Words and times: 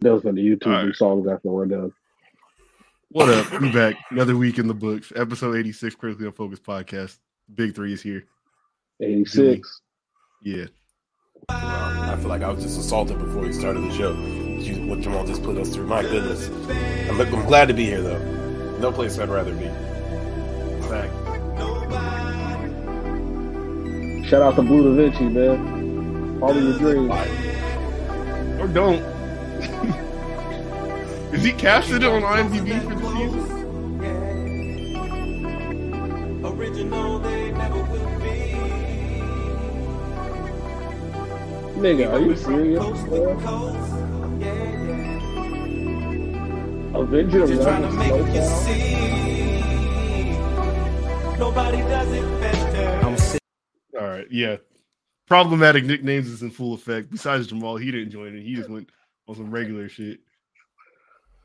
Those 0.00 0.24
are 0.24 0.32
the 0.32 0.40
YouTube 0.40 0.66
right. 0.66 0.94
songs 0.94 1.26
after 1.26 1.48
we're 1.48 1.66
done. 1.66 1.92
What 3.10 3.28
up? 3.30 3.60
We 3.60 3.72
back. 3.72 3.96
Another 4.10 4.36
week 4.36 4.58
in 4.58 4.68
the 4.68 4.74
books. 4.74 5.12
Episode 5.16 5.56
86, 5.56 5.96
Critically 5.96 6.26
Unfocused 6.26 6.62
Podcast. 6.62 7.18
Big 7.52 7.74
three 7.74 7.92
is 7.92 8.02
here. 8.02 8.24
86. 9.02 9.80
Yeah. 10.42 10.66
I 11.48 12.16
feel 12.20 12.28
like 12.28 12.42
I 12.42 12.50
was 12.50 12.62
just 12.62 12.78
assaulted 12.78 13.18
before 13.18 13.42
we 13.42 13.52
started 13.52 13.82
the 13.82 13.92
show. 13.92 14.14
What 14.86 15.00
Jamal 15.00 15.26
just 15.26 15.42
put 15.42 15.56
us 15.56 15.70
through. 15.70 15.86
My 15.86 16.02
goodness. 16.02 16.48
I'm, 17.10 17.20
I'm 17.20 17.46
glad 17.46 17.66
to 17.68 17.74
be 17.74 17.86
here, 17.86 18.02
though. 18.02 18.78
No 18.78 18.92
place 18.92 19.18
I'd 19.18 19.28
rather 19.28 19.54
be. 19.54 19.66
Fact. 20.86 21.12
Shout 24.28 24.42
out 24.42 24.54
to 24.56 24.62
Blue 24.62 24.94
Da 24.94 25.02
Vinci, 25.02 25.24
man. 25.24 26.38
Follow 26.38 26.58
your 26.58 26.78
dreams. 26.78 27.10
Or 28.60 28.68
don't. 28.68 29.17
Is 31.32 31.44
he 31.44 31.52
casted 31.52 32.04
on 32.04 32.22
IMDb 32.22 32.80
for 32.82 32.94
the 32.94 33.06
season? 33.12 33.58
Original, 36.44 37.18
they 37.18 37.50
never 37.50 37.82
will 37.84 38.18
be. 38.20 38.54
Nigga, 41.78 42.12
are 42.12 42.20
you 42.20 42.34
serious? 42.36 42.82
Avenger 46.94 47.42
of 47.44 47.62
trying 47.62 47.82
to 47.82 47.90
make 47.92 48.34
you 48.34 48.42
see. 48.42 48.98
Nobody 51.38 51.78
does 51.78 52.12
it 52.12 52.40
better. 52.40 53.06
I'm 53.06 53.16
sick. 53.16 53.40
All 54.00 54.06
right, 54.06 54.26
yeah. 54.30 54.56
Problematic 55.26 55.84
nicknames 55.84 56.28
is 56.28 56.42
in 56.42 56.50
full 56.50 56.74
effect. 56.74 57.10
Besides 57.10 57.46
Jamal, 57.48 57.76
he 57.76 57.90
didn't 57.90 58.10
join 58.10 58.34
it. 58.34 58.42
He 58.42 58.54
just 58.54 58.70
went 58.70 58.88
on 59.28 59.34
some 59.34 59.50
regular 59.50 59.88
shit. 59.88 60.20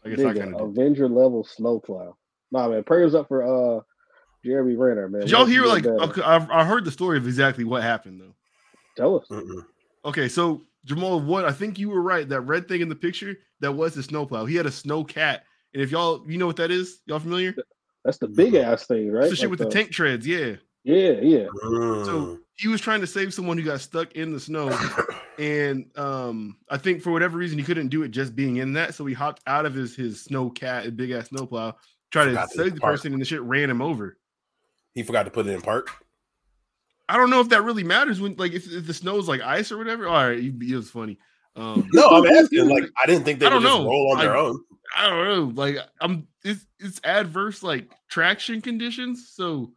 I 0.05 0.09
guess 0.09 0.19
Nigga, 0.19 0.29
I 0.29 0.39
kind 0.39 0.55
of 0.55 0.69
Avenger 0.69 1.07
level 1.07 1.43
snowplow. 1.43 2.15
Nah, 2.51 2.69
man. 2.69 2.83
Prayers 2.83 3.15
up 3.15 3.27
for 3.27 3.43
uh 3.43 3.81
Jeremy 4.43 4.75
Renner, 4.75 5.07
man. 5.07 5.21
Did 5.21 5.31
y'all 5.31 5.45
hear 5.45 5.65
like 5.65 5.85
okay, 5.85 6.21
I, 6.21 6.61
I 6.61 6.65
heard 6.65 6.85
the 6.85 6.91
story 6.91 7.17
of 7.17 7.25
exactly 7.25 7.63
what 7.63 7.83
happened 7.83 8.21
though. 8.21 8.33
Tell 8.97 9.19
us. 9.19 9.27
Mm-mm. 9.29 9.65
Okay, 10.05 10.27
so 10.27 10.61
Jamal, 10.85 11.19
what 11.19 11.45
I 11.45 11.51
think 11.51 11.79
you 11.79 11.89
were 11.89 12.01
right. 12.01 12.27
That 12.27 12.41
red 12.41 12.67
thing 12.67 12.81
in 12.81 12.89
the 12.89 12.95
picture 12.95 13.37
that 13.61 13.71
was 13.71 13.93
the 13.93 14.03
snowplow. 14.03 14.45
He 14.45 14.55
had 14.55 14.65
a 14.65 14.71
snow 14.71 15.03
cat, 15.03 15.43
and 15.73 15.81
if 15.81 15.91
y'all 15.91 16.23
you 16.27 16.37
know 16.37 16.47
what 16.47 16.57
that 16.57 16.71
is, 16.71 16.99
y'all 17.05 17.19
familiar? 17.19 17.55
That's 18.03 18.17
the 18.17 18.27
big 18.27 18.55
ass 18.55 18.85
thing, 18.85 19.11
right? 19.11 19.29
the 19.29 19.35
shit 19.35 19.45
like 19.45 19.51
with 19.51 19.59
the, 19.59 19.65
the 19.65 19.71
tank 19.71 19.91
treads, 19.91 20.27
yeah. 20.27 20.55
Yeah, 20.83 21.13
yeah. 21.21 21.47
So 21.63 22.39
he 22.55 22.67
was 22.67 22.81
trying 22.81 23.01
to 23.01 23.07
save 23.07 23.33
someone 23.33 23.57
who 23.57 23.63
got 23.63 23.81
stuck 23.81 24.13
in 24.13 24.31
the 24.31 24.39
snow, 24.39 24.69
and 25.39 25.85
um, 25.97 26.57
I 26.69 26.77
think 26.77 27.01
for 27.01 27.11
whatever 27.11 27.37
reason 27.37 27.57
he 27.57 27.63
couldn't 27.63 27.89
do 27.89 28.03
it 28.03 28.09
just 28.09 28.35
being 28.35 28.57
in 28.57 28.73
that, 28.73 28.93
so 28.95 29.05
he 29.05 29.13
hopped 29.13 29.41
out 29.47 29.65
of 29.65 29.73
his 29.73 29.95
his 29.95 30.21
snow 30.21 30.49
cat, 30.49 30.95
big 30.95 31.11
ass 31.11 31.29
snowplow, 31.29 31.75
tried 32.11 32.25
to 32.25 32.47
save 32.49 32.75
the 32.75 32.81
park. 32.81 32.93
person, 32.93 33.13
and 33.13 33.21
the 33.21 33.25
shit 33.25 33.41
ran 33.41 33.69
him 33.69 33.81
over. 33.81 34.17
He 34.93 35.03
forgot 35.03 35.23
to 35.23 35.31
put 35.31 35.47
it 35.47 35.51
in 35.51 35.61
park. 35.61 35.89
I 37.09 37.17
don't 37.17 37.29
know 37.29 37.41
if 37.41 37.49
that 37.49 37.63
really 37.63 37.83
matters 37.83 38.21
when, 38.21 38.35
like, 38.37 38.53
if, 38.53 38.71
if 38.71 38.87
the 38.87 38.93
snow 38.93 39.17
is 39.17 39.27
like 39.27 39.41
ice 39.41 39.71
or 39.71 39.77
whatever. 39.77 40.07
All 40.07 40.27
right, 40.27 40.39
it 40.39 40.75
was 40.75 40.89
funny. 40.89 41.17
Um, 41.55 41.89
no, 41.91 42.07
I'm 42.07 42.25
asking. 42.37 42.69
Like, 42.69 42.85
I 43.01 43.07
didn't 43.07 43.25
think 43.25 43.39
they 43.39 43.47
I 43.47 43.49
don't 43.49 43.63
know. 43.63 43.83
roll 43.83 44.11
on 44.11 44.19
their 44.19 44.37
own. 44.37 44.63
I 44.95 45.09
don't 45.09 45.25
know. 45.25 45.61
Like, 45.61 45.77
I'm. 46.01 46.27
It's 46.43 46.65
it's 46.79 46.99
adverse 47.03 47.63
like 47.63 47.89
traction 48.09 48.61
conditions, 48.61 49.29
so 49.33 49.71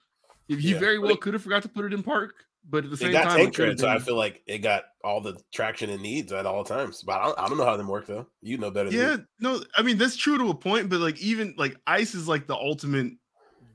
if 0.49 0.59
he 0.59 0.73
yeah, 0.73 0.79
very 0.79 0.99
well 0.99 1.17
could 1.17 1.33
have 1.33 1.43
forgot 1.43 1.63
to 1.63 1.69
put 1.69 1.85
it 1.85 1.93
in 1.93 2.03
park 2.03 2.46
but 2.69 2.85
at 2.85 2.91
the 2.91 2.97
same 2.97 3.11
it 3.11 3.13
got 3.13 3.25
time, 3.25 3.51
tread, 3.51 3.79
so 3.79 3.89
I 3.89 3.99
feel 3.99 4.17
like 4.17 4.43
it 4.47 4.59
got 4.59 4.85
all 5.05 5.21
the 5.21 5.39
traction 5.53 5.91
it 5.91 6.01
needs 6.01 6.33
at 6.33 6.47
all 6.47 6.65
times. 6.65 7.03
But 7.03 7.21
I 7.21 7.25
don't, 7.25 7.39
I 7.39 7.49
don't 7.49 7.59
know 7.59 7.65
how 7.65 7.77
them 7.77 7.89
work 7.89 8.07
though. 8.07 8.27
You 8.43 8.59
know 8.59 8.71
better. 8.71 8.91
Yeah, 8.91 9.19
no, 9.41 9.63
I 9.77 9.83
mean 9.83 9.99
that's 9.99 10.17
true 10.17 10.39
to 10.39 10.51
a 10.51 10.55
point, 10.55 10.89
but 10.89 11.01
like 11.01 11.21
even 11.21 11.55
like 11.57 11.77
ice 11.87 12.15
is 12.15 12.29
like 12.29 12.47
the 12.47 12.57
ultimate 12.57 13.13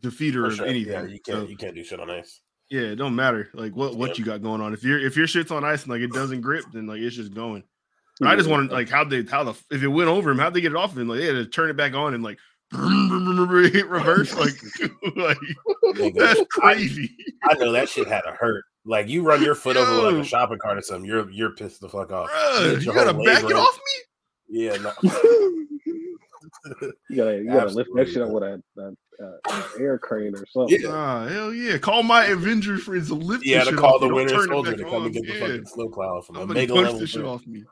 defeater 0.01 0.51
sure. 0.51 0.65
of 0.65 0.69
anything. 0.69 0.93
Yeah, 0.93 1.03
you 1.03 1.19
can't 1.19 1.37
so, 1.37 1.47
you 1.47 1.57
can't 1.57 1.75
do 1.75 1.83
shit 1.83 1.99
on 1.99 2.09
ice. 2.09 2.41
Yeah, 2.69 2.81
it 2.81 2.95
don't 2.95 3.15
matter 3.15 3.49
like 3.53 3.75
what 3.75 3.95
what 3.95 4.11
yeah. 4.11 4.15
you 4.17 4.25
got 4.25 4.41
going 4.41 4.61
on. 4.61 4.73
If 4.73 4.83
you're 4.83 4.99
if 4.99 5.15
your 5.15 5.27
shit's 5.27 5.51
on 5.51 5.63
ice 5.63 5.83
and 5.83 5.91
like 5.91 6.01
it 6.01 6.11
doesn't 6.11 6.41
grip, 6.41 6.65
then 6.73 6.87
like 6.87 6.99
it's 6.99 7.15
just 7.15 7.33
going. 7.33 7.63
I 8.23 8.35
just 8.35 8.49
wanted 8.49 8.71
like 8.71 8.87
how 8.87 9.03
they 9.03 9.23
how 9.23 9.43
the 9.43 9.53
if 9.71 9.81
it 9.81 9.87
went 9.87 10.09
over 10.09 10.29
him, 10.29 10.37
how'd 10.37 10.53
they 10.53 10.61
get 10.61 10.73
it 10.73 10.77
off 10.77 10.91
of 10.91 10.97
him? 10.97 11.07
Like 11.07 11.19
they 11.19 11.25
had 11.25 11.33
to 11.33 11.45
turn 11.45 11.69
it 11.69 11.77
back 11.77 11.93
on 11.93 12.13
and 12.13 12.23
like 12.23 12.37
hit 12.71 13.87
reverse 13.87 14.33
like, 14.35 14.53
like 15.15 16.13
that's 16.15 16.41
crazy. 16.51 17.15
I, 17.43 17.51
I, 17.51 17.53
know 17.55 17.71
that 17.71 17.89
shit 17.89 18.07
had 18.07 18.21
to 18.21 18.31
hurt. 18.31 18.63
Like 18.83 19.07
you 19.07 19.23
run 19.23 19.43
your 19.43 19.55
foot 19.55 19.75
Yo. 19.75 19.83
over 19.83 20.11
like 20.11 20.25
a 20.25 20.27
shopping 20.27 20.57
cart 20.57 20.77
or 20.77 20.81
something, 20.81 21.05
you're 21.05 21.29
you're 21.29 21.51
pissed 21.51 21.81
the 21.81 21.89
fuck 21.89 22.11
off. 22.11 22.29
Bruh, 22.29 22.83
you 22.83 22.93
gotta 22.93 23.13
back 23.13 23.43
it 23.43 23.53
off 23.53 23.79
me. 24.49 24.61
Yeah, 24.63 24.77
no. 24.77 24.91
you 27.09 27.15
gotta 27.15 27.37
you 27.37 27.45
gotta 27.45 27.61
Absolutely. 27.61 27.75
lift 27.75 27.89
that 27.95 28.07
shit 28.09 28.21
up 28.23 28.29
with 28.29 28.43
a, 28.43 28.61
a, 28.77 29.51
a, 29.51 29.63
air 29.79 29.99
crane 29.99 30.33
or 30.35 30.45
something. 30.47 30.79
Yeah, 30.81 30.89
uh, 30.89 31.27
hell 31.27 31.53
yeah! 31.53 31.77
Call 31.77 32.01
my 32.01 32.25
Avenger 32.25 32.77
friends 32.79 33.09
to 33.09 33.13
lift. 33.15 33.45
Yeah, 33.45 33.63
to 33.63 33.75
call 33.75 33.99
the 33.99 34.11
Winter 34.11 34.43
Soldier 34.45 34.75
to 34.75 34.83
come 34.83 35.05
and 35.05 35.13
get 35.13 35.27
the 35.27 35.39
fucking 35.39 35.65
snow 35.65 35.89
cloud 35.89 36.25
from 36.25 36.37
a 36.37 36.47
mega 36.47 36.73
level. 36.73 36.99
This 36.99 37.11
shit 37.11 37.23
off 37.23 37.45
me. 37.45 37.63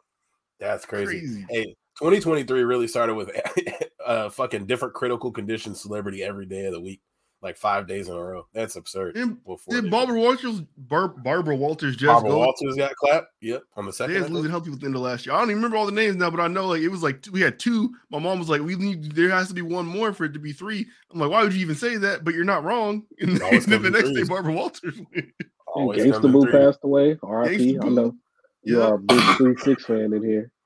That's 0.60 0.86
crazy. 0.86 1.20
crazy. 1.20 1.46
Hey, 1.50 1.66
2023 1.98 2.64
really 2.64 2.88
started 2.88 3.16
with 3.16 3.32
a 4.06 4.30
fucking 4.30 4.68
different 4.68 4.94
critical 4.94 5.32
condition 5.32 5.74
celebrity 5.74 6.24
every 6.24 6.46
day 6.46 6.66
of 6.66 6.74
the 6.74 6.82
week 6.82 7.02
like 7.42 7.58
five 7.58 7.88
days 7.88 8.08
in 8.08 8.16
a 8.16 8.22
row. 8.22 8.46
That's 8.54 8.76
absurd. 8.76 9.16
And, 9.16 9.38
did 9.70 9.90
Barbara 9.90 10.20
Walters, 10.20 10.62
Bar- 10.78 11.10
Barbara 11.10 11.56
Walters 11.56 11.96
just 11.96 12.08
Barbara 12.08 12.32
go? 12.32 12.38
Walters 12.40 12.76
got 12.76 12.96
clapped. 12.96 13.28
Yep, 13.42 13.64
on 13.76 13.86
the 13.86 13.94
second. 13.94 14.16
They 14.16 14.22
was 14.22 14.30
losing 14.30 14.52
health 14.52 14.66
people 14.66 14.86
at 14.86 14.92
the 14.92 15.00
last 15.00 15.26
year. 15.26 15.36
I 15.36 15.40
don't 15.40 15.52
even 15.52 15.58
remember 15.58 15.78
all 15.78 15.86
the 15.86 15.92
names 15.92 16.18
now, 16.18 16.30
but 16.30 16.40
I 16.40 16.48
know 16.48 16.68
like 16.68 16.82
it 16.82 16.90
was 16.90 17.04
like 17.04 17.26
we 17.32 17.42
had 17.42 17.60
two. 17.60 17.94
My 18.10 18.20
mom 18.20 18.40
was 18.40 18.50
like, 18.50 18.62
"We 18.62 18.76
need 18.76 19.14
there 19.14 19.30
has 19.30 19.48
to 19.50 19.54
be 19.54 19.62
one 19.62 19.86
more 19.86 20.14
for 20.14 20.26
it 20.26 20.34
to 20.34 20.40
be 20.40 20.52
three. 20.52 20.86
I'm 21.12 21.20
like, 21.20 21.30
"Why 21.30 21.44
would 21.44 21.54
you 21.54 21.62
even 21.62 21.76
say 21.76 21.98
that?" 21.98 22.24
But 22.24 22.34
you're 22.34 22.44
not 22.44 22.64
wrong. 22.64 23.04
And 23.20 23.38
then 23.38 23.82
the 23.84 23.90
next 23.92 24.12
day, 24.14 24.24
Barbara 24.24 24.54
Walters. 24.54 24.96
Gangsta 25.76 26.32
Boo 26.32 26.52
passed 26.52 26.80
away. 26.84 27.18
R.I.P. 27.22 27.80
I 27.82 27.90
know 27.90 28.16
you 28.64 28.82
are 28.82 28.96
a 28.96 29.00
big 29.00 29.22
three 29.38 29.56
six 29.58 29.86
fan 29.86 30.14
in 30.14 30.24
here. 30.24 30.52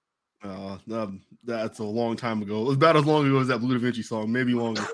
Uh, 0.45 0.77
um, 0.91 1.21
that's 1.45 1.79
a 1.79 1.83
long 1.85 2.17
time 2.17 2.41
ago. 2.41 2.63
It 2.63 2.65
was 2.65 2.75
about 2.75 2.97
as 2.97 3.05
long 3.05 3.25
ago 3.25 3.39
as 3.39 3.47
that 3.47 3.59
Blue 3.59 3.75
Da 3.75 3.79
Vinci 3.79 4.01
song, 4.01 4.29
maybe 4.29 4.53
longer. 4.53 4.85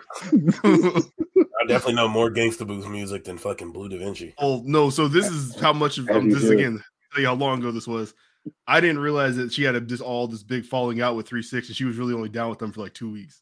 I 1.60 1.66
definitely 1.66 1.96
know 1.96 2.08
more 2.08 2.32
Gangsta 2.32 2.66
Boo's 2.66 2.88
music 2.88 3.26
than 3.26 3.38
fucking 3.38 3.72
Blue 3.72 3.90
Da 3.90 3.98
Vinci. 3.98 4.34
Oh 4.38 4.64
no! 4.66 4.90
So 4.90 5.08
this 5.08 5.28
is 5.28 5.60
how 5.60 5.74
much 5.74 5.98
of 5.98 6.10
um, 6.10 6.30
this 6.30 6.44
is 6.44 6.50
again. 6.50 6.82
Tell 7.12 7.22
you 7.22 7.28
how 7.28 7.36
long 7.36 7.60
ago 7.60 7.72
this 7.72 7.88
was. 7.88 8.14
I 8.68 8.80
didn't 8.80 9.00
realize 9.00 9.36
that 9.36 9.52
she 9.52 9.64
had 9.64 9.76
a, 9.76 9.80
this 9.80 10.00
all 10.00 10.28
this 10.28 10.44
big 10.44 10.66
falling 10.66 11.02
out 11.02 11.16
with 11.16 11.28
Three 11.28 11.42
Six, 11.42 11.68
and 11.68 11.76
she 11.76 11.86
was 11.86 11.98
really 11.98 12.14
only 12.14 12.30
down 12.30 12.50
with 12.50 12.60
them 12.60 12.72
for 12.72 12.82
like 12.82 12.94
two 12.94 13.12
weeks. 13.12 13.42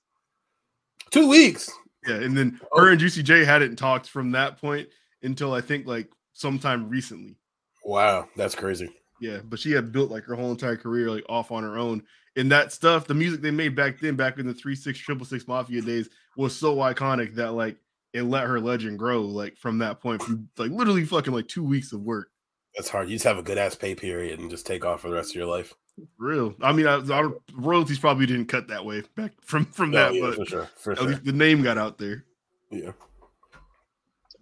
Two 1.11 1.29
weeks. 1.29 1.69
Yeah, 2.07 2.15
and 2.15 2.35
then 2.35 2.59
oh. 2.71 2.81
her 2.81 2.89
and 2.89 2.99
Juicy 2.99 3.23
J 3.23 3.45
hadn't 3.45 3.75
talked 3.75 4.09
from 4.09 4.31
that 4.31 4.59
point 4.59 4.87
until 5.21 5.53
I 5.53 5.61
think 5.61 5.85
like 5.85 6.09
sometime 6.33 6.89
recently. 6.89 7.35
Wow, 7.83 8.27
that's 8.35 8.55
crazy. 8.55 8.89
Yeah, 9.19 9.39
but 9.43 9.59
she 9.59 9.71
had 9.71 9.91
built 9.91 10.11
like 10.11 10.23
her 10.25 10.35
whole 10.35 10.51
entire 10.51 10.77
career 10.77 11.09
like 11.09 11.25
off 11.29 11.51
on 11.51 11.63
her 11.63 11.77
own. 11.77 12.03
And 12.35 12.51
that 12.51 12.71
stuff, 12.71 13.07
the 13.07 13.15
music 13.15 13.41
they 13.41 13.49
made 13.49 13.75
back 13.75 13.99
then, 13.99 14.15
back 14.15 14.37
in 14.37 14.45
the 14.45 14.53
three 14.53 14.75
six 14.75 14.99
triple 14.99 15.25
six 15.25 15.47
mafia 15.47 15.81
days, 15.81 16.09
was 16.35 16.55
so 16.55 16.75
iconic 16.77 17.33
that 17.35 17.53
like 17.53 17.77
it 18.17 18.23
let 18.23 18.45
her 18.45 18.59
legend 18.59 18.99
grow 18.99 19.21
like 19.21 19.57
from 19.57 19.77
that 19.79 20.01
point 20.01 20.21
from 20.21 20.49
like 20.57 20.71
literally 20.71 21.05
fucking 21.05 21.33
like 21.33 21.47
two 21.47 21.63
weeks 21.63 21.93
of 21.93 22.01
work. 22.01 22.29
That's 22.75 22.89
hard. 22.89 23.09
You 23.09 23.15
just 23.15 23.25
have 23.25 23.37
a 23.37 23.43
good 23.43 23.57
ass 23.57 23.75
pay 23.75 23.95
period 23.95 24.39
and 24.39 24.49
just 24.49 24.65
take 24.65 24.85
off 24.85 25.01
for 25.01 25.09
the 25.09 25.15
rest 25.15 25.31
of 25.31 25.35
your 25.35 25.47
life. 25.47 25.73
Real. 26.17 26.53
I 26.61 26.73
mean, 26.73 26.85
I, 26.85 26.97
I 26.97 27.29
royalties 27.53 27.97
probably 27.97 28.27
didn't 28.27 28.45
cut 28.45 28.67
that 28.67 28.85
way 28.85 29.01
back 29.15 29.33
from 29.41 29.65
from 29.65 29.91
no, 29.91 29.97
that, 29.97 30.13
yeah, 30.13 30.21
but 30.21 30.35
for 30.35 30.45
sure. 30.45 30.69
For 30.77 30.91
at 30.91 30.99
sure. 30.99 31.07
least 31.07 31.25
the 31.25 31.31
name 31.31 31.63
got 31.63 31.77
out 31.77 31.97
there. 31.97 32.25
Yeah. 32.69 32.91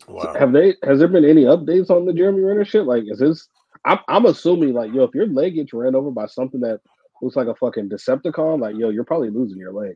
Wow. 0.07 0.33
So 0.33 0.39
have 0.39 0.51
they? 0.51 0.75
Has 0.83 0.99
there 0.99 1.07
been 1.07 1.25
any 1.25 1.43
updates 1.43 1.89
on 1.89 2.05
the 2.05 2.13
Jeremy 2.13 2.41
Renner 2.41 2.65
shit? 2.65 2.85
Like, 2.85 3.03
is 3.07 3.19
this 3.19 3.47
I'm, 3.85 3.99
I'm 4.07 4.25
assuming 4.25 4.73
like 4.73 4.93
yo, 4.93 5.03
if 5.03 5.15
your 5.15 5.27
leg 5.27 5.55
gets 5.55 5.73
ran 5.73 5.95
over 5.95 6.11
by 6.11 6.25
something 6.25 6.59
that 6.61 6.81
looks 7.21 7.35
like 7.35 7.47
a 7.47 7.55
fucking 7.55 7.89
Decepticon, 7.89 8.59
like 8.59 8.75
yo, 8.75 8.89
you're 8.89 9.03
probably 9.03 9.29
losing 9.29 9.57
your 9.57 9.73
leg. 9.73 9.95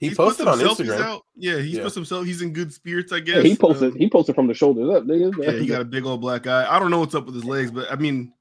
He, 0.00 0.08
he 0.08 0.14
posted 0.14 0.48
on 0.48 0.58
Instagram. 0.58 1.00
Out. 1.02 1.26
Yeah, 1.36 1.58
he 1.58 1.76
yeah. 1.76 1.82
put 1.82 1.94
himself. 1.94 2.24
He's 2.24 2.40
in 2.40 2.54
good 2.54 2.72
spirits, 2.72 3.12
I 3.12 3.20
guess. 3.20 3.36
Yeah, 3.36 3.42
he 3.42 3.54
posted. 3.56 3.92
Um, 3.92 3.98
he 3.98 4.08
posted 4.08 4.34
from 4.34 4.46
the 4.46 4.54
shoulders 4.54 4.88
up. 4.88 5.04
Nigga. 5.04 5.34
Yeah, 5.44 5.60
he 5.60 5.66
got 5.66 5.82
a 5.82 5.84
big 5.84 6.06
old 6.06 6.22
black 6.22 6.46
eye. 6.46 6.66
I 6.68 6.78
don't 6.78 6.90
know 6.90 7.00
what's 7.00 7.14
up 7.14 7.26
with 7.26 7.34
his 7.34 7.44
legs, 7.44 7.70
but 7.70 7.92
I 7.92 7.96
mean, 7.96 8.32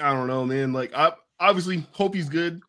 I 0.00 0.12
don't 0.14 0.26
know, 0.26 0.46
man. 0.46 0.72
Like, 0.72 0.94
I 0.94 1.12
obviously 1.38 1.86
hope 1.92 2.14
he's 2.14 2.30
good. 2.30 2.62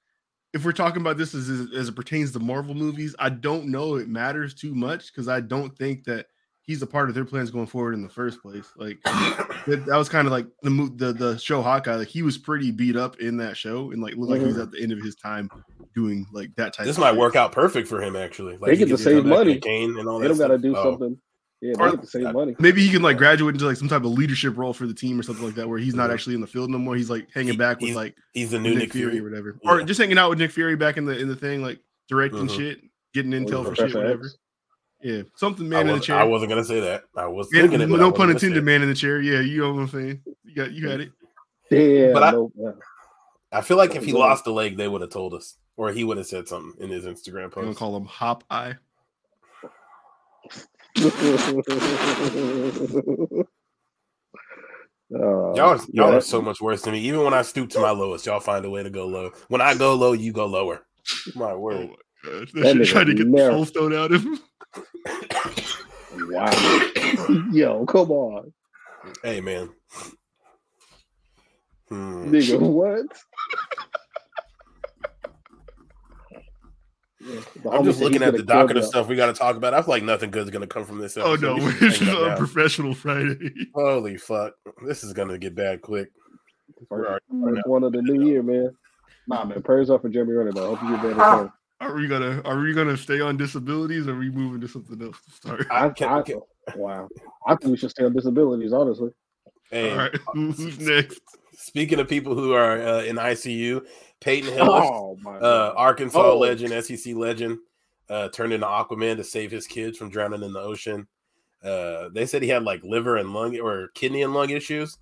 If 0.54 0.66
we're 0.66 0.74
talking 0.74 1.00
about 1.00 1.18
this 1.18 1.34
as 1.34 1.50
as 1.74 1.88
it 1.88 1.96
pertains 1.96 2.34
to 2.34 2.40
Marvel 2.40 2.74
movies, 2.74 3.16
I 3.18 3.30
don't 3.30 3.68
know 3.68 3.96
it 3.96 4.10
matters 4.10 4.54
too 4.54 4.76
much 4.76 5.14
because 5.14 5.30
I 5.30 5.40
don't 5.40 5.74
think 5.78 6.04
that 6.04 6.26
he's 6.64 6.82
a 6.82 6.88
part 6.88 7.08
of 7.08 7.16
their 7.16 7.24
plans 7.24 7.50
going 7.50 7.68
forward 7.68 7.94
in 7.94 8.02
the 8.02 8.10
first 8.10 8.42
place. 8.42 8.68
Like 8.76 9.02
that, 9.06 9.86
was 9.88 10.10
kind 10.10 10.28
of 10.28 10.34
like 10.34 10.48
the 10.64 10.92
the 10.98 11.14
the 11.14 11.38
show 11.38 11.62
Hawkeye. 11.62 11.96
Like 11.96 12.10
he 12.10 12.24
was 12.24 12.38
pretty 12.38 12.72
beat 12.72 12.98
up 12.98 13.22
in 13.22 13.38
that 13.38 13.56
show, 13.56 13.92
and 13.92 14.02
like 14.02 14.16
looked 14.18 14.32
like 14.32 14.42
he's 14.42 14.56
mm-hmm. 14.56 14.64
at 14.64 14.72
the 14.72 14.84
end 14.84 14.92
of 14.92 15.00
his 15.00 15.16
time 15.16 15.50
doing 15.96 16.26
like 16.32 16.56
that 16.56 16.74
type. 16.74 16.86
This 16.86 16.98
might 16.98 17.16
work 17.16 17.36
out 17.36 17.52
perfect 17.52 17.88
for 17.88 18.02
him 18.02 18.16
actually. 18.16 18.58
Like 18.58 18.72
they 18.72 18.78
get 18.78 18.90
to 18.90 18.98
save 18.98 19.26
money. 19.26 19.60
Kane 19.60 19.98
and 19.98 20.08
all 20.08 20.20
they 20.20 20.28
don't 20.28 20.38
got 20.38 20.48
to 20.48 20.58
do 20.58 20.76
oh. 20.76 20.84
something. 20.84 21.18
Yeah, 21.62 21.74
they 21.78 21.92
get 21.92 22.02
the 22.02 22.08
same 22.08 22.34
money. 22.34 22.56
Maybe 22.58 22.82
he 22.84 22.92
can 22.92 23.04
like 23.04 23.18
graduate 23.18 23.54
into 23.54 23.66
like 23.68 23.78
some 23.78 23.88
type 23.88 24.04
of 24.04 24.12
leadership 24.12 24.58
role 24.58 24.74
for 24.74 24.88
the 24.88 24.96
team 24.96 25.20
or 25.20 25.24
something 25.24 25.46
like 25.46 25.54
that, 25.56 25.70
where 25.70 25.78
he's 25.78 25.94
not 25.94 26.10
actually 26.10 26.34
in 26.34 26.42
the 26.42 26.48
field 26.48 26.72
no 26.72 26.80
more. 26.80 26.96
He's 26.96 27.10
like 27.10 27.28
hanging 27.34 27.52
He- 27.52 27.58
back 27.58 27.78
with 27.78 27.90
he's- 27.90 27.96
like 27.96 28.16
He's 28.34 28.50
the 28.50 28.60
new 28.60 28.74
Nick, 28.76 28.94
Fury, 28.94 29.12
Fury. 29.12 29.20
or 29.26 29.30
whatever, 29.30 29.60
Yeah. 29.64 29.72
or 29.72 29.84
just 29.84 30.00
hanging 30.00 30.18
out 30.18 30.32
with 30.32 30.40
Nick 30.40 30.52
Fury 30.52 30.76
back 30.76 30.98
in 30.98 31.06
the 31.06 31.16
in 31.18 31.28
the 31.28 31.36
thing, 31.36 31.62
like 31.62 31.80
directing 32.10 32.48
Mhm. 32.48 32.58
shit, 32.58 32.82
getting 33.14 33.32
Or 33.34 33.40
intel 33.40 33.64
for 33.64 33.76
shit, 33.76 33.94
whatever. 33.94 34.26
X. 34.26 34.38
Yeah, 35.04 35.22
something 35.36 35.68
I, 35.68 35.70
man 35.70 35.90
in 35.90 35.96
the 35.96 36.02
chair. 36.02 36.16
I 36.18 36.24
wasn't 36.24 36.50
gonna 36.50 36.64
say 36.64 36.80
that. 36.80 37.04
I 37.16 37.28
was 37.28 37.48
Yeah, 37.54 37.62
thinking 37.62 37.82
it. 37.82 37.90
no 37.90 38.12
pun 38.12 38.32
intended, 38.32 38.64
man 38.64 38.82
in 38.82 38.90
the 38.90 38.96
chair. 38.96 39.22
Yeah, 39.22 39.42
you 39.42 39.62
know 39.62 39.74
what 39.74 39.82
I'm 39.82 39.88
saying. 39.88 40.22
You 40.44 40.56
got 40.56 40.72
you 40.72 40.88
got 40.88 41.00
it. 41.00 41.12
Yeah, 41.70 42.12
But 42.12 42.24
I- 42.24 42.32
no, 42.32 42.52
yeah. 42.56 42.72
I 43.52 43.62
feel 43.62 43.78
like 43.78 43.96
if 43.96 44.06
he 44.06 44.14
lost 44.14 44.48
a 44.48 44.52
leg, 44.52 44.78
they 44.78 44.88
would 44.88 45.02
have 45.02 45.10
told 45.10 45.34
us, 45.34 45.58
or 45.76 45.92
he 45.92 46.04
would 46.04 46.18
have 46.18 46.28
said 46.28 46.48
something 46.48 46.82
in 46.82 46.90
his 46.90 47.06
Instagram 47.06 47.46
I'm 47.46 47.64
gonna 47.64 47.76
call 47.76 47.98
him 47.98 48.06
Hop 48.06 48.44
Eye. 48.50 48.76
Oh, 55.14 55.54
Y'all, 55.58 55.72
are, 55.72 55.80
y'all 55.92 56.16
are 56.16 56.22
so 56.22 56.42
much 56.42 56.62
worse 56.62 56.84
than 56.84 56.94
me. 56.94 57.00
Even 57.02 57.24
when 57.24 57.34
I 57.34 57.42
stoop 57.42 57.70
to 57.72 57.82
my 57.82 57.92
lowest, 57.92 58.26
y'all 58.26 58.40
find 58.40 58.64
a 58.64 58.70
way 58.70 58.82
to 58.82 58.90
go 58.90 59.08
low. 59.08 59.32
When 59.50 59.60
I 59.60 59.76
go 59.76 59.94
low, 59.96 60.14
you 60.14 60.32
go 60.32 60.46
lower. 60.46 60.86
My 61.36 61.54
word. 61.54 61.76
Oh 61.76 61.80
word. 61.88 61.98
my 62.24 62.40
gosh, 62.40 62.52
That 62.54 62.62
that 62.62 62.64
shit 62.64 62.78
nigga 62.78 62.86
trying 62.88 63.06
to 63.08 63.14
get 63.16 63.32
the 63.32 63.38
soul 63.38 63.66
stone 63.66 63.94
out 63.94 64.12
of 64.14 64.24
him. 64.24 64.40
Wow. 66.14 66.92
Yo, 67.52 67.86
come 67.86 68.12
on. 68.12 68.54
Hey, 69.24 69.40
man. 69.40 69.70
Hmm. 71.88 72.32
Nigga, 72.32 72.60
what? 72.60 73.06
Yeah, 77.24 77.72
I'm 77.72 77.84
just 77.86 78.00
looking 78.02 78.24
at 78.24 78.32
the 78.34 78.40
could've 78.40 78.48
docket 78.48 78.78
of 78.78 78.86
stuff 78.86 79.08
we 79.08 79.16
got 79.16 79.28
to 79.28 79.34
talk 79.34 79.56
about. 79.56 79.74
I 79.74 79.82
feel 79.82 79.90
like 79.94 80.04
nothing 80.04 80.32
good's 80.32 80.50
gonna 80.50 80.66
come 80.68 80.86
from 80.86 80.98
this. 81.00 81.16
Oh 81.18 81.36
no, 81.36 81.56
We 81.56 81.62
we're 81.66 81.72
just 81.80 82.00
hang 82.02 82.16
on 82.16 82.28
down. 82.30 82.38
professional 82.38 82.94
Friday. 82.96 83.52
Holy 83.76 84.18
fuck! 84.18 84.54
This 84.86 85.04
is 85.04 85.14
gonna 85.14 85.38
get 85.38 85.54
bad 85.56 85.82
quick. 85.82 86.10
Where 86.88 87.08
are 87.08 87.20
you? 87.32 87.46
First 87.56 87.68
one 87.68 87.84
of 87.84 87.92
the 87.92 88.02
new 88.02 88.26
year, 88.26 88.42
man. 88.42 88.72
Nah, 89.28 89.46
man. 89.46 89.62
Prayers 89.62 89.90
up 89.92 90.02
for 90.02 90.10
Jeremy 90.10 90.34
Renner, 90.34 90.52
though. 90.52 90.76
Hope 90.76 90.84
you 90.90 90.96
get 90.98 91.18
better. 91.18 91.38
soon. 91.40 91.52
Are 91.80 91.96
we 91.96 92.08
gonna 92.08 92.42
are 92.46 92.60
we 92.60 92.74
gonna 92.74 92.98
stay 92.98 93.22
on 93.22 93.38
disabilities 93.38 94.08
or 94.08 94.14
are 94.14 94.20
we 94.20 94.30
moving 94.30 94.62
to 94.62 94.68
something 94.68 95.02
else 95.02 95.18
Sorry. 95.44 95.66
I 95.72 95.86
I, 95.86 95.90
can- 95.90 96.10
I, 96.14 96.22
can- 96.22 96.42
wow. 96.76 97.08
I 97.48 97.56
think 97.56 97.72
we 97.72 97.78
should 97.78 97.90
stay 97.92 98.04
on 98.04 98.14
disabilities, 98.14 98.72
honestly. 98.74 99.10
Hey, 99.70 99.92
All 99.92 99.98
right, 99.98 100.16
who's 100.34 100.60
uh, 100.60 100.84
next? 100.84 101.22
Speaking 101.62 102.00
of 102.00 102.08
people 102.08 102.36
who 102.36 102.54
are 102.54 102.82
uh, 102.82 103.04
in 103.04 103.16
ICU, 103.18 103.86
Peyton 104.20 104.52
Hillis, 104.54 104.90
Oh 104.90 105.18
uh, 105.42 105.74
Arkansas 105.76 106.20
Oh. 106.22 106.38
legend, 106.38 106.84
SEC 106.84 107.16
legend, 107.16 107.60
uh, 108.10 108.30
turned 108.30 108.54
into 108.54 108.66
Aquaman 108.68 109.18
to 109.18 109.24
save 109.24 109.52
his 109.52 109.68
kids 109.68 109.98
from 109.98 110.10
drowning 110.10 110.44
in 110.44 110.54
the 110.54 110.60
ocean. 110.60 111.08
Uh, 111.64 112.10
they 112.10 112.26
said 112.26 112.42
he 112.42 112.50
had 112.50 112.64
like 112.64 112.84
liver 112.84 113.18
and 113.18 113.34
lung 113.34 113.58
or 113.60 113.90
kidney 113.94 114.24
and 114.24 114.34
lung 114.34 114.50
issues. 114.50 114.98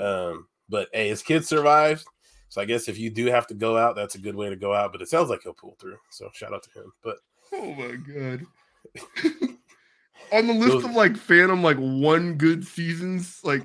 Um, 0.00 0.46
but 0.68 0.88
hey, 0.92 1.08
his 1.08 1.22
kids 1.22 1.46
survived. 1.48 2.04
So 2.48 2.60
I 2.60 2.64
guess 2.64 2.88
if 2.88 2.98
you 2.98 3.10
do 3.10 3.26
have 3.26 3.46
to 3.48 3.54
go 3.54 3.76
out, 3.76 3.94
that's 3.94 4.14
a 4.16 4.20
good 4.20 4.34
way 4.34 4.48
to 4.48 4.56
go 4.56 4.74
out. 4.74 4.92
But 4.92 5.02
it 5.02 5.08
sounds 5.08 5.28
like 5.30 5.42
he'll 5.42 5.52
pull 5.54 5.76
through. 5.78 5.98
So 6.10 6.30
shout 6.32 6.52
out 6.52 6.62
to 6.64 6.70
him. 6.80 6.92
But 7.04 7.16
Oh 7.52 7.74
my 7.74 7.96
god. 7.96 8.46
on 10.32 10.46
the 10.46 10.54
list 10.54 10.84
of 10.84 10.94
like 10.94 11.16
Phantom 11.16 11.62
like 11.62 11.76
one 11.78 12.34
good 12.34 12.66
seasons, 12.66 13.40
like 13.44 13.62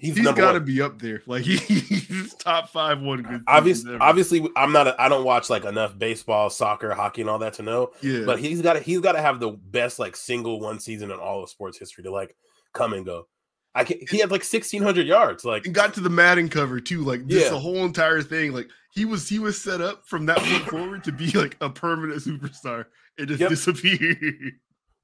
he's, 0.00 0.16
he's 0.16 0.32
got 0.32 0.52
to 0.52 0.60
be 0.60 0.80
up 0.82 1.00
there. 1.00 1.22
Like 1.26 1.42
he, 1.42 1.56
he's 1.58 2.34
top 2.34 2.70
five 2.70 3.00
one 3.00 3.22
good. 3.22 3.42
Obviously, 3.46 3.96
obviously, 3.96 4.48
I'm 4.56 4.72
not. 4.72 4.88
A, 4.88 5.00
I 5.00 5.08
don't 5.08 5.24
watch 5.24 5.50
like 5.50 5.64
enough 5.64 5.98
baseball, 5.98 6.50
soccer, 6.50 6.92
hockey, 6.94 7.20
and 7.20 7.30
all 7.30 7.38
that 7.40 7.54
to 7.54 7.62
know. 7.62 7.92
yeah. 8.02 8.22
But 8.26 8.38
he's 8.40 8.62
got 8.62 8.74
to. 8.74 8.80
He's 8.80 9.00
got 9.00 9.12
to 9.12 9.20
have 9.22 9.40
the 9.40 9.50
best 9.50 9.98
like 9.98 10.16
single 10.16 10.60
one 10.60 10.80
season 10.80 11.10
in 11.10 11.18
all 11.18 11.42
of 11.42 11.50
sports 11.50 11.78
history 11.78 12.04
to 12.04 12.10
like 12.10 12.34
come 12.72 12.92
and 12.92 13.04
go. 13.04 13.26
I 13.74 13.84
can, 13.84 13.98
He 14.10 14.18
had 14.18 14.32
like 14.32 14.40
1,600 14.42 15.06
yards. 15.06 15.44
Like 15.44 15.64
and 15.66 15.74
got 15.74 15.94
to 15.94 16.00
the 16.00 16.10
Madden 16.10 16.48
cover 16.48 16.80
too. 16.80 17.04
Like 17.04 17.26
just 17.28 17.44
Yeah. 17.46 17.50
the 17.50 17.58
whole 17.60 17.84
entire 17.84 18.20
thing. 18.22 18.52
Like 18.52 18.68
he 18.92 19.04
was 19.04 19.28
he 19.28 19.38
was 19.38 19.60
set 19.62 19.80
up 19.80 20.06
from 20.08 20.26
that 20.26 20.38
point 20.38 20.64
forward 20.68 21.04
to 21.04 21.12
be 21.12 21.30
like 21.30 21.56
a 21.60 21.70
permanent 21.70 22.20
superstar. 22.20 22.86
It 23.16 23.26
just 23.26 23.40
Yep. 23.40 23.50
disappeared. 23.50 24.16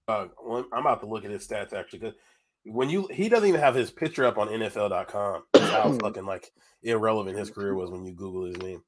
Uh, 0.08 0.28
well, 0.40 0.64
I'm 0.72 0.82
about 0.82 1.00
to 1.00 1.06
look 1.08 1.24
at 1.24 1.32
his 1.32 1.44
stats 1.48 1.72
actually. 1.72 1.98
'cause 1.98 2.12
when 2.66 2.90
you 2.90 3.08
he 3.12 3.28
doesn't 3.28 3.48
even 3.48 3.60
have 3.60 3.74
his 3.74 3.90
picture 3.90 4.24
up 4.24 4.38
on 4.38 4.48
NFL.com. 4.48 5.44
That's 5.52 5.72
how 5.72 5.92
fucking 5.92 6.26
like 6.26 6.52
irrelevant 6.82 7.38
his 7.38 7.50
career 7.50 7.74
was 7.74 7.90
when 7.90 8.04
you 8.04 8.12
Google 8.12 8.46
his 8.46 8.58
name. 8.58 8.82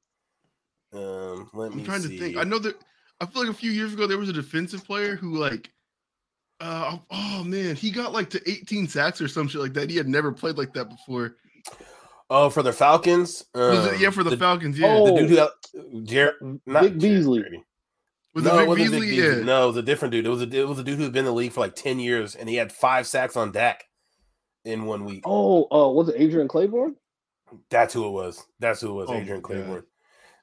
Um, 0.93 1.49
let 1.53 1.71
I'm 1.71 1.83
trying 1.83 2.01
see. 2.01 2.17
to 2.17 2.19
think. 2.19 2.37
I 2.37 2.43
know 2.43 2.59
that 2.59 2.75
I 3.21 3.25
feel 3.25 3.43
like 3.43 3.51
a 3.51 3.57
few 3.57 3.71
years 3.71 3.93
ago 3.93 4.07
there 4.07 4.17
was 4.17 4.29
a 4.29 4.33
defensive 4.33 4.85
player 4.85 5.15
who 5.15 5.35
like 5.35 5.71
uh 6.59 6.97
oh 7.09 7.43
man, 7.43 7.75
he 7.75 7.91
got 7.91 8.11
like 8.11 8.29
to 8.31 8.49
18 8.49 8.87
sacks 8.87 9.21
or 9.21 9.27
some 9.27 9.47
shit 9.47 9.61
like 9.61 9.73
that. 9.73 9.89
He 9.89 9.97
had 9.97 10.07
never 10.07 10.31
played 10.31 10.57
like 10.57 10.73
that 10.73 10.89
before. 10.89 11.37
Oh, 12.29 12.49
for 12.49 12.61
the 12.61 12.73
Falcons. 12.73 13.45
Was 13.55 13.87
it, 13.87 13.93
um, 13.95 14.01
yeah, 14.01 14.09
for 14.11 14.23
the, 14.23 14.31
the, 14.31 14.37
Falcons, 14.37 14.77
yeah. 14.77 14.87
Oh, 14.87 15.15
the 15.15 15.21
dude 15.21 15.29
who 15.31 15.35
got 15.35 15.51
Jared, 16.03 16.35
not 16.65 16.83
Vic 16.83 16.99
Beasley. 16.99 17.39
Jared 17.39 17.51
Grady. 17.51 17.63
Was 18.43 18.53
no, 18.53 18.59
it 18.59 18.63
it 18.63 18.67
wasn't 18.67 18.91
Beasley? 18.91 18.99
Vic 19.07 19.09
Beasley. 19.17 19.39
Yeah. 19.39 19.45
No, 19.45 19.63
it 19.63 19.67
was 19.67 19.77
a 19.77 19.81
different 19.83 20.11
dude. 20.11 20.25
It 20.25 20.29
was 20.29 20.41
a 20.41 20.49
it 20.49 20.67
was 20.67 20.79
a 20.79 20.83
dude 20.83 20.97
who'd 20.99 21.11
been 21.13 21.19
in 21.19 21.25
the 21.25 21.31
league 21.33 21.51
for 21.51 21.61
like 21.61 21.75
ten 21.75 21.99
years, 21.99 22.35
and 22.35 22.49
he 22.49 22.55
had 22.55 22.71
five 22.71 23.07
sacks 23.07 23.35
on 23.35 23.51
Dak 23.51 23.85
in 24.65 24.85
one 24.85 25.05
week. 25.05 25.23
Oh, 25.25 25.63
uh, 25.71 25.91
was 25.91 26.09
it 26.09 26.15
Adrian 26.17 26.47
Clayborn? 26.47 26.95
That's 27.69 27.93
who 27.93 28.05
it 28.07 28.11
was. 28.11 28.45
That's 28.59 28.81
who 28.81 28.89
it 28.89 28.93
was. 28.93 29.09
Oh 29.09 29.15
Adrian 29.15 29.41
my 29.41 29.49
Clayborn. 29.49 29.83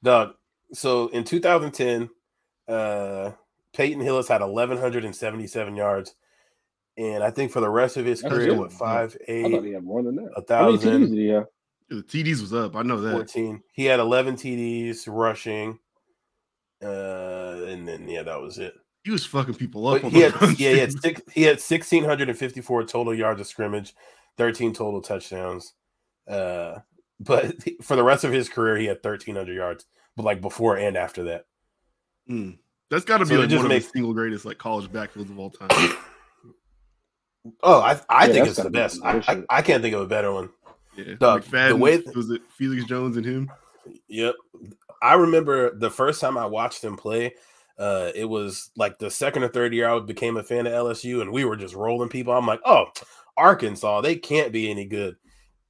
Dog. 0.03 0.35
So 0.73 1.09
in 1.09 1.25
2010, 1.25 2.09
uh, 2.69 3.31
Peyton 3.73 4.01
Hillis 4.01 4.29
had 4.29 4.41
1,177 4.41 5.77
yards, 5.77 6.15
and 6.97 7.23
I 7.23 7.31
think 7.31 7.53
for 7.53 7.61
the 7.61 7.69
rest 7.69 7.97
of 7.97 8.05
his 8.05 8.21
That's 8.21 8.35
career, 8.35 8.49
good. 8.49 8.59
what 8.59 8.73
five, 8.73 9.17
I 9.29 9.43
thought 9.43 9.53
eight, 9.55 9.65
he 9.65 9.73
had 9.73 9.85
more 9.85 10.03
than 10.03 10.17
that. 10.17 10.31
a 10.37 10.43
How 10.53 10.67
many 10.67 10.79
thousand, 10.79 11.03
TDs 11.03 11.09
did 11.11 11.19
he 11.19 11.29
have? 11.29 11.47
The 11.89 12.03
TDs 12.03 12.41
was 12.41 12.53
up. 12.53 12.75
I 12.75 12.83
know 12.83 13.01
that. 13.01 13.13
14. 13.13 13.63
He 13.73 13.85
had 13.85 14.01
11 14.01 14.35
TDs 14.35 15.05
rushing, 15.07 15.79
uh, 16.87 17.65
and 17.67 17.87
then 17.89 18.09
yeah, 18.09 18.23
that 18.23 18.41
was 18.41 18.59
it. 18.59 18.75
He 19.05 19.11
was 19.11 19.25
fucking 19.27 19.55
people 19.55 19.87
up. 19.87 20.03
But 20.03 20.07
on 20.07 20.11
he 20.13 20.23
the 20.23 20.31
had 20.31 20.59
yeah, 20.59 20.71
he 20.73 20.79
had 20.79 20.93
six, 20.93 21.21
he 21.33 21.43
had 21.43 21.57
1,654 21.61 22.85
total 22.85 23.15
yards 23.15 23.41
of 23.41 23.47
scrimmage, 23.47 23.95
13 24.39 24.73
total 24.73 25.01
touchdowns. 25.01 25.73
Uh, 26.29 26.81
but 27.21 27.55
for 27.83 27.97
the 27.97 28.03
rest 28.03 28.25
of 28.25 28.33
his 28.33 28.49
career, 28.49 28.77
he 28.77 28.87
had 28.87 28.97
1,300 29.03 29.55
yards, 29.55 29.87
but 30.17 30.25
like 30.25 30.41
before 30.41 30.77
and 30.77 30.97
after 30.97 31.25
that. 31.25 31.47
Mm. 32.31 32.59
That's 32.91 33.05
got 33.05 33.19
to 33.19 33.25
be 33.25 33.31
So 33.31 33.35
it 33.37 33.39
like 33.43 33.49
just 33.51 33.61
one 33.63 33.69
makes- 33.69 33.87
of 33.87 33.93
the 33.93 33.99
single 33.99 34.15
greatest 34.15 34.45
like 34.45 34.59
college 34.59 34.91
backfields 34.91 35.31
of 35.31 35.39
all 35.39 35.51
time. 35.51 35.69
Oh, 37.63 37.81
I 37.81 38.01
I 38.09 38.27
Yeah, 38.27 38.33
think 38.33 38.47
it's 38.49 38.57
the 38.57 38.65
be 38.65 38.71
best. 38.71 39.01
I, 39.05 39.23
I. 39.29 39.43
I 39.59 39.63
can't 39.63 39.83
think 39.83 39.95
of 39.95 40.01
a 40.03 40.07
better 40.07 40.33
one. 40.33 40.51
Yeah, 40.97 41.15
the 41.21 41.39
McFadden, 41.39 41.79
way- 41.79 42.03
was 42.15 42.31
it 42.31 42.43
Felix 42.51 42.85
Jones 42.87 43.17
and 43.17 43.25
him? 43.25 43.51
Yep. 44.09 44.35
I 45.03 45.15
remember 45.15 45.77
the 45.77 45.91
first 45.91 46.21
time 46.21 46.39
I 46.39 46.47
watched 46.47 46.83
him 46.83 46.97
play, 46.97 47.35
uh, 47.79 48.11
it 48.15 48.25
was 48.25 48.71
like 48.77 48.99
the 48.99 49.11
second 49.11 49.45
or 49.45 49.49
third 49.49 49.75
year 49.75 49.89
I 49.89 49.99
became 50.01 50.37
a 50.37 50.43
fan 50.43 50.67
of 50.67 50.73
LSU, 50.73 51.21
and 51.21 51.31
we 51.31 51.45
were 51.45 51.57
just 51.57 51.75
rolling 51.75 52.09
people. 52.09 52.33
I'm 52.33 52.47
like, 52.47 52.61
oh, 52.65 52.87
Arkansas, 53.37 54.01
they 54.01 54.17
can't 54.17 54.53
be 54.53 54.71
any 54.71 54.87
good. 54.87 55.17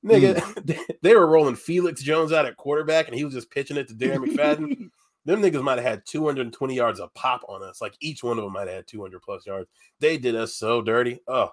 Nigga, 0.04 0.78
they 1.02 1.14
were 1.14 1.26
rolling 1.26 1.56
Felix 1.56 2.02
Jones 2.02 2.32
out 2.32 2.46
at 2.46 2.56
quarterback, 2.56 3.08
and 3.08 3.16
he 3.16 3.24
was 3.24 3.34
just 3.34 3.50
pitching 3.50 3.76
it 3.76 3.88
to 3.88 3.94
Darren 3.94 4.24
McFadden. 4.24 4.90
Them 5.24 5.42
niggas 5.42 5.60
might 5.60 5.78
have 5.78 5.84
had 5.84 6.06
220 6.06 6.76
yards 6.76 7.00
a 7.00 7.08
pop 7.08 7.42
on 7.48 7.60
us. 7.64 7.80
Like 7.80 7.96
each 7.98 8.22
one 8.22 8.38
of 8.38 8.44
them 8.44 8.52
might 8.52 8.68
have 8.68 8.76
had 8.76 8.86
200 8.86 9.20
plus 9.22 9.44
yards. 9.44 9.68
They 9.98 10.18
did 10.18 10.36
us 10.36 10.54
so 10.54 10.80
dirty. 10.82 11.18
Oh, 11.26 11.50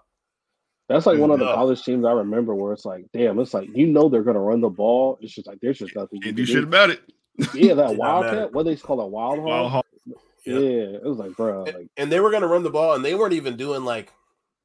That's 0.94 1.06
like 1.08 1.18
one 1.20 1.32
of 1.32 1.40
the 1.40 1.46
Yeah. 1.46 1.56
college 1.56 1.84
teams 1.84 2.06
I 2.06 2.12
remember 2.12 2.54
where 2.56 2.72
it's 2.74 2.86
like, 2.86 3.06
damn, 3.14 3.40
it's 3.40 3.54
like 3.54 3.70
you 3.76 3.88
know 3.88 4.10
they're 4.10 4.24
gonna 4.24 4.40
run 4.40 4.62
the 4.62 4.70
ball. 4.70 5.18
It's 5.22 5.34
just 5.34 5.48
like 5.48 5.60
there's 5.62 5.80
just 5.80 5.96
nothing 5.96 6.18
you 6.18 6.22
Can't 6.22 6.36
do 6.36 6.46
shit 6.46 6.64
about 6.64 6.90
it. 6.92 7.02
Yeah, 7.54 7.74
that 7.76 7.88
Did 7.90 7.98
not 7.98 7.98
matter. 7.98 7.98
wildcat. 7.98 8.54
What 8.54 8.66
they 8.66 8.76
call 8.76 9.02
a 9.02 9.08
wild 9.08 9.38
hog? 9.40 9.46
Wild 9.48 9.72
Hog. 9.72 9.84
Yep. 10.06 10.18
Yeah, 10.46 10.60
it 10.98 11.04
was 11.04 11.18
like, 11.18 11.36
bro, 11.36 11.64
and, 11.66 11.76
like 11.76 11.88
and 11.98 12.12
they 12.12 12.20
were 12.20 12.30
going 12.30 12.42
to 12.44 12.48
run 12.48 12.64
the 12.64 12.70
ball, 12.70 12.94
and 12.94 13.04
they 13.04 13.16
weren't 13.16 13.34
even 13.34 13.56
doing 13.58 13.84
like 13.86 14.12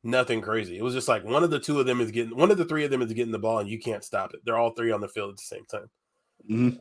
nothing 0.04 0.40
crazy. 0.40 0.76
It 0.76 0.82
was 0.82 0.92
just 0.94 1.08
like 1.08 1.24
one 1.24 1.42
of 1.44 1.50
the 1.50 1.60
two 1.60 1.80
of 1.80 1.86
them 1.86 2.00
is 2.00 2.10
getting 2.10 2.36
one 2.36 2.50
of 2.50 2.58
the 2.58 2.64
three 2.64 2.84
of 2.84 2.90
them 2.90 3.00
is 3.00 3.12
getting 3.12 3.32
the 3.32 3.38
ball, 3.38 3.60
and 3.60 3.68
you 3.70 3.78
can't 3.78 4.04
stop 4.04 4.34
it. 4.34 4.40
They're 4.44 4.56
all 4.58 4.72
three 4.72 4.92
on 4.92 5.00
the 5.00 5.08
field 5.08 5.30
at 5.30 5.36
the 5.36 5.42
same 5.42 5.64
time. 5.64 5.88
Mhm. 6.50 6.78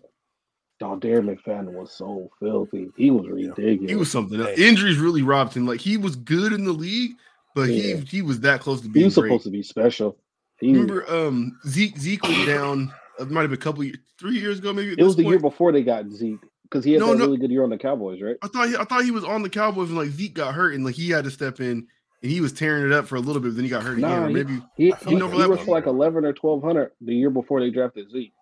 oh, 0.81 0.97
Darren 0.99 1.35
McFadden 1.35 1.73
was 1.73 1.91
so 1.91 2.29
filthy. 2.39 2.89
He 2.97 3.09
was 3.11 3.27
ridiculous. 3.27 3.89
He 3.89 3.95
was 3.95 4.11
something. 4.11 4.39
else. 4.41 4.57
Injuries 4.59 4.97
really 4.97 5.21
robbed 5.23 5.53
him. 5.55 5.65
Like 5.65 5.79
he 5.79 5.97
was 5.97 6.15
good 6.15 6.51
in 6.53 6.65
the 6.65 6.73
league, 6.73 7.11
but 7.57 7.69
Yeah. 7.69 7.95
he 7.97 8.17
he 8.17 8.21
was 8.21 8.39
that 8.41 8.61
close 8.61 8.81
to 8.81 8.87
He 8.87 8.91
being 8.93 9.05
was 9.05 9.15
great. 9.15 9.29
supposed 9.29 9.45
to 9.45 9.49
be 9.49 9.63
special. 9.63 10.15
He, 10.59 10.71
Remember, 10.73 11.09
um, 11.11 11.57
Zeke 11.67 11.97
Zeke 11.97 12.23
was 12.23 12.45
down. 12.45 12.91
It 13.19 13.31
might 13.31 13.41
have 13.41 13.49
been 13.49 13.57
a 13.59 13.61
couple, 13.61 13.83
years, 13.83 13.97
three 14.19 14.37
years 14.39 14.59
ago, 14.59 14.73
maybe. 14.73 14.93
it 14.93 15.03
was 15.03 15.15
the 15.15 15.23
year 15.25 15.39
before 15.39 15.71
they 15.71 15.81
got 15.83 16.07
Zeke 16.11 16.39
because 16.63 16.83
he 16.85 16.93
had 16.93 16.99
No, 16.99 17.07
that 17.13 17.17
no. 17.17 17.25
really 17.25 17.37
good 17.39 17.49
year 17.49 17.63
on 17.63 17.71
the 17.71 17.77
Cowboys, 17.77 18.21
right? 18.21 18.35
I 18.43 18.47
thought 18.47 18.69
he, 18.69 18.75
I 18.75 18.83
thought 18.83 19.03
he 19.03 19.09
was 19.11 19.23
on 19.23 19.41
the 19.41 19.49
Cowboys 19.49 19.89
and 19.89 19.97
like 19.97 20.09
Zeke 20.09 20.35
got 20.35 20.53
hurt 20.53 20.75
and 20.75 20.85
like 20.85 20.93
he 20.95 21.09
had 21.09 21.23
to 21.23 21.31
step 21.31 21.59
in 21.59 21.87
and 22.21 22.31
he 22.31 22.41
was 22.41 22.53
tearing 22.53 22.85
it 22.85 22.91
up 22.91 23.07
for 23.07 23.15
a 23.15 23.19
little 23.19 23.41
bit. 23.41 23.49
But 23.49 23.55
then 23.55 23.63
he 23.65 23.69
got 23.71 23.81
hurt 23.83 23.97
again. 23.97 24.09
Nah, 24.09 24.25
or 24.25 24.27
he- 24.27 24.33
maybe. 24.35 24.61
He, 24.75 24.93
he, 25.07 25.15
he 25.15 25.21
was 25.47 25.59
for 25.61 25.71
like 25.71 25.87
eleven 25.87 26.25
or 26.25 26.33
twelve 26.33 26.61
hundred 26.63 26.91
the 27.01 27.15
year 27.15 27.31
before 27.31 27.59
they 27.59 27.71
drafted 27.71 28.11
Zeke 28.11 28.33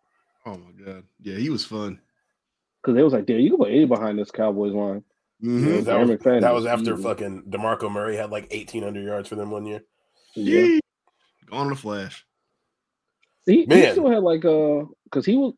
Oh 0.45 0.57
my 0.57 0.86
god, 0.86 1.03
yeah, 1.22 1.38
he 1.38 1.50
was 1.50 1.63
fun. 1.65 2.00
because 2.81 2.95
they 2.95 3.03
was 3.03 3.13
like, 3.13 3.25
damn, 3.25 3.39
you 3.39 3.50
can 3.51 3.60
put 3.60 3.69
any 3.72 3.86
behind 3.86 4.19
this 4.19 4.29
Cowboys 4.31 4.74
line. 4.74 5.03
Mhm. 5.44 5.75
Yeah, 5.75 5.82
that 5.82 6.08
was, 6.08 6.20
that 6.20 6.54
was 6.54 6.63
was 6.63 6.65
after 6.65 6.94
easy. 6.94 7.04
fucking 7.04 7.44
DeMarco 7.50 7.92
Murray 7.92 8.15
had 8.15 8.32
like 8.32 8.48
eighteen 8.51 8.84
hundred 8.84 9.06
yards 9.06 9.30
for 9.30 9.36
them 9.36 9.51
one 9.51 9.65
year. 9.65 9.82
Yeah. 10.36 10.80
Gone 11.50 11.68
in 11.68 11.74
a 11.74 11.75
flash. 11.75 12.25
He, 13.46 13.65
he 13.65 13.92
still 13.92 14.10
had 14.10 14.24
like 14.24 14.44
uh 14.46 14.86
because 15.04 15.25
he 15.25 15.36
was 15.36 15.54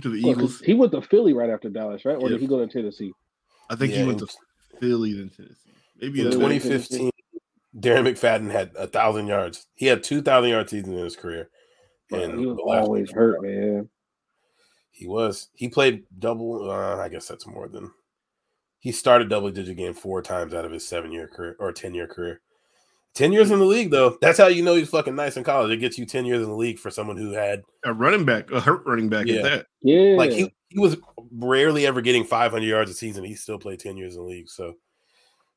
to 0.00 0.08
the 0.08 0.16
Eagles. 0.16 0.60
He 0.60 0.74
went 0.74 0.92
to 0.92 1.02
Philly 1.02 1.32
right 1.32 1.50
after 1.50 1.68
Dallas, 1.68 2.04
right? 2.04 2.16
Or 2.16 2.22
yeah. 2.22 2.28
did 2.28 2.40
he 2.40 2.46
go 2.46 2.58
to 2.58 2.66
Tennessee? 2.66 3.12
I 3.70 3.76
think 3.76 3.92
yeah, 3.92 4.00
he 4.00 4.06
went 4.06 4.18
to 4.20 4.28
Philly 4.80 5.12
then 5.14 5.30
Tennessee. 5.30 5.72
Maybe 6.00 6.20
in 6.20 6.30
2015. 6.30 7.10
Darren 7.76 8.08
McFadden 8.08 8.50
had 8.50 8.72
a 8.76 8.86
thousand 8.86 9.26
yards. 9.26 9.66
He 9.74 9.86
had 9.86 10.02
two 10.02 10.22
thousand 10.22 10.50
yard 10.50 10.68
seasons 10.68 10.96
in 10.96 11.04
his 11.04 11.16
career. 11.16 11.48
And 12.10 12.38
he 12.38 12.46
was 12.46 12.58
always 12.58 13.10
hurt, 13.10 13.42
man. 13.42 13.88
He 14.90 15.06
was. 15.06 15.48
He 15.54 15.68
played 15.68 16.04
double. 16.18 16.70
Uh, 16.70 16.96
I 16.96 17.08
guess 17.08 17.28
that's 17.28 17.46
more 17.46 17.68
than. 17.68 17.90
He 18.88 18.92
started 18.92 19.28
double 19.28 19.50
digit 19.50 19.76
game 19.76 19.92
four 19.92 20.22
times 20.22 20.54
out 20.54 20.64
of 20.64 20.72
his 20.72 20.88
seven 20.88 21.12
year 21.12 21.28
career 21.28 21.56
or 21.58 21.72
ten 21.72 21.92
year 21.92 22.06
career. 22.06 22.40
Ten 23.12 23.34
years 23.34 23.50
in 23.50 23.58
the 23.58 23.66
league, 23.66 23.90
though. 23.90 24.16
That's 24.22 24.38
how 24.38 24.46
you 24.46 24.62
know 24.62 24.76
he's 24.76 24.88
fucking 24.88 25.14
nice 25.14 25.36
in 25.36 25.44
college. 25.44 25.70
It 25.70 25.76
gets 25.76 25.98
you 25.98 26.06
ten 26.06 26.24
years 26.24 26.42
in 26.42 26.48
the 26.48 26.56
league 26.56 26.78
for 26.78 26.90
someone 26.90 27.18
who 27.18 27.32
had 27.32 27.64
a 27.84 27.92
running 27.92 28.24
back, 28.24 28.50
a 28.50 28.60
hurt 28.60 28.86
running 28.86 29.10
back. 29.10 29.26
Yeah, 29.26 29.42
that. 29.42 29.66
yeah. 29.82 30.16
Like 30.16 30.30
he, 30.30 30.50
he 30.70 30.80
was 30.80 30.96
rarely 31.30 31.86
ever 31.86 32.00
getting 32.00 32.24
500 32.24 32.64
yards 32.64 32.90
a 32.90 32.94
season. 32.94 33.24
He 33.24 33.34
still 33.34 33.58
played 33.58 33.78
ten 33.78 33.98
years 33.98 34.14
in 34.16 34.22
the 34.22 34.26
league. 34.26 34.48
So 34.48 34.76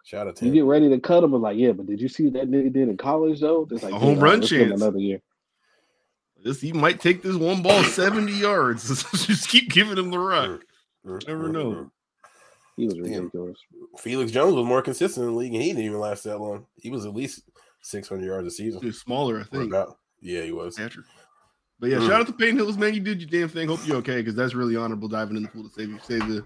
shout 0.03 0.27
out 0.27 0.35
to 0.35 0.43
you. 0.43 0.51
Him. 0.51 0.55
Get 0.55 0.65
ready 0.65 0.89
to 0.89 0.99
cut 0.99 1.23
him, 1.23 1.33
and 1.33 1.41
like, 1.41 1.55
yeah, 1.55 1.71
but 1.71 1.85
did 1.85 2.01
you 2.01 2.09
see 2.09 2.29
that 2.31 2.51
nigga 2.51 2.73
did 2.73 2.89
in 2.89 2.97
college 2.97 3.39
though? 3.39 3.65
It's 3.71 3.81
like 3.81 3.93
a 3.93 3.97
home 3.97 4.19
run 4.19 4.41
chance. 4.41 4.81
Another 4.81 4.99
year. 4.99 5.21
This 6.43 6.59
he 6.59 6.73
might 6.73 6.99
take 6.99 7.21
this 7.21 7.37
one 7.37 7.61
ball 7.61 7.81
70 7.81 8.29
yards. 8.33 9.05
Just 9.25 9.47
keep 9.47 9.69
giving 9.69 9.97
him 9.97 10.11
the 10.11 10.19
rock. 10.19 10.65
Mm-hmm. 11.05 11.31
Never 11.31 11.47
know. 11.47 11.71
Mm-hmm. 11.71 11.83
He 12.81 12.87
was 12.87 12.99
ridiculous. 12.99 13.59
Felix 13.99 14.31
Jones 14.31 14.55
was 14.55 14.65
more 14.65 14.81
consistent 14.81 15.23
in 15.23 15.31
the 15.31 15.37
league, 15.37 15.53
and 15.53 15.61
he 15.61 15.69
didn't 15.69 15.83
even 15.83 15.99
last 15.99 16.23
that 16.23 16.39
long. 16.39 16.65
He 16.77 16.89
was 16.89 17.05
at 17.05 17.13
least 17.13 17.43
600 17.83 18.25
yards 18.25 18.47
a 18.47 18.49
season. 18.49 18.81
He's 18.81 18.99
smaller, 18.99 19.39
I 19.39 19.43
think. 19.43 19.71
Yeah, 20.19 20.41
he 20.41 20.51
was. 20.51 20.79
But 21.79 21.91
yeah, 21.91 21.97
mm. 21.97 22.07
shout 22.07 22.21
out 22.21 22.27
to 22.27 22.33
Peyton 22.33 22.57
Hillis, 22.57 22.77
man. 22.77 22.95
You 22.95 22.99
did 22.99 23.21
your 23.21 23.29
damn 23.29 23.49
thing. 23.49 23.67
Hope 23.67 23.85
you're 23.85 23.97
okay 23.97 24.17
because 24.17 24.33
that's 24.33 24.55
really 24.55 24.75
honorable 24.75 25.07
diving 25.07 25.37
in 25.37 25.43
the 25.43 25.49
pool 25.49 25.63
to 25.63 25.69
save 25.69 25.89
you, 25.89 25.99
save 26.01 26.27
the. 26.27 26.45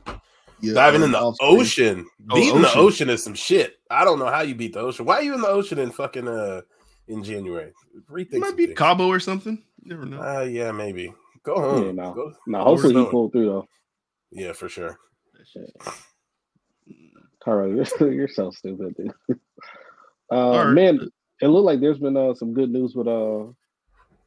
Yeah, 0.59 0.73
diving 0.73 1.03
in 1.03 1.11
the 1.11 1.19
ocean, 1.19 2.05
oh, 2.29 2.35
beating 2.35 2.51
ocean. 2.51 2.61
the 2.61 2.73
ocean 2.75 3.09
is 3.09 3.23
some 3.23 3.33
shit. 3.33 3.77
I 3.89 4.03
don't 4.03 4.19
know 4.19 4.27
how 4.27 4.41
you 4.41 4.55
beat 4.55 4.73
the 4.73 4.79
ocean. 4.79 5.05
Why 5.05 5.15
are 5.15 5.21
you 5.21 5.35
in 5.35 5.41
the 5.41 5.47
ocean 5.47 5.79
in 5.79 5.91
fucking 5.91 6.27
uh 6.27 6.61
in 7.07 7.23
January? 7.23 7.71
Rethink 8.09 8.39
might 8.39 8.57
be 8.57 8.67
Cabo 8.67 9.07
or 9.07 9.21
something. 9.21 9.61
You 9.83 9.89
never 9.89 10.05
know. 10.05 10.21
Uh, 10.21 10.43
yeah, 10.43 10.71
maybe. 10.71 11.13
Go 11.43 11.55
home. 11.55 11.85
Yeah, 11.85 11.91
no, 11.91 12.13
Go, 12.13 12.33
no. 12.47 12.63
Hopefully 12.63 12.93
he 12.93 13.05
pulled 13.05 13.31
through 13.31 13.45
though. 13.45 13.67
Yeah, 14.31 14.53
for 14.53 14.67
sure. 14.69 14.97
Carl, 17.45 17.69
you're, 17.99 18.11
you're 18.11 18.27
so 18.27 18.51
stupid, 18.51 18.95
dude. 18.97 19.13
Uh, 20.31 20.65
right. 20.65 20.69
Man, 20.71 21.07
it 21.39 21.47
looked 21.49 21.67
like 21.67 21.79
there's 21.79 21.99
been 21.99 22.17
uh, 22.17 22.33
some 22.33 22.51
good 22.55 22.71
news 22.71 22.95
with 22.95 23.07
uh. 23.07 23.43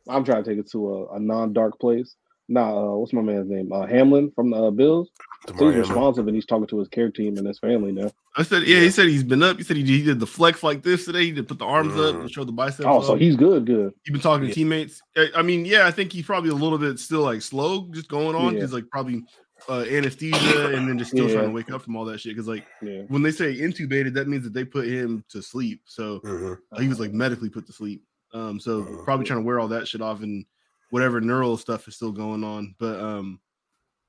I'm 0.09 0.25
trying 0.25 0.45
to 0.45 0.49
take 0.49 0.59
it 0.61 0.71
to 0.71 0.93
a, 0.93 1.17
a 1.17 1.19
non-dark 1.19 1.81
place. 1.81 2.15
Nah, 2.49 2.71
uh, 2.71 2.97
what's 2.97 3.13
my 3.13 3.21
man's 3.21 3.51
name? 3.51 3.73
Uh, 3.73 3.85
Hamlin 3.85 4.31
from 4.31 4.51
the 4.51 4.57
uh, 4.57 4.71
Bills. 4.71 5.11
So 5.59 5.69
he's 5.69 5.81
responsive 5.81 6.29
and 6.29 6.37
he's 6.37 6.47
talking 6.47 6.69
to 6.69 6.79
his 6.79 6.89
care 6.89 7.11
team 7.11 7.37
and 7.37 7.47
his 7.47 7.59
family 7.59 7.91
now. 7.91 8.13
I 8.37 8.45
said, 8.45 8.63
yeah, 8.63 8.77
yeah. 8.77 8.83
he 8.85 8.91
said 8.91 9.09
he's 9.09 9.25
been 9.25 9.43
up. 9.43 9.57
He 9.57 9.65
said 9.65 9.77
he, 9.77 9.85
he, 9.85 10.05
did 10.05 10.21
the 10.21 10.27
flex 10.27 10.63
like 10.63 10.83
this 10.83 11.05
today. 11.05 11.25
He 11.25 11.33
did 11.33 11.49
put 11.49 11.59
the 11.59 11.67
arms 11.67 11.95
mm. 11.95 12.09
up 12.09 12.21
and 12.21 12.31
show 12.31 12.45
the 12.45 12.53
biceps. 12.53 12.87
Oh, 12.87 13.03
so 13.03 13.17
he's 13.17 13.35
good, 13.35 13.67
good. 13.67 13.93
He's 14.05 14.13
been 14.13 14.21
talking 14.21 14.45
yeah. 14.45 14.51
to 14.51 14.55
teammates. 14.55 15.03
I 15.35 15.43
mean, 15.43 15.65
yeah, 15.65 15.87
I 15.87 15.91
think 15.91 16.13
he's 16.13 16.25
probably 16.25 16.51
a 16.51 16.55
little 16.55 16.79
bit 16.79 16.99
still 17.01 17.23
like 17.23 17.43
slow, 17.43 17.89
just 17.91 18.09
going 18.09 18.37
on. 18.37 18.55
Yeah. 18.55 18.61
He's 18.61 18.73
like 18.73 18.89
probably 18.89 19.25
uh, 19.69 19.85
anesthesia 19.91 20.75
and 20.75 20.89
then 20.89 20.99
just 20.99 21.11
still 21.11 21.29
yeah. 21.29 21.35
trying 21.35 21.47
to 21.47 21.53
wake 21.53 21.71
up 21.71 21.83
from 21.83 21.97
all 21.97 22.05
that 22.05 22.21
shit. 22.21 22.33
Because 22.33 22.49
like 22.49 22.67
yeah. 22.83 23.03
when 23.09 23.23
they 23.23 23.31
say 23.31 23.57
intubated, 23.57 24.15
that 24.15 24.29
means 24.29 24.45
that 24.45 24.53
they 24.53 24.65
put 24.65 24.87
him 24.87 25.25
to 25.31 25.43
sleep. 25.43 25.83
So 25.87 26.21
mm-hmm. 26.21 26.55
uh, 26.73 26.81
he 26.81 26.89
was 26.89 27.01
like 27.01 27.13
medically 27.13 27.51
put 27.51 27.67
to 27.67 27.73
sleep. 27.73 28.03
Um, 28.33 28.61
so 28.61 28.83
mm-hmm. 28.83 29.05
probably 29.05 29.27
trying 29.27 29.41
to 29.41 29.47
wear 29.47 29.61
all 29.61 29.69
that 29.69 29.89
shit 29.89 30.03
off 30.03 30.23
and 30.23 30.45
whatever 30.91 31.21
neural 31.21 31.57
stuff 31.57 31.89
is 31.89 31.97
still 31.97 32.13
going 32.13 32.45
on. 32.45 32.75
But 32.79 33.01
um, 33.01 33.41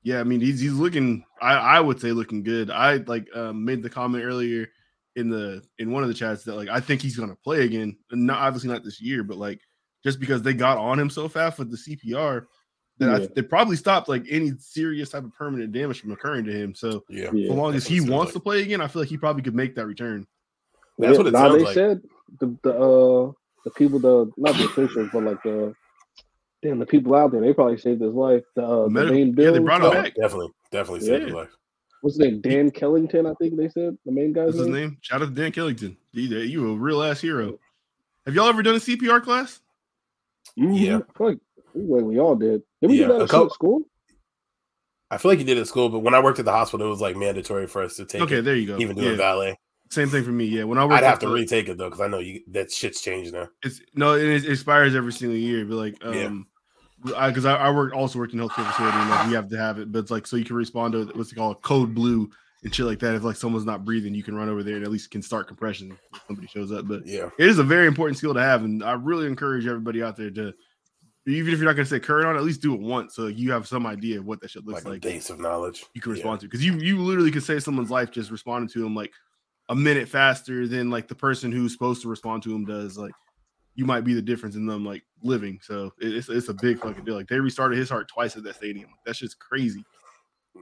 yeah, 0.02 0.20
I 0.20 0.24
mean 0.24 0.40
he's 0.40 0.60
he's 0.60 0.72
looking. 0.72 1.24
I 1.40 1.54
I 1.54 1.80
would 1.80 2.00
say 2.00 2.12
looking 2.12 2.42
good. 2.42 2.70
I 2.70 2.96
like 2.96 3.28
um, 3.34 3.64
made 3.64 3.82
the 3.82 3.90
comment 3.90 4.24
earlier 4.24 4.68
in 5.16 5.28
the 5.28 5.62
in 5.78 5.90
one 5.90 6.02
of 6.02 6.08
the 6.08 6.14
chats 6.14 6.44
that 6.44 6.56
like 6.56 6.68
I 6.68 6.80
think 6.80 7.02
he's 7.02 7.16
gonna 7.16 7.36
play 7.36 7.64
again. 7.64 7.96
And 8.10 8.26
not 8.26 8.38
obviously 8.38 8.70
not 8.70 8.84
this 8.84 9.00
year, 9.00 9.22
but 9.22 9.36
like 9.36 9.60
just 10.04 10.20
because 10.20 10.42
they 10.42 10.54
got 10.54 10.78
on 10.78 10.98
him 10.98 11.10
so 11.10 11.28
fast 11.28 11.58
with 11.58 11.70
the 11.70 11.76
CPR 11.76 12.46
that 13.00 13.20
yeah. 13.20 13.26
I, 13.26 13.28
they 13.34 13.42
probably 13.42 13.76
stopped 13.76 14.08
like 14.08 14.24
any 14.30 14.52
serious 14.58 15.10
type 15.10 15.24
of 15.24 15.34
permanent 15.34 15.72
damage 15.72 16.00
from 16.00 16.12
occurring 16.12 16.44
to 16.44 16.52
him. 16.52 16.74
So 16.74 17.02
yeah, 17.08 17.28
as 17.28 17.50
long 17.50 17.74
as 17.74 17.86
he 17.86 18.00
wants 18.00 18.28
like. 18.28 18.34
to 18.34 18.40
play 18.40 18.62
again, 18.62 18.80
I 18.80 18.86
feel 18.86 19.02
like 19.02 19.08
he 19.08 19.16
probably 19.16 19.42
could 19.42 19.54
make 19.54 19.74
that 19.74 19.86
return. 19.86 20.26
That's 20.98 21.18
what 21.18 21.26
it 21.26 21.32
now 21.32 21.50
they 21.50 21.64
like. 21.64 21.74
said. 21.74 22.02
The 22.38 22.56
the 22.62 22.72
uh 22.72 23.32
the 23.64 23.70
people 23.70 23.98
the 23.98 24.30
not 24.36 24.56
the 24.56 24.64
officials 24.66 25.08
but 25.12 25.24
like 25.24 25.42
the 25.42 25.74
damn 26.62 26.78
the 26.78 26.86
people 26.86 27.14
out 27.14 27.32
there 27.32 27.40
they 27.40 27.52
probably 27.52 27.78
saved 27.78 28.02
his 28.02 28.14
life. 28.14 28.44
The, 28.54 28.64
uh, 28.64 28.84
the 28.84 28.90
main 28.90 29.32
bill, 29.32 29.46
yeah, 29.46 29.50
they 29.52 29.64
brought 29.64 29.80
him 29.80 29.86
oh, 29.88 29.92
back. 29.92 30.14
Definitely, 30.14 30.52
definitely 30.70 31.06
saved 31.06 31.24
his 31.24 31.32
life. 31.32 31.50
What's 32.02 32.16
his 32.16 32.26
name? 32.26 32.40
Dan 32.40 32.70
Kellington, 32.70 33.30
I 33.30 33.34
think 33.34 33.56
they 33.56 33.68
said 33.68 33.96
the 34.04 34.12
main 34.12 34.32
guy's 34.32 34.46
What's 34.46 34.58
his 34.58 34.68
name? 34.68 34.98
Shout 35.00 35.22
out 35.22 35.34
to 35.34 35.34
Dan 35.34 35.52
Kellington. 35.52 35.96
You 36.12 36.70
a 36.70 36.76
real 36.76 37.02
ass 37.02 37.20
hero. 37.20 37.58
Have 38.26 38.34
y'all 38.34 38.48
ever 38.48 38.62
done 38.62 38.76
a 38.76 38.78
CPR 38.78 39.22
class? 39.22 39.60
Mm-hmm. 40.58 40.72
Yeah, 40.72 41.00
like 41.18 41.38
well, 41.74 42.02
we 42.02 42.18
all 42.18 42.36
did. 42.36 42.62
Did 42.80 42.90
we 42.90 43.00
yeah, 43.00 43.06
do 43.06 43.26
that 43.26 43.34
at 43.34 43.52
school? 43.52 43.82
I 45.10 45.18
feel 45.18 45.30
like 45.30 45.40
you 45.40 45.44
did 45.44 45.58
at 45.58 45.66
school, 45.66 45.88
but 45.88 46.00
when 46.00 46.14
I 46.14 46.22
worked 46.22 46.38
at 46.38 46.44
the 46.44 46.52
hospital, 46.52 46.86
it 46.86 46.90
was 46.90 47.00
like 47.00 47.16
mandatory 47.16 47.66
for 47.66 47.82
us 47.82 47.96
to 47.96 48.04
take. 48.04 48.22
Okay, 48.22 48.40
there 48.40 48.54
you 48.54 48.66
go. 48.66 48.78
Even 48.78 48.96
doing 48.96 49.10
yeah. 49.10 49.16
valet. 49.16 49.58
Same 49.90 50.08
thing 50.08 50.22
for 50.22 50.30
me. 50.30 50.44
Yeah, 50.44 50.64
when 50.64 50.78
I 50.78 50.84
worked, 50.84 51.02
I'd 51.02 51.04
have 51.04 51.18
to 51.20 51.26
the, 51.26 51.34
retake 51.34 51.68
it 51.68 51.76
though 51.76 51.88
because 51.88 52.00
I 52.00 52.06
know 52.06 52.20
you 52.20 52.42
that 52.52 52.70
shit's 52.70 53.00
changed 53.00 53.32
now. 53.32 53.48
It's 53.64 53.80
no, 53.94 54.14
it, 54.14 54.48
expires 54.48 54.94
every 54.94 55.12
single 55.12 55.36
year. 55.36 55.64
But 55.64 55.74
like, 55.74 56.04
um, 56.04 56.46
because 57.02 57.44
I, 57.44 57.56
I, 57.56 57.66
I 57.66 57.70
worked 57.72 57.94
also 57.94 58.20
worked 58.20 58.32
in 58.32 58.38
healthcare 58.38 58.70
facility 58.70 58.96
and 58.96 59.10
like 59.10 59.26
we 59.26 59.34
have 59.34 59.48
to 59.48 59.56
have 59.56 59.80
it, 59.80 59.90
but 59.90 59.98
it's 59.98 60.12
like 60.12 60.28
so 60.28 60.36
you 60.36 60.44
can 60.44 60.54
respond 60.54 60.92
to 60.92 61.06
what's 61.16 61.32
it 61.32 61.34
called 61.34 61.60
code 61.62 61.92
blue 61.92 62.30
and 62.62 62.72
shit 62.72 62.86
like 62.86 63.00
that. 63.00 63.16
If 63.16 63.24
like 63.24 63.34
someone's 63.34 63.64
not 63.64 63.84
breathing, 63.84 64.14
you 64.14 64.22
can 64.22 64.36
run 64.36 64.48
over 64.48 64.62
there 64.62 64.76
and 64.76 64.84
at 64.84 64.92
least 64.92 65.10
can 65.10 65.22
start 65.22 65.48
compression 65.48 65.98
if 66.14 66.22
somebody 66.28 66.46
shows 66.46 66.70
up. 66.70 66.86
But 66.86 67.04
yeah, 67.04 67.30
it 67.36 67.48
is 67.48 67.58
a 67.58 67.64
very 67.64 67.88
important 67.88 68.16
skill 68.18 68.34
to 68.34 68.40
have, 68.40 68.62
and 68.62 68.84
I 68.84 68.92
really 68.92 69.26
encourage 69.26 69.66
everybody 69.66 70.04
out 70.04 70.16
there 70.16 70.30
to 70.30 70.54
even 71.30 71.52
if 71.52 71.58
you're 71.58 71.68
not 71.68 71.76
going 71.76 71.86
to 71.86 71.90
say 71.90 72.00
current 72.00 72.26
on, 72.26 72.36
at 72.36 72.42
least 72.42 72.62
do 72.62 72.74
it 72.74 72.80
once 72.80 73.14
so 73.14 73.26
you 73.26 73.52
have 73.52 73.66
some 73.66 73.86
idea 73.86 74.18
of 74.18 74.26
what 74.26 74.40
that 74.40 74.50
shit 74.50 74.66
looks 74.66 74.84
like. 74.84 74.92
like. 74.92 75.02
base 75.02 75.30
of 75.30 75.38
knowledge 75.38 75.84
you 75.94 76.00
can 76.00 76.12
respond 76.12 76.38
yeah. 76.38 76.40
to 76.40 76.46
because 76.46 76.64
you 76.64 76.74
you 76.74 76.98
literally 76.98 77.30
could 77.30 77.42
save 77.42 77.62
someone's 77.62 77.90
life 77.90 78.10
just 78.10 78.30
responding 78.30 78.68
to 78.68 78.82
them 78.82 78.94
like 78.94 79.12
a 79.70 79.74
minute 79.74 80.08
faster 80.08 80.66
than 80.66 80.90
like 80.90 81.08
the 81.08 81.14
person 81.14 81.50
who's 81.50 81.72
supposed 81.72 82.02
to 82.02 82.08
respond 82.08 82.42
to 82.42 82.54
him 82.54 82.64
does. 82.64 82.98
Like 82.98 83.12
you 83.76 83.86
might 83.86 84.02
be 84.02 84.14
the 84.14 84.20
difference 84.20 84.56
in 84.56 84.66
them 84.66 84.84
like 84.84 85.04
living. 85.22 85.60
So 85.62 85.92
it's 85.98 86.28
it's 86.28 86.48
a 86.48 86.54
big 86.54 86.80
fucking 86.80 87.04
deal. 87.04 87.14
Like 87.14 87.28
they 87.28 87.38
restarted 87.38 87.78
his 87.78 87.88
heart 87.88 88.08
twice 88.08 88.36
at 88.36 88.42
that 88.42 88.56
stadium. 88.56 88.90
That's 89.06 89.18
just 89.18 89.38
crazy. 89.38 89.84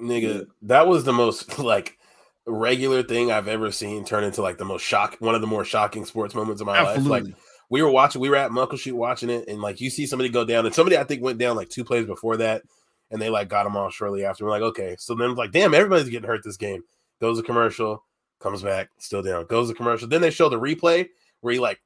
Nigga, 0.01 0.47
that 0.63 0.87
was 0.87 1.05
the 1.05 1.15
most 1.15 1.59
like 1.59 1.99
regular 2.47 3.03
thing 3.03 3.33
I've 3.33 3.49
ever 3.49 3.73
seen 3.73 4.05
turn 4.05 4.25
into 4.25 4.43
like 4.43 4.59
the 4.59 4.67
most 4.67 4.83
shock, 4.83 5.17
one 5.21 5.35
of 5.35 5.41
the 5.41 5.47
more 5.47 5.65
shocking 5.65 6.05
sports 6.05 6.35
moments 6.35 6.61
of 6.61 6.67
my 6.67 6.77
Absolutely. 6.77 7.11
life. 7.11 7.25
Like 7.25 7.35
we 7.71 7.83
were 7.83 7.91
watching, 7.91 8.21
we 8.21 8.29
were 8.31 8.37
at 8.37 8.51
Muckleshoot 8.51 8.93
watching 8.93 9.31
it, 9.31 9.49
and 9.49 9.61
like 9.61 9.81
you 9.81 9.91
see 9.91 10.07
somebody 10.07 10.29
go 10.29 10.45
down, 10.45 10.67
and 10.67 10.75
somebody 10.75 10.97
I 10.97 11.05
think 11.05 11.23
went 11.23 11.39
down 11.39 11.57
like 11.57 11.69
two 11.69 11.85
plays 11.85 12.07
before 12.07 12.37
that, 12.39 12.63
and 13.11 13.21
they 13.21 13.31
like 13.31 13.49
got 13.49 13.67
him 13.67 13.77
off 13.77 13.95
shortly 13.95 14.25
after. 14.25 14.45
We're 14.45 14.51
like, 14.51 14.63
okay, 14.63 14.97
so 14.99 15.15
then 15.15 15.35
like, 15.35 15.53
damn, 15.53 15.75
everybody's 15.75 16.09
getting 16.09 16.29
hurt 16.29 16.43
this 16.45 16.57
game. 16.57 16.83
Goes 17.21 17.39
a 17.39 17.43
commercial, 17.43 18.05
comes 18.41 18.63
back, 18.63 18.91
still 18.99 19.23
down. 19.23 19.47
Goes 19.47 19.71
a 19.71 19.75
commercial. 19.75 20.09
Then 20.09 20.21
they 20.21 20.31
show 20.31 20.49
the 20.49 20.61
replay 20.61 21.09
where 21.41 21.53
he 21.53 21.59
like 21.59 21.81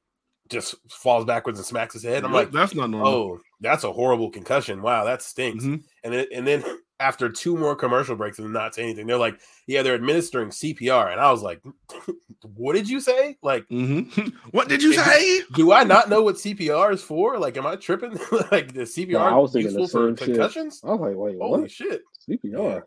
just 0.49 0.75
falls 0.89 1.25
backwards 1.25 1.59
and 1.59 1.65
smacks 1.65 1.93
his 1.93 2.03
head. 2.03 2.23
I'm 2.23 2.33
like, 2.33 2.51
that's 2.51 2.75
not 2.75 2.89
normal. 2.89 3.07
Oh, 3.07 3.39
that's 3.61 3.83
a 3.83 3.91
horrible 3.91 4.29
concussion. 4.29 4.81
Wow, 4.81 5.05
that 5.05 5.21
stinks. 5.21 5.63
Mm-hmm. 5.63 5.85
And 6.03 6.13
then, 6.13 6.25
and 6.33 6.47
then 6.47 6.63
after 6.99 7.29
two 7.29 7.57
more 7.57 7.75
commercial 7.75 8.15
breaks 8.15 8.39
and 8.39 8.53
not 8.53 8.75
say 8.75 8.83
anything, 8.83 9.07
they're 9.07 9.17
like, 9.17 9.39
yeah, 9.67 9.81
they're 9.81 9.95
administering 9.95 10.49
CPR. 10.49 11.11
And 11.11 11.19
I 11.19 11.31
was 11.31 11.41
like, 11.41 11.61
what 12.55 12.73
did 12.73 12.87
you 12.87 12.99
say? 12.99 13.37
Like, 13.41 13.67
mm-hmm. 13.69 14.27
what 14.51 14.69
did 14.69 14.81
you 14.81 14.93
say? 14.93 15.41
Do 15.55 15.71
I 15.71 15.83
not 15.83 16.09
know 16.09 16.21
what 16.21 16.35
CPR 16.35 16.93
is 16.93 17.01
for? 17.01 17.37
Like, 17.37 17.57
am 17.57 17.65
I 17.65 17.75
tripping? 17.75 18.11
like, 18.51 18.73
the 18.73 18.81
CPR 18.81 19.11
no, 19.11 19.19
I 19.19 19.35
was 19.35 19.55
useful 19.55 19.87
for 19.87 20.13
concussions? 20.13 20.81
I 20.83 20.91
was 20.91 21.01
like, 21.01 21.15
wait, 21.15 21.37
Holy 21.39 21.61
what? 21.61 21.71
shit. 21.71 22.01
CPR. 22.29 22.75
Yeah. 22.75 22.79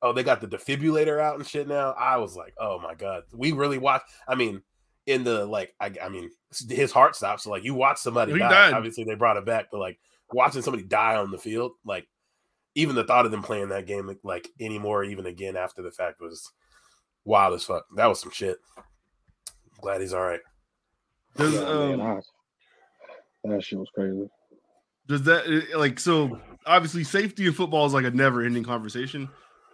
Oh, 0.00 0.12
they 0.12 0.24
got 0.24 0.40
the 0.40 0.48
defibrillator 0.48 1.20
out 1.20 1.36
and 1.36 1.46
shit 1.46 1.68
now. 1.68 1.92
I 1.92 2.16
was 2.16 2.34
like, 2.34 2.54
oh 2.58 2.80
my 2.80 2.94
God. 2.94 3.22
We 3.32 3.52
really 3.52 3.78
watched. 3.78 4.06
I 4.26 4.34
mean, 4.34 4.62
in 5.06 5.22
the 5.22 5.46
like, 5.46 5.74
I, 5.80 5.92
I 6.02 6.08
mean, 6.08 6.30
his 6.68 6.90
heart 6.90 7.14
stops. 7.14 7.44
So, 7.44 7.50
like, 7.50 7.64
you 7.64 7.74
watch 7.74 7.98
somebody 7.98 8.36
die. 8.36 8.48
Died. 8.48 8.72
Obviously, 8.72 9.04
they 9.04 9.14
brought 9.14 9.36
it 9.36 9.46
back, 9.46 9.66
but 9.70 9.78
like, 9.78 9.98
watching 10.32 10.62
somebody 10.62 10.84
die 10.84 11.16
on 11.16 11.30
the 11.30 11.38
field, 11.38 11.72
like, 11.84 12.08
even 12.74 12.94
the 12.94 13.04
thought 13.04 13.26
of 13.26 13.30
them 13.30 13.42
playing 13.42 13.68
that 13.68 13.86
game 13.86 14.14
like 14.22 14.48
anymore, 14.60 15.04
even 15.04 15.26
again 15.26 15.56
after 15.56 15.82
the 15.82 15.90
fact, 15.90 16.20
was 16.20 16.50
wild 17.24 17.54
as 17.54 17.64
fuck. 17.64 17.84
That 17.96 18.06
was 18.06 18.20
some 18.20 18.30
shit. 18.30 18.58
Glad 19.80 20.00
he's 20.00 20.12
all 20.12 20.22
right. 20.22 20.40
Does, 21.36 21.56
um, 21.56 22.22
that 23.44 23.64
shit 23.64 23.78
was 23.78 23.88
crazy. 23.94 24.28
Does 25.08 25.22
that 25.24 25.46
eh, 25.46 25.76
like 25.76 25.98
so? 25.98 26.40
Obviously, 26.66 27.04
safety 27.04 27.46
in 27.46 27.52
football 27.52 27.86
is 27.86 27.92
like 27.92 28.04
a 28.04 28.10
never-ending 28.10 28.64
conversation, 28.64 29.28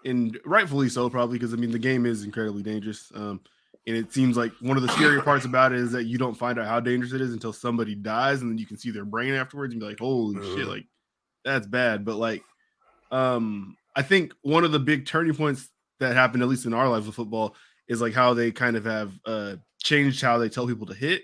and 0.04 0.38
rightfully 0.44 0.88
so, 0.88 1.10
probably 1.10 1.38
because 1.38 1.52
I 1.52 1.56
mean 1.56 1.70
the 1.70 1.78
game 1.78 2.06
is 2.06 2.24
incredibly 2.24 2.62
dangerous. 2.62 3.12
Um, 3.14 3.40
And 3.86 3.96
it 3.96 4.12
seems 4.12 4.36
like 4.36 4.52
one 4.60 4.76
of 4.76 4.82
the 4.82 4.90
scarier 4.90 5.24
parts 5.24 5.46
about 5.46 5.72
it 5.72 5.78
is 5.78 5.92
that 5.92 6.04
you 6.04 6.18
don't 6.18 6.36
find 6.36 6.58
out 6.58 6.66
how 6.66 6.78
dangerous 6.78 7.14
it 7.14 7.22
is 7.22 7.32
until 7.32 7.54
somebody 7.54 7.94
dies, 7.94 8.42
and 8.42 8.50
then 8.50 8.58
you 8.58 8.66
can 8.66 8.76
see 8.76 8.90
their 8.90 9.06
brain 9.06 9.32
afterwards 9.32 9.72
and 9.72 9.80
be 9.80 9.86
like, 9.86 9.98
"Holy 9.98 10.36
mm-hmm. 10.36 10.56
shit!" 10.56 10.66
Like 10.66 10.84
that's 11.44 11.66
bad. 11.66 12.04
But 12.04 12.16
like, 12.16 12.42
um, 13.10 13.76
I 13.96 14.02
think 14.02 14.32
one 14.42 14.64
of 14.64 14.72
the 14.72 14.78
big 14.78 15.06
turning 15.06 15.34
points 15.34 15.68
that 16.00 16.14
happened, 16.14 16.42
at 16.42 16.48
least 16.48 16.66
in 16.66 16.74
our 16.74 16.88
lives 16.88 17.06
with 17.06 17.16
football, 17.16 17.56
is 17.88 18.00
like 18.00 18.14
how 18.14 18.34
they 18.34 18.50
kind 18.50 18.76
of 18.76 18.84
have 18.84 19.12
uh 19.24 19.56
changed 19.82 20.20
how 20.20 20.38
they 20.38 20.48
tell 20.48 20.66
people 20.66 20.86
to 20.86 20.94
hit. 20.94 21.22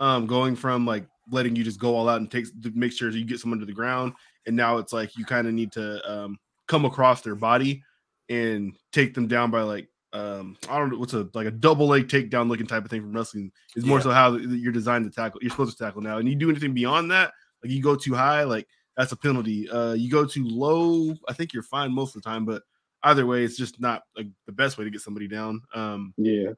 Um, 0.00 0.26
going 0.26 0.54
from 0.54 0.86
like 0.86 1.06
letting 1.30 1.56
you 1.56 1.64
just 1.64 1.80
go 1.80 1.94
all 1.94 2.08
out 2.08 2.20
and 2.20 2.30
take 2.30 2.46
to 2.62 2.70
make 2.74 2.92
sure 2.92 3.10
you 3.10 3.24
get 3.24 3.40
someone 3.40 3.60
to 3.60 3.66
the 3.66 3.72
ground, 3.72 4.14
and 4.46 4.56
now 4.56 4.78
it's 4.78 4.92
like 4.92 5.16
you 5.16 5.24
kind 5.24 5.46
of 5.46 5.54
need 5.54 5.72
to 5.72 6.10
um 6.10 6.38
come 6.66 6.84
across 6.84 7.22
their 7.22 7.34
body 7.34 7.82
and 8.28 8.76
take 8.92 9.14
them 9.14 9.26
down 9.26 9.50
by 9.50 9.62
like 9.62 9.88
um 10.12 10.56
I 10.68 10.78
don't 10.78 10.90
know 10.90 10.98
what's 10.98 11.14
a 11.14 11.28
like 11.34 11.46
a 11.46 11.50
double 11.50 11.88
leg 11.88 12.08
takedown 12.08 12.48
looking 12.48 12.66
type 12.66 12.84
of 12.84 12.90
thing 12.90 13.02
from 13.02 13.12
wrestling 13.12 13.52
is 13.76 13.84
more 13.84 13.98
yeah. 13.98 14.04
so 14.04 14.10
how 14.10 14.36
you're 14.36 14.72
designed 14.72 15.04
to 15.04 15.10
tackle. 15.10 15.40
You're 15.42 15.50
supposed 15.50 15.76
to 15.76 15.84
tackle 15.84 16.02
now, 16.02 16.18
and 16.18 16.28
you 16.28 16.34
do 16.34 16.50
anything 16.50 16.74
beyond 16.74 17.10
that, 17.10 17.32
like 17.62 17.72
you 17.72 17.82
go 17.82 17.96
too 17.96 18.14
high, 18.14 18.44
like 18.44 18.66
that's 18.98 19.12
a 19.12 19.16
penalty. 19.16 19.70
Uh, 19.70 19.92
you 19.92 20.10
go 20.10 20.26
too 20.26 20.44
low, 20.44 21.14
I 21.28 21.32
think 21.32 21.54
you're 21.54 21.62
fine 21.62 21.94
most 21.94 22.14
of 22.14 22.22
the 22.22 22.28
time, 22.28 22.44
but 22.44 22.62
either 23.04 23.24
way, 23.24 23.44
it's 23.44 23.56
just 23.56 23.80
not 23.80 24.02
like 24.16 24.26
the 24.46 24.52
best 24.52 24.76
way 24.76 24.84
to 24.84 24.90
get 24.90 25.00
somebody 25.00 25.28
down. 25.28 25.62
Um, 25.72 26.12
yeah, 26.18 26.50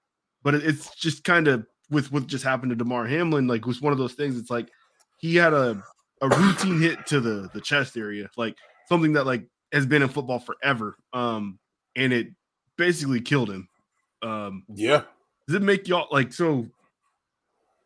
but 0.43 0.55
it, 0.55 0.65
it's 0.65 0.93
just 0.97 1.23
kind 1.23 1.47
of 1.47 1.67
with 1.91 2.11
what 2.11 2.27
just 2.27 2.43
happened 2.43 2.71
to 2.71 2.77
Damar 2.77 3.07
Hamlin, 3.07 3.47
like 3.47 3.67
was 3.67 3.83
one 3.83 3.93
of 3.93 3.99
those 3.99 4.15
things. 4.15 4.39
It's 4.39 4.51
like 4.51 4.71
he 5.19 5.37
had 5.37 5.53
a 5.53 5.81
a 6.23 6.29
routine 6.29 6.81
hit 6.81 7.07
to 7.09 7.21
the 7.21 7.51
the 7.53 7.61
chest 7.61 7.97
area, 7.97 8.31
like 8.39 8.57
something 8.89 9.13
that 9.13 9.27
like 9.27 9.47
has 9.73 9.85
been 9.85 10.03
in 10.03 10.09
football 10.09 10.39
forever. 10.39 10.97
Um, 11.13 11.59
and 11.95 12.13
it 12.13 12.29
basically 12.77 13.21
killed 13.21 13.51
him. 13.51 13.69
Um, 14.23 14.65
yeah. 14.75 15.03
Does 15.47 15.57
it 15.57 15.63
make 15.63 15.89
y'all 15.89 16.09
like 16.11 16.33
so? 16.33 16.67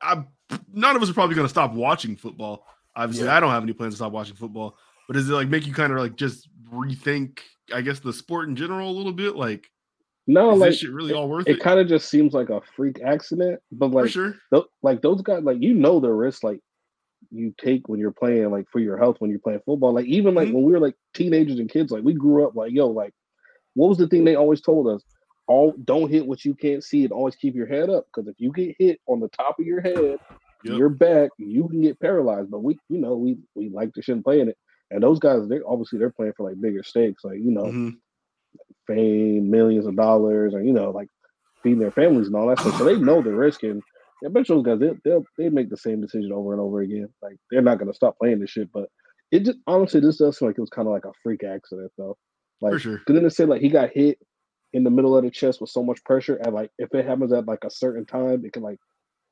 I 0.01 0.25
none 0.73 0.95
of 0.95 1.03
us 1.03 1.11
are 1.11 1.15
probably 1.15 1.35
going 1.35 1.47
to 1.47 1.51
stop 1.51 1.73
watching 1.73 2.17
football. 2.17 2.67
Obviously, 2.97 3.27
yeah. 3.27 3.37
I 3.37 3.41
don't 3.41 3.51
have 3.51 3.63
any 3.63 3.73
plans 3.73 3.95
to 3.95 3.97
stop 3.97 4.13
watching 4.13 4.37
football. 4.37 4.77
But 5.07 5.15
does 5.15 5.29
it 5.29 5.33
like 5.33 5.49
make 5.49 5.67
you 5.67 5.75
kind 5.75 5.93
of 5.93 5.99
like 5.99 6.17
just 6.17 6.49
rethink, 6.73 7.41
I 7.73 7.81
guess, 7.81 8.01
the 8.01 8.13
sport 8.13 8.49
in 8.49 8.57
general 8.57 8.91
a 8.91 8.93
little 8.93 9.13
bit? 9.13 9.37
Like, 9.37 9.71
no, 10.27 10.51
like 10.51 10.73
shit 10.75 10.93
really 10.93 11.11
it, 11.11 11.17
all 11.17 11.29
worth 11.29 11.47
it? 11.47 11.57
It 11.57 11.61
kind 11.61 11.79
of 11.79 11.89
just 11.89 12.09
seems 12.09 12.33
like 12.33 12.49
a 12.49 12.63
freak 12.77 13.01
accident, 13.03 13.61
but 13.71 13.91
like, 13.91 14.11
sure. 14.11 14.37
th- 14.53 14.65
like 14.83 15.03
those 15.03 15.21
guys, 15.23 15.43
like 15.43 15.59
you 15.61 15.75
know 15.75 16.01
the 16.01 16.11
risk, 16.11 16.43
like 16.43 16.61
you 17.31 17.55
take 17.59 17.89
when 17.89 18.01
you're 18.01 18.13
playing, 18.13 18.51
like 18.51 18.67
for 18.71 18.79
your 18.79 18.97
health 18.97 19.17
when 19.19 19.31
you're 19.31 19.41
playing 19.41 19.61
football. 19.67 19.93
Like 19.93 20.07
even 20.07 20.35
like 20.35 20.47
mm-hmm. 20.47 20.57
when 20.57 20.65
we 20.65 20.73
were 20.73 20.81
like 20.81 20.97
teenagers 21.15 21.59
and 21.59 21.69
kids, 21.69 21.93
like 21.93 22.05
we 22.05 22.15
grew 22.15 22.47
up 22.47 22.55
like 22.55 22.73
yo, 22.73 22.89
like 22.89 23.13
what 23.75 23.89
was 23.89 23.99
the 23.99 24.09
thing 24.09 24.25
they 24.25 24.37
always 24.37 24.61
told 24.61 24.89
us? 24.89 25.03
All 25.47 25.75
don't 25.85 26.11
hit 26.11 26.27
what 26.27 26.45
you 26.45 26.55
can't 26.55 26.83
see 26.83 27.03
and 27.03 27.13
always 27.13 27.37
keep 27.37 27.55
your 27.55 27.67
head 27.67 27.91
up 27.91 28.07
because 28.07 28.29
if 28.29 28.37
you 28.39 28.51
get 28.53 28.77
hit 28.79 29.01
on 29.07 29.21
the 29.21 29.29
top 29.29 29.59
of 29.59 29.67
your 29.67 29.83
head, 29.83 30.19
yep. 30.65 30.79
your 30.79 30.89
back, 30.89 31.31
you 31.39 31.69
can 31.69 31.83
get 31.83 32.01
paralyzed. 32.01 32.51
But 32.51 32.63
we, 32.63 32.79
you 32.89 32.99
know, 32.99 33.17
we 33.17 33.39
we 33.55 33.69
like 33.69 33.93
to 33.95 34.03
shouldn't 34.03 34.25
play 34.25 34.41
in 34.41 34.49
it. 34.49 34.57
And 34.91 35.03
those 35.03 35.19
guys, 35.19 35.49
they're 35.49 35.63
obviously 35.67 35.99
they're 35.99 36.11
playing 36.11 36.35
for 36.37 36.49
like 36.49 36.61
bigger 36.61 36.83
stakes, 36.83 37.25
like 37.25 37.39
you 37.39 37.51
know, 37.51 37.65
mm-hmm. 37.65 37.91
fame, 38.87 39.51
millions 39.51 39.87
of 39.87 39.97
dollars, 39.97 40.55
or 40.55 40.63
you 40.63 40.73
know, 40.73 40.91
like 40.91 41.09
feeding 41.63 41.81
their 41.81 41.91
families 41.91 42.27
and 42.29 42.37
all 42.37 42.49
that 42.49 42.61
stuff. 42.61 42.79
So 42.79 42.85
they 42.85 42.97
know 42.97 43.23
the 43.23 43.33
risk, 43.33 43.63
and 43.63 43.83
I 44.25 44.29
bet 44.29 44.47
those 44.47 44.65
guys 44.65 44.79
they 44.79 44.93
they'll 45.05 45.25
they 45.39 45.49
make 45.49 45.71
the 45.71 45.77
same 45.77 46.01
decision 46.01 46.33
over 46.33 46.53
and 46.53 46.61
over 46.61 46.81
again. 46.81 47.09
Like 47.23 47.37
they're 47.51 47.63
not 47.63 47.79
gonna 47.79 47.95
stop 47.95 48.19
playing 48.19 48.41
this 48.41 48.51
shit. 48.51 48.71
But 48.73 48.89
it 49.33 49.45
just 49.45 49.59
honestly, 49.67 50.01
this 50.01 50.19
does 50.19 50.39
seem 50.39 50.49
like 50.49 50.59
it 50.59 50.61
was 50.61 50.71
kind 50.71 50.87
of 50.87 50.93
like 50.95 51.07
a 51.07 51.13
freak 51.23 51.43
accident, 51.45 51.91
though. 51.99 52.17
Like, 52.61 52.81
sure. 52.81 53.01
Didn't 53.07 53.27
it 53.27 53.31
say 53.31 53.45
like 53.47 53.61
he 53.61 53.69
got 53.69 53.91
hit 53.93 54.19
in 54.73 54.85
the 54.85 54.91
middle 54.91 55.17
of 55.17 55.25
the 55.25 55.31
chest 55.31 55.61
with 55.61 55.71
so 55.71 55.83
much 55.83 56.03
pressure, 56.05 56.37
and 56.37 56.55
like 56.55 56.71
if 56.79 56.95
it 56.95 57.07
happens 57.07 57.33
at 57.33 57.47
like 57.47 57.65
a 57.65 57.71
certain 57.71 58.07
time, 58.07 58.45
it 58.45 58.53
can 58.53 58.63
like 58.63 58.79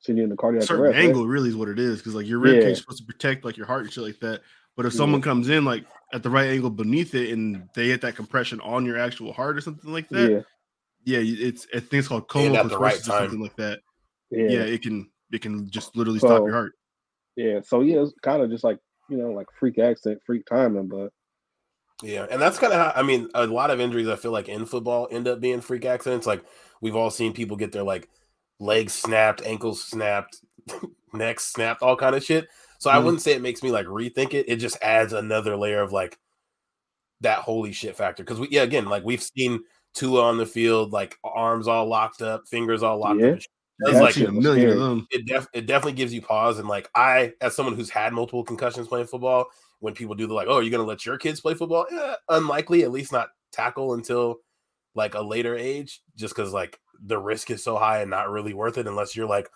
send 0.03 0.17
you 0.17 0.23
in 0.23 0.29
the 0.29 0.35
cardiac 0.35 0.63
certain 0.63 0.85
arrest, 0.85 0.97
angle. 0.97 1.23
Right? 1.25 1.31
Really 1.31 1.49
is 1.49 1.55
what 1.55 1.69
it 1.69 1.79
is 1.79 1.99
because 1.99 2.15
like 2.15 2.27
your 2.27 2.39
rib 2.39 2.55
yeah. 2.55 2.61
cage 2.61 2.79
supposed 2.79 2.99
to 2.99 3.05
protect 3.05 3.45
like 3.45 3.57
your 3.57 3.65
heart 3.65 3.83
and 3.83 3.91
shit 3.91 4.03
like 4.03 4.19
that. 4.19 4.41
But 4.75 4.85
if 4.85 4.91
mm-hmm. 4.91 4.97
someone 4.97 5.21
comes 5.21 5.49
in 5.49 5.65
like 5.65 5.85
at 6.13 6.23
the 6.23 6.29
right 6.29 6.49
angle 6.49 6.69
beneath 6.69 7.15
it 7.15 7.31
and 7.31 7.67
they 7.75 7.87
hit 7.87 8.01
that 8.01 8.15
compression 8.15 8.59
on 8.61 8.85
your 8.85 8.97
actual 8.97 9.33
heart 9.33 9.57
or 9.57 9.61
something 9.61 9.91
like 9.91 10.09
that, 10.09 10.45
yeah, 11.05 11.19
yeah 11.19 11.47
it's 11.47 11.67
I 11.73 11.79
think 11.79 11.93
it's 11.93 12.07
called 12.07 12.27
coma 12.27 12.59
at 12.59 12.69
the 12.69 12.77
right 12.77 13.01
time. 13.01 13.29
something 13.29 13.41
like 13.41 13.55
that. 13.57 13.79
Yeah. 14.29 14.47
yeah, 14.47 14.61
it 14.61 14.81
can 14.81 15.09
it 15.31 15.41
can 15.41 15.69
just 15.69 15.95
literally 15.95 16.19
so, 16.19 16.27
stop 16.27 16.43
your 16.43 16.53
heart. 16.53 16.73
Yeah, 17.35 17.61
so 17.63 17.81
yeah, 17.81 18.01
it's 18.01 18.13
kind 18.21 18.41
of 18.41 18.49
just 18.49 18.63
like 18.63 18.79
you 19.09 19.17
know 19.17 19.31
like 19.31 19.47
freak 19.59 19.79
accident, 19.79 20.21
freak 20.25 20.45
timing, 20.45 20.87
but 20.87 21.11
yeah, 22.01 22.25
and 22.29 22.41
that's 22.41 22.59
kind 22.59 22.73
of 22.73 22.79
how 22.79 22.99
I 22.99 23.03
mean 23.03 23.29
a 23.33 23.45
lot 23.47 23.69
of 23.69 23.79
injuries 23.79 24.07
I 24.07 24.15
feel 24.15 24.31
like 24.31 24.49
in 24.49 24.65
football 24.65 25.07
end 25.11 25.27
up 25.27 25.39
being 25.39 25.61
freak 25.61 25.85
accidents. 25.85 26.25
Like 26.25 26.43
we've 26.81 26.95
all 26.95 27.11
seen 27.11 27.33
people 27.33 27.57
get 27.57 27.71
their 27.71 27.83
like 27.83 28.09
legs 28.59 28.93
snapped, 28.93 29.41
ankles 29.45 29.83
snapped, 29.83 30.37
necks 31.13 31.45
snapped, 31.47 31.81
all 31.81 31.95
kind 31.95 32.15
of 32.15 32.23
shit. 32.23 32.47
So 32.79 32.89
mm 32.89 32.93
I 32.93 32.95
mm-hmm. 32.97 33.05
wouldn't 33.05 33.21
say 33.21 33.31
it 33.31 33.41
makes 33.41 33.63
me 33.63 33.71
like 33.71 33.85
rethink 33.85 34.33
it. 34.33 34.49
It 34.49 34.57
just 34.57 34.77
adds 34.81 35.13
another 35.13 35.55
layer 35.55 35.81
of 35.81 35.91
like 35.91 36.17
that 37.21 37.39
holy 37.39 37.71
shit 37.71 37.95
factor. 37.95 38.23
Because 38.23 38.39
we 38.39 38.49
yeah, 38.49 38.63
again, 38.63 38.85
like 38.85 39.03
we've 39.03 39.23
seen 39.23 39.61
Tua 39.93 40.23
on 40.23 40.37
the 40.37 40.45
field, 40.45 40.91
like 40.91 41.15
arms 41.23 41.67
all 41.67 41.85
locked 41.87 42.21
up, 42.21 42.47
fingers 42.47 42.83
all 42.83 42.97
locked 42.97 43.21
yeah. 43.21 43.31
up. 43.31 43.39
It's 43.79 43.99
like 43.99 44.27
a 44.27 44.31
million 44.31 44.69
of 44.69 44.79
them. 44.79 45.07
It, 45.11 45.25
def- 45.25 45.47
it 45.53 45.65
definitely 45.65 45.93
gives 45.93 46.13
you 46.13 46.21
pause. 46.21 46.59
And 46.59 46.67
like 46.67 46.89
I, 46.95 47.33
as 47.41 47.55
someone 47.55 47.75
who's 47.75 47.89
had 47.89 48.13
multiple 48.13 48.43
concussions 48.43 48.87
playing 48.87 49.07
football, 49.07 49.47
when 49.79 49.93
people 49.93 50.15
do 50.15 50.27
the 50.27 50.33
like, 50.33 50.47
oh, 50.47 50.59
you're 50.59 50.71
gonna 50.71 50.87
let 50.87 51.05
your 51.05 51.17
kids 51.17 51.41
play 51.41 51.53
football? 51.53 51.85
Yeah, 51.91 52.15
unlikely, 52.29 52.83
at 52.83 52.91
least 52.91 53.11
not 53.11 53.29
tackle 53.51 53.93
until 53.93 54.37
like 54.95 55.15
a 55.15 55.21
later 55.21 55.55
age, 55.55 56.01
just 56.15 56.35
because 56.35 56.53
like 56.53 56.79
the 57.05 57.17
risk 57.17 57.51
is 57.51 57.63
so 57.63 57.77
high 57.77 58.01
and 58.01 58.09
not 58.09 58.29
really 58.29 58.53
worth 58.53 58.77
it 58.77 58.87
unless 58.87 59.15
you're 59.15 59.27
like 59.27 59.49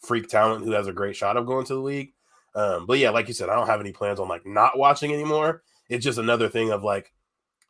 freak 0.00 0.28
talent 0.28 0.64
who 0.64 0.72
has 0.72 0.86
a 0.86 0.92
great 0.92 1.16
shot 1.16 1.36
of 1.36 1.46
going 1.46 1.64
to 1.66 1.74
the 1.74 1.80
league. 1.80 2.12
Um, 2.54 2.86
but 2.86 2.98
yeah, 2.98 3.10
like 3.10 3.28
you 3.28 3.34
said, 3.34 3.48
I 3.48 3.54
don't 3.54 3.66
have 3.66 3.80
any 3.80 3.92
plans 3.92 4.20
on 4.20 4.28
like 4.28 4.46
not 4.46 4.78
watching 4.78 5.12
anymore. 5.12 5.62
It's 5.88 6.04
just 6.04 6.18
another 6.18 6.48
thing 6.48 6.70
of 6.70 6.82
like, 6.82 7.12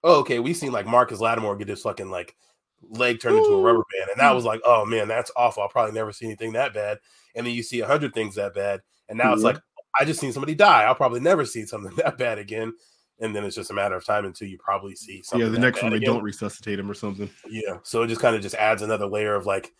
oh, 0.03 0.21
okay, 0.21 0.39
we've 0.39 0.57
seen 0.57 0.73
like 0.73 0.87
Marcus 0.87 1.21
Lattimore 1.21 1.57
get 1.57 1.69
his 1.69 1.83
fucking 1.83 2.11
like 2.11 2.35
leg 2.83 3.21
turned 3.21 3.37
into 3.39 3.51
a 3.51 3.61
rubber 3.61 3.85
band, 3.93 4.11
and 4.11 4.21
that 4.21 4.35
was 4.35 4.45
like, 4.45 4.61
oh 4.65 4.85
man, 4.85 5.09
that's 5.09 5.31
awful. 5.37 5.63
I'll 5.63 5.69
probably 5.69 5.95
never 5.95 6.13
see 6.13 6.27
anything 6.27 6.53
that 6.53 6.75
bad. 6.75 6.99
And 7.35 7.47
then 7.47 7.55
you 7.55 7.63
see 7.63 7.81
a 7.81 7.87
hundred 7.87 8.15
things 8.15 8.37
that 8.37 8.55
bad, 8.55 8.81
and 9.09 9.19
now 9.19 9.25
mm-hmm. 9.25 9.35
it's 9.35 9.43
like, 9.43 9.59
I 9.99 10.05
just 10.05 10.21
seen 10.21 10.33
somebody 10.33 10.55
die. 10.55 10.85
I'll 10.85 10.95
probably 10.95 11.21
never 11.21 11.45
see 11.45 11.67
something 11.67 11.95
that 11.97 12.19
bad 12.19 12.39
again. 12.39 12.73
And 13.21 13.35
then 13.35 13.45
it's 13.45 13.57
just 13.57 13.71
a 13.71 13.75
matter 13.75 13.97
of 13.97 14.05
time 14.05 14.25
until 14.25 14.49
you 14.49 14.59
probably 14.59 14.95
see 14.95 15.23
something. 15.23 15.47
Yeah, 15.47 15.53
the 15.53 15.59
next 15.59 15.83
one 15.83 15.91
they 15.91 15.97
again. 15.97 16.15
don't 16.15 16.23
resuscitate 16.23 16.79
him 16.79 16.91
or 16.91 16.95
something. 16.95 17.29
Yeah. 17.49 17.79
So 17.83 18.03
it 18.03 18.09
just 18.09 18.21
kind 18.21 18.37
of 18.37 18.43
just 18.43 18.55
adds 18.55 18.83
another 18.83 19.07
layer 19.07 19.35
of 19.35 19.45
like, 19.45 19.73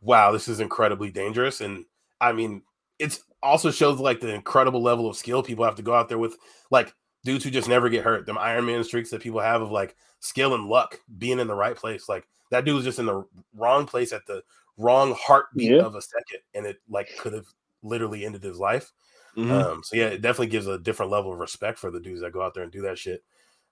wow, 0.00 0.32
this 0.32 0.48
is 0.48 0.60
incredibly 0.60 1.10
dangerous. 1.10 1.60
And 1.60 1.84
I 2.20 2.32
mean, 2.32 2.62
it's 2.98 3.22
also 3.42 3.70
shows 3.70 4.00
like 4.00 4.20
the 4.20 4.32
incredible 4.32 4.82
level 4.82 5.08
of 5.08 5.16
skill 5.16 5.42
people 5.42 5.64
have 5.64 5.76
to 5.76 5.82
go 5.82 5.94
out 5.94 6.08
there 6.08 6.18
with, 6.18 6.36
like 6.70 6.94
dudes 7.24 7.44
who 7.44 7.50
just 7.50 7.68
never 7.68 7.88
get 7.88 8.04
hurt. 8.04 8.26
Them 8.26 8.38
Iron 8.38 8.66
Man 8.66 8.82
streaks 8.84 9.10
that 9.10 9.22
people 9.22 9.40
have 9.40 9.60
of 9.60 9.70
like 9.70 9.94
skill 10.20 10.54
and 10.54 10.66
luck, 10.66 10.98
being 11.18 11.38
in 11.38 11.46
the 11.46 11.54
right 11.54 11.76
place. 11.76 12.08
Like 12.08 12.26
that 12.50 12.64
dude 12.64 12.76
was 12.76 12.84
just 12.84 12.98
in 12.98 13.06
the 13.06 13.24
wrong 13.54 13.86
place 13.86 14.12
at 14.12 14.26
the 14.26 14.42
wrong 14.78 15.14
heartbeat 15.18 15.72
yeah. 15.72 15.82
of 15.82 15.94
a 15.94 16.02
second, 16.02 16.40
and 16.54 16.64
it 16.66 16.78
like 16.88 17.10
could 17.18 17.34
have 17.34 17.46
literally 17.82 18.24
ended 18.24 18.42
his 18.42 18.58
life. 18.58 18.92
Mm-hmm. 19.36 19.52
Um, 19.52 19.82
so 19.84 19.96
yeah, 19.96 20.06
it 20.06 20.22
definitely 20.22 20.48
gives 20.48 20.66
a 20.66 20.78
different 20.78 21.12
level 21.12 21.32
of 21.32 21.38
respect 21.38 21.78
for 21.78 21.90
the 21.90 22.00
dudes 22.00 22.20
that 22.20 22.32
go 22.32 22.42
out 22.42 22.54
there 22.54 22.62
and 22.62 22.72
do 22.72 22.82
that 22.82 22.98
shit. 22.98 23.22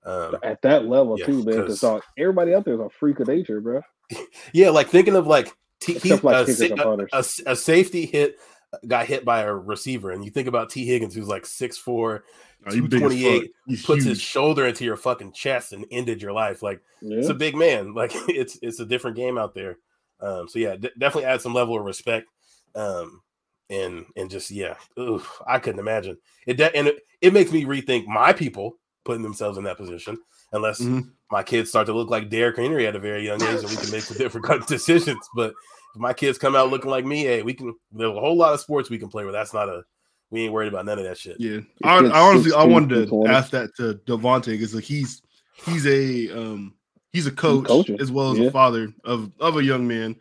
Um, 0.04 0.36
At 0.42 0.62
that 0.62 0.86
level 0.86 1.18
yeah, 1.18 1.26
too, 1.26 1.44
man. 1.44 1.66
Because 1.66 1.84
everybody 2.16 2.54
out 2.54 2.64
there 2.64 2.74
is 2.74 2.80
a 2.80 2.88
freak 2.88 3.18
of 3.20 3.26
nature, 3.26 3.60
bro. 3.60 3.82
yeah, 4.52 4.70
like 4.70 4.88
thinking 4.88 5.16
of 5.16 5.26
like, 5.26 5.52
T- 5.80 5.98
he, 5.98 6.14
like 6.14 6.48
a, 6.48 7.06
a, 7.12 7.24
a, 7.46 7.56
safety 7.56 8.06
hit 8.06 8.36
uh, 8.72 8.78
got 8.86 9.06
hit 9.06 9.24
by 9.24 9.42
a 9.42 9.52
receiver, 9.52 10.10
and 10.12 10.24
you 10.24 10.30
think 10.30 10.48
about 10.48 10.70
Tee 10.70 10.86
Higgins, 10.86 11.14
who's 11.14 11.28
like 11.28 11.42
6'4", 11.42 11.86
oh, 11.88 12.70
228, 12.70 13.50
puts 13.84 13.86
huge. 13.86 14.04
his 14.04 14.20
shoulder 14.20 14.66
into 14.66 14.84
your 14.84 14.96
fucking 14.96 15.32
chest 15.32 15.72
and 15.72 15.84
ended 15.90 16.22
your 16.22 16.32
life. 16.32 16.62
Like 16.62 16.80
yeah. 17.02 17.18
it's 17.18 17.28
a 17.28 17.34
big 17.34 17.56
man. 17.56 17.92
Like 17.94 18.12
it's 18.28 18.58
it's 18.62 18.80
a 18.80 18.86
different 18.86 19.16
game 19.16 19.36
out 19.36 19.54
there. 19.54 19.76
Um, 20.20 20.48
so 20.48 20.58
yeah, 20.58 20.76
d- 20.76 20.90
definitely 20.98 21.26
add 21.26 21.42
some 21.42 21.52
level 21.52 21.76
of 21.78 21.84
respect. 21.84 22.26
Um, 22.74 23.22
and 23.70 24.04
and 24.16 24.30
just 24.30 24.50
yeah, 24.50 24.74
oof, 24.98 25.40
I 25.46 25.58
couldn't 25.58 25.80
imagine 25.80 26.16
it. 26.46 26.56
De- 26.56 26.74
and 26.74 26.88
it, 26.88 26.98
it 27.20 27.32
makes 27.32 27.52
me 27.52 27.64
rethink 27.64 28.06
my 28.06 28.32
people 28.32 28.76
putting 29.04 29.22
themselves 29.22 29.58
in 29.58 29.64
that 29.64 29.76
position. 29.76 30.18
Unless 30.52 30.80
mm-hmm. 30.80 31.08
my 31.30 31.42
kids 31.42 31.70
start 31.70 31.86
to 31.86 31.92
look 31.92 32.08
like 32.08 32.30
Derrick 32.30 32.56
Henry 32.56 32.86
at 32.86 32.94
a 32.94 33.00
very 33.00 33.24
young 33.24 33.42
age, 33.42 33.60
and 33.62 33.70
we 33.70 33.76
can 33.76 33.90
make 33.90 34.02
some 34.02 34.16
different 34.16 34.66
decisions. 34.68 35.28
But 35.34 35.50
if 35.94 36.00
my 36.00 36.12
kids 36.12 36.38
come 36.38 36.54
out 36.54 36.70
looking 36.70 36.90
like 36.90 37.04
me, 37.04 37.24
hey, 37.24 37.42
we 37.42 37.54
can. 37.54 37.74
There's 37.92 38.16
a 38.16 38.20
whole 38.20 38.36
lot 38.36 38.54
of 38.54 38.60
sports 38.60 38.88
we 38.88 38.98
can 38.98 39.08
play 39.08 39.24
with. 39.24 39.34
That's 39.34 39.54
not 39.54 39.68
a. 39.68 39.82
We 40.30 40.44
ain't 40.44 40.52
worried 40.52 40.68
about 40.68 40.86
none 40.86 40.98
of 40.98 41.04
that 41.04 41.18
shit. 41.18 41.36
Yeah, 41.38 41.60
I, 41.84 41.98
I 41.98 42.20
honestly 42.20 42.52
I 42.52 42.64
wanted 42.64 43.08
to 43.08 43.26
ask 43.26 43.50
that 43.50 43.74
to 43.76 43.94
Davante 44.06 44.46
because 44.46 44.74
like 44.74 44.84
he's 44.84 45.22
he's 45.64 45.86
a 45.86 46.30
um 46.30 46.74
he's 47.12 47.26
a 47.26 47.32
coach 47.32 47.90
as 47.90 48.10
well 48.10 48.32
as 48.32 48.38
yeah. 48.38 48.46
a 48.46 48.50
father 48.50 48.92
of 49.04 49.30
of 49.40 49.56
a 49.56 49.64
young 49.64 49.86
man 49.86 50.16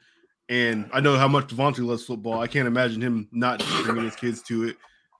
and 0.50 0.90
I 0.94 1.00
know 1.00 1.18
how 1.18 1.28
much 1.28 1.48
Davante 1.48 1.86
loves 1.86 2.06
football. 2.06 2.40
I 2.40 2.48
can't 2.48 2.68
imagine 2.68 3.02
him 3.02 3.28
not 3.32 3.64
bringing 3.84 4.04
his 4.04 4.16
kids 4.16 4.42
to 4.44 4.66
it. 4.66 4.78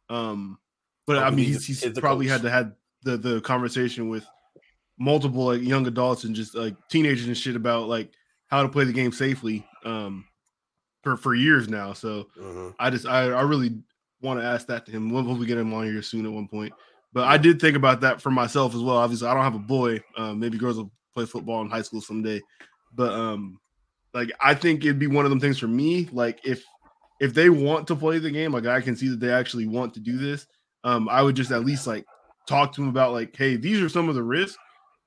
Um, 0.10 0.60
but 1.08 1.18
I 1.18 1.30
mean, 1.30 1.46
he's, 1.46 1.66
he's 1.66 2.00
probably 2.00 2.28
had 2.28 2.42
to 2.44 2.50
had 2.50 2.74
the 3.04 3.18
the 3.18 3.42
conversation 3.42 4.10
with 4.10 4.26
multiple 4.98 5.46
like 5.46 5.62
young 5.62 5.86
adults 5.88 6.24
and 6.24 6.36
just 6.36 6.56
like 6.56 6.76
teenagers 6.90 7.28
and 7.28 7.38
shit 7.38 7.56
about 7.56 7.88
like 7.88 8.12
how 8.48 8.64
to 8.64 8.70
play 8.70 8.86
the 8.86 8.94
game 8.94 9.12
safely. 9.12 9.66
Um, 9.84 10.26
for 11.06 11.16
for 11.16 11.36
years 11.36 11.70
now. 11.70 11.94
So 11.94 12.26
mm-hmm. 12.38 12.70
I 12.78 12.90
just 12.90 13.06
I, 13.06 13.30
I 13.30 13.44
really 13.44 13.78
want 14.22 14.42
to 14.42 14.46
ask 14.46 14.68
that 14.68 14.86
to 14.88 14.92
him. 14.92 15.10
We'll 15.10 15.24
hopefully 15.24 15.48
get 15.48 15.58
him 15.58 15.74
on 15.74 15.86
here 15.86 16.02
soon 16.02 16.26
at 16.26 16.32
one 16.32 16.50
point. 16.50 16.74
But 17.14 17.26
I 17.30 17.38
did 17.38 17.62
think 17.62 17.78
about 17.78 18.02
that 18.02 18.22
for 18.22 18.32
myself 18.32 18.76
as 18.76 18.82
well. 18.82 18.98
Obviously, 18.98 19.28
I 19.30 19.34
don't 19.34 19.44
have 19.44 19.56
a 19.56 19.60
boy. 19.60 20.02
Um, 20.18 20.40
maybe 20.40 20.58
girls 20.58 20.78
will 20.78 20.92
play 21.14 21.26
football 21.26 21.62
in 21.62 21.70
high 21.70 21.84
school 21.84 22.02
someday. 22.02 22.42
But 22.94 23.14
um, 23.14 23.60
like 24.16 24.32
I 24.40 24.56
think 24.56 24.84
it'd 24.84 24.98
be 24.98 25.08
one 25.08 25.26
of 25.26 25.30
them 25.30 25.42
things 25.42 25.60
for 25.60 25.68
me. 25.68 26.08
Like 26.12 26.40
if 26.46 26.64
if 27.20 27.34
they 27.34 27.50
want 27.50 27.86
to 27.88 27.96
play 27.96 28.18
the 28.18 28.32
game, 28.32 28.54
like 28.54 28.66
I 28.66 28.82
can 28.82 28.96
see 28.96 29.10
that 29.10 29.20
they 29.20 29.32
actually 29.32 29.68
want 29.68 29.94
to 29.94 30.00
do 30.00 30.18
this. 30.18 30.48
Um, 30.86 31.10
I 31.10 31.22
would 31.22 31.36
just 31.36 31.52
at 31.52 31.66
least 31.66 31.86
like 31.86 32.06
talk 32.48 32.74
to 32.74 32.82
them 32.82 32.90
about 32.90 33.12
like, 33.12 33.36
hey, 33.36 33.58
these 33.58 33.82
are 33.82 33.90
some 33.90 34.08
of 34.08 34.16
the 34.16 34.24
risks, 34.24 34.58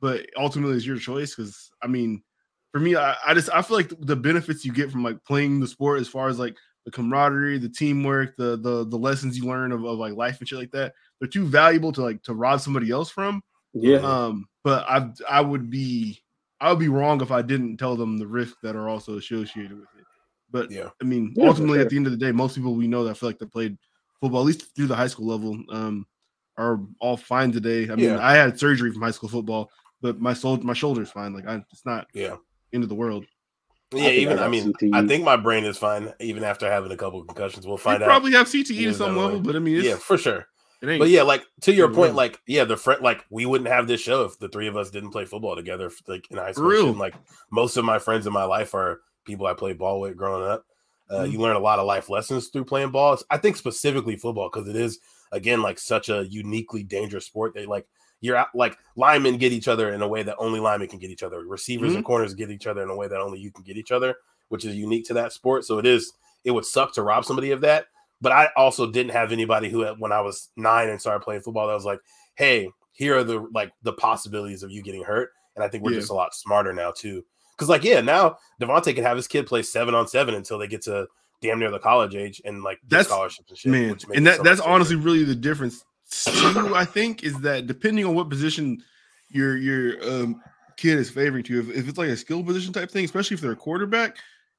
but 0.00 0.26
ultimately 0.36 0.76
it's 0.76 0.86
your 0.86 0.98
choice. 0.98 1.34
Because 1.34 1.70
I 1.82 1.86
mean, 1.86 2.22
for 2.70 2.80
me, 2.80 2.96
I, 2.96 3.16
I 3.26 3.32
just 3.32 3.48
I 3.52 3.62
feel 3.62 3.78
like 3.78 3.92
the 3.98 4.16
benefits 4.16 4.64
you 4.64 4.72
get 4.72 4.92
from 4.92 5.02
like 5.02 5.24
playing 5.24 5.58
the 5.58 5.66
sport, 5.66 6.00
as 6.00 6.08
far 6.08 6.28
as 6.28 6.38
like 6.38 6.56
the 6.84 6.90
camaraderie, 6.90 7.58
the 7.58 7.70
teamwork, 7.70 8.36
the 8.36 8.58
the 8.58 8.86
the 8.86 8.98
lessons 8.98 9.38
you 9.38 9.46
learn 9.46 9.72
of, 9.72 9.84
of 9.84 9.98
like 9.98 10.14
life 10.14 10.38
and 10.38 10.48
shit 10.48 10.58
like 10.58 10.72
that, 10.72 10.92
they're 11.18 11.28
too 11.28 11.46
valuable 11.46 11.92
to 11.92 12.02
like 12.02 12.22
to 12.24 12.34
rob 12.34 12.60
somebody 12.60 12.90
else 12.90 13.10
from. 13.10 13.42
Yeah. 13.72 14.00
Um, 14.00 14.48
but 14.64 14.84
I 14.86 15.10
I 15.26 15.40
would 15.40 15.70
be 15.70 16.22
I 16.60 16.70
would 16.70 16.78
be 16.78 16.88
wrong 16.88 17.20
if 17.20 17.30
I 17.30 17.42
didn't 17.42 17.76
tell 17.76 17.96
them 17.96 18.18
the 18.18 18.26
risks 18.26 18.58
that 18.62 18.76
are 18.76 18.88
also 18.88 19.18
associated 19.18 19.72
with 19.72 19.88
it. 19.98 20.04
But 20.50 20.70
yeah, 20.70 20.88
I 21.00 21.04
mean, 21.04 21.34
yeah, 21.36 21.48
ultimately, 21.48 21.76
sure. 21.76 21.82
at 21.82 21.90
the 21.90 21.96
end 21.96 22.06
of 22.06 22.12
the 22.12 22.18
day, 22.18 22.32
most 22.32 22.56
people 22.56 22.74
we 22.74 22.88
know 22.88 23.04
that 23.04 23.16
feel 23.16 23.28
like 23.28 23.38
they 23.38 23.46
played 23.46 23.76
football, 24.20 24.40
at 24.40 24.46
least 24.46 24.74
through 24.74 24.86
the 24.86 24.96
high 24.96 25.06
school 25.06 25.26
level, 25.26 25.58
um, 25.70 26.06
are 26.56 26.80
all 27.00 27.16
fine 27.16 27.52
today. 27.52 27.84
I 27.84 27.94
mean, 27.94 28.06
yeah. 28.06 28.26
I 28.26 28.34
had 28.34 28.58
surgery 28.58 28.90
from 28.92 29.02
high 29.02 29.10
school 29.10 29.28
football, 29.28 29.70
but 30.00 30.20
my 30.20 30.32
soul, 30.32 30.56
my 30.58 30.72
shoulder's 30.72 31.10
fine. 31.10 31.34
Like, 31.34 31.46
I, 31.46 31.62
it's 31.70 31.84
not 31.84 32.06
yeah 32.12 32.36
into 32.72 32.86
the 32.86 32.94
world. 32.94 33.26
Yeah, 33.92 34.08
I 34.08 34.10
even 34.10 34.38
I, 34.38 34.46
I 34.46 34.48
mean, 34.48 34.72
CTE. 34.72 34.94
I 34.94 35.06
think 35.06 35.24
my 35.24 35.36
brain 35.36 35.64
is 35.64 35.78
fine 35.78 36.12
even 36.20 36.44
after 36.44 36.70
having 36.70 36.92
a 36.92 36.96
couple 36.96 37.22
concussions. 37.24 37.66
We'll 37.66 37.76
find 37.76 38.00
you 38.00 38.04
out. 38.04 38.08
Probably 38.08 38.32
have 38.32 38.46
CTE 38.46 38.84
to 38.84 38.94
some 38.94 39.16
level, 39.16 39.40
but 39.40 39.56
I 39.56 39.60
mean, 39.60 39.82
yeah, 39.82 39.96
for 39.96 40.18
sure. 40.18 40.46
But 40.80 41.08
yeah, 41.08 41.22
like 41.22 41.44
to 41.62 41.72
your 41.72 41.92
point, 41.92 42.14
like 42.14 42.40
yeah, 42.46 42.64
the 42.64 42.76
friend, 42.76 43.02
like 43.02 43.24
we 43.30 43.46
wouldn't 43.46 43.68
have 43.68 43.88
this 43.88 44.00
show 44.00 44.24
if 44.24 44.38
the 44.38 44.48
three 44.48 44.68
of 44.68 44.76
us 44.76 44.90
didn't 44.90 45.10
play 45.10 45.24
football 45.24 45.56
together, 45.56 45.90
like 46.06 46.30
in 46.30 46.36
high 46.36 46.52
school. 46.52 46.68
Real. 46.68 46.92
Like 46.92 47.14
most 47.50 47.76
of 47.76 47.84
my 47.84 47.98
friends 47.98 48.26
in 48.26 48.32
my 48.32 48.44
life 48.44 48.74
are 48.74 49.00
people 49.24 49.46
I 49.46 49.54
played 49.54 49.78
ball 49.78 50.00
with 50.00 50.16
growing 50.16 50.48
up. 50.48 50.64
Uh, 51.10 51.20
mm-hmm. 51.20 51.32
You 51.32 51.38
learn 51.40 51.56
a 51.56 51.60
lot 51.60 51.80
of 51.80 51.86
life 51.86 52.08
lessons 52.08 52.48
through 52.48 52.64
playing 52.64 52.90
ball. 52.90 53.18
I 53.30 53.38
think 53.38 53.56
specifically 53.56 54.16
football 54.16 54.50
because 54.52 54.68
it 54.68 54.76
is 54.76 55.00
again 55.32 55.62
like 55.62 55.80
such 55.80 56.10
a 56.10 56.26
uniquely 56.28 56.84
dangerous 56.84 57.26
sport. 57.26 57.54
They 57.54 57.66
like 57.66 57.86
you're 58.20 58.36
out, 58.36 58.48
like 58.54 58.78
linemen 58.94 59.36
get 59.36 59.52
each 59.52 59.66
other 59.66 59.92
in 59.92 60.02
a 60.02 60.08
way 60.08 60.22
that 60.22 60.36
only 60.38 60.60
linemen 60.60 60.88
can 60.88 61.00
get 61.00 61.10
each 61.10 61.24
other. 61.24 61.44
Receivers 61.44 61.88
mm-hmm. 61.88 61.96
and 61.96 62.04
corners 62.04 62.34
get 62.34 62.50
each 62.50 62.68
other 62.68 62.82
in 62.82 62.90
a 62.90 62.96
way 62.96 63.08
that 63.08 63.20
only 63.20 63.40
you 63.40 63.50
can 63.50 63.64
get 63.64 63.76
each 63.76 63.90
other, 63.90 64.16
which 64.48 64.64
is 64.64 64.76
unique 64.76 65.06
to 65.06 65.14
that 65.14 65.32
sport. 65.32 65.64
So 65.64 65.78
it 65.78 65.86
is 65.86 66.12
it 66.44 66.52
would 66.52 66.64
suck 66.64 66.94
to 66.94 67.02
rob 67.02 67.24
somebody 67.24 67.50
of 67.50 67.62
that. 67.62 67.86
But 68.20 68.32
I 68.32 68.48
also 68.56 68.90
didn't 68.90 69.12
have 69.12 69.32
anybody 69.32 69.68
who, 69.68 69.86
when 69.98 70.12
I 70.12 70.20
was 70.20 70.48
nine 70.56 70.88
and 70.88 71.00
started 71.00 71.20
playing 71.20 71.42
football, 71.42 71.68
that 71.68 71.74
was 71.74 71.84
like, 71.84 72.00
"Hey, 72.34 72.68
here 72.92 73.16
are 73.16 73.24
the 73.24 73.46
like 73.54 73.72
the 73.82 73.92
possibilities 73.92 74.62
of 74.62 74.70
you 74.70 74.82
getting 74.82 75.04
hurt." 75.04 75.30
And 75.54 75.64
I 75.64 75.68
think 75.68 75.84
we're 75.84 75.92
yeah. 75.92 76.00
just 76.00 76.10
a 76.10 76.14
lot 76.14 76.34
smarter 76.34 76.72
now 76.72 76.90
too. 76.90 77.24
Because 77.52 77.68
like, 77.68 77.84
yeah, 77.84 78.00
now 78.00 78.38
Devontae 78.60 78.94
can 78.94 79.04
have 79.04 79.16
his 79.16 79.28
kid 79.28 79.46
play 79.46 79.62
seven 79.62 79.94
on 79.94 80.06
seven 80.06 80.34
until 80.34 80.58
they 80.58 80.68
get 80.68 80.82
to 80.82 81.06
damn 81.40 81.58
near 81.58 81.70
the 81.70 81.78
college 81.78 82.14
age 82.14 82.40
and 82.44 82.62
like 82.62 82.78
that's 82.88 83.08
scholarships 83.08 83.50
and 83.50 83.58
shit. 83.58 83.70
Man, 83.72 83.96
and 84.14 84.26
that, 84.26 84.36
so 84.38 84.42
that's 84.42 84.60
honestly 84.60 84.96
really 84.96 85.24
the 85.24 85.34
difference 85.34 85.84
too. 86.10 86.72
I 86.74 86.84
think 86.84 87.22
is 87.22 87.38
that 87.40 87.66
depending 87.66 88.04
on 88.04 88.14
what 88.14 88.28
position 88.28 88.82
your 89.28 89.56
your 89.56 90.02
um, 90.08 90.40
kid 90.76 90.98
is 90.98 91.10
favoring 91.10 91.44
to, 91.44 91.60
if, 91.60 91.70
if 91.70 91.88
it's 91.88 91.98
like 91.98 92.08
a 92.08 92.16
skill 92.16 92.42
position 92.42 92.72
type 92.72 92.90
thing, 92.90 93.04
especially 93.04 93.34
if 93.34 93.40
they're 93.40 93.52
a 93.52 93.56
quarterback, 93.56 94.16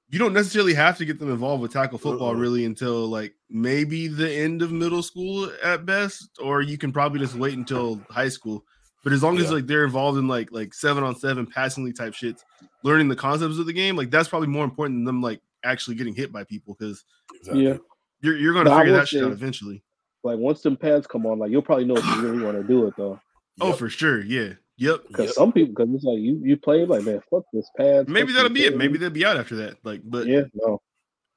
you 0.10 0.18
don't 0.18 0.34
necessarily 0.34 0.74
have 0.74 0.98
to 0.98 1.06
get 1.06 1.20
them 1.20 1.32
involved 1.32 1.62
with 1.62 1.72
tackle 1.72 2.00
football 2.00 2.30
uh-uh. 2.30 2.40
really 2.40 2.66
until 2.66 3.08
like 3.08 3.34
maybe 3.50 4.08
the 4.08 4.32
end 4.32 4.62
of 4.62 4.72
middle 4.72 5.04
school 5.04 5.52
at 5.64 5.86
best, 5.86 6.30
or 6.42 6.62
you 6.62 6.78
can 6.78 6.92
probably 6.92 7.20
just 7.20 7.36
wait 7.36 7.54
until 7.54 8.02
high 8.10 8.30
school. 8.30 8.64
But 9.04 9.14
as 9.14 9.24
long 9.24 9.36
yeah. 9.36 9.44
as 9.44 9.52
like 9.52 9.68
they're 9.68 9.86
involved 9.86 10.18
in 10.18 10.28
like 10.28 10.52
like 10.52 10.74
seven 10.74 11.04
on 11.04 11.16
seven 11.16 11.46
passingly 11.46 11.94
type 11.94 12.14
shits, 12.14 12.42
learning 12.84 13.08
the 13.08 13.16
concepts 13.16 13.60
of 13.60 13.66
the 13.66 13.74
game, 13.74 13.96
like 13.96 14.10
that's 14.10 14.28
probably 14.28 14.48
more 14.48 14.66
important 14.66 15.00
than 15.00 15.06
them 15.06 15.22
like 15.22 15.42
actually 15.64 15.96
getting 15.96 16.16
hit 16.16 16.32
by 16.32 16.44
people 16.44 16.76
because 16.78 17.04
exactly. 17.36 17.68
yeah, 17.68 17.78
you're 18.22 18.38
you're 18.38 18.54
gonna 18.54 18.76
figure 18.78 18.94
that 18.94 19.08
shit 19.08 19.24
out 19.24 19.32
eventually. 19.32 19.84
Like 20.24 20.38
once 20.40 20.62
them 20.62 20.76
pads 20.76 21.08
come 21.08 21.26
on, 21.26 21.40
like 21.40 21.52
you'll 21.52 21.62
probably 21.62 21.86
know 21.86 21.96
if 21.96 22.06
you 22.06 22.22
really 22.22 22.44
want 22.44 22.58
to 22.58 22.64
do 22.64 22.88
it 22.88 22.96
though. 22.98 23.20
Oh, 23.62 23.70
yep. 23.70 23.78
for 23.78 23.90
sure, 23.90 24.22
yeah. 24.24 24.54
Yep. 24.80 25.08
Because 25.10 25.26
yep. 25.26 25.36
some 25.36 25.52
people, 25.52 25.74
because 25.74 25.94
it's 25.94 26.06
like 26.06 26.20
you 26.20 26.42
you 26.42 26.56
play 26.56 26.86
like 26.86 27.04
man, 27.04 27.22
fuck 27.30 27.44
this 27.52 27.70
pad. 27.78 28.08
Maybe 28.08 28.32
that'll 28.32 28.50
be 28.50 28.64
pad. 28.64 28.74
it. 28.74 28.78
Maybe 28.78 28.98
they'll 28.98 29.10
be 29.10 29.26
out 29.26 29.36
after 29.36 29.58
that. 29.58 29.78
Like, 29.84 30.02
but 30.06 30.26
yeah, 30.26 30.44
no. 30.54 30.82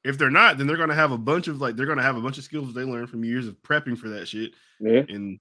If 0.04 0.16
they're 0.16 0.30
not, 0.30 0.58
then 0.58 0.68
they're 0.68 0.76
gonna 0.76 0.94
have 0.94 1.10
a 1.10 1.18
bunch 1.18 1.48
of 1.48 1.60
like 1.60 1.74
they're 1.74 1.86
gonna 1.86 2.02
have 2.02 2.16
a 2.16 2.20
bunch 2.20 2.38
of 2.38 2.44
skills 2.44 2.72
they 2.72 2.84
learned 2.84 3.10
from 3.10 3.24
years 3.24 3.48
of 3.48 3.60
prepping 3.62 3.98
for 3.98 4.08
that 4.10 4.28
shit. 4.28 4.52
Yeah. 4.80 5.02
And 5.08 5.40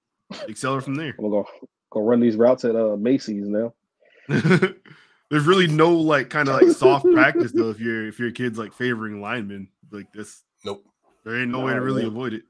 accelerate 0.50 0.84
from 0.84 0.96
there. 0.96 1.16
I'm 1.18 1.30
gonna 1.30 1.44
go, 1.44 1.48
go 1.92 2.02
run 2.02 2.20
these 2.20 2.36
routes 2.36 2.66
at 2.66 2.76
uh 2.76 2.96
Macy's 2.98 3.48
now. 3.48 3.74
There's 4.28 5.46
really 5.46 5.68
no 5.68 5.94
like 5.94 6.32
kind 6.32 6.50
of 6.50 6.60
like 6.60 6.72
soft 6.76 7.06
practice 7.14 7.52
though 7.52 7.70
if 7.70 7.80
you're 7.80 8.08
if 8.08 8.20
your 8.20 8.32
kid's 8.32 8.58
like 8.58 8.74
favoring 8.74 9.22
linemen 9.22 9.68
like 9.92 10.12
this. 10.12 10.42
Nope. 10.66 10.84
There 11.24 11.40
ain't 11.40 11.52
no, 11.52 11.60
no 11.60 11.66
way 11.68 11.74
to 11.74 11.82
really 11.82 12.06
avoid 12.06 12.34
it. 12.34 12.44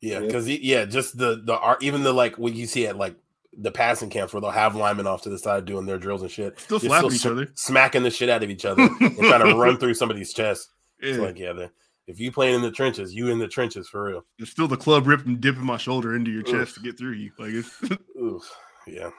Yeah, 0.00 0.20
because 0.20 0.48
yeah. 0.48 0.58
yeah, 0.60 0.84
just 0.84 1.18
the 1.18 1.42
the 1.44 1.58
art, 1.58 1.82
even 1.82 2.04
the 2.04 2.12
like 2.12 2.38
what 2.38 2.54
you 2.54 2.66
see 2.66 2.86
at 2.86 2.96
like 2.96 3.16
the 3.58 3.70
passing 3.70 4.10
camps 4.10 4.32
where 4.32 4.40
they'll 4.40 4.50
have 4.50 4.76
linemen 4.76 5.06
off 5.06 5.22
to 5.22 5.30
the 5.30 5.38
side 5.38 5.64
doing 5.64 5.86
their 5.86 5.98
drills 5.98 6.22
and 6.22 6.30
shit. 6.30 6.58
Still 6.60 6.80
slapping 6.80 7.12
each 7.12 7.26
other, 7.26 7.48
smacking 7.54 8.02
the 8.02 8.10
shit 8.10 8.28
out 8.28 8.42
of 8.42 8.50
each 8.50 8.64
other, 8.64 8.82
and 8.82 9.16
trying 9.16 9.44
to 9.44 9.56
run 9.56 9.76
through 9.78 9.94
somebody's 9.94 10.32
chest. 10.32 10.68
Yeah. 11.00 11.10
It's 11.10 11.18
like, 11.18 11.38
yeah, 11.38 11.52
the, 11.52 11.70
if 12.06 12.20
you 12.20 12.30
playing 12.30 12.54
in 12.56 12.62
the 12.62 12.70
trenches, 12.70 13.14
you 13.14 13.28
in 13.28 13.38
the 13.38 13.48
trenches 13.48 13.88
for 13.88 14.04
real. 14.04 14.24
It's 14.38 14.50
still 14.50 14.68
the 14.68 14.76
club 14.76 15.06
ripping, 15.06 15.38
dipping 15.40 15.64
my 15.64 15.76
shoulder 15.76 16.14
into 16.14 16.30
your 16.30 16.42
chest 16.42 16.74
to 16.74 16.80
get 16.80 16.98
through 16.98 17.12
you. 17.12 17.32
Like 17.38 17.50
it's 17.50 17.82
Oof. 18.20 18.50
yeah. 18.86 19.10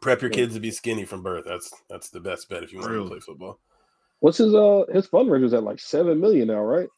Prep 0.00 0.20
your 0.20 0.30
kids 0.30 0.54
to 0.54 0.60
be 0.60 0.70
skinny 0.70 1.04
from 1.04 1.22
birth. 1.22 1.44
That's 1.46 1.72
that's 1.88 2.10
the 2.10 2.20
best 2.20 2.48
bet 2.48 2.62
if 2.62 2.72
you 2.72 2.80
want 2.80 2.92
to 2.92 3.08
play 3.08 3.20
football. 3.20 3.60
What's 4.20 4.38
his 4.38 4.54
uh 4.54 4.84
his 4.92 5.08
fundraiser's 5.08 5.54
at 5.54 5.62
like 5.62 5.80
seven 5.80 6.20
million 6.20 6.48
now, 6.48 6.62
right? 6.62 6.88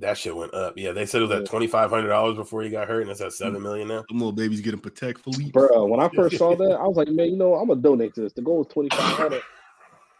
That 0.00 0.18
shit 0.18 0.36
went 0.36 0.52
up. 0.54 0.74
Yeah, 0.76 0.92
they 0.92 1.06
said 1.06 1.22
it 1.22 1.28
was 1.28 1.40
at 1.40 1.46
twenty 1.46 1.66
five 1.66 1.90
hundred 1.90 2.08
dollars 2.08 2.36
before 2.36 2.62
he 2.62 2.70
got 2.70 2.88
hurt, 2.88 3.02
and 3.02 3.10
it's 3.10 3.20
at 3.20 3.32
seven 3.32 3.62
million 3.62 3.88
now. 3.88 4.04
Them 4.08 4.18
little 4.18 4.32
babies 4.32 4.60
getting 4.60 4.80
protect 4.80 5.20
Philippe. 5.20 5.50
Bro, 5.50 5.86
when 5.86 6.00
I 6.00 6.08
first 6.14 6.36
saw 6.36 6.54
that, 6.54 6.78
I 6.80 6.86
was 6.86 6.96
like, 6.96 7.08
man, 7.08 7.30
you 7.30 7.36
know, 7.36 7.54
I'm 7.54 7.68
gonna 7.68 7.80
donate 7.80 8.14
to 8.14 8.22
this. 8.22 8.32
The 8.32 8.42
goal 8.42 8.62
is 8.62 8.72
twenty 8.72 8.90
five 8.90 9.16
hundred 9.16 9.42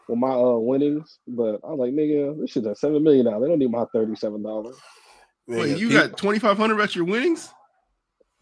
for 0.07 0.15
my 0.15 0.31
uh 0.31 0.57
winnings, 0.57 1.19
but 1.27 1.59
I 1.63 1.71
was 1.71 1.79
like, 1.79 1.93
nigga, 1.93 2.39
this 2.39 2.51
shit's 2.51 2.67
at 2.67 2.77
seven 2.77 3.03
million 3.03 3.25
now. 3.25 3.39
They 3.39 3.47
don't 3.47 3.59
need 3.59 3.71
my 3.71 3.85
thirty 3.93 4.15
seven 4.15 4.41
dollars. 4.41 4.75
Wait, 5.47 5.77
you 5.77 5.91
got 5.91 6.17
twenty 6.17 6.39
five 6.39 6.57
hundred 6.57 6.81
at 6.81 6.95
your 6.95 7.05
winnings? 7.05 7.53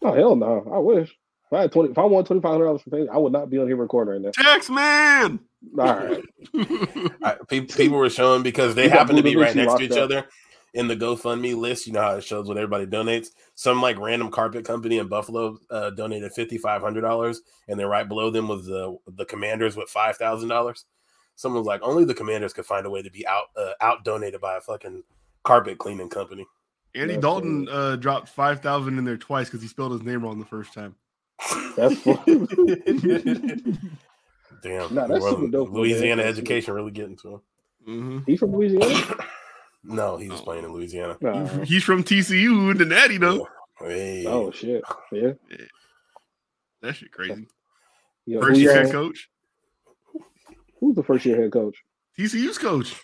Oh 0.02 0.14
hell 0.14 0.36
no! 0.36 0.68
I 0.72 0.78
wish. 0.78 1.10
If 1.10 1.52
I 1.52 1.60
had 1.62 1.72
twenty, 1.72 1.90
if 1.90 1.98
I 1.98 2.04
won 2.04 2.24
twenty 2.24 2.40
five 2.40 2.52
hundred 2.52 2.66
dollars 2.66 2.82
for 2.82 2.90
things, 2.90 3.08
I 3.12 3.18
would 3.18 3.32
not 3.32 3.50
be 3.50 3.58
on 3.58 3.66
here 3.66 3.76
recording 3.76 4.14
right 4.14 4.22
now. 4.22 4.30
Tax 4.42 4.70
man. 4.70 5.38
All 5.78 5.84
right. 5.84 7.48
people 7.48 7.98
were 7.98 8.10
showing 8.10 8.42
because 8.42 8.74
they 8.74 8.88
happen 8.88 9.16
to 9.16 9.22
be 9.22 9.36
right 9.36 9.54
next 9.54 9.74
to 9.74 9.82
each 9.82 9.92
up. 9.92 9.98
other 9.98 10.26
in 10.76 10.88
the 10.88 10.96
GoFundMe 10.96 11.56
list, 11.56 11.86
you 11.86 11.94
know 11.94 12.02
how 12.02 12.16
it 12.16 12.24
shows 12.24 12.46
what 12.46 12.58
everybody 12.58 12.86
donates. 12.86 13.28
Some 13.54 13.80
like 13.80 13.98
random 13.98 14.30
carpet 14.30 14.64
company 14.66 14.98
in 14.98 15.08
Buffalo 15.08 15.58
uh, 15.70 15.90
donated 15.90 16.32
fifty 16.32 16.58
five 16.58 16.82
hundred 16.82 17.00
dollars, 17.00 17.40
and 17.66 17.80
then 17.80 17.86
right 17.86 18.06
below 18.06 18.30
them 18.30 18.46
was 18.46 18.66
the 18.66 18.96
the 19.08 19.24
Commanders 19.24 19.74
with 19.74 19.88
five 19.88 20.18
thousand 20.18 20.50
dollars. 20.50 20.84
Someone 21.34 21.60
was 21.60 21.66
like, 21.66 21.82
only 21.82 22.04
the 22.04 22.14
Commanders 22.14 22.52
could 22.52 22.66
find 22.66 22.86
a 22.86 22.90
way 22.90 23.02
to 23.02 23.10
be 23.10 23.26
out 23.26 23.46
uh, 23.56 23.72
out 23.80 24.04
donated 24.04 24.40
by 24.40 24.56
a 24.56 24.60
fucking 24.60 25.02
carpet 25.44 25.78
cleaning 25.78 26.10
company. 26.10 26.46
Andy 26.94 27.14
That's 27.14 27.22
Dalton 27.22 27.68
uh, 27.70 27.96
dropped 27.96 28.28
five 28.28 28.60
thousand 28.60 28.98
in 28.98 29.04
there 29.04 29.16
twice 29.16 29.48
because 29.48 29.62
he 29.62 29.68
spelled 29.68 29.92
his 29.92 30.02
name 30.02 30.22
wrong 30.22 30.38
the 30.38 30.44
first 30.44 30.74
time. 30.74 30.94
That's 31.74 31.98
funny. 32.02 32.46
Damn, 34.62 34.94
nah, 34.94 35.06
that's 35.06 35.24
super 35.24 35.48
dope, 35.48 35.70
Louisiana 35.70 36.22
education 36.22 36.74
really 36.74 36.90
getting 36.90 37.16
to 37.18 37.34
him. 37.34 37.40
Mm-hmm. 37.88 38.18
He 38.26 38.36
from 38.36 38.52
Louisiana? 38.52 39.16
No, 39.88 40.16
he 40.16 40.28
was 40.28 40.40
oh. 40.40 40.44
playing 40.44 40.64
in 40.64 40.72
Louisiana. 40.72 41.16
Uh, 41.24 41.46
He's 41.64 41.84
from 41.84 42.02
TCU, 42.02 42.76
the 42.76 42.84
Natty 42.84 43.18
though. 43.18 43.46
Hey. 43.78 44.24
Oh 44.26 44.50
shit! 44.50 44.82
Yeah. 45.12 45.32
yeah. 45.50 45.56
That 46.82 46.96
shit 46.96 47.12
crazy. 47.12 47.46
Yo, 48.26 48.40
first 48.40 48.60
year 48.60 48.74
head 48.74 48.92
coach. 48.92 49.28
Who's 50.80 50.96
the 50.96 51.02
first 51.02 51.24
year 51.24 51.40
head 51.40 51.52
coach? 51.52 51.76
TCU's 52.18 52.58
coach. 52.58 52.94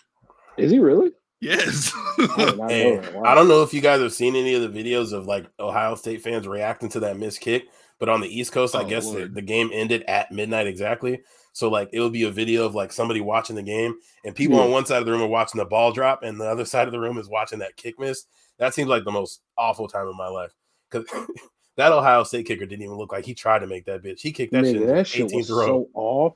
Is 0.57 0.71
he 0.71 0.79
really? 0.79 1.11
Yes. 1.39 1.91
hey, 2.37 3.01
wow. 3.13 3.23
I 3.25 3.35
don't 3.35 3.47
know 3.47 3.63
if 3.63 3.73
you 3.73 3.81
guys 3.81 3.99
have 3.99 4.13
seen 4.13 4.35
any 4.35 4.53
of 4.53 4.61
the 4.61 4.83
videos 4.83 5.11
of 5.11 5.25
like 5.25 5.45
Ohio 5.59 5.95
State 5.95 6.21
fans 6.21 6.47
reacting 6.47 6.89
to 6.89 7.01
that 7.01 7.17
missed 7.17 7.41
kick, 7.41 7.67
but 7.99 8.07
on 8.07 8.21
the 8.21 8.27
East 8.27 8.53
Coast, 8.53 8.75
oh, 8.75 8.79
I 8.79 8.83
guess 8.85 9.11
the, 9.11 9.27
the, 9.27 9.41
game 9.41 9.69
ended 9.73 10.03
at 10.07 10.31
midnight 10.31 10.67
exactly. 10.67 11.21
So 11.53 11.69
like 11.69 11.89
it 11.93 11.99
would 11.99 12.13
be 12.13 12.23
a 12.23 12.31
video 12.31 12.65
of 12.65 12.75
like 12.75 12.91
somebody 12.91 13.21
watching 13.21 13.55
the 13.55 13.63
game, 13.63 13.95
and 14.25 14.35
people 14.35 14.57
yeah. 14.57 14.63
on 14.63 14.71
one 14.71 14.85
side 14.85 14.99
of 14.99 15.05
the 15.05 15.11
room 15.11 15.21
are 15.21 15.27
watching 15.27 15.59
the 15.59 15.65
ball 15.65 15.91
drop, 15.91 16.23
and 16.23 16.39
the 16.39 16.45
other 16.45 16.65
side 16.73 16.87
of 16.87 16.91
the 16.91 16.99
room 16.99 17.17
is 17.17 17.29
watching 17.29 17.59
that 17.59 17.77
kick 17.77 17.99
miss. 17.99 18.25
That 18.57 18.73
seems 18.73 18.89
like 18.89 19.05
the 19.05 19.11
most 19.11 19.41
awful 19.57 19.87
time 19.87 20.07
of 20.07 20.15
my 20.15 20.27
life 20.27 20.53
because 20.89 21.07
that 21.77 21.91
Ohio 21.91 22.23
State 22.23 22.47
kicker 22.47 22.65
didn't 22.65 22.83
even 22.83 22.97
look 22.97 23.11
like 23.11 23.25
he 23.25 23.33
tried 23.33 23.59
to 23.59 23.67
make 23.67 23.85
that 23.85 24.03
bitch. 24.03 24.19
He 24.19 24.31
kicked 24.31 24.51
that 24.53 24.63
Man, 24.63 24.73
shit. 24.73 24.87
That 24.87 25.07
shit 25.07 25.31
was 25.31 25.49
row. 25.49 25.65
so 25.65 25.89
off. 25.93 26.33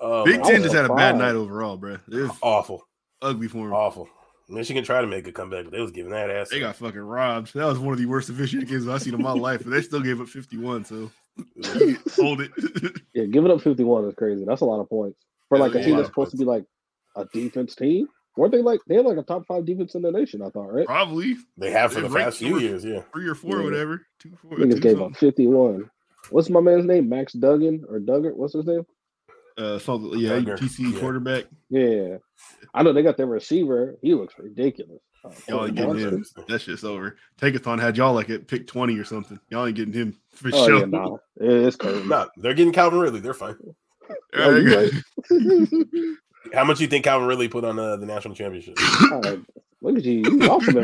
Um, 0.00 0.24
Big 0.24 0.42
Ten 0.42 0.62
just 0.62 0.74
had 0.74 0.84
a 0.84 0.94
bad 0.94 1.16
night 1.16 1.34
overall, 1.34 1.76
bro. 1.76 1.94
It 1.94 2.14
was 2.14 2.30
awful, 2.42 2.86
ugly 3.22 3.48
for 3.48 3.66
him. 3.66 3.72
Awful. 3.72 4.08
Michigan 4.48 4.82
tried 4.82 5.02
to 5.02 5.06
make 5.06 5.26
a 5.26 5.32
comeback, 5.32 5.64
but 5.64 5.72
they 5.72 5.80
was 5.80 5.90
giving 5.90 6.12
that 6.12 6.30
ass. 6.30 6.48
They 6.48 6.60
got 6.60 6.76
fucking 6.76 6.98
robbed. 6.98 7.52
That 7.54 7.66
was 7.66 7.78
one 7.78 7.92
of 7.92 7.98
the 7.98 8.06
worst 8.06 8.30
officiating 8.30 8.68
games 8.70 8.88
I've 8.88 9.02
seen 9.02 9.14
in 9.14 9.22
my 9.22 9.32
life, 9.32 9.62
but 9.62 9.70
they 9.70 9.82
still 9.82 10.00
gave 10.00 10.20
up 10.20 10.28
51. 10.28 10.84
So 10.84 11.10
hold 12.16 12.40
it. 12.40 12.50
yeah, 13.14 13.24
giving 13.24 13.50
up 13.50 13.60
51 13.60 14.06
is 14.06 14.14
crazy. 14.14 14.44
That's 14.44 14.60
a 14.60 14.64
lot 14.64 14.80
of 14.80 14.88
points 14.88 15.18
for 15.48 15.58
like 15.58 15.74
a 15.74 15.82
team 15.82 15.96
that's 15.96 16.08
supposed 16.08 16.32
to 16.32 16.36
be 16.36 16.44
like 16.44 16.64
a 17.16 17.24
defense 17.26 17.74
team. 17.74 18.08
Weren't 18.36 18.52
they 18.52 18.62
like 18.62 18.80
they 18.86 18.94
had 18.96 19.06
like 19.06 19.18
a 19.18 19.22
top 19.22 19.46
five 19.46 19.64
defense 19.64 19.94
in 19.94 20.02
the 20.02 20.12
nation? 20.12 20.42
I 20.42 20.50
thought, 20.50 20.72
right? 20.72 20.86
Probably. 20.86 21.36
They 21.56 21.72
have 21.72 21.92
for 21.92 22.00
the 22.00 22.08
past 22.08 22.38
few 22.38 22.58
years, 22.58 22.84
yeah. 22.84 23.02
Three 23.12 23.26
or 23.26 23.34
four, 23.34 23.58
yeah. 23.58 23.64
whatever. 23.64 24.06
Two, 24.20 24.30
four. 24.40 24.58
Niggas 24.58 24.80
gave 24.80 25.02
up 25.02 25.16
51. 25.16 25.90
What's 26.30 26.50
my 26.50 26.60
man's 26.60 26.84
name? 26.84 27.08
Max 27.08 27.32
Duggan 27.32 27.84
or 27.88 27.98
Duggar? 27.98 28.34
What's 28.34 28.52
his 28.52 28.66
name? 28.66 28.86
Uh, 29.56 29.78
so 29.78 30.14
yeah, 30.14 30.38
TC 30.38 30.92
yeah. 30.92 31.00
quarterback. 31.00 31.46
Yeah, 31.68 32.18
I 32.72 32.84
know 32.84 32.92
they 32.92 33.02
got 33.02 33.16
their 33.16 33.26
receiver. 33.26 33.96
He 34.02 34.14
looks 34.14 34.34
ridiculous. 34.38 35.00
Uh, 35.24 35.30
y'all 35.48 35.66
ain't 35.66 35.74
getting 35.74 35.98
him. 35.98 36.24
That 36.48 36.60
shit's 36.60 36.84
over. 36.84 37.16
Tankathon 37.40 37.80
had 37.80 37.96
y'all 37.96 38.14
like 38.14 38.30
at 38.30 38.46
pick 38.46 38.66
twenty 38.66 38.96
or 38.98 39.04
something. 39.04 39.38
Y'all 39.50 39.66
ain't 39.66 39.76
getting 39.76 39.92
him 39.92 40.16
for 40.32 40.50
oh, 40.52 40.66
sure. 40.66 40.78
Yeah, 40.80 40.86
no. 40.86 41.20
It's 41.36 41.76
crazy. 41.76 42.06
No, 42.06 42.28
they're 42.36 42.54
getting 42.54 42.72
Calvin 42.72 43.00
Ridley. 43.00 43.20
They're 43.20 43.34
fine. 43.34 43.56
right. 44.34 44.90
How 46.54 46.64
much 46.64 46.80
you 46.80 46.86
think 46.86 47.04
Calvin 47.04 47.28
Ridley 47.28 47.48
put 47.48 47.64
on 47.64 47.78
uh, 47.78 47.96
the 47.96 48.06
national 48.06 48.34
championship? 48.34 48.76
Right. 49.10 49.40
Look 49.80 49.98
at 49.98 50.04
you. 50.04 50.22
You 50.24 50.50
also, 50.50 50.82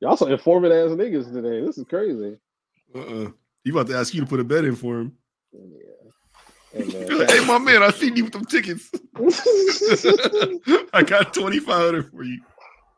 you 0.00 0.08
also 0.08 0.26
informant 0.26 0.74
ass 0.74 0.90
niggas 0.90 1.32
today. 1.32 1.64
This 1.64 1.78
is 1.78 1.86
crazy. 1.88 2.36
Uh 2.94 2.98
uh-uh. 2.98 3.24
uh 3.24 3.30
You 3.64 3.72
about 3.72 3.86
to 3.86 3.96
ask 3.96 4.12
you 4.12 4.20
to 4.20 4.26
put 4.26 4.40
a 4.40 4.44
bet 4.44 4.66
in 4.66 4.76
for 4.76 5.00
him. 5.00 5.16
Yeah. 5.52 5.94
Hey, 6.74 7.44
my 7.46 7.58
man, 7.58 7.82
I 7.82 7.90
seen 7.90 8.16
you 8.16 8.24
with 8.24 8.32
them 8.32 8.44
tickets. 8.44 8.90
I 10.92 11.02
got 11.02 11.32
twenty 11.32 11.60
five 11.60 11.86
hundred 11.86 12.10
for 12.10 12.24
you. 12.24 12.40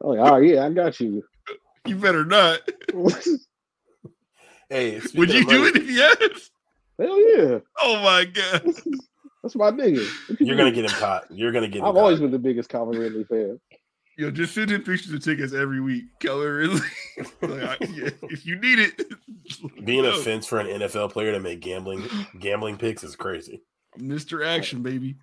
Oh, 0.02 0.16
oh 0.18 0.36
yeah, 0.36 0.64
I 0.64 0.70
got 0.70 1.00
you. 1.00 1.24
You 1.86 1.96
better 1.96 2.24
not. 2.24 2.60
hey, 4.68 5.00
would 5.14 5.32
you 5.32 5.46
do 5.46 5.66
it 5.66 5.76
if 5.76 5.90
yes? 5.90 6.50
Hell 6.98 7.20
yeah! 7.20 7.58
Oh 7.82 8.00
my 8.02 8.24
god, 8.24 8.62
that's 9.42 9.54
my 9.54 9.70
nigga. 9.70 10.06
You're 10.40 10.56
gonna 10.56 10.72
get 10.72 10.84
him 10.84 10.90
caught. 10.98 11.24
You're 11.30 11.52
gonna 11.52 11.68
get. 11.68 11.82
I've 11.82 11.96
always 11.96 12.20
been 12.20 12.30
the 12.30 12.38
biggest 12.38 12.68
Calvin 12.68 12.98
Ridley 12.98 13.24
fan. 13.24 13.60
Yo, 14.18 14.30
just 14.30 14.54
send 14.54 14.70
in 14.70 14.82
pictures 14.82 15.12
of 15.12 15.22
tickets 15.22 15.52
every 15.52 15.80
week. 15.80 16.04
Keller 16.20 16.56
Ridley. 16.56 16.80
like, 17.42 17.80
yeah, 17.80 18.08
if 18.22 18.46
you 18.46 18.58
need 18.58 18.78
it. 18.78 19.02
Being 19.84 20.06
a 20.06 20.12
fence 20.16 20.46
for 20.46 20.58
an 20.58 20.66
NFL 20.66 21.12
player 21.12 21.32
to 21.32 21.40
make 21.40 21.60
gambling 21.60 22.02
gambling 22.38 22.78
picks 22.78 23.04
is 23.04 23.14
crazy. 23.14 23.62
Mr. 23.98 24.44
Action, 24.44 24.82
baby. 24.82 25.16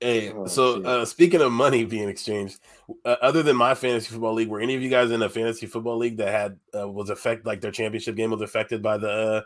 Hey, 0.00 0.32
oh, 0.32 0.46
so 0.46 0.82
uh, 0.82 1.04
speaking 1.04 1.42
of 1.42 1.52
money 1.52 1.84
being 1.84 2.08
exchanged, 2.08 2.58
uh, 3.04 3.16
other 3.20 3.42
than 3.42 3.56
my 3.56 3.74
fantasy 3.74 4.10
football 4.10 4.32
league, 4.32 4.48
were 4.48 4.60
any 4.60 4.74
of 4.74 4.82
you 4.82 4.88
guys 4.88 5.10
in 5.10 5.22
a 5.22 5.28
fantasy 5.28 5.66
football 5.66 5.98
league 5.98 6.16
that 6.16 6.28
had 6.28 6.58
uh, 6.78 6.88
was 6.88 7.10
affected 7.10 7.46
like 7.46 7.60
their 7.60 7.70
championship 7.70 8.16
game 8.16 8.30
was 8.30 8.40
affected 8.40 8.82
by 8.82 8.96
the 8.96 9.10
uh, 9.10 9.40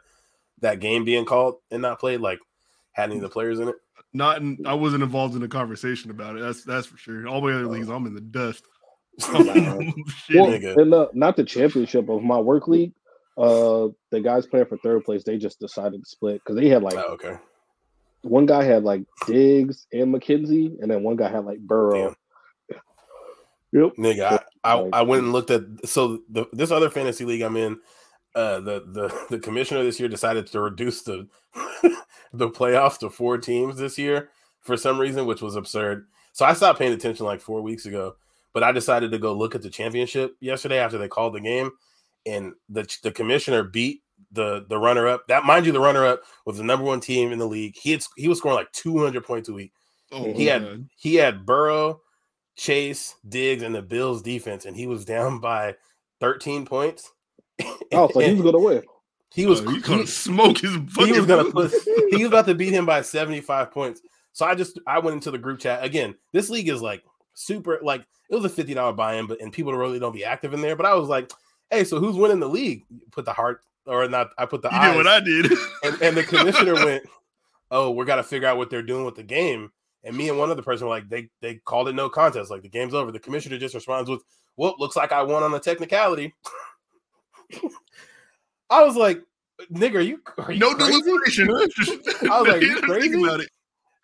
that 0.60 0.80
game 0.80 1.04
being 1.04 1.24
called 1.24 1.56
and 1.70 1.82
not 1.82 1.98
played? 1.98 2.20
Like, 2.20 2.38
had 2.92 3.10
any 3.10 3.16
of 3.16 3.22
the 3.22 3.28
players 3.28 3.58
in 3.58 3.68
it? 3.68 3.74
Not, 4.12 4.38
in, 4.38 4.58
I 4.64 4.74
wasn't 4.74 5.02
involved 5.02 5.34
in 5.34 5.42
a 5.42 5.48
conversation 5.48 6.10
about 6.10 6.36
it. 6.36 6.40
That's 6.40 6.62
that's 6.62 6.86
for 6.86 6.96
sure. 6.96 7.26
All 7.26 7.40
my 7.40 7.52
other 7.52 7.64
oh. 7.64 7.70
leagues, 7.70 7.88
I'm 7.88 8.06
in 8.06 8.14
the 8.14 8.20
dust. 8.20 8.64
well, 9.32 10.52
and, 10.52 10.94
uh, 10.94 11.08
not 11.14 11.36
the 11.36 11.44
championship 11.44 12.08
of 12.08 12.22
my 12.22 12.38
work 12.38 12.68
league. 12.68 12.92
Uh, 13.36 13.88
the 14.10 14.20
guys 14.20 14.46
playing 14.46 14.66
for 14.66 14.76
third 14.78 15.04
place, 15.04 15.24
they 15.24 15.36
just 15.36 15.58
decided 15.58 16.02
to 16.02 16.08
split 16.08 16.40
because 16.44 16.56
they 16.56 16.68
had 16.68 16.82
like 16.82 16.94
oh, 16.94 17.12
okay. 17.14 17.36
One 18.22 18.46
guy 18.46 18.64
had 18.64 18.84
like 18.84 19.02
Diggs 19.26 19.86
and 19.92 20.14
McKenzie, 20.14 20.80
and 20.80 20.90
then 20.90 21.02
one 21.02 21.16
guy 21.16 21.28
had 21.28 21.44
like 21.44 21.60
Burrow. 21.60 22.08
Damn. 22.08 22.16
Yep. 23.72 23.92
Nigga, 23.98 24.42
I, 24.64 24.72
I, 24.72 24.88
I, 24.94 25.02
went 25.02 25.24
and 25.24 25.32
looked 25.32 25.50
at 25.50 25.62
so 25.84 26.22
the 26.30 26.46
this 26.52 26.70
other 26.70 26.88
fantasy 26.88 27.24
league 27.24 27.42
I'm 27.42 27.56
in. 27.56 27.78
Uh, 28.34 28.60
the 28.60 28.84
the 28.86 29.26
the 29.30 29.38
commissioner 29.38 29.82
this 29.82 30.00
year 30.00 30.08
decided 30.08 30.46
to 30.46 30.60
reduce 30.60 31.02
the 31.02 31.28
the 32.32 32.48
playoffs 32.48 32.98
to 32.98 33.10
four 33.10 33.36
teams 33.38 33.76
this 33.76 33.98
year 33.98 34.30
for 34.60 34.76
some 34.76 34.98
reason, 34.98 35.26
which 35.26 35.42
was 35.42 35.56
absurd. 35.56 36.06
So 36.32 36.46
I 36.46 36.54
stopped 36.54 36.78
paying 36.78 36.92
attention 36.92 37.26
like 37.26 37.40
four 37.40 37.62
weeks 37.62 37.84
ago, 37.84 38.16
but 38.54 38.62
I 38.62 38.72
decided 38.72 39.10
to 39.10 39.18
go 39.18 39.32
look 39.34 39.54
at 39.54 39.62
the 39.62 39.70
championship 39.70 40.36
yesterday 40.40 40.78
after 40.78 40.96
they 40.96 41.08
called 41.08 41.34
the 41.34 41.40
game, 41.40 41.70
and 42.24 42.54
the 42.68 42.86
the 43.02 43.12
commissioner 43.12 43.64
beat 43.64 44.02
the 44.32 44.64
the 44.68 44.78
runner 44.78 45.06
up. 45.06 45.26
That 45.28 45.44
mind 45.44 45.66
you, 45.66 45.72
the 45.72 45.80
runner 45.80 46.04
up 46.04 46.22
was 46.44 46.58
the 46.58 46.64
number 46.64 46.84
one 46.84 47.00
team 47.00 47.32
in 47.32 47.38
the 47.38 47.46
league. 47.46 47.76
He 47.80 47.92
had 47.92 48.04
he 48.16 48.28
was 48.28 48.38
scoring 48.38 48.56
like 48.56 48.72
200 48.72 49.24
points 49.24 49.48
a 49.48 49.52
week. 49.52 49.72
Oh, 50.12 50.32
he 50.32 50.46
had 50.46 50.88
he 50.96 51.16
had 51.16 51.44
Burrow, 51.44 52.00
Chase, 52.56 53.14
Diggs, 53.28 53.62
and 53.62 53.74
the 53.74 53.82
Bills 53.82 54.22
defense, 54.22 54.64
and 54.64 54.76
he 54.76 54.86
was 54.86 55.04
down 55.04 55.40
by 55.40 55.76
13 56.20 56.66
points. 56.66 57.12
Oh, 57.90 58.06
so 58.12 58.20
he 58.20 58.34
was 58.34 58.42
gonna 58.42 58.58
win. 58.58 58.82
He 59.34 59.46
was 59.46 59.62
uh, 59.62 59.72
gonna 59.82 60.06
smoke 60.06 60.58
his. 60.58 60.74
He 60.98 61.12
was 61.12 61.24
gonna 61.24 61.50
put. 61.50 61.72
he 62.10 62.18
was 62.18 62.26
about 62.26 62.44
to 62.46 62.54
beat 62.54 62.74
him 62.74 62.84
by 62.84 63.00
75 63.02 63.70
points. 63.70 64.02
So 64.32 64.44
I 64.46 64.54
just 64.54 64.78
I 64.86 64.98
went 64.98 65.14
into 65.14 65.30
the 65.30 65.38
group 65.38 65.58
chat 65.58 65.82
again. 65.82 66.14
This 66.32 66.50
league 66.50 66.68
is 66.68 66.82
like 66.82 67.02
super 67.34 67.78
like 67.82 68.02
it 68.30 68.34
was 68.34 68.44
a 68.44 68.48
fifty 68.48 68.74
dollar 68.74 68.92
buy-in, 68.92 69.26
but 69.26 69.40
and 69.40 69.52
people 69.52 69.72
really 69.72 69.98
don't 69.98 70.12
be 70.12 70.24
active 70.24 70.52
in 70.52 70.60
there. 70.60 70.76
But 70.76 70.86
I 70.86 70.94
was 70.94 71.08
like, 71.08 71.32
hey, 71.70 71.84
so 71.84 71.98
who's 71.98 72.14
winning 72.14 72.40
the 72.40 72.48
league? 72.48 72.84
Put 73.10 73.24
the 73.24 73.32
heart 73.32 73.62
or 73.88 74.08
not. 74.08 74.30
I 74.38 74.46
put 74.46 74.62
the. 74.62 74.68
You 74.70 74.76
eyes, 74.76 74.92
did 74.92 74.96
what 74.96 75.06
I 75.06 75.20
did, 75.20 75.52
and, 75.84 76.02
and 76.02 76.16
the 76.16 76.22
commissioner 76.22 76.74
went, 76.84 77.04
"Oh, 77.70 77.90
we're 77.90 78.04
gotta 78.04 78.22
figure 78.22 78.46
out 78.48 78.58
what 78.58 78.70
they're 78.70 78.82
doing 78.82 79.04
with 79.04 79.16
the 79.16 79.22
game." 79.22 79.70
And 80.04 80.16
me 80.16 80.28
and 80.28 80.38
one 80.38 80.50
other 80.50 80.62
person 80.62 80.86
were 80.86 80.94
like, 80.94 81.08
"They 81.08 81.28
they 81.40 81.56
called 81.56 81.88
it 81.88 81.94
no 81.94 82.08
contest. 82.08 82.50
Like 82.50 82.62
the 82.62 82.68
game's 82.68 82.94
over." 82.94 83.10
The 83.10 83.18
commissioner 83.18 83.58
just 83.58 83.74
responds 83.74 84.08
with, 84.08 84.22
"Well, 84.56 84.74
looks 84.78 84.96
like 84.96 85.12
I 85.12 85.22
won 85.22 85.42
on 85.42 85.54
a 85.54 85.60
technicality." 85.60 86.34
I 88.70 88.84
was 88.84 88.96
like, 88.96 89.22
"Nigga, 89.72 89.94
are 89.96 90.00
you, 90.00 90.20
are 90.38 90.52
you 90.52 90.60
no 90.60 90.74
crazy? 90.74 91.00
deliberation?" 91.00 91.50
I 91.50 92.40
was 92.40 92.48
like, 92.48 92.62
"You 92.62 92.80
crazy?" 92.82 93.22
About 93.22 93.40
it. 93.40 93.48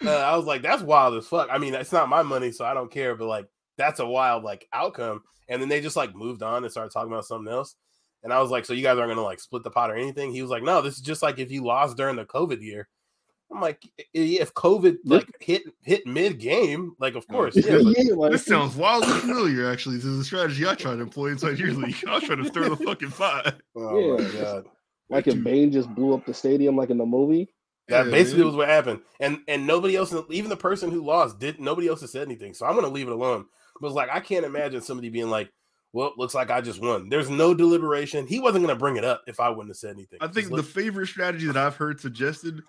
Uh, 0.05 0.11
I 0.11 0.37
was 0.37 0.47
like, 0.47 0.63
"That's 0.63 0.83
wild 0.83 1.17
as 1.17 1.27
fuck." 1.27 1.49
I 1.51 1.59
mean, 1.59 1.75
it's 1.75 1.93
not 1.93 2.09
my 2.09 2.23
money, 2.23 2.51
so 2.51 2.65
I 2.65 2.75
don't 2.75 2.91
care. 2.91 3.15
But 3.15 3.27
like, 3.27 3.47
that's 3.77 4.01
a 4.01 4.07
wild 4.07 4.43
like 4.43 4.67
outcome. 4.73 5.23
And 5.49 5.61
then 5.61 5.69
they 5.69 5.81
just 5.81 5.97
like 5.97 6.15
moved 6.15 6.43
on 6.43 6.65
and 6.65 6.73
started 6.73 6.91
talking 6.91 7.13
about 7.13 7.27
something 7.27 7.53
else. 7.53 7.77
And 8.25 8.33
I 8.33 8.41
was 8.41 8.51
like, 8.51 8.65
so 8.65 8.73
you 8.73 8.83
guys 8.83 8.99
aren't 8.99 9.11
gonna 9.11 9.23
like 9.23 9.39
split 9.39 9.63
the 9.63 9.71
pot 9.71 9.91
or 9.91 9.95
anything? 9.95 10.33
He 10.33 10.43
was 10.43 10.51
like, 10.51 10.63
no, 10.63 10.81
this 10.81 10.95
is 10.95 11.03
just 11.03 11.23
like 11.23 11.39
if 11.39 11.53
you 11.53 11.63
lost 11.63 11.97
during 11.97 12.17
the 12.17 12.25
COVID 12.25 12.63
year. 12.63 12.89
I'm 13.53 13.61
like, 13.61 13.83
if 14.15 14.55
COVID 14.55 14.97
like 15.05 15.29
hit 15.41 15.63
hit 15.83 16.07
mid 16.07 16.41
game, 16.41 16.93
like 16.99 17.15
of 17.15 17.29
course. 17.29 17.55
Yeah, 17.55 17.77
yeah 17.77 18.15
like, 18.15 18.33
this 18.33 18.47
sounds 18.47 18.75
wildly 18.75 19.13
familiar. 19.21 19.71
Actually, 19.71 19.97
this 19.97 20.07
is 20.07 20.19
a 20.21 20.25
strategy 20.25 20.67
I 20.67 20.75
try 20.75 20.97
to 20.97 21.03
employ 21.03 21.29
inside 21.29 21.59
your 21.59 21.73
league. 21.73 22.03
I 22.09 22.15
was 22.15 22.25
trying 22.25 22.43
to 22.43 22.49
stir 22.49 22.71
the 22.71 22.77
fucking 22.77 23.13
pot. 23.13 23.57
Oh 23.77 24.19
yeah. 24.19 24.25
my 24.25 24.41
god! 24.41 24.65
Like 25.11 25.27
if 25.27 25.43
Bane 25.45 25.71
just 25.71 25.95
blew 25.95 26.15
up 26.15 26.25
the 26.25 26.35
stadium, 26.35 26.77
like 26.77 26.91
in 26.91 26.99
the 26.99 27.07
movie. 27.07 27.55
That 27.89 28.07
yeah, 28.07 28.11
basically 28.11 28.45
was 28.45 28.57
what 28.57 28.69
happened, 28.69 29.01
and 29.21 29.41
and 29.47 29.67
nobody 29.67 29.95
else, 29.95 30.15
even 30.31 30.49
the 30.49 30.57
person 30.57 30.91
who 30.91 31.05
lost, 31.05 31.39
did 31.39 31.61
nobody 31.61 31.87
else 31.87 32.01
has 32.01 32.13
said 32.13 32.23
anything. 32.23 32.55
So 32.55 32.65
I'm 32.65 32.75
gonna 32.75 32.89
leave 32.89 33.09
it 33.09 33.13
alone. 33.13 33.45
But 33.79 33.89
was 33.89 33.95
like, 33.95 34.09
I 34.11 34.21
can't 34.21 34.47
imagine 34.47 34.81
somebody 34.81 35.11
being 35.11 35.29
like, 35.29 35.51
well, 35.95 36.13
looks 36.17 36.35
like 36.35 36.51
I 36.51 36.61
just 36.61 36.83
won. 36.83 37.09
There's 37.09 37.31
no 37.31 37.55
deliberation. 37.55 38.27
He 38.27 38.41
wasn't 38.41 38.65
going 38.65 38.75
to 38.75 38.79
bring 38.79 38.97
it 38.97 39.05
up 39.05 39.23
if 39.29 39.39
I 39.39 39.49
wouldn't 39.49 39.69
have 39.69 39.77
said 39.77 39.95
anything. 39.95 40.19
I 40.21 40.27
think 40.27 40.51
the 40.51 40.63
favorite 40.63 41.07
strategy 41.07 41.47
that 41.47 41.57
I've 41.57 41.77
heard 41.77 42.01
suggested 42.01 42.63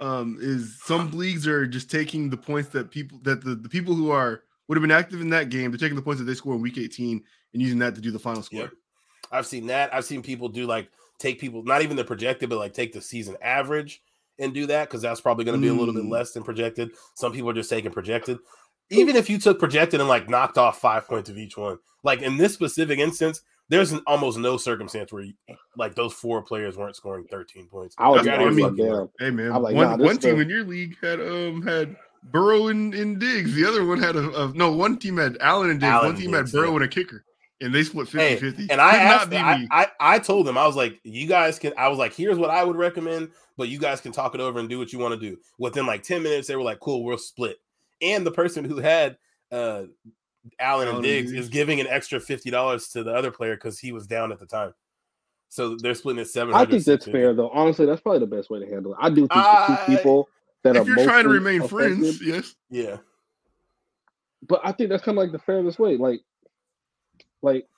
um, 0.00 0.38
is 0.40 0.82
some 0.82 1.12
leagues 1.12 1.46
are 1.46 1.68
just 1.68 1.88
taking 1.88 2.28
the 2.28 2.36
points 2.36 2.70
that 2.70 2.90
people 2.90 3.20
that 3.22 3.44
the, 3.44 3.54
the 3.54 3.68
people 3.68 3.94
who 3.94 4.10
are 4.10 4.42
would 4.66 4.76
have 4.76 4.82
been 4.82 4.90
active 4.90 5.20
in 5.20 5.30
that 5.30 5.50
game, 5.50 5.70
they're 5.70 5.78
taking 5.78 5.94
the 5.94 6.02
points 6.02 6.18
that 6.18 6.24
they 6.24 6.34
score 6.34 6.54
in 6.54 6.60
week 6.60 6.76
18 6.76 7.22
and 7.52 7.62
using 7.62 7.78
that 7.78 7.94
to 7.94 8.00
do 8.00 8.10
the 8.10 8.18
final 8.18 8.42
score. 8.42 8.60
Yeah. 8.62 8.68
I've 9.30 9.46
seen 9.46 9.68
that. 9.68 9.94
I've 9.94 10.04
seen 10.04 10.20
people 10.20 10.48
do 10.48 10.66
like 10.66 10.90
take 11.20 11.38
people, 11.38 11.62
not 11.62 11.82
even 11.82 11.96
the 11.96 12.04
projected, 12.04 12.50
but 12.50 12.58
like 12.58 12.74
take 12.74 12.92
the 12.92 13.00
season 13.00 13.36
average 13.40 14.02
and 14.40 14.52
do 14.52 14.66
that 14.66 14.88
because 14.88 15.00
that's 15.00 15.20
probably 15.20 15.44
going 15.44 15.60
to 15.60 15.64
be 15.64 15.72
mm. 15.72 15.76
a 15.76 15.78
little 15.78 15.94
bit 15.94 16.04
mm. 16.04 16.10
less 16.10 16.32
than 16.32 16.42
projected. 16.42 16.90
Some 17.14 17.32
people 17.32 17.50
are 17.50 17.54
just 17.54 17.70
taking 17.70 17.92
projected 17.92 18.38
even 18.94 19.16
if 19.16 19.28
you 19.28 19.38
took 19.38 19.58
projected 19.58 20.00
and 20.00 20.08
like 20.08 20.28
knocked 20.28 20.58
off 20.58 20.80
five 20.80 21.06
points 21.06 21.30
of 21.30 21.38
each 21.38 21.56
one, 21.56 21.78
like 22.02 22.22
in 22.22 22.36
this 22.36 22.54
specific 22.54 22.98
instance, 22.98 23.42
there's 23.68 23.92
an, 23.92 24.02
almost 24.06 24.38
no 24.38 24.56
circumstance 24.56 25.12
where 25.12 25.22
you, 25.22 25.34
like 25.76 25.94
those 25.94 26.12
four 26.12 26.42
players 26.42 26.76
weren't 26.76 26.96
scoring 26.96 27.26
13 27.30 27.66
points. 27.68 27.94
I 27.98 28.08
was, 28.08 28.26
I 28.26 28.50
mean, 28.50 29.08
hey 29.18 29.30
man, 29.30 29.50
like, 29.62 29.74
one, 29.74 29.98
nah, 29.98 30.04
one 30.04 30.18
team 30.18 30.40
in 30.40 30.48
your 30.48 30.64
league 30.64 30.96
had 31.02 31.20
um 31.20 31.62
had 31.62 31.96
Burrow 32.24 32.68
and, 32.68 32.94
and 32.94 33.18
Diggs. 33.18 33.54
The 33.54 33.64
other 33.64 33.84
one 33.84 33.98
had 33.98 34.16
a, 34.16 34.44
a 34.44 34.52
no. 34.52 34.72
One 34.72 34.98
team 34.98 35.16
had 35.16 35.36
Allen 35.40 35.70
and 35.70 35.80
Diggs. 35.80 35.90
Allen 35.90 36.12
one 36.12 36.16
team 36.16 36.32
Diggs, 36.32 36.52
had 36.52 36.58
Burrow 36.58 36.70
yeah. 36.70 36.76
and 36.76 36.84
a 36.84 36.88
kicker, 36.88 37.24
and 37.60 37.74
they 37.74 37.82
split 37.82 38.08
50 38.08 38.18
hey, 38.18 38.36
50. 38.36 38.70
And 38.70 38.80
I 38.80 38.96
asked, 38.96 39.32
I, 39.32 39.66
I, 39.70 39.86
I 40.00 40.18
told 40.18 40.46
them 40.46 40.58
I 40.58 40.66
was 40.66 40.76
like, 40.76 41.00
you 41.04 41.26
guys 41.26 41.58
can. 41.58 41.72
I 41.76 41.88
was 41.88 41.98
like, 41.98 42.14
here's 42.14 42.38
what 42.38 42.50
I 42.50 42.64
would 42.64 42.76
recommend, 42.76 43.30
but 43.56 43.68
you 43.68 43.78
guys 43.78 44.00
can 44.00 44.12
talk 44.12 44.34
it 44.34 44.40
over 44.40 44.58
and 44.58 44.68
do 44.68 44.78
what 44.78 44.92
you 44.92 44.98
want 44.98 45.18
to 45.18 45.20
do. 45.20 45.38
Within 45.58 45.86
like 45.86 46.02
10 46.02 46.22
minutes, 46.22 46.48
they 46.48 46.56
were 46.56 46.62
like, 46.62 46.80
cool, 46.80 47.04
we'll 47.04 47.18
split. 47.18 47.56
And 48.00 48.26
the 48.26 48.30
person 48.30 48.64
who 48.64 48.78
had 48.78 49.16
uh, 49.50 49.84
Allen 50.58 50.88
and 50.88 51.02
Diggs 51.02 51.32
is 51.32 51.48
giving 51.48 51.80
an 51.80 51.86
extra 51.86 52.20
fifty 52.20 52.50
dollars 52.50 52.88
to 52.88 53.02
the 53.02 53.12
other 53.12 53.30
player 53.30 53.54
because 53.54 53.78
he 53.78 53.92
was 53.92 54.06
down 54.06 54.32
at 54.32 54.38
the 54.38 54.46
time. 54.46 54.74
So 55.48 55.76
they're 55.76 55.94
splitting 55.94 56.22
it 56.22 56.28
seven. 56.28 56.54
I 56.54 56.64
think 56.64 56.84
that's 56.84 57.06
fair, 57.06 57.32
though. 57.32 57.50
Honestly, 57.50 57.86
that's 57.86 58.00
probably 58.00 58.20
the 58.20 58.26
best 58.26 58.50
way 58.50 58.58
to 58.58 58.66
handle 58.66 58.92
it. 58.92 58.98
I 59.00 59.08
do 59.08 59.22
think 59.22 59.30
uh, 59.32 59.86
two 59.86 59.96
people 59.96 60.28
that 60.64 60.76
are 60.76 60.82
if 60.82 60.88
you're 60.88 61.04
trying 61.04 61.24
to 61.24 61.30
remain 61.30 61.62
affected, 61.62 61.98
friends, 61.98 62.22
yes, 62.22 62.54
yeah. 62.70 62.96
But 64.46 64.60
I 64.64 64.72
think 64.72 64.90
that's 64.90 65.04
kind 65.04 65.16
of 65.16 65.22
like 65.22 65.32
the 65.32 65.38
fairest 65.38 65.78
way. 65.78 65.96
Like, 65.96 66.20
Like 67.42 67.68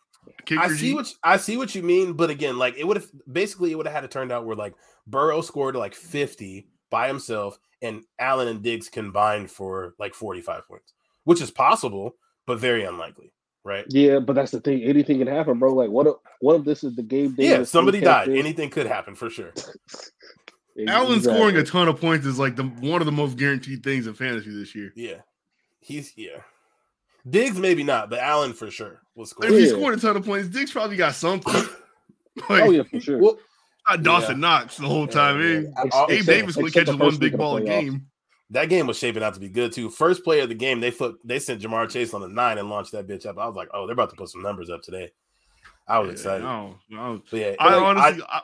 I 0.57 0.69
see 0.69 0.95
what 0.95 1.13
I 1.23 1.37
see 1.37 1.57
what 1.57 1.75
you 1.75 1.83
mean, 1.83 2.15
but 2.15 2.31
again, 2.31 2.59
like 2.59 2.77
it 2.77 2.87
would 2.87 2.97
have 2.97 3.09
basically 3.31 3.73
it 3.73 3.75
would 3.75 3.87
have 3.87 3.95
had 3.95 4.01
to 4.03 4.09
turned 4.09 4.33
out 4.33 4.47
where 4.47 4.57
like 4.57 4.75
Burrow 5.07 5.41
scored 5.41 5.77
like 5.77 5.95
50 5.95 6.67
by 6.91 7.09
himself 7.09 7.59
and 7.83 8.03
Allen 8.19 8.49
and 8.49 8.63
Diggs 8.63 8.89
combined 8.89 9.51
for 9.51 9.95
like 9.99 10.15
45 10.15 10.67
points, 10.67 10.93
which 11.25 11.41
is 11.41 11.51
possible, 11.51 12.15
but 12.47 12.59
very 12.59 12.85
unlikely, 12.85 13.33
right? 13.65 13.85
Yeah, 13.89 14.19
but 14.19 14.35
that's 14.35 14.53
the 14.53 14.61
thing. 14.61 14.83
Anything 14.83 15.19
can 15.19 15.27
happen, 15.27 15.59
bro. 15.59 15.75
Like 15.75 15.91
what 15.91 16.07
if 16.07 16.15
what 16.41 16.55
if 16.57 16.65
this 16.65 16.85
is 16.85 16.97
the 16.97 17.03
game 17.03 17.35
day? 17.35 17.51
Yeah, 17.51 17.65
somebody 17.65 18.01
died. 18.01 18.29
Anything 18.29 18.71
could 18.71 18.87
happen 18.87 19.15
for 19.15 19.31
sure. 19.31 19.53
Allen 20.89 21.23
scoring 21.23 21.57
a 21.57 21.65
ton 21.65 21.89
of 21.89 21.99
points 22.01 22.27
is 22.27 22.39
like 22.39 22.57
the 22.57 22.65
one 22.65 23.01
of 23.01 23.07
the 23.07 23.13
most 23.13 23.37
guaranteed 23.39 23.83
things 23.83 24.07
in 24.07 24.15
fantasy 24.15 24.51
this 24.51 24.75
year. 24.75 24.93
Yeah. 24.95 25.21
He's 25.81 26.13
yeah. 26.17 26.41
Diggs 27.29 27.59
maybe 27.59 27.83
not, 27.83 28.11
but 28.11 28.19
Allen 28.19 28.53
for 28.53 28.71
sure 28.71 29.01
will 29.15 29.27
score. 29.27 29.47
If 29.47 29.53
he 29.53 29.69
scored 29.69 29.95
a 29.95 30.01
ton 30.01 30.17
of 30.17 30.25
points, 30.25 30.49
Diggs 30.49 30.71
probably 30.71 30.97
got 30.97 31.15
something. 31.15 31.55
like, 32.51 32.65
oh 32.65 32.71
yeah, 32.71 32.83
for 32.83 33.01
sure. 33.01 33.19
Well, 33.19 33.39
not 33.89 34.03
Dawson 34.03 34.41
yeah. 34.41 34.49
Knox 34.49 34.77
the 34.77 34.87
whole 34.87 35.07
time. 35.07 35.41
Yeah, 35.41 35.71
yeah. 35.85 36.07
Gabe 36.09 36.27
Davis 36.27 36.57
only 36.57 36.71
catches 36.71 36.97
one 36.97 37.17
big 37.17 37.37
ball 37.37 37.57
a 37.57 37.63
game. 37.63 38.07
That 38.51 38.69
game 38.69 38.87
was 38.87 38.97
shaping 38.97 39.23
out 39.23 39.35
to 39.35 39.41
be 39.41 39.49
good 39.49 39.73
too. 39.73 39.91
First 39.91 40.23
play 40.23 40.41
of 40.41 40.49
the 40.49 40.55
game, 40.55 40.81
they 40.81 40.91
put 40.91 41.17
they 41.25 41.39
sent 41.39 41.61
Ja'Marr 41.61 41.89
Chase 41.89 42.15
on 42.15 42.21
the 42.21 42.29
nine 42.29 42.59
and 42.59 42.71
launched 42.71 42.93
that 42.93 43.07
bitch 43.07 43.27
up. 43.27 43.39
I 43.39 43.47
was 43.47 43.57
like, 43.57 43.69
oh, 43.75 43.87
they're 43.87 43.95
about 43.95 44.11
to 44.11 44.17
put 44.17 44.29
some 44.29 44.43
numbers 44.43 44.71
up 44.71 44.83
today. 44.83 45.11
I 45.89 45.99
was 45.99 46.13
excited. 46.13 46.45
No, 46.45 46.77
no. 46.89 47.23
But 47.31 47.41
yeah, 47.41 47.55
I 47.59 47.75
like, 47.75 47.83
honestly, 47.83 48.23
I, 48.29 48.37
I, 48.37 48.43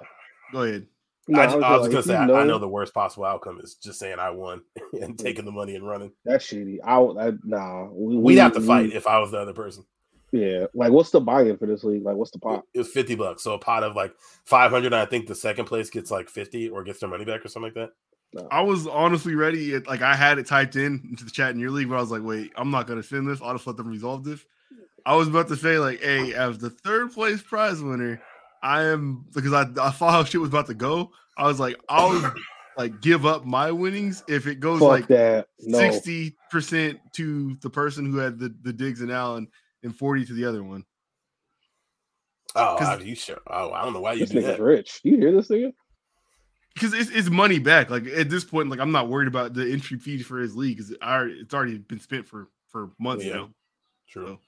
go 0.52 0.62
ahead. 0.62 0.86
No, 1.28 1.40
I, 1.40 1.44
I, 1.44 1.46
was, 1.46 1.64
I 1.64 1.70
was 1.72 1.82
like, 1.82 1.90
gonna 1.92 2.02
say 2.02 2.16
I, 2.16 2.26
know, 2.26 2.34
I, 2.34 2.44
know 2.44 2.58
the 2.58 2.68
worst 2.68 2.92
possible 2.92 3.24
outcome 3.24 3.60
is 3.60 3.76
just 3.76 4.00
saying 4.00 4.18
I 4.18 4.30
won 4.30 4.62
and 5.00 5.16
taking 5.16 5.44
the 5.44 5.52
money 5.52 5.76
and 5.76 5.86
running. 5.86 6.12
That's 6.24 6.46
shitty. 6.46 6.78
I, 6.84 6.96
I 6.96 7.32
nah. 7.44 7.84
We, 7.92 8.16
would 8.16 8.38
have 8.38 8.54
to 8.54 8.60
fight 8.60 8.86
we, 8.86 8.94
if 8.94 9.06
I 9.06 9.20
was 9.20 9.30
the 9.30 9.38
other 9.38 9.52
person. 9.52 9.84
Yeah, 10.32 10.64
like 10.74 10.90
what's 10.90 11.10
the 11.10 11.20
buy-in 11.20 11.58
for 11.58 11.66
this 11.66 11.84
league? 11.84 12.04
Like, 12.04 12.16
what's 12.16 12.30
the 12.30 12.38
pot? 12.38 12.64
It 12.72 12.78
was 12.78 12.88
fifty 12.88 13.14
bucks, 13.14 13.42
so 13.42 13.52
a 13.52 13.58
pot 13.58 13.82
of 13.82 13.94
like 13.94 14.14
five 14.44 14.70
hundred. 14.70 14.94
I 14.94 15.04
think 15.04 15.26
the 15.26 15.34
second 15.34 15.66
place 15.66 15.90
gets 15.90 16.10
like 16.10 16.30
fifty 16.30 16.70
or 16.70 16.82
gets 16.82 17.00
their 17.00 17.08
money 17.10 17.26
back 17.26 17.44
or 17.44 17.48
something 17.48 17.72
like 17.74 17.74
that. 17.74 17.90
No. 18.34 18.48
I 18.50 18.62
was 18.62 18.86
honestly 18.86 19.34
ready. 19.34 19.78
Like 19.80 20.00
I 20.00 20.14
had 20.14 20.38
it 20.38 20.46
typed 20.46 20.76
in 20.76 21.06
into 21.10 21.24
the 21.24 21.30
chat 21.30 21.50
in 21.50 21.60
your 21.60 21.70
league, 21.70 21.90
but 21.90 21.96
I 21.96 22.00
was 22.00 22.10
like, 22.10 22.22
wait, 22.22 22.50
I'm 22.56 22.70
not 22.70 22.86
gonna 22.86 23.02
send 23.02 23.28
this. 23.28 23.42
I'll 23.42 23.52
just 23.52 23.66
let 23.66 23.76
them 23.76 23.88
resolve 23.88 24.24
this. 24.24 24.42
I 25.04 25.16
was 25.16 25.28
about 25.28 25.48
to 25.48 25.56
say 25.56 25.78
like, 25.78 26.00
hey, 26.00 26.32
as 26.32 26.56
the 26.56 26.70
third 26.70 27.12
place 27.12 27.42
prize 27.42 27.82
winner, 27.82 28.22
I 28.62 28.84
am 28.84 29.26
because 29.34 29.52
I, 29.52 29.66
I 29.78 29.92
saw 29.92 30.10
how 30.10 30.24
shit 30.24 30.40
was 30.40 30.48
about 30.48 30.68
to 30.68 30.74
go. 30.74 31.10
I 31.36 31.46
was 31.46 31.60
like, 31.60 31.76
I'll 31.90 32.32
like 32.78 33.02
give 33.02 33.26
up 33.26 33.44
my 33.44 33.70
winnings 33.70 34.22
if 34.28 34.46
it 34.46 34.60
goes 34.60 34.80
Fuck 34.80 34.88
like 34.88 35.06
that. 35.08 35.48
sixty 35.58 36.36
percent 36.50 37.00
to 37.14 37.54
the 37.56 37.68
person 37.68 38.10
who 38.10 38.16
had 38.16 38.38
the 38.38 38.54
the 38.62 38.72
Diggs 38.72 39.02
and 39.02 39.12
Allen 39.12 39.48
and 39.82 39.96
forty 39.96 40.24
to 40.24 40.32
the 40.32 40.44
other 40.44 40.62
one. 40.62 40.84
Oh, 42.54 42.76
are 42.84 43.00
you 43.00 43.14
sure? 43.14 43.40
Oh, 43.46 43.72
I 43.72 43.82
don't 43.82 43.94
know 43.94 44.00
why 44.00 44.12
you 44.12 44.20
this 44.20 44.30
do 44.30 44.42
that. 44.42 44.60
Rich, 44.60 45.00
you 45.04 45.16
hear 45.16 45.32
this 45.32 45.48
thing? 45.48 45.72
Because 46.74 46.94
it's, 46.94 47.10
it's 47.10 47.30
money 47.30 47.58
back. 47.58 47.90
Like 47.90 48.06
at 48.06 48.30
this 48.30 48.44
point, 48.44 48.68
like 48.68 48.80
I'm 48.80 48.92
not 48.92 49.08
worried 49.08 49.28
about 49.28 49.54
the 49.54 49.70
entry 49.70 49.98
fees 49.98 50.26
for 50.26 50.38
his 50.38 50.56
league 50.56 50.78
because 50.78 50.90
it's 50.90 51.54
already 51.54 51.78
been 51.78 52.00
spent 52.00 52.26
for 52.26 52.48
for 52.68 52.90
months 52.98 53.24
yeah. 53.24 53.34
now. 53.34 53.50
True. 54.08 54.26
So. 54.26 54.38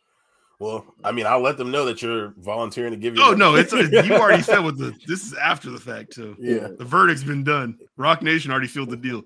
Well, 0.61 0.87
I 1.03 1.13
mean, 1.13 1.27
I'll 1.27 1.41
let 1.41 1.59
them 1.59 1.71
know 1.71 1.85
that 1.87 2.01
you're 2.01 2.33
volunteering 2.39 2.93
to 2.93 2.97
give 2.97 3.17
you. 3.17 3.23
Oh 3.23 3.33
no, 3.33 3.57
it's 3.57 3.73
a, 3.75 3.85
you 4.05 4.15
already 4.15 4.43
said 4.43 4.61
what 4.61 4.79
the 4.79 4.95
this 5.07 5.25
is 5.25 5.35
after 5.35 5.71
the 5.71 5.81
fact 5.81 6.13
too. 6.13 6.37
Yeah, 6.39 6.69
the 6.79 6.85
verdict's 6.85 7.25
been 7.25 7.45
done. 7.45 7.79
Rock 7.97 8.23
Nation 8.23 8.51
already 8.51 8.69
sealed 8.69 8.91
the 8.91 8.97
deal. 8.97 9.23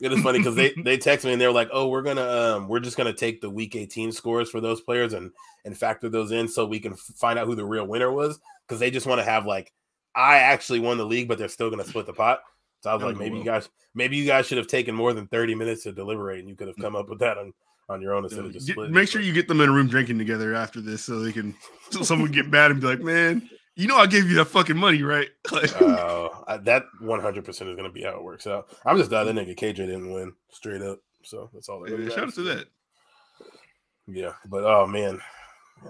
It 0.00 0.12
is 0.12 0.22
funny 0.22 0.38
because 0.38 0.54
they 0.54 0.72
they 0.84 0.96
text 0.96 1.24
me 1.24 1.32
and 1.32 1.40
they're 1.40 1.52
like, 1.52 1.68
"Oh, 1.72 1.88
we're 1.88 2.02
gonna 2.02 2.26
um 2.26 2.68
we're 2.68 2.80
just 2.80 2.96
gonna 2.96 3.12
take 3.12 3.40
the 3.40 3.50
week 3.50 3.76
18 3.76 4.12
scores 4.12 4.50
for 4.50 4.60
those 4.60 4.80
players 4.80 5.12
and 5.12 5.30
and 5.64 5.76
factor 5.76 6.08
those 6.08 6.32
in 6.32 6.48
so 6.48 6.64
we 6.64 6.80
can 6.80 6.94
find 6.94 7.38
out 7.38 7.46
who 7.46 7.54
the 7.54 7.64
real 7.64 7.86
winner 7.86 8.10
was 8.10 8.40
because 8.66 8.80
they 8.80 8.90
just 8.90 9.06
want 9.06 9.20
to 9.20 9.24
have 9.24 9.46
like 9.46 9.72
I 10.14 10.38
actually 10.38 10.80
won 10.80 10.98
the 10.98 11.06
league, 11.06 11.28
but 11.28 11.38
they're 11.38 11.48
still 11.48 11.70
gonna 11.70 11.84
split 11.84 12.06
the 12.06 12.12
pot." 12.12 12.40
So 12.82 12.90
I 12.90 12.94
was 12.94 13.04
like, 13.04 13.16
maybe 13.16 13.36
you 13.36 13.44
guys 13.44 13.68
maybe 13.94 14.16
you 14.16 14.26
guys 14.26 14.46
should 14.46 14.58
have 14.58 14.66
taken 14.66 14.94
more 14.94 15.12
than 15.12 15.26
30 15.26 15.54
minutes 15.54 15.82
to 15.82 15.92
deliberate 15.92 16.40
and 16.40 16.48
you 16.48 16.56
could 16.56 16.68
have 16.68 16.76
come 16.78 16.96
up 16.96 17.08
with 17.10 17.18
that 17.18 17.36
on 17.36 17.52
on 17.90 18.00
your 18.00 18.14
own 18.14 18.24
instead 18.24 18.44
of 18.44 18.52
just 18.52 18.68
splitting. 18.68 18.94
Make 18.94 19.08
sure 19.08 19.20
you 19.20 19.32
get 19.32 19.48
them 19.48 19.60
in 19.60 19.68
a 19.68 19.72
room 19.72 19.88
drinking 19.88 20.16
together 20.16 20.54
after 20.54 20.80
this, 20.80 21.04
so 21.04 21.20
they 21.20 21.32
can 21.32 21.54
so 21.90 22.02
someone 22.02 22.30
get 22.30 22.48
mad 22.48 22.70
and 22.70 22.80
be 22.80 22.86
like, 22.86 23.00
"Man, 23.00 23.50
you 23.80 23.88
know 23.88 23.96
I 23.96 24.06
gave 24.06 24.28
you 24.28 24.36
that 24.36 24.46
fucking 24.46 24.76
money, 24.76 25.02
right?" 25.02 25.28
uh, 25.52 26.58
that 26.58 26.84
one 27.00 27.20
hundred 27.20 27.44
percent 27.44 27.70
is 27.70 27.76
gonna 27.76 27.90
be 27.90 28.02
how 28.02 28.10
it 28.10 28.22
works 28.22 28.46
out. 28.46 28.68
I'm 28.84 28.98
just 28.98 29.10
glad 29.10 29.24
that 29.24 29.34
nigga 29.34 29.56
KJ 29.56 29.76
didn't 29.76 30.12
win 30.12 30.34
straight 30.50 30.82
up. 30.82 31.00
So 31.22 31.50
that's 31.54 31.68
all. 31.68 31.88
Yeah, 31.88 32.08
shout 32.10 32.28
out 32.28 32.34
to 32.34 32.42
that. 32.42 32.66
Yeah, 34.06 34.32
but 34.46 34.64
oh 34.64 34.86
man, 34.86 35.20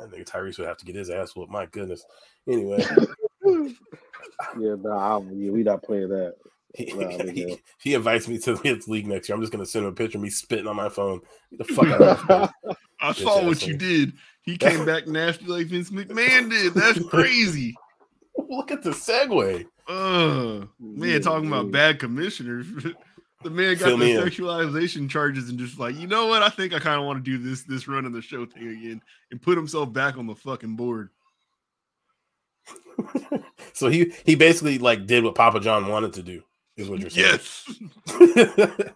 I 0.01 0.07
think 0.07 0.27
Tyrese 0.27 0.59
would 0.59 0.69
have 0.69 0.79
to 0.79 0.85
get 0.85 0.95
his 0.95 1.11
ass 1.11 1.35
whooped. 1.35 1.51
My 1.51 1.67
goodness. 1.67 2.05
Anyway. 2.49 2.85
yeah, 3.45 4.75
nah, 4.79 5.21
yeah, 5.21 5.51
we 5.51 5.63
not 5.63 5.83
playing 5.83 6.11
that. 6.11 6.37
He, 6.75 6.85
he, 6.85 7.59
he, 7.83 7.95
invites 7.95 8.29
me 8.29 8.39
to 8.39 8.57
his 8.59 8.87
league 8.87 9.09
next 9.09 9.29
year. 9.29 9.35
I'm 9.35 9.43
just 9.43 9.53
gonna 9.53 9.67
send 9.67 9.87
him 9.87 9.93
a 9.93 9.95
picture 9.95 10.19
of 10.19 10.23
me 10.23 10.31
spitting 10.31 10.69
on 10.69 10.77
my 10.77 10.89
phone. 10.89 11.21
Get 11.51 11.67
the 11.67 11.75
fuck 11.75 12.01
out 12.29 12.53
I 13.01 13.13
saw 13.13 13.45
what 13.45 13.67
you 13.67 13.77
did. 13.77 14.13
He 14.43 14.57
came 14.57 14.85
back 14.85 15.07
nasty 15.07 15.47
like 15.47 15.67
Vince 15.67 15.91
McMahon 15.91 16.51
did. 16.51 16.75
That's 16.75 17.03
crazy. 17.09 17.75
Look 18.57 18.73
at 18.73 18.83
the 18.83 18.91
segue. 18.91 19.65
Uh, 19.87 20.67
man, 20.81 21.21
talking 21.23 21.47
about 21.47 21.71
bad 21.71 22.01
commissioners. 22.01 22.67
the 23.45 23.51
man 23.51 23.77
got 23.77 23.87
Fill 23.87 23.99
the 23.99 24.15
sexualization 24.15 25.09
charges 25.09 25.49
and 25.49 25.59
just 25.59 25.79
like, 25.79 25.95
you 25.95 26.09
know 26.09 26.27
what? 26.27 26.43
I 26.43 26.49
think 26.49 26.75
I 26.75 26.81
kind 26.81 27.01
of 27.01 27.07
want 27.07 27.25
to 27.25 27.31
do 27.31 27.39
this 27.39 27.63
this 27.63 27.87
run 27.87 28.05
of 28.05 28.13
the 28.13 28.21
show 28.21 28.45
thing 28.47 28.69
again 28.69 29.03
and 29.31 29.41
put 29.41 29.57
himself 29.57 29.93
back 29.93 30.19
on 30.19 30.27
the 30.27 30.35
fucking 30.35 30.75
board. 30.75 31.11
so 33.73 33.89
he 33.89 34.13
he 34.27 34.35
basically 34.35 34.79
like 34.79 35.07
did 35.07 35.23
what 35.23 35.37
Papa 35.37 35.61
John 35.61 35.87
wanted 35.87 36.15
to 36.15 36.23
do 36.23 36.43
is 36.77 36.91
what 36.91 36.99
you're 36.99 37.11
saying. 37.11 37.39
Yes. 38.09 38.95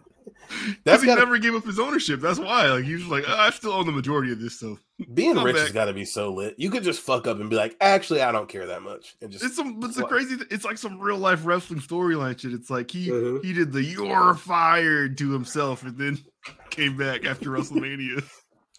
That's 0.83 1.01
he 1.01 1.07
gotta, 1.07 1.21
never 1.21 1.37
gave 1.37 1.55
up 1.55 1.65
his 1.65 1.79
ownership. 1.79 2.21
That's 2.21 2.39
why. 2.39 2.67
Like 2.69 2.85
he 2.85 2.93
was 2.93 3.07
like, 3.07 3.23
oh, 3.27 3.35
I 3.35 3.49
still 3.49 3.71
own 3.71 3.85
the 3.85 3.91
majority 3.91 4.31
of 4.31 4.39
this 4.39 4.57
stuff. 4.57 4.77
Being 5.13 5.35
rich 5.35 5.55
back. 5.55 5.63
has 5.63 5.71
got 5.71 5.85
to 5.85 5.93
be 5.93 6.05
so 6.05 6.33
lit. 6.33 6.55
You 6.57 6.69
could 6.69 6.83
just 6.83 7.01
fuck 7.01 7.27
up 7.27 7.39
and 7.39 7.49
be 7.49 7.55
like, 7.55 7.75
actually, 7.81 8.21
I 8.21 8.31
don't 8.31 8.47
care 8.47 8.65
that 8.67 8.81
much, 8.81 9.15
and 9.21 9.31
just. 9.31 9.43
It's 9.43 9.55
some. 9.55 9.79
It's 9.83 9.97
a 9.97 10.03
crazy. 10.03 10.37
It's 10.49 10.65
like 10.65 10.77
some 10.77 10.99
real 10.99 11.17
life 11.17 11.45
wrestling 11.45 11.81
storyline 11.81 12.39
shit. 12.39 12.53
It's 12.53 12.69
like 12.69 12.91
he 12.91 13.11
uh-huh. 13.11 13.39
he 13.43 13.53
did 13.53 13.71
the 13.71 13.83
"you're 13.83 14.33
fired" 14.33 15.17
to 15.17 15.31
himself, 15.31 15.83
and 15.83 15.97
then 15.97 16.17
came 16.69 16.97
back 16.97 17.25
after 17.25 17.49
WrestleMania. 17.51 18.23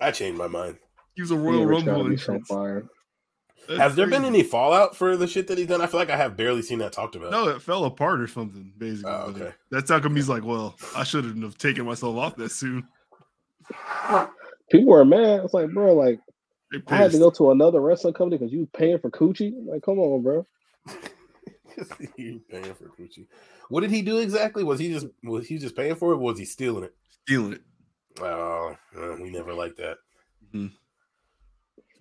I 0.00 0.10
changed 0.10 0.38
my 0.38 0.48
mind. 0.48 0.78
He 1.14 1.22
was 1.22 1.30
a 1.30 1.36
Royal 1.36 1.66
Rumble 1.66 2.06
entrance. 2.06 2.50
That's 3.68 3.80
Has 3.80 3.96
there 3.96 4.06
crazy. 4.06 4.22
been 4.22 4.26
any 4.26 4.42
fallout 4.42 4.96
for 4.96 5.16
the 5.16 5.26
shit 5.26 5.46
that 5.48 5.58
he's 5.58 5.66
done? 5.66 5.80
I 5.80 5.86
feel 5.86 6.00
like 6.00 6.10
I 6.10 6.16
have 6.16 6.36
barely 6.36 6.62
seen 6.62 6.78
that 6.78 6.92
talked 6.92 7.16
about. 7.16 7.30
No, 7.30 7.48
it 7.48 7.62
fell 7.62 7.84
apart 7.84 8.20
or 8.20 8.26
something. 8.26 8.72
Basically, 8.78 9.10
oh, 9.10 9.32
okay. 9.34 9.52
That's 9.70 9.90
how 9.90 10.00
come 10.00 10.14
he's 10.14 10.28
like, 10.28 10.44
well, 10.44 10.76
I 10.94 11.04
shouldn't 11.04 11.42
have 11.42 11.58
taken 11.58 11.84
myself 11.84 12.16
off 12.16 12.36
that 12.36 12.50
soon. 12.50 12.86
People 14.70 14.94
are 14.94 15.04
mad. 15.04 15.40
It's 15.44 15.54
like, 15.54 15.70
bro, 15.70 15.94
like 15.94 16.20
I 16.88 16.96
had 16.96 17.12
to 17.12 17.18
go 17.18 17.30
to 17.30 17.50
another 17.50 17.80
wrestling 17.80 18.14
company 18.14 18.38
because 18.38 18.52
you 18.52 18.68
paying 18.76 18.98
for 18.98 19.10
coochie. 19.10 19.54
Like, 19.64 19.82
come 19.82 19.98
on, 19.98 20.22
bro. 20.22 20.46
you 22.16 22.40
paying 22.50 22.74
for 22.74 22.88
coochie. 22.98 23.26
What 23.68 23.80
did 23.80 23.90
he 23.90 24.02
do 24.02 24.18
exactly? 24.18 24.64
Was 24.64 24.78
he 24.78 24.92
just 24.92 25.06
was 25.22 25.46
he 25.46 25.58
just 25.58 25.76
paying 25.76 25.96
for 25.96 26.12
it? 26.12 26.18
was 26.18 26.38
he 26.38 26.44
stealing 26.44 26.84
it? 26.84 26.94
Stealing 27.24 27.54
it. 27.54 27.62
Oh, 28.20 28.76
uh, 28.96 29.16
we 29.20 29.30
never 29.30 29.52
like 29.52 29.76
that. 29.76 29.98
Mm-hmm. 30.54 30.68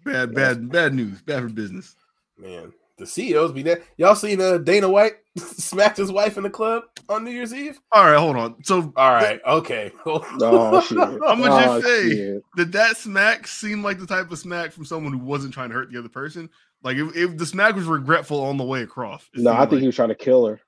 Bad, 0.05 0.35
bad, 0.35 0.71
bad 0.71 0.93
news. 0.93 1.21
Bad 1.21 1.41
for 1.41 1.49
business. 1.49 1.95
Man, 2.37 2.71
the 2.99 3.07
CEOs 3.07 3.51
be 3.51 3.63
there. 3.63 3.81
Y'all 3.97 4.15
seen 4.15 4.39
uh, 4.39 4.59
Dana 4.59 4.87
White 4.87 5.13
smacked 5.37 5.97
his 5.97 6.11
wife 6.11 6.37
in 6.37 6.43
the 6.43 6.49
club 6.49 6.83
on 7.09 7.23
New 7.23 7.31
Year's 7.31 7.53
Eve? 7.53 7.79
All 7.91 8.05
right, 8.05 8.17
hold 8.17 8.35
on. 8.37 8.63
So, 8.63 8.93
all 8.95 9.13
right, 9.13 9.39
okay. 9.45 9.91
oh, 10.05 10.81
shit. 10.81 10.97
I'm 10.99 11.19
gonna 11.19 11.55
oh, 11.55 11.81
just 11.81 11.87
say, 11.87 12.09
shit. 12.09 12.43
did 12.55 12.71
that 12.73 12.97
smack 12.97 13.47
seem 13.47 13.83
like 13.83 13.99
the 13.99 14.05
type 14.05 14.31
of 14.31 14.37
smack 14.37 14.71
from 14.71 14.85
someone 14.85 15.11
who 15.11 15.19
wasn't 15.19 15.53
trying 15.53 15.69
to 15.69 15.75
hurt 15.75 15.91
the 15.91 15.97
other 15.97 16.09
person? 16.09 16.49
Like, 16.83 16.97
if, 16.97 17.15
if 17.15 17.37
the 17.37 17.45
smack 17.47 17.75
was 17.75 17.85
regretful 17.85 18.43
on 18.43 18.57
the 18.57 18.63
way 18.63 18.83
across. 18.83 19.27
No, 19.33 19.53
I 19.53 19.61
think 19.61 19.71
like, 19.71 19.81
he 19.81 19.87
was 19.87 19.95
trying 19.95 20.09
to 20.09 20.15
kill 20.15 20.45
her. 20.45 20.61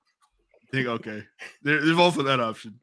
I 0.56 0.76
think 0.76 0.88
okay. 0.88 1.24
There, 1.62 1.86
there's 1.86 2.00
also 2.00 2.24
that 2.24 2.40
option 2.40 2.80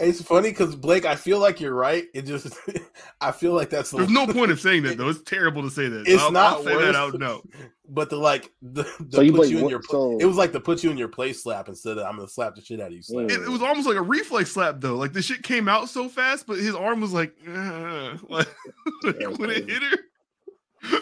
it's 0.00 0.22
funny 0.22 0.50
because 0.50 0.76
Blake, 0.76 1.04
I 1.04 1.14
feel 1.14 1.38
like 1.38 1.60
you're 1.60 1.74
right. 1.74 2.04
It 2.14 2.22
just, 2.22 2.58
I 3.20 3.32
feel 3.32 3.52
like 3.52 3.70
that's 3.70 3.90
the 3.90 3.98
there's 3.98 4.10
no 4.10 4.26
point 4.32 4.50
of 4.50 4.60
saying 4.60 4.82
that 4.84 4.98
though. 4.98 5.08
It's 5.08 5.22
terrible 5.22 5.62
to 5.62 5.70
say 5.70 5.88
that. 5.88 6.06
It's 6.06 6.22
I'll, 6.22 6.32
not 6.32 6.52
I'll 6.58 6.64
say 6.64 6.76
that 6.78 6.94
out. 6.94 7.18
No, 7.18 7.42
but 7.88 8.10
the 8.10 8.16
like 8.16 8.50
the, 8.62 8.82
the 9.00 9.16
so 9.16 9.20
you 9.20 9.32
put 9.32 9.48
you 9.48 9.58
in 9.58 9.68
your 9.68 9.82
so... 9.82 10.18
it 10.18 10.24
was 10.24 10.36
like 10.36 10.52
the 10.52 10.60
put 10.60 10.82
you 10.82 10.90
in 10.90 10.98
your 10.98 11.08
place 11.08 11.42
slap 11.42 11.68
instead 11.68 11.98
of 11.98 12.06
I'm 12.06 12.16
gonna 12.16 12.28
slap 12.28 12.54
the 12.54 12.62
shit 12.62 12.80
out 12.80 12.88
of 12.88 12.92
you. 12.92 13.02
Slap. 13.02 13.30
It, 13.30 13.40
it, 13.40 13.48
was 13.48 13.62
almost 13.62 13.86
like 13.86 13.96
a 13.96 14.02
reflex 14.02 14.52
slap 14.52 14.76
though. 14.80 14.96
Like 14.96 15.12
the 15.12 15.22
shit 15.22 15.42
came 15.42 15.68
out 15.68 15.88
so 15.88 16.08
fast, 16.08 16.46
but 16.46 16.58
his 16.58 16.74
arm 16.74 17.00
was 17.00 17.12
like, 17.12 17.34
uh, 17.48 18.16
like 18.28 18.48
when 19.38 19.50
it 19.50 19.68
hit 19.68 19.82
her. 19.82 21.00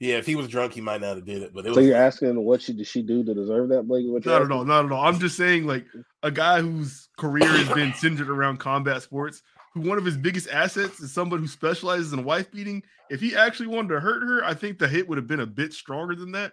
Yeah, 0.00 0.16
if 0.16 0.26
he 0.26 0.34
was 0.34 0.48
drunk, 0.48 0.74
he 0.74 0.80
might 0.80 1.00
not 1.00 1.16
have 1.16 1.24
did 1.24 1.42
it. 1.42 1.54
But 1.54 1.66
it 1.66 1.74
so 1.74 1.80
was... 1.80 1.86
you're 1.86 1.96
asking 1.96 2.42
what 2.44 2.62
she 2.62 2.72
did 2.72 2.86
she 2.86 3.02
do 3.02 3.24
to 3.24 3.34
deserve 3.34 3.68
that, 3.70 3.84
Blake? 3.84 4.06
Not 4.06 4.42
at 4.42 4.52
all, 4.52 4.64
not 4.64 4.84
at 4.84 4.92
all. 4.92 5.04
I'm 5.04 5.18
just 5.18 5.36
saying, 5.36 5.66
like 5.66 5.86
a 6.22 6.30
guy 6.30 6.60
whose 6.60 7.08
career 7.16 7.46
has 7.46 7.68
been 7.70 7.94
centered 7.94 8.28
around 8.28 8.58
combat 8.58 9.02
sports, 9.02 9.42
who 9.72 9.80
one 9.80 9.98
of 9.98 10.04
his 10.04 10.16
biggest 10.16 10.48
assets 10.50 11.00
is 11.00 11.12
somebody 11.12 11.42
who 11.42 11.48
specializes 11.48 12.12
in 12.12 12.24
wife 12.24 12.50
beating. 12.50 12.82
If 13.10 13.20
he 13.20 13.36
actually 13.36 13.68
wanted 13.68 13.90
to 13.90 14.00
hurt 14.00 14.22
her, 14.22 14.44
I 14.44 14.54
think 14.54 14.78
the 14.78 14.88
hit 14.88 15.08
would 15.08 15.18
have 15.18 15.26
been 15.26 15.40
a 15.40 15.46
bit 15.46 15.72
stronger 15.72 16.14
than 16.14 16.32
that. 16.32 16.52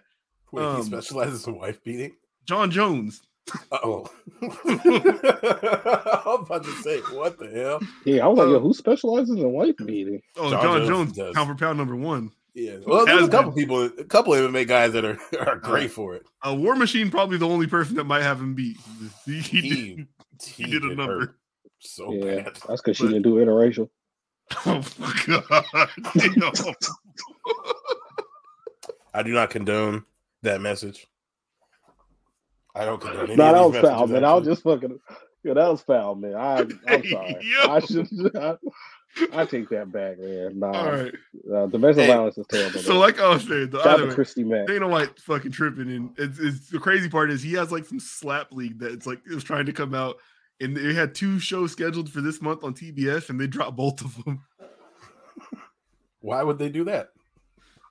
Wait, 0.52 0.62
um, 0.62 0.76
he 0.76 0.82
specializes 0.84 1.46
in 1.46 1.58
wife 1.58 1.82
beating. 1.82 2.12
Jon 2.44 2.70
Jones. 2.70 3.22
Oh, 3.72 4.06
I'm 4.42 4.50
about 6.44 6.64
to 6.64 6.72
say, 6.82 7.00
what 7.00 7.38
the 7.38 7.50
hell? 7.52 7.80
Yeah, 8.04 8.24
I 8.24 8.28
was 8.28 8.38
like, 8.38 8.48
yo, 8.48 8.60
who 8.60 8.72
specializes 8.72 9.36
in 9.36 9.52
wife 9.52 9.76
beating? 9.84 10.22
Oh, 10.36 10.50
Jon, 10.50 10.62
Jon 10.62 10.86
Jones, 10.86 11.12
Jones 11.12 11.34
pound 11.34 11.48
for 11.48 11.54
pound 11.54 11.76
number 11.76 11.96
one. 11.96 12.30
Yeah, 12.54 12.76
well, 12.86 13.04
there's 13.04 13.26
a 13.26 13.28
couple 13.28 13.50
been. 13.50 13.62
people, 13.64 13.84
a 13.84 14.04
couple 14.04 14.32
of 14.32 14.48
MMA 14.50 14.68
guys 14.68 14.92
that 14.92 15.04
are, 15.04 15.18
are 15.40 15.56
great 15.56 15.90
for 15.90 16.14
it. 16.14 16.24
A 16.44 16.48
uh, 16.48 16.54
War 16.54 16.76
Machine 16.76 17.10
probably 17.10 17.36
the 17.36 17.48
only 17.48 17.66
person 17.66 17.96
that 17.96 18.04
might 18.04 18.22
have 18.22 18.38
him 18.38 18.54
beat. 18.54 18.76
He, 19.26 19.40
he, 19.40 19.60
he 19.60 19.94
did, 19.96 20.08
he 20.46 20.64
did 20.64 20.82
a 20.84 20.94
number 20.94 21.36
so 21.84 22.12
yeah, 22.12 22.42
bad. 22.42 22.58
That's 22.68 22.80
because 22.80 22.96
she 22.96 23.04
didn't 23.04 23.22
do 23.22 23.36
interracial. 23.36 23.88
Oh 24.66 24.84
my 24.98 25.20
god! 25.26 25.88
I 29.14 29.22
do 29.22 29.32
not 29.32 29.48
condone 29.48 30.04
that 30.42 30.60
message. 30.60 31.06
I 32.74 32.84
don't 32.84 33.00
condone. 33.00 33.36
no, 33.36 33.52
that 33.52 33.66
was 33.66 33.76
foul, 33.78 34.06
man. 34.06 34.22
I 34.22 34.34
was 34.34 34.46
just 34.46 34.62
fucking. 34.62 34.98
Yeah, 35.44 35.54
that 35.54 35.68
was 35.68 35.80
foul, 35.80 36.16
man. 36.16 36.34
I, 36.34 36.58
I'm 36.86 37.04
sorry. 37.08 37.36
I 37.62 37.80
should. 37.80 38.36
I, 38.36 38.56
I 39.32 39.44
take 39.44 39.68
that 39.68 39.92
back, 39.92 40.18
man. 40.18 40.58
Nah, 40.58 40.72
All 40.72 40.92
right. 40.92 41.14
Uh, 41.52 41.66
domestic 41.66 42.04
hey, 42.04 42.12
violence 42.12 42.36
is 42.38 42.46
terrible. 42.48 42.80
So, 42.80 42.98
like 42.98 43.20
I 43.20 43.28
was 43.28 43.46
saying, 43.46 43.70
the 43.70 43.82
Shout 43.82 44.00
other 44.00 44.12
Christy 44.12 44.42
Mack. 44.42 44.66
Dana 44.66 44.88
White 44.88 45.18
fucking 45.20 45.52
tripping, 45.52 45.90
and 45.90 46.10
it's, 46.18 46.38
it's, 46.38 46.68
the 46.70 46.78
crazy 46.78 47.08
part 47.08 47.30
is 47.30 47.42
he 47.42 47.52
has 47.52 47.70
like 47.70 47.84
some 47.84 48.00
slap 48.00 48.50
league 48.50 48.78
that 48.80 48.92
it's 48.92 49.06
like 49.06 49.20
it 49.30 49.34
was 49.34 49.44
trying 49.44 49.66
to 49.66 49.72
come 49.72 49.94
out, 49.94 50.16
and 50.60 50.76
they 50.76 50.94
had 50.94 51.14
two 51.14 51.38
shows 51.38 51.72
scheduled 51.72 52.10
for 52.10 52.20
this 52.20 52.42
month 52.42 52.64
on 52.64 52.74
TBS, 52.74 53.30
and 53.30 53.40
they 53.40 53.46
dropped 53.46 53.76
both 53.76 54.00
of 54.00 54.24
them. 54.24 54.44
Why 56.20 56.42
would 56.42 56.58
they 56.58 56.68
do 56.68 56.84
that? 56.84 57.10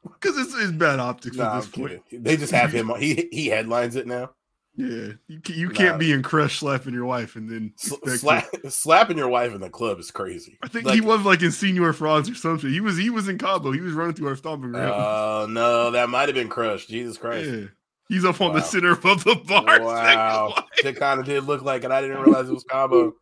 Because 0.04 0.38
it's, 0.38 0.54
it's 0.56 0.72
bad 0.72 1.00
optics 1.00 1.38
nah, 1.38 1.56
at 1.56 1.62
this 1.62 1.70
point. 1.70 2.02
They 2.12 2.36
just 2.36 2.52
have 2.52 2.74
him. 2.74 2.92
He 3.00 3.30
he 3.32 3.48
headlines 3.48 3.96
it 3.96 4.08
now. 4.08 4.32
Yeah, 4.76 5.14
you, 5.28 5.40
you 5.46 5.70
can't 5.70 6.00
be 6.00 6.12
in 6.12 6.24
crush 6.24 6.58
slapping 6.58 6.96
your 6.96 7.06
wife 7.06 7.36
and 7.36 7.48
then 7.48 7.74
Sla- 7.78 8.72
slapping 8.72 9.20
your 9.20 9.28
wife 9.28 9.54
in 9.54 9.62
the 9.62 9.70
club 9.70 10.00
is 10.00 10.10
crazy. 10.10 10.58
I 10.64 10.68
think 10.68 10.86
like, 10.86 10.96
he 10.96 11.02
was 11.02 11.22
like 11.22 11.44
in 11.44 11.50
Señor 11.50 11.94
Frog's 11.94 12.28
or 12.28 12.34
something. 12.34 12.72
He 12.72 12.82
was 12.82 12.98
he 12.98 13.12
was 13.12 13.28
in 13.28 13.38
Cabo. 13.38 13.72
He 13.72 13.82
was 13.82 13.94
running 13.94 14.16
through 14.16 14.30
our 14.30 14.36
stomping 14.36 14.72
ground. 14.72 14.92
Oh 14.96 15.44
uh, 15.44 15.48
no, 15.48 15.92
that 15.92 16.10
might 16.10 16.28
have 16.28 16.34
been 16.34 16.50
crush. 16.50 16.88
Jesus 16.88 17.18
Christ. 17.18 17.50
Yeah. 17.50 17.66
He's 18.10 18.26
up 18.26 18.40
wow. 18.40 18.48
on 18.48 18.56
the 18.56 18.62
center 18.62 18.92
of 18.92 19.02
the 19.02 19.42
bar. 19.48 19.82
Wow, 19.82 20.66
it 20.84 20.96
kind 20.96 21.20
of 21.20 21.26
did 21.26 21.46
look 21.46 21.62
like, 21.62 21.84
and 21.84 21.94
I 21.94 22.02
didn't 22.02 22.22
realize 22.22 22.50
it 22.50 22.54
was 22.54 22.64
Cabo. 22.64 23.16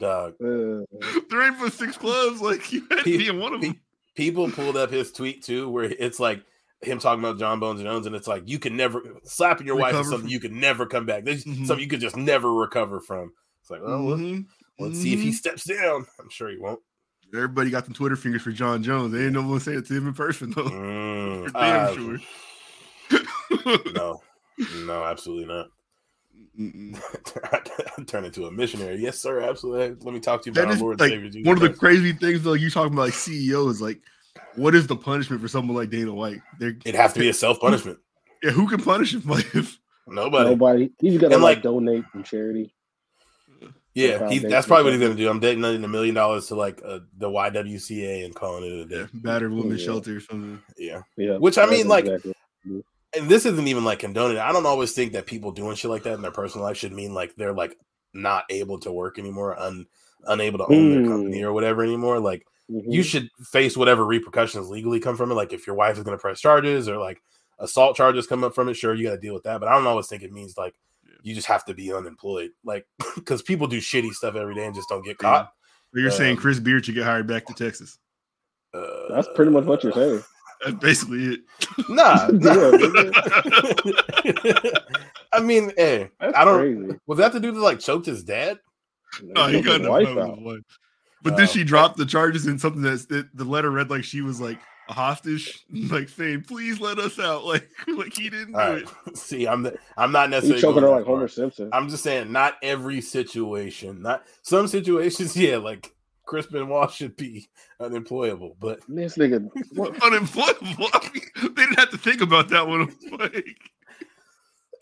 Dog, 0.00 0.34
uh, 0.42 0.84
there 1.28 1.42
ain't 1.42 1.72
six 1.72 1.98
clubs. 1.98 2.40
Like 2.40 2.72
you 2.72 2.86
had 2.90 3.04
to 3.04 3.04
be 3.04 3.28
in 3.28 3.38
one 3.38 3.52
of 3.52 3.60
them. 3.60 3.78
People 4.14 4.50
pulled 4.50 4.76
up 4.78 4.90
his 4.90 5.12
tweet 5.12 5.44
too, 5.44 5.68
where 5.68 5.84
it's 5.84 6.18
like 6.18 6.42
him 6.82 6.98
talking 6.98 7.22
about 7.22 7.38
Jon 7.38 7.60
Bones 7.60 7.82
Jones, 7.82 8.06
and 8.06 8.16
it's 8.16 8.26
like 8.26 8.44
you 8.46 8.58
can 8.58 8.76
never 8.76 9.02
slapping 9.24 9.66
your 9.66 9.76
recover 9.76 9.92
wife 9.92 10.02
is 10.02 10.10
something 10.10 10.26
from. 10.26 10.32
you 10.32 10.40
can 10.40 10.58
never 10.58 10.86
come 10.86 11.06
back. 11.06 11.24
There's 11.24 11.44
mm-hmm. 11.44 11.66
something 11.66 11.82
you 11.82 11.88
could 11.88 12.00
just 12.00 12.16
never 12.16 12.52
recover 12.52 13.00
from. 13.00 13.32
It's 13.60 13.70
like, 13.70 13.82
well, 13.82 13.98
mm-hmm. 13.98 14.42
let's, 14.78 14.94
mm-hmm. 14.94 15.02
see 15.02 15.12
if 15.12 15.20
he 15.20 15.28
mm-hmm. 15.28 15.34
steps 15.34 15.64
down. 15.64 16.06
I'm 16.18 16.30
sure 16.30 16.50
he 16.50 16.58
won't. 16.58 16.80
Everybody 17.32 17.70
got 17.70 17.86
the 17.86 17.94
Twitter 17.94 18.16
fingers 18.16 18.42
for 18.42 18.50
Jon 18.50 18.82
Jones. 18.82 19.12
They 19.12 19.24
ain't 19.24 19.34
no 19.34 19.46
one 19.46 19.60
say 19.60 19.74
it 19.74 19.86
to 19.86 19.94
him 19.94 20.08
in 20.08 20.14
person 20.14 20.50
though. 20.50 20.64
Mm, 20.64 21.50
uh, 21.54 21.94
sure. 21.94 22.18
no, 23.94 24.20
no, 24.86 25.04
absolutely 25.04 25.46
not. 25.46 25.68
Turn 28.06 28.24
into 28.24 28.46
a 28.46 28.50
missionary. 28.50 29.00
Yes, 29.00 29.18
sir. 29.18 29.40
Absolutely. 29.40 29.96
Let 30.04 30.14
me 30.14 30.20
talk 30.20 30.42
to 30.42 30.50
you 30.50 30.52
about 30.52 30.74
our 30.74 30.80
Lord 30.80 31.00
like, 31.00 31.10
Savior 31.10 31.28
Jesus. 31.28 31.46
One 31.46 31.56
of 31.56 31.62
the 31.62 31.70
crazy 31.70 32.12
things, 32.12 32.42
though, 32.42 32.54
you 32.54 32.70
talking 32.70 32.92
about 32.92 33.02
like 33.02 33.14
CEOs, 33.14 33.80
like 33.80 34.00
what 34.56 34.74
is 34.74 34.86
the 34.86 34.96
punishment 34.96 35.42
for 35.42 35.48
someone 35.48 35.76
like 35.76 35.90
Dana 35.90 36.14
White? 36.14 36.40
They're, 36.58 36.76
it 36.84 36.94
has 36.94 37.12
to 37.14 37.20
be 37.20 37.28
a 37.28 37.34
self 37.34 37.60
punishment. 37.60 37.98
Yeah, 38.42 38.50
who 38.50 38.68
can 38.68 38.82
punish 38.82 39.14
him? 39.14 39.22
Like 39.26 39.46
nobody. 40.16 40.50
Nobody. 40.50 40.92
He's 40.98 41.18
gonna 41.18 41.36
like, 41.36 41.56
like 41.56 41.62
donate 41.62 42.04
from 42.06 42.24
charity. 42.24 42.74
Yeah, 43.94 44.28
he, 44.28 44.38
that's 44.38 44.66
probably 44.66 44.84
what 44.84 44.92
he's 44.92 45.02
gonna 45.02 45.14
do. 45.14 45.28
I'm 45.28 45.40
donating 45.40 45.84
a 45.84 45.88
million 45.88 46.14
dollars 46.14 46.46
to 46.48 46.54
like 46.54 46.80
uh, 46.84 47.00
the 47.16 47.28
YWCA 47.28 48.24
and 48.24 48.34
calling 48.34 48.64
it 48.64 48.72
a 48.72 48.84
day. 48.86 49.00
Yeah, 49.00 49.06
battered 49.14 49.52
women's 49.52 49.80
yeah. 49.80 49.86
shelter 49.86 50.16
or 50.16 50.20
something. 50.20 50.60
Yeah, 50.76 51.02
yeah. 51.16 51.36
Which 51.36 51.58
I 51.58 51.66
mean, 51.66 51.88
like, 51.88 52.06
exactly. 52.06 52.34
and 53.16 53.28
this 53.28 53.46
isn't 53.46 53.68
even 53.68 53.84
like 53.84 54.00
condoning. 54.00 54.38
I 54.38 54.52
don't 54.52 54.66
always 54.66 54.92
think 54.92 55.12
that 55.12 55.26
people 55.26 55.50
doing 55.52 55.76
shit 55.76 55.90
like 55.90 56.04
that 56.04 56.14
in 56.14 56.22
their 56.22 56.30
personal 56.30 56.66
life 56.66 56.76
should 56.76 56.92
mean 56.92 57.14
like 57.14 57.34
they're 57.36 57.52
like 57.52 57.76
not 58.14 58.44
able 58.48 58.78
to 58.80 58.92
work 58.92 59.18
anymore, 59.18 59.58
un, 59.58 59.86
unable 60.24 60.58
to 60.58 60.66
own 60.66 60.90
mm. 60.90 60.94
their 60.94 61.10
company 61.10 61.42
or 61.42 61.52
whatever 61.52 61.82
anymore. 61.82 62.20
Like 62.20 62.46
mm-hmm. 62.70 62.90
you 62.90 63.02
should 63.02 63.28
face 63.50 63.76
whatever 63.76 64.04
repercussions 64.04 64.68
legally 64.68 65.00
come 65.00 65.16
from 65.16 65.30
it. 65.30 65.34
Like 65.34 65.52
if 65.52 65.66
your 65.66 65.76
wife 65.76 65.96
is 65.96 66.04
going 66.04 66.16
to 66.16 66.20
press 66.20 66.40
charges 66.40 66.88
or 66.88 66.98
like 66.98 67.22
assault 67.58 67.96
charges 67.96 68.26
come 68.26 68.44
up 68.44 68.54
from 68.54 68.68
it, 68.68 68.74
sure, 68.74 68.94
you 68.94 69.08
got 69.08 69.14
to 69.14 69.20
deal 69.20 69.34
with 69.34 69.44
that. 69.44 69.60
But 69.60 69.68
I 69.68 69.74
don't 69.74 69.86
always 69.86 70.06
think 70.06 70.22
it 70.22 70.32
means 70.32 70.56
like 70.56 70.74
you 71.22 71.34
just 71.34 71.46
have 71.46 71.64
to 71.66 71.74
be 71.74 71.92
unemployed, 71.92 72.50
like 72.64 72.86
because 73.14 73.42
people 73.42 73.66
do 73.66 73.78
shitty 73.78 74.12
stuff 74.12 74.36
every 74.36 74.54
day 74.54 74.66
and 74.66 74.74
just 74.74 74.88
don't 74.88 75.04
get 75.04 75.18
caught. 75.18 75.52
Yeah. 75.94 76.02
You're 76.02 76.12
um, 76.12 76.16
saying 76.16 76.36
Chris 76.36 76.60
Beard 76.60 76.84
should 76.84 76.94
get 76.94 77.04
hired 77.04 77.26
back 77.26 77.46
to 77.46 77.54
Texas? 77.54 77.98
Uh, 78.72 79.08
That's 79.10 79.28
pretty 79.34 79.50
much 79.50 79.64
what 79.64 79.82
you're 79.82 79.92
saying. 79.92 80.22
That's 80.64 80.76
basically 80.76 81.24
it. 81.24 81.40
Nah. 81.88 82.28
I 85.32 85.40
mean, 85.40 85.72
hey, 85.76 86.10
That's 86.20 86.36
I 86.36 86.44
don't. 86.44 86.58
Crazy. 86.58 86.98
Was 87.06 87.18
that 87.18 87.32
the 87.32 87.40
dude 87.40 87.56
that 87.56 87.60
like 87.60 87.80
choked 87.80 88.06
his 88.06 88.22
dad? 88.22 88.60
No, 89.22 89.48
he 89.48 89.62
got 89.62 89.82
the 89.82 89.90
wife 89.90 90.08
out. 90.08 90.38
But 91.22 91.36
then 91.36 91.48
she 91.48 91.64
dropped 91.64 91.96
the 91.96 92.06
charges 92.06 92.46
in 92.46 92.58
something 92.58 92.82
that 92.82 93.28
the 93.34 93.44
letter 93.44 93.70
read 93.70 93.90
like 93.90 94.04
she 94.04 94.22
was 94.22 94.40
like 94.40 94.58
a 94.88 94.92
hostage, 94.92 95.64
like 95.90 96.08
saying, 96.08 96.42
"Please 96.42 96.80
let 96.80 96.98
us 96.98 97.18
out." 97.18 97.44
Like, 97.50 97.68
like 97.88 98.14
he 98.16 98.30
didn't 98.30 98.54
All 98.54 98.66
do 98.66 98.84
right. 98.84 98.94
it. 99.06 99.16
See, 99.16 99.46
I'm 99.46 99.62
the, 99.62 99.78
I'm 99.96 100.12
not 100.12 100.30
necessarily 100.30 100.56
He's 100.56 100.62
choking 100.62 100.82
her 100.82 100.88
like 100.88 101.04
Homer 101.04 101.28
Simpson. 101.28 101.70
I'm 101.72 101.88
just 101.88 102.02
saying, 102.02 102.30
not 102.30 102.56
every 102.62 103.00
situation. 103.00 104.02
Not 104.02 104.24
some 104.42 104.68
situations, 104.68 105.36
yeah, 105.36 105.56
like 105.56 105.92
Chris 106.26 106.46
Benoit 106.46 106.90
should 106.92 107.16
be 107.16 107.48
unemployable, 107.80 108.56
but 108.60 108.80
this 108.88 109.16
nigga 109.16 109.48
unemployable. 110.02 110.88
I 110.92 111.10
mean, 111.12 111.22
they 111.54 111.62
didn't 111.64 111.78
have 111.78 111.90
to 111.90 111.98
think 111.98 112.20
about 112.20 112.48
that 112.50 112.66
one. 112.68 112.94
Like, 113.10 113.56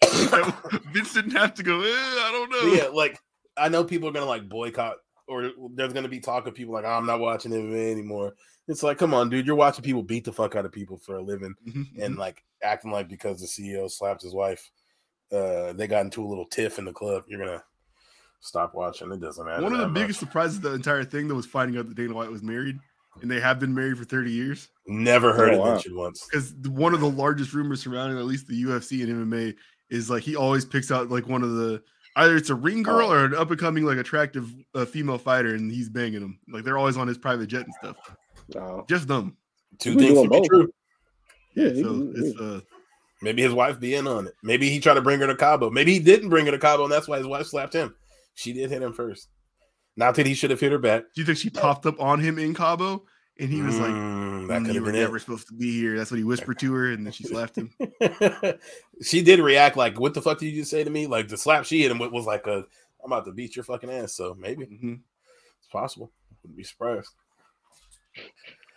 Vince 0.92 1.14
didn't 1.14 1.32
have 1.32 1.54
to 1.54 1.62
go. 1.62 1.80
Eh, 1.80 1.86
I 1.86 2.30
don't 2.32 2.50
know. 2.50 2.74
Yeah, 2.74 2.88
like 2.88 3.18
I 3.56 3.68
know 3.68 3.84
people 3.84 4.08
are 4.08 4.12
gonna 4.12 4.26
like 4.26 4.48
boycott 4.48 4.96
or 5.28 5.50
there's 5.74 5.92
going 5.92 6.04
to 6.04 6.08
be 6.08 6.20
talk 6.20 6.46
of 6.46 6.54
people 6.54 6.74
like, 6.74 6.84
oh, 6.84 6.90
I'm 6.90 7.06
not 7.06 7.20
watching 7.20 7.52
MMA 7.52 7.90
anymore. 7.90 8.34
It's 8.66 8.82
like, 8.82 8.98
come 8.98 9.14
on, 9.14 9.30
dude, 9.30 9.46
you're 9.46 9.56
watching 9.56 9.84
people 9.84 10.02
beat 10.02 10.24
the 10.24 10.32
fuck 10.32 10.56
out 10.56 10.66
of 10.66 10.72
people 10.72 10.98
for 10.98 11.16
a 11.16 11.22
living 11.22 11.54
mm-hmm. 11.66 12.00
and 12.00 12.12
mm-hmm. 12.12 12.20
like 12.20 12.44
acting 12.62 12.90
like 12.90 13.08
because 13.08 13.40
the 13.40 13.46
CEO 13.46 13.90
slapped 13.90 14.22
his 14.22 14.34
wife, 14.34 14.70
uh, 15.32 15.72
they 15.72 15.86
got 15.86 16.04
into 16.04 16.24
a 16.24 16.28
little 16.28 16.46
tiff 16.46 16.78
in 16.78 16.84
the 16.84 16.92
club. 16.92 17.24
You're 17.28 17.44
going 17.44 17.58
to 17.58 17.64
stop 18.40 18.74
watching. 18.74 19.10
It 19.12 19.20
doesn't 19.20 19.44
matter. 19.44 19.62
One 19.62 19.72
of 19.72 19.80
the 19.80 19.88
biggest 19.88 20.20
surprises 20.20 20.56
of 20.56 20.62
the 20.62 20.74
entire 20.74 21.04
thing 21.04 21.28
that 21.28 21.34
was 21.34 21.46
finding 21.46 21.78
out 21.78 21.88
that 21.88 21.96
Dana 21.96 22.14
White 22.14 22.30
was 22.30 22.42
married 22.42 22.78
and 23.22 23.30
they 23.30 23.40
have 23.40 23.58
been 23.58 23.74
married 23.74 23.98
for 23.98 24.04
30 24.04 24.30
years. 24.30 24.68
Never 24.86 25.32
heard 25.32 25.50
oh, 25.50 25.52
it 25.54 25.58
wow. 25.58 25.72
mentioned 25.72 25.96
once. 25.96 26.26
Because 26.30 26.54
one 26.68 26.94
of 26.94 27.00
the 27.00 27.10
largest 27.10 27.52
rumors 27.52 27.82
surrounding 27.82 28.18
at 28.18 28.24
least 28.24 28.46
the 28.46 28.62
UFC 28.62 29.02
and 29.02 29.26
MMA 29.26 29.54
is 29.90 30.10
like 30.10 30.22
he 30.22 30.36
always 30.36 30.64
picks 30.64 30.90
out 30.90 31.10
like 31.10 31.28
one 31.28 31.42
of 31.42 31.52
the 31.52 31.82
either 32.18 32.36
it's 32.36 32.50
a 32.50 32.54
ring 32.54 32.82
girl 32.82 33.08
oh. 33.08 33.12
or 33.12 33.24
an 33.24 33.34
up 33.34 33.50
and 33.50 33.58
coming 33.58 33.84
like 33.84 33.98
attractive 33.98 34.52
uh, 34.74 34.84
female 34.84 35.18
fighter, 35.18 35.54
and 35.54 35.70
he's 35.70 35.88
banging 35.88 36.20
them. 36.20 36.38
Like 36.48 36.64
they're 36.64 36.78
always 36.78 36.96
on 36.96 37.08
his 37.08 37.18
private 37.18 37.46
jet 37.46 37.64
and 37.64 37.74
stuff. 37.74 38.86
Just 38.88 39.08
them. 39.08 39.36
Two 39.78 39.94
things 39.94 40.20
to 40.22 40.28
be 40.28 40.48
true. 40.48 40.72
Yeah, 41.54 41.82
so 41.82 42.12
it's 42.14 42.38
uh. 42.38 42.60
Maybe 43.20 43.42
his 43.42 43.52
wife 43.52 43.80
be 43.80 43.96
in 43.96 44.06
on 44.06 44.28
it. 44.28 44.34
Maybe 44.44 44.70
he 44.70 44.78
tried 44.78 44.94
to 44.94 45.02
bring 45.02 45.18
her 45.18 45.26
to 45.26 45.34
Cabo. 45.34 45.70
Maybe 45.70 45.92
he 45.92 45.98
didn't 45.98 46.28
bring 46.28 46.46
her 46.46 46.52
to 46.52 46.58
Cabo, 46.58 46.84
and 46.84 46.92
that's 46.92 47.08
why 47.08 47.18
his 47.18 47.26
wife 47.26 47.46
slapped 47.46 47.74
him. 47.74 47.94
She 48.34 48.52
did 48.52 48.70
hit 48.70 48.80
him 48.80 48.92
first. 48.92 49.28
Not 49.96 50.14
that 50.14 50.26
he 50.26 50.34
should 50.34 50.50
have 50.50 50.60
hit 50.60 50.70
her 50.70 50.78
back. 50.78 51.02
Do 51.14 51.20
you 51.20 51.24
think 51.24 51.38
she 51.38 51.50
popped 51.50 51.84
up 51.84 52.00
on 52.00 52.20
him 52.20 52.38
in 52.38 52.54
Cabo? 52.54 53.04
And 53.40 53.50
he 53.50 53.62
was 53.62 53.76
mm, 53.76 53.80
like, 53.80 54.48
that 54.48 54.68
mm, 54.68 54.74
"You 54.74 54.82
were 54.82 54.90
never 54.90 55.16
it. 55.16 55.20
supposed 55.20 55.46
to 55.48 55.54
be 55.54 55.70
here." 55.70 55.96
That's 55.96 56.10
what 56.10 56.18
he 56.18 56.24
whispered 56.24 56.58
to 56.58 56.74
her, 56.74 56.90
and 56.90 57.06
then 57.06 57.12
she 57.12 57.22
slapped 57.22 57.56
him. 57.56 57.70
she 59.02 59.22
did 59.22 59.38
react 59.38 59.76
like, 59.76 60.00
"What 60.00 60.14
the 60.14 60.22
fuck 60.22 60.38
did 60.38 60.46
you 60.46 60.60
just 60.62 60.72
say 60.72 60.82
to 60.82 60.90
me?" 60.90 61.06
Like 61.06 61.28
the 61.28 61.36
slap 61.36 61.64
she 61.64 61.82
hit 61.82 61.92
him 61.92 61.98
with 61.98 62.10
was 62.10 62.26
like 62.26 62.48
a, 62.48 62.64
"I'm 63.04 63.12
about 63.12 63.26
to 63.26 63.32
beat 63.32 63.54
your 63.54 63.64
fucking 63.64 63.90
ass." 63.90 64.14
So 64.14 64.34
maybe 64.36 64.66
mm-hmm. 64.66 64.94
it's 65.60 65.68
possible. 65.70 66.10
Wouldn't 66.42 66.56
be 66.56 66.64
surprised. 66.64 67.10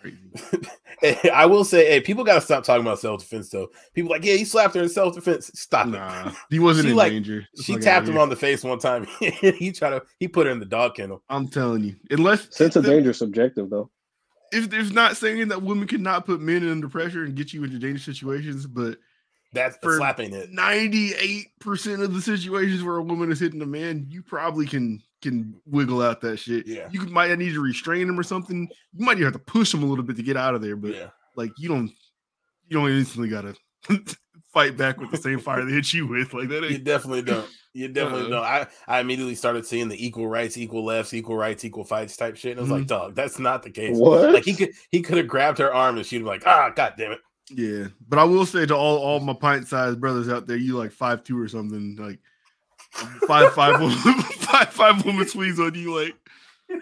I 1.33 1.45
will 1.45 1.63
say, 1.63 1.87
hey, 1.87 2.01
people 2.01 2.23
gotta 2.23 2.41
stop 2.41 2.63
talking 2.63 2.81
about 2.81 2.99
self 2.99 3.21
defense 3.21 3.49
though. 3.49 3.69
People 3.93 4.11
like, 4.11 4.23
yeah, 4.23 4.33
he 4.35 4.45
slapped 4.45 4.75
her 4.75 4.83
in 4.83 4.89
self 4.89 5.15
defense. 5.15 5.49
Stop 5.55 5.87
nah, 5.87 6.27
it. 6.27 6.35
He 6.49 6.59
wasn't 6.59 6.85
she, 6.85 6.91
in 6.91 6.97
like, 6.97 7.11
danger. 7.11 7.47
she 7.61 7.77
tapped 7.77 8.07
him 8.07 8.17
on 8.17 8.29
the 8.29 8.35
face 8.35 8.63
one 8.63 8.79
time. 8.79 9.07
he 9.19 9.71
tried 9.71 9.91
to 9.91 10.03
he 10.19 10.27
put 10.27 10.45
her 10.45 10.51
in 10.51 10.59
the 10.59 10.65
dog 10.65 10.95
kennel. 10.95 11.23
I'm 11.29 11.47
telling 11.47 11.83
you, 11.83 11.95
unless 12.11 12.55
sense 12.55 12.75
of 12.75 12.85
danger 12.85 13.13
subjective 13.13 13.69
though 13.69 13.89
if 14.51 14.73
it's 14.73 14.91
not 14.91 15.17
saying 15.17 15.47
that 15.49 15.61
women 15.61 15.87
cannot 15.87 16.25
put 16.25 16.41
men 16.41 16.67
under 16.69 16.87
pressure 16.89 17.23
and 17.23 17.35
get 17.35 17.53
you 17.53 17.63
into 17.63 17.79
dangerous 17.79 18.03
situations, 18.05 18.65
but 18.67 18.97
that's 19.53 19.77
for 19.77 19.97
slapping 19.97 20.33
it. 20.33 20.51
Ninety-eight 20.51 21.47
percent 21.59 22.01
of 22.01 22.13
the 22.13 22.21
situations 22.21 22.83
where 22.83 22.97
a 22.97 23.03
woman 23.03 23.31
is 23.31 23.39
hitting 23.39 23.61
a 23.61 23.65
man, 23.65 24.05
you 24.09 24.21
probably 24.23 24.65
can 24.65 25.01
can 25.21 25.53
wiggle 25.65 26.01
out 26.01 26.21
that 26.21 26.37
shit. 26.37 26.65
Yeah. 26.65 26.87
You 26.91 27.01
might 27.01 27.37
need 27.37 27.53
to 27.53 27.61
restrain 27.61 28.09
him 28.09 28.19
or 28.19 28.23
something. 28.23 28.67
You 28.93 29.05
might 29.05 29.13
even 29.13 29.25
have 29.25 29.33
to 29.33 29.39
push 29.39 29.73
him 29.73 29.83
a 29.83 29.85
little 29.85 30.03
bit 30.03 30.15
to 30.17 30.23
get 30.23 30.35
out 30.37 30.55
of 30.55 30.61
there, 30.61 30.75
but 30.75 30.95
Yeah. 30.95 31.09
like 31.35 31.51
you 31.57 31.69
don't 31.69 31.91
you 32.67 32.77
don't 32.77 32.89
instantly 32.91 33.29
gotta 33.29 33.55
fight 34.53 34.75
back 34.77 34.99
with 34.99 35.11
the 35.11 35.17
same 35.17 35.39
fire 35.39 35.63
they 35.65 35.71
hit 35.73 35.93
you 35.93 36.07
with. 36.07 36.33
Like 36.33 36.49
that 36.49 36.69
You 36.69 36.77
definitely 36.77 37.21
don't. 37.23 37.47
You 37.73 37.87
definitely 37.87 38.23
Uh-uh. 38.23 38.29
don't. 38.29 38.43
I, 38.43 38.67
I 38.87 38.99
immediately 38.99 39.35
started 39.35 39.65
seeing 39.65 39.87
the 39.87 40.05
equal 40.05 40.27
rights, 40.27 40.57
equal 40.57 40.83
lefts, 40.83 41.13
equal 41.13 41.37
rights, 41.37 41.63
equal 41.63 41.85
fights 41.85 42.17
type 42.17 42.35
shit. 42.35 42.51
And 42.51 42.59
I 42.59 42.63
was 42.63 42.71
like, 42.71 42.87
dog, 42.87 43.15
that's 43.15 43.39
not 43.39 43.63
the 43.63 43.69
case. 43.71 43.95
What? 43.97 44.33
Like 44.33 44.43
he 44.43 44.53
could 44.53 44.71
he 44.89 45.01
could 45.01 45.17
have 45.17 45.27
grabbed 45.27 45.57
her 45.59 45.73
arm 45.73 45.95
and 45.97 46.05
she'd 46.05 46.17
be 46.19 46.23
like, 46.25 46.43
ah, 46.45 46.69
god 46.75 46.95
damn 46.97 47.13
it. 47.13 47.19
yeah. 47.49 47.87
But 48.09 48.19
I 48.19 48.25
will 48.25 48.45
say 48.45 48.65
to 48.65 48.75
all 48.75 48.97
all 48.97 49.19
my 49.21 49.33
pint 49.33 49.67
sized 49.67 50.01
brothers 50.01 50.27
out 50.27 50.47
there, 50.47 50.57
you 50.57 50.77
like 50.77 50.91
five 50.91 51.23
two 51.23 51.39
or 51.39 51.47
something, 51.47 51.95
like 51.97 52.19
five 53.25 53.53
five 53.53 53.79
woman, 53.79 53.97
five 53.97 54.67
five 54.69 55.05
woman 55.05 55.25
squeeze 55.27 55.57
on 55.59 55.73
you, 55.73 55.95
like 55.97 56.13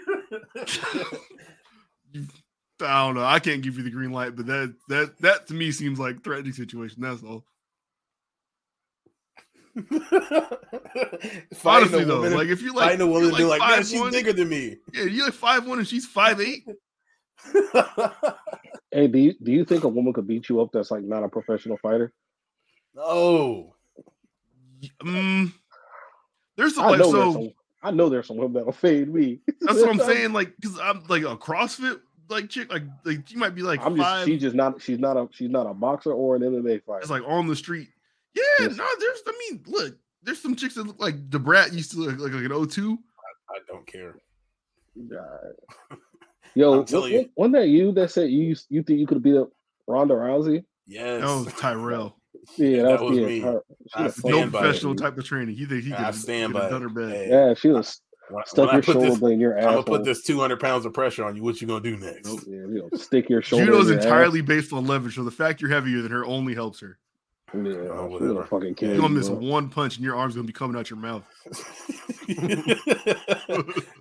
I 2.81 3.05
don't 3.05 3.15
know. 3.15 3.25
I 3.25 3.39
can't 3.39 3.61
give 3.61 3.77
you 3.77 3.83
the 3.83 3.89
green 3.91 4.11
light, 4.11 4.35
but 4.35 4.45
that 4.47 4.73
that 4.87 5.17
that 5.19 5.47
to 5.47 5.53
me 5.53 5.71
seems 5.71 5.99
like 5.99 6.23
threatening 6.23 6.53
situation. 6.53 7.01
That's 7.01 7.21
all. 7.23 7.43
Fighting 11.53 11.87
Honestly 11.93 12.03
though, 12.03 12.17
woman, 12.21 12.33
like 12.37 12.47
if 12.49 12.61
you 12.61 12.73
like, 12.73 12.89
fighting 12.89 13.01
a 13.01 13.07
woman, 13.07 13.29
you're 13.29 13.37
be 13.37 13.43
like, 13.45 13.59
man, 13.61 13.81
5'1", 13.81 13.89
she's 13.89 14.11
bigger 14.11 14.33
than 14.33 14.49
me. 14.49 14.77
Yeah, 14.93 15.03
you 15.03 15.23
like 15.25 15.33
five 15.33 15.67
one 15.67 15.79
and 15.79 15.87
she's 15.87 16.05
five 16.05 16.39
eight. 16.41 16.65
Hey, 18.91 19.05
do 19.07 19.19
you 19.19 19.35
do 19.43 19.51
you 19.51 19.65
think 19.65 19.83
a 19.83 19.87
woman 19.87 20.13
could 20.13 20.25
beat 20.27 20.49
you 20.49 20.59
up 20.61 20.71
that's 20.71 20.89
like 20.89 21.03
not 21.03 21.23
a 21.23 21.29
professional 21.29 21.77
fighter? 21.77 22.11
oh, 22.97 23.75
Um, 25.01 25.53
there's 26.55 26.73
some 26.75 26.85
I 26.85 26.89
like 26.89 26.99
know 26.99 27.11
there's 27.11 27.33
so 27.33 27.33
some. 27.33 27.49
I 27.83 27.91
know 27.91 28.09
there's 28.09 28.27
some 28.27 28.37
women 28.37 28.53
that'll 28.53 28.71
fade 28.71 29.13
me. 29.13 29.41
that's 29.61 29.79
what 29.79 29.89
I'm 29.89 29.99
saying. 29.99 30.33
Like, 30.33 30.53
cause 30.61 30.79
I'm 30.81 31.03
like 31.07 31.21
a 31.21 31.37
CrossFit 31.37 31.99
like 32.29 32.49
chick, 32.49 32.71
like 32.71 32.83
like 33.05 33.29
you 33.31 33.37
might 33.37 33.53
be 33.55 33.61
like 33.61 33.79
I'm 33.85 33.95
just 33.95 34.25
she's 34.25 34.41
just 34.41 34.55
not 34.55 34.81
she's 34.81 34.99
not 34.99 35.17
a 35.17 35.27
she's 35.31 35.49
not 35.49 35.67
a 35.67 35.73
boxer 35.73 36.13
or 36.13 36.35
an 36.35 36.41
MMA 36.41 36.83
fighter. 36.83 37.01
it's 37.01 37.09
like 37.09 37.23
on 37.25 37.47
the 37.47 37.55
street. 37.55 37.89
Yeah, 38.35 38.43
Yes. 38.59 38.75
no, 38.77 38.85
there's 38.99 39.21
I 39.27 39.33
mean, 39.51 39.63
look, 39.67 39.97
there's 40.23 40.41
some 40.41 40.55
chicks 40.55 40.75
that 40.75 40.85
look 40.85 40.99
like 40.99 41.29
the 41.29 41.39
brat 41.39 41.73
used 41.73 41.91
to 41.91 41.97
look 41.99 42.19
like, 42.19 42.33
like 42.33 42.43
an 42.43 42.51
O2. 42.51 42.97
I 43.49 43.59
don't 43.67 43.87
care. 43.87 44.15
God. 45.09 45.97
Yo, 46.55 46.81
I'm 46.81 46.85
you. 47.11 47.29
wasn't 47.35 47.53
that 47.55 47.67
you 47.67 47.91
that 47.93 48.11
said 48.11 48.29
you 48.29 48.55
you 48.69 48.83
think 48.83 48.99
you 48.99 49.07
could 49.07 49.21
beat 49.23 49.37
up 49.37 49.49
Ronda 49.87 50.13
Rousey? 50.15 50.63
Yes, 50.87 51.21
That 51.21 51.27
was 51.45 51.53
Tyrell. 51.53 52.15
Yeah, 52.57 52.83
That 52.83 52.87
that, 52.89 53.01
was 53.01 53.09
was, 53.11 53.19
yeah, 53.19 53.25
me. 53.27 53.39
her. 53.41 53.61
She 53.87 53.93
I 53.95 54.03
was 54.03 54.15
stand 54.15 54.23
No 54.33 54.37
fucking 54.41 54.47
it. 54.47 54.51
professional 54.51 54.95
type 54.95 55.17
of 55.17 55.25
training. 55.25 55.55
You 55.55 55.67
think 55.67 55.83
he 55.83 55.89
could 55.91 55.99
I 55.99 56.03
have 56.03 56.15
stand 56.15 56.53
done 56.53 56.61
by 56.69 56.69
her 56.79 56.87
it. 56.87 56.93
bad? 56.95 57.29
Yeah, 57.29 57.53
she 57.53 57.69
was 57.69 58.01
when, 58.29 58.43
stuck 58.45 58.65
when 58.65 58.69
I 58.69 58.73
your 58.73 58.81
put 58.83 58.93
shoulder 58.93 59.09
this, 59.09 59.19
blade 59.19 59.33
in 59.33 59.39
your 59.39 59.57
I'm 59.57 59.63
gonna 59.65 59.83
put 59.83 60.03
this 60.03 60.23
200 60.23 60.59
pounds 60.59 60.85
of 60.85 60.93
pressure 60.93 61.23
on 61.25 61.35
you. 61.35 61.43
What 61.43 61.61
you 61.61 61.67
gonna 61.67 61.81
do 61.81 61.97
next? 61.97 62.25
Nope. 62.27 62.39
Yeah, 62.47 62.55
you 62.55 62.89
know, 62.91 62.97
stick 62.97 63.29
your 63.29 63.41
shoulder. 63.41 63.65
Judo's 63.65 63.89
in 63.89 63.93
your 63.97 64.01
entirely 64.03 64.41
based 64.41 64.73
on 64.73 64.85
leverage, 64.87 65.15
so 65.15 65.23
the 65.23 65.31
fact 65.31 65.61
you're 65.61 65.69
heavier 65.71 66.01
than 66.01 66.11
her 66.11 66.25
only 66.25 66.55
helps 66.55 66.79
her. 66.79 66.97
Ass. 67.53 67.59
Yeah, 67.65 67.89
Oh, 67.91 68.07
whatever. 68.07 68.43
fucking 68.45 68.75
kill 68.75 68.89
You're 68.89 69.01
gonna 69.01 69.13
miss 69.13 69.29
bro. 69.29 69.37
one 69.39 69.69
punch 69.69 69.95
and 69.97 70.05
your 70.05 70.15
arm's 70.15 70.35
gonna 70.35 70.47
be 70.47 70.53
coming 70.53 70.77
out 70.77 70.89
your 70.89 70.99
mouth. 70.99 71.23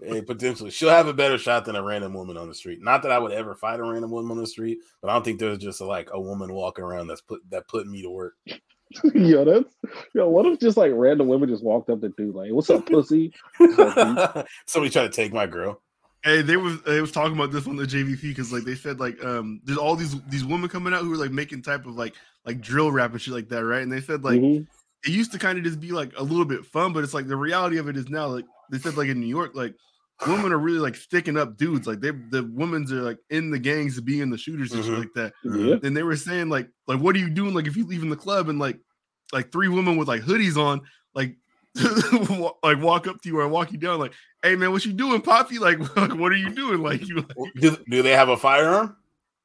hey, 0.04 0.22
potentially, 0.22 0.70
she'll 0.70 0.88
have 0.90 1.06
a 1.08 1.12
better 1.14 1.38
shot 1.38 1.64
than 1.64 1.76
a 1.76 1.82
random 1.82 2.14
woman 2.14 2.36
on 2.36 2.48
the 2.48 2.54
street. 2.54 2.80
Not 2.82 3.02
that 3.02 3.12
I 3.12 3.18
would 3.18 3.32
ever 3.32 3.54
fight 3.54 3.80
a 3.80 3.82
random 3.84 4.10
woman 4.10 4.30
on 4.32 4.38
the 4.38 4.46
street, 4.46 4.78
but 5.00 5.10
I 5.10 5.14
don't 5.14 5.24
think 5.24 5.38
there's 5.38 5.58
just 5.58 5.80
like 5.80 6.08
a 6.12 6.20
woman 6.20 6.52
walking 6.52 6.84
around 6.84 7.06
that's 7.08 7.20
put 7.20 7.40
that 7.50 7.68
put 7.68 7.86
me 7.86 8.02
to 8.02 8.10
work. 8.10 8.34
yo, 9.14 9.44
that's 9.44 9.74
yo. 10.14 10.28
What 10.28 10.46
if 10.46 10.58
just 10.60 10.76
like 10.76 10.92
random 10.94 11.28
women 11.28 11.48
just 11.48 11.64
walked 11.64 11.90
up 11.90 12.00
to 12.00 12.08
dude 12.10 12.34
like, 12.34 12.52
"What's 12.52 12.70
up, 12.70 12.86
pussy?" 12.90 13.32
Somebody 13.58 14.90
try 14.90 15.02
to 15.02 15.10
take 15.10 15.32
my 15.32 15.46
girl. 15.46 15.80
Hey, 16.24 16.42
they 16.42 16.56
was 16.56 16.82
they 16.82 17.00
was 17.00 17.12
talking 17.12 17.34
about 17.36 17.52
this 17.52 17.66
on 17.66 17.76
the 17.76 17.84
JBP 17.84 18.20
because 18.22 18.52
like 18.52 18.64
they 18.64 18.74
said 18.74 18.98
like 18.98 19.22
um 19.24 19.60
there's 19.64 19.78
all 19.78 19.94
these 19.96 20.20
these 20.24 20.44
women 20.44 20.68
coming 20.68 20.92
out 20.92 21.02
who 21.02 21.12
are 21.12 21.16
like 21.16 21.30
making 21.30 21.62
type 21.62 21.86
of 21.86 21.94
like 21.94 22.14
like 22.44 22.60
drill 22.60 22.90
rap 22.90 23.12
and 23.12 23.20
shit 23.20 23.34
like 23.34 23.48
that, 23.50 23.64
right? 23.64 23.82
And 23.82 23.92
they 23.92 24.00
said 24.00 24.24
like 24.24 24.40
Mhm. 24.40 24.66
it 25.06 25.10
used 25.10 25.30
to 25.32 25.38
kind 25.38 25.58
of 25.58 25.64
just 25.64 25.80
be 25.80 25.92
like 25.92 26.12
a 26.18 26.22
little 26.22 26.44
bit 26.44 26.64
fun, 26.66 26.92
but 26.92 27.04
it's 27.04 27.14
like 27.14 27.28
the 27.28 27.36
reality 27.36 27.78
of 27.78 27.88
it 27.88 27.96
is 27.96 28.08
now 28.08 28.26
like 28.26 28.44
they 28.70 28.78
said 28.78 28.96
like 28.96 29.08
in 29.08 29.20
New 29.20 29.28
York, 29.28 29.52
like 29.54 29.74
women 30.26 30.50
are 30.52 30.58
really 30.58 30.80
like 30.80 30.96
sticking 30.96 31.36
up 31.38 31.56
dudes. 31.56 31.86
Like 31.86 32.00
they 32.00 32.10
the 32.10 32.50
women's 32.52 32.90
are 32.92 33.02
like 33.02 33.18
in 33.30 33.50
the 33.52 33.58
gangs 33.60 33.94
to 33.94 34.02
be 34.02 34.20
in 34.20 34.30
the 34.30 34.38
shooters 34.38 34.72
and 34.72 34.84
shit 34.84 34.92
Mhm. 34.94 34.98
like 34.98 35.14
that. 35.14 35.32
Yeah, 35.44 35.76
And 35.84 35.96
they 35.96 36.02
were 36.02 36.16
saying 36.16 36.48
like 36.48 36.68
like 36.88 36.98
what 37.00 37.14
are 37.14 37.20
you 37.20 37.30
doing? 37.30 37.54
Like 37.54 37.68
if 37.68 37.76
you 37.76 37.86
leave 37.86 38.02
in 38.02 38.10
the 38.10 38.16
club 38.16 38.48
and 38.48 38.58
like 38.58 38.80
like 39.32 39.52
three 39.52 39.68
women 39.68 39.96
with 39.96 40.08
like 40.08 40.22
hoodies 40.22 40.56
on, 40.56 40.80
like 41.14 41.30
wa- 41.30 41.36
like 42.62 42.78
walk 42.80 43.06
up 43.06 43.20
to 43.22 43.28
you 43.28 43.38
or 43.40 43.48
walk 43.48 43.72
you 43.72 43.78
down, 43.78 43.98
like, 43.98 44.12
hey 44.42 44.56
man, 44.56 44.70
what 44.72 44.84
you 44.84 44.92
doing, 44.92 45.20
Poppy? 45.20 45.58
Like, 45.60 45.78
like 45.96 46.14
what 46.14 46.32
are 46.32 46.36
you 46.36 46.50
doing? 46.50 46.82
Like 46.82 47.06
you 47.06 47.16
like, 47.16 47.36
Do, 47.60 47.76
do 47.88 48.02
they 48.02 48.12
have 48.12 48.28
a 48.28 48.36
firearm? 48.36 48.96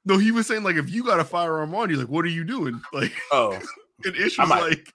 no, 0.05 0.17
he 0.17 0.31
was 0.31 0.47
saying 0.47 0.63
like 0.63 0.75
if 0.75 0.89
you 0.89 1.03
got 1.03 1.19
a 1.19 1.23
firearm 1.23 1.73
on, 1.75 1.89
you 1.89 1.95
like, 1.97 2.09
what 2.09 2.25
are 2.25 2.29
you 2.29 2.43
doing? 2.43 2.81
Like 2.93 3.13
Oh, 3.31 3.57
and 4.05 4.15
Ish 4.15 4.39
I 4.39 4.43
was 4.43 4.49
might- 4.49 4.61
like 4.69 4.93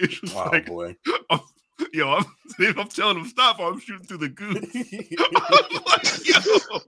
Ish 0.00 0.22
was 0.22 0.34
wow, 0.34 0.50
like, 0.52 0.66
boy. 0.66 0.96
yo, 1.92 2.08
I'm, 2.14 2.24
I'm 2.78 2.88
telling 2.88 3.18
him 3.18 3.26
stop, 3.26 3.58
or 3.58 3.70
I'm 3.72 3.78
shooting 3.80 4.06
through 4.06 4.18
the 4.18 4.28
goose. 4.30 4.58
I'm 5.18 5.82
like, 5.86 6.26
yo. 6.26 6.78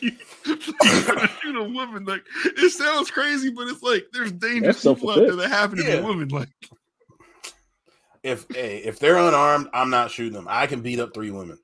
you, 0.00 0.12
you 0.46 1.06
gonna 1.06 1.28
shoot 1.40 1.56
a 1.56 1.64
woman 1.64 2.04
like 2.04 2.22
it 2.44 2.70
sounds 2.70 3.10
crazy, 3.10 3.50
but 3.50 3.66
it's 3.68 3.82
like 3.82 4.06
there's 4.12 4.32
dangerous 4.32 4.82
That's 4.82 4.98
people 5.00 5.10
out 5.10 5.16
there 5.16 5.28
self-defense. 5.28 5.50
that 5.50 5.56
happen 5.56 5.76
to 5.78 5.84
Yeah. 5.84 6.00
be 6.00 6.06
women. 6.06 6.28
Like 6.28 6.48
if 8.24 8.46
hey, 8.50 8.78
if 8.78 8.98
they're 8.98 9.18
unarmed, 9.18 9.68
I'm 9.72 9.90
not 9.90 10.10
shooting 10.10 10.32
them. 10.32 10.46
I 10.50 10.66
can 10.66 10.80
beat 10.80 10.98
up 10.98 11.14
three 11.14 11.30
women. 11.30 11.58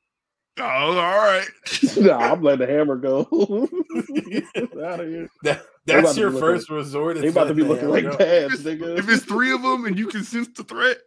oh, 0.59 0.63
all 0.65 0.93
right. 0.95 1.47
nah, 1.97 2.19
I'm 2.19 2.43
letting 2.43 2.67
the 2.67 2.73
hammer 2.73 2.97
go. 2.97 3.23
out 4.85 5.01
of 5.01 5.09
here. 5.09 5.29
That 5.43 5.63
that's 5.87 6.17
your 6.17 6.29
be 6.31 6.35
looking- 6.35 6.41
first 6.49 6.71
resort. 6.71 7.19
They 7.21 7.29
about 7.29 7.49
to 7.49 7.55
be 7.55 7.63
looking 7.65 7.89
like 7.89 8.05
hammer 8.05 8.17
pads, 8.17 8.63
nigga. 8.63 8.99
If 8.99 9.09
it's 9.09 9.25
three 9.25 9.53
of 9.53 9.63
them 9.63 9.87
and 9.87 9.99
you 9.99 10.07
can 10.07 10.23
sense 10.23 10.49
the 10.57 10.63
threat, 10.65 10.99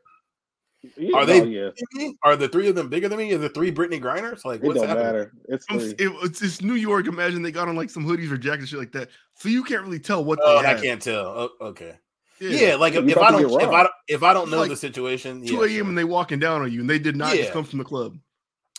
Yeah, 0.98 1.16
Are 1.18 1.26
they- 1.26 1.42
no, 1.42 1.72
yeah, 1.96 2.10
Are 2.24 2.36
the 2.36 2.50
three 2.50 2.68
of 2.68 2.76
them 2.76 2.90
bigger 2.90 3.08
than 3.08 3.20
me? 3.20 3.30
Is 3.32 3.40
the 3.42 3.50
three 3.50 3.72
Brittney 3.72 4.02
Griners? 4.02 4.44
Like 4.44 4.62
it 4.62 4.68
what's 4.68 4.80
don't 4.80 4.90
happening? 4.90 5.06
matter. 5.06 5.34
It's 5.48 5.66
I'm, 5.70 5.80
it, 5.80 5.96
it's, 6.00 6.42
it's 6.42 6.62
New 6.62 6.74
York. 6.76 7.08
Imagine 7.08 7.42
they 7.44 7.52
got 7.52 7.68
on 7.70 7.76
like 7.76 7.90
some 7.92 8.06
hoodies 8.06 8.32
or 8.32 8.38
jackets, 8.38 8.70
shit 8.70 8.80
like 8.80 8.92
that. 8.94 9.10
So 9.36 9.50
you 9.50 9.64
can't 9.64 9.84
really 9.84 10.00
tell 10.00 10.24
what 10.26 10.40
Oh, 10.42 10.62
they 10.62 10.68
I 10.68 10.72
have. 10.72 10.82
can't 10.82 11.02
tell. 11.02 11.26
Oh, 11.28 11.50
okay. 11.68 11.94
Yeah. 12.40 12.50
Yeah, 12.70 12.76
like 12.76 12.94
if, 12.96 13.08
if 13.08 13.18
I 13.18 13.32
don't 13.32 13.46
if 13.62 13.70
I 13.70 13.84
don't 13.84 13.92
if 14.08 14.24
I 14.24 14.34
don't 14.34 14.50
know 14.52 14.58
Like 14.60 14.70
the 14.70 14.76
situation, 14.76 15.46
2 15.46 15.54
yeah, 15.54 15.60
a.m. 15.62 15.70
sure. 15.70 15.88
and 15.88 15.98
they 15.98 16.04
walking 16.04 16.40
down 16.40 16.62
on 16.62 16.72
you, 16.72 16.82
and 16.82 16.90
they 16.90 17.00
did 17.00 17.16
not 17.16 17.36
Yeah. 17.36 17.42
just 17.44 17.54
come 17.54 17.64
from 17.64 17.80
the 17.80 17.86
club. 17.86 18.18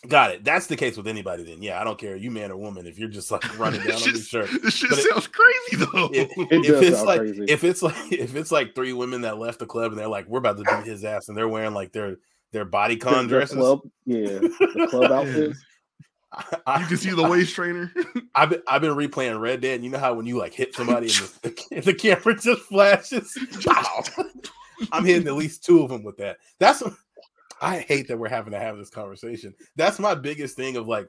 got 0.08 0.32
it. 0.32 0.44
That's 0.44 0.66
the 0.66 0.76
case 0.76 0.96
with 0.98 1.06
anybody. 1.06 1.44
Then 1.44 1.62
yeah, 1.62 1.80
I 1.80 1.84
don't 1.84 1.98
care, 1.98 2.14
you 2.16 2.30
man 2.30 2.50
or 2.50 2.56
woman. 2.56 2.86
If 2.86 2.98
you're 2.98 3.08
just 3.08 3.30
like 3.30 3.58
running 3.58 3.80
down 3.80 3.92
on 3.92 3.98
me, 4.00 4.18
Shit- 4.18 4.26
sure. 4.26 4.46
This 4.46 4.74
shit 4.74 4.90
But 4.90 4.98
it- 4.98 5.08
sounds 5.10 5.28
crazy 5.28 5.84
though. 5.84 6.10
If, 6.12 6.30
It 6.36 6.48
if 6.52 6.66
does 6.66 6.82
it's 6.82 6.96
sound 6.96 7.06
like 7.08 7.20
crazy. 7.20 7.44
if 7.48 7.64
it's 7.64 7.82
like 7.82 8.12
if 8.12 8.36
it's 8.36 8.52
like 8.52 8.74
three 8.74 8.92
women 8.92 9.22
that 9.22 9.38
left 9.38 9.60
the 9.60 9.66
club 9.66 9.92
and 9.92 9.98
they're 9.98 10.08
like, 10.08 10.26
we're 10.28 10.40
about 10.40 10.58
to 10.58 10.64
beat 10.64 10.84
his 10.90 11.04
ass, 11.04 11.28
and 11.28 11.36
they're 11.36 11.48
wearing 11.48 11.72
like 11.74 11.92
their 11.92 12.16
their 12.52 12.66
bodycon 12.66 13.00
The- 13.00 13.22
the 13.22 13.28
dresses. 13.28 13.56
club, 13.56 13.80
yeah, 14.04 14.26
the 14.40 14.86
club 14.90 15.10
outfits. 15.12 15.58
I, 16.66 16.80
you 16.80 16.86
can 16.86 16.96
see 16.96 17.10
the 17.10 17.28
waist 17.28 17.54
trainer. 17.54 17.92
I've 18.34 18.50
been 18.50 18.62
I've 18.66 18.80
been 18.80 18.94
replaying 18.94 19.40
Red 19.40 19.60
Dead. 19.60 19.76
And 19.76 19.84
you 19.84 19.90
know 19.90 19.98
how 19.98 20.14
when 20.14 20.26
you 20.26 20.38
like 20.38 20.54
hit 20.54 20.74
somebody 20.74 21.06
and 21.06 21.14
the, 21.42 21.80
the 21.84 21.94
camera 21.94 22.38
just 22.38 22.62
flashes. 22.62 23.36
I'm 24.92 25.04
hitting 25.04 25.28
at 25.28 25.34
least 25.34 25.64
two 25.64 25.82
of 25.82 25.90
them 25.90 26.02
with 26.02 26.16
that. 26.16 26.38
That's 26.58 26.82
I 27.60 27.78
hate 27.78 28.08
that 28.08 28.18
we're 28.18 28.28
having 28.28 28.52
to 28.52 28.58
have 28.58 28.76
this 28.76 28.90
conversation. 28.90 29.54
That's 29.76 29.98
my 29.98 30.14
biggest 30.14 30.56
thing 30.56 30.76
of 30.76 30.88
like, 30.88 31.08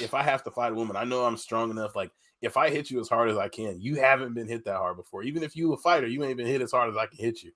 if 0.00 0.14
I 0.14 0.22
have 0.22 0.42
to 0.44 0.50
fight 0.50 0.72
a 0.72 0.74
woman, 0.74 0.96
I 0.96 1.04
know 1.04 1.24
I'm 1.24 1.36
strong 1.36 1.70
enough. 1.70 1.94
Like, 1.94 2.10
if 2.42 2.56
I 2.56 2.70
hit 2.70 2.90
you 2.90 3.00
as 3.00 3.08
hard 3.08 3.30
as 3.30 3.38
I 3.38 3.48
can, 3.48 3.80
you 3.80 3.96
haven't 3.96 4.34
been 4.34 4.48
hit 4.48 4.64
that 4.64 4.76
hard 4.76 4.96
before. 4.96 5.22
Even 5.22 5.42
if 5.42 5.56
you 5.56 5.72
a 5.72 5.76
fighter, 5.76 6.06
you 6.06 6.24
ain't 6.24 6.36
been 6.36 6.46
hit 6.46 6.60
as 6.60 6.72
hard 6.72 6.90
as 6.90 6.96
I 6.96 7.06
can 7.06 7.18
hit 7.18 7.42
you. 7.42 7.52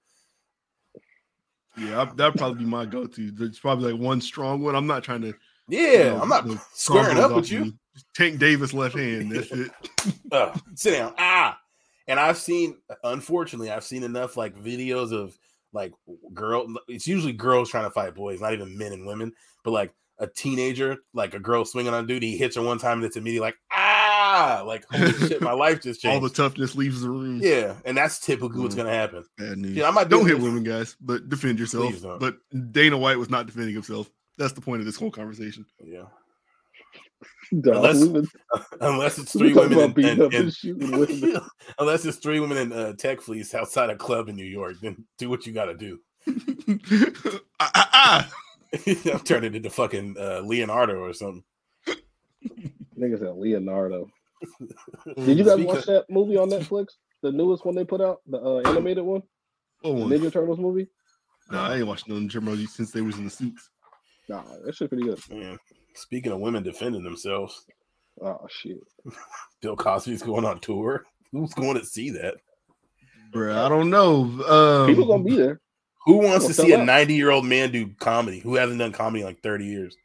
yeah, 1.77 2.11
that'd 2.15 2.37
probably 2.37 2.65
be 2.65 2.71
my 2.71 2.87
go-to. 2.87 3.33
It's 3.41 3.59
probably 3.59 3.93
like 3.93 4.01
one 4.01 4.21
strong 4.21 4.63
one. 4.63 4.77
I'm 4.77 4.87
not 4.87 5.03
trying 5.03 5.23
to. 5.23 5.35
Yeah, 5.71 5.81
you 5.93 6.05
know, 6.05 6.21
I'm 6.23 6.29
not 6.29 6.49
squaring 6.75 7.19
up 7.19 7.33
with 7.33 7.51
you. 7.51 7.73
Tank 8.15 8.39
Davis 8.39 8.73
left 8.75 8.97
hand. 8.97 9.33
That's 9.33 9.51
it. 9.53 9.71
uh, 10.33 10.57
sit 10.75 10.93
down. 10.93 11.15
Ah, 11.19 11.59
and 12.09 12.19
I've 12.19 12.39
seen, 12.39 12.77
unfortunately, 13.05 13.71
I've 13.71 13.85
seen 13.85 14.03
enough 14.03 14.37
like 14.37 14.55
videos 14.57 15.13
of 15.13 15.37
like 15.73 15.93
girl. 16.35 16.67
It's 16.89 17.07
usually 17.07 17.33
girls 17.33 17.71
trying 17.71 17.85
to 17.85 17.91
fight 17.91 18.15
boys, 18.15 18.41
not 18.41 18.53
even 18.53 18.77
men 18.77 18.93
and 18.93 19.07
women, 19.07 19.33
but 19.65 19.71
like 19.73 19.93
a 20.19 20.27
teenager, 20.27 20.99
like 21.15 21.35
a 21.35 21.39
girl 21.41 21.65
swinging 21.65 21.95
on 21.95 22.07
dude. 22.07 22.23
He 22.23 22.37
hits 22.37 22.57
her 22.57 22.63
one 22.63 22.79
time, 22.79 22.99
and 22.99 23.05
it's 23.05 23.17
immediately 23.17 23.47
like 23.49 23.57
ah, 23.73 24.63
like 24.67 24.85
holy 24.91 25.13
shit, 25.29 25.41
my 25.43 25.53
life 25.53 25.81
just 25.83 26.01
changed. 26.01 26.15
All 26.15 26.21
the 26.29 26.35
toughness 26.35 26.75
leaves 26.75 27.03
the 27.03 27.11
room. 27.11 27.41
yeah, 27.43 27.75
and 27.85 27.97
that's 27.97 28.19
typically 28.21 28.61
what's 28.61 28.75
Mm. 28.75 28.79
gonna 28.79 28.93
happen. 28.95 29.25
Bad 29.37 29.59
news. 29.59 29.77
Yeah, 29.77 29.89
I 29.89 29.91
might 29.91 30.09
don't 30.09 30.27
hit 30.27 30.39
women, 30.41 30.63
guys, 30.65 30.97
but 31.01 31.29
defend 31.29 31.59
yourself. 31.59 31.95
But 32.19 32.37
Dana 32.73 32.97
White 32.99 33.19
was 33.19 33.31
not 33.31 33.47
defending 33.47 33.75
himself. 33.75 34.11
That's 34.39 34.53
the 34.53 34.61
point 34.61 34.81
of 34.81 34.87
this 34.87 34.97
whole 34.97 35.11
conversation. 35.11 35.67
Yeah, 35.85 36.05
Dog, 37.61 37.77
Unless- 37.77 38.09
been, 38.09 38.29
unless 38.81 39.19
it's 39.19 39.33
three 39.33 39.53
women 39.53 39.73
about 39.73 39.97
and, 39.99 40.07
and- 40.09 40.21
and 40.23 40.35
and- 40.35 40.55
shooting 40.55 40.91
women. 40.93 41.41
unless 41.79 42.05
it's 42.05 42.19
three 42.19 42.41
women 42.41 42.59
in 42.59 42.73
uh, 42.73 42.93
tech 42.95 43.21
fleece 43.21 43.55
outside 43.55 43.91
a 43.91 43.97
club 43.97 44.29
in 44.29 44.37
New 44.37 44.45
York, 44.45 44.77
then 44.81 45.05
do 45.19 45.29
what 45.29 45.47
you 45.47 45.53
got 45.53 45.67
to 45.67 45.75
do. 45.77 45.99
ah, 47.61 47.71
ah, 47.75 47.91
ah. 47.93 48.31
I'm 49.13 49.21
turning 49.21 49.55
into 49.55 49.69
fucking 49.69 50.17
uh, 50.19 50.41
Leonardo 50.45 50.95
or 51.01 51.13
something. 51.13 51.43
Niggas 52.99 53.19
said 53.19 53.35
Leonardo. 53.37 54.09
Did 55.17 55.39
you 55.39 55.45
guys 55.45 55.55
Speak 55.55 55.67
watch 55.67 55.85
that 55.87 56.07
movie 56.09 56.37
on 56.37 56.49
Netflix? 56.51 56.87
The 57.23 57.33
newest 57.33 57.67
one 57.67 57.75
they 57.75 57.85
put 57.85 58.01
out, 58.01 58.21
the 58.27 58.39
uh, 58.39 58.61
animated 58.71 59.05
one, 59.05 59.23
oh, 59.85 60.09
the 60.09 60.17
Ninja 60.19 60.33
Turtles 60.33 60.59
movie. 60.59 60.87
No, 61.51 61.59
I 61.59 61.77
ain't 61.79 61.87
watched 61.87 62.09
no 62.09 62.15
Ninja 62.15 62.33
Turtles 62.43 62.67
since 62.75 62.91
they 62.93 63.03
was 63.03 63.19
in 63.19 63.25
the 63.25 63.31
suits. 63.31 63.69
Nah, 64.31 64.45
that 64.65 64.77
shit 64.77 64.89
pretty 64.89 65.03
good. 65.03 65.19
Man, 65.29 65.59
speaking 65.95 66.31
of 66.31 66.39
women 66.39 66.63
defending 66.63 67.03
themselves, 67.03 67.67
oh 68.23 68.47
shit, 68.49 68.79
Bill 69.61 69.75
Cosby's 69.75 70.23
going 70.23 70.45
on 70.45 70.61
tour. 70.61 71.05
Who's 71.33 71.53
going 71.53 71.77
to 71.77 71.85
see 71.85 72.11
that? 72.11 72.37
Bro, 73.33 73.65
I 73.65 73.69
don't 73.69 73.91
know. 73.91 74.23
Um, 74.49 74.87
People 74.87 75.07
gonna 75.07 75.25
be 75.25 75.37
there. 75.37 75.61
Who 76.07 76.19
wants 76.19 76.47
to 76.47 76.55
see 76.55 76.73
a 76.73 76.85
90 76.85 77.13
year 77.15 77.31
old 77.31 77.45
man 77.45 77.73
do 77.73 77.89
comedy 77.99 78.39
who 78.39 78.55
hasn't 78.55 78.79
done 78.79 78.93
comedy 78.93 79.23
in 79.23 79.27
like 79.27 79.43
30 79.43 79.67
years? 79.67 79.97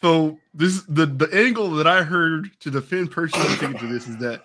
So 0.00 0.38
this 0.54 0.82
the 0.88 1.04
the 1.04 1.28
angle 1.34 1.70
that 1.72 1.86
I 1.86 2.02
heard 2.02 2.48
to 2.60 2.70
defend 2.70 3.10
personal 3.10 3.46
ticket 3.56 3.78
to 3.80 3.86
this 3.86 4.08
is 4.08 4.16
that 4.18 4.42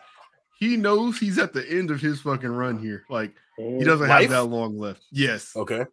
he 0.60 0.76
knows 0.76 1.18
he's 1.18 1.40
at 1.40 1.54
the 1.54 1.66
end 1.70 1.90
of 1.90 2.02
his 2.02 2.20
fucking 2.20 2.50
run 2.50 2.78
here. 2.78 3.06
Like 3.10 3.34
he 3.58 3.86
doesn't 3.86 4.10
Life? 4.10 4.24
have 4.24 4.32
that 4.32 4.44
long 4.46 4.78
left. 4.78 5.06
Yes. 5.10 5.56
Okay. 5.56 5.86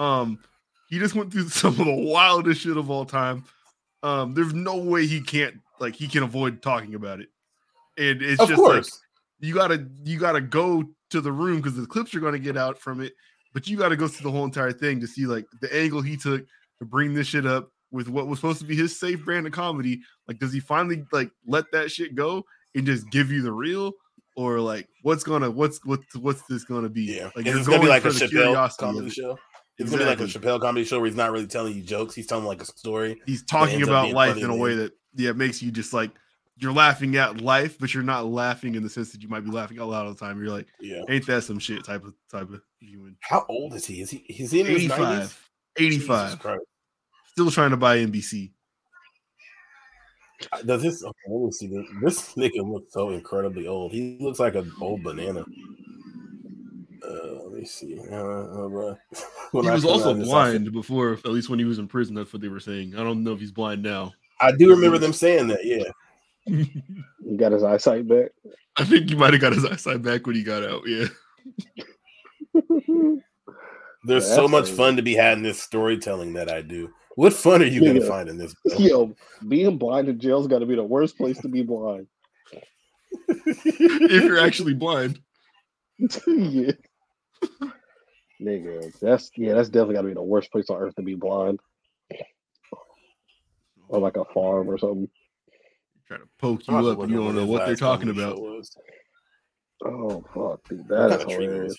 Um, 0.00 0.40
he 0.88 0.98
just 0.98 1.14
went 1.14 1.32
through 1.32 1.48
some 1.48 1.78
of 1.80 1.86
the 1.86 1.94
wildest 1.94 2.62
shit 2.62 2.76
of 2.76 2.90
all 2.90 3.04
time. 3.04 3.44
Um, 4.02 4.34
there's 4.34 4.54
no 4.54 4.76
way 4.76 5.06
he 5.06 5.20
can't 5.20 5.56
like 5.80 5.94
he 5.94 6.08
can 6.08 6.22
avoid 6.22 6.62
talking 6.62 6.94
about 6.94 7.20
it. 7.20 7.28
And 7.98 8.22
it's 8.22 8.40
of 8.40 8.48
just 8.48 8.60
course. 8.60 8.92
like 8.92 8.92
you 9.40 9.54
gotta 9.54 9.86
you 10.04 10.18
gotta 10.18 10.40
go 10.40 10.84
to 11.10 11.20
the 11.20 11.32
room 11.32 11.56
because 11.56 11.76
the 11.76 11.86
clips 11.86 12.14
are 12.14 12.20
gonna 12.20 12.38
get 12.38 12.56
out 12.56 12.78
from 12.78 13.00
it, 13.00 13.14
but 13.52 13.66
you 13.66 13.76
gotta 13.76 13.96
go 13.96 14.08
through 14.08 14.30
the 14.30 14.36
whole 14.36 14.44
entire 14.44 14.72
thing 14.72 15.00
to 15.00 15.06
see 15.06 15.26
like 15.26 15.46
the 15.60 15.74
angle 15.74 16.02
he 16.02 16.16
took 16.16 16.44
to 16.78 16.84
bring 16.84 17.14
this 17.14 17.28
shit 17.28 17.46
up 17.46 17.70
with 17.90 18.08
what 18.08 18.26
was 18.26 18.38
supposed 18.38 18.60
to 18.60 18.66
be 18.66 18.76
his 18.76 18.98
safe 18.98 19.24
brand 19.24 19.46
of 19.46 19.52
comedy. 19.52 20.00
Like, 20.28 20.38
does 20.38 20.52
he 20.52 20.60
finally 20.60 21.04
like 21.12 21.30
let 21.46 21.64
that 21.72 21.90
shit 21.90 22.14
go 22.14 22.44
and 22.74 22.86
just 22.86 23.10
give 23.10 23.30
you 23.30 23.42
the 23.42 23.52
real? 23.52 23.92
Or 24.36 24.60
like, 24.60 24.86
what's 25.02 25.24
gonna 25.24 25.50
what's 25.50 25.82
what's 25.84 26.14
what's 26.16 26.42
this 26.42 26.64
gonna 26.64 26.90
be? 26.90 27.16
Yeah, 27.16 27.30
like 27.34 27.46
it's 27.46 27.66
gonna 27.66 27.80
be 27.80 27.88
like 27.88 28.04
a 28.04 28.08
Chappelle 28.08 28.76
comedy 28.76 29.08
show. 29.08 29.38
It's 29.78 29.92
exactly. 29.92 30.04
gonna 30.04 30.16
be 30.16 30.24
like 30.24 30.34
a 30.34 30.38
Chappelle 30.38 30.60
comedy 30.60 30.84
show 30.84 30.98
where 30.98 31.06
he's 31.06 31.16
not 31.16 31.32
really 31.32 31.46
telling 31.46 31.74
you 31.74 31.82
jokes. 31.82 32.14
He's 32.14 32.26
telling 32.26 32.44
like 32.44 32.62
a 32.62 32.64
story. 32.64 33.20
He's 33.26 33.42
talking 33.42 33.82
about 33.82 34.10
life 34.10 34.36
in 34.36 34.50
a 34.50 34.56
way 34.56 34.74
that 34.74 34.92
yeah 35.14 35.32
makes 35.32 35.62
you 35.62 35.70
just 35.70 35.92
like 35.92 36.10
you're 36.58 36.72
laughing 36.72 37.16
at 37.16 37.42
life, 37.42 37.78
but 37.78 37.92
you're 37.92 38.02
not 38.02 38.26
laughing 38.26 38.74
in 38.74 38.82
the 38.82 38.88
sense 38.88 39.12
that 39.12 39.22
you 39.22 39.28
might 39.28 39.44
be 39.44 39.50
laughing 39.50 39.78
out 39.78 39.88
loud 39.88 40.06
all 40.06 40.14
the 40.14 40.18
time. 40.18 40.42
You're 40.42 40.52
like, 40.52 40.66
yeah, 40.80 41.02
ain't 41.08 41.26
that 41.26 41.44
some 41.44 41.58
shit 41.58 41.84
type 41.84 42.04
of 42.04 42.14
type 42.30 42.50
of 42.50 42.62
human. 42.80 43.16
How 43.20 43.44
old 43.48 43.74
is 43.74 43.84
he? 43.84 44.00
Is 44.00 44.10
he? 44.10 44.18
Is 44.18 44.50
he 44.50 44.60
in 44.60 44.66
85. 44.66 45.18
his 45.18 45.28
90s? 45.28 45.36
85 45.78 46.58
still 47.36 47.50
trying 47.50 47.70
to 47.70 47.76
buy 47.76 47.98
NBC. 47.98 48.52
Does 50.64 50.82
this? 50.82 51.04
Okay, 51.04 51.18
let 51.28 51.44
me 51.44 51.52
see. 51.52 51.66
This, 51.66 51.86
this 52.02 52.34
nigga 52.34 52.66
looks 52.66 52.92
so 52.92 53.10
incredibly 53.10 53.66
old. 53.66 53.92
He 53.92 54.16
looks 54.20 54.38
like 54.38 54.54
an 54.54 54.72
old 54.80 55.02
banana. 55.02 55.44
Uh, 57.08 57.42
let 57.44 57.52
me 57.52 57.64
see. 57.64 58.00
Uh, 58.10 58.14
uh, 58.14 58.94
he 59.52 59.70
was 59.70 59.84
also 59.84 60.14
blind 60.14 60.72
before, 60.72 61.12
at 61.12 61.26
least 61.26 61.48
when 61.48 61.58
he 61.58 61.64
was 61.64 61.78
in 61.78 61.86
prison. 61.86 62.14
That's 62.14 62.32
what 62.32 62.42
they 62.42 62.48
were 62.48 62.60
saying. 62.60 62.94
I 62.96 63.02
don't 63.02 63.22
know 63.22 63.32
if 63.32 63.40
he's 63.40 63.52
blind 63.52 63.82
now. 63.82 64.12
I 64.40 64.52
do 64.52 64.70
remember 64.70 64.98
them 64.98 65.12
saying 65.12 65.48
that. 65.48 65.64
Yeah. 65.64 65.84
he 67.24 67.36
got 67.36 67.52
his 67.52 67.62
eyesight 67.62 68.08
back. 68.08 68.30
I 68.76 68.84
think 68.84 69.08
he 69.08 69.16
might 69.16 69.32
have 69.32 69.40
got 69.40 69.52
his 69.52 69.64
eyesight 69.64 70.02
back 70.02 70.26
when 70.26 70.36
he 70.36 70.42
got 70.42 70.62
out. 70.62 70.82
Yeah. 70.86 71.06
There's 74.04 74.26
so 74.26 74.46
much 74.46 74.64
crazy. 74.64 74.76
fun 74.76 74.96
to 74.96 75.02
be 75.02 75.14
had 75.14 75.38
in 75.38 75.42
this 75.42 75.60
storytelling 75.60 76.34
that 76.34 76.50
I 76.50 76.62
do. 76.62 76.92
What 77.16 77.32
fun 77.32 77.62
are 77.62 77.66
you 77.66 77.82
yeah. 77.82 77.94
gonna 77.94 78.06
find 78.06 78.28
in 78.28 78.36
this? 78.36 78.54
Bro? 78.64 78.78
Yo, 78.78 79.16
being 79.48 79.78
blind 79.78 80.08
in 80.08 80.20
jail's 80.20 80.46
got 80.46 80.58
to 80.60 80.66
be 80.66 80.76
the 80.76 80.84
worst 80.84 81.16
place 81.16 81.38
to 81.40 81.48
be 81.48 81.62
blind. 81.62 82.06
if 83.28 84.24
you're 84.24 84.38
actually 84.38 84.74
blind. 84.74 85.18
yeah. 86.26 86.72
Nigga, 88.40 88.98
that's 89.00 89.30
yeah, 89.36 89.54
that's 89.54 89.68
definitely 89.68 89.94
got 89.94 90.02
to 90.02 90.08
be 90.08 90.14
the 90.14 90.22
worst 90.22 90.52
place 90.52 90.68
on 90.68 90.80
earth 90.80 90.94
to 90.96 91.02
be 91.02 91.14
blind. 91.14 91.60
Or 93.88 94.00
like 94.00 94.16
a 94.16 94.24
farm 94.26 94.68
or 94.68 94.78
something. 94.78 95.08
Trying 96.08 96.20
to 96.20 96.28
poke 96.38 96.66
you 96.68 96.76
up 96.76 97.00
and 97.00 97.10
you 97.10 97.18
don't 97.18 97.34
know 97.34 97.46
what 97.46 97.66
they're 97.66 97.76
talking 97.76 98.10
about. 98.10 98.38
Oh 99.84 100.24
fuck, 100.34 100.60
dude, 100.68 100.88
that 100.88 101.12
is 101.12 101.32
hilarious. 101.32 101.76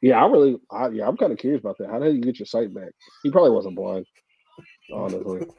Yeah, 0.00 0.22
I 0.22 0.28
really, 0.28 0.56
I, 0.70 0.88
yeah, 0.88 1.08
I'm 1.08 1.16
kind 1.16 1.32
of 1.32 1.38
curious 1.38 1.60
about 1.60 1.76
that. 1.78 1.90
How 1.90 1.98
did 1.98 2.14
you 2.14 2.20
get 2.20 2.38
your 2.38 2.46
sight 2.46 2.72
back? 2.72 2.90
He 3.24 3.30
probably 3.30 3.50
wasn't 3.50 3.74
blind, 3.74 4.06
honestly. 4.92 5.46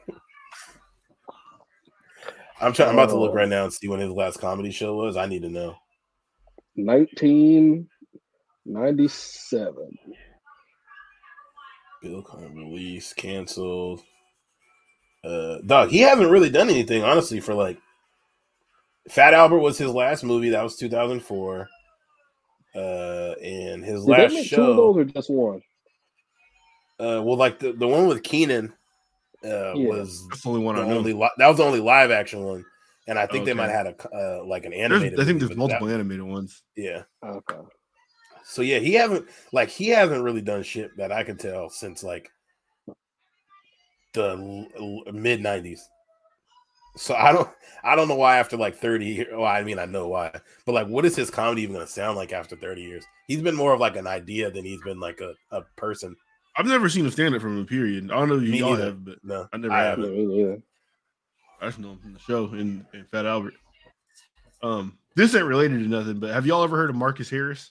I'm 2.60 2.72
trying. 2.72 2.90
I'm 2.90 2.94
about 2.94 3.08
to 3.10 3.18
look 3.18 3.32
uh, 3.32 3.34
right 3.34 3.48
now 3.48 3.64
and 3.64 3.72
see 3.72 3.88
when 3.88 4.00
his 4.00 4.10
last 4.10 4.38
comedy 4.38 4.70
show 4.70 4.94
was. 4.94 5.16
I 5.16 5.26
need 5.26 5.42
to 5.42 5.48
know. 5.48 5.76
1997. 8.64 9.74
Bill 12.02 12.22
Clinton 12.22 12.56
release 12.56 13.12
canceled. 13.12 14.02
Uh, 15.22 15.58
dog, 15.66 15.90
he 15.90 15.98
hasn't 15.98 16.30
really 16.30 16.50
done 16.50 16.70
anything 16.70 17.02
honestly 17.02 17.40
for 17.40 17.54
like. 17.54 17.78
Fat 19.08 19.34
Albert 19.34 19.58
was 19.58 19.78
his 19.78 19.90
last 19.90 20.22
movie. 20.22 20.50
That 20.50 20.62
was 20.62 20.76
2004. 20.76 21.68
Uh, 22.74 22.78
and 23.42 23.84
his 23.84 24.04
Did 24.04 24.10
last 24.10 24.44
show. 24.44 24.56
Two 24.56 24.70
of 24.70 24.76
those 24.76 24.96
or 24.98 25.04
just 25.04 25.30
one? 25.30 25.62
Uh, 27.00 27.22
well, 27.24 27.36
like 27.36 27.58
the, 27.58 27.72
the 27.72 27.88
one 27.88 28.06
with 28.06 28.22
Kenan 28.22 28.72
uh, 29.44 29.74
yeah. 29.74 29.88
was 29.88 30.26
That's 30.28 30.42
the 30.42 30.48
only 30.50 30.62
one 30.62 30.76
the 30.76 30.82
I 30.82 30.86
know. 30.86 30.98
Only 30.98 31.12
li- 31.14 31.30
that 31.38 31.48
was 31.48 31.56
the 31.56 31.64
only 31.64 31.80
live 31.80 32.10
action 32.10 32.44
one, 32.44 32.64
and 33.08 33.18
I 33.18 33.26
think 33.26 33.42
okay. 33.42 33.46
they 33.46 33.54
might 33.54 33.70
have 33.70 33.86
had 33.86 33.94
a 33.98 34.08
uh, 34.14 34.44
like 34.44 34.66
an 34.66 34.74
animated. 34.74 35.12
There's, 35.12 35.20
I 35.20 35.24
think 35.24 35.40
there's 35.40 35.56
multiple 35.56 35.86
that, 35.86 35.94
animated 35.94 36.24
ones. 36.24 36.62
Yeah. 36.76 37.02
Okay. 37.24 37.56
So 38.50 38.62
yeah, 38.62 38.80
he 38.80 38.94
haven't 38.94 39.28
like 39.52 39.68
he 39.68 39.88
hasn't 39.90 40.24
really 40.24 40.42
done 40.42 40.64
shit 40.64 40.96
that 40.96 41.12
I 41.12 41.22
can 41.22 41.36
tell 41.36 41.70
since 41.70 42.02
like 42.02 42.32
the 44.12 44.36
mid 45.12 45.40
'90s. 45.40 45.78
So 46.96 47.14
I 47.14 47.30
don't 47.30 47.48
I 47.84 47.94
don't 47.94 48.08
know 48.08 48.16
why 48.16 48.38
after 48.38 48.56
like 48.56 48.74
30 48.74 49.26
well, 49.30 49.44
I 49.44 49.62
mean 49.62 49.78
I 49.78 49.84
know 49.84 50.08
why, 50.08 50.32
but 50.66 50.72
like 50.72 50.88
what 50.88 51.04
is 51.04 51.14
his 51.14 51.30
comedy 51.30 51.62
even 51.62 51.76
gonna 51.76 51.86
sound 51.86 52.16
like 52.16 52.32
after 52.32 52.56
30 52.56 52.82
years? 52.82 53.04
He's 53.28 53.40
been 53.40 53.54
more 53.54 53.72
of 53.72 53.78
like 53.78 53.94
an 53.94 54.08
idea 54.08 54.50
than 54.50 54.64
he's 54.64 54.82
been 54.82 54.98
like 54.98 55.20
a, 55.20 55.34
a 55.56 55.62
person. 55.76 56.16
I've 56.56 56.66
never 56.66 56.88
seen 56.88 57.06
a 57.06 57.10
stand 57.12 57.36
up 57.36 57.42
from 57.42 57.56
him, 57.56 57.66
period. 57.66 58.10
I 58.10 58.16
don't 58.16 58.30
know 58.30 58.40
if 58.40 58.42
you 58.42 58.66
all 58.66 58.74
have, 58.74 59.04
but 59.04 59.18
no, 59.22 59.46
I 59.52 59.56
never 59.58 59.72
I 59.72 59.84
have. 59.84 59.98
Haven't. 59.98 60.64
I 61.60 61.66
just 61.66 61.78
know 61.78 61.92
him 61.92 61.98
from 61.98 62.14
the 62.14 62.18
show 62.18 62.46
in, 62.46 62.84
in 62.92 63.04
Fat 63.12 63.26
Albert. 63.26 63.54
Um, 64.60 64.98
this 65.14 65.36
ain't 65.36 65.44
related 65.44 65.78
to 65.84 65.88
nothing, 65.88 66.18
but 66.18 66.30
have 66.30 66.46
y'all 66.46 66.64
ever 66.64 66.76
heard 66.76 66.90
of 66.90 66.96
Marcus 66.96 67.30
Harris? 67.30 67.70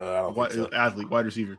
Uh, 0.00 0.32
wide, 0.34 0.52
so. 0.52 0.68
athlete, 0.72 1.10
wide 1.10 1.26
receiver. 1.26 1.58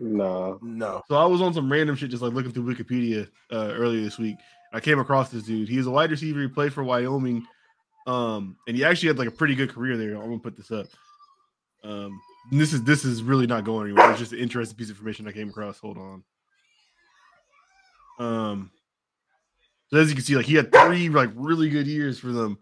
No, 0.00 0.58
no. 0.62 1.02
So 1.08 1.16
I 1.16 1.24
was 1.26 1.40
on 1.40 1.54
some 1.54 1.70
random 1.70 1.96
shit, 1.96 2.10
just 2.10 2.22
like 2.22 2.32
looking 2.32 2.52
through 2.52 2.74
Wikipedia 2.74 3.28
uh, 3.52 3.72
earlier 3.74 4.02
this 4.02 4.18
week. 4.18 4.36
I 4.72 4.80
came 4.80 4.98
across 4.98 5.30
this 5.30 5.44
dude. 5.44 5.68
He's 5.68 5.86
a 5.86 5.90
wide 5.90 6.10
receiver. 6.10 6.40
He 6.40 6.48
played 6.48 6.72
for 6.72 6.82
Wyoming, 6.82 7.46
um, 8.06 8.56
and 8.66 8.76
he 8.76 8.84
actually 8.84 9.08
had 9.08 9.18
like 9.18 9.28
a 9.28 9.32
pretty 9.32 9.54
good 9.54 9.72
career 9.72 9.96
there. 9.96 10.14
I'm 10.16 10.22
gonna 10.22 10.38
put 10.38 10.56
this 10.56 10.70
up. 10.70 10.86
Um, 11.84 12.20
this 12.50 12.72
is 12.72 12.82
this 12.82 13.04
is 13.04 13.22
really 13.22 13.46
not 13.46 13.64
going 13.64 13.88
anywhere. 13.88 14.10
It's 14.10 14.18
just 14.18 14.32
an 14.32 14.38
interesting 14.38 14.76
piece 14.76 14.90
of 14.90 14.96
information 14.96 15.28
I 15.28 15.32
came 15.32 15.48
across. 15.48 15.78
Hold 15.78 15.98
on. 15.98 16.24
Um, 18.18 18.70
so 19.88 19.98
as 19.98 20.08
you 20.08 20.14
can 20.14 20.24
see, 20.24 20.36
like 20.36 20.46
he 20.46 20.54
had 20.54 20.72
three 20.72 21.08
like 21.08 21.30
really 21.34 21.68
good 21.68 21.86
years 21.86 22.18
for 22.18 22.28
them. 22.28 22.58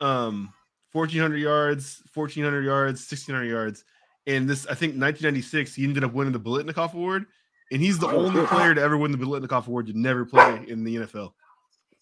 Um, 0.00 0.52
1400 0.92 1.36
yards, 1.38 2.02
1400 2.14 2.64
yards, 2.64 3.00
1600 3.00 3.44
yards. 3.44 3.84
And 4.26 4.48
this, 4.48 4.66
I 4.66 4.74
think, 4.74 4.92
1996, 4.92 5.74
he 5.74 5.84
ended 5.84 6.04
up 6.04 6.12
winning 6.12 6.32
the 6.32 6.40
Biletnikoff 6.40 6.94
Award, 6.94 7.26
and 7.72 7.80
he's 7.80 7.98
the 7.98 8.08
only 8.08 8.46
player 8.46 8.74
to 8.74 8.80
ever 8.80 8.96
win 8.96 9.10
the 9.10 9.18
Biletnikoff 9.18 9.66
Award 9.66 9.86
to 9.86 9.98
never 9.98 10.24
play 10.24 10.64
in 10.68 10.84
the 10.84 10.96
NFL. 10.96 11.32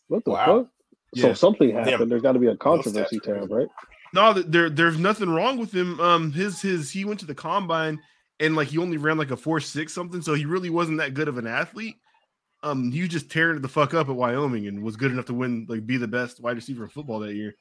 What 0.09 0.25
the 0.25 0.31
wow. 0.33 0.59
fuck? 0.61 0.69
So 1.17 1.35
something 1.35 1.71
happened. 1.71 1.99
Damn. 1.99 2.09
There's 2.09 2.23
got 2.23 2.33
to 2.33 2.39
be 2.39 2.49
a 2.49 2.57
controversy 2.57 3.19
tab, 3.21 3.51
right? 3.51 3.69
No, 4.13 4.33
there, 4.33 4.71
there's 4.71 4.99
nothing 4.99 5.31
wrong 5.31 5.59
with 5.59 5.73
him. 5.73 6.01
Um, 6.01 6.33
his, 6.33 6.61
his, 6.61 6.91
he 6.91 7.05
went 7.05 7.21
to 7.21 7.27
the 7.27 7.35
combine 7.35 8.01
and 8.41 8.57
like 8.57 8.69
he 8.69 8.79
only 8.79 8.97
ran 8.97 9.19
like 9.19 9.31
a 9.31 9.37
four 9.37 9.61
six 9.61 9.93
something, 9.93 10.23
so 10.23 10.35
he 10.35 10.47
really 10.47 10.71
wasn't 10.71 10.99
that 10.99 11.15
good 11.15 11.29
of 11.29 11.39
an 11.39 11.47
athlete. 11.47 11.97
Um, 12.63 12.91
he 12.91 13.01
was 13.01 13.11
just 13.11 13.31
tearing 13.31 13.61
the 13.61 13.69
fuck 13.69 13.95
up 13.95 14.09
at 14.09 14.15
Wyoming 14.15 14.67
and 14.67 14.83
was 14.83 14.97
good 14.97 15.13
enough 15.13 15.27
to 15.27 15.35
win, 15.35 15.67
like, 15.69 15.87
be 15.87 15.97
the 15.97 16.09
best 16.09 16.41
wide 16.41 16.57
receiver 16.57 16.85
in 16.85 16.91
football 16.91 17.21
that 17.21 17.35
year. 17.35 17.55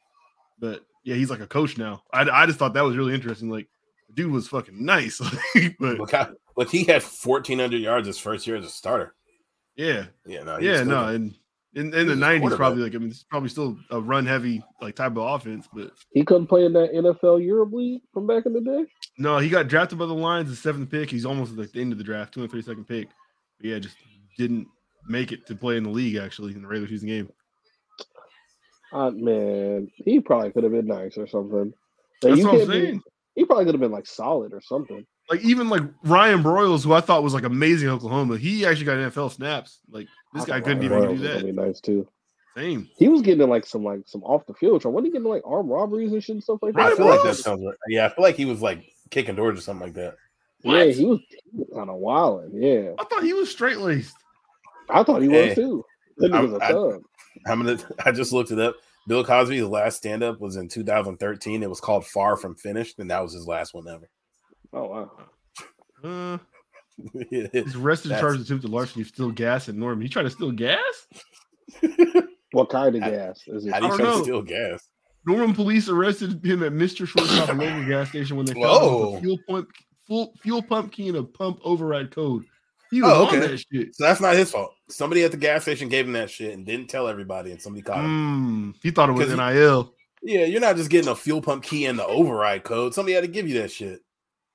But 0.59 0.85
yeah, 1.03 1.15
he's 1.15 1.29
like 1.29 1.39
a 1.39 1.47
coach 1.47 1.77
now. 1.77 2.03
I, 2.13 2.29
I 2.29 2.45
just 2.45 2.59
thought 2.59 2.73
that 2.73 2.83
was 2.83 2.97
really 2.97 3.13
interesting. 3.13 3.49
Like, 3.49 3.67
dude 4.13 4.31
was 4.31 4.47
fucking 4.47 4.83
nice. 4.83 5.19
but 5.79 5.97
look, 5.97 6.11
how, 6.11 6.29
look, 6.55 6.69
he 6.69 6.83
had 6.83 7.03
1,400 7.03 7.77
yards 7.77 8.07
his 8.07 8.19
first 8.19 8.45
year 8.47 8.57
as 8.57 8.65
a 8.65 8.69
starter. 8.69 9.15
Yeah, 9.75 10.05
yeah, 10.25 10.43
no, 10.43 10.59
yeah, 10.59 10.83
no, 10.83 11.07
and 11.07 11.33
In, 11.73 11.93
in 11.93 12.07
the 12.07 12.15
nineties, 12.15 12.53
probably 12.55 12.83
like 12.83 12.95
I 12.95 12.97
mean, 12.97 13.11
it's 13.11 13.23
probably 13.23 13.47
still 13.47 13.77
a 13.91 14.01
run 14.01 14.25
heavy 14.25 14.61
like 14.81 14.95
type 14.95 15.11
of 15.11 15.19
offense, 15.19 15.69
but 15.73 15.91
he 16.11 16.25
couldn't 16.25 16.47
play 16.47 16.65
in 16.65 16.73
that 16.73 16.91
NFL 16.91 17.45
Europe 17.45 17.71
league 17.71 18.01
from 18.13 18.27
back 18.27 18.45
in 18.45 18.53
the 18.53 18.59
day. 18.59 18.85
No, 19.17 19.37
he 19.37 19.47
got 19.47 19.69
drafted 19.69 19.99
by 19.99 20.07
the 20.07 20.13
Lions, 20.13 20.49
the 20.49 20.55
seventh 20.55 20.89
pick. 20.89 21.09
He's 21.09 21.25
almost 21.25 21.57
at 21.57 21.71
the 21.71 21.79
end 21.79 21.91
of 21.93 21.97
the 21.97 22.03
draft, 22.03 22.33
two 22.33 22.41
and 22.41 22.51
three 22.51 22.61
second 22.61 22.85
pick. 22.89 23.07
But 23.57 23.69
yeah, 23.69 23.79
just 23.79 23.95
didn't 24.37 24.67
make 25.07 25.31
it 25.31 25.45
to 25.47 25.55
play 25.55 25.77
in 25.77 25.83
the 25.83 25.89
league 25.89 26.15
actually 26.15 26.53
in 26.55 26.61
the 26.61 26.67
regular 26.67 26.89
season 26.89 27.07
game. 27.07 27.29
Uh, 28.91 29.11
man, 29.11 29.89
he 29.95 30.19
probably 30.19 30.51
could 30.51 30.63
have 30.63 30.71
been 30.71 30.87
nice 30.87 31.17
or 31.17 31.27
something. 31.27 31.73
That's 32.21 32.43
what 32.43 32.61
I'm 32.61 32.67
saying. 32.67 32.97
Be, 32.97 33.01
he 33.35 33.45
probably 33.45 33.65
could 33.65 33.75
have 33.75 33.81
been 33.81 33.91
like 33.91 34.07
solid 34.07 34.53
or 34.53 34.61
something. 34.61 35.05
Like 35.29 35.41
even 35.41 35.69
like 35.69 35.83
Ryan 36.03 36.41
Broyles, 36.41 36.83
who 36.83 36.93
I 36.93 37.01
thought 37.01 37.23
was 37.23 37.33
like 37.33 37.43
amazing 37.43 37.89
Oklahoma, 37.89 38.37
he 38.37 38.65
actually 38.65 38.85
got 38.85 38.97
NFL 38.97 39.31
snaps. 39.31 39.79
Like 39.89 40.07
this 40.33 40.45
guy 40.45 40.59
couldn't 40.59 40.83
even 40.83 41.15
do 41.15 41.17
that. 41.19 41.45
Be 41.45 41.51
nice 41.51 41.79
too. 41.79 42.07
Same. 42.57 42.89
He 42.97 43.07
was 43.07 43.21
getting 43.21 43.47
like 43.47 43.65
some 43.65 43.83
like 43.83 44.01
some 44.05 44.23
off 44.23 44.45
the 44.47 44.55
field. 44.55 44.83
Wasn't 44.83 45.05
he 45.05 45.11
getting 45.11 45.27
like 45.27 45.43
armed 45.45 45.69
robberies 45.69 46.11
and 46.11 46.23
shit 46.23 46.33
and 46.33 46.43
stuff 46.43 46.59
like 46.61 46.73
that? 46.73 46.93
I 46.93 46.95
feel 46.95 47.05
like 47.05 47.23
that 47.23 47.35
sounds 47.35 47.63
right. 47.63 47.75
Yeah, 47.87 48.07
I 48.07 48.09
feel 48.09 48.23
like 48.23 48.35
he 48.35 48.45
was 48.45 48.61
like 48.61 48.91
kicking 49.11 49.35
doors 49.35 49.59
or 49.59 49.61
something 49.61 49.87
like 49.87 49.95
that. 49.95 50.15
Yeah, 50.63 50.85
he 50.85 51.05
was, 51.05 51.19
was 51.53 51.69
kind 51.73 51.89
of 51.89 51.97
wild. 51.97 52.51
Yeah, 52.53 52.91
I 52.97 53.03
thought 53.05 53.23
he 53.23 53.33
was 53.33 53.49
straight 53.49 53.77
laced. 53.77 54.17
I 54.89 55.03
thought 55.03 55.21
he 55.21 55.29
hey, 55.29 55.49
was 55.49 55.55
too. 55.55 55.85
That 56.17 56.41
was 56.41 56.53
a 56.53 56.59
thug. 56.59 57.03
I, 57.45 57.51
I'm 57.51 57.63
gonna. 57.63 57.77
I 58.05 58.11
just 58.11 58.31
looked 58.31 58.51
it 58.51 58.59
up. 58.59 58.75
Bill 59.07 59.23
Cosby's 59.23 59.63
last 59.63 59.97
stand 59.97 60.23
up 60.23 60.39
was 60.39 60.55
in 60.55 60.67
2013. 60.67 61.63
It 61.63 61.69
was 61.69 61.79
called 61.79 62.05
Far 62.05 62.37
From 62.37 62.55
Finished, 62.55 62.99
and 62.99 63.09
that 63.09 63.21
was 63.21 63.33
his 63.33 63.47
last 63.47 63.73
one 63.73 63.87
ever. 63.87 64.09
Oh 64.73 64.85
wow. 64.85 65.11
Uh, 66.03 66.37
he's 67.29 67.75
arrested 67.75 68.11
and 68.11 68.19
charged 68.19 68.39
with 68.39 68.47
attempted 68.47 68.69
larceny, 68.69 69.03
steal 69.03 69.31
gas 69.31 69.69
in 69.69 69.79
Norman. 69.79 70.01
He 70.01 70.09
tried 70.09 70.23
to 70.23 70.29
steal 70.29 70.51
gas. 70.51 71.07
what 72.51 72.69
kind 72.69 72.95
of 72.95 73.01
gas 73.01 73.41
is 73.47 73.65
it? 73.65 73.73
How 73.73 73.79
do 73.79 73.87
you 73.87 73.97
try 73.97 74.05
to 74.05 74.23
steal 74.23 74.41
gas? 74.41 74.89
Norman 75.25 75.53
police 75.53 75.89
arrested 75.89 76.43
him 76.45 76.63
at 76.63 76.71
Mr. 76.71 77.07
Shortstop, 77.07 77.49
local 77.49 77.85
gas 77.85 78.09
station, 78.09 78.37
when 78.37 78.45
they 78.45 78.53
found 78.53 79.17
a 79.17 79.19
fuel 79.19 79.37
pump, 79.47 79.69
full, 80.07 80.33
fuel 80.41 80.61
pump 80.61 80.91
key 80.91 81.09
and 81.09 81.17
a 81.17 81.23
pump 81.23 81.59
override 81.63 82.11
code. 82.11 82.45
He 82.91 83.01
was 83.01 83.11
oh, 83.11 83.27
okay. 83.27 83.35
on 83.35 83.41
that 83.51 83.65
shit. 83.71 83.95
So 83.95 84.03
that's 84.03 84.19
not 84.19 84.35
his 84.35 84.51
fault. 84.51 84.73
Somebody 84.89 85.23
at 85.23 85.31
the 85.31 85.37
gas 85.37 85.61
station 85.61 85.89
gave 85.89 86.07
him 86.07 86.13
that 86.13 86.29
shit 86.29 86.53
and 86.53 86.65
didn't 86.65 86.87
tell 86.87 87.07
everybody, 87.07 87.51
and 87.51 87.61
somebody 87.61 87.83
caught 87.83 87.99
him. 87.99 88.73
Mm, 88.73 88.75
he 88.81 88.91
thought 88.91 89.09
it 89.09 89.13
was 89.13 89.29
NIL. 89.29 89.93
He, 90.21 90.33
yeah, 90.33 90.45
you're 90.45 90.61
not 90.61 90.75
just 90.75 90.89
getting 90.89 91.09
a 91.09 91.15
fuel 91.15 91.41
pump 91.41 91.63
key 91.63 91.85
and 91.85 91.97
the 91.97 92.05
override 92.05 92.63
code. 92.63 92.93
Somebody 92.93 93.13
had 93.13 93.23
to 93.23 93.29
give 93.29 93.47
you 93.47 93.61
that 93.61 93.71
shit. 93.71 94.01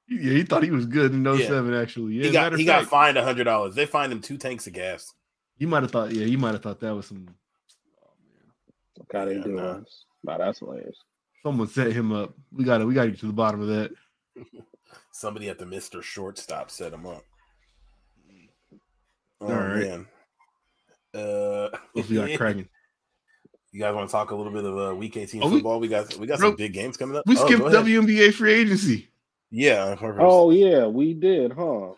Yeah, 0.09 0.33
he 0.33 0.43
thought 0.43 0.63
he 0.63 0.71
was 0.71 0.87
good 0.87 1.13
in 1.13 1.25
07, 1.25 1.73
yeah. 1.73 1.81
actually. 1.81 2.15
Yeah, 2.15 2.25
he 2.25 2.33
got 2.33 2.53
he 2.59 2.67
fact, 2.67 2.83
got 2.83 2.91
fined 2.91 3.17
hundred 3.17 3.45
dollars. 3.45 3.75
They 3.75 3.87
fined 3.87 4.13
him 4.13 4.21
two 4.21 4.37
tanks 4.37 4.67
of 4.67 4.75
gas. 4.75 5.13
You 5.57 5.69
might 5.69 5.83
have 5.83 5.93
thought, 5.93 6.13
yeah, 6.13 6.27
you 6.27 6.37
might 6.37 6.53
have 6.53 6.63
thought 6.63 6.81
that 6.81 6.95
was 6.95 7.07
some. 7.07 7.27
Oh 8.03 8.11
man, 8.29 8.53
what 8.97 9.09
kind 9.09 9.31
of 9.31 9.47
nah. 9.47 9.81
Nah, 10.25 10.39
that's 10.39 10.59
hilarious. 10.59 10.97
Someone 11.43 11.69
set 11.69 11.93
him 11.93 12.13
up. 12.13 12.35
We 12.53 12.65
got 12.65 12.79
to 12.79 12.87
we 12.87 12.95
got 12.95 13.05
to 13.05 13.11
get 13.11 13.21
to 13.21 13.27
the 13.27 13.33
bottom 13.33 13.61
of 13.63 13.69
that. 13.69 13.93
Somebody 15.13 15.49
at 15.49 15.59
the 15.59 15.67
Mister 15.67 16.03
Shortstop 16.03 16.71
set 16.71 16.93
him 16.93 17.07
up. 17.07 17.23
Oh, 19.45 19.53
All 19.53 19.61
right. 19.61 19.81
Man. 19.81 20.07
Uh, 21.15 21.69
we 21.95 22.03
got 22.03 22.31
cracking. 22.37 22.69
You 23.73 23.81
guys 23.81 23.95
want 23.95 24.09
to 24.09 24.13
talk 24.13 24.31
a 24.31 24.37
little 24.37 24.53
bit 24.53 24.65
of 24.65 24.79
uh, 24.79 24.95
Week 24.95 25.17
18 25.17 25.43
oh, 25.43 25.51
football? 25.51 25.81
We, 25.81 25.89
we 25.89 25.91
got 25.91 26.17
we 26.17 26.27
got 26.27 26.39
bro, 26.39 26.51
some 26.51 26.57
big 26.57 26.73
games 26.73 26.97
coming 26.97 27.17
up. 27.17 27.25
We 27.27 27.37
oh, 27.37 27.47
skipped 27.47 27.63
WNBA 27.63 28.33
free 28.33 28.55
agency. 28.55 29.09
Yeah. 29.51 29.97
Oh 30.19 30.51
yeah, 30.51 30.87
we 30.87 31.13
did, 31.15 31.53
huh? 31.53 31.93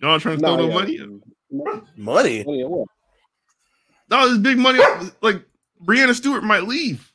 Y'all 0.00 0.20
trying 0.20 0.38
to 0.38 0.38
throw 0.38 0.56
no 0.56 0.70
money? 0.70 0.98
Money? 1.96 2.44
money 2.44 2.64
what? 2.64 2.88
No, 4.10 4.28
this 4.28 4.38
big 4.38 4.58
money. 4.58 4.80
like 5.22 5.42
Breanna 5.84 6.14
Stewart 6.14 6.42
might 6.42 6.64
leave. 6.64 7.12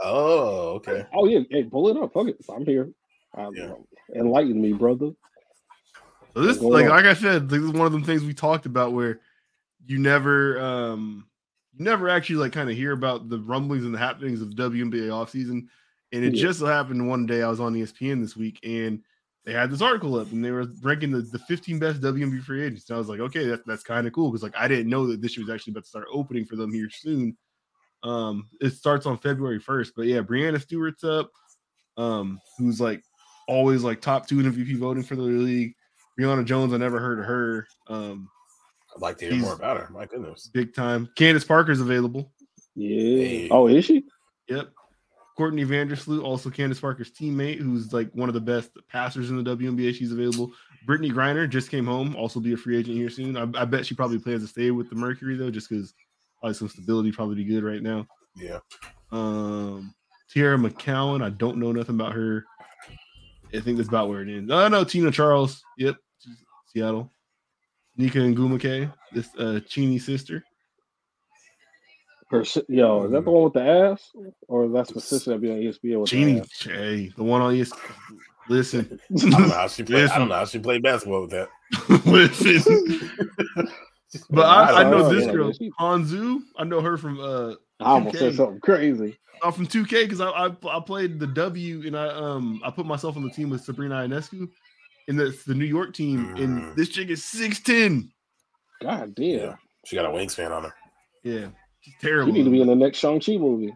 Oh, 0.00 0.76
okay. 0.76 1.06
Oh 1.14 1.26
yeah, 1.26 1.40
hey, 1.50 1.64
pull 1.64 1.88
it 1.88 1.96
up. 1.96 2.12
Fuck 2.12 2.28
it, 2.28 2.36
I'm 2.48 2.64
here. 2.64 2.90
Um, 3.36 3.54
yeah. 3.54 3.72
Enlighten 4.14 4.60
me, 4.60 4.72
brother. 4.72 5.10
This, 6.42 6.60
like, 6.60 6.84
on? 6.84 6.90
like 6.90 7.04
I 7.04 7.14
said, 7.14 7.48
this 7.48 7.62
is 7.62 7.70
one 7.70 7.86
of 7.86 7.92
the 7.92 8.00
things 8.00 8.24
we 8.24 8.34
talked 8.34 8.66
about 8.66 8.92
where 8.92 9.20
you 9.86 9.98
never, 9.98 10.58
um, 10.60 11.26
you 11.74 11.84
never 11.84 12.08
actually 12.08 12.36
like 12.36 12.52
kind 12.52 12.70
of 12.70 12.76
hear 12.76 12.92
about 12.92 13.28
the 13.28 13.38
rumblings 13.38 13.84
and 13.84 13.94
the 13.94 13.98
happenings 13.98 14.42
of 14.42 14.50
WNBA 14.50 15.08
offseason. 15.08 15.66
And 16.12 16.24
it 16.24 16.34
yeah. 16.34 16.42
just 16.42 16.60
so 16.60 16.66
happened 16.66 17.08
one 17.08 17.26
day 17.26 17.42
I 17.42 17.48
was 17.48 17.60
on 17.60 17.74
ESPN 17.74 18.20
this 18.20 18.36
week 18.36 18.58
and 18.62 19.02
they 19.44 19.52
had 19.52 19.70
this 19.70 19.82
article 19.82 20.18
up 20.18 20.30
and 20.32 20.44
they 20.44 20.50
were 20.50 20.66
ranking 20.82 21.10
the, 21.10 21.22
the 21.22 21.38
15 21.38 21.78
best 21.78 22.00
WNBA 22.00 22.42
free 22.42 22.64
agents. 22.64 22.88
And 22.88 22.96
I 22.96 22.98
was 22.98 23.08
like, 23.08 23.20
okay, 23.20 23.46
that, 23.46 23.66
that's 23.66 23.82
kind 23.82 24.06
of 24.06 24.12
cool 24.12 24.30
because 24.30 24.42
like 24.42 24.56
I 24.56 24.68
didn't 24.68 24.90
know 24.90 25.06
that 25.06 25.22
this 25.22 25.36
was 25.38 25.50
actually 25.50 25.72
about 25.72 25.84
to 25.84 25.88
start 25.88 26.06
opening 26.12 26.44
for 26.44 26.56
them 26.56 26.72
here 26.72 26.90
soon. 26.90 27.36
Um, 28.02 28.48
it 28.60 28.70
starts 28.70 29.06
on 29.06 29.18
February 29.18 29.58
1st, 29.58 29.92
but 29.96 30.06
yeah, 30.06 30.20
Breanna 30.20 30.60
Stewart's 30.60 31.02
up, 31.02 31.30
um, 31.96 32.40
who's 32.58 32.80
like 32.80 33.02
always 33.48 33.82
like 33.82 34.00
top 34.00 34.28
two 34.28 34.40
in 34.40 34.52
MVP 34.52 34.76
voting 34.76 35.02
for 35.02 35.16
the 35.16 35.22
league. 35.22 35.74
Brionna 36.18 36.44
Jones, 36.44 36.72
I 36.72 36.78
never 36.78 36.98
heard 36.98 37.20
of 37.20 37.24
her. 37.26 37.66
Um, 37.88 38.28
I'd 38.94 39.02
like 39.02 39.18
to 39.18 39.30
hear 39.30 39.40
more 39.40 39.54
about 39.54 39.78
her. 39.78 39.88
My 39.92 40.06
goodness, 40.06 40.50
big 40.52 40.74
time. 40.74 41.08
Candace 41.16 41.44
Parker's 41.44 41.80
available. 41.80 42.32
Yeah. 42.74 43.24
Hey. 43.24 43.48
Oh, 43.50 43.68
is 43.68 43.84
she? 43.84 44.04
Yep. 44.48 44.70
Courtney 45.36 45.64
Vandersloot, 45.64 46.22
also 46.24 46.50
Candace 46.50 46.80
Parker's 46.80 47.12
teammate, 47.12 47.60
who's 47.60 47.92
like 47.92 48.10
one 48.12 48.28
of 48.28 48.34
the 48.34 48.40
best 48.40 48.70
passers 48.88 49.30
in 49.30 49.42
the 49.42 49.56
WNBA. 49.56 49.94
She's 49.94 50.10
available. 50.10 50.52
Brittney 50.88 51.12
Griner 51.12 51.48
just 51.48 51.70
came 51.70 51.86
home, 51.86 52.16
also 52.16 52.40
be 52.40 52.54
a 52.54 52.56
free 52.56 52.76
agent 52.76 52.96
here 52.96 53.10
soon. 53.10 53.36
I, 53.36 53.42
I 53.60 53.64
bet 53.64 53.86
she 53.86 53.94
probably 53.94 54.18
plans 54.18 54.42
to 54.42 54.48
stay 54.48 54.72
with 54.72 54.90
the 54.90 54.96
Mercury 54.96 55.36
though, 55.36 55.50
just 55.50 55.68
because 55.68 55.94
probably 56.40 56.54
some 56.54 56.68
stability 56.68 57.12
probably 57.12 57.36
be 57.36 57.44
good 57.44 57.62
right 57.62 57.82
now. 57.82 58.04
Yeah. 58.34 58.58
Um, 59.12 59.94
Teaira 60.34 60.60
McCowan, 60.60 61.22
I 61.22 61.30
don't 61.30 61.58
know 61.58 61.70
nothing 61.70 61.94
about 61.94 62.14
her. 62.14 62.44
I 63.54 63.60
think 63.60 63.76
that's 63.76 63.88
about 63.88 64.08
where 64.08 64.22
it 64.22 64.28
ends. 64.28 64.50
Oh 64.50 64.66
no, 64.68 64.82
Tina 64.82 65.10
Charles. 65.10 65.62
Yep, 65.78 65.96
Seattle. 66.72 67.10
Nneka 67.98 68.34
Ogwumike, 68.34 68.92
this 69.12 69.28
uh 69.38 69.60
Chiney 69.66 69.98
sister. 69.98 70.44
Her, 72.30 72.44
yo, 72.68 73.04
is 73.04 73.10
that 73.12 73.24
the 73.24 73.30
one 73.30 73.44
with 73.44 73.54
the 73.54 73.62
ass, 73.62 74.10
or 74.48 74.68
that's 74.68 74.94
my 74.94 75.00
sister 75.00 75.30
that 75.30 75.40
be 75.40 75.50
on 75.50 75.56
ESPN 75.56 76.00
with 76.00 76.10
Chiney? 76.10 76.40
The 76.40 76.70
hey, 76.70 77.12
the 77.16 77.24
one 77.24 77.40
on 77.40 77.54
ESPN. 77.54 78.18
Listen, 78.48 79.00
I 79.10 79.18
don't 79.18 79.30
know 79.30 79.48
how 79.48 79.68
she 79.68 79.82
played. 79.82 80.08
I 80.10 80.18
don't 80.18 80.28
know 80.28 80.34
how 80.34 80.44
she 80.44 80.58
played 80.58 80.82
basketball 80.82 81.22
with 81.22 81.30
that. 81.30 81.48
Listen, 82.06 83.10
but 84.30 84.46
I, 84.46 84.82
I, 84.82 84.90
know 84.90 85.12
this 85.12 85.26
girl, 85.26 85.52
Han 85.78 86.04
Xu. 86.04 86.40
I 86.56 86.64
know 86.64 86.80
her 86.80 86.96
from. 86.96 87.20
uh 87.20 87.54
I 87.80 87.92
almost 87.92 88.18
said 88.18 88.34
something 88.34 88.60
crazy. 88.60 89.18
I'm 89.42 89.52
from 89.52 89.66
2K 89.66 90.04
because 90.04 90.20
I, 90.20 90.30
I, 90.30 90.50
I 90.68 90.80
played 90.80 91.20
the 91.20 91.26
W 91.26 91.86
and 91.86 91.96
I 91.96 92.08
um 92.08 92.60
I 92.64 92.70
put 92.70 92.86
myself 92.86 93.16
on 93.16 93.22
the 93.22 93.30
team 93.30 93.50
with 93.50 93.62
Sabrina 93.62 93.96
Ionescu, 93.96 94.48
and 95.08 95.18
that's 95.18 95.44
the 95.44 95.54
New 95.54 95.64
York 95.64 95.94
team. 95.94 96.34
Mm. 96.36 96.44
And 96.44 96.76
this 96.76 96.90
chick 96.90 97.08
is 97.08 97.24
six 97.24 97.60
ten. 97.60 98.12
God 98.80 99.14
damn, 99.14 99.38
yeah. 99.38 99.54
she 99.84 99.96
got 99.96 100.04
a 100.04 100.08
wingspan 100.08 100.52
on 100.52 100.64
her. 100.64 100.74
Yeah, 101.24 101.48
she's 101.80 101.94
terrible. 102.00 102.28
You 102.28 102.38
need 102.38 102.44
to 102.44 102.50
be 102.50 102.60
in 102.60 102.68
the 102.68 102.76
next 102.76 102.98
Shang 102.98 103.20
Chi 103.20 103.36
movie. 103.36 103.74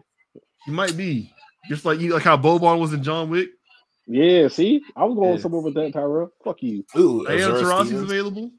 You 0.65 0.73
might 0.73 0.95
be 0.95 1.33
just 1.67 1.83
like 1.83 1.99
you, 1.99 2.13
like 2.13 2.23
how 2.23 2.37
Boban 2.37 2.79
was 2.79 2.93
in 2.93 3.03
John 3.03 3.29
Wick. 3.29 3.49
Yeah, 4.05 4.47
see, 4.47 4.81
I 4.95 5.03
was 5.03 5.15
going 5.15 5.35
yeah. 5.35 5.41
somewhere 5.41 5.61
with 5.61 5.73
that, 5.75 5.93
Tyra. 5.93 6.29
Fuck 6.43 6.61
you. 6.61 6.85
Ooh, 6.97 7.25
Diana 7.25 7.53
Taurasi's 7.53 8.01
available. 8.01 8.51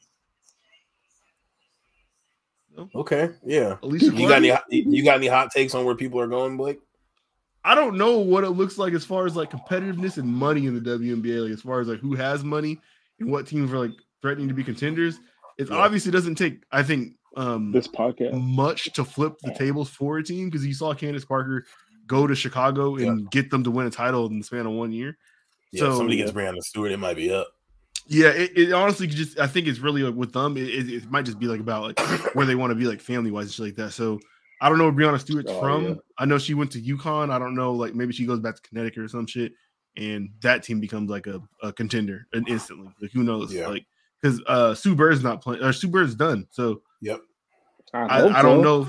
Okay, 2.95 3.31
yeah. 3.45 3.77
Alicia 3.83 4.07
you 4.07 4.29
got 4.29 4.45
any 4.45 4.53
you 4.71 5.05
got 5.05 5.17
any 5.17 5.29
hot 5.29 5.51
takes 5.51 5.75
on 5.75 5.85
where 5.85 5.95
people 5.95 6.21
are 6.21 6.27
going, 6.27 6.57
Blake? 6.57 6.81
I 7.65 7.75
don't 7.75 7.97
know 7.97 8.19
what 8.19 8.45
it 8.45 8.51
looks 8.51 8.77
like 8.77 8.93
as 8.93 9.05
far 9.05 9.27
as 9.27 9.37
like 9.37 9.51
competitiveness 9.51 10.19
and 10.19 10.29
money 10.29 10.67
in 10.67 10.75
the 10.75 10.99
WNBA, 10.99 11.45
like 11.45 11.53
as 11.53 11.63
far 11.63 11.81
as 11.81 11.89
like 11.89 12.01
who 12.01 12.15
has 12.15 12.45
money 12.45 12.79
and 13.19 13.31
what 13.31 13.47
teams 13.47 13.73
are 13.73 13.79
like 13.79 13.93
threatening 14.21 14.49
to 14.49 14.55
be 14.55 14.63
contenders. 14.63 15.19
It 15.59 15.71
yeah. 15.71 15.77
obviously 15.77 16.13
doesn't 16.13 16.35
take, 16.35 16.63
I 16.73 16.83
think, 16.83 17.15
um 17.37 17.73
this 17.73 17.89
podcast 17.89 18.41
much 18.41 18.93
to 18.93 19.05
flip 19.05 19.35
the 19.43 19.53
tables 19.55 19.91
for 19.91 20.19
a 20.19 20.23
team 20.23 20.49
because 20.49 20.65
you 20.65 20.73
saw 20.73 20.95
Candace 20.95 21.25
Parker 21.25 21.67
go 22.07 22.29
to 22.29 22.35
Chicago 22.35 22.95
and 22.95 23.21
yeah. 23.21 23.27
get 23.31 23.51
them 23.51 23.65
to 23.65 23.73
win 23.73 23.87
a 23.87 23.91
title 23.91 24.27
in 24.27 24.39
the 24.39 24.45
span 24.45 24.67
of 24.67 24.73
one 24.73 24.93
year. 24.93 25.17
Yeah, 25.73 25.81
so 25.81 25.97
somebody 25.97 26.19
gets 26.19 26.31
Breanna 26.31 26.63
Stewart, 26.63 26.93
it 26.93 26.99
might 26.99 27.17
be 27.17 27.33
up. 27.33 27.49
Yeah, 28.07 28.29
it, 28.29 28.57
it, 28.57 28.73
honestly 28.73 29.07
just 29.07 29.39
I 29.39 29.47
think 29.47 29.67
it's 29.67 29.79
really 29.79 30.03
like 30.03 30.15
with 30.15 30.33
them, 30.33 30.57
it, 30.57 30.69
it, 30.69 30.93
it 30.93 31.11
might 31.11 31.25
just 31.25 31.39
be 31.39 31.47
like 31.47 31.61
about 31.61 31.83
like 31.83 32.35
where 32.35 32.47
they 32.47 32.55
want 32.55 32.71
to 32.71 32.75
be 32.75 32.85
like 32.85 33.01
family 33.01 33.31
wise 33.31 33.47
and 33.47 33.55
shit 33.55 33.67
like 33.67 33.77
that. 33.77 33.93
So 33.93 34.21
I 34.61 34.69
don't 34.69 34.79
know 34.79 34.85
where 34.85 34.93
Breanna 34.93 35.21
Stewart's 35.21 35.51
oh, 35.51 35.61
from. 35.61 35.85
Yeah. 35.85 35.95
I 36.19 36.25
know 36.25 36.39
she 36.39 36.55
went 36.55 36.73
to 36.73 36.81
UConn. 36.81 37.31
I 37.31 37.39
don't 37.39 37.55
know, 37.55 37.73
like 37.73 37.95
maybe 37.95 38.13
she 38.13 38.27
goes 38.27 38.41
back 38.41 38.57
to 38.57 38.63
Connecticut 38.63 39.03
or 39.03 39.09
some 39.09 39.27
shit, 39.27 39.53
and 39.97 40.31
that 40.43 40.63
team 40.63 40.81
becomes 40.81 41.11
like 41.11 41.27
a, 41.27 41.41
a 41.63 41.73
contender 41.73 42.27
and 42.33 42.49
instantly. 42.49 42.93
Like 43.01 43.13
who 43.13 43.23
knows? 43.23 43.53
Yeah. 43.53 43.69
Like 43.69 43.87
because 44.21 44.41
uh 44.47 44.75
Sue 44.75 44.95
Bird's 44.95 45.23
not 45.23 45.43
playing 45.43 45.63
or 45.63 45.73
Sue 45.73 45.89
Bird's 45.89 46.15
done. 46.15 46.47
So 46.51 46.83
yep. 47.01 47.21
I, 47.93 48.21
I, 48.21 48.39
I 48.39 48.43
don't 48.43 48.63
know. 48.63 48.89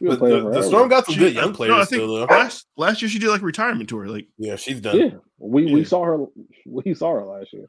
But 0.00 0.20
the, 0.20 0.50
the, 0.50 0.62
Storm 0.62 0.88
got 0.88 1.06
some 1.06 1.14
she, 1.14 1.20
good 1.20 1.34
young 1.34 1.52
players. 1.52 1.70
No, 1.70 1.76
I 1.76 1.84
think 1.84 2.02
still, 2.02 2.24
last 2.26 2.66
last 2.76 3.02
year 3.02 3.08
she 3.08 3.18
did 3.18 3.30
like 3.30 3.42
a 3.42 3.44
retirement 3.44 3.88
tour. 3.88 4.06
Like 4.06 4.28
yeah, 4.38 4.54
she's 4.54 4.80
done. 4.80 4.96
Yeah, 4.96 5.10
we 5.38 5.66
yeah. 5.66 5.74
we 5.74 5.84
saw 5.84 6.04
her. 6.04 6.24
We 6.66 6.92
saw 6.92 7.14
her 7.14 7.24
last 7.24 7.52
year. 7.52 7.68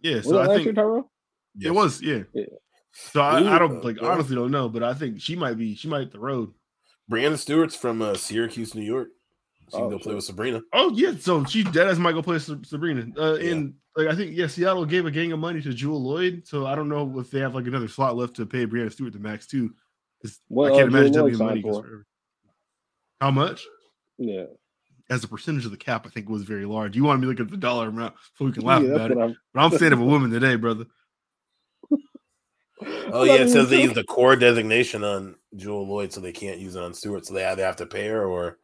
Yeah, 0.00 0.16
was 0.16 0.26
so 0.26 0.38
I 0.38 0.40
last 0.40 0.48
think 0.48 0.64
year, 0.64 0.74
Tyrell? 0.74 1.10
Yes. 1.56 1.68
It 1.68 1.74
was. 1.74 2.02
Yeah. 2.02 2.22
Yeah. 2.34 2.44
So 2.98 3.20
I, 3.20 3.54
I 3.54 3.58
don't 3.58 3.84
like 3.84 4.02
honestly 4.02 4.34
don't 4.34 4.50
know, 4.50 4.68
but 4.68 4.82
I 4.82 4.92
think 4.92 5.20
she 5.20 5.36
might 5.36 5.56
be 5.56 5.74
she 5.74 5.88
might 5.88 6.00
hit 6.00 6.12
the 6.12 6.18
road. 6.18 6.52
Breanna 7.10 7.38
Stewart's 7.38 7.76
from 7.76 8.02
uh, 8.02 8.14
Syracuse, 8.14 8.74
New 8.74 8.82
York. 8.82 9.08
She 9.70 9.76
can 9.76 9.86
oh, 9.86 9.90
go 9.90 9.98
play 9.98 10.14
with 10.14 10.24
Sabrina. 10.24 10.62
Oh 10.72 10.92
yeah, 10.94 11.12
so 11.18 11.44
she 11.44 11.62
dead 11.62 11.88
as 11.88 11.98
might 11.98 12.12
go 12.12 12.22
play 12.22 12.38
Sabrina. 12.38 13.06
Uh, 13.18 13.34
yeah. 13.34 13.52
and 13.52 13.74
like 13.96 14.08
I 14.08 14.14
think 14.14 14.36
yeah, 14.36 14.46
Seattle 14.46 14.84
gave 14.84 15.06
a 15.06 15.10
gang 15.10 15.32
of 15.32 15.38
money 15.38 15.62
to 15.62 15.72
Jewell 15.72 16.02
Loyd, 16.02 16.46
so 16.46 16.66
I 16.66 16.74
don't 16.74 16.88
know 16.88 17.18
if 17.18 17.30
they 17.30 17.40
have 17.40 17.54
like 17.54 17.66
another 17.66 17.88
slot 17.88 18.16
left 18.16 18.36
to 18.36 18.46
pay 18.46 18.66
Breanna 18.66 18.92
Stewart 18.92 19.12
the 19.12 19.18
max 19.18 19.46
too. 19.46 19.74
Well, 20.48 20.72
I 20.72 20.76
can't 20.78 20.94
uh, 20.94 20.98
imagine 20.98 21.12
that 21.12 21.38
money 21.38 21.62
for. 21.62 22.06
How 23.20 23.30
much? 23.30 23.66
Yeah. 24.16 24.44
As 25.10 25.24
a 25.24 25.28
percentage 25.28 25.64
of 25.64 25.70
the 25.70 25.76
cap, 25.76 26.06
I 26.06 26.10
think 26.10 26.28
was 26.28 26.42
very 26.42 26.66
large. 26.66 26.94
You 26.94 27.04
want 27.04 27.20
me 27.20 27.26
to 27.26 27.30
look 27.30 27.40
at 27.40 27.50
the 27.50 27.56
dollar 27.56 27.88
amount 27.88 28.14
so 28.34 28.44
we 28.44 28.52
can 28.52 28.62
laugh 28.62 28.82
yeah, 28.82 28.90
about 28.90 29.10
it. 29.10 29.18
I'm... 29.18 29.36
But 29.54 29.60
I'm 29.60 29.78
saying 29.78 29.92
of 29.92 30.00
a 30.02 30.04
woman 30.04 30.30
today, 30.30 30.56
brother. 30.56 30.84
Oh 33.12 33.24
yeah, 33.24 33.34
it 33.34 33.48
says 33.48 33.68
they 33.68 33.82
use 33.82 33.92
the 33.94 34.04
core 34.04 34.36
designation 34.36 35.04
on 35.04 35.36
Jewell 35.56 35.86
Loyd, 35.86 36.12
so 36.12 36.20
they 36.20 36.32
can't 36.32 36.58
use 36.58 36.76
it 36.76 36.82
on 36.82 36.94
Stewart. 36.94 37.26
So 37.26 37.34
they 37.34 37.44
either 37.44 37.64
have 37.64 37.76
to 37.76 37.86
pay 37.86 38.08
her 38.08 38.24
or 38.24 38.58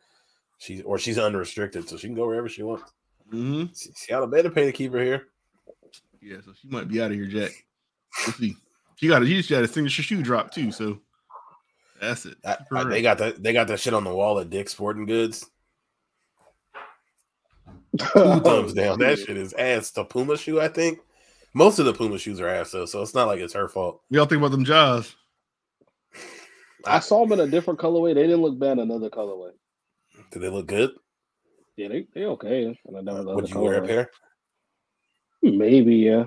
she's 0.59 0.83
or 0.83 0.99
she's 0.99 1.19
unrestricted, 1.19 1.89
so 1.89 1.97
she 1.97 2.07
can 2.07 2.17
go 2.17 2.27
wherever 2.27 2.49
she 2.49 2.63
wants. 2.63 2.93
Mm-hmm. 3.33 3.73
Seattle 3.73 4.27
better 4.27 4.51
pay 4.51 4.67
to 4.67 4.73
keep 4.73 4.93
her 4.93 5.03
here. 5.03 5.29
Yeah, 6.21 6.39
so 6.45 6.53
she 6.61 6.69
might 6.69 6.89
be 6.89 7.03
out 7.03 7.11
of 7.11 7.17
here, 7.17 7.27
Jack. 7.27 7.53
We'll 8.27 8.35
see. 8.35 8.57
She 8.97 9.09
got 9.09 9.23
a 9.23 9.43
she 9.43 9.55
got 9.55 9.65
a 9.65 9.69
signature 9.69 10.03
shoe 10.03 10.23
drop 10.23 10.51
too, 10.51 10.71
so 10.71 11.01
that's 12.01 12.27
it. 12.27 12.37
I, 12.45 12.57
I, 12.73 12.85
they 12.85 13.03
got 13.03 13.19
that 13.19 13.43
they 13.43 13.53
got 13.53 13.67
that 13.69 13.81
shit 13.81 13.95
on 13.95 14.05
the 14.05 14.15
wall 14.15 14.39
at 14.39 14.51
Dick's 14.51 14.73
Sporting 14.73 15.07
Goods. 15.07 15.51
Two 17.99 18.07
thumbs 18.41 18.73
down. 18.73 18.99
That 18.99 19.19
shit 19.19 19.37
is 19.37 19.53
ass. 19.55 19.91
The 19.91 20.05
Puma 20.05 20.37
shoe, 20.37 20.61
I 20.61 20.69
think. 20.69 20.99
Most 21.55 21.79
of 21.79 21.87
the 21.87 21.95
Puma 21.95 22.19
shoes 22.19 22.41
are 22.41 22.49
ass 22.49 22.73
though, 22.73 22.85
so 22.85 23.01
it's 23.01 23.15
not 23.15 23.29
like 23.29 23.41
it's 23.41 23.55
her 23.55 23.69
fault. 23.69 24.03
Y'all 24.11 24.27
think 24.27 24.41
about 24.41 24.51
them 24.51 24.65
jaws? 24.65 25.15
I 26.87 26.99
saw 26.99 27.25
them 27.25 27.39
in 27.39 27.49
a 27.49 27.51
different 27.51 27.81
colorway. 27.81 28.15
They 28.15 28.23
didn't 28.23 28.43
look 28.43 28.59
bad 28.59 28.79
another 28.79 29.09
colorway. 29.09 29.53
Did 30.31 30.43
they 30.43 30.49
look 30.49 30.67
good? 30.67 30.91
Yeah, 31.77 31.89
they 31.89 32.07
they 32.15 32.25
okay. 32.25 32.79
Would 32.85 33.51
you 33.51 33.59
wear 33.59 33.83
a 33.83 33.87
pair? 33.87 34.11
Maybe, 35.43 35.97
yeah. 35.97 36.25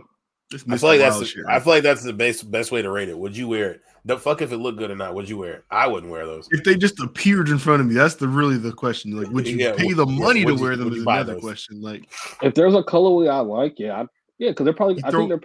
I 0.54 0.78
feel 0.78 0.90
like 0.90 1.00
that's 1.00 1.20
the, 1.20 1.44
I 1.50 1.60
feel 1.60 1.74
like 1.74 1.84
that's 1.84 2.04
the 2.04 2.14
best 2.14 2.50
best 2.50 2.72
way 2.72 2.82
to 2.82 2.90
rate 2.90 3.10
it. 3.10 3.18
Would 3.18 3.36
you 3.36 3.50
wear 3.50 3.72
it? 3.72 3.82
The 4.06 4.18
fuck 4.18 4.42
if 4.42 4.54
it 4.54 4.58
looked 4.58 4.78
good 4.78 4.90
or 4.90 4.96
not? 4.96 5.14
Would 5.14 5.28
you 5.28 5.38
wear 5.38 5.56
it? 5.56 5.66
I 5.70 5.88
wouldn't 5.88 6.10
wear 6.10 6.26
those. 6.26 6.48
If 6.52 6.64
they 6.64 6.78
just 6.78 7.02
appeared 7.02 7.50
in 7.50 7.58
front 7.58 7.82
of 7.82 7.88
me, 7.88 7.96
that's 7.96 8.16
the 8.16 8.30
really 8.30 8.58
the 8.58 8.72
question. 8.72 9.12
Like, 9.12 9.30
would 9.34 9.46
you 9.46 9.58
yeah, 9.58 9.74
pay 9.76 9.92
the 9.92 10.06
money 10.06 10.42
yeah, 10.42 10.46
to 10.48 10.56
wear 10.56 10.78
them? 10.78 10.94
Is 10.94 11.02
another 11.02 11.34
those? 11.34 11.42
question. 11.42 11.82
Like, 11.82 12.08
if 12.42 12.54
there's 12.54 12.76
a 12.76 12.84
colorway 12.84 13.30
I 13.30 13.40
like, 13.40 13.78
yeah, 13.78 14.04
I, 14.04 14.06
yeah, 14.40 14.50
because 14.50 14.66
they're 14.66 14.74
probably 14.74 15.04
I 15.04 15.12
think 15.12 15.30
they're 15.30 15.42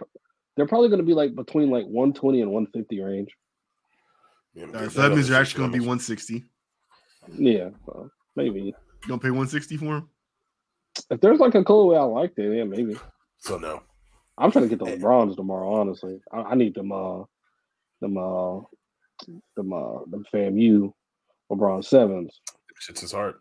they're 0.57 0.66
probably 0.66 0.88
going 0.88 1.01
to 1.01 1.07
be 1.07 1.14
like 1.14 1.34
between 1.34 1.70
like 1.70 1.84
120 1.84 2.43
and 2.43 2.51
150 2.51 3.03
range. 3.03 3.30
Yeah, 4.55 4.66
right, 4.66 4.90
so 4.90 5.03
that 5.03 5.12
means 5.12 5.28
they're 5.28 5.40
actually 5.40 5.61
going 5.61 5.72
to 5.72 5.78
be 5.78 5.80
160. 5.80 6.45
Yeah, 7.38 7.70
well, 7.86 8.11
maybe. 8.36 8.61
You 8.61 8.74
gonna 9.09 9.20
pay 9.20 9.30
160 9.30 9.76
for 9.78 9.84
them? 9.84 10.11
If 11.11 11.20
there's 11.20 11.40
like 11.40 11.55
a 11.55 11.64
colorway 11.64 11.99
I 11.99 12.03
like, 12.03 12.34
then 12.36 12.53
yeah, 12.53 12.64
maybe. 12.64 12.97
So 13.38 13.59
no. 13.59 13.82
I'm 14.38 14.51
trying 14.51 14.68
to 14.68 14.76
get 14.76 14.84
those 14.84 14.99
bronze 14.99 15.36
tomorrow. 15.36 15.74
Honestly, 15.74 16.20
I, 16.32 16.40
I, 16.43 16.55
need 16.55 16.74
them. 16.74 16.93
Uh, 16.93 17.24
them. 18.01 18.18
Uh, 18.18 18.61
them. 19.57 19.72
Uh, 19.72 20.05
them 20.11 20.24
FAMU 20.32 20.93
LeBron 21.51 21.84
sevens. 21.84 22.40
Shits 22.80 23.03
is 23.03 23.12
hard. 23.12 23.34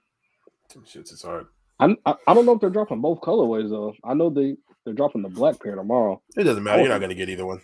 Shits 0.85 1.13
is 1.13 1.21
hard. 1.21 1.47
I, 1.79 1.95
I, 2.05 2.15
I 2.27 2.33
don't 2.33 2.45
know 2.45 2.53
if 2.53 2.61
they're 2.61 2.69
dropping 2.69 3.01
both 3.01 3.21
colorways 3.21 3.69
though. 3.69 3.93
I 4.03 4.13
know 4.13 4.29
they 4.29 4.55
they're 4.85 4.93
dropping 4.93 5.21
the 5.21 5.29
black 5.29 5.61
pair 5.61 5.75
tomorrow. 5.75 6.21
It 6.37 6.43
doesn't 6.43 6.63
matter. 6.63 6.81
You're 6.81 6.89
not 6.89 6.99
going 6.99 7.09
to 7.09 7.15
get 7.15 7.29
either 7.29 7.45
one. 7.45 7.61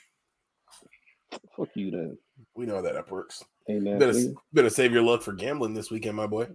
Fuck 1.55 1.69
you 1.75 1.91
then. 1.91 2.17
We 2.55 2.65
know 2.65 2.81
that 2.81 2.93
that 2.93 3.11
works. 3.11 3.43
Hey 3.65 3.79
man, 3.79 3.99
better, 3.99 4.13
better 4.53 4.69
save 4.69 4.93
your 4.93 5.01
luck 5.01 5.21
for 5.21 5.33
gambling 5.33 5.73
this 5.73 5.91
weekend, 5.91 6.15
my 6.15 6.27
boy. 6.27 6.47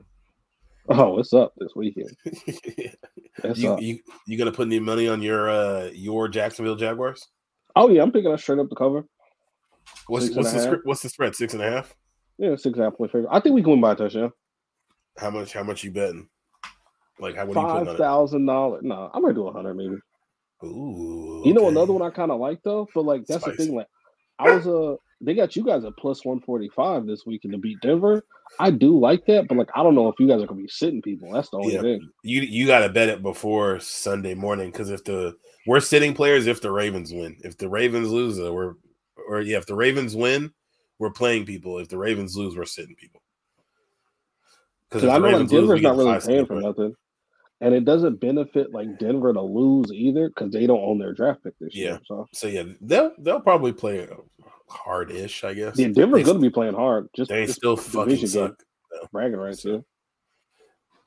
Oh, 0.88 1.14
what's 1.14 1.32
up 1.32 1.52
this 1.58 1.72
weekend? 1.76 2.10
you, 3.54 3.76
you, 3.78 3.98
you 4.26 4.38
gonna 4.38 4.50
put 4.50 4.66
any 4.66 4.80
money 4.80 5.08
on 5.08 5.20
your 5.20 5.50
uh 5.50 5.90
your 5.92 6.28
Jacksonville 6.28 6.76
Jaguars? 6.76 7.28
Oh 7.76 7.90
yeah, 7.90 8.02
I'm 8.02 8.12
picking 8.12 8.32
up 8.32 8.40
straight 8.40 8.58
up 8.58 8.68
the 8.68 8.76
cover. 8.76 9.04
What's 10.06 10.30
what's 10.30 10.52
the 10.52 10.80
what's 10.84 11.02
the 11.02 11.08
spread? 11.08 11.36
Six 11.36 11.52
and 11.52 11.62
a 11.62 11.70
half. 11.70 11.94
Yeah, 12.38 12.56
six 12.56 12.74
and 12.74 12.80
a 12.80 12.84
half 12.84 12.96
point 12.96 13.12
favorite. 13.12 13.30
I 13.30 13.40
think 13.40 13.54
we 13.54 13.62
can 13.62 13.72
win 13.72 13.80
by 13.80 13.92
a 13.92 13.96
touchdown. 13.96 14.32
How 15.18 15.30
much? 15.30 15.52
How 15.52 15.62
much 15.62 15.84
you 15.84 15.90
betting? 15.90 16.28
Like 17.20 17.36
how? 17.36 17.52
Five 17.52 17.96
thousand 17.96 18.46
dollars. 18.46 18.80
No, 18.82 19.10
I'm 19.12 19.22
gonna 19.22 19.34
do 19.34 19.46
a 19.46 19.52
hundred 19.52 19.74
maybe. 19.74 19.96
Ooh. 20.64 21.40
Okay. 21.40 21.48
You 21.48 21.54
know 21.54 21.68
another 21.68 21.92
one 21.92 22.02
I 22.02 22.10
kind 22.10 22.30
of 22.30 22.40
like 22.40 22.62
though, 22.62 22.88
but 22.94 23.04
like 23.04 23.26
that's 23.26 23.42
Spicy. 23.42 23.56
the 23.56 23.64
thing. 23.64 23.74
Like 23.76 23.88
I 24.38 24.54
was 24.54 24.66
a. 24.66 24.76
Uh, 24.76 24.96
they 25.24 25.34
got 25.34 25.54
you 25.54 25.62
guys 25.64 25.84
at 25.84 25.96
plus 25.96 26.24
one 26.24 26.40
forty 26.40 26.68
five 26.74 27.06
this 27.06 27.24
weekend 27.24 27.52
to 27.52 27.58
beat 27.58 27.80
Denver. 27.80 28.24
I 28.58 28.72
do 28.72 28.98
like 28.98 29.24
that, 29.26 29.46
but 29.46 29.56
like 29.56 29.68
I 29.74 29.82
don't 29.82 29.94
know 29.94 30.08
if 30.08 30.16
you 30.18 30.26
guys 30.26 30.42
are 30.42 30.46
gonna 30.46 30.60
be 30.60 30.68
sitting 30.68 31.00
people. 31.00 31.32
That's 31.32 31.48
the 31.50 31.58
only 31.58 31.74
yeah. 31.74 31.80
thing. 31.80 32.08
You 32.24 32.42
you 32.42 32.66
gotta 32.66 32.88
bet 32.88 33.08
it 33.08 33.22
before 33.22 33.78
Sunday 33.78 34.34
morning 34.34 34.72
because 34.72 34.90
if 34.90 35.04
the 35.04 35.36
we're 35.66 35.80
sitting 35.80 36.12
players 36.12 36.46
if 36.46 36.60
the 36.60 36.72
Ravens 36.72 37.12
win. 37.12 37.36
If 37.44 37.56
the 37.56 37.68
Ravens 37.68 38.10
lose, 38.10 38.40
uh, 38.40 38.52
we're 38.52 38.74
or 39.28 39.40
yeah, 39.40 39.58
if 39.58 39.66
the 39.66 39.76
Ravens 39.76 40.16
win, 40.16 40.52
we're 40.98 41.10
playing 41.10 41.46
people. 41.46 41.78
If 41.78 41.88
the 41.88 41.98
Ravens 41.98 42.36
lose, 42.36 42.56
we're 42.56 42.64
sitting 42.64 42.96
people. 42.96 43.22
Because 44.88 45.08
I 45.08 45.18
know 45.18 45.38
like 45.38 45.48
Denver's 45.48 45.68
lose, 45.68 45.82
not 45.82 45.96
really 45.96 46.20
paying 46.20 46.46
for 46.46 46.60
nothing, 46.60 46.94
and 47.62 47.74
it 47.74 47.84
doesn't 47.84 48.20
benefit 48.20 48.72
like 48.72 48.98
Denver 48.98 49.32
to 49.32 49.40
lose 49.40 49.92
either 49.92 50.28
because 50.28 50.52
they 50.52 50.66
don't 50.66 50.82
own 50.82 50.98
their 50.98 51.14
draft 51.14 51.44
pick 51.44 51.56
this 51.60 51.74
yeah. 51.74 51.84
year. 51.84 52.00
So. 52.06 52.28
so 52.32 52.48
yeah, 52.48 52.64
they'll 52.80 53.12
they'll 53.18 53.40
probably 53.40 53.72
play 53.72 54.08
hard-ish, 54.68 55.44
I 55.44 55.54
guess. 55.54 55.78
Yeah, 55.78 55.88
Denver's 55.88 56.24
going 56.24 56.38
to 56.38 56.42
be 56.42 56.50
playing 56.50 56.74
hard. 56.74 57.08
Just 57.14 57.30
they 57.30 57.46
still 57.46 57.76
fucking 57.76 58.26
suck. 58.26 58.60
No. 58.92 59.08
Bragging 59.12 59.38
rights, 59.38 59.64
yeah. 59.64 59.78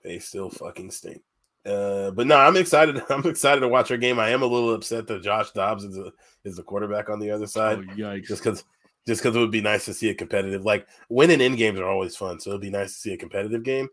They 0.01 0.19
still 0.19 0.49
fucking 0.49 0.91
stink. 0.91 1.21
Uh, 1.65 2.11
but 2.11 2.25
no, 2.25 2.37
I'm 2.37 2.55
excited. 2.55 3.01
I'm 3.09 3.27
excited 3.27 3.59
to 3.59 3.67
watch 3.67 3.91
our 3.91 3.97
game. 3.97 4.17
I 4.17 4.29
am 4.29 4.41
a 4.41 4.47
little 4.47 4.73
upset 4.73 5.07
that 5.07 5.23
Josh 5.23 5.51
Dobbs 5.51 5.83
is 5.83 5.97
a, 5.97 6.13
is 6.45 6.55
the 6.55 6.63
quarterback 6.63 7.09
on 7.09 7.19
the 7.19 7.31
other 7.31 7.47
side. 7.47 7.79
Oh, 7.79 7.95
yikes. 7.95 8.27
Just 8.27 8.43
because 8.43 8.63
just 9.05 9.21
because 9.21 9.35
it 9.35 9.39
would 9.39 9.51
be 9.51 9.61
nice 9.61 9.85
to 9.85 9.93
see 9.93 10.09
a 10.09 10.15
competitive 10.15 10.63
like 10.63 10.87
winning 11.09 11.41
in 11.41 11.55
games 11.55 11.79
are 11.79 11.89
always 11.89 12.15
fun. 12.15 12.39
So 12.39 12.51
it'd 12.51 12.61
be 12.61 12.69
nice 12.69 12.93
to 12.93 12.99
see 12.99 13.13
a 13.13 13.17
competitive 13.17 13.63
game. 13.63 13.89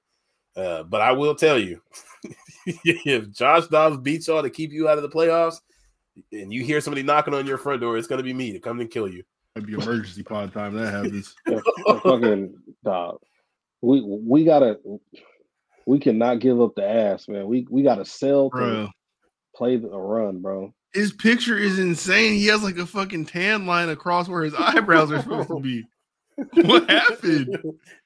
Uh, 0.57 0.83
but 0.83 1.01
I 1.01 1.13
will 1.13 1.35
tell 1.35 1.59
you, 1.59 1.81
if 2.67 3.31
Josh 3.31 3.67
Dobbs 3.69 3.99
beats 3.99 4.29
y'all 4.29 4.43
to 4.43 4.51
keep 4.51 4.73
you 4.73 4.89
out 4.89 4.99
of 4.99 5.03
the 5.03 5.09
playoffs, 5.09 5.61
and 6.31 6.53
you 6.53 6.63
hear 6.63 6.81
somebody 6.81 7.03
knocking 7.03 7.35
on 7.35 7.47
your 7.47 7.59
front 7.59 7.81
door, 7.81 7.97
it's 7.97 8.07
gonna 8.07 8.23
be 8.23 8.35
me 8.35 8.53
to 8.53 8.61
come 8.61 8.81
and 8.81 8.91
kill 8.91 9.09
you. 9.09 9.23
It'd 9.55 9.67
be 9.67 9.75
emergency 9.75 10.23
pod 10.23 10.53
time 10.53 10.75
that 10.75 10.93
happens. 10.93 11.35
fucking 12.03 12.55
dog. 12.85 13.19
We 13.81 14.03
we 14.03 14.45
gotta 14.45 14.79
we 15.87 15.99
cannot 15.99 16.41
give 16.41 16.61
up 16.61 16.75
the 16.75 16.89
ass, 16.89 17.29
man. 17.29 17.47
We 17.47 17.67
we 17.71 17.83
gotta 17.83 18.05
sell 18.05 18.51
to 18.51 18.89
play 19.55 19.77
the 19.77 19.89
run, 19.89 20.41
bro. 20.41 20.73
His 20.95 21.13
picture 21.13 21.57
is 21.57 21.79
insane. 21.79 22.35
He 22.35 22.47
has 22.47 22.63
like 22.63 22.77
a 22.77 22.87
fucking 22.87 23.27
tan 23.27 23.67
line 23.67 23.89
across 23.89 24.29
where 24.29 24.43
his 24.43 24.55
eyebrows 24.55 25.11
are 25.11 25.23
supposed 25.23 25.49
to 25.49 25.61
be. 25.61 25.85
What 26.65 26.89
happened? 26.89 27.59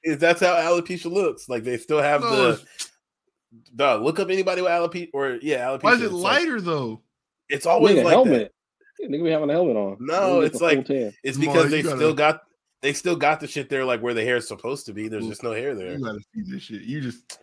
Is 0.03 0.17
that's 0.17 0.41
how 0.41 0.55
alopecia 0.55 1.11
looks? 1.11 1.49
Like 1.49 1.63
they 1.63 1.77
still 1.77 2.01
have 2.01 2.21
no. 2.21 2.29
the 2.29 2.61
oh, 2.61 3.57
dog. 3.75 4.03
Look 4.03 4.19
up 4.19 4.29
anybody 4.29 4.61
with 4.61 4.71
alopecia 4.71 5.09
or 5.13 5.39
yeah, 5.41 5.65
alopecia. 5.65 5.83
Why 5.83 5.93
is 5.93 6.01
it 6.01 6.11
lighter 6.11 6.55
like, 6.55 6.65
though? 6.65 7.01
It's 7.49 7.65
always 7.65 7.97
like 7.97 8.07
helmet. 8.07 8.51
That. 8.51 8.51
Yeah, 8.99 9.07
nigga 9.15 9.23
be 9.23 9.31
having 9.31 9.49
a 9.49 9.53
helmet 9.53 9.77
on. 9.77 9.97
No, 9.99 10.41
it's 10.41 10.61
like 10.61 10.85
it's 10.89 11.37
because 11.37 11.69
they 11.71 11.81
gotta, 11.81 11.97
still 11.97 12.13
got 12.13 12.41
they 12.81 12.93
still 12.93 13.15
got 13.15 13.39
the 13.39 13.47
shit 13.47 13.69
there 13.69 13.85
like 13.85 14.01
where 14.01 14.13
the 14.13 14.23
hair 14.23 14.37
is 14.37 14.47
supposed 14.47 14.85
to 14.87 14.93
be. 14.93 15.07
There's 15.07 15.27
just 15.27 15.43
no 15.43 15.53
hair 15.53 15.75
there. 15.75 15.93
You 15.93 16.03
gotta 16.03 16.19
see 16.33 16.41
this 16.51 16.63
shit. 16.63 16.81
You 16.81 17.01
just 17.01 17.39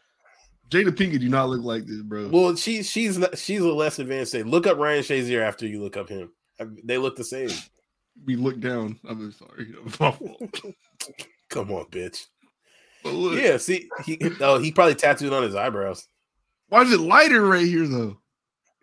Jada 0.70 0.90
Pinkett 0.90 1.20
do 1.20 1.28
not 1.28 1.48
look 1.48 1.62
like 1.62 1.86
this, 1.86 2.02
bro. 2.02 2.28
Well, 2.28 2.56
she 2.56 2.82
she's 2.82 3.18
not, 3.18 3.38
she's 3.38 3.60
a 3.60 3.68
less 3.68 3.98
advanced 3.98 4.32
state. 4.32 4.46
Look 4.46 4.66
up 4.66 4.78
Ryan 4.78 5.02
Shazier 5.02 5.42
after 5.42 5.66
you 5.66 5.82
look 5.82 5.96
up 5.96 6.08
him. 6.08 6.32
They 6.84 6.98
look 6.98 7.16
the 7.16 7.24
same. 7.24 7.50
We 8.24 8.36
look 8.36 8.60
down. 8.60 8.98
I'm 9.08 9.32
sorry. 9.32 9.74
Come 11.50 11.70
on, 11.70 11.86
bitch. 11.86 12.26
Yeah, 13.04 13.58
see, 13.58 13.88
he 14.04 14.18
oh 14.40 14.58
he 14.58 14.72
probably 14.72 14.94
tattooed 14.94 15.32
on 15.32 15.42
his 15.42 15.54
eyebrows. 15.54 16.08
Why 16.68 16.82
is 16.82 16.92
it 16.92 17.00
lighter 17.00 17.46
right 17.46 17.66
here 17.66 17.86
though? 17.86 18.18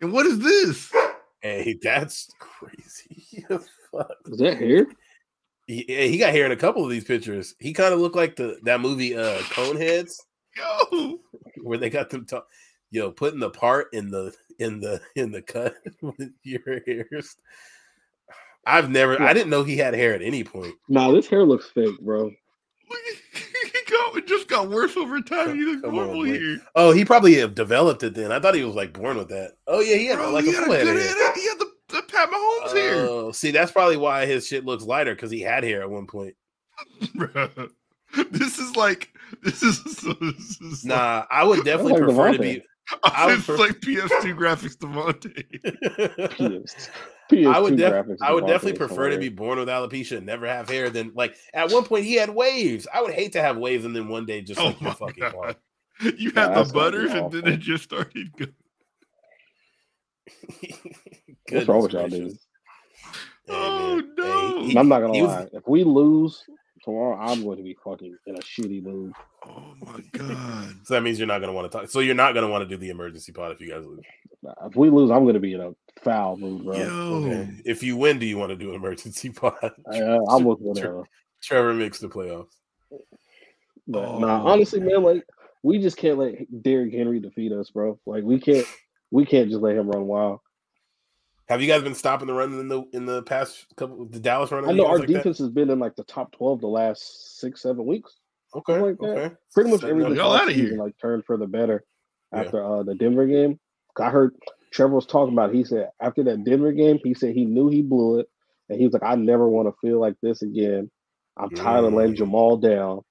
And 0.00 0.12
what 0.12 0.26
is 0.26 0.38
this? 0.38 0.92
Hey, 1.40 1.78
that's 1.82 2.30
crazy. 2.38 3.44
Is 3.50 4.38
that 4.38 4.58
hair? 4.58 4.86
He, 5.66 5.84
he 5.86 6.18
got 6.18 6.32
hair 6.32 6.46
in 6.46 6.52
a 6.52 6.56
couple 6.56 6.84
of 6.84 6.90
these 6.90 7.04
pictures. 7.04 7.54
He 7.58 7.72
kind 7.72 7.92
of 7.92 8.00
looked 8.00 8.16
like 8.16 8.36
the 8.36 8.58
that 8.62 8.80
movie 8.80 9.16
uh 9.16 9.38
Coneheads. 9.38 10.14
Yo, 10.56 11.18
where 11.62 11.78
they 11.78 11.90
got 11.90 12.10
them 12.10 12.26
talk, 12.26 12.46
yo, 12.90 13.10
putting 13.10 13.40
the 13.40 13.50
part 13.50 13.88
in 13.92 14.10
the 14.10 14.34
in 14.58 14.80
the 14.80 15.00
in 15.16 15.32
the 15.32 15.42
cut 15.42 15.74
with 16.00 16.30
your 16.42 16.80
hairs. 16.86 17.36
I've 18.66 18.90
never 18.90 19.20
I 19.20 19.32
didn't 19.32 19.50
know 19.50 19.64
he 19.64 19.76
had 19.76 19.94
hair 19.94 20.14
at 20.14 20.22
any 20.22 20.44
point. 20.44 20.74
Nah, 20.88 21.10
this 21.10 21.26
hair 21.26 21.44
looks 21.44 21.66
fake, 21.66 21.98
bro. 22.00 22.30
he 22.92 23.90
got 23.90 24.16
it 24.16 24.26
just 24.26 24.48
got 24.48 24.70
worse 24.70 24.96
over 24.96 25.20
time. 25.20 25.56
He 25.56 25.64
looks 25.64 25.82
normal 25.82 26.22
here. 26.22 26.58
Oh, 26.74 26.92
he 26.92 27.04
probably 27.04 27.34
have 27.36 27.54
developed 27.54 28.02
it 28.02 28.14
then. 28.14 28.30
I 28.32 28.38
thought 28.38 28.54
he 28.54 28.64
was 28.64 28.74
like 28.74 28.92
born 28.92 29.16
with 29.16 29.28
that. 29.28 29.52
Oh 29.66 29.80
yeah, 29.80 29.96
he 29.96 30.06
had 30.06 30.16
Bro, 30.16 30.32
like 30.32 30.44
he 30.44 30.50
a 30.50 30.54
full 30.54 30.72
head. 30.72 30.86
He 30.86 31.48
had 31.48 31.58
the, 31.58 31.70
the 31.88 32.02
Pat 32.02 32.30
Mahomes 32.30 32.72
here. 32.72 33.06
Oh, 33.08 33.32
see, 33.32 33.50
that's 33.50 33.72
probably 33.72 33.96
why 33.96 34.26
his 34.26 34.46
shit 34.46 34.64
looks 34.64 34.84
lighter 34.84 35.14
because 35.14 35.30
he 35.30 35.40
had 35.40 35.64
hair 35.64 35.82
at 35.82 35.90
one 35.90 36.06
point. 36.06 36.34
this 38.30 38.58
is 38.58 38.76
like 38.76 39.10
this 39.42 39.62
is, 39.62 39.82
this 40.20 40.60
is 40.60 40.84
nah. 40.84 41.18
Like, 41.18 41.26
I 41.30 41.44
would 41.44 41.64
definitely 41.64 41.94
like 41.94 42.02
prefer 42.02 42.32
to 42.32 42.38
be. 42.38 42.62
I 43.04 43.26
would 43.26 43.42
prefer, 43.42 43.56
like 43.56 43.80
PS2 43.80 44.36
graphics 44.36 44.76
Davante. 44.76 45.44
PS, 47.32 47.36
PS2 47.36 47.54
I 47.54 47.60
would, 47.60 47.76
def- 47.76 48.22
I 48.22 48.32
would 48.32 48.46
definitely 48.46 48.78
prefer 48.78 49.10
to 49.10 49.18
be 49.18 49.28
born 49.28 49.58
with 49.58 49.68
alopecia 49.68 50.18
and 50.18 50.26
never 50.26 50.46
have 50.46 50.68
hair 50.68 50.90
than 50.90 51.12
like 51.14 51.36
at 51.54 51.72
one 51.72 51.84
point 51.84 52.04
he 52.04 52.14
had 52.14 52.30
waves. 52.30 52.86
I 52.92 53.02
would 53.02 53.12
hate 53.12 53.32
to 53.32 53.42
have 53.42 53.56
waves 53.56 53.84
and 53.84 53.94
then 53.94 54.08
one 54.08 54.26
day 54.26 54.42
just 54.42 54.60
oh 54.60 54.66
like 54.66 54.76
oh 54.80 54.84
your 54.84 54.94
fucking 54.94 55.30
car. 55.30 55.54
You 56.16 56.32
had 56.32 56.54
the 56.54 56.72
butters 56.72 57.12
and 57.12 57.30
then 57.30 57.46
it 57.46 57.58
just 57.58 57.84
started 57.84 58.32
going. 58.36 58.54
What's 61.50 61.68
wrong 61.68 61.82
with 61.82 61.92
y'all 61.92 62.08
dudes? 62.08 62.46
oh 63.48 64.02
no! 64.16 64.58
Hey, 64.58 64.66
he, 64.66 64.78
I'm 64.78 64.88
not 64.88 65.00
gonna 65.00 65.12
lie. 65.12 65.42
Was... 65.42 65.50
If 65.52 65.68
we 65.68 65.84
lose 65.84 66.42
tomorrow, 66.84 67.18
I'm 67.18 67.42
going 67.42 67.58
to 67.58 67.62
be 67.62 67.76
fucking 67.84 68.16
in 68.26 68.36
a 68.36 68.40
shitty 68.40 68.82
mood. 68.82 69.12
Oh 69.46 69.74
my 69.80 70.00
god! 70.12 70.74
so 70.84 70.94
that 70.94 71.02
means 71.02 71.18
you're 71.18 71.28
not 71.28 71.40
gonna 71.40 71.52
want 71.52 71.70
to 71.70 71.78
talk. 71.78 71.88
So 71.88 72.00
you're 72.00 72.14
not 72.14 72.32
gonna 72.34 72.48
want 72.48 72.62
to 72.62 72.68
do 72.68 72.76
the 72.76 72.90
emergency 72.90 73.32
pod 73.32 73.52
if 73.52 73.60
you 73.60 73.70
guys 73.70 73.84
lose. 73.84 74.04
If 74.64 74.76
we 74.76 74.90
lose, 74.90 75.10
I'm 75.10 75.26
gonna 75.26 75.40
be 75.40 75.54
in 75.54 75.60
a 75.60 75.74
foul 76.02 76.36
mood, 76.36 76.64
bro. 76.64 76.76
Yo. 76.76 77.14
Okay. 77.24 77.50
If 77.64 77.82
you 77.82 77.96
win, 77.96 78.18
do 78.18 78.26
you 78.26 78.38
want 78.38 78.50
to 78.50 78.56
do 78.56 78.70
an 78.70 78.76
emergency 78.76 79.30
pod? 79.30 79.54
Uh, 79.92 80.18
I'm 80.28 80.44
with 80.44 80.60
whatever. 80.60 81.04
Trevor 81.42 81.74
makes 81.74 81.98
the 81.98 82.08
playoffs. 82.08 82.54
But 83.88 84.04
oh. 84.04 84.18
nah, 84.18 84.44
honestly, 84.44 84.80
man, 84.80 85.02
like 85.02 85.24
we 85.62 85.78
just 85.78 85.96
can't 85.96 86.18
let 86.18 86.62
Derrick 86.62 86.92
Henry 86.92 87.20
defeat 87.20 87.52
us, 87.52 87.70
bro. 87.70 87.98
Like 88.06 88.22
we 88.22 88.40
can't, 88.40 88.66
we 89.10 89.26
can't 89.26 89.50
just 89.50 89.60
let 89.60 89.76
him 89.76 89.88
run 89.90 90.06
wild. 90.06 90.40
Have 91.52 91.60
you 91.60 91.68
guys 91.68 91.82
been 91.82 91.94
stopping 91.94 92.28
the 92.28 92.32
run 92.32 92.58
in 92.58 92.68
the 92.68 92.82
in 92.94 93.04
the 93.04 93.22
past 93.24 93.66
couple 93.76 94.06
the 94.06 94.18
Dallas 94.18 94.50
run? 94.50 94.66
I 94.66 94.72
know 94.72 94.86
our 94.86 94.98
like 94.98 95.06
defense 95.06 95.36
that? 95.36 95.44
has 95.44 95.52
been 95.52 95.68
in 95.68 95.78
like 95.78 95.94
the 95.96 96.04
top 96.04 96.32
twelve 96.32 96.62
the 96.62 96.66
last 96.66 97.40
six 97.40 97.60
seven 97.60 97.84
weeks. 97.84 98.20
Okay, 98.54 98.78
like 98.78 98.98
okay. 98.98 99.34
Pretty 99.52 99.70
much 99.70 99.84
everything 99.84 100.14
y'all 100.14 100.32
out 100.32 100.48
of 100.48 100.54
here. 100.54 100.78
like 100.78 100.96
turned 100.96 101.26
for 101.26 101.36
the 101.36 101.46
better 101.46 101.84
after 102.32 102.56
yeah. 102.56 102.66
uh, 102.66 102.82
the 102.84 102.94
Denver 102.94 103.26
game. 103.26 103.60
I 104.00 104.08
heard 104.08 104.34
Trevor 104.72 104.94
was 104.94 105.04
talking 105.04 105.34
about. 105.34 105.50
It. 105.50 105.56
He 105.56 105.64
said 105.64 105.90
after 106.00 106.24
that 106.24 106.42
Denver 106.42 106.72
game, 106.72 106.98
he 107.04 107.12
said 107.12 107.34
he 107.34 107.44
knew 107.44 107.68
he 107.68 107.82
blew 107.82 108.20
it, 108.20 108.28
and 108.70 108.78
he 108.78 108.86
was 108.86 108.94
like, 108.94 109.02
"I 109.02 109.14
never 109.16 109.46
want 109.46 109.68
to 109.68 109.86
feel 109.86 110.00
like 110.00 110.14
this 110.22 110.40
again. 110.40 110.90
I'm 111.36 111.50
tired 111.50 111.82
mm. 111.82 111.88
of 111.88 111.92
letting 111.92 112.14
mm. 112.14 112.16
Jamal 112.16 112.56
down. 112.56 113.02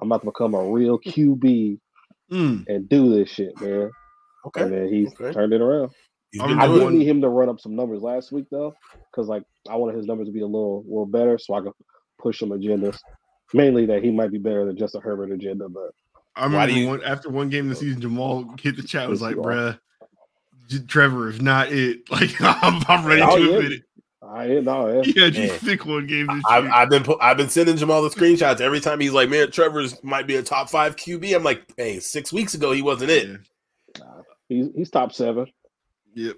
I'm 0.00 0.06
about 0.06 0.20
to 0.20 0.26
become 0.26 0.54
a 0.54 0.70
real 0.70 1.00
QB 1.00 1.80
mm. 2.30 2.64
and 2.68 2.88
do 2.88 3.12
this 3.12 3.28
shit, 3.28 3.60
man." 3.60 3.90
Okay, 4.46 4.62
and 4.62 4.72
then 4.72 4.88
he 4.88 5.08
okay. 5.08 5.32
turned 5.32 5.52
it 5.52 5.60
around. 5.60 5.90
I 6.40 6.66
did 6.66 6.92
need 6.92 7.06
him 7.06 7.20
to 7.20 7.28
run 7.28 7.48
up 7.48 7.60
some 7.60 7.76
numbers 7.76 8.02
last 8.02 8.32
week 8.32 8.46
though, 8.50 8.74
because 9.10 9.28
like 9.28 9.44
I 9.68 9.76
wanted 9.76 9.96
his 9.96 10.06
numbers 10.06 10.28
to 10.28 10.32
be 10.32 10.40
a 10.40 10.46
little, 10.46 10.82
little 10.86 11.06
better, 11.06 11.38
so 11.38 11.54
I 11.54 11.60
could 11.60 11.72
push 12.18 12.40
some 12.40 12.50
agendas. 12.50 12.98
Mainly 13.54 13.84
that 13.86 14.02
he 14.02 14.10
might 14.10 14.32
be 14.32 14.38
better 14.38 14.64
than 14.64 14.78
just 14.78 14.94
a 14.94 15.00
Herbert 15.00 15.30
agenda, 15.30 15.68
but 15.68 15.90
I 16.36 16.44
remember 16.44 16.72
you... 16.72 16.88
one, 16.88 17.04
after 17.04 17.28
one 17.28 17.50
game 17.50 17.64
of 17.64 17.70
the 17.70 17.76
season, 17.76 18.00
Jamal 18.00 18.54
hit 18.60 18.76
the 18.76 18.82
chat 18.82 19.08
was 19.08 19.20
like, 19.20 19.36
"Bruh, 19.36 19.78
Trevor 20.88 21.28
is 21.28 21.40
not 21.40 21.70
it. 21.70 22.00
Like 22.10 22.40
I'm, 22.40 22.82
I'm 22.88 23.04
oh, 23.04 23.08
ready 23.08 23.22
oh, 23.22 23.36
to 23.36 23.42
yeah. 23.42 23.56
admit 23.56 23.72
it." 23.72 23.82
I 24.22 24.46
know. 24.60 25.02
Yeah, 25.04 25.28
just 25.30 25.64
sick 25.64 25.84
one 25.84 26.06
game. 26.06 26.28
I've, 26.48 26.64
I've, 26.66 26.88
been 26.88 27.04
I've 27.20 27.36
been 27.36 27.50
sending 27.50 27.76
Jamal 27.76 28.02
the 28.02 28.08
screenshots 28.08 28.60
every 28.60 28.80
time 28.80 29.00
he's 29.00 29.12
like, 29.12 29.28
"Man, 29.28 29.50
Trevor's 29.50 30.02
might 30.02 30.26
be 30.26 30.36
a 30.36 30.42
top 30.42 30.70
five 30.70 30.96
QB." 30.96 31.34
I'm 31.36 31.42
like, 31.42 31.64
"Hey, 31.76 32.00
six 32.00 32.32
weeks 32.32 32.54
ago 32.54 32.72
he 32.72 32.80
wasn't 32.80 33.10
it." 33.10 33.40
Nah, 33.98 34.22
he's 34.48 34.68
he's 34.74 34.90
top 34.90 35.12
seven. 35.12 35.46
Yep. 36.14 36.36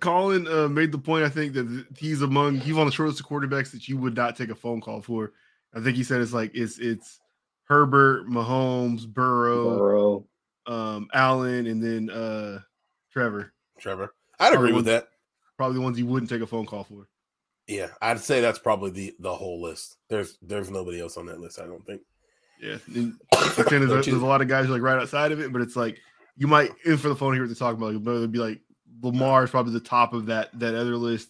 Colin 0.00 0.46
uh, 0.48 0.68
made 0.68 0.92
the 0.92 0.98
point. 0.98 1.24
I 1.24 1.28
think 1.28 1.54
that 1.54 1.86
he's 1.96 2.22
among 2.22 2.58
he's 2.58 2.76
on 2.76 2.86
the 2.86 2.92
shortest 2.92 3.20
of 3.20 3.26
quarterbacks 3.26 3.70
that 3.70 3.88
you 3.88 3.96
would 3.98 4.16
not 4.16 4.36
take 4.36 4.50
a 4.50 4.54
phone 4.54 4.80
call 4.80 5.00
for. 5.00 5.32
I 5.74 5.80
think 5.80 5.96
he 5.96 6.04
said 6.04 6.20
it's 6.20 6.32
like 6.32 6.50
it's 6.54 6.78
it's 6.78 7.20
Herbert, 7.64 8.26
Mahomes, 8.26 9.06
Burrow, 9.06 9.78
Burrow. 9.78 10.26
Um, 10.66 11.08
Allen, 11.14 11.66
and 11.66 11.82
then 11.82 12.10
uh, 12.10 12.60
Trevor. 13.12 13.52
Trevor, 13.78 14.12
I'd 14.38 14.54
agree 14.54 14.72
with 14.72 14.86
that. 14.86 15.08
Probably 15.56 15.76
the 15.76 15.82
ones 15.82 15.98
you 15.98 16.06
wouldn't 16.06 16.30
take 16.30 16.42
a 16.42 16.46
phone 16.46 16.66
call 16.66 16.84
for. 16.84 17.06
Yeah, 17.68 17.88
I'd 18.02 18.18
say 18.18 18.40
that's 18.40 18.58
probably 18.58 18.90
the 18.90 19.14
the 19.20 19.34
whole 19.34 19.62
list. 19.62 19.98
There's 20.08 20.36
there's 20.42 20.70
nobody 20.70 21.00
else 21.00 21.16
on 21.16 21.26
that 21.26 21.40
list. 21.40 21.60
I 21.60 21.66
don't 21.66 21.86
think. 21.86 22.02
Yeah, 22.60 22.76
there's, 22.88 23.14
there's, 23.56 24.08
a 24.08 24.26
lot 24.26 24.42
of 24.42 24.48
guys 24.48 24.68
like 24.68 24.82
right 24.82 25.00
outside 25.00 25.32
of 25.32 25.40
it, 25.40 25.50
but 25.50 25.62
it's 25.62 25.76
like 25.76 25.98
you 26.36 26.46
might 26.46 26.70
in 26.84 26.98
for 26.98 27.08
the 27.08 27.16
phone 27.16 27.32
here 27.32 27.42
what 27.42 27.46
they're 27.46 27.54
talking 27.54 27.80
about. 27.80 28.02
But 28.04 28.16
it'd 28.16 28.32
be 28.32 28.38
like 28.38 28.60
Lamar 29.02 29.44
is 29.44 29.50
probably 29.50 29.72
the 29.72 29.80
top 29.80 30.12
of 30.12 30.26
that 30.26 30.50
that 30.58 30.74
other 30.74 30.96
list, 30.96 31.28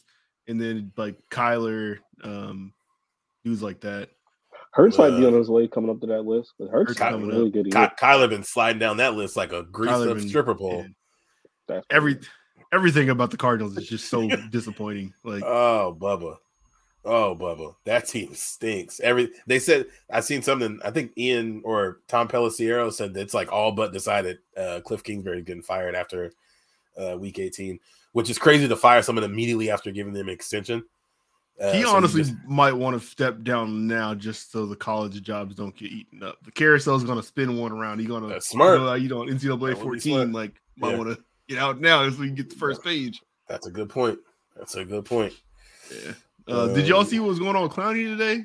and 0.48 0.60
then 0.60 0.92
like 0.96 1.16
Kyler, 1.30 1.98
um, 2.22 2.72
dudes 3.44 3.62
like 3.62 3.80
that. 3.82 4.10
Hurts 4.72 4.98
uh, 4.98 5.02
might 5.08 5.18
be 5.18 5.26
on 5.26 5.34
his 5.34 5.48
way 5.50 5.66
coming 5.66 5.90
up 5.90 6.00
to 6.00 6.06
that 6.06 6.22
list. 6.22 6.54
But 6.58 6.70
Hurts 6.70 6.94
Ky- 6.94 6.98
coming 6.98 7.28
really 7.28 7.50
good. 7.50 7.66
Ky- 7.66 7.94
Kyler 7.98 8.28
been 8.28 8.44
sliding 8.44 8.78
down 8.78 8.98
that 8.98 9.14
list 9.14 9.36
like 9.36 9.52
a 9.52 9.64
greased 9.64 9.94
up 9.94 10.16
been, 10.16 10.28
stripper 10.28 10.54
pole. 10.54 10.86
Every 11.90 12.18
everything 12.72 13.10
about 13.10 13.30
the 13.30 13.36
Cardinals 13.36 13.76
is 13.76 13.88
just 13.88 14.08
so 14.08 14.28
disappointing. 14.50 15.12
Like 15.24 15.42
oh, 15.44 15.96
Bubba. 15.98 16.36
Oh, 17.02 17.34
Bubba, 17.34 17.74
that 17.86 18.06
team 18.06 18.34
stinks. 18.34 19.00
Every 19.00 19.30
they 19.46 19.58
said 19.58 19.86
I 20.12 20.20
seen 20.20 20.42
something. 20.42 20.78
I 20.84 20.90
think 20.90 21.12
Ian 21.16 21.62
or 21.64 22.00
Tom 22.08 22.28
Pelissero 22.28 22.92
said 22.92 23.14
that 23.14 23.22
it's 23.22 23.34
like 23.34 23.50
all 23.50 23.72
but 23.72 23.92
decided. 23.92 24.38
Uh, 24.56 24.80
Cliff 24.84 25.02
Kingsbury 25.02 25.42
getting 25.42 25.62
fired 25.62 25.94
after 25.94 26.30
uh, 26.96 27.16
week 27.18 27.38
18, 27.38 27.78
which 28.12 28.30
is 28.30 28.38
crazy 28.38 28.68
to 28.68 28.76
fire 28.76 29.02
someone 29.02 29.24
immediately 29.24 29.70
after 29.70 29.90
giving 29.90 30.12
them 30.12 30.28
an 30.28 30.34
extension. 30.34 30.82
Uh, 31.60 31.72
he 31.72 31.82
so 31.82 31.94
honestly 31.94 32.22
he 32.22 32.30
just, 32.30 32.42
might 32.46 32.72
want 32.72 32.98
to 32.98 33.06
step 33.06 33.42
down 33.42 33.86
now 33.86 34.14
just 34.14 34.50
so 34.50 34.64
the 34.64 34.76
college 34.76 35.20
jobs 35.22 35.54
don't 35.54 35.76
get 35.76 35.92
eaten 35.92 36.22
up. 36.22 36.42
The 36.42 36.52
carousel 36.52 36.96
is 36.96 37.04
going 37.04 37.20
to 37.20 37.26
spin 37.26 37.58
one 37.58 37.70
around. 37.70 37.98
He's 37.98 38.08
going 38.08 38.26
to 38.26 38.40
smart. 38.40 38.78
You 38.78 39.08
know, 39.08 39.24
you 39.24 39.26
know 39.26 39.56
NCAA 39.56 39.76
14, 39.76 40.32
like 40.32 40.54
might 40.76 40.92
yeah. 40.92 40.96
want 40.96 41.10
to 41.10 41.22
get 41.48 41.58
out 41.58 41.80
now 41.80 42.08
so 42.08 42.18
we 42.18 42.26
can 42.26 42.34
get 42.34 42.48
the 42.48 42.56
first 42.56 42.82
page. 42.82 43.20
That's 43.46 43.66
a 43.66 43.70
good 43.70 43.90
point. 43.90 44.18
That's 44.56 44.74
a 44.76 44.84
good 44.84 45.04
point. 45.04 45.34
Yeah. 45.90 46.12
Uh, 46.48 46.64
um, 46.64 46.74
did 46.74 46.88
y'all 46.88 47.04
see 47.04 47.20
what 47.20 47.28
was 47.28 47.38
going 47.38 47.56
on 47.56 47.64
with 47.64 47.72
Clowney 47.72 48.04
today? 48.16 48.44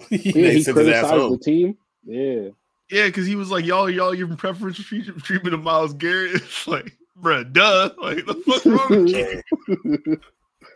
yeah, 0.10 0.50
he 0.50 0.64
criticized 0.64 1.32
the 1.32 1.38
team. 1.38 1.76
Yeah. 2.04 2.48
Yeah, 2.90 3.06
because 3.06 3.26
he 3.26 3.36
was 3.36 3.50
like, 3.50 3.66
y'all, 3.66 3.90
y'all 3.90 4.14
giving 4.14 4.36
preferential 4.36 4.84
treatment 5.20 5.54
of 5.54 5.62
Myles 5.62 5.94
Garrett. 5.94 6.32
It's 6.42 6.66
like, 6.66 6.96
bruh, 7.20 7.52
duh. 7.52 7.90
Like, 7.98 8.26
the 8.26 8.34
fuck 8.34 8.64
wrong 8.64 9.04
with 9.04 10.06
you? 10.06 10.20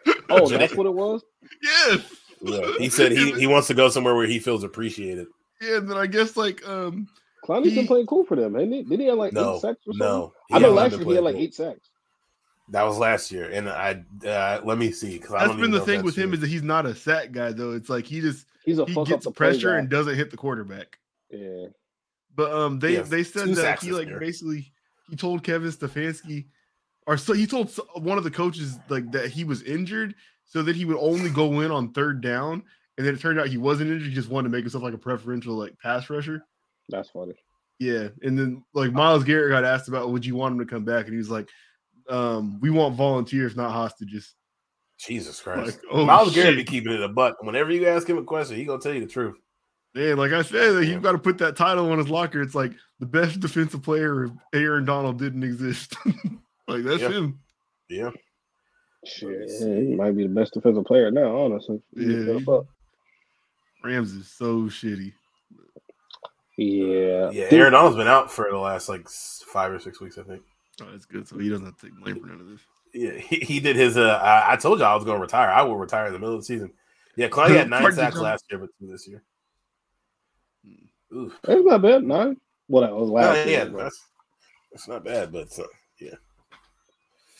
oh, 0.30 0.48
that's 0.48 0.74
what 0.74 0.86
it 0.86 0.94
was? 0.94 1.22
Yes. 1.62 2.00
Yeah. 2.40 2.72
He 2.78 2.88
said 2.88 3.12
he, 3.12 3.32
he 3.32 3.46
wants 3.46 3.68
to 3.68 3.74
go 3.74 3.88
somewhere 3.88 4.14
where 4.14 4.26
he 4.26 4.38
feels 4.38 4.64
appreciated. 4.64 5.28
Yeah, 5.60 5.76
and 5.76 5.90
then 5.90 5.96
I 5.96 6.06
guess 6.06 6.36
like 6.36 6.66
um 6.66 7.08
Clowney's 7.44 7.70
he, 7.70 7.76
been 7.76 7.86
playing 7.86 8.06
cool 8.06 8.24
for 8.24 8.36
them, 8.36 8.54
hasn't 8.54 8.72
he? 8.72 8.82
Did 8.82 9.00
he 9.00 9.06
have 9.06 9.18
like 9.18 9.32
no, 9.32 9.56
eight 9.56 9.60
sacks 9.60 9.78
or 9.86 9.92
something? 9.92 9.98
No. 9.98 10.32
I 10.50 10.58
know 10.58 10.72
last 10.72 10.96
year 10.96 11.04
he 11.04 11.14
had 11.14 11.24
like 11.24 11.36
eight 11.36 11.54
sacks. 11.54 11.88
That 12.68 12.84
was 12.84 12.96
last 12.98 13.30
year, 13.30 13.50
and 13.50 13.68
I 13.68 14.02
uh, 14.26 14.60
let 14.64 14.78
me 14.78 14.92
see 14.92 15.18
because 15.18 15.32
that's 15.32 15.60
been 15.60 15.72
the 15.72 15.80
thing 15.80 16.02
with 16.02 16.16
him 16.16 16.32
is 16.32 16.40
that 16.40 16.48
he's 16.48 16.62
not 16.62 16.86
a 16.86 16.94
sack 16.94 17.32
guy 17.32 17.52
though. 17.52 17.72
It's 17.72 17.88
like 17.88 18.06
he 18.06 18.20
just 18.20 18.46
he's 18.64 18.78
a 18.78 18.86
he 18.86 19.04
gets 19.04 19.26
pressure 19.32 19.74
and 19.74 19.88
doesn't 19.88 20.14
hit 20.14 20.30
the 20.30 20.36
quarterback. 20.36 20.98
Yeah, 21.30 21.66
but 22.34 22.52
um, 22.52 22.78
they 22.78 22.94
yeah, 22.94 23.02
they 23.02 23.24
said 23.24 23.48
that 23.56 23.82
he 23.82 23.90
like 23.90 24.08
year. 24.08 24.20
basically 24.20 24.72
he 25.10 25.16
told 25.16 25.42
Kevin 25.42 25.70
Stefanski 25.70 26.46
or 27.06 27.16
so 27.16 27.32
he 27.32 27.46
told 27.46 27.70
one 27.94 28.18
of 28.18 28.24
the 28.24 28.30
coaches 28.30 28.78
like 28.88 29.10
that 29.12 29.30
he 29.30 29.44
was 29.44 29.62
injured 29.62 30.14
so 30.44 30.62
that 30.62 30.76
he 30.76 30.84
would 30.84 30.98
only 30.98 31.30
go 31.30 31.60
in 31.60 31.70
on 31.70 31.92
third 31.92 32.20
down. 32.20 32.62
And 32.98 33.06
then 33.06 33.14
it 33.14 33.20
turned 33.20 33.40
out 33.40 33.48
he 33.48 33.56
wasn't 33.56 33.90
injured. 33.90 34.08
He 34.08 34.14
just 34.14 34.28
wanted 34.28 34.48
to 34.48 34.52
make 34.52 34.64
himself 34.64 34.84
like 34.84 34.94
a 34.94 34.98
preferential 34.98 35.54
like 35.54 35.78
pass 35.78 36.08
rusher. 36.10 36.44
That's 36.88 37.08
funny. 37.08 37.34
Yeah. 37.78 38.08
And 38.22 38.38
then 38.38 38.62
like 38.74 38.92
Myles 38.92 39.24
garrett 39.24 39.50
got 39.50 39.64
asked 39.64 39.88
about 39.88 40.10
would 40.10 40.24
you 40.24 40.36
want 40.36 40.52
him 40.52 40.58
to 40.60 40.66
come 40.66 40.84
back? 40.84 41.06
And 41.06 41.14
he 41.14 41.18
was 41.18 41.30
like 41.30 41.48
um 42.08 42.60
we 42.60 42.70
want 42.70 42.94
volunteers 42.94 43.56
not 43.56 43.72
hostages. 43.72 44.34
Jesus 44.98 45.40
christ. 45.40 45.66
like, 45.66 45.80
oh, 45.90 46.04
myles 46.06 46.32
shit. 46.32 46.44
garrett 46.44 46.56
be 46.56 46.64
keeping 46.64 46.92
it 46.92 47.02
a 47.02 47.08
buck. 47.08 47.42
Whenever 47.42 47.72
you 47.72 47.88
ask 47.88 48.08
him 48.08 48.18
a 48.18 48.22
question 48.22 48.56
he 48.56 48.64
gonna 48.64 48.80
tell 48.80 48.94
you 48.94 49.00
the 49.00 49.06
truth 49.06 49.36
Man, 49.94 50.16
like 50.16 50.32
I 50.32 50.42
said, 50.42 50.72
like, 50.72 50.88
you've 50.88 51.02
got 51.02 51.12
to 51.12 51.18
put 51.18 51.38
that 51.38 51.56
title 51.56 51.90
on 51.90 51.98
his 51.98 52.08
locker. 52.08 52.40
It's 52.40 52.54
like 52.54 52.72
the 52.98 53.06
best 53.06 53.40
defensive 53.40 53.82
player 53.82 54.24
if 54.24 54.30
Aaron 54.54 54.84
Donald 54.84 55.18
didn't 55.18 55.42
exist. 55.42 55.96
Like 56.68 56.84
that's 56.84 57.02
yeah. 57.02 57.08
him. 57.08 57.40
Yeah. 57.90 58.10
Shit, 59.04 59.50
he 59.60 59.94
might 59.96 60.16
be 60.16 60.22
the 60.22 60.32
best 60.32 60.54
defensive 60.54 60.84
player 60.84 61.10
now, 61.10 61.36
honestly. 61.36 61.82
Yeah. 61.92 62.38
Rams 63.84 64.12
is 64.12 64.30
so 64.30 64.62
shitty. 64.62 65.12
Yeah. 66.56 67.30
Yeah, 67.30 67.48
Aaron 67.50 67.72
Donald's 67.72 67.96
been 67.96 68.06
out 68.06 68.30
for 68.30 68.48
the 68.48 68.58
last 68.58 68.88
like 68.88 69.08
five 69.08 69.72
or 69.72 69.80
six 69.80 70.00
weeks, 70.00 70.18
I 70.18 70.22
think. 70.22 70.42
Oh, 70.80 70.86
that's 70.90 71.04
good. 71.04 71.26
So 71.26 71.38
he 71.38 71.48
doesn't 71.48 71.66
have 71.66 71.76
to 71.78 71.86
take 71.86 71.98
blame 72.00 72.20
for 72.20 72.26
none 72.26 72.40
of 72.40 72.48
this. 72.48 72.60
Yeah, 72.94 73.18
he, 73.18 73.40
he 73.40 73.60
did 73.60 73.76
his. 73.76 73.96
Uh, 73.96 74.20
I, 74.22 74.52
I 74.52 74.56
told 74.56 74.78
you 74.78 74.84
I 74.84 74.94
was 74.94 75.04
going 75.04 75.16
to 75.16 75.22
retire. 75.22 75.50
I 75.50 75.62
will 75.62 75.76
retire 75.76 76.06
in 76.06 76.12
the 76.12 76.18
middle 76.18 76.34
of 76.34 76.42
the 76.42 76.46
season. 76.46 76.72
Yeah, 77.16 77.28
Clay 77.28 77.56
had 77.56 77.68
nine 77.70 77.92
sacks 77.92 78.16
last 78.16 78.44
year, 78.50 78.60
but 78.60 78.70
two 78.78 78.86
this 78.86 79.08
year. 79.08 79.22
Oof. 81.14 81.38
That's 81.44 81.62
not 81.64 81.82
bad. 81.82 82.04
Nine. 82.04 82.36
Well, 82.68 82.82
that 82.82 82.94
was 82.94 83.10
last. 83.10 83.36
yeah, 83.48 83.64
year, 83.64 83.70
that's 83.76 84.00
that's 84.70 84.88
not 84.88 85.04
bad, 85.04 85.32
but 85.32 85.48
uh, 85.58 85.64
yeah. 86.00 86.14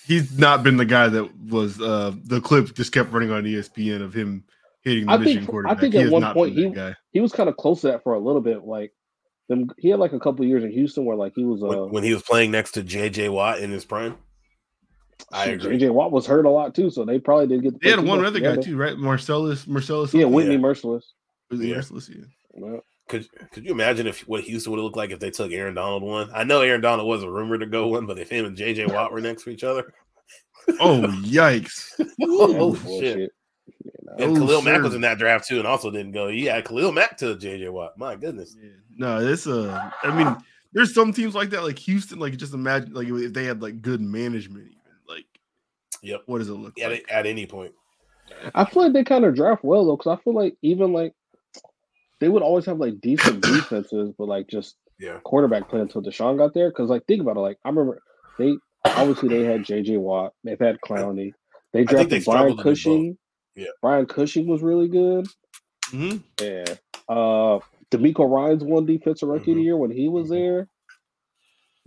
he's 0.07 0.37
not 0.39 0.63
been 0.63 0.77
the 0.77 0.85
guy 0.85 1.09
that 1.09 1.31
was 1.47 1.81
uh 1.81 2.13
the 2.25 2.41
clip 2.41 2.75
just 2.75 2.93
kept 2.93 3.13
running 3.13 3.31
on 3.31 3.45
ESPN 3.45 4.03
of 4.03 4.13
him 4.13 4.45
hitting 4.83 5.07
the 5.07 5.13
I 5.13 5.17
Michigan 5.17 5.41
think 5.43 5.51
quarterback. 5.51 5.79
I 5.79 5.81
think 5.81 5.95
He 5.95 6.01
at 6.01 6.11
one 6.13 6.33
point 6.35 6.55
he 6.55 6.69
guy. 6.71 6.95
he 7.13 7.21
was 7.21 7.33
kind 7.33 7.49
of 7.49 7.57
close 7.57 7.81
to 7.83 7.87
that 7.89 8.03
for 8.03 8.15
a 8.15 8.19
little 8.19 8.41
bit. 8.43 8.65
Like 8.65 8.93
them, 9.49 9.71
he 9.79 9.89
had 9.89 10.01
like 10.01 10.13
a 10.13 10.21
couple 10.21 10.43
of 10.43 10.49
years 10.49 10.65
in 10.65 10.73
Houston 10.73 11.05
where 11.05 11.17
like 11.17 11.33
he 11.35 11.45
was 11.45 11.63
uh 11.63 11.67
when, 11.67 11.91
when 11.93 12.05
he 12.05 12.13
was 12.13 12.23
playing 12.23 12.51
next 12.51 12.73
to 12.73 12.83
JJ 12.83 13.33
Watt 13.33 13.61
in 13.61 13.71
his 13.71 13.85
prime. 13.85 14.17
I 15.33 15.47
agree. 15.47 15.79
JJ 15.79 15.95
Watt 15.95 16.11
was 16.13 16.27
hurt 16.27 16.45
a 16.45 16.51
lot 16.51 16.75
too, 16.75 16.91
so 16.91 17.05
they 17.05 17.19
probably 17.19 17.47
didn't 17.47 17.63
get. 17.63 17.73
to 17.75 17.79
They 17.83 17.91
had 17.91 18.01
one 18.07 18.19
much 18.19 18.27
other 18.27 18.41
guy 18.41 18.51
together. 18.51 18.63
too, 18.63 18.77
right? 18.77 18.99
Marcellus, 18.99 19.67
Marcellus. 19.67 20.13
Yeah, 20.13 20.23
something? 20.23 20.35
Whitney 20.35 20.55
Yeah. 20.55 20.61
Mercilus. 20.61 21.03
Was 21.51 21.61
it 21.61 21.67
Yeah. 21.69 21.77
Mercilus? 21.77 22.09
Yeah. 22.11 22.25
Yeah. 22.57 22.77
Could 23.13 23.29
could 23.53 23.65
you 23.67 23.73
imagine 23.73 24.07
if 24.07 24.21
what 24.27 24.43
Houston 24.45 24.71
would 24.73 24.79
have 24.79 24.85
looked 24.85 24.97
like 24.97 25.11
if 25.11 25.21
they 25.21 25.31
took 25.31 25.53
Aaron 25.53 25.75
Donald 25.75 26.03
one? 26.03 26.31
I 26.35 26.45
know 26.45 26.63
Aaron 26.63 26.81
Donald 26.81 27.07
was 27.07 27.23
a 27.23 27.31
rumor 27.31 27.59
to 27.59 27.67
go 27.67 27.89
one, 27.89 28.07
but 28.07 28.19
if 28.19 28.31
him 28.31 28.47
and 28.47 28.57
JJ 28.57 28.91
Watt 28.91 29.13
were 29.13 29.21
next 29.21 29.43
to 29.45 29.51
each 29.51 29.65
other, 29.65 29.93
Oh 30.81 31.03
yikes! 31.23 31.95
That 31.99 32.09
oh 32.23 32.69
was 32.69 32.79
shit! 32.79 32.85
bullshit. 32.87 33.19
You 33.19 33.93
know. 34.05 34.13
And 34.19 34.37
Oh, 34.39 34.41
Khalil 34.41 34.63
Mack 34.63 34.81
was 34.83 34.95
in 34.95 35.03
that 35.03 35.19
draft 35.19 35.47
too, 35.47 35.59
and 35.59 35.67
also 35.67 35.91
didn't 35.91 36.13
go. 36.13 36.29
Yeah, 36.29 36.61
Khalil 36.63 36.91
Mack 36.93 37.19
to 37.19 37.37
JJ 37.37 37.71
Watt. 37.71 37.99
My 37.99 38.17
goodness. 38.17 38.57
Yeah. 38.59 38.71
No, 38.97 39.19
it's 39.21 39.47
uh 39.47 39.91
I 40.03 40.17
mean, 40.17 40.35
there's 40.73 40.95
some 40.95 41.13
teams 41.13 41.35
like 41.35 41.51
that, 41.51 41.65
like 41.65 41.79
Houston. 41.81 42.19
Like 42.19 42.39
just 42.39 42.55
imagine, 42.55 42.95
like 42.95 43.09
if 43.09 43.35
they 43.35 43.45
had 43.45 43.61
like 43.61 43.83
good 43.83 44.01
management, 44.01 44.69
even 44.69 44.81
like 45.07 45.27
Yep. 46.03 46.23
what 46.25 46.39
does 46.39 46.49
it 46.49 46.55
look 46.55 46.79
At, 46.81 46.91
like? 46.93 47.07
at 47.11 47.27
any 47.27 47.45
point. 47.45 47.73
I 48.55 48.65
feel 48.65 48.85
like 48.85 48.95
they 48.95 49.05
kind 49.05 49.27
of 49.27 49.35
draft 49.35 49.63
well 49.65 49.85
though, 49.85 49.97
because 49.99 50.19
I 50.19 50.23
feel 50.23 50.35
like 50.35 50.57
even 50.63 50.95
like 50.95 51.13
they 52.23 52.29
would 52.29 52.43
always 52.43 52.65
have 52.67 52.79
like 52.79 53.01
decent 53.01 53.43
defenses, 53.43 54.13
but 54.17 54.29
like 54.29 54.47
just 54.47 54.77
Yeah. 55.01 55.19
quarterback 55.25 55.69
play 55.69 55.81
until 55.81 56.01
Deshaun 56.03 56.39
got 56.39 56.55
there. 56.55 56.71
Because 56.71 56.89
like 56.89 57.05
think 57.07 57.21
about 57.21 57.37
it, 57.37 57.41
like 57.41 57.59
I 57.65 57.69
remember 57.71 58.01
they 58.39 58.55
obviously 58.85 59.29
they 59.29 59.45
had 59.45 59.65
J.J. 59.65 59.97
Watt, 59.97 60.33
they've 60.45 60.59
had 60.59 60.79
Clowney, 60.81 61.33
they 61.73 61.83
drafted 61.85 62.11
they 62.11 62.21
Brian 62.21 62.23
struggled 62.23 62.59
to 62.59 62.63
do 62.63 62.71
both. 62.71 62.73
Cushing. 62.79 63.19
Yeah. 63.57 63.67
Brian 63.83 64.07
Cushing 64.07 64.47
was 64.47 64.63
really 64.63 64.89
good. 64.89 65.27
Mhm. 65.91 66.23
Yeah. 66.41 66.65
Uh 67.09 67.59
DeMeco 67.91 68.31
Ryans 68.31 68.63
one 68.65 68.87
defensive 68.87 69.29
rookie 69.29 69.51
of 69.51 69.57
the 69.57 69.63
Mhm. 69.63 69.65
year 69.65 69.77
when 69.77 69.91
he 69.91 70.09
was 70.09 70.29
Mhm. 70.29 70.31
there. 70.31 70.69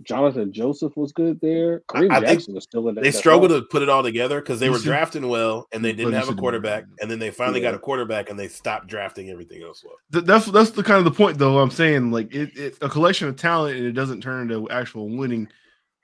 Jonathan 0.02 0.52
Joseph 0.52 0.94
was 0.96 1.12
good 1.12 1.40
there. 1.40 1.80
Kareem 1.88 2.10
I 2.10 2.16
think 2.20 2.32
Jackson 2.32 2.54
was 2.54 2.64
still 2.64 2.88
in 2.88 2.94
that. 2.96 3.00
They 3.02 3.10
that 3.10 3.16
struggled 3.18 3.50
to 3.50 3.62
put 3.62 3.82
it 3.82 3.88
all 3.88 4.02
together 4.02 4.40
because 4.40 4.60
they 4.60 4.68
were 4.68 4.76
should- 4.76 4.84
drafting 4.84 5.28
well 5.28 5.66
and 5.72 5.84
they 5.84 5.92
didn't 5.92 6.12
have 6.12 6.24
a 6.24 6.26
should- 6.28 6.38
quarterback, 6.38 6.84
and 7.00 7.10
then 7.10 7.18
they 7.18 7.30
finally 7.30 7.60
got 7.60 7.74
a 7.74 7.78
quarterback 7.78 8.28
and 8.28 8.38
they 8.38 8.48
stopped 8.48 8.88
drafting 8.88 9.30
everything 9.30 9.62
else 9.62 9.82
well. 9.84 9.96
That's 10.22 10.46
that's 10.46 10.70
the 10.70 10.82
kind 10.82 10.98
of 10.98 11.04
the 11.04 11.16
point 11.16 11.38
though. 11.38 11.58
I'm 11.60 11.70
saying 11.70 12.10
like 12.10 12.34
it, 12.34 12.56
it 12.56 12.78
a 12.82 12.88
collection 12.88 13.28
of 13.28 13.36
talent 13.36 13.78
and 13.78 13.86
it 13.86 13.92
doesn't 13.92 14.20
turn 14.20 14.50
into 14.50 14.68
actual 14.70 15.08
winning. 15.08 15.48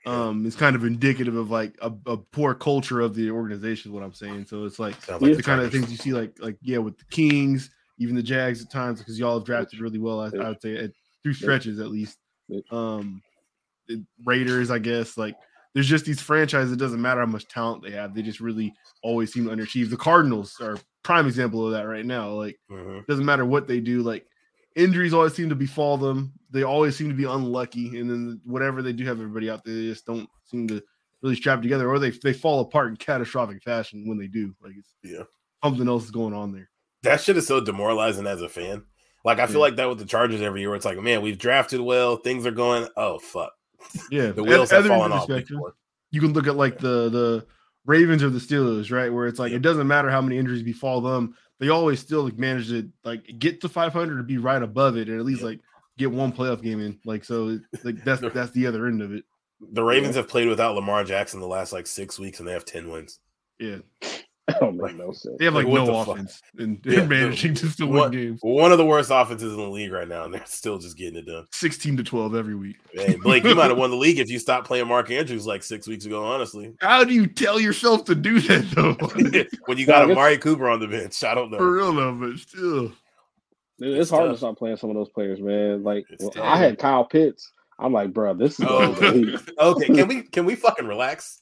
Um, 0.05 0.45
is 0.45 0.57
kind 0.57 0.75
of 0.75 0.83
indicative 0.83 1.37
of 1.37 1.49
like 1.49 1.77
a, 1.81 1.89
a 2.07 2.17
poor 2.17 2.53
culture 2.53 2.99
of 2.99 3.15
the 3.15 3.31
organization. 3.31 3.89
Is 3.89 3.93
what 3.93 4.03
I'm 4.03 4.11
saying. 4.13 4.47
So 4.47 4.65
it's 4.65 4.77
like 4.77 4.95
Sounds 5.01 5.21
Yeah. 5.21 5.29
like 5.29 5.37
the 5.37 5.43
kind 5.43 5.61
of 5.61 5.71
things 5.71 5.89
you 5.89 5.95
see 5.95 6.11
like 6.11 6.35
like 6.41 6.57
yeah 6.61 6.79
with 6.79 6.97
the 6.97 7.05
Kings, 7.05 7.69
even 7.99 8.13
the 8.13 8.21
Jags 8.21 8.61
at 8.61 8.69
times 8.69 8.99
because 8.99 9.17
y'all 9.17 9.37
have 9.37 9.45
drafted 9.45 9.79
really 9.79 9.99
well. 9.99 10.19
I, 10.19 10.25
I 10.43 10.49
would 10.49 10.61
say 10.61 10.75
at 10.77 10.91
through 11.23 11.35
stretches 11.35 11.79
at 11.79 11.87
least. 11.89 12.17
Um, 12.69 13.21
the 13.21 13.32
Raiders, 14.25 14.71
I 14.71 14.79
guess 14.79 15.17
like 15.17 15.35
there's 15.73 15.87
just 15.87 16.05
these 16.05 16.21
franchises. 16.21 16.71
It 16.71 16.79
doesn't 16.79 17.01
matter 17.01 17.19
how 17.21 17.25
much 17.25 17.47
talent 17.47 17.83
they 17.83 17.91
have; 17.91 18.13
they 18.13 18.21
just 18.21 18.39
really 18.39 18.73
always 19.01 19.33
seem 19.33 19.45
to 19.45 19.51
underachieve. 19.55 19.89
The 19.89 19.97
Cardinals 19.97 20.55
are 20.61 20.73
a 20.73 20.79
prime 21.03 21.25
example 21.27 21.65
of 21.65 21.71
that 21.73 21.83
right 21.83 22.05
now. 22.05 22.29
Like 22.29 22.59
Mhm. 22.71 23.05
doesn't 23.07 23.25
matter 23.25 23.45
what 23.45 23.67
they 23.67 23.79
do, 23.79 24.01
like 24.03 24.25
injuries 24.75 25.13
always 25.13 25.33
seem 25.33 25.49
to 25.49 25.55
befall 25.55 25.97
them. 25.97 26.33
They 26.51 26.63
always 26.63 26.95
seem 26.95 27.09
to 27.09 27.15
be 27.15 27.25
unlucky, 27.25 27.99
and 27.99 28.09
then 28.09 28.41
whatever 28.45 28.81
they 28.81 28.93
do 28.93 29.05
have 29.05 29.19
everybody 29.19 29.49
out 29.49 29.63
there, 29.65 29.73
they 29.75 29.87
just 29.87 30.05
don't 30.05 30.29
seem 30.45 30.67
to 30.67 30.81
really 31.21 31.35
strap 31.35 31.61
together, 31.61 31.89
or 31.89 31.99
they 31.99 32.11
they 32.11 32.33
fall 32.33 32.59
apart 32.61 32.89
in 32.89 32.95
catastrophic 32.97 33.63
fashion 33.63 34.07
when 34.07 34.17
they 34.17 34.27
do. 34.27 34.55
Like 34.61 34.73
it's 34.77 34.93
Yeah. 35.03 35.23
something 35.63 35.87
else 35.87 36.05
is 36.05 36.11
going 36.11 36.33
on 36.33 36.51
there. 36.51 36.69
That 37.01 37.19
shit 37.21 37.35
is 37.37 37.47
so 37.47 37.59
demoralizing 37.59 38.27
as 38.27 38.41
a 38.41 38.49
fan. 38.49 38.83
Like 39.25 39.39
I 39.39 39.45
feel 39.47 39.55
Yeah. 39.55 39.61
like 39.61 39.75
that 39.77 39.89
with 39.89 39.99
the 39.99 40.05
Chargers 40.05 40.41
every 40.41 40.61
year. 40.61 40.75
It's 40.75 40.85
like, 40.85 40.99
man, 41.01 41.21
we've 41.21 41.37
drafted 41.37 41.79
well, 41.81 42.17
things 42.17 42.45
are 42.45 42.51
going. 42.51 42.87
Oh 42.97 43.19
fuck, 43.19 43.53
Yeah, 44.11 44.31
the 44.31 44.43
wheels 44.43 44.71
have 44.71 44.85
fallen 44.87 45.11
off. 45.11 45.27
before. 45.27 45.75
You 46.11 46.21
can 46.21 46.33
look 46.33 46.47
at 46.47 46.55
like 46.55 46.77
the 46.77 47.09
the 47.09 47.45
Ravens 47.85 48.23
or 48.23 48.29
the 48.29 48.39
Steelers, 48.39 48.91
right? 48.91 49.11
Where 49.11 49.27
it's 49.27 49.39
like 49.39 49.51
Yeah. 49.51 49.57
it 49.57 49.61
doesn't 49.61 49.87
matter 49.87 50.09
how 50.09 50.21
many 50.21 50.37
injuries 50.37 50.63
befall 50.63 51.01
them, 51.01 51.35
they 51.59 51.69
always 51.69 51.99
still 51.99 52.23
like, 52.23 52.37
manage 52.37 52.69
to 52.69 52.89
like 53.03 53.39
get 53.39 53.61
to 53.61 53.69
500 53.69 54.17
to 54.17 54.23
be 54.23 54.37
right 54.37 54.61
above 54.63 54.95
it, 54.97 55.09
and 55.09 55.19
at 55.19 55.25
least 55.25 55.41
Yeah. 55.41 55.47
like 55.47 55.59
get 55.97 56.11
one 56.11 56.31
playoff 56.31 56.61
game 56.61 56.79
in. 56.81 56.99
Like 57.05 57.23
so, 57.23 57.59
like 57.83 58.03
that's 58.03 58.21
that's 58.33 58.51
the 58.51 58.67
other 58.67 58.87
end 58.87 59.01
of 59.01 59.13
it. 59.13 59.25
The 59.71 59.83
Ravens 59.83 60.15
have 60.15 60.27
played 60.27 60.47
without 60.49 60.75
Lamar 60.75 61.03
Jackson 61.03 61.39
the 61.39 61.47
last 61.47 61.71
like 61.73 61.87
six 61.87 62.19
weeks, 62.19 62.39
and 62.39 62.47
they 62.47 62.53
have 62.53 62.65
ten 62.65 62.89
wins. 62.89 63.19
Yeah, 63.59 63.77
Oh, 64.55 64.59
don't 64.59 64.77
make 64.77 64.97
no 64.97 65.13
sense. 65.13 65.37
they 65.39 65.45
have 65.45 65.53
like, 65.53 65.65
Like, 65.65 65.73
no 65.87 65.99
offense 66.01 66.41
and 66.57 66.77
Yeah, 66.85 66.95
they're 66.99 67.07
managing 67.07 67.53
to 67.55 67.67
still 67.67 67.87
what- 67.87 68.11
win 68.11 68.19
games. 68.27 68.39
One 68.43 68.73
of 68.73 68.77
the 68.77 68.85
worst 68.85 69.09
offenses 69.09 69.53
in 69.53 69.57
the 69.57 69.69
league 69.69 69.91
right 69.91 70.07
now, 70.07 70.25
and 70.25 70.33
they're 70.33 70.45
still 70.45 70.77
just 70.79 70.97
getting 70.97 71.17
it 71.17 71.25
done. 71.25 71.47
16 71.53 71.95
to 71.97 72.03
12 72.03 72.35
every 72.35 72.55
week. 72.55 72.75
Hey, 72.91 73.15
Blake, 73.15 73.45
you 73.45 73.55
might 73.55 73.69
have 73.69 73.77
won 73.83 73.89
the 73.89 73.95
league 73.95 74.19
if 74.19 74.29
you 74.29 74.39
stopped 74.39 74.67
playing 74.67 74.87
Mark 74.87 75.09
Andrews 75.11 75.47
like 75.47 75.63
six 75.63 75.87
weeks 75.87 76.03
ago. 76.05 76.25
Honestly, 76.25 76.73
How 76.81 77.05
do 77.05 77.13
you 77.13 77.25
tell 77.25 77.57
yourself 77.59 78.03
to 78.05 78.15
do 78.15 78.41
that 78.41 78.69
though? 78.71 78.93
when 79.65 79.77
you 79.77 79.85
got 79.85 80.03
I 80.03 80.07
guess- 80.07 80.17
Amari 80.17 80.37
Cooper 80.39 80.67
on 80.69 80.81
the 80.81 80.87
bench, 80.87 81.23
I 81.23 81.33
don't 81.35 81.49
know. 81.49 81.57
For 81.57 81.71
real 81.71 81.93
though, 81.93 82.13
but 82.13 82.37
still. 82.39 82.91
Dude, 83.79 83.93
It's 83.93 84.01
it's 84.01 84.09
hard 84.11 84.25
tough. 84.25 84.33
to 84.35 84.37
stop 84.39 84.57
playing 84.57 84.75
some 84.77 84.89
of 84.89 84.95
those 84.97 85.09
players, 85.09 85.39
man. 85.39 85.83
Like 85.83 86.05
well. 86.19 86.31
I 86.43 86.57
had 86.57 86.77
Kyle 86.77 87.05
Pitts. 87.05 87.49
I'm 87.79 87.91
like, 87.93 88.13
bro, 88.13 88.33
this 88.35 88.59
is 88.59 88.65
Oh, 88.69 89.41
okay. 89.59 89.87
Can 89.87 90.07
we 90.07 90.21
can 90.23 90.45
we 90.45 90.55
fucking 90.55 90.85
relax? 90.85 91.39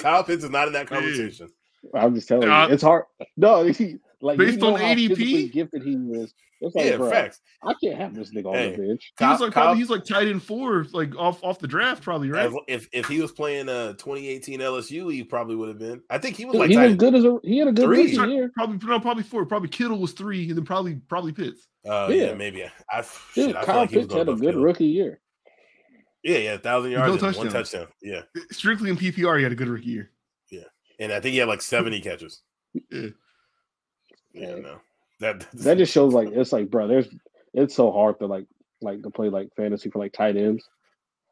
Kyle 0.00 0.24
Pitts 0.24 0.42
is 0.44 0.50
not 0.50 0.66
in 0.66 0.72
that 0.72 0.86
conversation. 0.88 1.50
I'm 1.94 2.14
just 2.14 2.28
telling 2.28 2.48
Uh, 2.48 2.66
you, 2.68 2.74
it's 2.74 2.82
hard. 2.82 3.04
No, 3.36 3.64
he, 3.64 3.96
like 4.20 4.38
you 4.38 4.46
Based 4.46 4.58
know 4.58 4.74
on 4.74 4.80
how 4.80 4.86
ADP? 4.94 5.08
physically 5.08 5.48
gifted 5.48 5.82
he 5.82 5.92
is. 5.94 6.34
It's 6.60 6.74
like, 6.74 6.86
Yeah, 6.86 6.96
bro, 6.96 7.08
facts. 7.08 7.40
I 7.62 7.72
can't 7.80 7.96
have 7.96 8.14
this 8.16 8.32
nigga 8.34 8.46
on 8.46 8.72
the 8.72 8.76
bench. 8.76 9.12
He 9.16 9.24
was 9.24 9.40
like 9.40 9.52
Kyle- 9.52 9.62
probably 9.62 9.78
he's 9.78 9.90
like 9.90 10.04
tight 10.04 10.26
end 10.26 10.42
four, 10.42 10.86
like 10.92 11.14
off 11.16 11.42
off 11.44 11.60
the 11.60 11.68
draft, 11.68 12.02
probably, 12.02 12.30
right? 12.30 12.50
If 12.66 12.88
if 12.92 13.06
he 13.06 13.20
was 13.20 13.30
playing 13.30 13.68
uh 13.68 13.92
2018 13.92 14.58
LSU, 14.58 15.12
he 15.12 15.22
probably 15.22 15.54
would 15.54 15.68
have 15.68 15.78
been. 15.78 16.02
I 16.10 16.18
think 16.18 16.34
he 16.36 16.44
was 16.46 16.54
Dude, 16.54 16.60
like 16.62 16.70
he 16.70 16.76
was 16.76 16.96
good 16.96 17.14
as 17.14 17.24
a 17.24 17.38
he 17.44 17.58
had 17.58 17.68
a 17.68 17.72
good 17.72 17.84
Three. 17.84 18.16
rookie 18.16 18.32
year. 18.32 18.50
Probably 18.56 18.84
no, 18.88 18.98
probably 18.98 19.22
four. 19.22 19.46
Probably 19.46 19.68
Kittle 19.68 19.98
was 20.00 20.12
three, 20.14 20.48
and 20.48 20.58
then 20.58 20.64
probably 20.64 20.96
probably 21.08 21.30
Pitts. 21.32 21.68
Uh, 21.88 22.08
yeah. 22.10 22.24
Yeah. 22.26 22.34
maybe. 22.34 22.64
I, 22.90 23.02
Dude, 23.02 23.06
shit, 23.34 23.56
I 23.56 23.64
Kyle 23.64 23.76
like 23.76 23.90
Pitts 23.90 24.12
had 24.12 24.28
a 24.28 24.32
good 24.34 24.40
Kittle. 24.40 24.62
rookie 24.64 24.86
year. 24.86 25.20
Yeah, 26.24 26.38
yeah, 26.38 26.56
thousand 26.58 26.90
No 26.90 26.98
yards, 27.06 27.22
and 27.22 27.36
one 27.36 27.46
touchdown. 27.46 27.52
touchdown. 27.52 27.86
Yeah, 28.02 28.22
Strictly 28.50 28.90
in 28.90 28.96
PPR, 28.96 29.36
he 29.36 29.44
had 29.44 29.52
a 29.52 29.54
good 29.54 29.68
rookie 29.68 29.86
year. 29.90 30.10
And 30.98 31.12
I 31.12 31.20
think 31.20 31.32
he 31.32 31.38
had 31.38 31.48
like 31.48 31.62
70 31.62 32.00
catches. 32.00 32.42
Yeah. 32.90 33.08
Yeah, 34.32 34.54
no, 34.56 34.80
that 35.20 35.46
That 35.54 35.78
just 35.78 35.92
shows 35.92 36.12
like 36.12 36.28
it's 36.28 36.52
like, 36.52 36.70
bro, 36.70 36.86
there's 36.86 37.08
it's 37.54 37.74
so 37.74 37.90
hard 37.90 38.18
to 38.20 38.26
like 38.26 38.46
like 38.80 39.02
to 39.02 39.10
play 39.10 39.28
like 39.28 39.48
fantasy 39.56 39.90
for 39.90 39.98
like 39.98 40.12
tight 40.12 40.36
ends. 40.36 40.68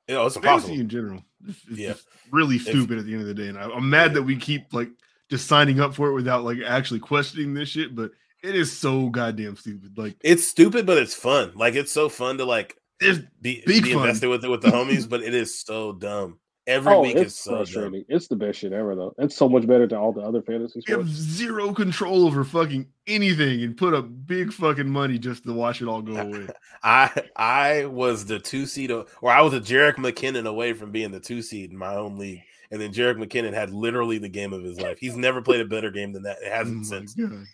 you 0.09 0.15
oh, 0.17 0.21
know, 0.21 0.27
it's 0.27 0.37
Fantasy 0.37 0.49
impossible. 0.73 0.81
in 0.81 0.89
general, 0.89 1.23
it's, 1.47 1.61
it's 1.69 1.79
Yeah. 1.79 1.95
really 2.33 2.59
stupid 2.59 2.99
at 2.99 3.05
the 3.05 3.13
end 3.13 3.21
of 3.23 3.29
the 3.29 3.35
day. 3.35 3.49
And 3.49 3.59
I, 3.59 3.69
I'm 3.71 3.89
mad 3.89 4.15
that 4.15 4.23
we 4.23 4.37
keep 4.37 4.73
like 4.73 4.89
just 5.31 5.47
signing 5.47 5.79
up 5.81 5.95
for 5.95 6.09
it 6.09 6.15
without 6.15 6.43
like 6.45 6.59
actually 6.67 7.01
questioning 7.01 7.55
this 7.55 7.69
shit. 7.69 7.95
But 7.95 8.11
it 8.43 8.55
is 8.57 8.77
so 8.77 9.09
goddamn 9.11 9.57
stupid. 9.57 9.97
Like 9.99 10.17
It's 10.23 10.49
stupid, 10.49 10.87
but 10.87 10.99
it's 10.99 11.15
fun. 11.15 11.53
Like 11.55 11.75
it's 11.75 11.93
so 11.93 12.09
fun 12.09 12.39
to 12.39 12.45
like 12.45 12.77
there's 12.99 13.21
be, 13.43 13.63
Big 13.67 13.85
be 13.85 13.93
fun. 13.93 14.03
invested 14.03 14.29
with 14.29 14.45
it 14.45 14.49
with 14.49 14.63
the 14.63 14.69
homies, 14.71 15.09
but 15.09 15.23
it 15.23 15.35
is 15.35 15.61
so 15.61 15.93
dumb. 15.93 16.39
Every 16.67 16.93
oh, 16.93 17.03
week 17.03 17.17
it's 17.17 17.35
is 17.35 17.39
so 17.39 17.57
frustrating. 17.57 18.05
It's 18.09 18.27
the 18.27 18.35
best 18.35 18.59
shit 18.59 18.73
ever 18.73 18.97
though. 18.97 19.15
It's 19.19 19.37
so 19.37 19.49
much 19.49 19.67
better 19.69 19.87
than 19.87 19.99
all 19.99 20.13
the 20.13 20.23
other 20.23 20.43
fantasy 20.43 20.83
you 20.89 20.99
have 20.99 21.09
zero 21.09 21.73
control 21.73 22.27
over 22.27 22.43
fucking 22.43 22.89
anything 23.07 23.63
and 23.63 23.77
put 23.77 23.95
up 23.95 24.09
big 24.27 24.53
fucking 24.53 24.89
money 24.89 25.17
just 25.17 25.45
to 25.45 25.53
watch 25.53 25.81
it 25.81 25.87
all 25.87 26.03
go 26.03 26.17
away. 26.17 26.49
I 26.83 27.23
I 27.37 27.85
was 27.85 28.27
the 28.27 28.41
two 28.41 28.67
seed, 28.67 28.91
or 28.91 29.07
I 29.25 29.43
was 29.43 29.55
a 29.55 29.61
Jerick 29.61 29.95
McKinnon 29.95 30.49
away 30.49 30.73
from 30.73 30.91
being 30.91 31.13
the 31.13 31.21
two 31.21 31.41
seed 31.41 31.71
in 31.71 31.77
my 31.77 31.95
own 31.95 32.19
league, 32.19 32.43
and 32.73 32.81
then 32.81 32.93
Jerick 32.93 33.17
McKinnon 33.17 33.53
had 33.53 33.71
literally 33.71 34.19
the 34.19 34.29
game 34.29 34.53
of 34.53 34.65
his 34.65 34.81
life. 34.81 34.99
He's 34.99 35.17
never 35.17 35.41
played 35.41 35.61
a 35.61 35.67
better 35.67 35.93
game 35.93 36.13
than 36.13 36.25
that. 36.25 36.39
It 36.43 36.51
Oh 36.51 36.57
hasn't 36.57 36.79
my 36.79 36.83
since 36.83 37.15
God. 37.15 37.45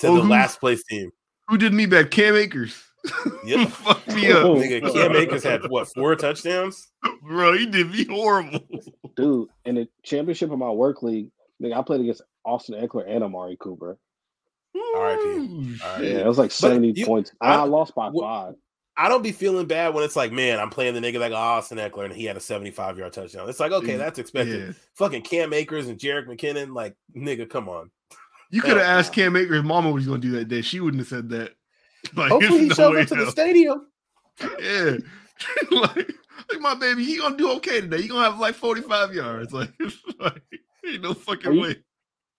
to 0.00 0.06
Oh, 0.08 0.16
the 0.16 0.24
last 0.24 0.58
place 0.58 0.82
team. 0.82 1.12
Who 1.46 1.58
did 1.58 1.72
me 1.72 1.86
bad? 1.86 2.10
Cam 2.10 2.34
Akers. 2.34 2.82
Yep. 3.44 3.68
Fuck 3.70 4.06
me 4.08 4.30
up. 4.30 4.44
Oh. 4.44 4.54
Nigga, 4.56 4.92
Cam 4.92 5.16
Akers 5.16 5.42
had 5.42 5.68
what 5.68 5.88
four 5.92 6.14
touchdowns? 6.16 6.88
Bro, 7.22 7.54
he 7.58 7.66
did 7.66 7.90
me 7.90 8.04
horrible. 8.04 8.60
Dude, 9.16 9.48
in 9.64 9.74
the 9.76 9.88
championship 10.04 10.50
of 10.50 10.58
my 10.58 10.70
work 10.70 11.02
league, 11.02 11.28
nigga, 11.62 11.76
I 11.76 11.82
played 11.82 12.00
against 12.00 12.22
Austin 12.44 12.74
Ekeler 12.80 13.04
and 13.08 13.24
Amari 13.24 13.56
Cooper. 13.58 13.98
R.I.P. 14.74 15.20
Ooh, 15.22 15.74
Yeah, 16.00 16.20
it 16.20 16.26
was 16.26 16.38
like 16.38 16.50
70 16.50 16.92
you- 16.96 17.06
points. 17.06 17.32
I, 17.40 17.54
I- 17.54 17.62
lost 17.64 17.94
by 17.94 18.10
wh- 18.10 18.20
five. 18.20 18.54
I 18.96 19.08
don't 19.08 19.22
be 19.22 19.32
feeling 19.32 19.66
bad 19.66 19.94
when 19.94 20.04
it's 20.04 20.16
like, 20.16 20.32
man, 20.32 20.60
I'm 20.60 20.68
playing 20.68 20.92
the 20.92 21.00
nigga 21.00 21.18
like 21.18 21.32
Austin 21.32 21.78
Ekeler 21.78 22.04
and 22.04 22.12
he 22.12 22.26
had 22.26 22.36
a 22.36 22.40
75 22.40 22.98
yard 22.98 23.14
touchdown. 23.14 23.48
It's 23.48 23.58
like, 23.58 23.72
okay, 23.72 23.96
that's 23.96 24.18
expected. 24.18 24.66
Yeah. 24.68 24.72
Fucking 24.96 25.22
Cam 25.22 25.54
Akers 25.54 25.88
and 25.88 25.98
Jerick 25.98 26.26
McKinnon, 26.26 26.74
like, 26.74 26.94
nigga, 27.16 27.48
come 27.48 27.70
on. 27.70 27.90
You 28.50 28.60
could 28.60 28.76
have 28.76 28.86
asked 28.86 29.14
Cam 29.14 29.34
Akers' 29.34 29.62
mama 29.62 29.90
what 29.90 29.96
he's 29.96 30.06
going 30.08 30.20
to 30.20 30.28
do 30.28 30.34
that 30.36 30.48
day. 30.48 30.60
She 30.60 30.78
wouldn't 30.80 31.00
have 31.00 31.08
said 31.08 31.30
that. 31.30 31.52
Like, 32.16 32.30
Hopefully 32.30 32.58
he 32.58 32.64
there's 32.66 32.76
shows 32.76 32.98
up 32.98 33.08
to 33.08 33.24
the 33.24 33.30
stadium. 33.30 33.86
Yeah. 34.40 34.96
like, 35.70 35.96
like, 36.50 36.60
my 36.60 36.74
baby, 36.74 37.04
he 37.04 37.16
going 37.16 37.36
to 37.36 37.38
do 37.38 37.52
okay 37.52 37.80
today. 37.80 38.02
He 38.02 38.08
going 38.08 38.24
to 38.24 38.30
have 38.30 38.40
like 38.40 38.54
45 38.54 39.14
yards. 39.14 39.52
Like, 39.52 39.72
like 40.18 40.42
Ain't 40.84 41.02
no 41.02 41.14
fucking 41.14 41.52
you, 41.52 41.60
way. 41.60 41.76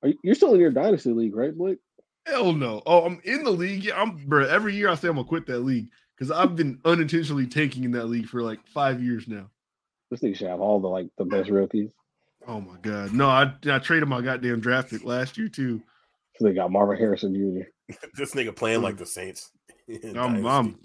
Are 0.02 0.10
you, 0.10 0.18
you're 0.24 0.36
still 0.36 0.54
in 0.54 0.60
your 0.60 0.72
dynasty 0.72 1.12
league, 1.12 1.36
right, 1.36 1.56
Blake? 1.58 1.80
Hell 2.26 2.54
no. 2.54 2.82
Oh, 2.86 3.06
I'm 3.06 3.22
in 3.24 3.44
the 3.44 3.52
league. 3.52 3.84
Yeah, 3.84 4.02
I'm 4.02 4.26
bro. 4.26 4.46
Every 4.46 4.76
year 4.76 4.90
I 4.90 4.96
say 4.96 5.08
I'm 5.08 5.16
gonna 5.16 5.28
quit 5.28 5.46
that 5.48 5.60
league 5.60 5.88
because 6.18 6.32
I've 6.32 6.56
been 6.56 6.80
unintentionally 6.86 7.48
tanking 7.48 7.84
in 7.84 7.92
that 7.92 8.06
league 8.06 8.28
for 8.28 8.42
like 8.42 8.66
five 8.68 9.04
years 9.04 9.28
now. 9.28 9.50
This 10.10 10.22
thing 10.22 10.34
should 10.34 10.48
have 10.48 10.62
all 10.62 10.80
the 10.80 10.88
like 10.88 11.08
the 11.18 11.26
best 11.26 11.50
rookies. 11.50 11.90
Oh 12.48 12.62
my 12.62 12.78
god. 12.82 13.14
No, 13.14 13.28
I 13.28 13.54
I 13.66 13.80
traded 13.80 14.08
my 14.08 14.22
goddamn 14.22 14.62
draft 14.62 14.90
pick 14.90 15.04
last 15.04 15.38
year 15.38 15.50
too. 15.50 15.82
So 16.38 16.46
they 16.46 16.54
got 16.54 16.72
Marvin 16.72 16.98
Harrison 16.98 17.34
Jr. 17.34 17.68
this 18.16 18.34
nigga 18.34 18.56
playing 18.56 18.82
like 18.82 18.96
mm. 18.96 19.00
the 19.00 19.06
Saints. 19.06 19.52
I'm, 20.16 20.46
I'm 20.46 20.80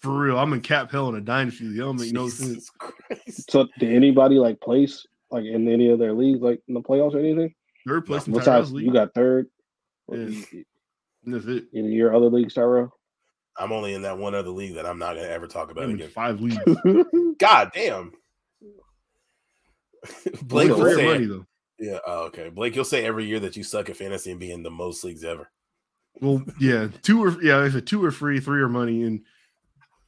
for 0.00 0.10
real. 0.10 0.38
I'm 0.38 0.52
in 0.52 0.60
cap 0.60 0.90
hell 0.90 1.08
in 1.08 1.14
a 1.16 1.20
dynasty 1.20 1.64
league. 1.64 1.78
Don't 1.78 1.98
make 1.98 2.12
no 2.12 2.28
sense. 2.28 2.70
Christ. 2.78 3.50
So 3.50 3.68
did 3.78 3.92
anybody 3.92 4.36
like 4.36 4.60
place 4.60 5.06
like 5.30 5.44
in 5.44 5.68
any 5.68 5.88
of 5.90 5.98
their 5.98 6.12
leagues, 6.12 6.40
like 6.40 6.60
in 6.68 6.74
the 6.74 6.80
playoffs 6.80 7.14
or 7.14 7.20
anything? 7.20 7.54
Third 7.86 8.06
place 8.06 8.26
no, 8.26 8.38
in 8.38 8.44
Tyrell's 8.44 8.72
league. 8.72 8.86
You 8.86 8.92
got 8.92 9.14
third. 9.14 9.48
Yeah. 10.10 10.40
That's 11.24 11.46
it. 11.46 11.64
In 11.72 11.90
your 11.92 12.14
other 12.14 12.26
leagues, 12.26 12.54
Tyrell? 12.54 12.92
I'm 13.56 13.72
only 13.72 13.94
in 13.94 14.02
that 14.02 14.18
one 14.18 14.34
other 14.34 14.50
league 14.50 14.74
that 14.74 14.86
I'm 14.86 14.98
not 14.98 15.14
gonna 15.16 15.28
ever 15.28 15.46
talk 15.46 15.70
about 15.70 15.88
again. 15.88 16.10
Five 16.10 16.40
leagues. 16.40 16.58
God 17.38 17.70
damn. 17.74 18.12
Blake 20.42 20.70
will 20.70 20.94
say, 20.94 21.04
money, 21.04 21.26
though. 21.26 21.46
Yeah. 21.78 21.98
Oh, 22.06 22.24
okay. 22.24 22.48
Blake, 22.48 22.74
you'll 22.74 22.84
say 22.84 23.04
every 23.04 23.24
year 23.24 23.40
that 23.40 23.56
you 23.56 23.62
suck 23.62 23.90
at 23.90 23.96
fantasy 23.96 24.30
and 24.30 24.40
be 24.40 24.50
in 24.50 24.62
the 24.62 24.70
most 24.70 25.04
leagues 25.04 25.24
ever. 25.24 25.50
Well, 26.20 26.42
yeah, 26.60 26.88
two 27.02 27.24
or 27.24 27.42
yeah, 27.42 27.64
if 27.64 27.74
a 27.74 27.80
two 27.80 28.04
are 28.04 28.10
free, 28.10 28.38
three 28.38 28.60
are 28.60 28.68
money, 28.68 29.02
and 29.02 29.22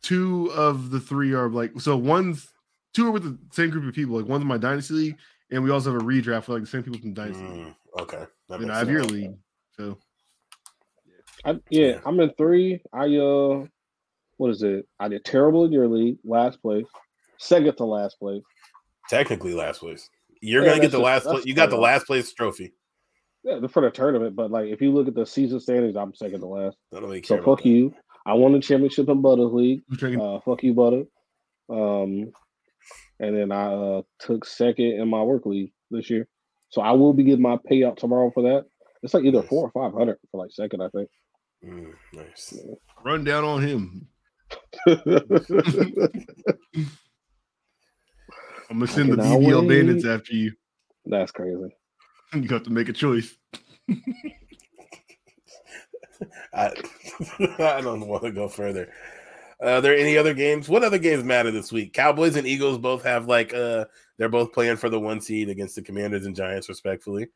two 0.03 0.51
of 0.53 0.91
the 0.91 1.01
three 1.01 1.33
are 1.33 1.49
like 1.49 1.81
so. 1.81 1.97
One's 1.97 2.49
two 2.93 3.09
are 3.09 3.11
with 3.11 3.25
the 3.25 3.39
same 3.53 3.71
group 3.71 3.85
of 3.89 3.95
people. 3.95 4.17
Like 4.17 4.29
one's 4.29 4.45
my 4.45 4.59
dynasty 4.59 4.95
league, 4.95 5.19
and 5.51 5.65
we 5.65 5.71
also 5.71 5.93
have 5.93 6.03
a 6.03 6.05
redraft 6.05 6.45
for 6.45 6.53
like 6.53 6.63
the 6.63 6.69
same 6.69 6.83
people 6.83 7.01
from 7.01 7.15
dynasty. 7.15 7.43
Mm, 7.43 7.75
okay, 8.01 8.25
and 8.51 8.71
I 8.71 8.79
have 8.79 8.91
your 8.91 9.05
league, 9.05 9.35
so 9.77 9.99
I, 11.45 11.59
yeah, 11.71 12.01
I'm 12.07 12.21
in 12.21 12.31
three. 12.35 12.81
I 12.93 13.17
uh, 13.17 13.67
what 14.37 14.51
is 14.51 14.63
it? 14.63 14.87
I 14.99 15.09
did 15.09 15.25
terrible 15.25 15.65
in 15.65 15.73
your 15.73 15.89
league, 15.89 16.19
last 16.25 16.61
place, 16.63 16.87
second 17.39 17.77
to 17.77 17.85
last 17.85 18.19
place. 18.19 18.43
Technically, 19.09 19.55
last 19.55 19.81
place. 19.81 20.09
You're 20.41 20.63
yeah, 20.63 20.71
gonna 20.71 20.83
get 20.83 20.91
the 20.91 20.99
just, 20.99 21.05
last. 21.05 21.25
place. 21.25 21.47
you 21.47 21.55
got 21.55 21.71
the 21.71 21.77
last 21.77 22.07
place 22.07 22.33
trophy. 22.33 22.73
Yeah, 23.45 23.66
for 23.66 23.83
the 23.83 23.91
tournament, 23.91 24.35
but 24.35 24.51
like 24.51 24.69
if 24.69 24.81
you 24.81 24.91
look 24.91 25.07
at 25.07 25.15
the 25.15 25.27
season 25.27 25.61
standings, 25.61 25.97
I'm 25.97 26.15
second 26.15 26.41
to 26.41 26.47
last. 26.47 26.79
so 26.91 27.43
fuck 27.43 27.62
that. 27.62 27.69
you. 27.69 27.95
I 28.27 28.33
won 28.33 28.53
the 28.53 28.61
championship 28.61 29.11
in 29.11 29.21
Butter 29.21 29.43
League. 29.43 29.83
Uh, 30.03 30.41
fuck 30.41 30.62
you, 30.62 30.73
Butter. 30.73 31.03
Um, 31.69 32.33
and 33.21 33.37
then 33.37 33.53
I 33.53 33.66
uh, 33.66 34.03
took 34.19 34.47
second 34.47 34.93
in 34.93 35.09
my 35.09 35.23
work 35.23 35.45
league 35.45 35.73
this 35.91 36.09
year. 36.09 36.27
So 36.71 36.81
I 36.81 36.93
will 36.93 37.12
be 37.12 37.23
getting 37.23 37.43
my 37.43 37.59
payout 37.71 37.99
tomorrow 37.99 38.31
for 38.33 38.45
that. 38.45 38.65
It's 39.03 39.12
like 39.12 39.25
either 39.25 39.41
nice. 39.41 39.49
four 39.49 39.71
or 39.71 39.71
five 39.71 39.97
hundred 39.97 40.16
for 40.31 40.43
like 40.43 40.51
second, 40.51 40.81
I 40.81 40.89
think. 40.89 41.11
Mm, 41.62 41.93
nice. 42.15 42.59
Run 43.05 43.25
down 43.25 43.45
on 43.45 43.62
him. 43.62 44.09
I'm 44.87 44.97
gonna 48.81 48.87
send 48.87 49.12
the 49.12 49.16
BBL 49.16 49.69
bandits 49.69 50.07
after 50.07 50.33
you. 50.33 50.53
That's 51.05 51.31
crazy. 51.31 51.77
You 52.43 52.48
have 52.48 52.65
to 52.65 52.70
make 52.70 52.89
a 52.89 52.93
choice. 52.93 53.35
I, 56.52 56.73
I 57.59 57.81
don't 57.81 58.06
want 58.06 58.24
to 58.24 58.32
go 58.32 58.48
further. 58.48 58.90
Uh, 59.62 59.69
are 59.69 59.81
there 59.81 59.97
any 59.97 60.16
other 60.16 60.35
games? 60.35 60.69
What 60.69 60.85
other 60.85 60.98
games 60.98 61.24
matter 61.24 61.51
this 61.51 61.73
week? 61.73 61.93
Cowboys 61.93 62.36
and 62.36 62.47
Eagles 62.47 62.78
both 62.78 63.05
have 63.05 63.27
like 63.27 63.55
uh 63.55 63.86
they're 64.19 64.28
both 64.28 64.52
playing 64.52 64.77
for 64.77 64.89
the 64.89 65.01
one 65.01 65.20
seed 65.20 65.48
against 65.48 65.74
the 65.74 65.82
Commanders 65.82 66.27
and 66.27 66.36
Giants, 66.36 66.69
respectfully. 66.69 67.28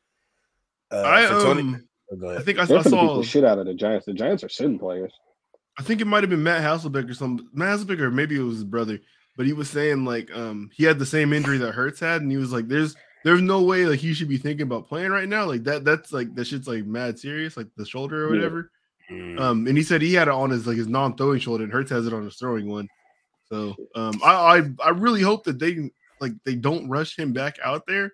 Uh, 0.90 1.00
I 1.00 1.24
um, 1.26 1.84
oh, 2.22 2.36
I 2.36 2.42
think 2.42 2.58
I, 2.58 2.62
I 2.62 2.82
saw 2.82 3.18
the 3.18 3.24
shit 3.24 3.44
out 3.44 3.58
of 3.58 3.66
the 3.66 3.74
Giants. 3.74 4.06
The 4.06 4.14
Giants 4.14 4.44
are 4.44 4.48
sitting 4.48 4.78
players. 4.78 5.12
I 5.78 5.82
think 5.82 6.00
it 6.00 6.06
might 6.06 6.22
have 6.22 6.30
been 6.30 6.42
Matt 6.42 6.62
Hasselbeck 6.62 7.08
or 7.08 7.14
some 7.14 7.48
Matt 7.52 7.78
Hasselbeck, 7.78 8.00
or 8.00 8.10
maybe 8.10 8.36
it 8.36 8.42
was 8.42 8.56
his 8.56 8.64
brother. 8.64 8.98
But 9.36 9.46
he 9.46 9.52
was 9.52 9.70
saying 9.70 10.04
like 10.04 10.34
um 10.34 10.70
he 10.74 10.84
had 10.84 10.98
the 10.98 11.06
same 11.06 11.32
injury 11.32 11.58
that 11.58 11.72
Hurts 11.72 12.00
had, 12.00 12.22
and 12.22 12.30
he 12.30 12.36
was 12.36 12.52
like, 12.52 12.68
"There's 12.68 12.96
there's 13.24 13.42
no 13.42 13.62
way 13.62 13.86
like 13.86 14.00
he 14.00 14.14
should 14.14 14.28
be 14.28 14.38
thinking 14.38 14.66
about 14.66 14.88
playing 14.88 15.10
right 15.10 15.28
now. 15.28 15.44
Like 15.44 15.64
that 15.64 15.84
that's 15.84 16.12
like 16.12 16.34
that 16.34 16.46
shit's 16.46 16.68
like 16.68 16.84
mad 16.84 17.18
serious, 17.18 17.56
like 17.56 17.68
the 17.76 17.86
shoulder 17.86 18.26
or 18.26 18.30
whatever." 18.30 18.70
Yeah. 19.10 19.16
Mm. 19.16 19.40
Um, 19.40 19.66
and 19.66 19.76
he 19.76 19.82
said 19.82 20.02
he 20.02 20.12
had 20.12 20.28
it 20.28 20.34
on 20.34 20.50
his 20.50 20.66
like 20.66 20.76
his 20.76 20.86
non-throwing 20.86 21.40
shoulder, 21.40 21.64
and 21.64 21.72
Hurts 21.72 21.90
has 21.90 22.06
it 22.06 22.12
on 22.12 22.24
his 22.24 22.36
throwing 22.36 22.68
one. 22.68 22.88
So 23.48 23.74
um, 23.94 24.20
I, 24.22 24.32
I 24.32 24.62
I 24.84 24.90
really 24.90 25.22
hope 25.22 25.44
that 25.44 25.58
they 25.58 25.90
like 26.20 26.32
they 26.44 26.54
don't 26.54 26.88
rush 26.88 27.18
him 27.18 27.32
back 27.32 27.56
out 27.64 27.86
there 27.86 28.12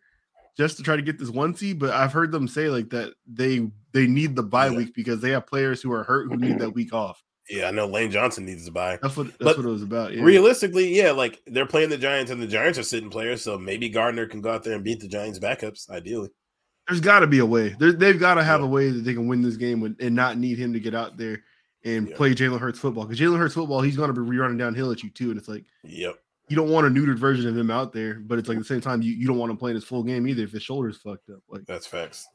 just 0.56 0.76
to 0.76 0.84
try 0.84 0.94
to 0.94 1.02
get 1.02 1.18
this 1.18 1.30
one 1.30 1.54
seed. 1.54 1.80
But 1.80 1.90
I've 1.90 2.12
heard 2.12 2.30
them 2.30 2.46
say 2.46 2.68
like 2.68 2.90
that 2.90 3.14
they 3.26 3.68
they 3.92 4.06
need 4.06 4.36
the 4.36 4.44
bye 4.44 4.68
yeah. 4.68 4.76
week 4.76 4.94
because 4.94 5.20
they 5.20 5.30
have 5.30 5.48
players 5.48 5.82
who 5.82 5.92
are 5.92 6.04
hurt 6.04 6.28
who 6.28 6.36
need 6.36 6.60
that 6.60 6.70
week 6.70 6.92
off. 6.92 7.23
Yeah, 7.50 7.68
I 7.68 7.70
know 7.72 7.86
Lane 7.86 8.10
Johnson 8.10 8.46
needs 8.46 8.64
to 8.64 8.72
bye. 8.72 8.98
That's 9.02 9.16
what 9.16 9.26
that's 9.26 9.36
but 9.38 9.56
what 9.58 9.66
it 9.66 9.70
was 9.70 9.82
about. 9.82 10.14
Yeah. 10.14 10.22
Realistically, 10.22 10.96
yeah, 10.96 11.10
like 11.10 11.42
they're 11.46 11.66
playing 11.66 11.90
the 11.90 11.98
Giants 11.98 12.30
and 12.30 12.40
the 12.40 12.46
Giants 12.46 12.78
are 12.78 12.84
sitting 12.84 13.10
players, 13.10 13.42
so 13.42 13.58
maybe 13.58 13.88
Gardner 13.88 14.26
can 14.26 14.40
go 14.40 14.50
out 14.50 14.64
there 14.64 14.74
and 14.74 14.84
beat 14.84 15.00
the 15.00 15.08
Giants 15.08 15.38
backups. 15.38 15.90
Ideally, 15.90 16.30
there's 16.88 17.00
got 17.00 17.20
to 17.20 17.26
be 17.26 17.40
a 17.40 17.46
way. 17.46 17.74
they've 17.78 18.18
got 18.18 18.34
to 18.34 18.44
have 18.44 18.60
yeah. 18.60 18.66
a 18.66 18.68
way 18.68 18.90
that 18.90 19.00
they 19.00 19.12
can 19.12 19.26
win 19.26 19.42
this 19.42 19.56
game 19.56 19.96
and 20.00 20.14
not 20.14 20.38
need 20.38 20.58
him 20.58 20.72
to 20.72 20.80
get 20.80 20.94
out 20.94 21.18
there 21.18 21.42
and 21.84 22.08
yeah. 22.08 22.16
play 22.16 22.34
Jalen 22.34 22.60
Hurts 22.60 22.78
football. 22.78 23.04
Because 23.04 23.20
Jalen 23.20 23.38
Hurts 23.38 23.54
football, 23.54 23.82
he's 23.82 23.96
going 23.96 24.12
to 24.12 24.18
be 24.18 24.26
rerunning 24.26 24.58
downhill 24.58 24.90
at 24.90 25.02
you 25.02 25.10
too, 25.10 25.30
and 25.30 25.38
it's 25.38 25.48
like, 25.48 25.64
yep, 25.82 26.16
you 26.48 26.56
don't 26.56 26.70
want 26.70 26.86
a 26.86 26.90
neutered 26.90 27.18
version 27.18 27.48
of 27.48 27.56
him 27.56 27.70
out 27.70 27.92
there, 27.92 28.14
but 28.14 28.38
it's 28.38 28.48
like 28.48 28.56
at 28.56 28.62
the 28.62 28.66
same 28.66 28.80
time, 28.80 29.02
you, 29.02 29.12
you 29.12 29.26
don't 29.26 29.38
want 29.38 29.50
him 29.50 29.56
playing 29.56 29.74
his 29.74 29.84
full 29.84 30.02
game 30.02 30.26
either 30.26 30.42
if 30.42 30.52
his 30.52 30.62
shoulder's 30.62 30.96
fucked 30.98 31.30
up. 31.30 31.40
Like 31.48 31.66
that's 31.66 31.86
facts. 31.86 32.26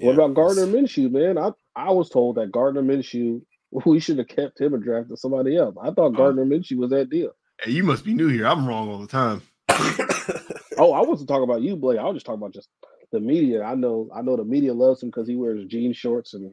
What 0.00 0.14
about 0.14 0.34
Gardner 0.34 0.66
Minshew, 0.66 1.10
man? 1.10 1.38
I 1.38 1.50
I 1.74 1.90
was 1.90 2.08
told 2.08 2.36
that 2.36 2.52
Gardner 2.52 2.82
Minshew 2.82 3.42
we 3.70 4.00
should 4.00 4.18
have 4.18 4.28
kept 4.28 4.60
him 4.60 4.74
and 4.74 4.82
drafted 4.82 5.18
somebody 5.18 5.56
else. 5.56 5.76
I 5.82 5.90
thought 5.90 6.10
Gardner 6.10 6.44
Minshew 6.44 6.78
was 6.78 6.90
that 6.90 7.10
deal. 7.10 7.30
Hey, 7.60 7.72
you 7.72 7.82
must 7.82 8.04
be 8.04 8.14
new 8.14 8.28
here. 8.28 8.46
I'm 8.46 8.66
wrong 8.66 8.88
all 8.88 8.98
the 8.98 9.06
time. 9.06 9.42
oh, 10.78 10.92
I 10.92 11.02
wasn't 11.02 11.28
talking 11.28 11.44
about 11.44 11.62
you, 11.62 11.76
Blake. 11.76 11.98
I 11.98 12.04
was 12.04 12.14
just 12.14 12.26
talking 12.26 12.40
about 12.40 12.54
just 12.54 12.68
the 13.12 13.20
media. 13.20 13.62
I 13.62 13.74
know, 13.74 14.08
I 14.14 14.22
know 14.22 14.36
the 14.36 14.44
media 14.44 14.72
loves 14.72 15.02
him 15.02 15.08
because 15.08 15.28
he 15.28 15.36
wears 15.36 15.64
jean 15.66 15.92
shorts 15.92 16.34
and 16.34 16.52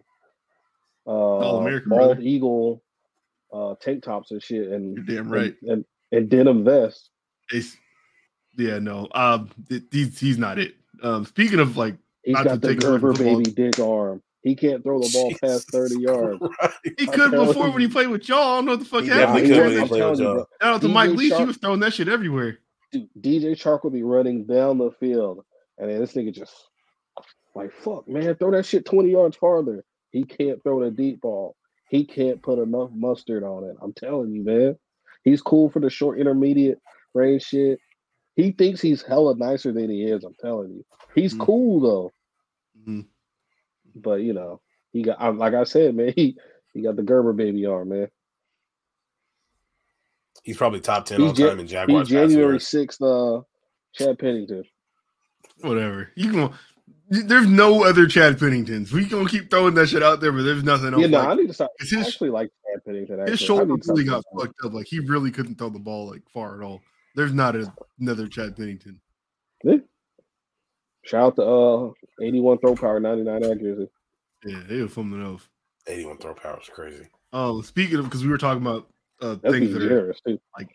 uh, 1.07 1.11
bald 1.11 1.83
brother. 1.85 2.19
eagle 2.19 2.83
uh, 3.53 3.75
tank 3.79 4.03
tops 4.03 4.31
and 4.31 4.41
shit, 4.41 4.71
and 4.71 4.95
You're 4.95 5.17
damn 5.17 5.31
right, 5.31 5.55
and, 5.61 5.71
and, 5.71 5.85
and 6.11 6.29
denim 6.29 6.63
vest. 6.63 7.09
It's, 7.51 7.77
yeah, 8.57 8.79
no, 8.79 9.07
um, 9.13 9.49
he's 9.91 10.19
he's 10.19 10.37
not 10.37 10.57
it. 10.57 10.75
Um, 11.03 11.25
speaking 11.25 11.59
of 11.59 11.77
like, 11.77 11.95
he's 12.23 12.35
got 12.35 12.61
the 12.61 12.75
Gerber 12.75 13.13
baby 13.13 13.43
dick 13.43 13.79
arm. 13.79 14.21
He 14.45 14.55
can't 14.55 14.83
throw 14.83 14.99
the 14.99 15.09
ball 15.11 15.29
Jesus 15.29 15.39
past 15.41 15.71
30 15.71 16.01
yards. 16.01 16.39
Right. 16.39 16.71
He 16.99 17.07
could 17.07 17.31
before 17.31 17.71
when 17.71 17.81
he 17.81 17.87
played 17.87 18.09
with 18.09 18.29
y'all. 18.29 18.37
I 18.37 18.55
don't 18.57 18.65
know 18.65 18.71
what 18.73 18.79
the 18.79 18.85
fuck 18.85 19.03
he 19.03 19.09
happened. 19.09 19.47
Shout 19.47 20.47
out 20.61 20.81
to 20.81 20.87
Mike 20.87 21.09
Leach. 21.09 21.35
He 21.35 21.43
was 21.43 21.57
throwing 21.57 21.79
that 21.79 21.95
shit 21.95 22.07
everywhere. 22.07 22.59
Dude, 22.91 23.09
DJ 23.19 23.59
Chark 23.59 23.83
would 23.83 23.93
be 23.93 24.03
running 24.03 24.45
down 24.45 24.77
the 24.77 24.91
field. 24.99 25.43
And 25.79 25.89
then 25.89 25.99
this 25.99 26.13
nigga 26.13 26.31
just 26.31 26.53
like, 27.55 27.73
fuck, 27.73 28.07
man, 28.07 28.35
throw 28.35 28.51
that 28.51 28.67
shit 28.67 28.85
20 28.85 29.09
yards 29.09 29.35
farther. 29.35 29.83
He 30.11 30.23
can't 30.23 30.61
throw 30.61 30.83
the 30.83 30.91
deep 30.91 31.21
ball. 31.21 31.55
He 31.89 32.05
can't 32.05 32.39
put 32.43 32.59
enough 32.59 32.91
mustard 32.93 33.43
on 33.43 33.63
it. 33.63 33.75
I'm 33.81 33.93
telling 33.93 34.31
you, 34.31 34.45
man. 34.45 34.77
He's 35.23 35.41
cool 35.41 35.71
for 35.71 35.79
the 35.79 35.89
short 35.89 36.19
intermediate 36.19 36.77
range 37.15 37.45
shit. 37.45 37.79
He 38.35 38.51
thinks 38.51 38.79
he's 38.79 39.01
hella 39.01 39.35
nicer 39.35 39.71
than 39.71 39.89
he 39.89 40.03
is. 40.03 40.23
I'm 40.23 40.35
telling 40.39 40.69
you. 40.69 40.85
He's 41.15 41.33
mm-hmm. 41.33 41.43
cool 41.43 41.79
though. 41.79 42.11
Mm-hmm. 42.79 43.01
But 43.95 44.21
you 44.21 44.33
know, 44.33 44.61
he 44.91 45.03
got 45.03 45.37
like 45.37 45.53
I 45.53 45.63
said, 45.63 45.95
man, 45.95 46.13
he 46.15 46.37
he 46.73 46.81
got 46.81 46.95
the 46.95 47.03
Gerber 47.03 47.33
baby 47.33 47.65
arm, 47.65 47.89
man. 47.89 48.09
He's 50.43 50.57
probably 50.57 50.79
top 50.79 51.05
ten 51.05 51.19
he's 51.19 51.39
all 51.39 51.49
time 51.49 51.59
in 51.59 51.67
Jaguars. 51.67 52.07
He's 52.07 52.15
January 52.15 52.59
sixth, 52.59 53.01
uh, 53.01 53.41
Chad 53.93 54.19
Pennington. 54.19 54.63
Whatever 55.61 56.11
you 56.15 56.31
can. 56.31 56.53
There's 57.07 57.47
no 57.47 57.83
other 57.83 58.07
Chad 58.07 58.37
Penningtons. 58.37 58.91
We 58.91 59.05
gonna 59.05 59.29
keep 59.29 59.49
throwing 59.49 59.75
that 59.75 59.87
shit 59.87 60.01
out 60.01 60.21
there, 60.21 60.31
but 60.31 60.41
there's 60.41 60.63
nothing 60.63 60.93
else. 60.93 61.01
Yeah, 61.01 61.07
no, 61.07 61.19
like, 61.19 61.27
I 61.27 61.33
need 61.35 61.47
to 61.47 61.53
start. 61.53 61.71
His, 61.79 61.93
actually 61.93 62.31
like 62.31 62.49
Chad 62.65 62.83
Pennington. 62.83 63.19
Actually. 63.19 63.31
His 63.31 63.39
shoulder 63.39 63.75
really 63.87 64.03
got 64.03 64.23
fucked 64.37 64.59
up. 64.63 64.73
Like 64.73 64.87
he 64.87 64.99
really 64.99 65.31
couldn't 65.31 65.55
throw 65.55 65.69
the 65.69 65.79
ball 65.79 66.09
like 66.09 66.23
far 66.33 66.59
at 66.59 66.65
all. 66.65 66.81
There's 67.15 67.33
not 67.33 67.55
a, 67.55 67.71
another 67.99 68.27
Chad 68.27 68.57
Pennington. 68.57 68.99
Yeah. 71.05 71.09
Shout 71.09 71.23
out 71.23 71.35
to 71.37 71.43
uh 71.43 72.25
81 72.25 72.59
throw 72.59 72.75
power, 72.75 72.99
99 72.99 73.43
accuracy. 73.43 73.89
Yeah, 74.45 74.61
they 74.67 74.81
were 74.81 74.89
something 74.89 75.21
else. 75.23 75.47
81 75.87 76.17
throw 76.17 76.33
power 76.33 76.59
is 76.61 76.69
crazy. 76.69 77.07
Oh, 77.33 77.61
speaking 77.61 77.97
of 77.97 78.05
because 78.05 78.23
we 78.23 78.29
were 78.29 78.37
talking 78.37 78.61
about 78.61 78.87
uh 79.21 79.35
That's 79.41 79.53
things 79.53 79.73
that 79.73 79.83
are 79.83 80.13
too. 80.25 80.39
like 80.57 80.69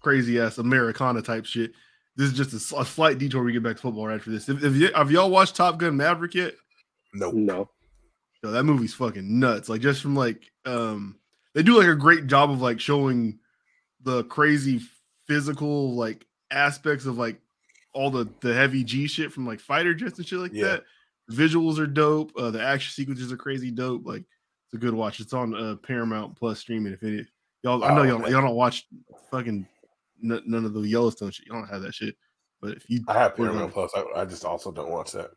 crazy 0.00 0.40
ass 0.40 0.58
Americana 0.58 1.22
type 1.22 1.44
shit. 1.46 1.72
This 2.16 2.30
is 2.30 2.36
just 2.36 2.72
a, 2.72 2.80
a 2.80 2.84
slight 2.84 3.18
detour. 3.18 3.42
We 3.42 3.52
get 3.52 3.62
back 3.62 3.76
to 3.76 3.82
football 3.82 4.06
right 4.06 4.14
after 4.18 4.30
this. 4.30 4.48
If, 4.48 4.64
if 4.64 4.74
you, 4.74 4.90
have 4.94 5.10
y'all 5.10 5.30
watched 5.30 5.54
Top 5.54 5.76
Gun 5.78 5.96
Maverick 5.96 6.34
yet? 6.34 6.54
Nope. 7.12 7.34
No. 7.34 7.70
No, 8.42 8.52
that 8.52 8.64
movie's 8.64 8.94
fucking 8.94 9.38
nuts. 9.38 9.68
Like 9.68 9.80
just 9.80 10.00
from 10.00 10.14
like 10.14 10.50
um 10.64 11.16
they 11.54 11.62
do 11.62 11.78
like 11.78 11.88
a 11.88 11.94
great 11.94 12.26
job 12.26 12.50
of 12.50 12.60
like 12.60 12.80
showing 12.80 13.38
the 14.02 14.24
crazy 14.24 14.80
physical 15.26 15.94
like 15.94 16.24
aspects 16.50 17.06
of 17.06 17.18
like 17.18 17.40
all 17.96 18.10
the 18.10 18.28
the 18.40 18.52
heavy 18.54 18.84
G 18.84 19.06
shit 19.06 19.32
from 19.32 19.46
like 19.46 19.58
fighter 19.60 19.94
jets 19.94 20.18
and 20.18 20.26
shit 20.26 20.38
like 20.38 20.52
Yeah. 20.52 20.64
that. 20.66 20.84
Visuals 21.32 21.78
are 21.78 21.86
dope. 21.86 22.30
Uh, 22.36 22.50
the 22.50 22.62
action 22.62 22.92
sequences 22.92 23.32
are 23.32 23.36
crazy 23.36 23.70
dope. 23.70 24.06
Like 24.06 24.22
it's 24.66 24.74
a 24.74 24.78
good 24.78 24.94
watch. 24.94 25.18
It's 25.20 25.32
on 25.32 25.54
uh, 25.54 25.76
Paramount 25.76 26.36
Plus 26.38 26.60
streaming. 26.60 26.92
If 26.92 27.02
it 27.02 27.26
y'all, 27.62 27.82
I 27.82 27.94
know 27.94 28.02
Oh, 28.02 28.04
y'all 28.04 28.18
man. 28.20 28.30
y'all 28.30 28.42
don't 28.42 28.54
watch 28.54 28.86
fucking 29.30 29.66
n- 30.22 30.42
none 30.46 30.64
of 30.64 30.74
the 30.74 30.82
Yellowstone 30.82 31.30
shit. 31.30 31.46
Y'all 31.46 31.60
don't 31.60 31.68
have 31.70 31.82
that 31.82 31.94
shit. 31.94 32.14
But 32.60 32.76
if 32.76 32.84
you 32.88 33.02
I 33.08 33.14
have 33.14 33.34
Paramount 33.36 33.72
Plus. 33.72 33.90
I, 33.96 34.20
I 34.20 34.24
just 34.24 34.44
also 34.44 34.70
don't 34.70 34.90
watch 34.90 35.12
that. 35.12 35.30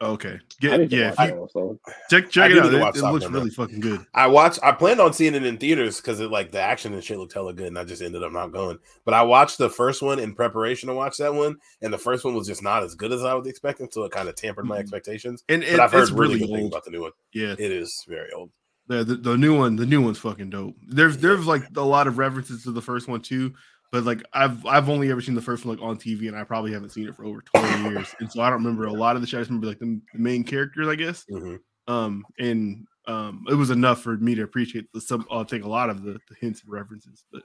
Okay, 0.00 0.38
get 0.60 0.80
need 0.80 0.92
yeah, 0.92 1.10
watch 1.10 1.18
if 1.20 1.28
you, 1.28 1.34
Yellowstone. 1.34 1.78
check 2.10 2.30
check 2.30 2.50
do 2.52 2.58
it 2.58 2.64
out. 2.64 2.74
It, 2.74 2.80
watch 2.80 2.96
it 2.96 3.02
looks 3.02 3.26
really 3.26 3.50
fucking 3.50 3.80
good. 3.80 4.04
I 4.14 4.26
watched. 4.26 4.58
I 4.62 4.72
planned 4.72 5.00
on 5.00 5.12
seeing 5.12 5.34
it 5.34 5.44
in 5.44 5.56
theaters 5.58 5.96
because 6.00 6.20
it 6.20 6.30
like 6.30 6.50
the 6.52 6.60
action 6.60 6.92
and 6.94 7.02
shit 7.02 7.18
looked 7.18 7.32
hella 7.32 7.52
good, 7.54 7.68
and 7.68 7.78
I 7.78 7.84
just 7.84 8.02
ended 8.02 8.22
up 8.22 8.32
not 8.32 8.52
going. 8.52 8.78
But 9.04 9.14
I 9.14 9.22
watched 9.22 9.58
the 9.58 9.70
first 9.70 10.02
one 10.02 10.18
in 10.18 10.34
preparation 10.34 10.88
to 10.88 10.94
watch 10.94 11.16
that 11.18 11.34
one, 11.34 11.56
and 11.82 11.92
the 11.92 11.98
first 11.98 12.24
one 12.24 12.34
was 12.34 12.46
just 12.46 12.62
not 12.62 12.82
as 12.82 12.94
good 12.94 13.12
as 13.12 13.24
I 13.24 13.34
was 13.34 13.46
expecting, 13.46 13.88
so 13.90 14.04
it 14.04 14.12
kind 14.12 14.28
of 14.28 14.34
tampered 14.36 14.66
my 14.66 14.76
Mhm. 14.76 14.80
expectations. 14.80 15.44
And 15.48 15.62
But 15.68 15.80
I've 15.80 15.92
heard 15.92 16.02
it's 16.02 16.10
really 16.12 16.34
really 16.34 16.38
good 16.40 16.46
things 16.48 16.62
old. 16.64 16.72
about 16.72 16.84
the 16.84 16.90
new 16.90 17.02
one. 17.02 17.12
Yeah, 17.32 17.52
It 17.58 17.72
is 17.72 18.04
very 18.08 18.30
old. 18.32 18.50
the, 18.88 19.02
the 19.04 19.16
the 19.16 19.36
new 19.36 19.56
one, 19.58 19.76
the 19.76 19.86
new 19.86 20.00
one's 20.02 20.18
fucking 20.18 20.50
dope. 20.50 20.76
There's 20.86 21.16
there's 21.18 21.46
like 21.46 21.64
a 21.76 21.80
lot 21.82 22.06
of 22.06 22.18
references 22.18 22.62
to 22.64 22.70
the 22.70 22.82
first 22.82 23.08
one 23.08 23.20
too, 23.20 23.52
but 23.96 24.04
like 24.04 24.22
I've 24.32 24.64
I've 24.66 24.88
only 24.90 25.10
ever 25.10 25.20
seen 25.22 25.34
the 25.34 25.40
first 25.42 25.64
one 25.64 25.76
like 25.76 25.84
on 25.84 25.96
TV, 25.96 26.28
and 26.28 26.36
I 26.36 26.44
probably 26.44 26.72
haven't 26.72 26.90
seen 26.90 27.08
it 27.08 27.16
for 27.16 27.24
over 27.24 27.40
20 27.54 27.82
years, 27.90 28.14
and 28.20 28.30
so 28.30 28.42
I 28.42 28.50
don't 28.50 28.58
remember 28.62 28.84
a 28.84 28.92
lot 28.92 29.16
of 29.16 29.22
the 29.22 29.26
shit. 29.28 29.38
I 29.38 29.40
just 29.40 29.50
remember 29.50 29.68
like 29.68 29.78
the, 29.78 30.00
the 30.12 30.18
main 30.18 30.44
characters, 30.44 30.86
I 30.88 30.94
guess. 30.96 31.24
Mhm. 31.30 31.58
Um, 31.88 32.24
and 32.38 32.86
um, 33.06 33.44
it 33.48 33.54
was 33.54 33.70
enough 33.70 34.02
for 34.02 34.16
me 34.16 34.34
to 34.34 34.42
appreciate 34.42 34.92
the 34.92 35.00
some. 35.00 35.26
I 35.30 35.44
think 35.44 35.64
a 35.64 35.68
lot 35.68 35.88
of 35.88 36.02
the, 36.02 36.12
the 36.28 36.34
hints 36.40 36.62
and 36.62 36.70
references, 36.72 37.24
but 37.32 37.42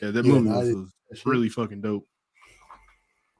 yeah, 0.00 0.10
that 0.10 0.24
Yeah, 0.24 0.32
movie 0.32 0.48
was, 0.74 0.92
was 1.10 1.26
really 1.26 1.48
fucking 1.48 1.82
dope. 1.82 2.06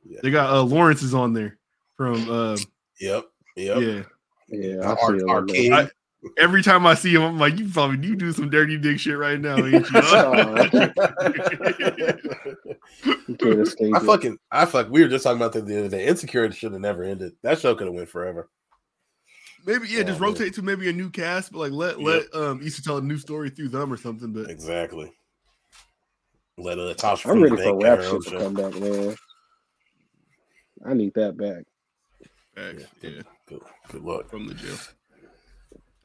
Yeah. 0.05 0.21
They 0.23 0.31
got 0.31 0.51
uh 0.53 0.63
Lawrence 0.63 1.03
is 1.03 1.15
on 1.15 1.33
there 1.33 1.59
from 1.97 2.29
uh 2.31 2.57
Yep. 3.01 3.25
Yep. 3.57 3.81
yeah. 3.83 4.03
Yeah, 4.49 4.77
Ar- 4.83 4.99
I 5.15 5.19
see 5.19 5.25
arcade. 5.29 5.73
I- 5.73 5.91
Every 6.39 6.63
time 6.63 6.87
I 6.87 6.95
see 6.95 7.15
him, 7.15 7.23
I'm 7.23 7.39
like, 7.39 7.59
you 7.59 7.69
probably 7.69 8.07
you 8.07 8.15
do 8.15 8.31
some 8.33 8.49
dirty 8.49 8.79
dick 8.79 9.01
shit 9.01 9.19
right 9.19 9.41
now, 9.41 9.57
ain't 9.57 9.91
you? 9.91 10.01
You 13.29 13.37
can't 13.37 13.61
escape 13.61 13.95
I 13.95 13.99
it. 13.99 14.05
fucking, 14.05 14.39
I 14.51 14.65
fuck. 14.67 14.89
We 14.91 15.03
were 15.03 15.09
just 15.09 15.25
talking 15.25 15.39
about 15.39 15.53
that 15.55 15.67
the 15.67 15.79
other 15.79 15.89
day. 15.89 16.07
Insecure 16.07 16.51
should 16.53 16.73
have 16.73 16.81
never 16.81 17.03
ended. 17.03 17.33
That 17.43 17.59
show 17.59 17.75
could 17.75 17.87
have 17.87 17.95
went 17.95 18.09
forever. 18.09 18.49
maybe 19.67 19.89
yeah, 19.89 20.03
just 20.03 20.21
Oh, 20.21 20.25
man. 20.25 20.33
rotate 20.33 20.55
to 20.55 20.63
maybe 20.63 20.89
a 20.89 20.93
new 20.93 21.11
cast, 21.11 21.53
but 21.53 21.59
like 21.59 21.73
let 21.73 22.01
Yep. 22.01 22.25
let 22.33 22.41
um 22.41 22.63
Issa 22.63 22.83
tell 22.83 22.99
a 22.99 23.03
new 23.03 23.19
story 23.19 23.51
through 23.51 23.69
them 23.69 23.93
or 23.93 23.97
something. 23.97 24.33
But 24.33 24.51
Exactly. 24.51 25.13
Let 26.59 26.79
uh, 26.79 26.95
Tasha 26.95 27.27
I'm 27.27 27.33
from 27.33 27.43
ready 27.45 27.57
the 27.57 27.63
for 27.63 27.73
bank 27.73 27.85
rap 27.85 27.99
get 27.99 28.07
her 28.07 28.13
own 28.15 28.23
shit 28.23 28.33
to 28.33 28.39
show. 28.39 28.45
come 28.45 28.55
back, 28.55 28.81
man. 28.81 29.17
I 30.85 30.95
need 30.95 31.15
that 31.15 31.37
back. 31.37 31.65
Facts, 32.55 32.85
Yeah. 33.01 33.11
yeah, 33.11 33.23
Good, 33.49 33.61
good 33.91 34.03
luck. 34.03 34.29
from 34.31 34.47
the 34.47 34.55
jail. 34.55 34.77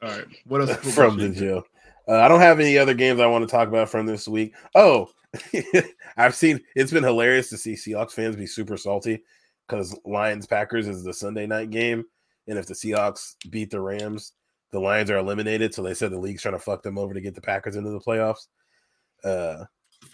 All 0.02 0.10
right, 0.10 0.26
what 0.46 0.60
else? 0.60 0.76
from 0.94 1.18
the 1.18 1.28
jail. 1.28 1.64
Uh, 2.06 2.20
I 2.20 2.28
don't 2.28 2.40
have 2.40 2.60
any 2.60 2.78
other 2.78 2.94
games 2.94 3.20
I 3.20 3.26
want 3.26 3.46
to 3.46 3.50
talk 3.50 3.68
about 3.68 3.88
from 3.88 4.06
this 4.06 4.26
week. 4.26 4.54
Oh, 4.74 5.10
I've 6.16 6.34
seen 6.34 6.60
it's 6.74 6.92
been 6.92 7.04
hilarious 7.04 7.50
to 7.50 7.58
see 7.58 7.74
Seahawks 7.74 8.12
fans 8.12 8.36
be 8.36 8.46
super 8.46 8.76
salty 8.76 9.22
because 9.66 9.98
Lions 10.04 10.46
Packers 10.46 10.88
is 10.88 11.04
the 11.04 11.12
Sunday 11.12 11.46
night 11.46 11.70
game, 11.70 12.04
and 12.46 12.58
if 12.58 12.66
the 12.66 12.74
Seahawks 12.74 13.34
beat 13.50 13.70
the 13.70 13.80
Rams, 13.80 14.32
the 14.70 14.80
Lions 14.80 15.10
are 15.10 15.18
eliminated. 15.18 15.74
So 15.74 15.82
they 15.82 15.94
said 15.94 16.10
the 16.10 16.18
league's 16.18 16.42
trying 16.42 16.54
to 16.54 16.60
fuck 16.60 16.82
them 16.82 16.98
over 16.98 17.14
to 17.14 17.20
get 17.20 17.34
the 17.34 17.40
Packers 17.40 17.76
into 17.76 17.90
the 17.90 18.00
playoffs. 18.00 18.46
Uh, 19.24 19.64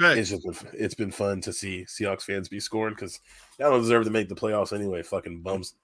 it's 0.00 0.30
just 0.30 0.44
been, 0.44 0.72
it's 0.72 0.94
been 0.94 1.10
fun 1.10 1.40
to 1.42 1.52
see 1.52 1.84
Seahawks 1.88 2.22
fans 2.22 2.48
be 2.48 2.60
scoring 2.60 2.94
because 2.94 3.20
they 3.58 3.64
don't 3.64 3.80
deserve 3.80 4.04
to 4.04 4.10
make 4.10 4.28
the 4.28 4.34
playoffs 4.34 4.72
anyway. 4.72 5.02
Fucking 5.02 5.42
bums. 5.42 5.74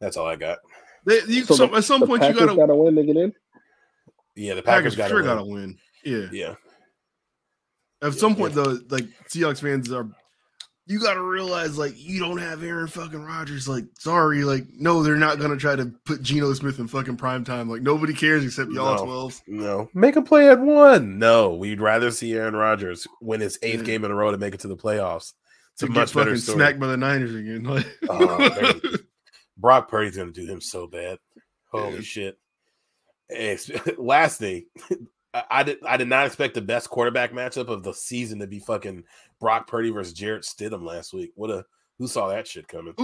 That's 0.00 0.16
all 0.16 0.26
I 0.26 0.36
got. 0.36 0.58
They- 1.06 1.22
you- 1.26 1.44
So 1.44 1.54
some- 1.54 1.74
at 1.74 1.84
some 1.84 2.00
The 2.00 2.06
point, 2.06 2.22
you 2.24 2.32
gotta 2.34 2.54
gotta 2.56 2.74
win 2.74 2.94
to 2.96 3.02
get 3.04 3.16
in. 3.16 3.32
Yeah, 4.36 4.54
the 4.54 4.62
Packers 4.62 4.94
Packers, 4.94 4.96
got 4.96 5.08
sure 5.10 5.18
to 5.22 5.24
gotta 5.24 5.44
win. 5.44 5.78
Yeah. 6.04 6.26
Yeah, 6.32 6.54
At 8.02 8.12
Yeah, 8.12 8.18
some 8.18 8.34
point, 8.36 8.54
though, 8.54 8.78
like 8.88 9.04
Seahawks 9.28 9.60
fans 9.60 9.92
are, 9.92 10.08
you 10.86 10.98
got 10.98 11.14
to 11.14 11.22
realize, 11.22 11.76
like, 11.78 11.92
you 11.96 12.18
don't 12.18 12.38
have 12.38 12.62
Aaron 12.64 12.86
fucking 12.86 13.22
Rodgers. 13.22 13.68
Like, 13.68 13.84
sorry, 13.98 14.42
like, 14.44 14.64
no, 14.78 15.02
they're 15.02 15.16
not 15.16 15.38
gonna 15.38 15.56
try 15.58 15.76
to 15.76 15.92
put 16.06 16.22
Geno 16.22 16.52
Smith 16.54 16.78
in 16.78 16.88
fucking 16.88 17.16
prime 17.16 17.44
time. 17.44 17.68
Like, 17.68 17.82
nobody 17.82 18.14
cares 18.14 18.44
except 18.44 18.70
y'all 18.72 18.96
No. 18.96 19.04
twelves. 19.04 19.42
No, 19.46 19.88
make 19.94 20.16
a 20.16 20.22
play 20.22 20.48
at 20.48 20.60
one. 20.60 21.18
No, 21.18 21.54
we'd 21.54 21.80
rather 21.80 22.10
see 22.10 22.32
Aaron 22.34 22.56
Rodgers 22.56 23.06
win 23.20 23.40
his 23.40 23.58
eighth 23.62 23.80
Yeah. 23.80 23.86
game 23.86 24.04
in 24.04 24.10
a 24.10 24.14
row 24.14 24.30
to 24.32 24.38
make 24.38 24.54
it 24.54 24.60
to 24.60 24.68
the 24.68 24.76
playoffs. 24.76 25.34
It's 25.74 25.82
a 25.82 25.86
much 25.86 26.12
better 26.14 26.36
story. 26.36 26.56
smacked 26.56 26.80
by 26.80 26.86
the 26.88 26.96
Niners 26.96 27.34
again. 27.34 27.64
Like, 27.64 27.86
Oh, 28.08 28.38
man. 28.38 28.80
Brock 29.60 29.88
Purdy's 29.88 30.16
gonna 30.16 30.32
do 30.32 30.46
him 30.46 30.60
so 30.60 30.86
bad. 30.86 31.18
Holy 31.70 31.96
Yeah. 31.96 32.00
shit! 32.00 32.38
Hey, 33.28 33.58
last 33.98 34.38
thing, 34.38 34.66
I, 35.34 35.44
I 35.50 35.62
did 35.62 35.78
I 35.86 35.96
did 35.96 36.08
not 36.08 36.26
expect 36.26 36.54
the 36.54 36.60
best 36.60 36.90
quarterback 36.90 37.32
matchup 37.32 37.68
of 37.68 37.82
the 37.82 37.92
season 37.92 38.38
to 38.40 38.46
be 38.46 38.58
fucking 38.58 39.04
Brock 39.40 39.66
Purdy 39.68 39.90
versus 39.90 40.12
Jarrett 40.12 40.42
Stidham 40.42 40.82
last 40.84 41.12
week. 41.12 41.32
What 41.34 41.50
a 41.50 41.64
who 41.98 42.06
saw 42.08 42.28
that 42.28 42.46
shit 42.48 42.66
coming? 42.68 42.94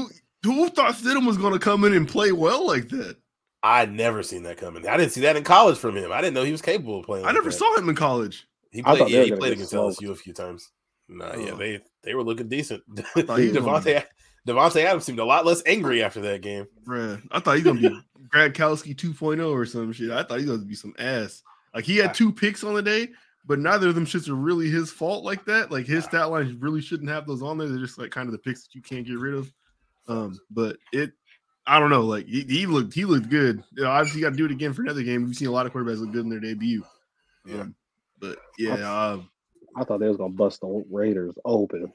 who 0.42 0.68
thought 0.68 0.94
Stidham 0.94 1.26
was 1.26 1.38
gonna 1.38 1.58
come 1.58 1.84
in 1.84 1.92
and 1.92 2.08
play 2.08 2.32
well 2.32 2.66
like 2.66 2.88
that? 2.88 3.16
I 3.62 3.86
never 3.86 4.22
seen 4.22 4.42
that 4.44 4.58
coming. 4.58 4.86
I 4.86 4.96
didn't 4.96 5.12
see 5.12 5.22
that 5.22 5.36
in 5.36 5.42
college 5.44 5.78
from 5.78 5.96
him. 5.96 6.12
I 6.12 6.20
didn't 6.20 6.34
know 6.34 6.44
he 6.44 6.52
was 6.52 6.62
capable 6.62 7.00
of 7.00 7.06
playing. 7.06 7.24
I 7.24 7.28
like 7.28 7.34
never 7.34 7.50
that. 7.50 7.56
saw 7.56 7.76
him 7.76 7.88
in 7.88 7.96
college. 7.96 8.46
He 8.70 8.82
played. 8.82 9.08
Yeah, 9.08 9.22
he 9.24 9.32
played 9.32 9.52
against 9.54 9.70
smoked. 9.72 10.00
LSU 10.00 10.10
a 10.10 10.14
few 10.14 10.32
times. 10.32 10.70
Nah, 11.08 11.34
yeah, 11.36 11.54
they 11.54 11.80
they 12.02 12.14
were 12.14 12.22
looking 12.24 12.48
decent. 12.48 12.82
thought 12.96 13.38
he 13.38 13.46
was 13.48 13.56
gonna 13.56 13.80
Davante 13.80 14.04
Davante 14.46 14.84
Adams 14.84 15.04
seemed 15.04 15.18
a 15.18 15.24
lot 15.24 15.44
less 15.44 15.62
angry 15.66 16.02
after 16.02 16.20
that 16.20 16.40
game. 16.40 16.68
Bruh, 16.84 17.20
I 17.30 17.40
thought 17.40 17.58
he 17.58 17.62
was 17.62 17.80
gonna 17.80 17.90
be 17.90 18.00
Gradkowski 18.32 18.94
2.0 18.94 19.50
or 19.50 19.66
some 19.66 19.92
shit. 19.92 20.10
I 20.10 20.22
thought 20.22 20.38
he 20.38 20.46
was 20.46 20.58
gonna 20.58 20.68
be 20.68 20.74
some 20.74 20.94
ass. 20.98 21.42
Like 21.74 21.84
he 21.84 21.96
had 21.96 22.14
two 22.14 22.32
picks 22.32 22.62
on 22.64 22.74
the 22.74 22.82
day, 22.82 23.08
but 23.44 23.58
neither 23.58 23.88
of 23.88 23.94
them 23.94 24.06
shits 24.06 24.28
are 24.28 24.34
really 24.34 24.70
his 24.70 24.90
fault 24.90 25.24
like 25.24 25.44
that. 25.46 25.70
Like 25.70 25.86
his 25.86 26.04
stat 26.04 26.30
lines 26.30 26.54
really 26.54 26.80
shouldn't 26.80 27.10
have 27.10 27.26
those 27.26 27.42
on 27.42 27.58
there. 27.58 27.68
They're 27.68 27.78
just 27.78 27.98
like 27.98 28.10
kind 28.10 28.28
of 28.28 28.32
the 28.32 28.38
picks 28.38 28.62
that 28.62 28.74
you 28.74 28.82
can't 28.82 29.06
get 29.06 29.18
rid 29.18 29.34
of. 29.34 29.52
Um, 30.08 30.38
but 30.50 30.76
it 30.92 31.12
I 31.66 31.80
don't 31.80 31.90
know, 31.90 32.02
like 32.02 32.26
he, 32.26 32.42
he 32.42 32.66
looked 32.66 32.94
he 32.94 33.04
looked 33.04 33.28
good. 33.28 33.62
You 33.74 33.84
know, 33.84 33.90
obviously 33.90 34.20
you 34.20 34.26
gotta 34.26 34.36
do 34.36 34.44
it 34.44 34.52
again 34.52 34.72
for 34.72 34.82
another 34.82 35.02
game. 35.02 35.24
We've 35.24 35.34
seen 35.34 35.48
a 35.48 35.52
lot 35.52 35.66
of 35.66 35.72
quarterbacks 35.72 35.98
look 35.98 36.12
good 36.12 36.24
in 36.24 36.30
their 36.30 36.40
debut. 36.40 36.84
Yeah. 37.44 37.62
Um, 37.62 37.74
but 38.20 38.38
yeah, 38.58 39.10
um, 39.10 39.28
I 39.76 39.84
thought 39.84 39.98
they 39.98 40.08
was 40.08 40.16
gonna 40.16 40.32
bust 40.32 40.60
the 40.60 40.84
Raiders 40.88 41.36
open. 41.44 41.92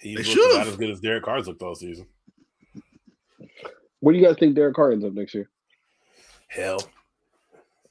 He 0.00 0.14
They 0.14 0.22
looked 0.22 0.28
should've. 0.28 0.54
about 0.56 0.66
as 0.68 0.76
good 0.76 0.90
as 0.90 1.00
Derek 1.00 1.24
Carr's 1.24 1.46
looked 1.46 1.62
all 1.62 1.74
season. 1.74 2.06
What 4.00 4.12
do 4.12 4.18
you 4.18 4.24
guys 4.26 4.36
think 4.38 4.54
Derek 4.54 4.74
Carr 4.74 4.92
ends 4.92 5.04
up 5.04 5.12
next 5.12 5.34
year? 5.34 5.48
Hell, 6.48 6.82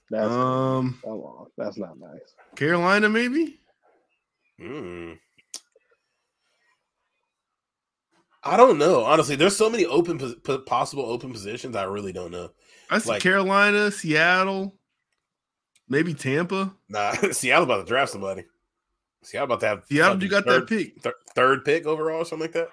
That's 0.10 0.30
um 0.32 1.00
come 1.04 1.24
that's 1.58 1.78
not 1.78 1.98
nice. 2.00 2.34
Carolina 2.56 3.08
maybe. 3.10 3.60
Mm. 4.60 5.18
I 8.44 8.58
don't 8.58 8.78
know. 8.78 9.04
Honestly, 9.04 9.36
there's 9.36 9.56
so 9.56 9.70
many 9.70 9.86
open 9.86 10.18
possible 10.66 11.04
open 11.06 11.32
positions. 11.32 11.76
I 11.76 11.84
really 11.84 12.12
don't 12.14 12.32
know. 12.32 12.50
I 12.90 13.00
see 13.00 13.10
Like- 13.10 13.22
Carolina, 13.22 13.92
Seattle, 13.92 14.76
maybe 15.88 16.14
Tampa. 16.14 16.74
Nah, 16.90 17.12
Seattle 17.32 17.66
about 17.66 17.78
to 17.78 17.86
draft 17.86 18.12
somebody. 18.12 18.46
Seattle 19.24 19.46
about 19.46 19.60
to 19.62 19.68
have 19.68 19.84
Seattle, 19.86 20.22
you 20.24 20.30
got 20.30 20.46
third, 20.46 20.62
that 20.64 20.68
pick. 20.70 21.02
thir- 21.02 21.14
third 21.36 21.66
pick 21.66 21.86
overall, 21.86 22.22
or 22.22 22.26
something 22.26 22.46
like 22.46 22.54
that. 22.54 22.70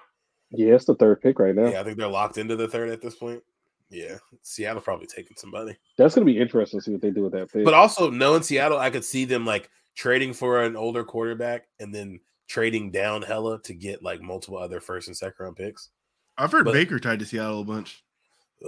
Yeah, 0.51 0.75
it's 0.75 0.85
the 0.85 0.95
third 0.95 1.21
pick 1.21 1.39
right 1.39 1.53
now. 1.55 1.67
Yeah, 1.69 1.81
I 1.81 1.83
think 1.83 1.97
they're 1.97 2.07
locked 2.07 2.37
into 2.37 2.55
the 2.55 2.67
third 2.67 2.89
at 2.89 3.01
this 3.01 3.15
point. 3.15 3.43
Yeah, 3.89 4.17
Seattle 4.41 4.81
probably 4.81 5.07
taking 5.07 5.35
somebody. 5.37 5.77
That's 5.97 6.15
gonna 6.15 6.25
be 6.25 6.39
interesting 6.39 6.79
to 6.79 6.83
see 6.83 6.91
what 6.91 7.01
they 7.01 7.11
do 7.11 7.23
with 7.23 7.33
that 7.33 7.51
pick. 7.51 7.65
But 7.65 7.73
also, 7.73 8.09
knowing 8.09 8.43
Seattle, 8.43 8.77
I 8.79 8.89
could 8.89 9.05
see 9.05 9.25
them 9.25 9.45
like 9.45 9.69
trading 9.95 10.33
for 10.33 10.61
an 10.63 10.75
older 10.75 11.03
quarterback 11.03 11.67
and 11.79 11.93
then 11.93 12.19
trading 12.47 12.91
down 12.91 13.21
hella 13.23 13.61
to 13.63 13.73
get 13.73 14.01
like 14.03 14.21
multiple 14.21 14.57
other 14.57 14.79
first 14.79 15.07
and 15.07 15.17
second 15.17 15.35
round 15.39 15.55
picks. 15.57 15.89
I've 16.37 16.51
heard 16.51 16.65
But- 16.65 16.73
Baker 16.73 16.99
tied 16.99 17.19
to 17.19 17.25
Seattle 17.25 17.61
a 17.61 17.65
bunch. 17.65 18.03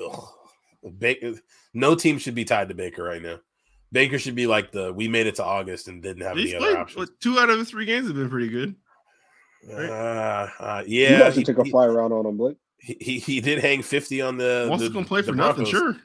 Ugh. 0.02 0.24
Baker, 0.98 1.34
no 1.74 1.96
team 1.96 2.18
should 2.18 2.36
be 2.36 2.46
tied 2.46 2.70
to 2.70 2.76
Baker 2.76 3.04
right 3.04 3.22
now. 3.22 3.40
Baker 3.92 4.20
should 4.20 4.36
be 4.36 4.48
like 4.48 4.72
the 4.72 4.94
we 4.94 5.08
made 5.08 5.28
it 5.28 5.36
to 5.36 5.44
August 5.44 5.88
and 5.88 6.02
didn't 6.02 6.24
have 6.24 6.38
He's 6.38 6.54
any 6.54 6.56
other 6.56 6.66
played 6.66 6.78
options. 6.78 6.98
what, 6.98 7.20
two 7.20 7.40
out 7.40 7.50
of 7.50 7.60
his 7.60 7.70
three 7.70 7.86
games 7.86 8.08
have 8.08 8.16
been 8.16 8.30
pretty 8.30 8.50
good. 8.50 8.76
Uh, 9.70 10.48
uh, 10.60 10.84
you 10.86 11.02
yeah, 11.02 11.20
guys 11.20 11.36
he, 11.36 11.42
should 11.42 11.48
take 11.48 11.58
a 11.58 11.64
he- 11.64 11.72
fly 11.72 11.86
around 11.86 12.14
on 12.14 12.24
them, 12.24 12.38
Blake. 12.38 12.58
he, 12.80 12.98
he, 13.02 13.20
he 13.20 13.42
did 13.42 13.60
hang 13.60 13.82
fifty 13.82 14.22
on 14.22 14.38
the. 14.38 14.68
Wants 14.70 14.84
the, 14.84 14.90
to 14.90 14.94
come 14.94 15.06
play 15.06 15.22
the 15.22 15.32
for 15.32 15.36
nothing, 15.36 15.66
sure. 15.66 15.98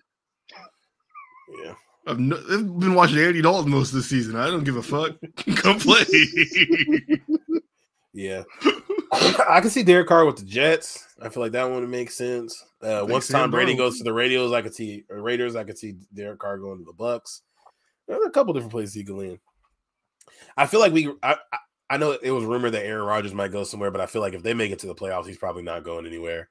Yeah, 1.62 1.74
I've, 2.06 2.18
no, 2.18 2.36
I've 2.36 2.78
been 2.80 2.94
watching 2.94 3.18
Andy 3.18 3.42
Dalton 3.42 3.70
most 3.70 3.90
of 3.90 3.96
the 3.96 4.02
season. 4.02 4.34
I 4.34 4.46
don't 4.46 4.64
give 4.64 4.76
a 4.76 4.82
fuck. 4.82 5.12
come 5.56 5.78
play. 5.78 6.04
yeah. 8.12 8.42
I 9.48 9.60
can 9.60 9.70
see 9.70 9.84
Derek 9.84 10.08
Carr 10.08 10.24
with 10.24 10.38
the 10.38 10.44
Jets. 10.44 11.06
I 11.22 11.28
feel 11.28 11.42
like 11.42 11.52
that 11.52 11.64
one 11.70 11.80
would 11.80 11.88
make 11.88 12.10
sense. 12.10 12.64
Uh, 12.82 13.06
once 13.08 13.26
Sam 13.26 13.42
Tom 13.42 13.50
Brady 13.52 13.76
goes 13.76 13.98
to 13.98 14.04
the 14.04 14.12
radios, 14.12 14.52
I 14.52 14.62
could 14.62 14.74
see 14.74 15.04
Raiders. 15.08 15.54
I 15.54 15.62
could 15.62 15.78
see 15.78 15.94
Derek 16.12 16.40
Carr 16.40 16.58
going 16.58 16.78
to 16.78 16.84
the 16.84 16.92
Bucks. 16.92 17.42
There's 18.06 18.26
a 18.26 18.30
couple 18.30 18.52
different 18.52 18.72
places 18.72 18.94
he 18.94 19.04
could 19.04 19.16
land. 19.16 19.38
I 20.56 20.66
feel 20.66 20.80
like 20.80 20.92
we. 20.92 21.08
I, 21.22 21.36
I 21.52 21.58
I 21.90 21.96
know 21.98 22.12
it 22.12 22.30
was 22.30 22.44
rumored 22.44 22.72
that 22.72 22.86
Aaron 22.86 23.06
Rodgers 23.06 23.34
might 23.34 23.52
go 23.52 23.62
somewhere, 23.62 23.90
but 23.90 24.00
I 24.00 24.06
feel 24.06 24.22
like 24.22 24.32
if 24.32 24.42
they 24.42 24.54
make 24.54 24.72
it 24.72 24.78
to 24.80 24.86
the 24.86 24.94
playoffs, 24.94 25.26
he's 25.26 25.38
probably 25.38 25.62
not 25.62 25.84
going 25.84 26.06
anywhere. 26.06 26.48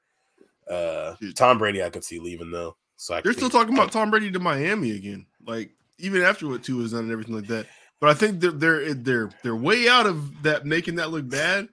Uh, 0.69 1.15
Tom 1.35 1.57
Brady, 1.57 1.83
I 1.83 1.89
could 1.89 2.03
see 2.03 2.19
leaving 2.19 2.51
though. 2.51 2.77
So 2.95 3.15
I 3.15 3.21
they're 3.21 3.33
still 3.33 3.49
talking 3.49 3.73
about 3.73 3.91
Tom 3.91 4.11
Brady 4.11 4.31
to 4.31 4.39
Miami 4.39 4.91
again, 4.91 5.25
like 5.45 5.71
even 5.97 6.21
after 6.21 6.47
what 6.47 6.63
Tua 6.63 6.83
has 6.83 6.91
done 6.91 7.03
and 7.03 7.11
everything 7.11 7.35
like 7.35 7.47
that. 7.47 7.65
But 7.99 8.11
I 8.11 8.13
think 8.13 8.39
they're 8.39 8.51
they're 8.51 8.93
they're 8.93 9.29
they're 9.41 9.55
way 9.55 9.89
out 9.89 10.05
of 10.05 10.43
that 10.43 10.65
making 10.65 10.95
that 10.95 11.11
look 11.11 11.27
bad. 11.27 11.67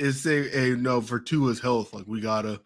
Is 0.00 0.22
say, 0.22 0.48
hey, 0.50 0.70
no, 0.70 1.00
for 1.00 1.20
Tua's 1.20 1.60
health, 1.60 1.94
like 1.94 2.06
we 2.06 2.20
gotta. 2.20 2.60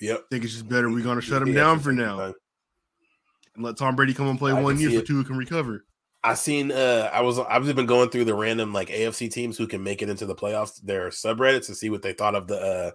Yep. 0.00 0.26
Think 0.30 0.44
it's 0.44 0.52
just 0.52 0.68
better. 0.68 0.88
We're 0.88 1.02
gonna 1.02 1.20
shut 1.20 1.42
him 1.42 1.48
yeah, 1.48 1.54
down 1.54 1.80
for 1.80 1.92
now, 1.92 2.20
and 2.20 2.34
let 3.58 3.76
Tom 3.76 3.96
Brady 3.96 4.14
come 4.14 4.28
and 4.28 4.38
play 4.38 4.52
I 4.52 4.62
one 4.62 4.78
year 4.78 4.92
so 4.92 5.00
Tua 5.00 5.24
can 5.24 5.36
recover. 5.36 5.84
I 6.28 6.34
seen 6.34 6.70
uh 6.70 7.08
I 7.10 7.22
was 7.22 7.38
I've 7.38 7.64
just 7.64 7.74
been 7.74 7.86
going 7.86 8.10
through 8.10 8.26
the 8.26 8.34
random 8.34 8.72
like 8.72 8.88
AFC 8.90 9.30
teams 9.30 9.56
who 9.56 9.66
can 9.66 9.82
make 9.82 10.02
it 10.02 10.10
into 10.10 10.26
the 10.26 10.34
playoffs, 10.34 10.80
their 10.82 11.08
subreddits 11.08 11.66
to 11.66 11.74
see 11.74 11.88
what 11.88 12.02
they 12.02 12.12
thought 12.12 12.34
of 12.34 12.46
the 12.46 12.60
uh 12.60 12.90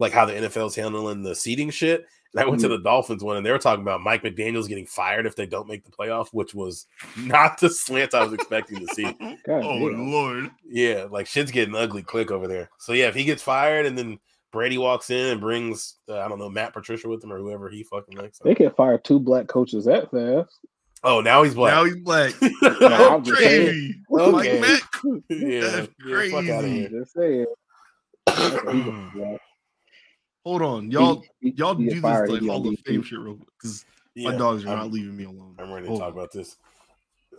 like 0.00 0.12
how 0.12 0.24
the 0.24 0.32
NFL's 0.32 0.74
handling 0.74 1.22
the 1.22 1.34
seating 1.34 1.70
shit. 1.70 2.06
And 2.32 2.42
I 2.42 2.44
went 2.44 2.60
mm-hmm. 2.60 2.70
to 2.70 2.76
the 2.76 2.82
Dolphins 2.82 3.22
one 3.22 3.36
and 3.36 3.46
they 3.46 3.52
were 3.52 3.58
talking 3.58 3.82
about 3.82 4.00
Mike 4.00 4.24
McDaniels 4.24 4.66
getting 4.66 4.84
fired 4.84 5.26
if 5.26 5.36
they 5.36 5.46
don't 5.46 5.68
make 5.68 5.84
the 5.84 5.92
playoff, 5.92 6.30
which 6.32 6.56
was 6.56 6.86
not 7.16 7.60
the 7.60 7.70
slant 7.70 8.14
I 8.14 8.24
was 8.24 8.32
expecting 8.32 8.84
to 8.84 8.94
see. 8.94 9.04
God, 9.46 9.64
oh 9.64 9.76
lord. 9.76 10.50
Yeah, 10.68 11.06
like 11.08 11.28
shit's 11.28 11.52
getting 11.52 11.76
ugly 11.76 12.02
quick 12.02 12.32
over 12.32 12.48
there. 12.48 12.68
So 12.78 12.94
yeah, 12.94 13.06
if 13.06 13.14
he 13.14 13.22
gets 13.22 13.44
fired 13.44 13.86
and 13.86 13.96
then 13.96 14.18
Brady 14.50 14.76
walks 14.76 15.10
in 15.10 15.26
and 15.26 15.40
brings 15.40 15.98
uh, 16.08 16.18
I 16.18 16.28
don't 16.28 16.40
know 16.40 16.50
Matt 16.50 16.72
Patricia 16.72 17.08
with 17.08 17.22
him 17.22 17.32
or 17.32 17.38
whoever 17.38 17.68
he 17.68 17.84
fucking 17.84 18.18
likes. 18.18 18.40
They 18.40 18.56
can 18.56 18.70
fire 18.70 18.98
two 18.98 19.20
black 19.20 19.46
coaches 19.46 19.84
that 19.84 20.10
fast. 20.10 20.58
Oh, 21.02 21.20
now 21.20 21.42
he's 21.42 21.54
black. 21.54 21.74
Now 21.74 21.84
he's 21.84 21.96
black. 21.96 22.34
no, 22.80 23.22
crazy. 23.22 23.94
Okay. 24.10 24.60
Like 24.60 24.82
yeah, 25.28 25.60
That's 25.60 25.88
crazy. 26.00 26.32
fuck 26.32 26.48
out 26.48 26.64
of 26.64 26.70
here. 26.70 26.88
Just 26.88 27.12
saying. 27.12 27.46
Hold 30.44 30.62
on, 30.62 30.90
y'all. 30.90 31.24
He, 31.40 31.50
y'all 31.56 31.74
do 31.74 31.88
this 31.88 32.02
like 32.02 32.42
Hall 32.42 32.68
of 32.68 32.78
Fame 32.86 33.02
shit 33.02 33.18
real 33.18 33.34
quick 33.34 33.48
because 33.60 33.84
yeah, 34.14 34.30
my 34.30 34.36
dogs 34.36 34.64
are 34.64 34.68
I'm, 34.68 34.78
not 34.78 34.92
leaving 34.92 35.16
me 35.16 35.24
alone. 35.24 35.56
I'm 35.58 35.72
ready 35.72 35.86
to 35.86 35.88
Hold 35.90 36.00
talk 36.00 36.12
on. 36.12 36.18
about 36.18 36.32
this. 36.32 36.56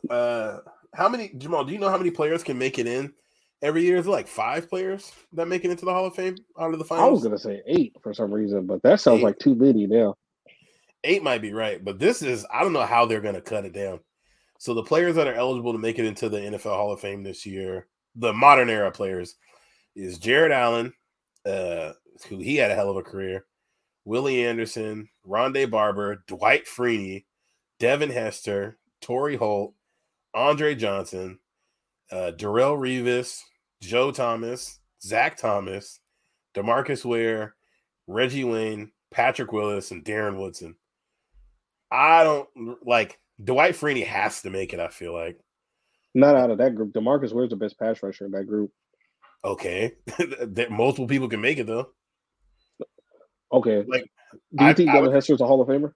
Uh, 0.09 0.59
how 0.93 1.09
many 1.09 1.29
Jamal? 1.37 1.63
Do 1.63 1.73
you 1.73 1.79
know 1.79 1.89
how 1.89 1.97
many 1.97 2.11
players 2.11 2.43
can 2.43 2.57
make 2.57 2.79
it 2.79 2.87
in 2.87 3.13
every 3.61 3.83
year? 3.83 3.97
Is 3.97 4.07
it 4.07 4.11
like 4.11 4.27
five 4.27 4.69
players 4.69 5.11
that 5.33 5.47
make 5.47 5.65
it 5.65 5.71
into 5.71 5.85
the 5.85 5.93
Hall 5.93 6.05
of 6.05 6.15
Fame 6.15 6.35
out 6.59 6.73
of 6.73 6.79
the 6.79 6.85
finals? 6.85 7.07
I 7.07 7.11
was 7.11 7.23
gonna 7.23 7.37
say 7.37 7.61
eight 7.65 7.95
for 8.01 8.13
some 8.13 8.31
reason, 8.31 8.65
but 8.65 8.83
that 8.83 8.99
sounds 8.99 9.19
eight. 9.19 9.23
like 9.23 9.39
too 9.39 9.55
many 9.55 9.87
now 9.87 10.15
eight 11.03 11.23
might 11.23 11.41
be 11.41 11.53
right, 11.53 11.83
but 11.83 11.99
this 11.99 12.21
is 12.21 12.45
I 12.51 12.61
don't 12.61 12.73
know 12.73 12.85
how 12.85 13.05
they're 13.05 13.21
going 13.21 13.35
to 13.35 13.41
cut 13.41 13.65
it 13.65 13.73
down. 13.73 13.99
So 14.59 14.73
the 14.73 14.83
players 14.83 15.15
that 15.15 15.27
are 15.27 15.35
eligible 15.35 15.73
to 15.73 15.79
make 15.79 15.99
it 15.99 16.05
into 16.05 16.29
the 16.29 16.39
NFL 16.39 16.75
Hall 16.75 16.91
of 16.91 16.99
Fame 16.99 17.23
this 17.23 17.45
year, 17.45 17.87
the 18.15 18.33
modern 18.33 18.69
era 18.69 18.91
players, 18.91 19.35
is 19.95 20.17
Jared 20.17 20.51
Allen, 20.51 20.93
uh, 21.45 21.93
who 22.27 22.39
he 22.39 22.55
had 22.55 22.71
a 22.71 22.75
hell 22.75 22.89
of 22.89 22.97
a 22.97 23.03
career, 23.03 23.45
Willie 24.05 24.45
Anderson, 24.45 25.09
Rondé 25.25 25.69
Barber, 25.69 26.23
Dwight 26.27 26.65
Freeney, 26.65 27.25
Devin 27.79 28.09
Hester, 28.09 28.77
Torry 29.01 29.35
Holt, 29.35 29.73
Andre 30.33 30.75
Johnson, 30.75 31.39
uh, 32.11 32.31
Darrelle 32.35 32.77
Revis, 32.77 33.41
Joe 33.81 34.11
Thomas, 34.11 34.79
Zach 35.01 35.37
Thomas, 35.37 35.99
Demarcus 36.55 37.05
Ware, 37.05 37.55
Reggie 38.07 38.43
Wayne, 38.43 38.91
Patrick 39.11 39.51
Willis, 39.51 39.91
and 39.91 40.03
Darren 40.03 40.39
Woodson. 40.39 40.75
I 41.91 42.23
don't 42.23 42.49
like 42.85 43.19
Dwight 43.43 43.75
Freeney 43.75 44.05
has 44.05 44.41
to 44.41 44.49
make 44.49 44.73
it. 44.73 44.79
I 44.79 44.87
feel 44.87 45.13
like 45.13 45.39
not 46.13 46.35
out 46.35 46.51
of 46.51 46.57
that 46.57 46.75
group. 46.75 46.93
Demarcus 46.93 47.33
Ware's 47.33 47.49
the 47.49 47.55
best 47.55 47.79
pass 47.79 48.01
rusher 48.01 48.25
in 48.25 48.31
that 48.31 48.45
group. 48.45 48.71
Okay, 49.45 49.93
that 50.17 50.71
multiple 50.71 51.07
people 51.07 51.29
can 51.29 51.41
make 51.41 51.57
it 51.57 51.67
though. 51.67 51.89
Okay, 53.51 53.83
like 53.87 54.09
do 54.55 54.65
you 54.65 54.69
I, 54.71 54.73
think 54.73 54.91
Devin 54.91 55.11
Hester's 55.11 55.41
a 55.41 55.47
Hall 55.47 55.61
of 55.61 55.67
Famer? 55.67 55.93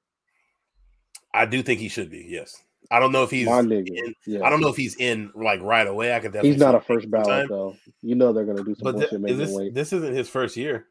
I 1.33 1.45
do 1.45 1.63
think 1.63 1.79
he 1.79 1.89
should 1.89 2.09
be. 2.09 2.25
Yes. 2.27 2.61
I 2.89 2.99
don't 2.99 3.13
know 3.13 3.23
if 3.23 3.31
he's. 3.31 3.47
In, 3.47 4.15
yeah. 4.25 4.43
I 4.43 4.49
don't 4.49 4.59
know 4.59 4.67
if 4.67 4.75
he's 4.75 4.97
in 4.97 5.31
like 5.33 5.61
right 5.61 5.87
away. 5.87 6.13
I 6.13 6.19
could 6.19 6.33
definitely. 6.33 6.51
He's 6.51 6.59
not 6.59 6.75
a 6.75 6.81
first 6.81 7.09
ballot 7.09 7.27
time. 7.27 7.47
though. 7.47 7.75
You 8.01 8.15
know 8.15 8.33
they're 8.33 8.45
gonna 8.45 8.63
do 8.63 8.75
some 8.75 8.91
bullshit. 8.91 9.11
Th- 9.11 9.37
this, 9.37 9.73
this 9.73 9.93
isn't 9.93 10.13
his 10.13 10.27
first 10.27 10.57
year. 10.57 10.87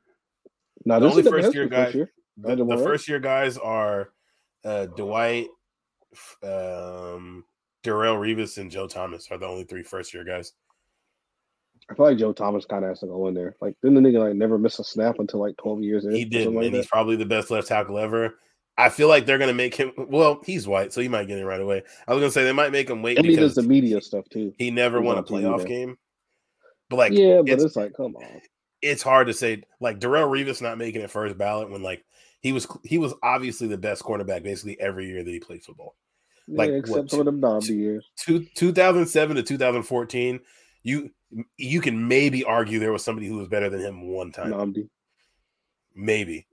No, 0.87 0.99
the 0.99 1.11
only 1.11 1.23
first 1.23 1.55
year 1.55 1.67
guys. 1.67 1.93
The, 1.93 2.57
the 2.57 2.79
first 2.79 3.07
year 3.07 3.19
guys 3.19 3.59
are 3.59 4.13
uh, 4.65 4.87
Dwight, 4.87 5.49
um, 6.43 7.45
Darrelle 7.85 8.19
Revis, 8.19 8.59
and 8.59 8.71
Joe 8.71 8.87
Thomas 8.87 9.29
are 9.31 9.39
the 9.39 9.47
only 9.47 9.65
three 9.65 9.83
first 9.83 10.13
year 10.15 10.25
guys. 10.25 10.53
I 11.91 11.95
feel 11.95 12.07
like 12.07 12.19
Joe 12.19 12.33
Thomas 12.33 12.65
kind 12.65 12.85
of 12.85 12.91
has 12.91 13.01
to 13.01 13.07
go 13.07 13.27
in 13.27 13.35
there. 13.35 13.57
Like, 13.61 13.75
didn't 13.83 14.01
the 14.01 14.09
nigga 14.09 14.29
like 14.29 14.37
never 14.37 14.59
miss 14.59 14.79
a 14.79 14.85
snap 14.85 15.19
until 15.19 15.41
like 15.41 15.57
twelve 15.57 15.83
years 15.83 16.05
in? 16.05 16.13
He 16.13 16.25
did, 16.25 16.53
like 16.53 16.73
he's 16.73 16.87
probably 16.87 17.17
the 17.17 17.27
best 17.27 17.51
left 17.51 17.69
tackle 17.69 17.99
ever. 17.99 18.37
I 18.79 18.89
feel 18.89 19.09
like 19.09 19.27
they're 19.27 19.39
gonna 19.39 19.53
make 19.53 19.75
him. 19.75 19.93
Well, 19.97 20.41
he's 20.45 20.69
white, 20.69 20.93
so 20.93 21.01
he 21.01 21.09
might 21.09 21.27
get 21.27 21.39
in 21.39 21.45
right 21.45 21.61
away. 21.61 21.83
I 22.07 22.15
was 22.15 22.21
gonna 22.21 22.31
say 22.31 22.45
they 22.45 22.53
might 22.53 22.73
make 22.73 22.89
him 22.89 23.03
wait. 23.03 23.19
And 23.19 23.27
he 23.27 23.37
does 23.37 23.55
the 23.55 23.63
media 23.63 24.01
stuff 24.01 24.29
too. 24.31 24.55
He 24.57 24.71
never 24.71 25.01
won 25.01 25.19
a 25.19 25.23
playoff 25.23 25.67
game. 25.67 25.99
But 26.89 26.97
like, 26.97 27.13
yeah, 27.13 27.41
but 27.43 27.51
it's, 27.51 27.65
it's, 27.65 27.77
like, 27.77 27.93
come 27.95 28.17
on. 28.17 28.41
It's 28.83 29.03
hard 29.03 29.27
to 29.27 29.35
say. 29.35 29.63
Like 29.81 29.99
Darrelle 29.99 30.31
Revis 30.31 30.63
not 30.63 30.79
making 30.79 31.03
it 31.03 31.11
first 31.11 31.37
ballot 31.37 31.71
when 31.71 31.83
like 31.83 32.05
he 32.41 32.53
was 32.53 32.67
he 32.85 32.99
was 32.99 33.15
obviously 33.23 33.69
the 33.69 33.79
best 33.79 34.03
cornerback 34.03 34.43
basically 34.43 34.81
every 34.81 35.07
year 35.07 35.23
that 35.23 35.31
he 35.31 35.41
played 35.41 35.63
football. 35.63 35.95
Like 36.49 36.71
yeah, 36.71 36.77
except 36.77 37.11
for 37.11 37.23
the 37.23 37.61
years. 37.69 38.07
Two, 38.17 38.45
2007 38.55 39.37
to 39.37 39.43
2014, 39.43 40.41
you 40.83 41.11
you 41.57 41.81
can 41.81 42.09
maybe 42.09 42.45
argue 42.45 42.79
there 42.79 42.93
was 42.93 43.05
somebody 43.05 43.29
who 43.29 43.37
was 43.37 43.49
better 43.49 43.71
than 43.71 43.81
him 43.81 44.09
one 44.09 44.33
time. 44.33 44.53
Nnamdi. 44.53 44.89
Maybe. 45.95 46.47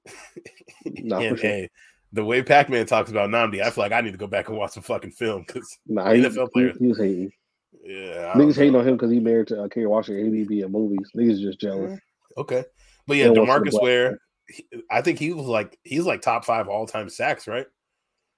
Not 0.85 1.23
and, 1.23 1.39
sure. 1.39 1.49
hey, 1.49 1.69
the 2.13 2.23
way 2.23 2.43
Pac-Man 2.43 2.85
talks 2.85 3.09
about 3.09 3.29
Nnamdi, 3.29 3.61
I 3.61 3.69
feel 3.69 3.83
like 3.83 3.91
I 3.91 4.01
need 4.01 4.11
to 4.11 4.17
go 4.17 4.27
back 4.27 4.49
and 4.49 4.57
watch 4.57 4.71
some 4.71 4.83
fucking 4.83 5.11
film 5.11 5.45
because 5.47 5.77
nah, 5.87 6.05
NFL 6.05 6.51
players. 6.51 6.77
He, 6.77 6.85
he 6.85 6.89
was 6.89 6.97
hating. 6.97 7.31
Yeah, 7.83 8.33
niggas 8.35 8.55
hating 8.55 8.75
on 8.75 8.87
him 8.87 8.95
because 8.95 9.11
he 9.11 9.19
married 9.19 9.47
to 9.47 9.63
uh, 9.63 9.67
Kerry 9.67 9.87
Washington. 9.87 10.45
Be 10.45 10.61
in 10.61 10.71
movies. 10.71 11.09
Niggas 11.15 11.41
just 11.41 11.59
jealous. 11.59 11.99
Okay, 12.37 12.65
but 13.07 13.17
yeah, 13.17 13.27
Demarcus 13.27 13.81
Ware, 13.81 14.19
I 14.89 15.01
think 15.01 15.19
he 15.19 15.33
was 15.33 15.45
like 15.45 15.77
he's 15.83 16.05
like 16.05 16.21
top 16.21 16.45
five 16.45 16.67
all 16.67 16.85
time 16.85 17.09
sacks, 17.09 17.47
right? 17.47 17.65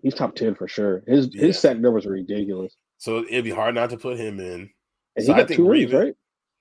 He's 0.02 0.15
top 0.15 0.36
ten 0.36 0.56
for 0.56 0.68
sure. 0.68 1.03
His 1.07 1.30
yeah. 1.34 1.48
his 1.48 1.60
sack 1.60 1.77
numbers 1.77 2.06
are 2.06 2.11
ridiculous. 2.11 2.76
So 2.98 3.19
it'd 3.19 3.44
be 3.44 3.52
hard 3.52 3.76
not 3.76 3.90
to 3.91 3.98
put 3.98 4.18
him 4.18 4.40
in. 4.40 4.69
And 5.15 5.26
so 5.26 5.34
he 5.34 5.38
got 5.38 5.40
I 5.40 5.45
think 5.45 5.57
two 5.57 5.69
rings, 5.69 5.94
right? 5.94 6.15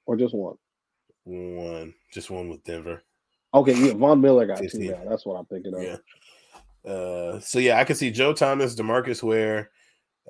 Or 0.06 0.16
just 0.16 0.34
one? 0.34 0.56
One, 1.24 1.94
just 2.12 2.30
one 2.30 2.48
with 2.48 2.64
Denver. 2.64 3.02
Okay, 3.54 3.74
yeah, 3.74 3.94
Von 3.94 4.20
Miller 4.20 4.46
got 4.46 4.58
15. 4.58 4.80
two. 4.80 4.86
Yeah, 4.86 5.04
that's 5.08 5.26
what 5.26 5.34
I'm 5.34 5.46
thinking 5.46 5.74
of. 5.74 5.82
Yeah. 5.82 6.90
Uh, 6.90 7.40
so 7.40 7.58
yeah, 7.58 7.78
I 7.78 7.84
can 7.84 7.96
see 7.96 8.10
Joe 8.10 8.32
Thomas, 8.32 8.74
Demarcus 8.74 9.22
Ware, 9.22 9.70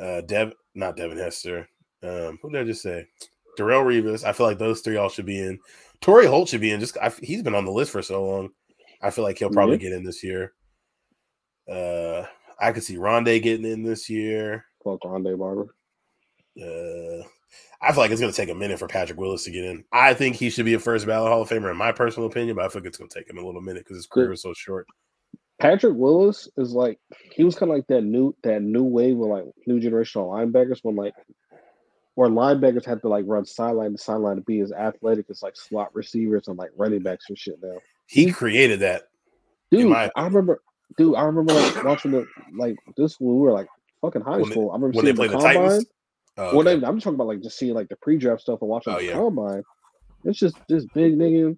uh, 0.01 0.23
Dev, 0.23 0.55
not 0.74 0.97
Devin 0.97 1.19
Hester. 1.19 1.69
Um, 2.03 2.39
who 2.43 2.51
did 2.51 2.62
I 2.62 2.65
just 2.65 2.82
say? 2.82 3.07
Darrelle 3.59 3.85
Revis. 3.85 4.24
I 4.24 4.32
feel 4.32 4.47
like 4.47 4.59
those 4.59 4.81
three 4.81 4.97
all 4.97 5.09
should 5.09 5.27
be 5.27 5.40
in. 5.40 5.59
Torry 6.01 6.27
Holt 6.27 6.49
should 6.49 6.61
be 6.61 6.70
in. 6.70 6.81
Just 6.81 6.97
I, 6.99 7.12
he's 7.23 7.43
been 7.43 7.55
on 7.55 7.65
the 7.65 7.73
list 7.73 7.90
for 7.90 8.03
so 8.03 8.24
long. 8.24 8.51
I 9.01 9.11
feel 9.11 9.25
like 9.25 9.39
he'll 9.39 9.51
probably 9.51 9.77
mm-hmm. 9.77 9.85
get 9.85 9.93
in 9.93 10.05
this 10.05 10.23
year. 10.23 10.53
Uh, 11.70 12.25
I 12.61 12.73
could 12.73 12.83
see 12.83 12.97
Rondé 12.97 13.43
getting 13.43 13.70
in 13.70 13.83
this 13.83 14.09
year. 14.09 14.65
Fuck 14.83 15.01
Rondé 15.03 15.39
Barber. 15.39 15.75
Uh, 16.61 17.25
I 17.81 17.93
feel 17.93 18.03
like 18.03 18.11
it's 18.11 18.20
going 18.20 18.33
to 18.33 18.37
take 18.37 18.49
a 18.49 18.55
minute 18.55 18.79
for 18.79 18.89
Patrick 18.89 19.19
Willis 19.19 19.45
to 19.45 19.51
get 19.51 19.65
in. 19.65 19.85
I 19.93 20.15
think 20.15 20.35
he 20.35 20.51
should 20.51 20.65
be 20.65 20.75
a 20.75 20.81
first 20.81 21.07
ballot 21.07 21.31
Hall 21.31 21.43
of 21.43 21.49
Famer 21.49 21.70
in 21.70 21.77
my 21.77 21.93
personal 21.93 22.29
opinion, 22.29 22.57
but 22.57 22.65
I 22.65 22.69
think 22.69 22.87
it's 22.87 22.99
going 22.99 23.09
to 23.09 23.19
take 23.19 23.31
him 23.31 23.39
a 23.39 23.45
little 23.45 23.61
minute 23.61 23.85
because 23.85 23.99
his 23.99 24.07
career 24.07 24.33
is 24.33 24.43
so 24.43 24.53
short. 24.55 24.87
Patrick 25.61 25.95
Willis 25.97 26.49
is 26.57 26.73
like 26.73 26.99
he 27.33 27.45
was 27.45 27.57
kind 27.57 27.70
of 27.70 27.79
like 27.79 27.87
that 27.89 28.03
new 28.03 28.35
that 28.45 28.62
new 28.62 28.85
wave 28.85 29.20
of 29.20 29.27
like 29.27 29.45
new 29.66 29.81
generational 29.81 30.31
linebackers 30.31 30.79
when 30.83 30.95
like 30.95 31.15
where 32.15 32.29
linebackers 32.29 32.85
had 32.85 33.01
to 33.03 33.09
like 33.09 33.25
run 33.27 33.45
sideline 33.45 33.93
to 33.93 33.99
sideline 33.99 34.37
to 34.37 34.43
be 34.43 34.61
as 34.61 34.73
athletic 34.73 35.27
as 35.31 35.43
like 35.43 35.57
slot 35.57 35.89
receivers 35.95 36.47
and 36.49 36.59
like 36.59 36.70
running 36.77 37.03
backs 37.03 37.27
and 37.29 37.39
shit 37.39 37.57
now. 37.62 37.77
He 38.09 38.32
created 38.32 38.80
that. 38.80 39.05
Dude, 39.70 39.93
I 39.93 40.10
remember 40.16 40.62
dude, 40.97 41.14
I 41.14 41.22
remember 41.22 41.52
like 41.52 41.85
watching 41.85 42.10
the 42.10 42.26
like 42.56 42.76
this 42.97 43.20
when 43.20 43.35
we 43.35 43.40
were 43.40 43.52
like 43.52 43.68
fucking 44.01 44.22
high 44.22 44.39
when 44.39 44.51
school. 44.51 44.68
They, 44.68 44.70
I 44.70 44.74
remember 44.74 45.01
seeing 45.01 45.14
the, 45.14 45.22
the 45.22 45.28
combine. 45.28 45.85
Oh, 46.36 46.44
okay. 46.44 46.56
Well, 46.56 46.85
I'm 46.85 47.01
talking 47.01 47.14
about 47.14 47.26
like 47.26 47.43
just 47.43 47.59
seeing 47.59 47.74
like 47.74 47.89
the 47.89 47.97
pre-draft 47.97 48.40
stuff 48.43 48.62
and 48.62 48.70
watching 48.70 48.94
oh, 48.94 48.98
the 48.98 49.05
yeah. 49.05 49.12
combine. 49.12 49.62
It's 50.24 50.39
just 50.39 50.56
this 50.68 50.86
big 50.94 51.16
nigga, 51.18 51.56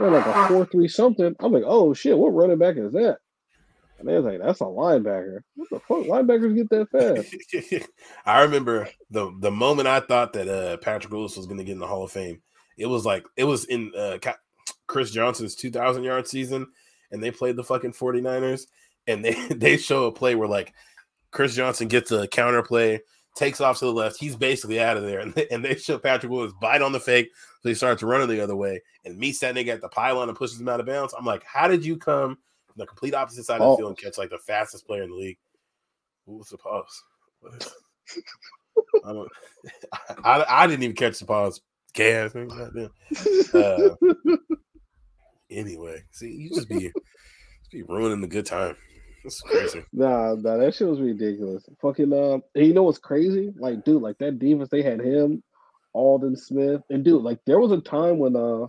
like 0.00 0.26
a 0.26 0.48
four 0.48 0.66
three 0.66 0.88
something. 0.88 1.34
I'm 1.40 1.52
like, 1.52 1.64
oh 1.64 1.94
shit, 1.94 2.18
what 2.18 2.34
running 2.34 2.58
back 2.58 2.76
is 2.76 2.92
that? 2.92 3.18
And 3.98 4.08
they 4.08 4.16
was 4.16 4.24
like, 4.24 4.40
that's 4.40 4.60
a 4.60 4.64
linebacker. 4.64 5.40
What 5.54 5.70
the 5.70 5.78
fuck? 5.80 5.98
Linebackers 6.06 6.56
get 6.56 6.68
that 6.70 6.90
fast. 6.90 7.88
I 8.26 8.42
remember 8.42 8.88
the 9.10 9.32
the 9.40 9.50
moment 9.50 9.88
I 9.88 10.00
thought 10.00 10.32
that 10.32 10.48
uh, 10.48 10.76
Patrick 10.78 11.12
Willis 11.12 11.36
was 11.36 11.46
going 11.46 11.58
to 11.58 11.64
get 11.64 11.72
in 11.72 11.78
the 11.78 11.86
Hall 11.86 12.04
of 12.04 12.12
Fame. 12.12 12.42
It 12.76 12.86
was 12.86 13.06
like 13.06 13.24
it 13.36 13.44
was 13.44 13.64
in 13.66 13.92
uh, 13.96 14.18
Chris 14.86 15.10
Johnson's 15.10 15.54
2,000 15.54 16.04
yard 16.04 16.26
season, 16.26 16.66
and 17.10 17.22
they 17.22 17.30
played 17.30 17.56
the 17.56 17.64
fucking 17.64 17.92
49ers, 17.92 18.66
and 19.06 19.24
they 19.24 19.34
they 19.50 19.76
show 19.76 20.04
a 20.04 20.12
play 20.12 20.34
where 20.34 20.48
like 20.48 20.72
Chris 21.30 21.54
Johnson 21.54 21.88
gets 21.88 22.12
a 22.12 22.26
counter 22.28 22.62
play, 22.62 23.00
takes 23.36 23.60
off 23.60 23.78
to 23.78 23.86
the 23.86 23.92
left, 23.92 24.18
he's 24.18 24.36
basically 24.36 24.80
out 24.80 24.96
of 24.96 25.04
there, 25.04 25.18
and 25.20 25.34
they, 25.34 25.48
and 25.48 25.64
they 25.64 25.76
show 25.76 25.98
Patrick 25.98 26.30
Willis 26.30 26.52
bite 26.60 26.82
on 26.82 26.92
the 26.92 27.00
fake, 27.00 27.30
so 27.62 27.68
he 27.68 27.74
starts 27.74 28.02
running 28.02 28.28
the 28.28 28.42
other 28.42 28.56
way 28.56 28.80
and 29.04 29.18
meets 29.18 29.40
that 29.40 29.54
nigga 29.54 29.68
at 29.68 29.80
the 29.80 29.88
pylon 29.88 30.28
and 30.28 30.38
pushes 30.38 30.60
him 30.60 30.68
out 30.68 30.80
of 30.80 30.86
bounds. 30.86 31.14
I'm 31.16 31.24
like, 31.24 31.44
how 31.44 31.68
did 31.68 31.84
you 31.84 31.96
come 31.96 32.38
from 32.74 32.80
the 32.80 32.86
complete 32.86 33.14
opposite 33.14 33.44
side 33.44 33.60
of 33.60 33.70
the 33.70 33.76
field 33.76 33.90
and 33.90 33.98
catch 33.98 34.18
like 34.18 34.30
the 34.30 34.38
fastest 34.38 34.86
player 34.86 35.04
in 35.04 35.10
the 35.10 35.16
league. 35.16 35.38
Who 36.26 36.38
was 36.38 36.48
the 36.48 36.58
pause? 36.58 37.02
I, 39.04 39.12
don't, 39.12 39.28
I, 40.24 40.44
I 40.48 40.66
didn't 40.66 40.82
even 40.82 40.96
catch 40.96 41.18
the 41.18 41.26
pause. 41.26 41.60
Gas. 41.92 42.34
Uh, 42.34 43.94
anyway, 45.54 46.02
see, 46.10 46.30
you 46.30 46.50
just 46.50 46.68
be 46.68 46.80
just 46.80 47.70
be 47.72 47.82
ruining 47.82 48.20
the 48.20 48.26
good 48.26 48.46
time. 48.46 48.76
That's 49.22 49.40
crazy. 49.40 49.84
Nah, 49.92 50.34
nah, 50.34 50.58
that 50.58 50.74
shit 50.74 50.86
was 50.86 51.00
ridiculous. 51.00 51.64
Fucking 51.80 52.12
uh, 52.12 52.38
you 52.54 52.74
know 52.74 52.82
what's 52.82 52.98
crazy? 52.98 53.52
Like, 53.56 53.84
dude, 53.84 54.02
like 54.02 54.18
that 54.18 54.38
defense, 54.38 54.68
they 54.70 54.82
had 54.82 55.00
him, 55.00 55.42
Aldon 55.94 56.36
Smith, 56.36 56.82
and 56.90 57.04
dude, 57.04 57.22
like 57.22 57.38
there 57.46 57.58
was 57.58 57.72
a 57.72 57.80
time 57.80 58.18
when 58.18 58.36
uh, 58.36 58.66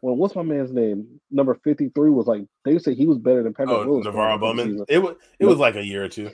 when 0.00 0.18
what's 0.18 0.34
my 0.34 0.42
man's 0.42 0.72
name? 0.72 1.20
Number 1.30 1.54
fifty 1.62 1.90
three 1.90 2.10
was 2.10 2.26
like 2.26 2.44
they 2.64 2.78
say 2.78 2.94
he 2.94 3.06
was 3.06 3.18
better 3.18 3.42
than 3.42 3.54
Patrick 3.54 3.76
oh, 3.76 3.86
Willis. 3.86 4.06
NaVorro 4.06 4.40
Bowman. 4.40 4.84
It 4.88 4.98
was 4.98 5.16
it 5.38 5.46
was 5.46 5.58
like 5.58 5.76
a 5.76 5.84
year 5.84 6.04
or 6.04 6.08
two. 6.08 6.30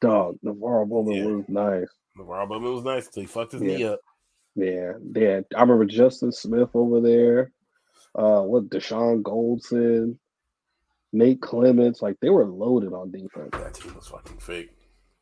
Dog, 0.00 0.38
NaVorro 0.44 0.88
Bowman 0.88 1.14
yeah. 1.14 1.24
was 1.26 1.44
nice. 1.48 1.88
NaVorro 2.18 2.48
Bowman 2.48 2.74
was 2.74 2.84
nice 2.84 3.06
until 3.06 3.22
he 3.22 3.26
fucked 3.26 3.52
his 3.52 3.62
yeah. 3.62 3.76
knee 3.76 3.84
up. 3.84 4.00
Yeah, 4.54 4.92
yeah. 5.14 5.40
I 5.56 5.60
remember 5.60 5.84
Justin 5.84 6.32
Smith 6.32 6.70
over 6.74 7.00
there. 7.00 7.52
Uh, 8.14 8.42
what 8.42 8.68
Dashon 8.68 9.22
Goldson, 9.22 10.18
Nate 11.12 11.40
Clements, 11.40 12.02
like 12.02 12.16
they 12.20 12.30
were 12.30 12.44
loaded 12.44 12.92
on 12.92 13.10
defense. 13.10 13.50
That 13.52 13.74
team 13.74 13.94
was 13.94 14.08
fucking 14.08 14.38
fake. 14.38 14.70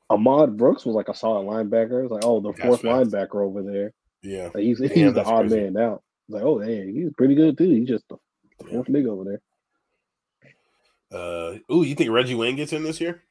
Ahmad 0.08 0.56
Brooks 0.56 0.84
was 0.84 0.96
like 0.96 1.08
a 1.08 1.14
solid 1.14 1.46
linebacker. 1.46 2.02
It's 2.02 2.12
like, 2.12 2.24
oh, 2.24 2.40
the 2.40 2.52
fourth 2.52 2.82
linebacker 2.82 3.36
over 3.36 3.62
there. 3.62 3.92
Yeah, 4.22 4.50
like 4.52 4.64
he's 4.64 4.80
Damn, 4.80 4.90
he's 4.90 5.14
the 5.14 5.24
odd 5.24 5.48
crazy. 5.48 5.70
man 5.70 5.76
out. 5.76 6.02
Like, 6.28 6.42
oh, 6.42 6.58
hey, 6.58 6.92
he's 6.92 7.12
pretty 7.16 7.34
good 7.34 7.56
too. 7.56 7.70
He's 7.70 7.88
just 7.88 8.04
the 8.08 8.16
fourth 8.58 8.88
yeah. 8.88 8.94
nigga 8.94 9.08
over 9.08 9.24
there. 9.24 9.40
Uh, 11.12 11.58
ooh, 11.72 11.82
you 11.82 11.94
think 11.94 12.10
Reggie 12.10 12.34
Wayne 12.34 12.56
gets 12.56 12.72
in 12.72 12.82
this 12.82 13.00
year? 13.00 13.22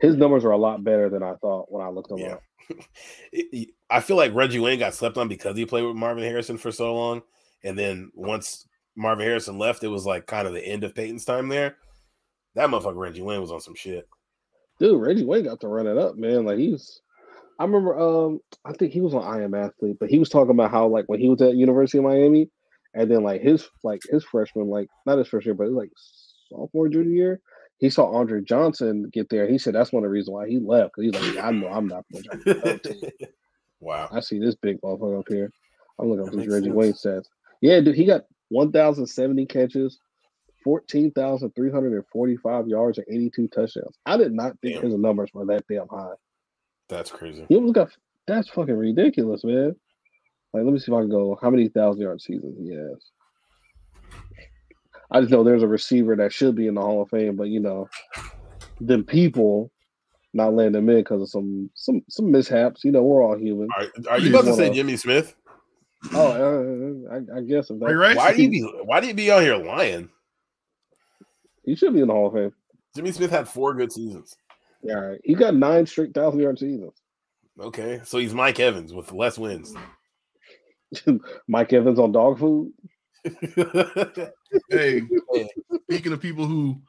His 0.00 0.16
numbers 0.16 0.44
are 0.44 0.52
a 0.52 0.58
lot 0.58 0.84
better 0.84 1.08
than 1.08 1.22
I 1.22 1.34
thought 1.34 1.70
when 1.70 1.84
I 1.84 1.88
looked 1.88 2.08
them 2.08 2.18
yeah. 2.18 2.34
up. 2.34 2.42
I 3.90 4.00
feel 4.00 4.16
like 4.16 4.34
Reggie 4.34 4.60
Wayne 4.60 4.78
got 4.78 4.94
slept 4.94 5.16
on 5.16 5.28
because 5.28 5.56
he 5.56 5.66
played 5.66 5.84
with 5.84 5.96
Marvin 5.96 6.24
Harrison 6.24 6.58
for 6.58 6.70
so 6.70 6.94
long, 6.94 7.22
and 7.64 7.78
then 7.78 8.10
once 8.14 8.66
Marvin 8.96 9.26
Harrison 9.26 9.58
left, 9.58 9.84
it 9.84 9.88
was 9.88 10.06
like 10.06 10.26
kind 10.26 10.46
of 10.46 10.54
the 10.54 10.64
end 10.64 10.84
of 10.84 10.94
Peyton's 10.94 11.24
time 11.24 11.48
there. 11.48 11.76
That 12.54 12.68
motherfucker 12.68 12.96
Reggie 12.96 13.22
Wayne 13.22 13.40
was 13.40 13.52
on 13.52 13.60
some 13.60 13.74
shit. 13.74 14.08
Dude, 14.80 15.00
Reggie 15.00 15.24
Wayne 15.24 15.44
got 15.44 15.60
to 15.60 15.68
run 15.68 15.86
it 15.86 15.98
up, 15.98 16.16
man. 16.16 16.44
Like 16.44 16.58
he's 16.58 17.00
I 17.58 17.64
remember 17.64 17.98
um 17.98 18.40
I 18.64 18.72
think 18.72 18.92
he 18.92 19.00
was 19.00 19.14
on 19.14 19.22
I 19.22 19.42
Am 19.42 19.54
Athlete, 19.54 19.96
but 20.00 20.10
he 20.10 20.18
was 20.18 20.28
talking 20.28 20.50
about 20.50 20.70
how 20.70 20.86
like 20.86 21.04
when 21.06 21.20
he 21.20 21.28
was 21.28 21.42
at 21.42 21.56
University 21.56 21.98
of 21.98 22.04
Miami 22.04 22.50
and 22.94 23.10
then 23.10 23.22
like 23.22 23.40
his 23.40 23.68
like 23.82 24.00
his 24.10 24.24
freshman, 24.24 24.68
like 24.68 24.88
not 25.06 25.18
his 25.18 25.28
first 25.28 25.46
year, 25.46 25.54
but 25.54 25.64
it 25.64 25.70
was 25.70 25.76
like 25.76 25.90
sophomore 26.48 26.88
junior 26.88 27.14
year, 27.14 27.40
he 27.78 27.90
saw 27.90 28.12
Andre 28.12 28.42
Johnson 28.42 29.08
get 29.12 29.28
there. 29.28 29.48
He 29.48 29.58
said 29.58 29.74
that's 29.74 29.92
one 29.92 30.02
of 30.02 30.08
the 30.08 30.12
reasons 30.12 30.34
why 30.34 30.48
he 30.48 30.58
left 30.58 30.92
because 30.96 31.12
he's 31.12 31.34
like, 31.34 31.44
I 31.44 31.50
know 31.50 31.68
I'm 31.68 31.86
not 31.86 32.04
going 32.12 32.24
to. 32.24 33.10
wow. 33.80 34.08
I 34.12 34.20
see 34.20 34.38
this 34.38 34.54
big 34.56 34.80
motherfucker 34.80 35.20
up 35.20 35.26
here. 35.28 35.52
I'm 35.98 36.10
looking 36.10 36.26
at 36.26 36.32
this 36.32 36.52
Reggie 36.52 36.66
sense. 36.66 36.74
Wayne 36.74 36.92
stats. 36.92 37.26
Yeah, 37.60 37.80
dude, 37.80 37.96
he 37.96 38.04
got 38.04 38.26
1,070 38.50 39.46
catches, 39.46 39.98
14,345 40.64 42.68
yards, 42.68 42.98
and 42.98 43.06
82 43.08 43.48
touchdowns. 43.48 43.98
I 44.06 44.16
did 44.16 44.32
not 44.32 44.58
think 44.60 44.76
damn. 44.76 44.84
his 44.84 44.94
numbers 44.94 45.30
were 45.32 45.46
that 45.46 45.64
damn 45.68 45.88
high. 45.88 46.14
That's 46.88 47.10
crazy. 47.10 47.46
He 47.48 47.56
almost 47.56 47.74
got 47.74 47.90
that's 48.26 48.48
fucking 48.50 48.76
ridiculous, 48.76 49.44
man. 49.44 49.74
Like, 50.52 50.64
let 50.64 50.72
me 50.72 50.78
see 50.78 50.92
if 50.92 50.96
I 50.96 51.00
can 51.00 51.10
go. 51.10 51.38
How 51.40 51.50
many 51.50 51.68
thousand 51.68 52.02
yard 52.02 52.20
seasons 52.20 52.56
he 52.58 52.74
has? 52.74 53.10
I 55.10 55.20
just 55.20 55.32
know 55.32 55.42
there's 55.42 55.62
a 55.62 55.68
receiver 55.68 56.16
that 56.16 56.32
should 56.32 56.54
be 56.54 56.66
in 56.66 56.74
the 56.74 56.80
Hall 56.80 57.02
of 57.02 57.08
Fame, 57.08 57.36
but 57.36 57.48
you 57.48 57.60
know, 57.60 57.88
them 58.80 59.04
people 59.04 59.70
not 60.34 60.54
letting 60.54 60.72
them 60.72 60.88
in 60.90 60.98
because 60.98 61.22
of 61.22 61.30
some 61.30 61.70
some 61.74 62.02
some 62.08 62.30
mishaps. 62.30 62.84
You 62.84 62.92
know, 62.92 63.02
we're 63.02 63.22
all 63.22 63.36
human. 63.36 63.68
Are, 63.76 63.86
are 64.10 64.18
you 64.18 64.30
about 64.30 64.44
to 64.44 64.54
say 64.54 64.70
Jimmy 64.70 64.96
Smith? 64.96 65.34
Oh, 66.12 67.06
uh, 67.10 67.14
I, 67.14 67.38
I, 67.38 67.40
guess. 67.42 67.70
If 67.70 67.80
that, 67.80 67.86
right? 67.86 68.16
Why 68.16 68.32
do 68.32 68.42
you 68.42 68.50
be 68.50 68.60
Why 68.84 69.00
do 69.00 69.08
you 69.08 69.14
be 69.14 69.30
out 69.30 69.42
here 69.42 69.56
lying? 69.56 70.08
He 71.64 71.74
should 71.74 71.92
be 71.92 72.00
in 72.00 72.08
the 72.08 72.14
Hall 72.14 72.28
of 72.28 72.34
Fame. 72.34 72.52
Jimmy 72.94 73.12
Smith 73.12 73.30
had 73.30 73.48
four 73.48 73.74
good 73.74 73.92
seasons. 73.92 74.36
Yeah, 74.82 74.94
right. 74.94 75.20
he 75.24 75.34
got 75.34 75.54
nine 75.54 75.86
straight 75.86 76.14
thousand 76.14 76.40
yard 76.40 76.58
seasons. 76.58 76.92
Okay, 77.60 78.00
so 78.04 78.18
he's 78.18 78.32
Mike 78.32 78.60
Evans 78.60 78.94
with 78.94 79.12
less 79.12 79.38
wins. 79.38 79.74
Mike 81.48 81.72
Evans 81.72 81.98
on 81.98 82.12
dog 82.12 82.38
food. 82.38 82.72
hey, 84.70 85.02
speaking 85.82 86.12
of 86.12 86.22
people 86.22 86.46
who, 86.46 86.80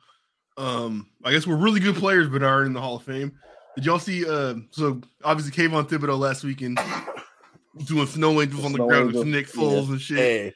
um, 0.57 1.07
I 1.23 1.31
guess 1.31 1.47
were 1.47 1.57
really 1.57 1.79
good 1.79 1.95
players 1.95 2.29
but 2.29 2.43
aren't 2.43 2.67
in 2.67 2.73
the 2.73 2.81
Hall 2.81 2.97
of 2.97 3.03
Fame. 3.03 3.31
Did 3.75 3.85
y'all 3.85 3.99
see? 3.99 4.29
Uh, 4.29 4.55
so 4.71 5.01
obviously 5.23 5.51
Kayvon 5.51 5.89
Thibodeaux 5.89 6.19
last 6.19 6.43
weekend 6.43 6.79
doing 7.85 8.07
snow 8.07 8.41
angels 8.41 8.65
on 8.65 8.71
the 8.71 8.85
ground 8.85 9.13
with 9.13 9.27
Nick 9.27 9.47
Foles 9.47 9.85
yeah. 9.87 9.91
and 9.91 10.01
shit. 10.01 10.17
Hey, 10.17 10.53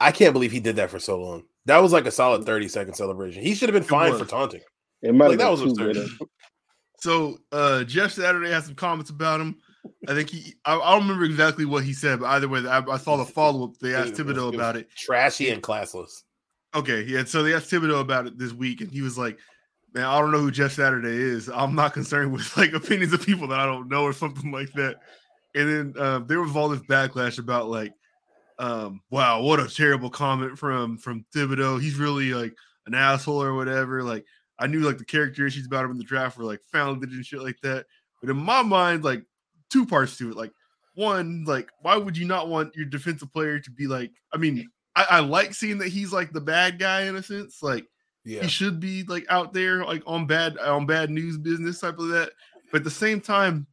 I 0.00 0.12
can't 0.12 0.32
believe 0.32 0.52
he 0.52 0.60
did 0.60 0.76
that 0.76 0.90
for 0.90 0.98
so 0.98 1.20
long. 1.20 1.44
That 1.66 1.78
was 1.78 1.92
like 1.92 2.06
a 2.06 2.10
solid 2.10 2.44
thirty 2.44 2.68
second 2.68 2.94
celebration. 2.94 3.42
He 3.42 3.54
should 3.54 3.68
have 3.68 3.74
been 3.74 3.88
fined 3.88 4.18
for 4.18 4.24
taunting. 4.24 4.62
It 5.02 5.14
might 5.14 5.28
like, 5.28 5.38
that 5.38 5.50
was 5.50 5.62
absurd. 5.62 5.96
So 6.98 7.38
uh, 7.52 7.84
Jeff 7.84 8.12
Saturday 8.12 8.50
had 8.50 8.64
some 8.64 8.74
comments 8.74 9.10
about 9.10 9.40
him. 9.40 9.56
I 10.08 10.14
think 10.14 10.30
he. 10.30 10.54
I, 10.64 10.78
I, 10.78 10.92
don't 10.92 11.02
remember 11.02 11.24
exactly 11.24 11.64
what 11.64 11.84
he 11.84 11.92
said, 11.92 12.20
but 12.20 12.26
either 12.26 12.48
way, 12.48 12.66
I, 12.66 12.80
I 12.80 12.96
saw 12.96 13.16
the 13.16 13.24
follow 13.24 13.64
up. 13.64 13.78
They 13.80 13.94
asked 13.94 14.18
it 14.18 14.28
about 14.28 14.76
it. 14.76 14.88
Trashy 14.96 15.50
and 15.50 15.62
classless. 15.62 16.22
Okay, 16.74 17.02
yeah. 17.02 17.24
So 17.24 17.42
they 17.42 17.54
asked 17.54 17.70
Thibodeaux 17.70 18.00
about 18.00 18.26
it 18.26 18.38
this 18.38 18.52
week, 18.52 18.80
and 18.80 18.90
he 18.90 19.02
was 19.02 19.16
like, 19.16 19.38
"Man, 19.94 20.04
I 20.04 20.18
don't 20.18 20.32
know 20.32 20.40
who 20.40 20.50
Jeff 20.50 20.72
Saturday 20.72 21.14
is. 21.14 21.48
I'm 21.48 21.74
not 21.74 21.92
concerned 21.92 22.32
with 22.32 22.56
like 22.56 22.72
opinions 22.72 23.12
of 23.12 23.24
people 23.24 23.48
that 23.48 23.60
I 23.60 23.66
don't 23.66 23.88
know 23.88 24.02
or 24.02 24.12
something 24.12 24.50
like 24.50 24.72
that." 24.74 24.96
And 25.56 25.68
then 25.68 25.94
uh, 25.98 26.18
there 26.20 26.40
was 26.40 26.54
all 26.54 26.68
this 26.68 26.80
backlash 26.80 27.38
about 27.38 27.68
like, 27.68 27.92
um, 28.58 29.00
"Wow, 29.10 29.40
what 29.42 29.58
a 29.58 29.68
terrible 29.68 30.10
comment 30.10 30.58
from 30.58 30.98
from 30.98 31.24
Thibodeaux. 31.34 31.80
He's 31.80 31.96
really 31.96 32.34
like 32.34 32.54
an 32.86 32.94
asshole 32.94 33.42
or 33.42 33.54
whatever." 33.54 34.02
Like, 34.02 34.26
I 34.58 34.66
knew 34.66 34.80
like 34.80 34.98
the 34.98 35.04
characteristics 35.04 35.66
about 35.66 35.86
him 35.86 35.92
in 35.92 35.98
the 35.98 36.04
draft 36.04 36.36
were 36.36 36.44
like 36.44 36.60
founded 36.70 37.10
and 37.10 37.24
shit 37.24 37.40
like 37.40 37.58
that. 37.62 37.86
But 38.20 38.30
in 38.30 38.36
my 38.36 38.62
mind, 38.62 39.02
like 39.02 39.22
two 39.70 39.86
parts 39.86 40.18
to 40.18 40.30
it. 40.30 40.36
Like 40.36 40.52
one, 40.94 41.44
like 41.46 41.70
why 41.80 41.96
would 41.96 42.18
you 42.18 42.26
not 42.26 42.48
want 42.48 42.76
your 42.76 42.86
defensive 42.86 43.32
player 43.32 43.58
to 43.58 43.70
be 43.70 43.86
like? 43.86 44.12
I 44.34 44.36
mean, 44.36 44.68
I, 44.94 45.06
I 45.10 45.20
like 45.20 45.54
seeing 45.54 45.78
that 45.78 45.88
he's 45.88 46.12
like 46.12 46.32
the 46.32 46.40
bad 46.40 46.78
guy 46.78 47.02
in 47.02 47.16
a 47.16 47.22
sense. 47.22 47.62
Like 47.62 47.86
yeah. 48.24 48.42
he 48.42 48.48
should 48.48 48.78
be 48.78 49.04
like 49.04 49.24
out 49.30 49.54
there 49.54 49.84
like 49.84 50.02
on 50.06 50.26
bad 50.26 50.58
on 50.58 50.84
bad 50.84 51.10
news 51.10 51.38
business 51.38 51.80
type 51.80 51.98
of 51.98 52.08
that. 52.08 52.32
But 52.72 52.78
at 52.78 52.84
the 52.84 52.90
same 52.90 53.20
time, 53.20 53.66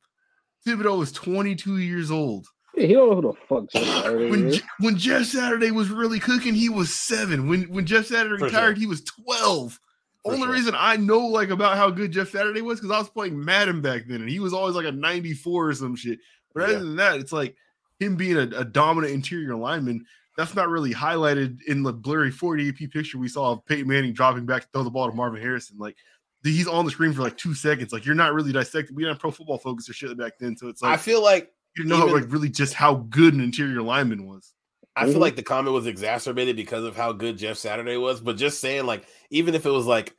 Thibodeaux 0.66 1.04
is 1.04 1.12
22 1.12 1.78
years 1.78 2.12
old. 2.12 2.48
Yeah, 2.76 2.88
he 2.88 2.94
don't 2.94 3.10
know 3.10 3.16
who 3.16 3.22
the 3.22 3.34
fuck 3.48 3.70
Jeff 3.70 3.84
Saturday 4.04 4.30
when, 4.30 4.48
is. 4.48 4.62
When 4.80 4.98
Jeff 4.98 5.26
Saturday 5.26 5.72
was 5.72 5.90
really 5.90 6.20
cooking, 6.20 6.54
he 6.54 6.70
was 6.70 6.94
seven. 6.94 7.48
When 7.48 7.64
when 7.64 7.86
Jeff 7.86 8.08
Saturday 8.08 8.40
For 8.40 8.46
retired, 8.46 8.78
sure. 8.78 8.82
he 8.82 8.88
was 8.88 9.04
12. 9.04 9.80
For 10.24 10.32
Only 10.32 10.46
sure. 10.46 10.54
reason 10.54 10.76
I 10.78 10.96
know 10.98 11.20
like 11.20 11.50
about 11.50 11.78
how 11.78 11.90
good 11.90 12.12
Jeff 12.12 12.30
Saturday 12.30 12.62
was 12.62 12.80
because 12.80 12.96
I 12.96 13.00
was 13.00 13.10
playing 13.10 13.44
Madden 13.44 13.82
back 13.82 14.04
then, 14.08 14.22
and 14.22 14.30
he 14.30 14.40
was 14.40 14.54
always 14.54 14.76
like 14.76 14.86
a 14.86 14.92
94 14.92 15.70
or 15.70 15.74
some 15.74 15.96
shit. 15.96 16.20
But 16.54 16.62
yeah. 16.62 16.76
other 16.76 16.86
than 16.86 16.96
that, 16.96 17.20
it's 17.20 17.34
like 17.34 17.56
him 18.00 18.16
being 18.16 18.38
a, 18.38 18.50
a, 18.58 18.66
dominant 18.66 19.14
interior 19.14 19.56
lineman. 19.56 20.06
That's 20.38 20.56
not 20.56 20.70
really 20.70 20.94
highlighted 20.94 21.60
in 21.68 21.84
the 21.84 21.94
blurry 21.94 22.32
40 22.32 22.70
AP 22.70 22.90
picture 22.92 23.20
we 23.20 23.28
saw 23.28 23.52
of 23.52 23.66
Peyton 23.66 23.88
Manning 23.88 24.14
dropping 24.14 24.46
back 24.46 24.64
to 24.64 24.68
throw 24.74 24.84
the 24.84 24.90
ball 24.90 25.10
to 25.10 25.16
Marvin 25.16 25.42
Harrison. 25.42 25.78
Like 25.78 25.96
he's 26.44 26.68
on 26.68 26.86
the 26.86 26.92
screen 26.92 27.14
for 27.14 27.22
like 27.22 27.38
two 27.38 27.54
seconds. 27.54 27.94
Like 27.94 28.06
you're 28.06 28.16
not 28.16 28.34
really 28.34 28.52
dissecting. 28.52 28.96
We 28.96 29.04
didn't 29.04 29.16
have 29.16 29.22
pro 29.22 29.32
football 29.32 29.58
focus 29.58 29.90
or 29.90 29.94
shit 29.94 30.18
back 30.18 30.34
then, 30.40 30.58
so 30.58 30.68
it's 30.68 30.82
like 30.82 30.94
I 30.94 30.98
feel 30.98 31.24
like 31.24 31.52
you 31.78 31.86
know 31.86 32.08
even, 32.08 32.14
like 32.14 32.32
really 32.32 32.50
just 32.50 32.74
how 32.74 32.96
good 33.10 33.34
an 33.34 33.42
interior 33.42 33.82
lineman 33.82 34.28
was. 34.28 34.54
I 34.96 35.06
feel 35.06 35.20
like 35.20 35.36
the 35.36 35.42
comment 35.42 35.74
was 35.74 35.88
exacerbated 35.88 36.56
because 36.56 36.84
of 36.84 36.96
how 36.96 37.14
good 37.14 37.38
Jeff 37.38 37.58
Saturday 37.58 37.98
was, 37.98 38.22
but 38.22 38.38
just 38.38 38.62
saying 38.62 38.86
like 38.86 39.06
even 39.32 39.56
if 39.56 39.66
it 39.66 39.72
was 39.72 39.88
like 39.88 40.16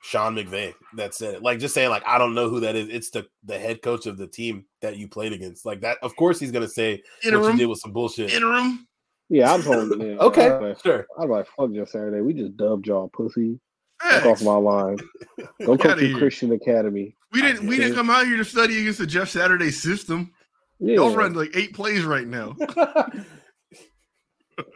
Sean 0.00 0.36
McVay 0.36 0.74
that 0.96 1.14
said 1.14 1.34
it. 1.34 1.42
Like 1.42 1.58
just 1.58 1.74
saying, 1.74 1.90
like, 1.90 2.06
I 2.06 2.18
don't 2.18 2.34
know 2.34 2.48
who 2.48 2.60
that 2.60 2.76
is. 2.76 2.88
It's 2.88 3.10
the 3.10 3.26
the 3.44 3.58
head 3.58 3.82
coach 3.82 4.06
of 4.06 4.16
the 4.16 4.26
team 4.26 4.64
that 4.80 4.96
you 4.96 5.08
played 5.08 5.32
against. 5.32 5.66
Like 5.66 5.80
that, 5.80 5.98
of 6.02 6.14
course 6.16 6.38
he's 6.38 6.52
gonna 6.52 6.68
say 6.68 7.02
Interim. 7.24 7.42
what 7.42 7.52
you 7.52 7.58
did 7.58 7.66
with 7.66 7.80
some 7.80 7.92
bullshit. 7.92 8.32
Interim. 8.32 8.86
Yeah, 9.28 9.52
I'm 9.52 9.62
holding 9.62 10.00
it. 10.00 10.18
okay, 10.20 10.56
like, 10.58 10.80
sure. 10.80 11.06
I'm 11.18 11.28
like, 11.28 11.46
fuck 11.56 11.70
your 11.72 11.86
Saturday. 11.86 12.20
We 12.20 12.32
just 12.32 12.56
dubbed 12.56 12.86
y'all 12.86 13.08
pussy. 13.08 13.60
Fuck 14.00 14.26
off 14.26 14.42
my 14.42 14.54
line. 14.54 14.98
Go 15.64 15.76
coach 15.76 15.98
to 15.98 16.16
Christian 16.16 16.52
Academy. 16.52 17.16
We 17.32 17.42
didn't 17.42 17.66
we 17.66 17.76
didn't 17.76 17.94
come 17.94 18.10
out 18.10 18.26
here 18.26 18.36
to 18.36 18.44
study 18.44 18.80
against 18.80 18.98
the 18.98 19.06
Jeff 19.06 19.28
Saturday 19.28 19.70
system. 19.70 20.32
Yeah. 20.78 20.96
Y'all 20.96 21.14
run 21.14 21.34
like 21.34 21.50
eight 21.54 21.74
plays 21.74 22.04
right 22.04 22.26
now. 22.26 22.56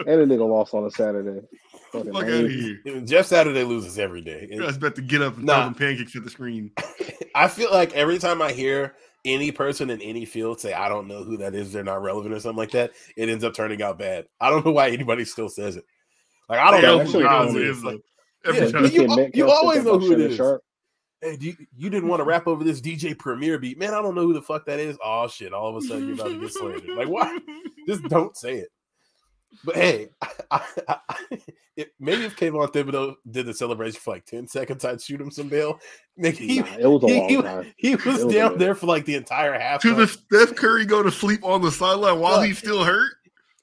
and 0.06 0.08
a 0.08 0.26
nigga 0.26 0.48
lost 0.48 0.74
on 0.74 0.84
a 0.84 0.90
Saturday. 0.90 1.46
Fuck 1.92 2.06
out 2.06 2.24
of 2.24 2.50
here. 2.50 2.80
Jeff 3.04 3.26
Saturday 3.26 3.64
loses 3.64 3.98
every 3.98 4.22
day. 4.22 4.48
You 4.50 4.62
guys 4.62 4.76
about 4.76 4.96
to 4.96 5.02
get 5.02 5.22
up 5.22 5.36
and 5.36 5.44
nah. 5.44 5.54
throw 5.54 5.64
them 5.64 5.74
pancakes 5.74 6.16
at 6.16 6.24
the 6.24 6.30
screen. 6.30 6.72
I 7.34 7.48
feel 7.48 7.70
like 7.70 7.92
every 7.92 8.18
time 8.18 8.42
I 8.42 8.52
hear 8.52 8.94
any 9.24 9.52
person 9.52 9.90
in 9.90 10.00
any 10.00 10.24
field 10.24 10.60
say, 10.60 10.72
I 10.72 10.88
don't 10.88 11.06
know 11.06 11.22
who 11.22 11.36
that 11.38 11.54
is, 11.54 11.72
they're 11.72 11.84
not 11.84 12.02
relevant 12.02 12.34
or 12.34 12.40
something 12.40 12.58
like 12.58 12.72
that, 12.72 12.92
it 13.16 13.28
ends 13.28 13.44
up 13.44 13.54
turning 13.54 13.82
out 13.82 13.98
bad. 13.98 14.26
I 14.40 14.50
don't 14.50 14.64
know 14.64 14.72
why 14.72 14.88
anybody 14.88 15.24
still 15.24 15.48
says 15.48 15.76
it. 15.76 15.84
Like, 16.48 16.58
I 16.58 16.70
don't 16.70 16.82
know 16.82 17.04
who 17.04 17.22
Nas 17.22 17.54
is. 17.54 17.84
Like, 17.84 18.00
Every 18.44 18.90
yeah, 18.90 19.04
you, 19.04 19.30
you 19.34 19.50
always 19.50 19.84
know 19.84 19.98
who 19.98 20.12
it 20.12 20.20
is. 20.20 20.36
Sharp. 20.36 20.62
Hey, 21.20 21.36
you, 21.40 21.56
you 21.76 21.88
didn't 21.88 22.08
want 22.08 22.20
to 22.20 22.24
rap 22.24 22.48
over 22.48 22.64
this 22.64 22.80
DJ 22.80 23.16
Premier 23.16 23.58
beat, 23.58 23.78
man? 23.78 23.94
I 23.94 24.02
don't 24.02 24.16
know 24.16 24.22
who 24.22 24.32
the 24.32 24.42
fuck 24.42 24.66
that 24.66 24.80
is. 24.80 24.98
Oh 25.04 25.28
shit! 25.28 25.52
All 25.52 25.68
of 25.68 25.76
a 25.76 25.86
sudden 25.86 26.08
you're 26.08 26.14
about 26.14 26.28
to 26.28 26.40
get 26.40 26.52
slandered. 26.52 26.96
Like 26.96 27.08
what? 27.08 27.42
Just 27.86 28.02
don't 28.04 28.36
say 28.36 28.54
it. 28.58 28.68
But 29.64 29.76
hey, 29.76 30.08
I, 30.20 30.28
I, 30.50 30.62
I, 30.88 31.38
it, 31.76 31.92
maybe 32.00 32.24
if 32.24 32.36
Kayvon 32.36 32.72
Thibodeaux 32.72 33.14
did 33.30 33.46
the 33.46 33.54
celebration 33.54 34.00
for 34.00 34.14
like 34.14 34.24
10 34.24 34.48
seconds, 34.48 34.84
I'd 34.84 35.00
shoot 35.00 35.20
him 35.20 35.30
some 35.30 35.48
bail. 35.48 35.78
He, 36.16 36.60
nah, 36.60 36.66
it 36.78 36.86
was 36.86 37.02
a 37.02 37.06
long 37.06 37.42
time. 37.42 37.72
He, 37.76 37.90
he 37.90 37.96
was, 37.96 38.24
was 38.24 38.34
down 38.34 38.58
there 38.58 38.74
for 38.74 38.86
like 38.86 39.04
the 39.04 39.14
entire 39.14 39.58
half. 39.58 39.82
To 39.82 39.94
the 39.94 40.06
Steph 40.06 40.56
Curry 40.56 40.84
go 40.84 41.02
to 41.02 41.10
sleep 41.10 41.44
on 41.44 41.62
the 41.62 41.70
sideline 41.70 42.18
while 42.18 42.42
he's 42.42 42.58
still 42.58 42.84
hurt. 42.84 43.12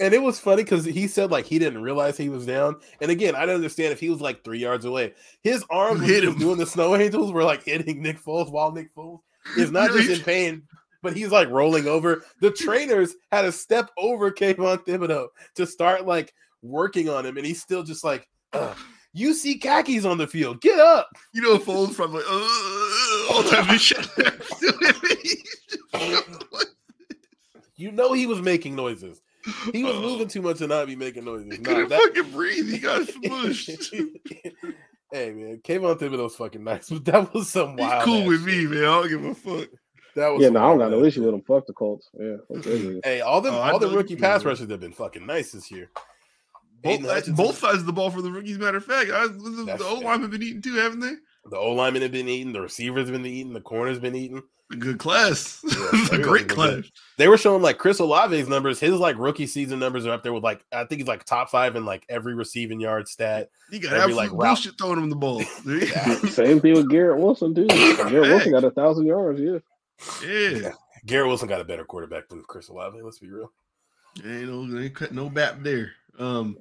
And 0.02 0.14
it 0.14 0.22
was 0.22 0.40
funny 0.40 0.64
because 0.64 0.86
he 0.86 1.08
said 1.08 1.30
like 1.30 1.46
he 1.46 1.60
didn't 1.60 1.82
realize 1.82 2.18
he 2.18 2.30
was 2.30 2.46
down. 2.46 2.78
And 3.02 3.12
again, 3.12 3.36
I 3.36 3.46
don't 3.46 3.56
understand 3.56 3.92
if 3.92 4.00
he 4.00 4.10
was 4.10 4.22
like 4.22 4.44
three 4.44 4.60
yards 4.60 4.86
away. 4.86 5.14
His 5.44 5.66
arms 5.70 6.02
hit 6.06 6.24
him 6.24 6.38
doing 6.38 6.58
the 6.58 6.66
snow 6.66 6.96
angels 6.96 7.32
were 7.32 7.44
like 7.44 7.64
hitting 7.64 8.02
Nick 8.02 8.24
Foles 8.24 8.52
while 8.52 8.72
Nick 8.72 8.94
Foles 8.96 9.20
is 9.58 9.72
not 9.74 9.92
just 9.92 10.10
in 10.10 10.24
pain, 10.24 10.64
but 11.02 11.16
he's 11.16 11.32
like 11.32 11.50
rolling 11.50 11.88
over. 11.88 12.24
The 12.42 12.52
trainers 12.52 13.16
had 13.32 13.42
to 13.44 13.52
step 13.52 13.90
over 13.98 14.32
Kayvon 14.32 14.86
Thibodeaux 14.86 15.28
to 15.56 15.68
start 15.68 16.06
like 16.06 16.34
working 16.62 17.10
on 17.10 17.26
him, 17.26 17.38
and 17.38 17.46
he's 17.46 17.62
still 17.62 17.84
just 17.84 18.04
like, 18.04 18.28
you 19.14 19.34
see 19.34 19.58
khakis 19.58 20.06
on 20.06 20.18
the 20.18 20.28
field, 20.28 20.62
get 20.62 20.80
up. 20.80 21.10
You 21.34 21.42
know, 21.42 21.58
Foles 21.58 21.94
from 21.94 22.14
like, 22.14 22.24
all 22.30 23.40
of 23.42 23.82
shit. 23.82 24.08
you 27.76 27.92
know, 27.92 28.14
he 28.14 28.26
was 28.26 28.42
making 28.42 28.76
noises. 28.76 29.22
He 29.74 29.84
was 29.84 29.96
uh. 29.96 30.02
moving 30.02 30.28
too 30.28 30.42
much 30.42 30.58
to 30.58 30.68
not 30.68 30.88
be 30.88 30.96
making 30.96 31.26
noises. 31.26 31.52
He 31.52 31.58
couldn't 31.60 31.90
that... 31.90 32.00
fucking 32.00 32.32
breathe. 32.32 32.70
He 32.70 32.80
got 32.80 33.08
smushed. 33.08 33.92
hey 35.12 35.32
man, 35.32 35.62
Kayvon 35.64 35.98
Thibodeaux's 35.98 36.36
fucking 36.36 36.64
nice, 36.64 36.90
but 36.90 37.06
that 37.06 37.34
was 37.34 37.50
some 37.50 37.76
wild. 37.76 38.06
He's 38.06 38.06
cool 38.06 38.28
with 38.28 38.46
shit. 38.46 38.70
me, 38.70 38.76
man. 38.76 38.84
I 38.84 38.86
don't 38.86 39.10
give 39.10 39.26
a 39.26 39.36
fuck. 39.36 39.70
That 40.16 40.28
was 40.30 40.42
yeah, 40.42 40.50
no, 40.50 40.60
I 40.60 40.68
don't 40.70 40.80
got 40.80 40.92
no 40.92 41.04
issue 41.04 41.24
with 41.24 41.32
them. 41.32 41.42
Fuck 41.42 41.68
the 41.68 41.74
Colts. 41.74 42.10
Yeah, 42.20 42.38
hey, 43.04 43.22
all 43.22 43.42
the 43.42 43.50
oh, 43.50 43.60
all 43.60 43.80
the 43.80 43.90
rookie 43.90 44.16
pass 44.16 44.44
rushers 44.44 44.70
have 44.70 44.80
been 44.80 44.94
fucking 44.94 45.26
nice 45.26 45.52
this 45.52 45.72
year. 45.72 45.90
Both, 46.82 47.36
both 47.36 47.58
sides 47.58 47.80
of 47.80 47.86
the 47.86 47.94
ball 47.94 48.10
for 48.10 48.22
the 48.22 48.32
rookies. 48.32 48.58
Matter 48.58 48.78
of 48.78 48.86
fact, 48.86 49.12
I, 49.12 49.28
the, 49.28 49.76
the 49.78 49.86
O 49.86 49.96
line 49.96 50.22
have 50.22 50.32
been 50.32 50.42
eating 50.44 50.62
too, 50.62 50.76
haven't 50.76 51.02
they? 51.02 51.14
The 51.46 51.58
O 51.58 51.72
linemen 51.72 52.02
have 52.04 52.12
been 52.12 52.30
eating. 52.30 52.54
The 52.54 52.62
receivers 52.62 53.10
have 53.10 53.14
been 53.14 53.26
eating. 53.26 53.54
The 53.54 53.62
corners 53.62 54.00
been 54.00 54.16
eating. 54.16 54.42
A 54.72 54.76
good 54.76 55.00
class. 55.00 55.62
Yeah, 55.64 56.08
a 56.12 56.22
great 56.22 56.48
class. 56.48 56.76
Good. 56.76 56.92
They 57.18 57.28
were 57.28 57.38
showing 57.38 57.64
like 57.64 57.80
Chris 57.80 58.00
Olave's 58.00 58.48
numbers. 58.48 58.80
His 58.80 58.94
like 58.94 59.18
rookie 59.18 59.48
season 59.48 59.80
numbers 59.80 60.06
are 60.06 60.12
up 60.12 60.22
there 60.22 60.32
with 60.32 60.44
like 60.44 60.64
I 60.72 60.86
think 60.86 61.00
he's 61.00 61.08
like 61.08 61.24
top 61.24 61.50
five 61.50 61.76
in 61.76 61.86
like 61.86 62.06
every 62.08 62.36
receiving 62.36 62.80
yard 62.80 63.08
stat. 63.08 63.50
He 63.72 63.80
got 63.80 63.94
every, 63.94 64.14
like 64.14 64.30
bullshit 64.30 64.78
throwing 64.78 65.00
him 65.00 65.10
the 65.10 65.16
ball. 65.16 65.42
Same 66.30 66.60
thing 66.60 66.74
with 66.74 66.90
Garrett 66.90 67.20
Wilson 67.20 67.56
too. 67.56 67.66
Garrett 67.66 68.14
Wilson 68.14 68.52
got 68.52 68.64
a 68.64 68.72
thousand 68.72 69.08
yards. 69.08 69.40
Yeah. 69.40 69.58
Yeah. 70.24 70.50
yeah. 70.50 70.72
Garrett 71.06 71.28
Wilson 71.28 71.48
got 71.48 71.62
a 71.62 71.66
better 71.66 71.86
quarterback 71.86 72.30
than 72.30 72.44
Chris 72.48 72.70
Olave. 72.70 73.02
Let's 73.02 73.20
be 73.20 73.30
real. 73.30 73.52
Ain't 74.24 74.50
no, 74.50 74.80
ain't 74.80 74.94
cut 74.94 75.14
no 75.14 75.30
bap 75.30 75.62
there. 75.62 75.92
Um, 76.20 76.58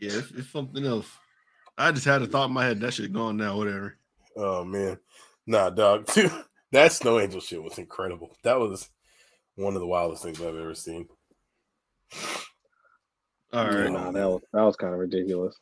yeah, 0.00 0.12
it's, 0.14 0.30
it's, 0.32 0.50
something 0.50 0.84
else. 0.84 1.06
I 1.76 1.92
just 1.92 2.06
had 2.06 2.22
a 2.22 2.26
thought 2.26 2.48
in 2.48 2.54
my 2.54 2.64
head 2.64 2.80
that 2.80 2.94
shit 2.94 3.12
gone 3.12 3.36
now. 3.36 3.56
Whatever. 3.56 3.96
Oh 4.36 4.64
man, 4.64 4.98
nah, 5.46 5.70
dog. 5.70 6.08
That 6.76 6.92
snow 6.92 7.18
angel 7.18 7.40
shit 7.40 7.62
was 7.62 7.78
incredible. 7.78 8.36
That 8.42 8.58
was 8.58 8.88
one 9.56 9.74
of 9.74 9.80
the 9.80 9.86
wildest 9.86 10.22
things 10.22 10.40
I've 10.40 10.48
ever 10.48 10.74
seen. 10.74 11.08
All 13.52 13.66
right, 13.66 13.90
nah, 13.90 14.10
that 14.10 14.28
was 14.28 14.42
that 14.52 14.62
was 14.62 14.76
kind 14.76 14.92
of 14.92 15.00
ridiculous. 15.00 15.56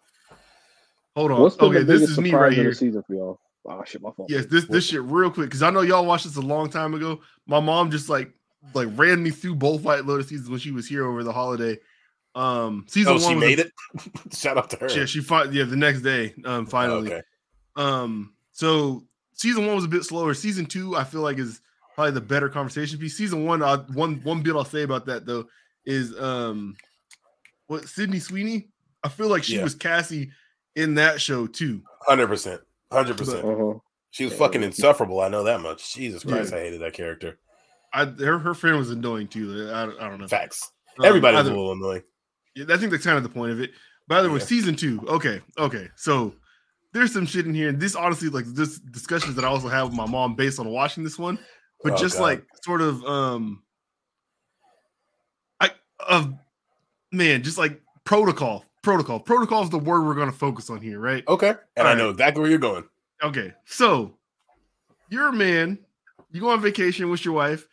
Hold 1.16 1.31
on. 1.31 1.41
okay, 1.41 1.82
this 1.85 2.03
is 2.03 2.19
me 2.19 2.32
right 2.32 2.53
here. 2.53 2.73
Season 2.73 3.03
for 3.07 3.15
y'all. 3.15 3.41
Oh 3.66 3.82
shit, 3.85 4.03
my 4.03 4.11
fault. 4.11 4.31
Yes, 4.31 4.47
this 4.47 4.65
this 4.66 4.89
shit 4.89 5.03
real 5.03 5.31
quick 5.31 5.47
because 5.47 5.62
I 5.62 5.70
know 5.70 5.82
y'all 5.82 6.05
watched 6.05 6.24
this 6.24 6.36
a 6.36 6.41
long 6.41 6.69
time 6.69 6.95
ago. 6.95 7.20
My 7.47 7.61
mom 7.61 7.91
just 7.91 8.09
like 8.09 8.32
like 8.74 8.89
ran 8.95 9.23
me 9.23 9.31
through 9.31 9.55
both 9.55 9.82
White 9.82 10.05
Lotus 10.05 10.28
seasons 10.28 10.51
when 10.51 10.59
she 10.59 10.73
was 10.73 10.89
here 10.89 11.07
over 11.07 11.23
the 11.23 11.32
holiday. 11.32 11.78
Um, 12.35 12.85
season 12.89 13.12
oh, 13.12 13.23
one 13.23 13.35
she 13.35 13.35
made 13.36 13.61
a, 13.61 13.66
it. 13.66 13.73
Shout 14.35 14.59
out 14.59 14.70
to 14.70 14.77
her. 14.78 14.91
Yeah, 14.91 15.05
she 15.05 15.20
fought. 15.20 15.53
Yeah, 15.53 15.65
the 15.65 15.77
next 15.77 16.03
day. 16.03 16.35
Um, 16.45 16.66
finally. 16.66 17.12
okay. 17.12 17.23
Um, 17.77 18.35
so 18.51 19.05
season 19.35 19.66
one 19.66 19.74
was 19.74 19.85
a 19.85 19.89
bit 19.89 20.05
slower. 20.05 20.35
Season 20.35 20.66
two, 20.66 20.97
I 20.97 21.05
feel 21.05 21.20
like 21.20 21.39
is 21.39 21.61
probably 21.94 22.12
the 22.12 22.20
better 22.20 22.48
conversation 22.48 22.98
piece. 22.98 23.16
Season 23.16 23.44
one, 23.44 23.62
uh, 23.62 23.85
one 23.93 24.20
one 24.24 24.43
bit 24.43 24.56
I'll 24.56 24.65
say 24.65 24.82
about 24.82 25.06
that 25.06 25.27
though 25.27 25.47
is 25.85 26.19
um, 26.19 26.77
what 27.66 27.89
Sydney 27.89 28.19
Sweeney. 28.19 28.69
I 29.02 29.09
feel 29.09 29.28
like 29.28 29.44
she 29.44 29.56
yeah. 29.56 29.62
was 29.62 29.74
Cassie 29.74 30.31
in 30.77 30.94
that 30.94 31.20
show 31.20 31.47
too. 31.47 31.82
Hundred 32.06 32.28
percent. 32.28 32.61
Hundred 32.90 33.19
percent. 33.19 33.44
Uh-huh. 33.44 33.78
She 34.11 34.24
was 34.24 34.32
yeah, 34.32 34.39
fucking 34.39 34.62
insufferable. 34.62 35.20
I 35.20 35.28
know 35.28 35.44
that 35.44 35.61
much. 35.61 35.93
Jesus 35.94 36.23
Christ, 36.23 36.52
yeah. 36.52 36.59
I 36.59 36.61
hated 36.62 36.81
that 36.82 36.93
character. 36.93 37.39
I 37.93 38.05
her, 38.05 38.39
her 38.39 38.55
friend 38.55 38.77
was 38.78 38.90
annoying 38.90 39.28
too. 39.28 39.70
I, 39.73 39.82
I 39.82 40.09
don't 40.09 40.20
know. 40.20 40.28
Facts. 40.28 40.70
Um, 40.98 41.05
Everybody 41.05 41.36
was 41.36 41.47
a 41.47 41.51
little 41.51 41.73
annoying. 41.73 42.02
Yeah, 42.55 42.66
I 42.70 42.77
think 42.77 42.93
that's 42.93 43.05
kind 43.05 43.16
of 43.16 43.24
the 43.24 43.28
point 43.28 43.52
of 43.52 43.61
it. 43.61 43.73
By 44.06 44.23
the 44.23 44.31
way, 44.31 44.39
season 44.39 44.77
two. 44.77 45.01
Okay, 45.09 45.40
okay. 45.59 45.89
So 45.97 46.35
there's 46.94 47.12
some 47.12 47.26
shit 47.26 47.46
in 47.46 47.52
here, 47.52 47.68
and 47.68 47.78
this 47.78 47.94
honestly, 47.94 48.30
like 48.30 48.46
this 48.46 48.78
discussions 48.78 49.34
that 49.34 49.44
I 49.44 49.48
also 49.48 49.68
have 49.68 49.88
with 49.88 49.96
my 49.96 50.06
mom 50.06 50.34
based 50.34 50.58
on 50.58 50.68
watching 50.68 51.04
this 51.04 51.18
one, 51.18 51.38
but 51.82 51.92
oh, 51.92 51.96
just 51.96 52.16
God. 52.16 52.22
like 52.22 52.46
sort 52.62 52.80
of 52.80 53.04
um, 53.04 53.62
I 55.60 55.70
of 56.08 56.26
uh, 56.26 56.30
man, 57.12 57.42
just 57.42 57.58
like 57.58 57.82
protocol 58.04 58.64
protocol. 58.84 59.18
Protocol 59.18 59.64
is 59.64 59.70
the 59.70 59.78
word 59.78 60.04
we're 60.04 60.14
going 60.14 60.30
to 60.30 60.36
focus 60.36 60.70
on 60.70 60.80
here, 60.80 61.00
right? 61.00 61.26
Okay. 61.26 61.54
And 61.76 61.88
All 61.88 61.92
I 61.92 61.96
know 61.96 62.10
exactly 62.10 62.42
where 62.42 62.50
you're 62.50 62.60
going. 62.60 62.84
Okay. 63.22 63.52
So 63.64 64.14
you're 65.08 65.30
a 65.30 65.32
man, 65.32 65.78
you 66.30 66.40
go 66.40 66.50
on 66.50 66.60
vacation 66.60 67.10
with 67.10 67.24
your 67.24 67.34
wife, 67.34 67.66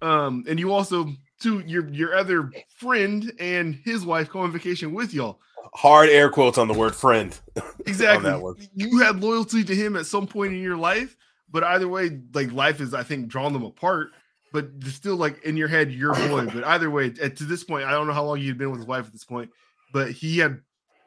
um, 0.00 0.44
and 0.48 0.58
you 0.58 0.72
also 0.72 1.08
to 1.40 1.60
your 1.66 1.88
your 1.88 2.16
other 2.16 2.50
friend 2.68 3.30
and 3.38 3.74
his 3.84 4.06
wife 4.06 4.30
go 4.30 4.40
on 4.40 4.52
vacation 4.52 4.94
with 4.94 5.12
y'all. 5.12 5.40
Hard 5.72 6.08
air 6.08 6.28
quotes 6.28 6.58
on 6.58 6.68
the 6.68 6.74
word 6.74 6.94
friend. 6.94 7.38
Exactly. 7.86 8.66
you 8.74 8.98
had 9.00 9.20
loyalty 9.20 9.62
to 9.62 9.74
him 9.74 9.94
at 9.94 10.06
some 10.06 10.26
point 10.26 10.54
in 10.54 10.60
your 10.62 10.76
life, 10.76 11.18
but 11.50 11.62
either 11.62 11.86
way, 11.86 12.18
like 12.32 12.50
life 12.50 12.80
is, 12.80 12.94
I 12.94 13.02
think, 13.02 13.28
drawn 13.28 13.52
them 13.52 13.62
apart. 13.62 14.08
But 14.54 14.70
still, 14.84 15.16
like 15.16 15.44
in 15.44 15.58
your 15.58 15.68
head, 15.68 15.92
your 15.92 16.14
boy. 16.14 16.46
But 16.46 16.64
either 16.64 16.90
way, 16.90 17.12
at, 17.20 17.36
to 17.36 17.44
this 17.44 17.62
point, 17.62 17.84
I 17.84 17.90
don't 17.90 18.06
know 18.06 18.14
how 18.14 18.24
long 18.24 18.40
you'd 18.40 18.56
been 18.56 18.70
with 18.70 18.80
his 18.80 18.86
wife 18.86 19.04
at 19.04 19.12
this 19.12 19.24
point 19.24 19.50
but 19.94 20.10
he 20.10 20.38
had 20.38 20.60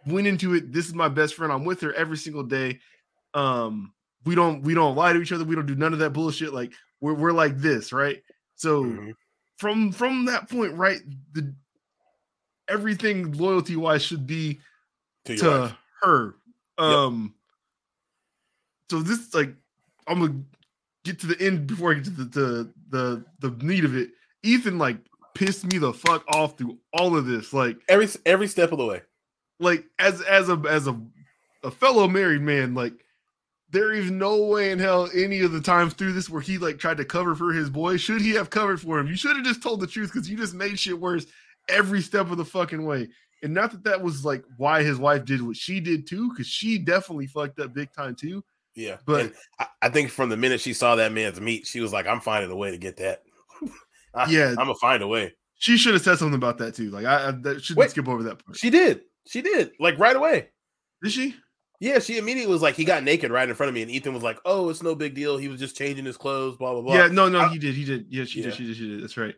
went 0.08 0.26
into 0.26 0.56
it. 0.56 0.72
This 0.72 0.88
is 0.88 0.96
my 0.96 1.10
best 1.10 1.36
friend. 1.36 1.54
I'm 1.54 1.66
with 1.66 1.82
her 1.82 1.94
every 1.94 2.18
single 2.18 2.42
day. 2.42 2.80
Um, 3.36 3.94
we 4.26 4.34
don't 4.34 4.64
we 4.64 4.74
don't 4.74 4.96
lie 4.96 5.14
to 5.14 5.22
each 5.22 5.34
other. 5.34 5.44
We 5.44 5.56
don't 5.56 5.68
do 5.68 5.76
none 5.76 5.94
of 5.94 6.00
that 6.00 6.12
bullshit. 6.14 6.54
Like 6.54 6.74
we're 7.02 7.14
we're 7.14 7.34
like 7.34 7.58
this, 7.58 7.94
right? 7.94 8.24
So 8.56 8.86
mm-hmm. 8.86 9.12
from 9.58 9.92
from 9.92 10.26
that 10.26 10.50
point, 10.50 10.74
right, 10.74 11.00
the 11.34 11.54
everything 12.70 13.34
loyalty 13.34 13.76
wise 13.76 14.04
should 14.04 14.28
be 14.28 14.60
to, 15.26 15.38
to 15.38 15.78
her. 16.02 16.36
Um, 16.78 17.34
yep. 18.92 19.00
so 19.00 19.04
this 19.04 19.34
like 19.34 19.54
I'm 20.08 20.20
gonna 20.20 20.42
get 21.04 21.20
to 21.22 21.28
the 21.28 21.42
end 21.42 21.68
before 21.68 21.92
I 21.92 21.96
get 21.96 22.06
to 22.06 22.10
the, 22.12 22.24
the 22.26 22.74
the 22.90 23.26
the 23.40 23.66
meat 23.66 23.84
of 23.84 23.96
it. 23.96 24.12
Ethan 24.44 24.78
like 24.78 24.98
pissed 25.34 25.66
me 25.72 25.78
the 25.78 25.94
fuck 25.94 26.24
off 26.28 26.58
through 26.58 26.78
all 26.94 27.18
of 27.18 27.26
this. 27.26 27.54
Like 27.54 27.78
every 27.88 28.08
every 28.26 28.48
step 28.48 28.72
of 28.72 28.78
the 28.78 28.86
way. 28.86 29.02
Like 29.60 29.86
as 30.00 30.22
as 30.22 30.50
a 30.50 30.62
as 30.70 30.88
a 30.88 31.00
a 31.64 31.72
fellow 31.72 32.08
married 32.08 32.42
man, 32.42 32.74
like 32.74 32.94
there 33.70 33.92
is 33.92 34.10
no 34.10 34.46
way 34.46 34.72
in 34.72 34.80
hell 34.80 35.10
any 35.14 35.42
of 35.42 35.52
the 35.52 35.60
times 35.60 35.94
through 35.94 36.14
this 36.14 36.30
where 36.30 36.42
he 36.42 36.58
like 36.58 36.78
tried 36.78 36.98
to 36.98 37.06
cover 37.06 37.36
for 37.36 37.52
his 37.52 37.70
boy. 37.70 37.98
Should 37.98 38.22
he 38.22 38.32
have 38.32 38.50
covered 38.50 38.80
for 38.80 39.00
him? 39.00 39.08
You 39.08 39.16
should 39.16 39.36
have 39.36 39.46
just 39.46 39.62
told 39.62 39.82
the 39.82 39.88
truth 39.88 40.14
because 40.14 40.30
you 40.30 40.38
just 40.38 40.54
made 40.54 40.80
shit 40.80 41.00
worse 41.00 41.26
every 41.70 42.02
step 42.02 42.32
of 42.32 42.38
the 42.38 42.46
fucking 42.46 42.86
way. 42.86 43.10
And 43.44 43.54
not 43.54 43.72
that 43.72 43.84
that 43.84 44.02
was 44.02 44.26
like 44.26 44.44
why 44.58 44.84
his 44.84 44.98
wife 44.98 45.26
did 45.26 45.42
what 45.42 45.56
she 45.56 45.80
did 45.80 46.08
too, 46.08 46.30
because 46.30 46.48
she 46.48 46.78
definitely 46.80 47.28
fucked 47.28 47.60
up 47.60 47.74
big 47.74 47.92
time 47.94 48.16
too. 48.16 48.44
Yeah, 48.76 48.98
but 49.06 49.34
I, 49.60 49.68
I, 49.82 49.90
think 49.90 50.12
from 50.12 50.30
the 50.30 50.38
minute 50.38 50.62
she 50.62 50.74
saw 50.74 50.96
that 50.96 51.12
man's 51.12 51.42
meat, 51.42 51.66
she 51.66 51.80
was 51.80 51.92
like, 51.92 52.06
"I'm 52.06 52.20
finding 52.20 52.52
a 52.52 52.56
way 52.56 52.72
to 52.72 52.78
get 52.78 52.98
that." 52.98 53.24
I, 54.14 54.30
yeah, 54.30 54.50
I'm 54.50 54.56
gonna 54.56 54.76
find 54.76 55.02
a 55.02 55.08
way. 55.08 55.34
She 55.56 55.78
should 55.78 55.94
have 55.94 56.04
said 56.04 56.18
something 56.20 56.36
about 56.36 56.60
that 56.60 56.76
too. 56.76 56.90
Like 56.92 57.06
I, 57.06 57.30
I 57.30 57.32
that 57.32 57.64
shouldn't 57.64 57.80
Wait, 57.80 57.90
skip 57.92 58.08
over 58.08 58.24
that 58.24 58.44
part. 58.44 58.58
She 58.58 58.70
did. 58.70 59.02
She 59.28 59.42
did. 59.42 59.72
Like 59.80 59.98
right 60.00 60.16
away. 60.16 60.50
Did 61.02 61.12
she? 61.12 61.36
Yeah, 61.80 62.00
she 62.00 62.18
immediately 62.18 62.52
was 62.52 62.62
like, 62.64 62.76
he 62.76 62.86
got 62.86 63.04
naked 63.04 63.30
right 63.30 63.48
in 63.48 63.54
front 63.54 63.68
of 63.68 63.76
me, 63.76 63.84
and 63.84 63.92
Ethan 63.92 64.14
was 64.14 64.24
like, 64.24 64.40
"Oh, 64.46 64.70
it's 64.70 64.82
no 64.82 64.96
big 64.96 65.14
deal. 65.14 65.38
He 65.38 65.48
was 65.48 65.60
just 65.60 65.78
changing 65.78 66.06
his 66.06 66.18
clothes." 66.18 66.58
Blah 66.58 66.74
blah 66.74 66.82
blah. 66.82 66.96
Yeah, 66.96 67.08
no, 67.08 67.30
no, 67.30 67.42
I, 67.42 67.50
he 67.50 67.60
did. 67.60 67.76
He 67.76 67.86
did. 67.86 68.08
Yeah, 68.10 68.26
she 68.26 68.40
yeah. 68.40 68.46
did. 68.46 68.56
She 68.56 68.66
did. 68.68 68.78
She 68.78 68.88
did. 68.88 69.04
That's 69.04 69.18
right. 69.18 69.36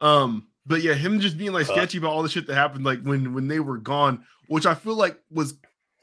Um, 0.00 0.48
but 0.66 0.82
yeah, 0.82 0.94
him 0.94 1.20
just 1.20 1.36
being 1.36 1.52
like 1.52 1.66
sketchy 1.66 1.98
about 1.98 2.12
all 2.12 2.22
the 2.22 2.28
shit 2.28 2.46
that 2.46 2.54
happened, 2.54 2.84
like 2.84 3.02
when 3.02 3.34
when 3.34 3.48
they 3.48 3.60
were 3.60 3.78
gone, 3.78 4.24
which 4.48 4.66
I 4.66 4.74
feel 4.74 4.96
like 4.96 5.18
was 5.30 5.54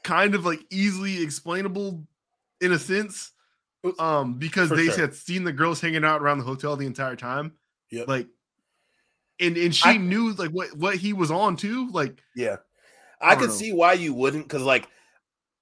kind 0.04 0.34
of 0.34 0.44
like 0.44 0.60
easily 0.70 1.22
explainable 1.22 2.04
in 2.60 2.72
a 2.72 2.78
sense, 2.78 3.32
um, 3.98 4.34
because 4.34 4.70
they 4.70 4.86
sure. 4.86 5.00
had 5.00 5.14
seen 5.14 5.44
the 5.44 5.52
girls 5.52 5.80
hanging 5.80 6.04
out 6.04 6.22
around 6.22 6.38
the 6.38 6.44
hotel 6.44 6.76
the 6.76 6.86
entire 6.86 7.16
time. 7.16 7.52
Yeah, 7.90 8.04
like 8.06 8.28
and 9.40 9.56
and 9.56 9.74
she 9.74 9.90
I, 9.90 9.96
knew 9.96 10.32
like 10.34 10.50
what 10.50 10.76
what 10.76 10.96
he 10.96 11.12
was 11.12 11.30
on 11.30 11.56
too. 11.56 11.90
Like, 11.90 12.22
yeah, 12.36 12.56
I, 13.20 13.32
I 13.32 13.34
could 13.36 13.48
know. 13.48 13.54
see 13.54 13.72
why 13.72 13.94
you 13.94 14.14
wouldn't 14.14 14.44
because 14.44 14.62
like 14.62 14.88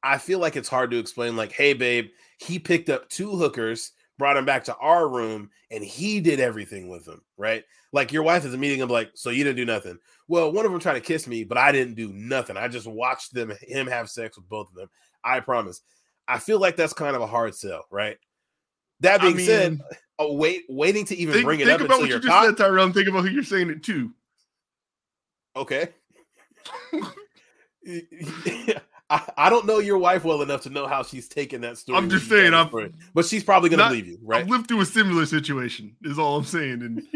I 0.02 0.18
feel 0.18 0.39
like 0.39 0.56
it's 0.56 0.68
hard 0.68 0.90
to 0.90 0.98
explain. 0.98 1.36
Like, 1.36 1.52
hey, 1.52 1.72
babe, 1.72 2.09
he 2.39 2.59
picked 2.59 2.90
up 2.90 3.09
two 3.09 3.36
hookers, 3.36 3.93
brought 4.21 4.37
him 4.37 4.45
back 4.45 4.63
to 4.65 4.77
our 4.77 5.09
room, 5.09 5.51
and 5.73 5.83
he 5.83 6.21
did 6.21 6.39
everything 6.39 6.89
with 6.89 7.05
them, 7.05 7.21
right? 7.37 7.65
Like 7.93 8.13
your 8.13 8.23
wife 8.23 8.45
is 8.45 8.57
meeting 8.57 8.79
him, 8.79 8.89
like, 8.89 9.11
so 9.15 9.31
you 9.31 9.43
didn't 9.43 9.57
do 9.57 9.65
nothing. 9.65 9.99
Well, 10.29 10.53
one 10.53 10.65
of 10.65 10.71
them 10.71 10.81
tried 10.81 10.95
to 10.95 11.01
kiss 11.01 11.27
me, 11.27 11.43
but 11.43 11.59
I 11.59 11.73
didn't 11.73 11.95
do 11.95 12.13
nothing. 12.13 12.57
I 12.57 12.69
just 12.69 12.87
watched 12.87 13.35
them 13.35 13.53
him 13.63 13.89
have 13.89 14.09
sex 14.09 14.37
with 14.37 14.49
both 14.49 14.69
of 14.69 14.77
them. 14.77 14.89
I 15.25 15.41
promise. 15.41 15.81
I 16.29 16.39
feel 16.39 16.61
like 16.61 16.77
that's 16.77 16.93
kind 16.93 17.17
of 17.17 17.23
a 17.23 17.27
hard 17.27 17.57
sell, 17.57 17.87
right? 17.91 18.17
That 19.01 19.21
being 19.23 19.35
I 19.35 19.37
mean, 19.37 19.47
said, 19.47 19.81
oh, 20.21 20.35
wait, 20.35 20.63
waiting 20.69 21.05
to 21.07 21.17
even 21.17 21.35
think, 21.35 21.45
bring 21.45 21.61
it 21.61 21.67
think 21.67 21.81
up 21.81 21.87
about 21.87 22.01
what 22.01 22.09
you 22.09 22.21
just 22.21 22.45
said, 22.47 22.57
Tyrone. 22.57 22.93
Think 22.93 23.09
about 23.09 23.25
who 23.25 23.31
you're 23.31 23.43
saying 23.43 23.71
it 23.71 23.83
to. 23.85 24.13
Okay. 25.57 25.89
I, 29.11 29.32
I, 29.37 29.51
don't 29.51 29.66
know 29.66 29.81
your 29.81 29.99
wife 29.99 30.24
well 30.24 30.41
enough 30.41 30.62
to 30.62 30.70
know 30.70 30.87
how 30.87 31.03
she's 31.03 31.27
taken 31.28 31.62
that 31.62 31.77
story. 31.78 31.99
I'm 31.99 32.09
just 32.09 32.28
saying, 32.28 32.55
I'm, 32.55 32.70
but 33.12 33.27
she's 33.27 33.43
probably 33.43 33.69
going 33.69 33.81
to 33.81 33.89
believe 33.89 34.07
you, 34.07 34.19
right? 34.23 34.43
I've 34.43 34.49
lived 34.49 34.69
through 34.69 34.81
a 34.82 34.87
similar 34.87 35.27
situation, 35.27 35.97
is 36.03 36.16
all 36.16 36.37
I'm 36.37 36.45
saying, 36.45 36.82
and 36.82 36.99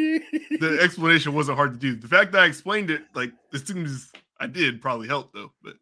the 0.61 0.79
explanation 0.83 1.33
wasn't 1.33 1.57
hard 1.57 1.73
to 1.73 1.79
do. 1.79 1.95
The 1.95 2.09
fact 2.09 2.33
that 2.33 2.43
I 2.43 2.47
explained 2.47 2.91
it, 2.91 3.03
like 3.15 3.33
as 3.53 3.63
soon 3.63 3.85
as 3.85 4.11
I 4.41 4.49
did, 4.49 4.83
probably 4.83 5.07
helped 5.07 5.35
though. 5.35 5.53
But 5.63 5.75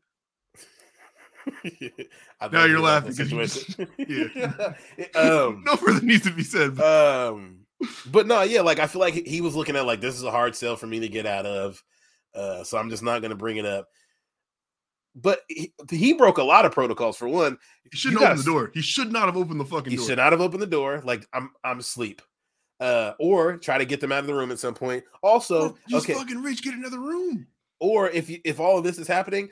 now 2.52 2.66
you're 2.66 2.80
laughing. 2.80 3.12
Situation. 3.12 3.88
yeah. 3.96 4.74
um, 5.14 5.64
no 5.64 5.76
further 5.76 6.04
needs 6.04 6.24
to 6.24 6.32
be 6.32 6.44
said. 6.44 6.76
But. 6.76 7.30
Um, 7.30 7.60
but 8.10 8.26
no, 8.26 8.42
yeah, 8.42 8.60
like 8.60 8.78
I 8.78 8.86
feel 8.86 9.00
like 9.00 9.14
he 9.14 9.40
was 9.40 9.56
looking 9.56 9.76
at 9.76 9.86
like 9.86 10.02
this 10.02 10.14
is 10.14 10.24
a 10.24 10.30
hard 10.30 10.54
sell 10.54 10.76
for 10.76 10.86
me 10.86 11.00
to 11.00 11.08
get 11.08 11.26
out 11.26 11.46
of, 11.46 11.82
uh, 12.34 12.62
so 12.64 12.78
I'm 12.78 12.90
just 12.90 13.02
not 13.02 13.22
going 13.22 13.30
to 13.30 13.36
bring 13.36 13.56
it 13.56 13.66
up 13.66 13.88
but 15.14 15.40
he, 15.48 15.72
he, 15.90 16.12
broke 16.14 16.38
a 16.38 16.42
lot 16.42 16.64
of 16.64 16.72
protocols. 16.72 17.16
For 17.16 17.28
one, 17.28 17.58
he 17.90 17.96
shouldn't 17.96 18.22
open 18.22 18.36
the 18.36 18.42
door. 18.42 18.70
He 18.72 18.80
should 18.80 19.12
not 19.12 19.26
have 19.26 19.36
opened 19.36 19.60
the 19.60 19.64
fucking. 19.64 19.90
He 19.90 19.96
door. 19.96 20.06
should 20.06 20.18
not 20.18 20.32
have 20.32 20.40
opened 20.40 20.62
the 20.62 20.66
door. 20.66 21.02
Like 21.04 21.26
I'm, 21.32 21.50
I'm 21.62 21.78
asleep. 21.78 22.22
Uh, 22.80 23.14
or 23.20 23.58
try 23.58 23.78
to 23.78 23.84
get 23.84 24.00
them 24.00 24.10
out 24.10 24.20
of 24.20 24.26
the 24.26 24.34
room 24.34 24.50
at 24.50 24.58
some 24.58 24.74
point. 24.74 25.04
Also, 25.22 25.76
just 25.88 26.04
okay, 26.04 26.18
fucking 26.18 26.42
reach, 26.42 26.62
get 26.62 26.74
another 26.74 26.98
room. 26.98 27.46
Or 27.78 28.10
if 28.10 28.28
you, 28.28 28.40
if 28.44 28.58
all 28.58 28.78
of 28.78 28.84
this 28.84 28.98
is 28.98 29.06
happening, 29.06 29.50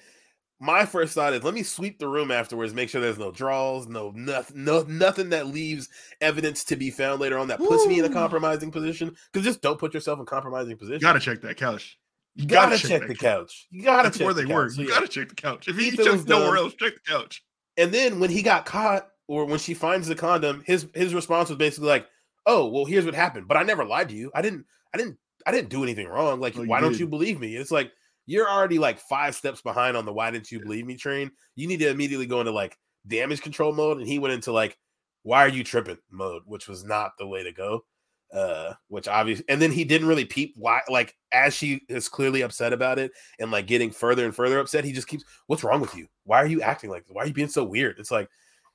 my 0.58 0.84
first 0.84 1.14
thought 1.14 1.32
is 1.32 1.44
let 1.44 1.54
me 1.54 1.62
sweep 1.62 1.98
the 1.98 2.08
room 2.08 2.30
afterwards, 2.30 2.74
make 2.74 2.88
sure 2.88 3.00
there's 3.00 3.18
no 3.18 3.30
draws, 3.30 3.86
no 3.86 4.10
nothing, 4.16 4.64
no 4.64 4.82
nothing 4.82 5.30
that 5.30 5.46
leaves 5.46 5.88
evidence 6.20 6.64
to 6.64 6.76
be 6.76 6.90
found 6.90 7.20
later 7.20 7.38
on 7.38 7.48
that 7.48 7.58
puts 7.58 7.84
Ooh. 7.84 7.88
me 7.88 8.00
in 8.00 8.04
a 8.04 8.10
compromising 8.10 8.72
position. 8.72 9.14
Because 9.32 9.46
just 9.46 9.62
don't 9.62 9.78
put 9.78 9.94
yourself 9.94 10.18
in 10.18 10.26
compromising 10.26 10.76
position. 10.76 10.94
You 10.94 11.00
gotta 11.00 11.20
check 11.20 11.40
that 11.42 11.56
couch. 11.56 11.99
You 12.36 12.46
gotta, 12.46 12.70
gotta 12.70 12.78
check, 12.78 13.00
check 13.00 13.08
the 13.08 13.14
couch. 13.14 13.66
You 13.70 13.82
gotta 13.82 14.04
That's 14.04 14.18
check 14.18 14.24
where 14.24 14.34
they 14.34 14.44
the 14.44 14.54
were. 14.54 14.70
You 14.70 14.88
gotta 14.88 15.08
check 15.08 15.28
the 15.28 15.34
couch. 15.34 15.68
If 15.68 15.76
he, 15.76 15.90
he 15.90 15.96
checks 15.96 16.24
nowhere 16.24 16.56
else, 16.56 16.74
check 16.74 16.94
the 16.94 17.12
couch. 17.12 17.42
And 17.76 17.92
then 17.92 18.20
when 18.20 18.30
he 18.30 18.42
got 18.42 18.66
caught, 18.66 19.08
or 19.26 19.44
when 19.44 19.58
she 19.58 19.74
finds 19.74 20.08
the 20.08 20.14
condom, 20.14 20.62
his 20.66 20.86
his 20.94 21.14
response 21.14 21.48
was 21.48 21.58
basically 21.58 21.88
like, 21.88 22.06
"Oh, 22.46 22.66
well, 22.68 22.84
here's 22.84 23.04
what 23.04 23.14
happened. 23.14 23.48
But 23.48 23.56
I 23.56 23.62
never 23.62 23.84
lied 23.84 24.08
to 24.10 24.14
you. 24.14 24.30
I 24.34 24.42
didn't. 24.42 24.64
I 24.94 24.98
didn't. 24.98 25.18
I 25.46 25.52
didn't 25.52 25.70
do 25.70 25.82
anything 25.82 26.08
wrong. 26.08 26.40
Like, 26.40 26.56
oh, 26.56 26.64
why 26.64 26.80
don't 26.80 26.98
you 26.98 27.06
believe 27.06 27.40
me?" 27.40 27.56
It's 27.56 27.70
like 27.70 27.92
you're 28.26 28.50
already 28.50 28.78
like 28.78 29.00
five 29.00 29.34
steps 29.34 29.60
behind 29.60 29.96
on 29.96 30.04
the 30.04 30.12
"Why 30.12 30.30
didn't 30.30 30.50
you 30.50 30.60
believe 30.60 30.86
me?" 30.86 30.96
train. 30.96 31.30
You 31.56 31.66
need 31.68 31.80
to 31.80 31.88
immediately 31.88 32.26
go 32.26 32.40
into 32.40 32.52
like 32.52 32.76
damage 33.06 33.40
control 33.42 33.72
mode, 33.72 33.98
and 33.98 34.06
he 34.06 34.18
went 34.18 34.34
into 34.34 34.52
like, 34.52 34.78
"Why 35.22 35.44
are 35.44 35.48
you 35.48 35.64
tripping?" 35.64 35.98
mode, 36.10 36.42
which 36.46 36.68
was 36.68 36.84
not 36.84 37.12
the 37.18 37.26
way 37.26 37.42
to 37.42 37.52
go 37.52 37.84
uh 38.32 38.72
which 38.88 39.08
obviously 39.08 39.44
and 39.48 39.60
then 39.60 39.72
he 39.72 39.82
didn't 39.82 40.06
really 40.06 40.24
peep 40.24 40.54
why 40.56 40.80
like 40.88 41.16
as 41.32 41.52
she 41.52 41.80
is 41.88 42.08
clearly 42.08 42.42
upset 42.42 42.72
about 42.72 42.98
it 42.98 43.10
and 43.40 43.50
like 43.50 43.66
getting 43.66 43.90
further 43.90 44.24
and 44.24 44.34
further 44.34 44.60
upset 44.60 44.84
he 44.84 44.92
just 44.92 45.08
keeps 45.08 45.24
what's 45.48 45.64
wrong 45.64 45.80
with 45.80 45.94
you? 45.96 46.06
Why 46.24 46.40
are 46.42 46.46
you 46.46 46.62
acting 46.62 46.90
like 46.90 47.04
this? 47.06 47.14
why 47.14 47.24
are 47.24 47.26
you 47.26 47.32
being 47.32 47.48
so 47.48 47.64
weird? 47.64 47.98
It's 47.98 48.10
like 48.10 48.28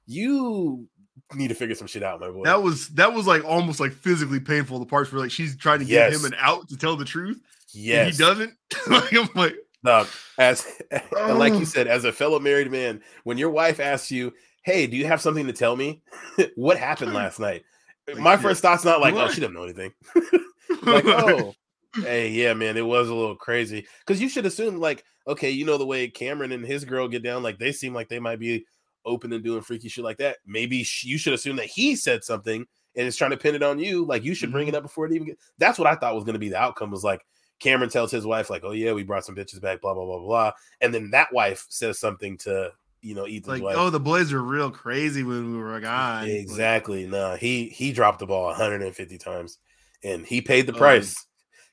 you 0.07 0.87
need 1.33 1.47
to 1.47 1.55
figure 1.55 1.75
some 1.75 1.87
shit 1.87 2.03
out 2.03 2.19
my 2.19 2.29
boy. 2.29 2.43
That 2.43 2.61
was 2.61 2.89
that 2.89 3.13
was 3.13 3.27
like 3.27 3.45
almost 3.45 3.79
like 3.79 3.93
physically 3.93 4.39
painful 4.39 4.79
the 4.79 4.85
parts 4.85 5.11
where 5.11 5.21
like 5.21 5.31
she's 5.31 5.55
trying 5.55 5.79
to 5.79 5.85
yes. 5.85 6.11
get 6.11 6.19
him 6.19 6.25
an 6.25 6.37
out 6.39 6.67
to 6.69 6.77
tell 6.77 6.95
the 6.95 7.05
truth 7.05 7.41
yeah 7.73 8.05
he 8.05 8.11
doesn't? 8.11 8.53
Like 8.87 9.13
i'm 9.13 9.29
like 9.35 9.55
no 9.83 10.05
as 10.37 10.65
and 10.91 11.39
like 11.39 11.53
you 11.53 11.65
said 11.65 11.87
as 11.87 12.03
a 12.03 12.11
fellow 12.11 12.39
married 12.39 12.71
man 12.71 13.01
when 13.23 13.37
your 13.37 13.49
wife 13.49 13.79
asks 13.79 14.11
you 14.11 14.33
hey 14.63 14.85
do 14.85 14.97
you 14.97 15.05
have 15.05 15.21
something 15.21 15.47
to 15.47 15.53
tell 15.53 15.75
me? 15.75 16.01
What 16.55 16.77
happened 16.77 17.13
last 17.13 17.39
night 17.39 17.63
like, 18.07 18.17
my 18.17 18.37
first 18.37 18.61
thought's 18.61 18.85
not 18.85 19.01
like, 19.01 19.15
what? 19.15 19.29
oh, 19.29 19.31
she 19.31 19.41
doesn't 19.41 19.53
know 19.53 19.63
anything. 19.63 19.91
like, 20.83 21.05
oh, 21.05 21.53
hey, 21.95 22.29
yeah, 22.29 22.53
man, 22.53 22.77
it 22.77 22.85
was 22.85 23.09
a 23.09 23.13
little 23.13 23.35
crazy. 23.35 23.85
Because 23.99 24.21
you 24.21 24.29
should 24.29 24.45
assume, 24.45 24.79
like, 24.79 25.03
okay, 25.27 25.49
you 25.49 25.65
know 25.65 25.77
the 25.77 25.85
way 25.85 26.07
Cameron 26.07 26.51
and 26.51 26.65
his 26.65 26.85
girl 26.85 27.07
get 27.07 27.23
down, 27.23 27.43
like 27.43 27.57
they 27.57 27.71
seem 27.71 27.93
like 27.93 28.09
they 28.09 28.19
might 28.19 28.39
be 28.39 28.65
open 29.05 29.33
and 29.33 29.43
doing 29.43 29.61
freaky 29.61 29.89
shit 29.89 30.03
like 30.03 30.17
that. 30.17 30.37
Maybe 30.45 30.83
she, 30.83 31.07
you 31.07 31.17
should 31.17 31.33
assume 31.33 31.55
that 31.57 31.67
he 31.67 31.95
said 31.95 32.23
something 32.23 32.65
and 32.95 33.07
is 33.07 33.17
trying 33.17 33.31
to 33.31 33.37
pin 33.37 33.55
it 33.55 33.63
on 33.63 33.79
you. 33.79 34.05
Like 34.05 34.23
you 34.23 34.33
should 34.33 34.51
bring 34.51 34.67
it 34.67 34.71
mm-hmm. 34.71 34.77
up 34.77 34.83
before 34.83 35.05
it 35.05 35.13
even 35.13 35.27
get. 35.27 35.39
That's 35.57 35.79
what 35.79 35.87
I 35.87 35.95
thought 35.95 36.15
was 36.15 36.23
going 36.23 36.33
to 36.33 36.39
be 36.39 36.49
the 36.49 36.57
outcome. 36.57 36.91
Was 36.91 37.03
like 37.03 37.25
Cameron 37.59 37.89
tells 37.89 38.11
his 38.11 38.25
wife, 38.25 38.49
like, 38.49 38.63
"Oh 38.63 38.71
yeah, 38.71 38.93
we 38.93 39.03
brought 39.03 39.25
some 39.25 39.35
bitches 39.35 39.61
back," 39.61 39.81
blah 39.81 39.93
blah 39.93 40.05
blah 40.05 40.19
blah, 40.19 40.51
and 40.81 40.93
then 40.93 41.11
that 41.11 41.33
wife 41.33 41.65
says 41.69 41.99
something 41.99 42.37
to 42.39 42.71
you 43.05 43.13
know 43.13 43.25
Ethan's 43.25 43.47
like, 43.47 43.61
wife. 43.61 43.75
oh, 43.77 43.91
the 43.91 43.99
boys 43.99 44.33
were 44.33 44.41
real 44.41 44.71
crazy 44.71 45.21
when 45.21 45.51
we 45.51 45.57
were 45.59 45.79
gone. 45.79 46.27
Exactly. 46.27 47.05
No, 47.05 47.35
he 47.35 47.69
he 47.69 47.91
dropped 47.93 48.19
the 48.19 48.25
ball 48.25 48.47
150 48.47 49.17
times, 49.19 49.59
and 50.03 50.25
he 50.25 50.41
paid 50.41 50.65
the 50.65 50.73
um, 50.73 50.79
price. 50.79 51.15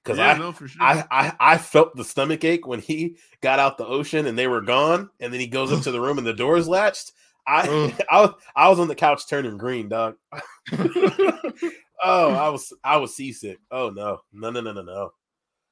Because 0.04 0.18
yeah, 0.18 0.32
I, 0.32 0.38
no, 0.38 0.52
sure. 0.52 0.68
I, 0.78 1.04
I 1.10 1.32
I 1.40 1.59
felt 1.59 1.96
the 1.96 2.04
stomach 2.04 2.44
ache 2.44 2.66
when 2.66 2.80
he 2.80 3.16
got 3.40 3.59
out 3.59 3.78
the 3.78 3.86
ocean 3.86 4.26
and 4.26 4.38
they 4.38 4.46
were 4.46 4.60
gone, 4.60 5.09
and 5.20 5.32
then 5.32 5.40
he 5.40 5.46
goes 5.46 5.72
up 5.72 5.82
to 5.84 5.90
the 5.90 6.00
room 6.00 6.18
and 6.18 6.26
the 6.26 6.34
door's 6.34 6.68
latched. 6.68 7.12
I 7.46 7.94
I 8.10 8.20
was 8.20 8.30
I 8.54 8.68
was 8.68 8.78
on 8.78 8.88
the 8.88 8.94
couch 8.94 9.26
turning 9.26 9.56
green, 9.56 9.88
dog. 9.88 10.16
oh, 10.72 12.34
I 12.34 12.50
was 12.50 12.72
I 12.84 12.98
was 12.98 13.16
seasick. 13.16 13.59
Oh 13.70 13.88
no, 13.88 14.20
no, 14.34 14.50
no, 14.50 14.60
no, 14.60 14.72
no, 14.72 14.82
no. 14.82 15.12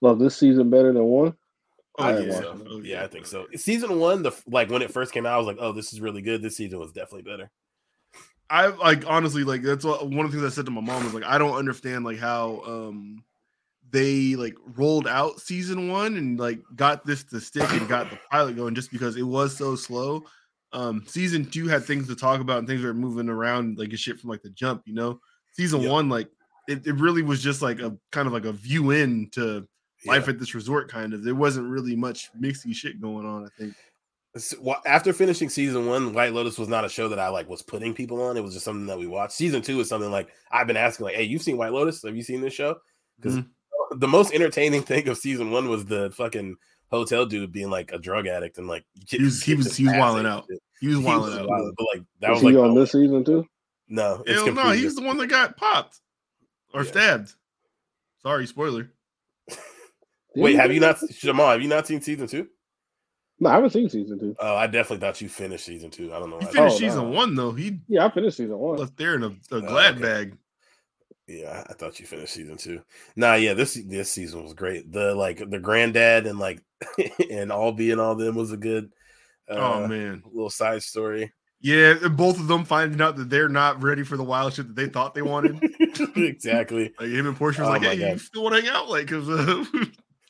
Love 0.00 0.18
this 0.18 0.38
season 0.38 0.70
better 0.70 0.92
than 0.92 1.04
one. 1.04 1.34
I 1.98 2.14
think 2.14 2.32
so. 2.32 2.80
Yeah, 2.82 3.02
I 3.02 3.08
think 3.08 3.26
so. 3.26 3.46
Season 3.56 3.98
one, 3.98 4.22
the 4.22 4.32
like 4.46 4.70
when 4.70 4.82
it 4.82 4.92
first 4.92 5.12
came 5.12 5.26
out, 5.26 5.34
I 5.34 5.38
was 5.38 5.46
like, 5.46 5.58
"Oh, 5.60 5.72
this 5.72 5.92
is 5.92 6.00
really 6.00 6.22
good." 6.22 6.42
This 6.42 6.56
season 6.56 6.78
was 6.78 6.92
definitely 6.92 7.30
better. 7.30 7.50
I 8.50 8.66
like 8.66 9.04
honestly 9.06 9.44
like 9.44 9.62
that's 9.62 9.84
what, 9.84 10.10
one 10.10 10.26
of 10.26 10.32
the 10.32 10.38
things 10.38 10.52
I 10.52 10.54
said 10.54 10.64
to 10.66 10.72
my 10.72 10.80
mom 10.80 11.04
was 11.04 11.14
like 11.14 11.24
I 11.24 11.38
don't 11.38 11.56
understand 11.56 12.04
like 12.04 12.18
how 12.18 12.62
um 12.66 13.22
they 13.90 14.34
like 14.34 14.56
rolled 14.76 15.06
out 15.06 15.40
season 15.40 15.88
one 15.88 16.16
and 16.16 16.38
like 16.38 16.60
got 16.74 17.06
this 17.06 17.22
to 17.24 17.40
stick 17.40 17.70
and 17.72 17.88
got 17.88 18.10
the 18.10 18.18
pilot 18.30 18.56
going 18.56 18.74
just 18.74 18.90
because 18.90 19.16
it 19.16 19.22
was 19.22 19.56
so 19.56 19.76
slow. 19.76 20.24
Um 20.72 21.04
season 21.06 21.44
two 21.48 21.68
had 21.68 21.84
things 21.84 22.08
to 22.08 22.16
talk 22.16 22.40
about 22.40 22.58
and 22.58 22.66
things 22.66 22.82
were 22.82 22.92
moving 22.92 23.28
around 23.28 23.78
like 23.78 23.92
a 23.92 23.96
shit 23.96 24.18
from 24.18 24.30
like 24.30 24.42
the 24.42 24.50
jump, 24.50 24.82
you 24.84 24.94
know. 24.94 25.20
Season 25.52 25.80
yep. 25.82 25.90
one, 25.90 26.08
like 26.08 26.28
it, 26.68 26.86
it 26.86 26.94
really 26.94 27.22
was 27.22 27.42
just 27.42 27.62
like 27.62 27.78
a 27.78 27.96
kind 28.10 28.26
of 28.26 28.32
like 28.32 28.44
a 28.46 28.52
view 28.52 28.90
in 28.90 29.28
to 29.30 29.66
life 30.06 30.28
at 30.28 30.38
this 30.38 30.54
resort 30.54 30.90
kind 30.90 31.12
of. 31.12 31.22
There 31.22 31.34
wasn't 31.34 31.68
really 31.68 31.96
much 31.96 32.30
mixy 32.38 32.74
shit 32.74 33.00
going 33.00 33.26
on 33.26 33.44
i 33.44 33.48
think. 33.58 33.74
After 34.86 35.12
finishing 35.12 35.48
season 35.48 35.86
one 35.86 36.12
white 36.12 36.32
lotus 36.32 36.56
was 36.56 36.68
not 36.68 36.84
a 36.84 36.88
show 36.88 37.08
that 37.08 37.18
i 37.18 37.28
like 37.28 37.48
was 37.48 37.62
putting 37.62 37.94
people 37.94 38.22
on. 38.22 38.36
It 38.36 38.44
was 38.44 38.54
just 38.54 38.64
something 38.64 38.86
that 38.86 38.98
we 38.98 39.06
watched. 39.06 39.32
Season 39.32 39.62
two 39.62 39.80
is 39.80 39.88
something 39.88 40.10
like 40.10 40.28
i've 40.50 40.66
been 40.66 40.76
asking 40.76 41.04
like 41.04 41.16
hey 41.16 41.24
you've 41.24 41.42
seen 41.42 41.56
white 41.56 41.72
lotus? 41.72 42.02
Have 42.02 42.16
you 42.16 42.22
seen 42.22 42.40
this 42.40 42.54
show? 42.54 42.76
Because 43.16 43.36
mm-hmm. 43.36 43.98
the 43.98 44.08
most 44.08 44.32
entertaining 44.32 44.82
thing 44.82 45.08
of 45.08 45.18
season 45.18 45.50
one 45.50 45.68
was 45.68 45.84
the 45.84 46.10
fucking 46.10 46.56
hotel 46.90 47.24
dude 47.24 47.52
being 47.52 47.70
like 47.70 47.92
a 47.92 47.98
drug 47.98 48.26
addict 48.26 48.58
and 48.58 48.68
like 48.68 48.84
he 49.08 49.22
was 49.22 49.42
he 49.42 49.54
was 49.54 49.76
he 49.76 49.84
was 49.84 49.94
wilding 49.94 50.26
out. 50.26 50.46
he 50.80 50.88
was 50.88 50.98
wilding 50.98 51.38
out. 51.38 51.46
but 51.48 51.86
like 51.94 52.04
that 52.20 52.30
was, 52.30 52.42
was 52.42 52.52
he 52.52 52.58
like 52.58 52.68
on 52.68 52.74
this 52.74 52.92
season 52.92 53.24
too? 53.24 53.46
No 53.88 54.22
Hell 54.26 54.52
no 54.52 54.70
he's 54.70 54.94
the 54.94 55.02
one 55.02 55.16
that 55.18 55.26
got 55.26 55.56
popped 55.56 56.00
or 56.72 56.84
yeah. 56.84 56.90
stabbed. 56.90 57.34
Sorry 58.22 58.46
spoiler 58.46 58.90
Wait, 60.36 60.56
have 60.56 60.72
you 60.72 60.80
not, 60.80 60.98
Jamal? 61.10 61.50
Have 61.50 61.62
you 61.62 61.68
not 61.68 61.86
seen 61.86 62.00
season 62.00 62.26
two? 62.26 62.48
No, 63.40 63.48
I 63.48 63.54
haven't 63.54 63.70
seen 63.70 63.88
season 63.88 64.18
two. 64.18 64.36
Oh, 64.38 64.54
I 64.54 64.66
definitely 64.66 65.06
thought 65.06 65.20
you 65.20 65.28
finished 65.28 65.64
season 65.64 65.90
two. 65.90 66.12
I 66.12 66.18
don't 66.18 66.30
know. 66.30 66.38
He 66.38 66.46
finished 66.46 66.76
oh, 66.76 66.78
season 66.78 67.10
no. 67.10 67.16
one 67.16 67.34
though. 67.34 67.52
He 67.52 67.80
yeah, 67.88 68.06
I 68.06 68.10
finished 68.10 68.36
season 68.36 68.58
one. 68.58 68.76
Left 68.76 68.96
there 68.96 69.14
in 69.14 69.22
a, 69.22 69.28
a 69.28 69.34
oh, 69.52 69.60
glad 69.62 69.94
okay. 69.94 70.02
bag. 70.02 70.38
Yeah, 71.26 71.64
I 71.68 71.72
thought 71.74 71.98
you 71.98 72.06
finished 72.06 72.34
season 72.34 72.56
two. 72.56 72.82
Nah, 73.16 73.34
yeah, 73.34 73.54
this 73.54 73.74
this 73.86 74.10
season 74.10 74.42
was 74.42 74.52
great. 74.52 74.92
The 74.92 75.14
like 75.14 75.38
the 75.48 75.58
granddad 75.58 76.26
and 76.26 76.38
like 76.38 76.62
and 76.98 77.50
Albie 77.50 77.92
and 77.92 78.00
all 78.00 78.14
them 78.14 78.34
was 78.34 78.52
a 78.52 78.56
good. 78.56 78.90
Oh, 79.48 79.56
uh, 79.56 79.74
oh 79.74 79.88
man, 79.88 80.22
little 80.32 80.50
side 80.50 80.82
story. 80.82 81.32
Yeah, 81.62 82.08
both 82.08 82.38
of 82.40 82.46
them 82.46 82.64
finding 82.64 83.00
out 83.02 83.16
that 83.16 83.28
they're 83.28 83.48
not 83.48 83.82
ready 83.82 84.02
for 84.02 84.16
the 84.16 84.24
wild 84.24 84.54
shit 84.54 84.66
that 84.68 84.76
they 84.76 84.88
thought 84.88 85.14
they 85.14 85.22
wanted. 85.22 85.62
exactly. 86.16 86.92
Like 87.00 87.10
him 87.10 87.26
and 87.26 87.36
Portia 87.36 87.60
was 87.62 87.68
oh 87.68 87.72
like, 87.72 87.82
"Hey, 87.82 87.98
God. 87.98 88.12
you 88.12 88.18
still 88.18 88.44
want 88.44 88.56
to 88.56 88.62
hang 88.62 88.70
out?" 88.70 88.88
Like, 88.88 89.08
cause 89.08 89.28
uh, 89.28 89.64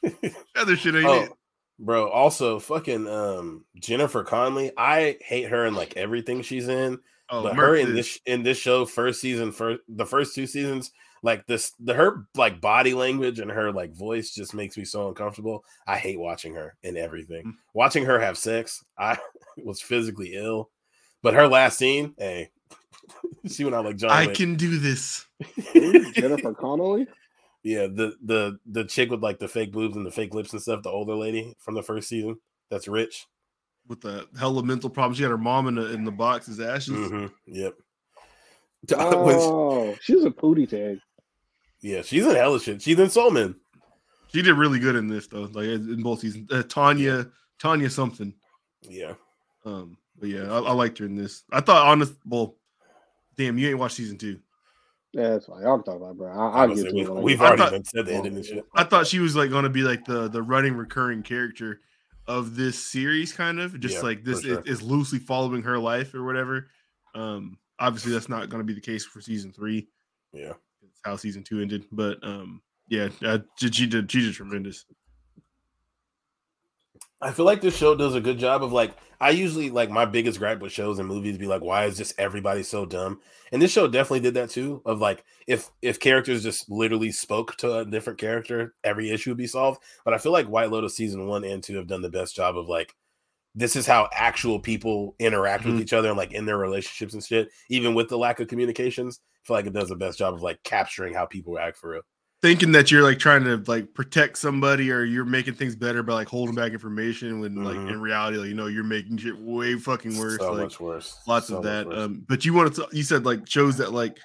other 0.56 0.77
shit 0.77 0.94
ain't 0.94 1.06
oh, 1.06 1.22
it. 1.22 1.32
Bro, 1.78 2.09
also 2.09 2.59
fucking 2.59 3.09
um 3.09 3.64
Jennifer 3.77 4.22
Connelly. 4.22 4.72
I 4.77 5.16
hate 5.20 5.48
her 5.48 5.64
in 5.66 5.74
like 5.74 5.97
everything 5.97 6.43
she's 6.43 6.68
in. 6.68 6.98
Oh, 7.31 7.43
but 7.43 7.56
her 7.56 7.77
in 7.77 7.94
this 7.94 8.18
in 8.27 8.43
this 8.43 8.59
show, 8.59 8.85
first 8.85 9.20
season, 9.20 9.52
first 9.52 9.81
the 9.89 10.05
first 10.05 10.35
two 10.35 10.47
seasons, 10.47 10.90
like 11.22 11.47
this 11.47 11.72
the 11.81 11.94
her 11.94 12.27
like 12.35 12.60
body 12.60 12.93
language 12.93 13.39
and 13.39 13.51
her 13.51 13.72
like 13.72 13.94
voice 13.94 14.35
just 14.35 14.52
makes 14.52 14.77
me 14.77 14.85
so 14.85 15.09
uncomfortable. 15.09 15.64
I 15.86 15.97
hate 15.97 16.18
watching 16.18 16.55
her 16.55 16.77
in 16.82 16.97
everything. 16.97 17.43
Mm-hmm. 17.43 17.51
Watching 17.72 18.05
her 18.05 18.20
have 18.20 18.36
sex, 18.36 18.85
I 18.98 19.18
was 19.64 19.81
physically 19.81 20.35
ill. 20.35 20.70
But 21.22 21.35
her 21.35 21.47
last 21.47 21.78
scene, 21.78 22.14
hey, 22.18 22.51
she 23.47 23.64
went 23.64 23.77
out 23.77 23.85
like 23.85 23.97
John. 23.97 24.10
I 24.10 24.27
Wick. 24.27 24.36
can 24.36 24.56
do 24.56 24.78
this. 24.78 25.27
Jennifer 26.14 26.55
Connelly. 26.55 27.06
Yeah, 27.62 27.82
the 27.82 28.15
the 28.24 28.59
the 28.66 28.85
chick 28.85 29.11
with 29.11 29.23
like 29.23 29.39
the 29.39 29.49
fake 29.49 29.73
boobs 29.73 29.97
and 29.97 30.07
the 30.07 30.11
fake 30.11 30.35
lips 30.35 30.53
and 30.53 30.62
stuff, 30.62 30.82
the 30.82 30.91
older 30.91 31.15
lady 31.15 31.55
from 31.59 31.74
the 31.74 31.82
first 31.82 32.09
season. 32.09 32.39
That's 32.70 32.89
rich. 32.89 33.27
With 33.87 34.01
the 34.01 34.27
hella 34.39 34.62
mental 34.62 34.89
problems, 34.89 35.19
she 35.19 35.24
had 35.24 35.31
her 35.31 35.39
mom 35.39 35.69
in 35.69 35.74
the 35.74 35.93
in 35.93 36.05
the 36.05 36.11
box 36.12 36.49
as 36.49 36.61
ashes. 36.61 36.95
Mm-hmm. 36.95 37.27
Yep. 37.47 37.74
Oh, 38.95 39.95
she's 40.01 40.24
a 40.24 40.31
Pootie 40.31 40.66
Tang. 40.66 40.99
Yeah, 41.82 42.01
she's 42.01 42.27
in 42.27 42.35
hella 42.35 42.59
shit. 42.59 42.81
She's 42.81 42.99
in 42.99 43.11
Soul 43.11 43.31
Man. 43.31 43.55
She 44.32 44.41
did 44.41 44.55
really 44.55 44.78
good 44.78 44.97
in 44.97 45.07
this 45.07 45.27
though, 45.27 45.51
like 45.53 45.66
in 45.66 46.03
both 46.03 46.20
seasons. 46.20 46.51
Uh, 46.51 46.62
Tanya, 46.62 47.27
Tanya 47.59 47.91
something. 47.91 48.32
Yeah. 48.82 49.15
Um, 49.66 49.99
but 50.19 50.28
yeah, 50.28 50.51
I, 50.51 50.61
I 50.61 50.73
liked 50.73 50.99
her 50.99 51.05
in 51.05 51.16
this. 51.16 51.43
I 51.53 51.61
thought 51.61 51.87
honest. 51.87 52.15
Well, 52.24 52.57
damn, 53.37 53.59
you 53.59 53.69
ain't 53.69 53.78
watched 53.78 53.97
season 53.97 54.19
two. 54.19 54.39
Yeah, 55.12 55.31
that's 55.31 55.47
fine. 55.47 55.65
I'm 55.65 55.82
talking 55.82 56.03
about, 56.03 56.16
bro. 56.16 56.31
I, 56.31 56.66
will 56.66 56.77
get 56.77 56.89
to 56.89 56.95
we've, 56.95 57.09
it. 57.09 57.15
We've 57.15 57.41
already 57.41 57.57
thought- 57.62 57.73
been 57.73 57.85
said 57.85 58.07
the 58.07 58.15
ending 58.15 58.37
and 58.37 58.45
shit. 58.45 58.65
I 58.74 58.85
thought 58.85 59.07
she 59.07 59.19
was 59.19 59.35
like 59.35 59.51
going 59.51 59.65
to 59.65 59.70
be 59.70 59.82
like 59.82 60.05
the 60.05 60.28
the 60.28 60.43
running 60.43 60.74
recurring 60.74 61.23
character 61.23 61.81
of 62.27 62.55
this 62.55 62.78
series, 62.78 63.32
kind 63.32 63.59
of 63.59 63.81
just 63.81 63.97
Yeah, 63.97 64.03
like 64.03 64.24
this 64.24 64.43
sure. 64.43 64.61
is, 64.61 64.81
is 64.81 64.82
loosely 64.82 65.19
following 65.19 65.62
her 65.62 65.78
life 65.78 66.15
or 66.15 66.24
whatever. 66.24 66.69
Um, 67.15 67.59
obviously 67.81 68.12
that's 68.12 68.28
not 68.28 68.49
going 68.51 68.61
to 68.61 68.65
be 68.65 68.74
the 68.74 68.81
case 68.81 69.05
for 69.05 69.20
season 69.20 69.53
three. 69.53 69.89
Yeah. 70.32 70.53
It's 70.82 71.01
how 71.05 71.16
season 71.16 71.43
two 71.43 71.61
ended, 71.61 71.87
but 71.91 72.19
um, 72.23 72.62
yeah, 72.89 73.09
uh, 73.24 73.39
she 73.59 73.70
she 73.73 73.87
did 73.87 74.11
she 74.11 74.20
did 74.20 74.35
tremendous. 74.35 74.85
I 77.21 77.33
feel 77.33 77.45
like 77.45 77.61
this 77.61 77.77
show 77.77 77.95
does 77.95 78.15
a 78.15 78.21
good 78.21 78.39
job 78.39 78.63
of 78.63 78.73
like 78.73 78.97
I 79.21 79.31
usually 79.31 79.69
like 79.69 79.91
my 79.91 80.07
biggest 80.07 80.39
gripe 80.39 80.61
with 80.61 80.73
shows 80.73 80.99
and 80.99 81.07
movies 81.07 81.37
be 81.37 81.47
like, 81.47 81.61
why 81.61 81.85
is 81.85 81.99
just 81.99 82.15
everybody 82.19 82.63
so 82.63 82.87
dumb? 82.87 83.21
And 83.53 83.61
this 83.61 83.71
show 83.73 83.87
definitely 83.87 84.21
did 84.21 84.35
that 84.35 84.49
too. 84.51 84.81
Of 84.87 85.01
like 85.01 85.25
if 85.47 85.71
if 85.83 86.01
characters 86.01 86.43
just 86.43 86.71
literally 86.71 87.13
spoke 87.13 87.57
to 87.57 87.79
a 87.79 87.85
different 87.85 88.19
character, 88.19 88.75
every 88.85 89.11
issue 89.11 89.31
would 89.31 89.37
be 89.37 89.47
solved. 89.47 89.83
But 90.05 90.15
I 90.15 90.19
feel 90.19 90.33
like 90.33 90.47
White 90.47 90.71
Lotus 90.71 90.97
season 90.97 91.27
one 91.27 91.45
and 91.45 91.63
two 91.63 91.77
have 91.77 91.87
done 91.87 92.01
the 92.03 92.09
best 92.11 92.35
job 92.37 92.57
of 92.57 92.69
like 92.69 92.95
this 93.55 93.77
is 93.77 93.87
how 93.87 94.09
actual 94.15 94.61
people 94.61 95.17
interact 95.19 95.65
Mhm. 95.65 95.73
with 95.73 95.81
each 95.83 95.93
other 95.93 96.09
and 96.09 96.17
like 96.19 96.33
in 96.33 96.47
their 96.47 96.57
relationships 96.59 97.15
and 97.15 97.25
shit, 97.25 97.51
even 97.69 97.95
with 97.95 98.09
the 98.09 98.17
lack 98.19 98.41
of 98.41 98.49
communications. 98.49 99.21
I 99.45 99.47
feel 99.47 99.57
like 99.57 99.67
it 99.67 99.73
does 99.75 99.89
the 99.91 99.97
best 99.97 100.19
job 100.19 100.35
of 100.35 100.43
like 100.43 100.63
capturing 100.63 101.15
how 101.15 101.27
people 101.27 101.59
act 101.59 101.77
for 101.77 101.91
real. 101.91 102.03
Thinking 102.43 102.73
that 102.73 102.91
you're 102.91 103.03
like 103.03 103.19
trying 103.19 103.45
to 103.45 103.62
like 103.67 103.93
protect 103.93 104.39
somebody 104.39 104.91
or 104.91 105.05
you're 105.05 105.27
making 105.27 105.55
things 105.55 105.77
better 105.77 106.03
by 106.03 106.15
like 106.15 106.29
holding 106.29 106.55
back 106.55 106.73
information 106.73 107.39
when 107.41 107.62
like 107.62 107.77
Mhm. 107.77 107.91
in 107.93 108.01
reality, 108.01 108.39
like, 108.39 108.49
you 108.49 108.55
know, 108.55 108.67
you're 108.67 108.83
making 108.83 109.19
shit 109.19 109.39
way 109.39 109.75
fucking 109.77 110.17
worse. 110.17 110.39
So 110.39 110.53
like, 110.53 110.62
much 110.62 110.81
worse. 110.81 111.19
lots 111.27 111.49
So 111.49 111.59
of 111.59 111.65
that. 111.65 111.87
Um, 111.93 112.25
but 112.27 112.47
you 112.47 112.55
wanted 112.55 112.75
to, 112.77 112.89
you 112.93 113.03
said 113.03 113.27
like 113.27 113.47
shows 113.47 113.77
that 113.77 113.93
like 113.93 114.17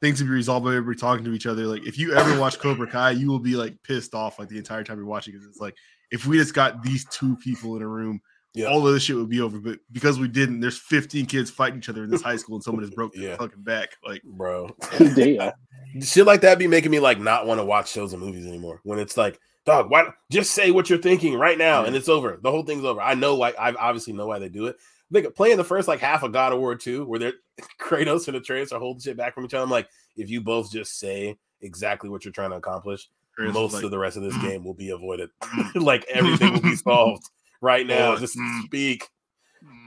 things 0.00 0.18
can 0.18 0.28
be 0.28 0.32
resolved 0.34 0.64
by 0.64 0.70
everybody 0.70 0.96
talking 1.00 1.24
to 1.24 1.32
each 1.32 1.46
other. 1.46 1.66
Like 1.66 1.84
if 1.84 1.98
you 1.98 2.14
ever 2.14 2.38
watch 2.38 2.60
Cobra 2.60 2.86
Kai, 2.86 3.10
you 3.10 3.26
will 3.28 3.40
be 3.40 3.56
like 3.56 3.74
pissed 3.82 4.14
off 4.14 4.38
like 4.38 4.48
the 4.48 4.58
entire 4.58 4.84
time 4.84 4.98
you're 4.98 5.06
watching 5.06 5.32
because 5.32 5.46
it's 5.48 5.58
like 5.60 5.74
if 6.12 6.26
we 6.26 6.38
just 6.38 6.54
got 6.54 6.80
these 6.84 7.04
two 7.06 7.34
people 7.38 7.74
in 7.74 7.82
a 7.82 7.88
room, 7.88 8.20
Yeah. 8.54 8.66
all 8.66 8.86
of 8.86 8.94
this 8.94 9.02
shit 9.02 9.16
would 9.16 9.28
be 9.30 9.40
over. 9.40 9.58
But 9.58 9.80
because 9.90 10.20
we 10.20 10.28
didn't, 10.28 10.60
there's 10.60 10.78
15 10.78 11.26
kids 11.26 11.50
fighting 11.50 11.78
each 11.78 11.88
other 11.88 12.04
in 12.04 12.10
this 12.10 12.22
high 12.22 12.36
school 12.36 12.54
and 12.54 12.62
someone 12.62 12.84
just 12.84 12.94
broke 12.94 13.14
their 13.14 13.30
Yeah. 13.30 13.36
fucking 13.36 13.64
back. 13.64 13.96
Like 14.06 14.22
bro. 14.22 14.70
Damn. 15.16 15.50
Shit 16.00 16.26
like 16.26 16.40
that 16.42 16.58
be 16.58 16.66
making 16.66 16.90
me 16.90 17.00
like 17.00 17.18
not 17.18 17.46
want 17.46 17.60
to 17.60 17.64
watch 17.64 17.90
shows 17.90 18.12
and 18.12 18.22
movies 18.22 18.46
anymore. 18.46 18.80
When 18.82 18.98
it's 18.98 19.16
like, 19.16 19.38
dog, 19.64 19.90
why 19.90 20.10
just 20.30 20.52
say 20.52 20.70
what 20.70 20.88
you're 20.90 20.98
thinking 20.98 21.34
right 21.34 21.58
now 21.58 21.84
and 21.84 21.94
it's 21.94 22.08
over. 22.08 22.38
The 22.42 22.50
whole 22.50 22.64
thing's 22.64 22.84
over. 22.84 23.00
I 23.00 23.14
know 23.14 23.36
why 23.36 23.50
I 23.58 23.72
obviously 23.74 24.12
know 24.12 24.26
why 24.26 24.38
they 24.38 24.48
do 24.48 24.66
it. 24.66 24.76
Like 25.10 25.34
playing 25.34 25.58
the 25.58 25.64
first 25.64 25.86
like 25.86 26.00
half 26.00 26.22
of 26.22 26.32
God 26.32 26.52
of 26.52 26.58
War 26.58 26.74
2, 26.74 27.04
where 27.04 27.18
they're 27.18 27.32
Kratos 27.80 28.28
and 28.28 28.36
Atreus 28.36 28.72
are 28.72 28.80
holding 28.80 29.00
shit 29.00 29.16
back 29.16 29.34
from 29.34 29.44
each 29.44 29.54
other. 29.54 29.64
I'm 29.64 29.70
like, 29.70 29.88
if 30.16 30.30
you 30.30 30.40
both 30.40 30.72
just 30.72 30.98
say 30.98 31.36
exactly 31.60 32.10
what 32.10 32.24
you're 32.24 32.32
trying 32.32 32.50
to 32.50 32.56
accomplish, 32.56 33.08
Chris 33.34 33.52
most 33.52 33.74
like, 33.74 33.84
of 33.84 33.90
the 33.90 33.98
rest 33.98 34.16
of 34.16 34.22
this 34.22 34.36
game 34.42 34.64
will 34.64 34.74
be 34.74 34.90
avoided. 34.90 35.30
like 35.74 36.04
everything 36.12 36.52
will 36.52 36.62
be 36.62 36.76
solved 36.76 37.28
right 37.60 37.86
now. 37.86 38.16
Just 38.16 38.36
mm. 38.36 38.62
speak. 38.64 39.08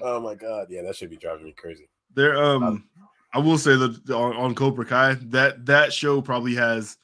Oh 0.01 0.19
my 0.19 0.35
god, 0.35 0.67
yeah, 0.69 0.81
that 0.83 0.95
should 0.95 1.09
be 1.09 1.17
driving 1.17 1.45
me 1.45 1.53
crazy. 1.55 1.87
There, 2.15 2.41
Um, 2.41 2.85
I 3.33 3.39
will 3.39 3.57
say 3.57 3.75
that 3.75 4.09
on, 4.09 4.35
on 4.35 4.55
Cobra 4.55 4.85
Kai, 4.85 5.15
that 5.25 5.65
that 5.65 5.91
show 5.93 6.21
probably 6.21 6.55
has 6.55 6.97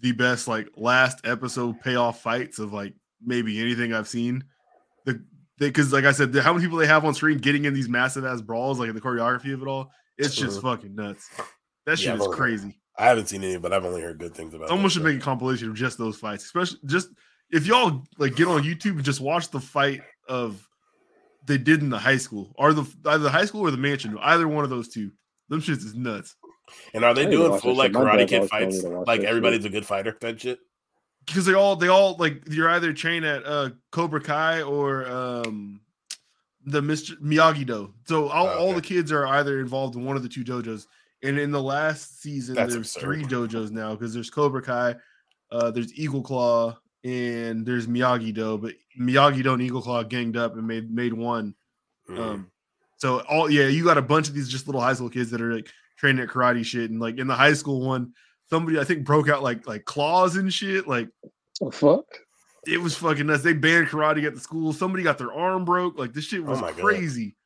the 0.00 0.12
best 0.12 0.46
like 0.48 0.68
last 0.76 1.20
episode 1.24 1.80
payoff 1.80 2.20
fights 2.22 2.58
of 2.58 2.72
like 2.72 2.94
maybe 3.24 3.60
anything 3.60 3.92
I've 3.92 4.08
seen. 4.08 4.44
The 5.04 5.22
because 5.58 5.92
like 5.92 6.04
I 6.04 6.12
said, 6.12 6.32
the, 6.32 6.42
how 6.42 6.52
many 6.52 6.64
people 6.64 6.78
they 6.78 6.86
have 6.86 7.04
on 7.04 7.14
screen 7.14 7.38
getting 7.38 7.64
in 7.64 7.74
these 7.74 7.88
massive 7.88 8.24
ass 8.24 8.40
brawls, 8.40 8.78
like 8.78 8.92
the 8.94 9.00
choreography 9.00 9.52
of 9.52 9.62
it 9.62 9.68
all, 9.68 9.90
it's 10.18 10.34
just 10.34 10.58
Mhm. 10.60 10.62
fucking 10.62 10.94
nuts. 10.94 11.28
That 11.86 11.98
shit 11.98 12.08
Yeah, 12.08 12.14
is 12.14 12.20
only- 12.22 12.36
crazy. 12.36 12.78
I 12.96 13.06
haven't 13.06 13.26
seen 13.28 13.42
any, 13.42 13.56
but 13.58 13.72
I've 13.72 13.84
only 13.84 14.00
heard 14.02 14.18
good 14.18 14.34
things 14.36 14.54
about. 14.54 14.68
Someone 14.68 14.88
should 14.88 15.00
show. 15.02 15.08
make 15.08 15.16
a 15.18 15.24
compilation 15.24 15.68
of 15.68 15.74
just 15.74 15.98
those 15.98 16.16
fights, 16.16 16.44
especially 16.44 16.78
just 16.86 17.08
if 17.50 17.66
y'all 17.66 18.04
like 18.18 18.36
get 18.36 18.46
on 18.46 18.62
YouTube 18.62 18.92
and 18.92 19.04
just 19.04 19.20
watch 19.20 19.50
the 19.50 19.58
fight 19.60 20.00
of 20.28 20.66
they 21.46 21.58
did 21.58 21.82
in 21.82 21.90
the 21.90 21.98
high 21.98 22.16
school 22.16 22.52
or 22.56 22.72
the 22.72 22.84
either 23.06 23.24
the 23.24 23.30
high 23.30 23.44
school 23.44 23.62
or 23.62 23.70
the 23.72 23.76
mansion, 23.76 24.16
either 24.22 24.46
one 24.46 24.62
of 24.64 24.70
those 24.70 24.88
two. 24.88 25.10
Them 25.48 25.60
shits 25.60 25.84
is 25.84 25.94
nuts. 25.94 26.36
And 26.94 27.04
are 27.04 27.12
they 27.14 27.22
I 27.22 27.24
need 27.26 27.32
to 27.32 27.48
doing 27.48 27.60
full 27.60 27.74
like 27.76 27.92
Karate 27.92 28.26
Kid 28.26 28.50
always 28.50 28.50
told 28.50 28.62
me 28.70 28.70
fights? 28.70 29.06
Like 29.06 29.20
that 29.20 29.28
everybody's 29.28 29.64
a 29.64 29.70
good 29.70 29.84
fighter 29.86 30.12
type 30.12 30.38
shit. 30.40 30.58
because 31.26 31.44
they 31.46 31.54
all 31.54 31.76
they 31.76 31.88
all 31.88 32.16
like 32.18 32.42
you're 32.50 32.70
either 32.70 32.92
trained 32.92 33.24
at 33.26 33.44
uh 33.46 33.70
Cobra 33.92 34.20
Kai 34.20 34.62
or 34.62 35.06
um 35.06 35.80
the 36.66 36.80
Mr. 36.80 37.12
Miyagi 37.20 37.66
Do. 37.66 37.92
So 38.06 38.28
all, 38.28 38.48
all 38.48 38.66
Okay. 38.68 38.74
the 38.76 38.80
kids 38.82 39.12
are 39.12 39.26
either 39.26 39.60
involved 39.60 39.96
in 39.96 40.04
one 40.06 40.16
of 40.16 40.22
the 40.22 40.28
two 40.30 40.42
dojos. 40.44 40.86
And 41.22 41.38
in 41.38 41.50
the 41.50 41.62
last 41.62 42.22
season, 42.22 42.54
That's 42.54 42.72
there's 42.74 42.86
absurd. 42.96 43.00
three 43.02 43.22
dojos 43.24 43.70
now 43.70 43.94
because 43.94 44.14
there's 44.14 44.30
Cobra 44.30 44.62
Kai, 44.62 44.94
uh, 45.52 45.70
there's 45.70 45.92
Eagle 45.98 46.22
Claw, 46.22 46.78
and 47.02 47.64
there's 47.66 47.86
Miyagi 47.86 48.32
Do. 48.32 48.56
But 48.58 48.72
Miyagi 48.98 49.42
Do 49.42 49.52
and 49.52 49.62
Eagle 49.62 49.82
Claw 49.82 50.02
ganged 50.02 50.36
up 50.38 50.54
and 50.56 50.66
made 50.66 50.90
made 50.90 51.12
one. 51.12 51.54
Mhm. 52.08 52.18
Um, 52.18 52.50
so 53.04 53.20
all 53.28 53.50
yeah, 53.50 53.66
you 53.66 53.84
got 53.84 53.98
a 53.98 54.02
bunch 54.02 54.28
of 54.28 54.34
these 54.34 54.48
just 54.48 54.66
little 54.66 54.80
high 54.80 54.94
school 54.94 55.10
kids 55.10 55.30
that 55.30 55.42
are 55.42 55.52
like 55.54 55.68
training 55.98 56.22
at 56.22 56.30
karate 56.30 56.64
shit, 56.64 56.90
and 56.90 57.00
like 57.00 57.18
in 57.18 57.26
the 57.26 57.34
high 57.34 57.52
school 57.52 57.86
one, 57.86 58.12
somebody 58.48 58.78
I 58.78 58.84
think 58.84 59.04
broke 59.04 59.28
out 59.28 59.42
like 59.42 59.66
like 59.66 59.84
claws 59.84 60.36
and 60.36 60.50
shit. 60.50 60.88
Like 60.88 61.08
The 61.60 61.70
fuck? 61.70 62.04
it 62.66 62.80
was 62.80 62.96
fucking 62.96 63.26
nuts. 63.26 63.42
They 63.42 63.52
banned 63.52 63.88
karate 63.88 64.24
at 64.26 64.34
the 64.34 64.40
school. 64.40 64.72
Somebody 64.72 65.02
got 65.02 65.18
their 65.18 65.30
arm 65.32 65.66
broke. 65.66 65.98
Like 65.98 66.14
this 66.14 66.24
shit 66.24 66.40
Oh 66.40 66.44
was 66.44 66.62
my 66.62 66.70
God. 66.72 66.80
crazy. 66.80 67.36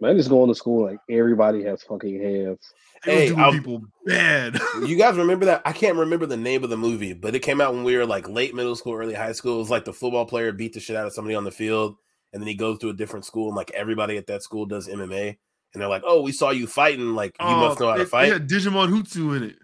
Man, 0.00 0.16
just 0.16 0.28
going 0.28 0.48
to 0.48 0.54
school 0.54 0.84
like 0.84 0.98
everybody 1.10 1.62
has 1.64 1.82
fucking 1.82 2.22
hands. 2.22 2.58
Hey, 3.04 3.28
doing 3.28 3.40
I'll- 3.40 3.52
people 3.52 3.82
bad. 4.06 4.58
you 4.86 4.96
guys 4.96 5.16
remember 5.16 5.46
that? 5.46 5.62
I 5.64 5.72
can't 5.72 5.96
remember 5.96 6.26
the 6.26 6.36
name 6.36 6.62
of 6.64 6.70
the 6.70 6.76
movie, 6.76 7.14
but 7.14 7.34
it 7.34 7.40
came 7.40 7.60
out 7.60 7.72
when 7.74 7.82
we 7.84 7.96
were 7.96 8.04
like 8.06 8.28
late 8.28 8.54
middle 8.54 8.76
school, 8.76 8.94
early 8.94 9.14
high 9.14 9.32
school. 9.32 9.56
It 9.56 9.58
was 9.60 9.70
like 9.70 9.84
the 9.86 9.92
football 9.92 10.26
player 10.26 10.52
beat 10.52 10.72
the 10.74 10.80
shit 10.80 10.96
out 10.96 11.06
of 11.06 11.12
somebody 11.14 11.34
on 11.34 11.44
the 11.44 11.50
field, 11.50 11.96
and 12.32 12.42
then 12.42 12.46
he 12.48 12.54
goes 12.54 12.78
to 12.78 12.88
a 12.88 12.94
different 12.94 13.24
school, 13.24 13.48
and 13.48 13.56
like 13.56 13.70
everybody 13.72 14.16
at 14.16 14.26
that 14.26 14.42
school 14.42 14.66
does 14.66 14.88
MMA, 14.88 15.28
and 15.74 15.80
they're 15.80 15.88
like, 15.88 16.02
"Oh, 16.06 16.22
we 16.22 16.32
saw 16.32 16.50
you 16.50 16.66
fighting. 16.66 17.14
Like 17.14 17.36
you 17.40 17.46
oh, 17.46 17.56
must 17.60 17.80
know 17.80 17.88
how 17.88 17.96
to 17.96 18.02
Oh, 18.02 18.06
fight." 18.06 18.28
It 18.28 18.32
had 18.32 18.48
Djimon 18.48 18.88
Hounsou 18.88 19.36
in 19.36 19.42
it. 19.44 19.56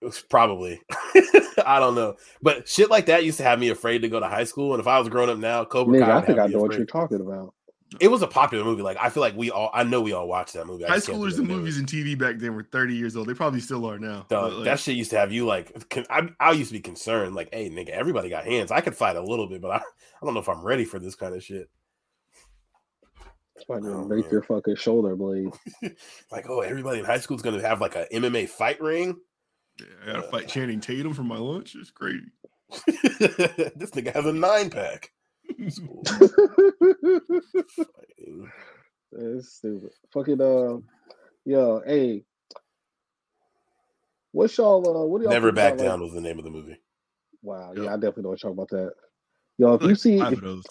It 0.00 0.24
probably. 0.30 0.80
I 1.66 1.80
don't 1.80 1.94
know, 1.96 2.14
but 2.40 2.68
shit 2.68 2.88
like 2.90 3.06
that 3.06 3.24
used 3.24 3.38
to 3.38 3.44
have 3.44 3.58
me 3.58 3.68
afraid 3.70 4.02
to 4.02 4.08
go 4.08 4.20
to 4.20 4.26
high 4.28 4.44
school. 4.44 4.72
And 4.74 4.80
if 4.80 4.86
I 4.86 4.98
was 4.98 5.08
growing 5.08 5.28
up 5.28 5.38
now, 5.38 5.64
Cobra 5.64 5.98
Nigga, 5.98 6.04
Kai, 6.04 6.16
I 6.18 6.20
think 6.22 6.38
I 6.38 6.46
me 6.46 6.52
know 6.52 6.60
what 6.60 6.66
afraid. 6.66 6.78
you're 6.78 6.86
talking 6.86 7.20
about. 7.20 7.52
It 8.00 8.08
was 8.08 8.20
a 8.20 8.26
popular 8.26 8.64
movie. 8.64 8.82
Like 8.82 8.98
I 9.00 9.08
feel 9.08 9.22
like 9.22 9.34
we 9.34 9.50
all, 9.50 9.70
I 9.72 9.82
know 9.82 10.00
we 10.02 10.12
all 10.12 10.28
watched 10.28 10.52
that 10.52 10.66
movie. 10.66 10.84
I 10.84 10.88
High 10.88 10.94
just 10.96 11.06
can't 11.06 11.18
schoolers 11.18 11.38
and 11.38 11.48
the 11.48 11.54
movies 11.54 11.78
and 11.78 11.86
TV 11.86 12.16
back 12.18 12.36
then 12.38 12.54
were 12.54 12.62
30 12.70 12.94
years 12.94 13.16
old. 13.16 13.26
They 13.28 13.34
probably 13.34 13.60
still 13.60 13.86
are 13.86 13.98
now. 13.98 14.26
Dog, 14.28 14.50
But, 14.50 14.52
like, 14.56 14.64
that 14.66 14.78
shit 14.80 14.94
used 14.96 15.10
to 15.10 15.18
have 15.18 15.32
you 15.32 15.46
like. 15.46 15.88
Con- 15.88 16.04
I, 16.10 16.28
I 16.38 16.52
used 16.52 16.68
to 16.68 16.74
be 16.74 16.80
concerned, 16.80 17.34
like, 17.34 17.48
hey, 17.52 17.70
nigga, 17.70 17.88
everybody 17.88 18.28
got 18.28 18.44
hands. 18.44 18.70
I 18.70 18.82
could 18.82 18.94
fight 18.94 19.16
a 19.16 19.22
little 19.22 19.48
bit, 19.48 19.62
but 19.62 19.70
I, 19.70 19.76
I 19.76 20.24
don't 20.24 20.34
know 20.34 20.40
if 20.40 20.48
I'm 20.50 20.62
ready 20.64 20.84
for 20.84 20.98
this 20.98 21.14
kind 21.14 21.34
of 21.34 21.42
shit. 21.42 21.70
It's 23.60 23.68
like 23.68 23.82
Oh, 23.84 24.04
break 24.06 24.24
man. 24.24 24.32
your 24.32 24.42
fucking 24.42 24.76
shoulder 24.76 25.16
blade. 25.16 25.48
Like, 26.30 26.48
oh, 26.48 26.60
everybody 26.60 26.98
in 27.00 27.04
high 27.04 27.18
school 27.18 27.36
is 27.36 27.42
gonna 27.42 27.60
have 27.60 27.80
like 27.80 27.96
a 27.96 28.06
MMA 28.12 28.48
fight 28.48 28.80
ring. 28.80 29.16
yeah, 29.80 29.86
I 30.02 30.06
gotta 30.12 30.22
fight 30.30 30.48
Channing 30.48 30.80
Tatum 30.80 31.14
for 31.14 31.22
my 31.24 31.38
lunch. 31.38 31.74
It's 31.74 31.90
crazy. 31.90 32.26
this 32.86 33.90
nigga 33.92 34.12
has 34.12 34.26
a 34.26 34.32
nine 34.32 34.70
pack. 34.70 35.10
That's 39.12 39.54
stupid. 39.56 39.90
Fucking 40.12 40.40
uh, 40.40 40.78
yo, 41.44 41.82
hey, 41.86 42.24
what's 44.32 44.56
y'all? 44.58 44.86
Uh, 44.86 45.06
what 45.06 45.18
do 45.18 45.24
y'all 45.24 45.32
Never 45.32 45.52
back 45.52 45.74
about, 45.74 45.78
like- 45.84 45.88
down 45.88 46.00
was 46.02 46.12
the 46.12 46.20
name 46.20 46.38
of 46.38 46.44
the 46.44 46.50
movie. 46.50 46.76
Wow, 47.42 47.72
Yep. 47.74 47.84
yeah, 47.84 47.90
I 47.92 47.94
definitely 47.96 48.24
don't 48.24 48.40
talk 48.40 48.52
about 48.52 48.68
that. 48.70 48.92
Yo, 49.58 49.74
if 49.74 49.82
you 49.82 49.94
see 49.94 50.18
Five 50.18 50.32
if, 50.34 50.38
of 50.40 50.44
those. 50.44 50.64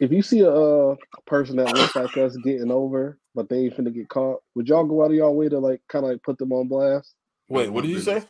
If 0.00 0.12
you 0.12 0.22
see 0.22 0.40
a 0.40 0.50
uh, 0.50 0.96
person 1.26 1.56
that 1.56 1.74
looks 1.74 1.96
like 1.96 2.16
us 2.16 2.36
getting 2.38 2.70
over, 2.70 3.18
but 3.34 3.48
they 3.48 3.64
ain't 3.64 3.76
finna 3.76 3.94
get 3.94 4.08
caught, 4.08 4.42
would 4.54 4.68
y'all 4.68 4.84
go 4.84 5.02
out 5.02 5.10
of 5.10 5.16
y'all 5.16 5.34
way 5.34 5.48
to 5.48 5.58
like 5.58 5.80
kind 5.88 6.04
of 6.04 6.10
like 6.12 6.22
put 6.22 6.38
them 6.38 6.52
on 6.52 6.68
blast? 6.68 7.14
Wait, 7.48 7.70
what 7.70 7.82
did 7.82 7.90
you 7.90 8.00
say? 8.00 8.22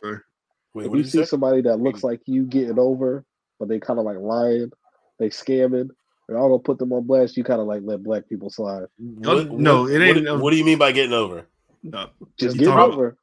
Wait, 0.73 0.85
if 0.85 0.89
what 0.89 0.97
you 0.97 1.03
did 1.03 1.11
see 1.11 1.17
you 1.19 1.25
say? 1.25 1.29
somebody 1.29 1.61
that 1.61 1.79
looks 1.79 2.03
like 2.03 2.21
you 2.25 2.43
getting 2.45 2.79
over, 2.79 3.25
but 3.59 3.67
they 3.67 3.79
kind 3.79 3.99
of 3.99 4.05
like 4.05 4.17
lying, 4.17 4.71
they 5.19 5.29
scamming, 5.29 5.89
We're 6.27 6.37
all 6.37 6.49
gonna 6.49 6.59
put 6.59 6.77
them 6.77 6.93
on 6.93 7.03
blast. 7.03 7.35
You 7.35 7.43
kind 7.43 7.59
of 7.59 7.67
like 7.67 7.81
let 7.83 8.03
black 8.03 8.29
people 8.29 8.49
slide. 8.49 8.85
What, 8.97 9.51
no, 9.51 9.87
it 9.87 10.01
ain't. 10.01 10.25
What, 10.25 10.39
what, 10.39 10.51
do 10.51 10.57
you 10.57 10.65
mean 10.65 10.77
by 10.77 10.91
getting 10.91 11.13
over? 11.13 11.47
No, 11.83 12.09
just 12.37 12.57
get 12.57 12.67
over. 12.67 13.17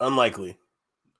Unlikely, 0.00 0.56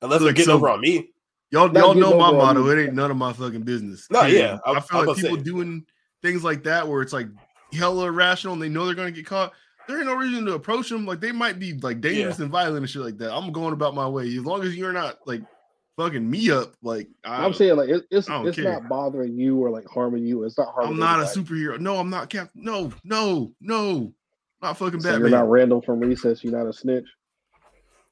unless 0.01 0.21
Look, 0.21 0.29
they're 0.29 0.33
getting 0.33 0.47
so, 0.47 0.55
over 0.55 0.69
on 0.69 0.81
me. 0.81 1.11
Y'all, 1.51 1.71
y'all 1.77 1.95
know 1.95 2.17
my 2.17 2.33
motto. 2.33 2.67
It 2.69 2.87
ain't 2.87 2.95
none 2.95 3.11
of 3.11 3.17
my 3.17 3.33
fucking 3.33 3.63
business. 3.63 4.07
No, 4.11 4.23
yeah, 4.23 4.59
I, 4.65 4.73
I 4.73 4.81
feel 4.81 5.05
like 5.05 5.17
people 5.17 5.37
say. 5.37 5.43
doing 5.43 5.85
things 6.23 6.45
like 6.45 6.65
that 6.65 6.87
where 6.87 7.03
it's 7.03 7.13
like 7.13 7.29
hella 7.73 8.07
irrational 8.07 8.55
and 8.55 8.63
they 8.63 8.69
know 8.69 8.87
they're 8.87 8.95
gonna 8.95 9.11
get 9.11 9.27
caught. 9.27 9.53
There 9.89 9.99
ain't 9.99 10.07
no 10.07 10.15
reason 10.15 10.47
to 10.47 10.55
approach 10.55 10.89
them. 10.89 11.05
Like 11.05 11.21
they 11.21 11.33
might 11.33 11.59
be 11.59 11.75
like 11.75 12.01
dangerous 12.01 12.39
yeah. 12.39 12.45
and 12.45 12.53
violent 12.53 12.79
and 12.79 12.91
shit 12.91 13.03
like 13.03 13.19
that. 13.19 13.35
I'm 13.35 13.53
going 13.53 13.73
about 13.73 13.95
my 13.95 14.09
way 14.09 14.25
as 14.25 14.45
long 14.45 14.63
as 14.63 14.77
you're 14.77 14.93
not 14.93 15.19
like 15.27 15.43
fucking 15.97 16.29
me 16.29 16.51
up. 16.51 16.75
Like 16.83 17.09
I, 17.25 17.45
am 17.45 17.53
saying, 17.53 17.77
like 17.77 17.89
it, 17.89 18.05
it's 18.11 18.29
it's 18.31 18.57
care. 18.57 18.73
not 18.73 18.89
bothering 18.89 19.37
you 19.37 19.59
or 19.59 19.71
like 19.71 19.87
harming 19.87 20.25
you. 20.25 20.45
It's 20.45 20.59
not 20.59 20.69
harming. 20.73 20.93
I'm 20.93 20.99
not 20.99 21.21
anybody. 21.21 21.41
a 21.41 21.43
superhero. 21.43 21.81
No, 21.81 21.97
I'm 21.97 22.11
not 22.11 22.31
Captain. 22.31 22.63
No, 22.63 22.93
no, 23.05 23.53
no, 23.61 24.13
not 24.61 24.77
fucking 24.79 25.01
so 25.01 25.11
Batman. 25.11 25.31
You're 25.31 25.39
not 25.39 25.51
Randall 25.51 25.83
from 25.83 26.01
Recess. 26.01 26.45
You're 26.45 26.57
not 26.57 26.69
a 26.69 26.73
snitch. 26.73 27.07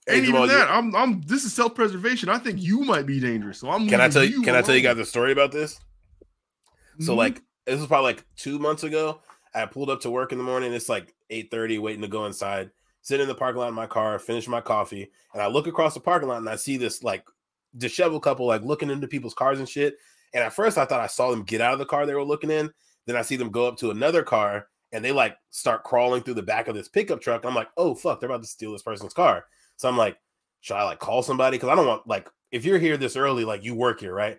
Ain't 0.09 0.27
even 0.27 0.49
that. 0.49 0.71
I'm. 0.71 0.95
I'm. 0.97 1.21
This 1.23 1.45
is 1.45 1.53
self 1.53 1.75
preservation. 1.75 2.29
I 2.29 2.39
think 2.39 2.61
you 2.61 2.81
might 2.81 3.07
be 3.07 3.21
dangerous. 3.21 3.59
So 3.59 3.71
I'm. 3.71 3.89
Can 3.89 4.01
I 4.01 4.09
tell 4.09 4.25
you? 4.25 4.31
you 4.31 4.43
can 4.43 4.51
alone. 4.51 4.65
I 4.65 4.67
tell 4.67 4.75
you 4.75 4.83
guys 4.83 4.99
a 4.99 5.05
story 5.05 5.33
about 5.33 5.53
this? 5.53 5.75
Mm-hmm. 5.75 7.05
So 7.05 7.15
like 7.15 7.43
this 7.67 7.79
was 7.79 7.87
probably 7.87 8.13
like 8.13 8.25
two 8.37 8.59
months 8.59 8.85
ago. 8.85 9.21
I 9.55 9.67
pulled 9.67 9.91
up 9.91 10.01
to 10.03 10.11
work 10.11 10.33
in 10.33 10.39
the 10.39 10.45
morning. 10.45 10.73
It's 10.73 10.89
like 10.89 11.15
8:30, 11.31 11.81
waiting 11.81 12.03
to 12.03 12.09
go 12.09 12.27
inside. 12.27 12.71
Sit 13.03 13.21
in 13.21 13.29
the 13.29 13.35
parking 13.35 13.61
lot 13.61 13.69
in 13.69 13.75
my 13.75 13.87
car, 13.87 14.19
finish 14.19 14.47
my 14.47 14.61
coffee, 14.61 15.11
and 15.33 15.43
I 15.43 15.47
look 15.47 15.67
across 15.67 15.95
the 15.95 16.01
parking 16.01 16.29
lot 16.29 16.39
and 16.39 16.49
I 16.49 16.57
see 16.57 16.77
this 16.77 17.03
like 17.03 17.25
disheveled 17.77 18.23
couple 18.23 18.47
like 18.47 18.63
looking 18.63 18.91
into 18.91 19.09
people's 19.09 19.35
cars 19.35 19.59
and 19.59 19.69
shit. 19.69 19.97
And 20.35 20.45
at 20.45 20.53
first 20.53 20.79
I 20.79 20.85
thought 20.85 21.01
I 21.01 21.07
saw 21.07 21.31
them 21.31 21.43
get 21.43 21.61
out 21.61 21.73
of 21.73 21.79
the 21.79 21.87
car 21.87 22.07
they 22.07 22.15
were 22.15 22.23
looking 22.23 22.51
in. 22.51 22.71
Then 23.07 23.17
I 23.17 23.23
see 23.23 23.37
them 23.37 23.51
go 23.51 23.67
up 23.67 23.77
to 23.79 23.91
another 23.91 24.23
car 24.23 24.69
and 24.93 25.05
they 25.05 25.13
like 25.13 25.37
start 25.51 25.85
crawling 25.85 26.23
through 26.23 26.35
the 26.35 26.43
back 26.43 26.69
of 26.69 26.75
this 26.75 26.89
pickup 26.89 27.21
truck. 27.21 27.45
I'm 27.45 27.55
like, 27.55 27.69
oh 27.77 27.95
fuck, 27.95 28.21
they're 28.21 28.29
about 28.29 28.43
to 28.43 28.49
steal 28.49 28.73
this 28.73 28.83
person's 28.83 29.15
car. 29.15 29.47
So 29.77 29.89
I'm 29.89 29.97
like, 29.97 30.19
should 30.61 30.77
I 30.77 30.85
like 30.85 30.99
call 30.99 31.23
somebody? 31.23 31.57
Because 31.57 31.71
I 31.71 31.75
don't 31.75 31.87
want 31.87 32.07
like 32.07 32.29
if 32.51 32.65
you're 32.65 32.79
here 32.79 32.97
this 32.97 33.17
early, 33.17 33.45
like 33.45 33.65
you 33.65 33.75
work 33.75 34.01
here, 34.01 34.15
right? 34.15 34.39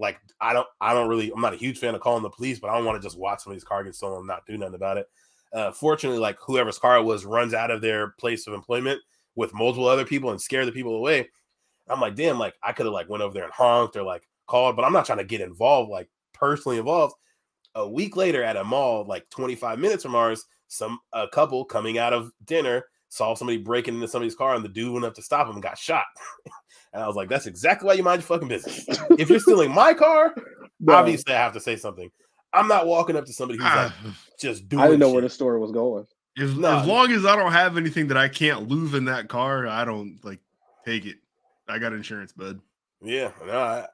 Like 0.00 0.18
I 0.40 0.52
don't 0.52 0.66
I 0.80 0.94
don't 0.94 1.08
really 1.08 1.30
I'm 1.30 1.40
not 1.40 1.52
a 1.52 1.58
huge 1.58 1.78
fan 1.78 1.94
of 1.94 2.00
calling 2.00 2.22
the 2.22 2.30
police, 2.30 2.58
but 2.58 2.70
I 2.70 2.76
don't 2.76 2.86
want 2.86 3.00
to 3.00 3.06
just 3.06 3.18
watch 3.18 3.42
somebody's 3.42 3.64
car 3.64 3.84
get 3.84 3.94
stolen 3.94 4.18
and 4.18 4.26
not 4.26 4.46
do 4.46 4.56
nothing 4.56 4.74
about 4.74 4.96
it. 4.96 5.08
Uh, 5.52 5.70
fortunately, 5.72 6.18
like 6.18 6.38
whoever's 6.40 6.78
car 6.78 7.02
was 7.02 7.24
runs 7.24 7.54
out 7.54 7.70
of 7.70 7.80
their 7.80 8.08
place 8.18 8.46
of 8.46 8.54
employment 8.54 9.00
with 9.34 9.54
multiple 9.54 9.86
other 9.86 10.04
people 10.04 10.30
and 10.30 10.40
scare 10.40 10.64
the 10.64 10.72
people 10.72 10.96
away. 10.96 11.28
I'm 11.88 12.00
like, 12.00 12.14
damn, 12.14 12.38
like 12.38 12.54
I 12.62 12.72
could 12.72 12.86
have 12.86 12.92
like 12.92 13.08
went 13.08 13.22
over 13.22 13.34
there 13.34 13.44
and 13.44 13.52
honked 13.52 13.96
or 13.96 14.02
like 14.02 14.26
called, 14.46 14.76
but 14.76 14.84
I'm 14.84 14.92
not 14.92 15.06
trying 15.06 15.18
to 15.18 15.24
get 15.24 15.40
involved, 15.40 15.90
like 15.90 16.08
personally 16.32 16.78
involved. 16.78 17.14
A 17.74 17.88
week 17.88 18.16
later 18.16 18.42
at 18.42 18.56
a 18.56 18.64
mall, 18.64 19.04
like 19.06 19.28
25 19.30 19.78
minutes 19.78 20.02
from 20.02 20.14
ours, 20.14 20.44
some 20.68 20.98
a 21.12 21.28
couple 21.28 21.64
coming 21.64 21.98
out 21.98 22.12
of 22.12 22.32
dinner 22.44 22.84
saw 23.08 23.34
somebody 23.34 23.58
breaking 23.58 23.94
into 23.94 24.08
somebody's 24.08 24.36
car 24.36 24.54
and 24.54 24.64
the 24.64 24.68
dude 24.68 24.92
went 24.92 25.04
up 25.04 25.14
to 25.14 25.22
stop 25.22 25.46
him 25.46 25.54
and 25.54 25.62
got 25.62 25.76
shot. 25.76 26.04
and 26.92 27.02
I 27.02 27.06
was 27.06 27.16
like, 27.16 27.28
that's 27.28 27.46
exactly 27.46 27.86
why 27.86 27.94
you 27.94 28.02
mind 28.02 28.20
your 28.20 28.26
fucking 28.26 28.48
business. 28.48 28.84
if 29.18 29.30
you're 29.30 29.40
stealing 29.40 29.72
my 29.72 29.94
car, 29.94 30.34
no. 30.80 30.94
obviously 30.94 31.34
I 31.34 31.38
have 31.38 31.52
to 31.52 31.60
say 31.60 31.76
something. 31.76 32.10
I'm 32.52 32.66
not 32.66 32.86
walking 32.86 33.16
up 33.16 33.26
to 33.26 33.32
somebody 33.32 33.58
who's 33.58 33.66
like 33.66 33.92
just 34.40 34.68
doing. 34.68 34.82
It. 34.82 34.84
I 34.84 34.86
didn't 34.88 35.00
know 35.00 35.06
shit. 35.06 35.14
where 35.14 35.22
the 35.22 35.30
story 35.30 35.60
was 35.60 35.72
going. 35.72 36.06
As, 36.38 36.56
no. 36.56 36.78
as 36.78 36.86
long 36.86 37.12
as 37.12 37.26
I 37.26 37.36
don't 37.36 37.52
have 37.52 37.76
anything 37.76 38.08
that 38.08 38.16
I 38.16 38.28
can't 38.28 38.68
lose 38.68 38.94
in 38.94 39.04
that 39.06 39.28
car, 39.28 39.66
I 39.66 39.84
don't 39.84 40.18
like 40.24 40.40
take 40.84 41.06
it. 41.06 41.16
I 41.68 41.78
got 41.78 41.92
insurance, 41.92 42.32
bud. 42.32 42.60
Yeah, 43.02 43.30
no, 43.46 43.58
I, 43.58 43.86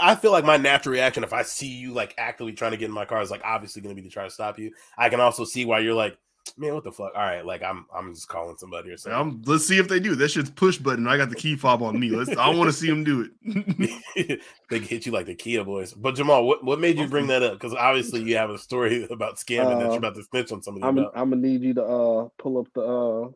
I 0.00 0.14
feel 0.14 0.32
like 0.32 0.44
my 0.44 0.56
natural 0.56 0.92
reaction 0.92 1.24
if 1.24 1.32
I 1.32 1.42
see 1.42 1.68
you 1.68 1.92
like 1.92 2.14
actively 2.16 2.52
trying 2.52 2.70
to 2.70 2.76
get 2.76 2.86
in 2.86 2.94
my 2.94 3.04
car 3.04 3.20
is 3.20 3.30
like 3.30 3.42
obviously 3.44 3.82
going 3.82 3.94
to 3.94 4.00
be 4.00 4.06
to 4.06 4.12
try 4.12 4.24
to 4.24 4.30
stop 4.30 4.58
you. 4.58 4.72
I 4.96 5.08
can 5.08 5.20
also 5.20 5.44
see 5.44 5.64
why 5.64 5.80
you're 5.80 5.94
like, 5.94 6.16
man, 6.56 6.74
what 6.74 6.84
the 6.84 6.92
fuck? 6.92 7.12
All 7.14 7.22
right, 7.22 7.44
like 7.44 7.62
I'm 7.62 7.86
I'm 7.94 8.14
just 8.14 8.28
calling 8.28 8.56
somebody 8.56 8.90
or 8.90 8.96
something. 8.96 9.18
I'm, 9.18 9.42
let's 9.44 9.66
see 9.66 9.78
if 9.78 9.88
they 9.88 10.00
do. 10.00 10.14
That 10.14 10.30
shit's 10.30 10.50
push 10.50 10.78
button. 10.78 11.06
I 11.06 11.16
got 11.16 11.30
the 11.30 11.36
key 11.36 11.56
fob 11.56 11.82
on 11.82 11.98
me. 11.98 12.10
Let's. 12.10 12.36
I 12.36 12.48
want 12.50 12.68
to 12.68 12.72
see 12.72 12.88
them 12.88 13.04
do 13.04 13.28
it. 13.44 14.40
they 14.70 14.78
hit 14.78 15.06
you 15.06 15.12
like 15.12 15.26
the 15.26 15.34
Kia 15.34 15.64
boys. 15.64 15.92
But 15.92 16.14
Jamal, 16.14 16.44
what, 16.46 16.64
what 16.64 16.80
made 16.80 16.98
you 16.98 17.08
bring 17.08 17.26
that 17.28 17.42
up? 17.42 17.54
Because 17.54 17.74
obviously 17.74 18.22
you 18.22 18.36
have 18.36 18.50
a 18.50 18.58
story 18.58 19.04
about 19.10 19.36
scamming 19.36 19.76
uh, 19.76 19.78
that 19.80 19.88
you're 19.88 19.98
about 19.98 20.14
to 20.14 20.22
snitch 20.22 20.52
on 20.52 20.62
somebody. 20.62 20.86
I'm. 20.86 20.98
I'm 21.14 21.30
gonna 21.30 21.36
need 21.36 21.62
you 21.62 21.74
to 21.74 21.84
uh 21.84 22.28
pull 22.38 22.58
up 22.58 22.68
the 22.74 22.82
uh 22.82 23.28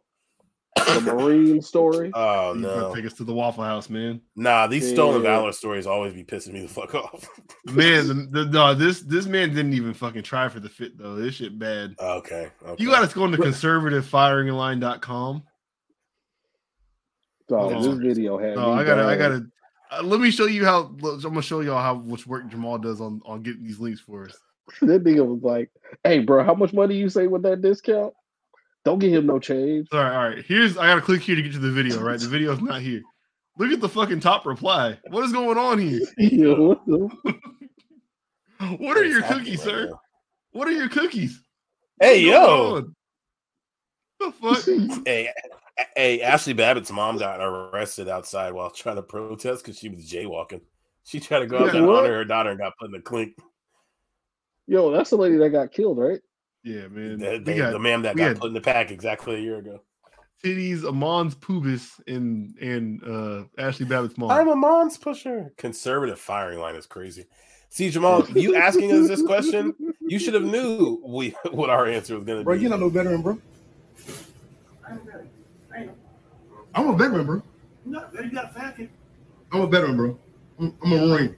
the 0.76 1.00
Marine 1.00 1.62
story. 1.62 2.10
Oh 2.22 2.54
no! 2.56 2.94
Take 2.94 3.06
us 3.06 3.14
to 3.14 3.24
the 3.24 3.32
Waffle 3.32 3.64
House, 3.64 3.88
man. 3.88 4.20
Nah, 4.36 4.66
these 4.66 4.88
yeah. 4.88 4.94
stolen 4.94 5.22
valor 5.22 5.52
stories 5.52 5.86
always 5.86 6.12
be 6.12 6.24
pissing 6.24 6.52
me 6.52 6.62
the 6.62 6.68
fuck 6.68 6.94
off. 6.94 7.28
man, 7.64 8.08
the, 8.08 8.14
the, 8.30 8.44
no, 8.46 8.74
this 8.74 9.00
this 9.00 9.26
man 9.26 9.54
didn't 9.54 9.74
even 9.74 9.94
fucking 9.94 10.22
try 10.22 10.48
for 10.48 10.60
the 10.60 10.68
fit 10.68 10.98
though. 10.98 11.16
This 11.16 11.36
shit 11.36 11.58
bad. 11.58 11.94
Okay, 11.98 12.50
okay. 12.64 12.82
you 12.82 12.90
got 12.90 13.08
to 13.08 13.14
go 13.14 13.24
into 13.24 13.38
conservativefiringline.com. 13.38 15.42
So 17.48 17.58
oh, 17.58 17.82
this 17.82 17.98
video 17.98 18.38
had. 18.38 18.56
No, 18.56 18.72
I 18.72 18.84
gotta, 18.84 19.04
I 19.04 19.16
gotta. 19.16 19.46
Uh, 19.90 20.02
let 20.02 20.20
me 20.20 20.30
show 20.30 20.46
you 20.46 20.64
how. 20.64 20.94
I'm 21.02 21.20
gonna 21.20 21.42
show 21.42 21.60
y'all 21.60 21.82
how 21.82 21.94
much 21.94 22.26
work 22.26 22.48
Jamal 22.48 22.78
does 22.78 23.00
on 23.00 23.20
on 23.24 23.42
getting 23.42 23.64
these 23.64 23.78
links 23.78 24.00
for 24.00 24.26
us. 24.26 24.38
that 24.80 25.04
nigga 25.04 25.26
was 25.26 25.42
like, 25.42 25.70
"Hey, 26.04 26.20
bro, 26.20 26.44
how 26.44 26.54
much 26.54 26.72
money 26.72 26.96
you 26.96 27.08
say 27.08 27.26
with 27.26 27.42
that 27.42 27.60
discount?" 27.60 28.14
Don't 28.84 28.98
give 28.98 29.12
him 29.12 29.26
no 29.26 29.38
change. 29.38 29.88
All 29.92 30.00
right, 30.00 30.14
all 30.14 30.28
right. 30.30 30.44
Here's 30.44 30.76
I 30.76 30.86
gotta 30.86 31.00
click 31.00 31.22
here 31.22 31.36
to 31.36 31.42
get 31.42 31.52
to 31.52 31.58
the 31.58 31.70
video. 31.70 32.00
Right, 32.00 32.18
the 32.18 32.28
video's 32.28 32.60
not 32.60 32.80
here. 32.80 33.02
Look 33.58 33.70
at 33.70 33.80
the 33.80 33.88
fucking 33.88 34.20
top 34.20 34.46
reply. 34.46 34.98
What 35.08 35.24
is 35.24 35.32
going 35.32 35.58
on 35.58 35.78
here? 35.78 36.00
what 38.78 38.96
are 38.96 39.04
your 39.04 39.22
cookies, 39.22 39.62
sir? 39.62 39.90
What 40.52 40.68
are 40.68 40.72
your 40.72 40.88
cookies? 40.88 41.40
Hey 42.00 42.22
yo. 42.22 42.88
The 44.18 44.32
fuck? 44.32 44.64
hey, 45.06 45.30
hey, 45.96 46.20
Ashli 46.20 46.56
Babbitt's 46.56 46.90
mom 46.90 47.18
got 47.18 47.40
arrested 47.40 48.08
outside 48.08 48.52
while 48.52 48.70
trying 48.70 48.96
to 48.96 49.02
protest 49.02 49.64
because 49.64 49.78
she 49.78 49.88
was 49.88 50.10
jaywalking. 50.10 50.60
She 51.04 51.20
tried 51.20 51.40
to 51.40 51.46
go 51.46 51.58
out 51.58 51.74
yeah, 51.74 51.80
and 51.80 51.90
honor 51.90 52.14
her 52.14 52.24
daughter 52.24 52.50
and 52.50 52.58
got 52.58 52.76
put 52.78 52.86
in 52.86 52.92
the 52.92 53.00
clink. 53.00 53.36
Yo, 54.66 54.90
that's 54.90 55.10
the 55.10 55.16
lady 55.16 55.36
that 55.36 55.50
got 55.50 55.72
killed, 55.72 55.98
right? 55.98 56.20
Yeah, 56.62 56.86
man. 56.88 57.18
The, 57.18 57.38
the, 57.38 57.58
got, 57.58 57.72
the 57.72 57.78
man 57.78 58.02
that 58.02 58.16
got 58.16 58.28
had, 58.28 58.40
put 58.40 58.48
in 58.48 58.54
the 58.54 58.60
pack 58.60 58.90
exactly 58.90 59.36
a 59.36 59.38
year 59.38 59.58
ago. 59.58 59.80
Titties, 60.44 60.84
Amons 60.84 61.34
Pubis, 61.34 62.00
and 62.06 62.56
and 62.58 63.02
uh, 63.02 63.44
Ashli 63.62 63.88
Babbitt's 63.88 64.18
mom. 64.18 64.30
I'm 64.30 64.48
a 64.48 64.56
mom's 64.56 64.96
pusher. 64.96 65.52
Conservative 65.56 66.18
firing 66.18 66.58
line 66.58 66.74
is 66.74 66.86
crazy. 66.86 67.26
See, 67.68 67.90
Jamal, 67.90 68.28
you 68.30 68.54
asking 68.54 68.92
us 68.92 69.08
this 69.08 69.22
question, 69.22 69.74
you 70.00 70.18
should 70.18 70.34
have 70.34 70.42
knew 70.42 71.00
we 71.04 71.30
what 71.52 71.70
our 71.70 71.86
answer 71.86 72.16
was 72.16 72.24
going 72.24 72.38
to 72.38 72.42
be. 72.42 72.44
Bro, 72.44 72.54
you're 72.54 72.70
not 72.70 72.80
no 72.80 72.88
veteran, 72.88 73.22
bro. 73.22 73.38
I'm 76.74 76.88
a 76.88 76.96
veteran, 76.96 77.26
bro. 77.26 77.42
No, 77.84 78.04
you 78.22 78.30
got 78.30 78.50
a 78.50 78.54
Falcon. 78.54 78.88
I'm 79.52 79.62
a 79.62 79.66
veteran, 79.66 79.96
bro. 79.96 80.18
I'm, 80.58 80.76
I'm 80.84 80.92
a 80.92 81.06
Marine. 81.06 81.36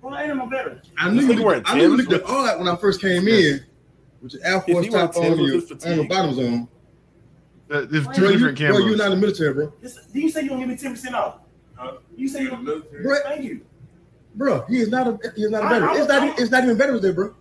Well, 0.00 0.14
I 0.14 0.24
ain't 0.24 0.40
a 0.40 0.46
veteran. 0.46 0.80
I 0.98 1.10
knew 1.10 1.22
you, 1.22 1.34
looked, 1.34 1.70
I 1.70 1.76
knew 1.76 1.82
you 1.82 1.96
looked 1.96 2.12
at 2.12 2.22
all 2.24 2.44
that 2.44 2.58
when 2.58 2.68
I 2.68 2.76
first 2.76 3.00
came 3.00 3.28
in 3.28 3.64
with 4.22 4.34
your 4.34 4.44
Air 4.44 4.60
Force 4.60 4.88
top 4.88 5.16
on, 5.16 5.38
your 5.38 5.54
on 5.56 5.96
the 5.98 6.06
bottoms 6.08 6.38
on. 6.38 6.68
Uh, 7.70 7.86
there's 7.90 8.06
two 8.08 8.20
bro, 8.20 8.32
different 8.32 8.58
you, 8.58 8.66
cameras. 8.66 8.80
Bro, 8.80 8.86
you're 8.86 8.96
not 8.96 9.06
in 9.06 9.10
the 9.12 9.16
military, 9.16 9.54
bro. 9.54 9.72
do 10.12 10.20
you 10.20 10.30
say 10.30 10.42
you 10.42 10.48
don't 10.50 10.60
give 10.60 10.68
me 10.68 10.76
ten 10.76 10.92
percent 10.92 11.14
off? 11.14 11.40
Huh? 11.74 11.96
You 12.16 12.28
say 12.28 12.42
you're 12.42 12.56
military? 12.56 13.02
Bro, 13.02 13.18
thank 13.24 13.44
you. 13.44 13.62
Bro, 14.34 14.64
he 14.68 14.78
is 14.78 14.88
not 14.88 15.06
a 15.06 15.18
he 15.34 15.42
is 15.42 15.50
not 15.50 15.64
a 15.64 15.68
veteran. 15.68 15.88
I, 15.88 15.92
I, 15.92 15.98
it's 15.98 16.08
not 16.08 16.22
I, 16.22 16.42
it's 16.42 16.50
not 16.50 16.64
even 16.64 16.76
veterans 16.76 17.02
there, 17.02 17.12
bro. 17.12 17.34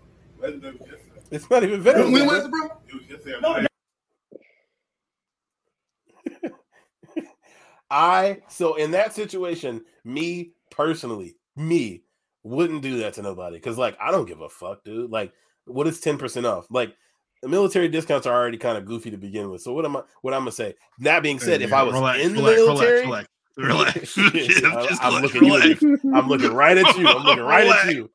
It's 1.32 1.50
not 1.50 1.64
even 1.64 1.82
veterans. 1.82 2.12
When 2.12 2.26
was 2.26 2.46
it, 2.46 2.52
bro? 2.52 2.70
No, 3.42 3.66
I 7.92 8.40
so 8.48 8.76
in 8.76 8.92
that 8.92 9.14
situation, 9.14 9.84
me 10.04 10.52
personally, 10.70 11.36
me 11.56 12.04
wouldn't 12.44 12.82
do 12.82 12.98
that 13.00 13.14
to 13.14 13.22
nobody 13.22 13.58
because 13.58 13.78
like 13.78 13.98
I 14.02 14.12
don't 14.12 14.28
give 14.28 14.42
a 14.42 14.50
fuck, 14.50 14.84
dude. 14.84 15.12
Like 15.12 15.34
what 15.66 15.88
is 15.88 16.02
10% 16.02 16.46
off? 16.46 16.68
Like 16.70 16.96
the 17.42 17.50
military 17.50 17.88
discounts 17.88 18.28
are 18.28 18.34
already 18.34 18.58
kind 18.58 18.78
of 18.78 18.86
goofy 18.86 19.12
to 19.12 19.18
begin 19.18 19.50
with. 19.50 19.62
So 19.62 19.74
what 19.74 19.86
am 19.86 19.98
I 19.98 20.02
what 20.22 20.34
I'm 20.34 20.42
gonna 20.42 20.52
say? 20.52 20.76
That 21.00 21.24
being 21.24 21.40
said, 21.40 21.62
hey, 21.62 21.68
if 21.68 21.74
I 21.74 21.84
was 21.84 21.94
relax, 21.94 22.24
in 22.24 22.36
the 22.36 22.42
relax, 22.42 22.58
military, 22.58 23.02
relax, 23.02 23.28
relax. 23.58 24.18
relax. 24.64 25.00
I, 25.00 25.10
am 25.10 25.22
looking 25.22 25.46
you, 25.46 26.00
I'm 26.14 26.28
looking 26.28 26.54
right 26.54 26.78
at 26.78 26.98
you. 26.98 27.08
I'm 27.08 27.24
looking 27.24 27.44
right 27.44 27.68
at 27.68 27.94
you. 27.94 28.10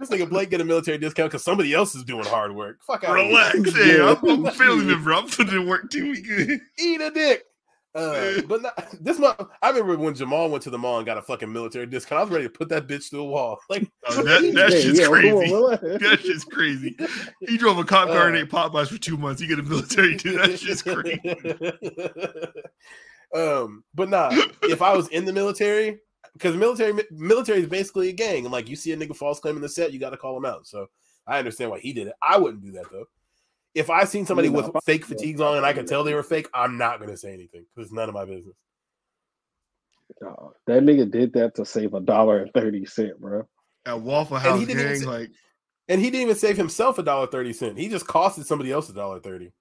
This 0.00 0.08
nigga 0.08 0.28
Blake 0.28 0.50
get 0.50 0.60
a 0.60 0.64
military 0.64 0.98
discount 0.98 1.30
because 1.30 1.44
somebody 1.44 1.72
else 1.74 1.94
is 1.94 2.02
doing 2.04 2.24
hard 2.24 2.54
work. 2.54 2.82
Fuck 2.82 3.04
out. 3.04 3.14
Relax, 3.14 3.72
hey, 3.74 4.00
I'm, 4.00 4.46
I'm 4.46 4.52
feeling 4.52 4.90
it, 4.90 5.02
bro. 5.02 5.18
I'm 5.18 5.28
putting 5.28 5.54
in 5.54 5.68
work 5.68 5.90
too. 5.90 6.10
We 6.10 6.20
good. 6.20 6.60
Eat 6.78 7.00
a 7.00 7.10
dick. 7.10 7.44
Uh, 7.94 8.40
but 8.48 8.62
not, 8.62 8.94
this 9.00 9.18
month, 9.18 9.40
I 9.62 9.70
remember 9.70 9.96
when 9.98 10.14
Jamal 10.14 10.48
went 10.48 10.62
to 10.64 10.70
the 10.70 10.78
mall 10.78 10.98
and 10.98 11.06
got 11.06 11.18
a 11.18 11.22
fucking 11.22 11.52
military 11.52 11.86
discount. 11.86 12.20
I 12.20 12.22
was 12.24 12.32
ready 12.32 12.44
to 12.44 12.50
put 12.50 12.68
that 12.68 12.86
bitch 12.86 13.10
through 13.10 13.22
a 13.22 13.26
wall. 13.26 13.58
Like 13.70 13.88
oh, 14.08 14.22
that, 14.24 14.42
that 14.54 14.72
shit's 14.72 14.98
yeah, 14.98 15.06
crazy. 15.06 15.50
that 15.50 16.18
shit's 16.22 16.44
crazy. 16.44 16.96
He 17.40 17.56
drove 17.56 17.78
a 17.78 17.84
cop 17.84 18.08
car 18.08 18.24
uh, 18.24 18.26
and 18.28 18.36
ate 18.36 18.50
Popeyes 18.50 18.88
for 18.88 18.98
two 18.98 19.16
months. 19.16 19.40
He 19.40 19.46
get 19.46 19.60
a 19.60 19.62
military 19.62 20.16
too. 20.16 20.32
That 20.32 20.58
shit's 20.58 20.82
crazy. 20.82 21.20
um, 23.34 23.84
but 23.94 24.08
nah, 24.08 24.30
if 24.64 24.82
I 24.82 24.96
was 24.96 25.06
in 25.08 25.24
the 25.24 25.32
military, 25.32 26.00
because 26.32 26.56
military 26.56 27.00
military 27.12 27.60
is 27.60 27.68
basically 27.68 28.08
a 28.08 28.12
gang, 28.12 28.44
and 28.44 28.52
like 28.52 28.68
you 28.68 28.74
see 28.74 28.90
a 28.90 28.96
nigga 28.96 29.14
false 29.14 29.38
claim 29.38 29.54
in 29.54 29.62
the 29.62 29.68
set, 29.68 29.92
you 29.92 30.00
got 30.00 30.10
to 30.10 30.16
call 30.16 30.36
him 30.36 30.44
out. 30.44 30.66
So 30.66 30.88
I 31.28 31.38
understand 31.38 31.70
why 31.70 31.78
he 31.78 31.92
did 31.92 32.08
it. 32.08 32.14
I 32.20 32.38
wouldn't 32.38 32.64
do 32.64 32.72
that 32.72 32.90
though. 32.90 33.06
If 33.74 33.88
I 33.88 34.04
seen 34.04 34.26
somebody 34.26 34.48
with 34.48 34.70
fake 34.84 35.04
fatigues 35.04 35.40
on 35.40 35.56
and 35.56 35.64
I 35.64 35.72
could 35.72 35.86
tell 35.86 36.02
they 36.02 36.14
were 36.14 36.22
fake, 36.22 36.48
I'm 36.52 36.76
not 36.76 37.00
gonna 37.00 37.16
say 37.16 37.32
anything 37.32 37.64
because 37.74 37.88
it's 37.88 37.92
none 37.92 38.08
of 38.08 38.14
my 38.14 38.24
business. 38.24 38.56
No, 40.20 40.52
that 40.66 40.82
nigga 40.82 41.10
did 41.10 41.32
that 41.34 41.54
to 41.54 41.64
save 41.64 41.94
a 41.94 42.00
dollar 42.00 42.38
and 42.40 42.52
thirty 42.52 42.84
cent, 42.84 43.20
bro. 43.20 43.46
At 43.86 44.00
Waffle 44.00 44.38
House, 44.38 44.64
gang, 44.66 44.96
say, 44.96 45.06
like, 45.06 45.30
and 45.88 46.00
he 46.00 46.10
didn't 46.10 46.22
even 46.22 46.36
save 46.36 46.56
himself 46.56 46.98
a 46.98 47.02
dollar 47.02 47.26
thirty 47.26 47.52
cent. 47.52 47.78
He 47.78 47.88
just 47.88 48.06
costed 48.06 48.44
somebody 48.44 48.72
else 48.72 48.88
a 48.88 48.92
dollar 48.92 49.20
thirty. 49.20 49.52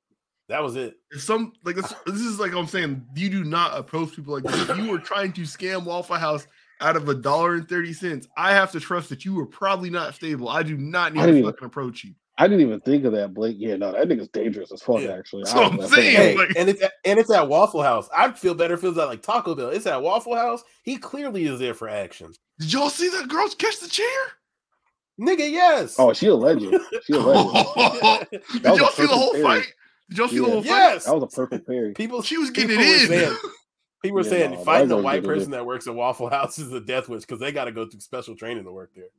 That 0.49 0.63
was 0.63 0.75
it. 0.75 0.95
If 1.11 1.21
some 1.21 1.53
like 1.63 1.75
this, 1.75 1.93
this 2.05 2.21
is 2.21 2.39
like 2.39 2.53
I'm 2.53 2.67
saying, 2.67 3.05
you 3.15 3.29
do 3.29 3.43
not 3.43 3.77
approach 3.77 4.15
people 4.15 4.33
like 4.33 4.43
this. 4.43 4.69
If 4.69 4.77
you 4.77 4.89
were 4.89 4.99
trying 4.99 5.31
to 5.33 5.41
scam 5.41 5.85
Waffle 5.85 6.17
House 6.17 6.47
out 6.81 6.95
of 6.95 7.07
a 7.07 7.15
dollar 7.15 7.55
and 7.55 7.69
thirty 7.69 7.93
cents, 7.93 8.27
I 8.35 8.53
have 8.53 8.71
to 8.71 8.79
trust 8.79 9.09
that 9.09 9.23
you 9.23 9.35
were 9.35 9.45
probably 9.45 9.89
not 9.89 10.15
stable. 10.15 10.49
I 10.49 10.63
do 10.63 10.75
not 10.75 11.13
need 11.13 11.21
to 11.21 11.27
fucking 11.27 11.39
even, 11.39 11.65
approach 11.65 12.03
you. 12.03 12.15
I 12.39 12.47
didn't 12.47 12.61
even 12.61 12.79
think 12.79 13.03
of 13.03 13.11
that, 13.11 13.33
Blake. 13.33 13.57
Yeah, 13.59 13.75
no, 13.75 13.91
that 13.91 14.07
nigga's 14.07 14.29
dangerous 14.29 14.71
as 14.71 14.81
fuck. 14.81 15.01
Yeah. 15.01 15.11
Actually, 15.11 15.43
so 15.43 15.61
I'm 15.61 15.81
saying, 15.89 16.15
hey, 16.15 16.37
like, 16.37 16.55
and 16.55 16.69
it's 16.69 16.81
at, 16.81 16.93
and 17.03 17.19
it's 17.19 17.29
at 17.29 17.49
Waffle 17.49 17.83
House. 17.83 18.07
I'd 18.15 18.39
feel 18.39 18.55
better 18.55 18.75
if 18.75 18.83
it 18.83 18.87
was 18.87 18.97
at 18.97 19.09
like 19.09 19.21
Taco 19.21 19.55
Bell. 19.55 19.67
It's 19.67 19.85
at 19.85 20.01
Waffle 20.01 20.37
House. 20.37 20.63
He 20.83 20.95
clearly 20.95 21.45
is 21.47 21.59
there 21.59 21.73
for 21.73 21.89
action. 21.89 22.31
Did 22.59 22.71
y'all 22.71 22.89
see 22.89 23.09
that 23.09 23.27
girl 23.27 23.45
catch 23.49 23.81
the 23.81 23.89
chair? 23.89 24.05
Nigga, 25.19 25.51
yes. 25.51 25.97
Oh, 25.99 26.13
she 26.13 26.27
a 26.27 26.35
legend. 26.35 26.79
She 27.03 27.11
a 27.11 27.19
legend. 27.19 28.27
Did 28.53 28.63
y'all 28.63 28.87
see 28.87 29.03
the 29.03 29.09
whole 29.09 29.33
parry. 29.33 29.43
fight? 29.43 29.73
Did 30.07 30.17
y'all 30.17 30.27
see 30.29 30.35
yeah. 30.37 30.41
the 30.41 30.51
whole 30.51 30.63
yes. 30.63 31.03
fight? 31.03 31.11
That 31.11 31.19
was 31.19 31.33
a 31.33 31.35
perfect 31.35 31.67
parry. 31.67 31.93
People, 31.93 32.21
she 32.21 32.37
was 32.37 32.51
getting 32.51 32.79
it 32.79 33.01
in. 33.01 33.07
Saying, 33.09 33.37
people 34.01 34.15
were 34.15 34.23
yeah, 34.23 34.29
saying 34.29 34.51
no, 34.51 34.63
fighting 34.63 34.91
a 34.91 34.97
white 34.97 35.25
person 35.25 35.51
that 35.51 35.65
works 35.65 35.87
at 35.87 35.95
Waffle 35.95 36.29
House 36.29 36.57
is 36.57 36.71
a 36.71 36.79
death 36.79 37.09
wish 37.09 37.21
because 37.21 37.39
they 37.39 37.51
got 37.51 37.65
to 37.65 37.73
go 37.73 37.85
through 37.85 37.99
special 37.99 38.33
training 38.37 38.63
to 38.63 38.71
work 38.71 38.91
there. 38.95 39.09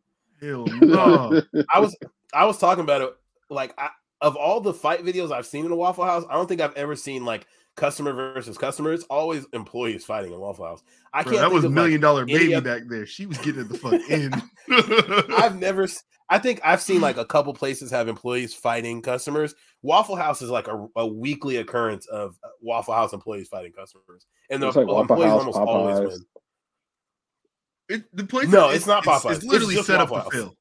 Hell 0.42 0.64
no. 0.80 1.42
I 1.72 1.80
was 1.80 1.96
I 2.32 2.44
was 2.44 2.58
talking 2.58 2.84
about 2.84 3.02
it 3.02 3.10
like 3.48 3.74
I, 3.78 3.90
of 4.20 4.36
all 4.36 4.60
the 4.60 4.74
fight 4.74 5.04
videos 5.04 5.32
I've 5.32 5.46
seen 5.46 5.64
in 5.64 5.72
a 5.72 5.76
Waffle 5.76 6.04
House, 6.04 6.24
I 6.28 6.34
don't 6.34 6.46
think 6.46 6.60
I've 6.60 6.76
ever 6.76 6.96
seen 6.96 7.24
like 7.24 7.46
customer 7.76 8.12
versus 8.12 8.58
customer. 8.58 8.92
It's 8.92 9.04
always 9.04 9.46
employees 9.52 10.04
fighting 10.04 10.32
in 10.32 10.40
Waffle 10.40 10.66
House. 10.66 10.82
I 11.12 11.22
can't. 11.22 11.36
that 11.36 11.50
was 11.50 11.64
million 11.64 12.00
like 12.00 12.00
dollar 12.00 12.26
baby 12.26 12.54
other... 12.54 12.78
back 12.78 12.88
there. 12.88 13.06
She 13.06 13.26
was 13.26 13.38
getting 13.38 13.66
the 13.66 13.78
fuck 13.78 14.00
in. 14.08 14.32
I've 15.42 15.58
never. 15.58 15.88
I 16.28 16.38
think 16.38 16.60
I've 16.62 16.80
seen 16.80 17.00
like 17.00 17.16
a 17.16 17.24
couple 17.24 17.52
places 17.54 17.90
have 17.90 18.06
employees 18.06 18.54
fighting 18.54 19.02
customers. 19.02 19.54
Waffle 19.82 20.16
House 20.16 20.42
is 20.42 20.50
like 20.50 20.68
a, 20.68 20.86
a 20.94 21.06
weekly 21.06 21.56
occurrence 21.56 22.06
of 22.06 22.38
uh, 22.44 22.48
Waffle 22.60 22.94
House 22.94 23.12
employees 23.12 23.48
fighting 23.48 23.72
customers, 23.72 24.26
and 24.48 24.62
the 24.62 24.66
like 24.66 24.76
employees 24.76 25.24
House, 25.24 25.40
almost 25.40 25.58
Popeyes. 25.58 25.66
always 25.66 25.98
win. 26.00 26.24
It, 27.90 28.16
the 28.16 28.24
place 28.24 28.48
no, 28.48 28.68
it's, 28.68 28.78
it's 28.78 28.86
not 28.86 29.04
Popeyes. 29.04 29.32
It's, 29.32 29.38
it's 29.38 29.44
literally 29.44 29.74
it's 29.74 29.86
set 29.86 29.98
Waffle 29.98 30.16
up 30.16 30.24
to 30.26 30.30
fail. 30.30 30.56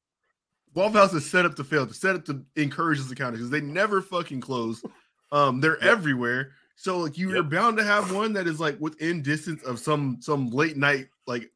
Waffle 0.74 1.00
House 1.00 1.14
is 1.14 1.30
set 1.30 1.44
up 1.44 1.54
to 1.56 1.64
fail, 1.64 1.86
to 1.86 1.94
set 1.94 2.16
up 2.16 2.24
to 2.26 2.44
encourage 2.56 3.02
the 3.04 3.14
counter 3.14 3.36
because 3.36 3.50
they 3.50 3.60
never 3.60 4.02
fucking 4.02 4.40
close. 4.40 4.82
Um, 5.32 5.60
they're 5.60 5.78
yep. 5.82 5.92
everywhere. 5.92 6.52
So 6.74 6.98
like 6.98 7.16
you 7.16 7.30
yep. 7.30 7.40
are 7.40 7.42
bound 7.44 7.76
to 7.78 7.84
have 7.84 8.12
one 8.12 8.32
that 8.32 8.46
is 8.46 8.58
like 8.58 8.80
within 8.80 9.22
distance 9.22 9.62
of 9.62 9.78
some 9.78 10.18
some 10.20 10.50
late 10.50 10.76
night 10.76 11.06
like 11.26 11.50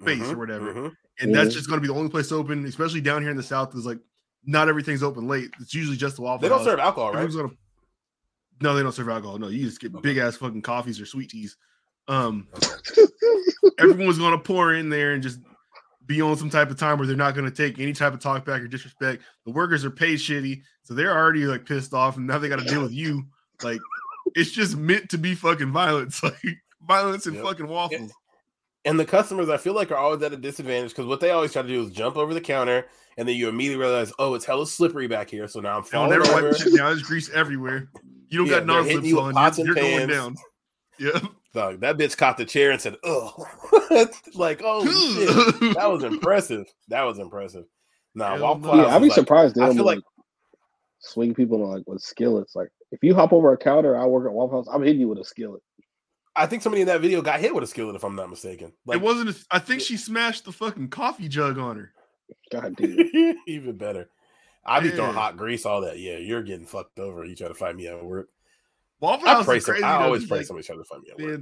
space 0.00 0.20
mm-hmm, 0.20 0.34
or 0.34 0.38
whatever. 0.38 0.72
Mm-hmm. 0.72 0.88
And 1.20 1.34
that's 1.34 1.54
just 1.54 1.68
gonna 1.68 1.80
be 1.80 1.88
the 1.88 1.94
only 1.94 2.10
place 2.10 2.30
open, 2.30 2.64
especially 2.66 3.00
down 3.00 3.22
here 3.22 3.30
in 3.30 3.36
the 3.36 3.42
south, 3.42 3.74
is 3.74 3.86
like 3.86 3.98
not 4.44 4.68
everything's 4.68 5.02
open 5.02 5.26
late. 5.26 5.50
It's 5.60 5.74
usually 5.74 5.96
just 5.96 6.16
the 6.16 6.22
Waffle 6.22 6.42
They 6.42 6.48
don't 6.48 6.58
House. 6.58 6.66
serve 6.66 6.78
alcohol, 6.78 7.14
right? 7.14 7.28
Gonna... 7.28 7.50
No, 8.60 8.76
they 8.76 8.82
don't 8.82 8.92
serve 8.92 9.08
alcohol. 9.08 9.38
No, 9.38 9.48
you 9.48 9.64
just 9.64 9.80
get 9.80 9.92
okay. 9.92 10.02
big 10.02 10.18
ass 10.18 10.36
fucking 10.36 10.62
coffees 10.62 11.00
or 11.00 11.06
sweet 11.06 11.30
teas. 11.30 11.56
Um 12.08 12.48
everyone's 13.78 14.18
gonna 14.18 14.38
pour 14.38 14.74
in 14.74 14.88
there 14.88 15.12
and 15.12 15.22
just 15.22 15.40
be 16.06 16.22
on 16.22 16.36
some 16.36 16.50
type 16.50 16.70
of 16.70 16.78
time 16.78 16.98
where 16.98 17.06
they're 17.06 17.16
not 17.16 17.34
going 17.34 17.50
to 17.50 17.54
take 17.54 17.80
any 17.80 17.92
type 17.92 18.14
of 18.14 18.20
talk 18.20 18.44
back 18.44 18.62
or 18.62 18.68
disrespect. 18.68 19.22
The 19.44 19.50
workers 19.50 19.84
are 19.84 19.90
paid 19.90 20.18
shitty, 20.18 20.62
so 20.82 20.94
they're 20.94 21.16
already 21.16 21.46
like 21.46 21.66
pissed 21.66 21.92
off, 21.92 22.16
and 22.16 22.26
now 22.26 22.38
they 22.38 22.48
got 22.48 22.60
to 22.60 22.64
deal 22.64 22.82
with 22.82 22.92
you. 22.92 23.24
Like 23.62 23.80
it's 24.34 24.50
just 24.50 24.76
meant 24.76 25.10
to 25.10 25.18
be 25.18 25.34
fucking 25.34 25.72
violence, 25.72 26.22
like 26.22 26.36
violence 26.86 27.26
and 27.26 27.36
yep. 27.36 27.44
fucking 27.44 27.66
waffles. 27.66 28.12
And 28.84 29.00
the 29.00 29.04
customers, 29.04 29.48
I 29.48 29.56
feel 29.56 29.74
like, 29.74 29.90
are 29.90 29.96
always 29.96 30.22
at 30.22 30.32
a 30.32 30.36
disadvantage 30.36 30.90
because 30.90 31.06
what 31.06 31.18
they 31.18 31.30
always 31.30 31.52
try 31.52 31.62
to 31.62 31.68
do 31.68 31.82
is 31.82 31.90
jump 31.90 32.16
over 32.16 32.32
the 32.32 32.40
counter, 32.40 32.86
and 33.16 33.28
then 33.28 33.34
you 33.34 33.48
immediately 33.48 33.84
realize, 33.84 34.12
oh, 34.20 34.34
it's 34.34 34.44
hella 34.44 34.66
slippery 34.66 35.08
back 35.08 35.28
here. 35.28 35.48
So 35.48 35.58
now 35.60 35.78
I'm 35.78 35.82
falling 35.82 36.12
over. 36.12 36.54
Shit 36.54 36.76
down. 36.76 36.90
There's 36.90 37.02
grease 37.02 37.28
everywhere. 37.30 37.88
You 38.28 38.38
don't 38.38 38.46
yeah, 38.46 38.58
got 38.58 38.66
non-slips 38.66 39.12
on. 39.12 39.56
You're, 39.56 39.66
you're 39.66 39.74
going 39.74 40.08
down. 40.08 40.36
Yeah. 40.98 41.20
Dog, 41.56 41.80
that 41.80 41.96
bitch 41.96 42.18
caught 42.18 42.36
the 42.36 42.44
chair 42.44 42.70
and 42.70 42.80
said, 42.80 42.96
"Oh, 43.02 43.32
like 44.34 44.60
oh 44.62 44.84
shit, 44.84 45.74
that 45.74 45.90
was 45.90 46.04
impressive. 46.04 46.66
That 46.88 47.04
was 47.04 47.18
impressive." 47.18 47.64
Nah, 48.14 48.36
yeah, 48.36 48.94
I'd 48.94 49.00
be 49.00 49.08
like, 49.08 49.12
surprised. 49.12 49.54
They 49.54 49.62
I 49.62 49.72
feel 49.72 49.84
like, 49.84 49.96
like 49.96 50.04
swing 50.98 51.34
people 51.34 51.66
like 51.66 51.82
with 51.86 52.02
skillets. 52.02 52.54
Like 52.54 52.68
if 52.92 53.02
you 53.02 53.14
hop 53.14 53.32
over 53.32 53.54
a 53.54 53.56
counter, 53.56 53.96
I 53.96 54.04
work 54.04 54.26
at 54.26 54.34
Waffle 54.34 54.58
House. 54.58 54.68
I'm 54.70 54.82
hitting 54.82 55.00
you 55.00 55.08
with 55.08 55.18
a 55.18 55.24
skillet. 55.24 55.62
I 56.36 56.44
think 56.44 56.62
somebody 56.62 56.82
in 56.82 56.88
that 56.88 57.00
video 57.00 57.22
got 57.22 57.40
hit 57.40 57.54
with 57.54 57.64
a 57.64 57.66
skillet, 57.66 57.96
if 57.96 58.04
I'm 58.04 58.16
not 58.16 58.28
mistaken. 58.28 58.74
Like, 58.84 58.96
it 58.96 59.02
wasn't. 59.02 59.30
A, 59.30 59.36
I 59.50 59.58
think 59.58 59.80
she 59.80 59.96
smashed 59.96 60.44
the 60.44 60.52
fucking 60.52 60.90
coffee 60.90 61.28
jug 61.28 61.56
on 61.56 61.76
her. 61.78 61.92
God 62.52 62.76
damn. 62.76 63.38
Even 63.46 63.78
better. 63.78 64.10
I'd 64.66 64.82
be 64.82 64.90
yeah. 64.90 64.96
throwing 64.96 65.14
hot 65.14 65.38
grease, 65.38 65.64
all 65.64 65.80
that. 65.80 65.98
Yeah, 65.98 66.18
you're 66.18 66.42
getting 66.42 66.66
fucked 66.66 66.98
over. 66.98 67.24
You 67.24 67.34
try 67.34 67.48
to 67.48 67.54
fight 67.54 67.76
me 67.76 67.86
at 67.86 68.04
work. 68.04 68.28
Waffle 69.00 69.28
House 69.28 69.42
I, 69.42 69.44
pray 69.44 69.60
crazy, 69.60 69.84
I 69.84 70.04
always 70.04 70.26
pray 70.26 70.38
like, 70.38 70.46
somebody 70.46 70.66
trying 70.66 70.78
to 70.78 70.84
find 70.84 71.02
me 71.02 71.10
at. 71.10 71.40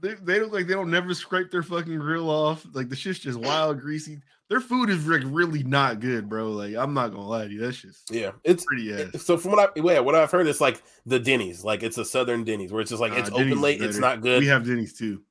They, 0.00 0.14
they 0.14 0.40
look 0.40 0.52
like 0.52 0.66
they 0.66 0.74
don't 0.74 0.90
never 0.90 1.12
scrape 1.12 1.50
their 1.50 1.62
fucking 1.62 1.98
grill 1.98 2.30
off. 2.30 2.64
Like 2.72 2.88
the 2.88 2.96
shit's 2.96 3.18
just 3.18 3.38
wild, 3.38 3.80
greasy. 3.80 4.20
Their 4.48 4.60
food 4.60 4.90
is 4.90 5.06
like 5.06 5.22
really 5.26 5.62
not 5.62 6.00
good, 6.00 6.28
bro. 6.28 6.50
Like 6.52 6.74
I'm 6.76 6.94
not 6.94 7.08
gonna 7.08 7.26
lie 7.26 7.46
to 7.46 7.52
you, 7.52 7.60
that's 7.60 7.78
just 7.78 8.10
yeah, 8.10 8.30
it's 8.44 8.64
pretty 8.64 8.94
ass. 8.94 9.22
So 9.22 9.36
from 9.36 9.52
what 9.52 9.70
I 9.76 9.80
yeah, 9.80 10.00
what 10.00 10.14
I've 10.14 10.30
heard, 10.30 10.46
it's 10.46 10.60
like 10.60 10.82
the 11.04 11.18
Denny's, 11.18 11.64
like 11.64 11.82
it's 11.82 11.98
a 11.98 12.04
Southern 12.04 12.44
Denny's 12.44 12.72
where 12.72 12.80
it's 12.80 12.90
just 12.90 13.00
like 13.00 13.12
it's 13.12 13.28
Denny's 13.28 13.52
open 13.52 13.60
late, 13.60 13.82
it's 13.82 13.98
not 13.98 14.20
good. 14.20 14.40
We 14.40 14.46
have 14.46 14.64
Denny's 14.64 14.96
too. 14.96 15.22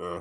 Uh, 0.00 0.20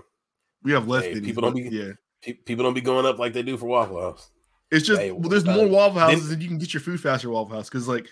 we 0.61 0.73
have 0.73 0.87
less 0.87 1.03
hey, 1.03 1.13
Denny's. 1.15 1.25
People 1.27 1.41
don't 1.41 1.55
be 1.55 1.69
yeah. 1.69 2.33
People 2.45 2.63
don't 2.63 2.73
be 2.73 2.81
going 2.81 3.05
up 3.05 3.17
like 3.17 3.33
they 3.33 3.41
do 3.41 3.57
for 3.57 3.67
Waffle 3.67 4.01
House. 4.01 4.29
It's 4.69 4.85
just 4.85 5.01
hey, 5.01 5.11
well, 5.11 5.29
there's 5.29 5.47
uh, 5.47 5.55
more 5.55 5.67
Waffle 5.67 5.99
Houses, 5.99 6.31
and 6.31 6.41
you 6.43 6.47
can 6.47 6.57
get 6.57 6.73
your 6.73 6.81
food 6.81 6.99
faster 6.99 7.29
Waffle 7.29 7.55
House 7.55 7.69
because 7.69 7.87
like 7.87 8.07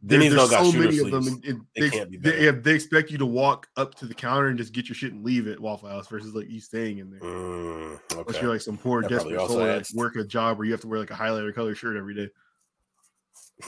then 0.00 0.20
there's 0.20 0.50
so 0.50 0.72
many 0.72 0.98
of 0.98 1.10
them. 1.10 1.26
And, 1.26 1.44
and 1.44 1.66
they, 1.74 1.88
they, 1.88 2.04
they, 2.16 2.50
they, 2.50 2.74
expect 2.74 3.10
you 3.10 3.18
to 3.18 3.26
walk 3.26 3.66
up 3.76 3.96
to 3.96 4.06
the 4.06 4.14
counter 4.14 4.46
and 4.46 4.56
just 4.56 4.72
get 4.72 4.88
your 4.88 4.94
shit 4.94 5.12
and 5.12 5.24
leave 5.24 5.48
at 5.48 5.58
Waffle 5.58 5.88
House 5.88 6.06
versus 6.06 6.34
like 6.34 6.48
you 6.48 6.60
staying 6.60 6.98
in 6.98 7.10
there. 7.10 7.20
Mm, 7.20 7.94
okay. 7.94 8.20
Unless 8.20 8.40
you're 8.40 8.52
like 8.52 8.60
some 8.60 8.78
poor 8.78 9.02
that 9.02 9.10
desperate 9.10 9.40
soul 9.40 9.58
that 9.58 9.88
work 9.94 10.14
a 10.14 10.24
job 10.24 10.56
where 10.56 10.66
you 10.66 10.72
have 10.72 10.80
to 10.82 10.88
wear 10.88 11.00
like 11.00 11.10
a 11.10 11.14
highlighter 11.14 11.52
color 11.52 11.74
shirt 11.74 11.96
every 11.96 12.14
day. 12.14 12.28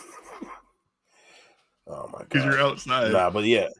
oh 1.89 2.09
my 2.13 2.19
god! 2.19 2.29
Because 2.29 2.45
you're 2.45 2.61
outside. 2.61 3.11
Nah, 3.11 3.31
but 3.31 3.43
yeah, 3.43 3.71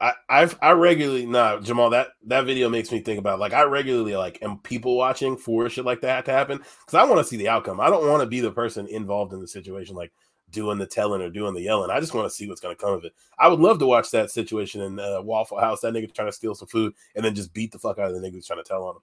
I 0.00 0.12
I've 0.28 0.58
I 0.60 0.72
regularly 0.72 1.24
nah 1.24 1.60
Jamal 1.60 1.90
that 1.90 2.08
that 2.26 2.46
video 2.46 2.68
makes 2.68 2.90
me 2.90 2.98
think 2.98 3.20
about 3.20 3.38
like 3.38 3.52
I 3.52 3.62
regularly 3.62 4.16
like 4.16 4.42
am 4.42 4.58
people 4.58 4.96
watching 4.96 5.36
for 5.36 5.68
shit 5.70 5.84
like 5.84 6.00
that 6.00 6.24
to 6.24 6.32
happen 6.32 6.58
because 6.58 6.94
I 6.94 7.04
want 7.04 7.18
to 7.20 7.24
see 7.24 7.36
the 7.36 7.48
outcome. 7.48 7.80
I 7.80 7.90
don't 7.90 8.08
want 8.08 8.22
to 8.22 8.26
be 8.26 8.40
the 8.40 8.50
person 8.50 8.88
involved 8.88 9.32
in 9.32 9.40
the 9.40 9.46
situation. 9.46 9.94
Like 9.94 10.12
doing 10.56 10.78
the 10.78 10.86
telling 10.86 11.20
or 11.20 11.28
doing 11.28 11.52
the 11.52 11.60
yelling. 11.60 11.90
I 11.90 12.00
just 12.00 12.14
want 12.14 12.26
to 12.26 12.34
see 12.34 12.48
what's 12.48 12.62
going 12.62 12.74
to 12.74 12.82
come 12.82 12.94
of 12.94 13.04
it. 13.04 13.12
I 13.38 13.46
would 13.46 13.60
love 13.60 13.78
to 13.80 13.86
watch 13.86 14.10
that 14.10 14.30
situation 14.30 14.80
in 14.80 14.98
uh, 14.98 15.20
Waffle 15.20 15.60
House. 15.60 15.82
That 15.82 15.92
nigga 15.92 16.12
trying 16.12 16.28
to 16.28 16.32
steal 16.32 16.54
some 16.54 16.66
food 16.66 16.94
and 17.14 17.22
then 17.22 17.34
just 17.34 17.52
beat 17.52 17.72
the 17.72 17.78
fuck 17.78 17.98
out 17.98 18.10
of 18.10 18.14
the 18.14 18.26
nigga 18.26 18.32
who's 18.32 18.46
trying 18.46 18.64
to 18.64 18.68
tell 18.68 18.84
on 18.84 18.96
him. 18.96 19.02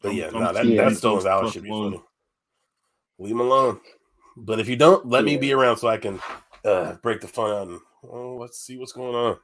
But 0.00 0.14
yeah, 0.14 0.30
no, 0.30 0.40
nah, 0.40 0.52
that, 0.52 0.66
yeah, 0.66 0.88
that 0.88 0.96
stolen 0.96 1.22
valor 1.22 1.50
should 1.50 1.62
be 1.64 1.68
funny. 1.68 2.02
Leave 3.18 3.32
him 3.32 3.40
alone. 3.40 3.80
But 4.36 4.58
if 4.58 4.68
you 4.68 4.76
don't, 4.76 5.06
let 5.06 5.24
yeah. 5.24 5.34
me 5.34 5.36
be 5.36 5.52
around 5.52 5.76
so 5.76 5.88
I 5.88 5.98
can 5.98 6.18
uh, 6.64 6.94
break 6.94 7.20
the 7.20 7.28
fun 7.28 7.50
out 7.50 7.68
and 7.68 7.80
well, 8.02 8.38
let's 8.38 8.58
see 8.58 8.78
what's 8.78 8.92
going 8.92 9.14
on. 9.14 9.38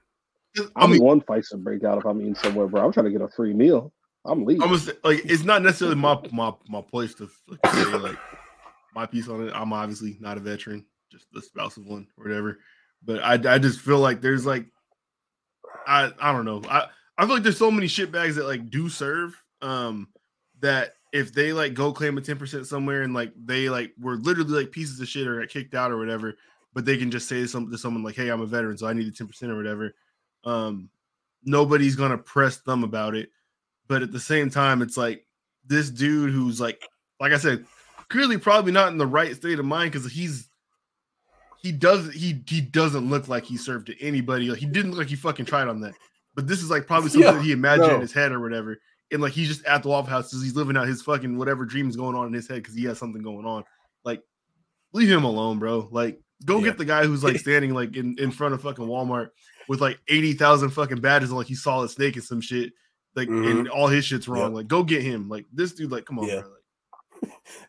I 0.75 0.87
mean, 0.87 1.03
one 1.03 1.21
fight 1.21 1.45
to 1.51 1.59
break 1.59 1.85
out 1.85 1.99
if 1.99 2.05
I'm 2.05 2.21
eating 2.21 2.35
somewhere, 2.35 2.67
bro. 2.67 2.85
I'm 2.85 2.93
trying 2.93 3.05
to 3.05 3.13
get 3.13 3.21
a 3.21 3.29
free 3.29 3.53
meal. 3.53 3.93
I'm 4.25 4.45
leaving. 4.45 4.63
I'm 4.63 4.73
like, 4.73 5.23
it's 5.25 5.45
not 5.45 5.63
necessarily 5.63 5.97
my 5.97 6.19
my 6.33 6.53
my 6.69 6.83
place 6.83 7.15
to 7.17 7.31
like, 7.49 7.75
say 7.75 7.85
like 7.97 8.19
my 8.95 9.07
piece 9.07 9.29
on 9.29 9.49
it. 9.49 9.53
I'm 9.55 9.73
obviously 9.73 10.17
not 10.21 10.37
a 10.37 10.41
veteran, 10.41 10.85
just 11.11 11.27
the 11.33 11.43
spouse 11.43 11.77
of 11.77 11.87
one 11.87 12.07
or 12.17 12.25
whatever. 12.25 12.59
But 13.05 13.23
I, 13.23 13.55
I 13.55 13.59
just 13.59 13.81
feel 13.81 13.99
like 13.99 14.21
there's 14.21 14.47
like 14.47 14.67
I 15.87 16.13
I 16.21 16.33
don't 16.33 16.45
know. 16.45 16.63
I 16.69 16.87
I 17.19 17.27
feel 17.27 17.35
like 17.35 17.43
there's 17.43 17.59
so 17.59 17.71
many 17.71 17.87
shit 17.87 18.13
bags 18.13 18.37
that 18.37 18.47
like 18.47 18.71
do 18.71 18.89
serve 18.89 19.41
um 19.63 20.09
that 20.61 20.95
if 21.13 21.33
they 21.33 21.53
like 21.53 21.75
go 21.75 21.93
claim 21.93 22.17
a 22.17 22.21
10% 22.21 22.67
somewhere 22.67 23.03
and 23.03 23.13
like 23.13 23.33
they 23.37 23.69
like 23.69 23.93
were 23.99 24.17
literally 24.17 24.63
like 24.63 24.73
pieces 24.73 25.01
of 25.01 25.09
shit 25.09 25.27
or 25.27 25.41
got 25.41 25.49
kicked 25.49 25.75
out 25.75 25.91
or 25.91 25.99
whatever, 25.99 26.37
but 26.73 26.85
they 26.85 26.97
can 26.97 27.11
just 27.11 27.29
say 27.29 27.45
something 27.47 27.73
to 27.73 27.79
someone 27.79 28.05
like, 28.05 28.15
Hey, 28.15 28.29
I'm 28.29 28.41
a 28.41 28.47
veteran, 28.47 28.79
so 28.79 28.87
I 28.87 28.93
need 28.93 29.09
a 29.09 29.11
10% 29.11 29.43
or 29.49 29.57
whatever. 29.57 29.95
Um 30.45 30.91
nobody's 31.45 31.97
gonna 31.97 32.19
press 32.19 32.59
them 32.59 32.85
about 32.85 33.15
it. 33.15 33.31
But 33.89 34.03
at 34.03 34.13
the 34.13 34.21
same 34.21 34.51
time, 34.51 34.83
it's 34.83 34.97
like 34.97 35.27
this 35.67 35.91
dude 35.91 36.33
who's 36.33 36.61
like 36.61 36.83
like 37.19 37.33
I 37.33 37.39
said, 37.39 37.67
clearly 38.11 38.37
probably 38.37 38.73
not 38.73 38.93
in 38.93 38.99
the 38.99 39.07
right 39.07 39.35
state 39.35 39.59
of 39.59 39.65
mind 39.65 39.93
because 39.93 40.11
he's 40.11 40.49
he 41.63 41.73
does 41.73 42.13
he 42.13 42.43
he 42.47 42.61
doesn't 42.61 43.09
look 43.09 43.29
like 43.29 43.45
he 43.45 43.57
served 43.57 43.87
to 43.87 44.03
anybody. 44.03 44.51
Like, 44.51 44.59
he 44.59 44.67
didn't 44.67 44.91
look 44.91 44.99
like 44.99 45.09
he 45.09 45.17
fucking 45.17 45.47
tried 45.47 45.69
on 45.69 45.81
that. 45.81 45.95
But 46.35 46.47
this 46.47 46.63
is 46.63 46.71
like 46.71 46.87
probably 46.87 47.09
something 47.11 47.29
yeah, 47.29 47.37
that 47.37 47.45
he 47.45 47.53
imagined 47.53 47.89
no. 47.89 47.95
in 47.95 48.01
his 48.01 48.13
head 48.13 48.33
or 48.33 48.41
whatever. 48.41 48.79
and 49.11 49.23
like 49.23 49.33
he's 49.33 49.49
just 49.49 49.65
at 49.65 49.83
the 49.83 49.89
Waffle 49.89 50.11
House 50.11 50.31
because 50.31 50.43
he's 50.43 50.57
living 50.57 50.77
out 50.77 50.87
his 50.87 51.03
fucking 51.03 51.39
whatever 51.39 51.65
dreams 51.65 51.97
going 51.97 52.17
on 52.17 52.27
in 52.27 52.33
his 52.33 52.49
head 52.49 52.57
because 52.57 52.75
he 52.75 52.85
has 52.85 52.99
something 52.99 53.23
going 53.23 53.47
on. 53.47 53.65
Like, 54.05 54.23
leave 54.93 55.11
him 55.11 55.25
alone, 55.25 55.59
bro. 55.59 55.89
Like, 55.91 56.21
go 56.45 56.59
yeah. 56.59 56.65
get 56.65 56.79
the 56.79 56.85
guy 56.85 57.07
who's 57.07 57.25
like 57.25 57.37
standing 57.41 57.75
like 57.75 57.97
in, 57.97 58.17
in 58.19 58.31
front 58.31 58.55
of 58.55 58.63
fucking 58.63 58.87
Walmart 58.87 59.31
with 59.69 59.81
like 59.81 60.01
eighty 60.09 60.33
thousand 60.33 60.71
fucking 60.71 61.01
badges 61.01 61.31
and 61.31 61.39
like 61.39 61.47
he 61.47 61.55
saw 61.55 61.83
a 61.83 61.89
snake 61.89 62.17
and 62.17 62.25
some 62.25 62.41
shit. 62.41 62.73
Like, 63.17 63.29
mm-hmm. 63.29 63.59
and 63.59 63.69
all 63.69 63.89
his 63.89 64.05
shit's 64.05 64.29
wrong. 64.29 64.55
Like, 64.55 64.69
go 64.69 64.85
get 64.85 65.03
him. 65.03 65.29
Like, 65.29 65.45
this 65.53 65.73
dude, 65.73 65.91
like, 65.91 66.05
come 66.05 66.21
on, 66.21 66.27
bro. 66.27 66.37
Like, 66.37 66.60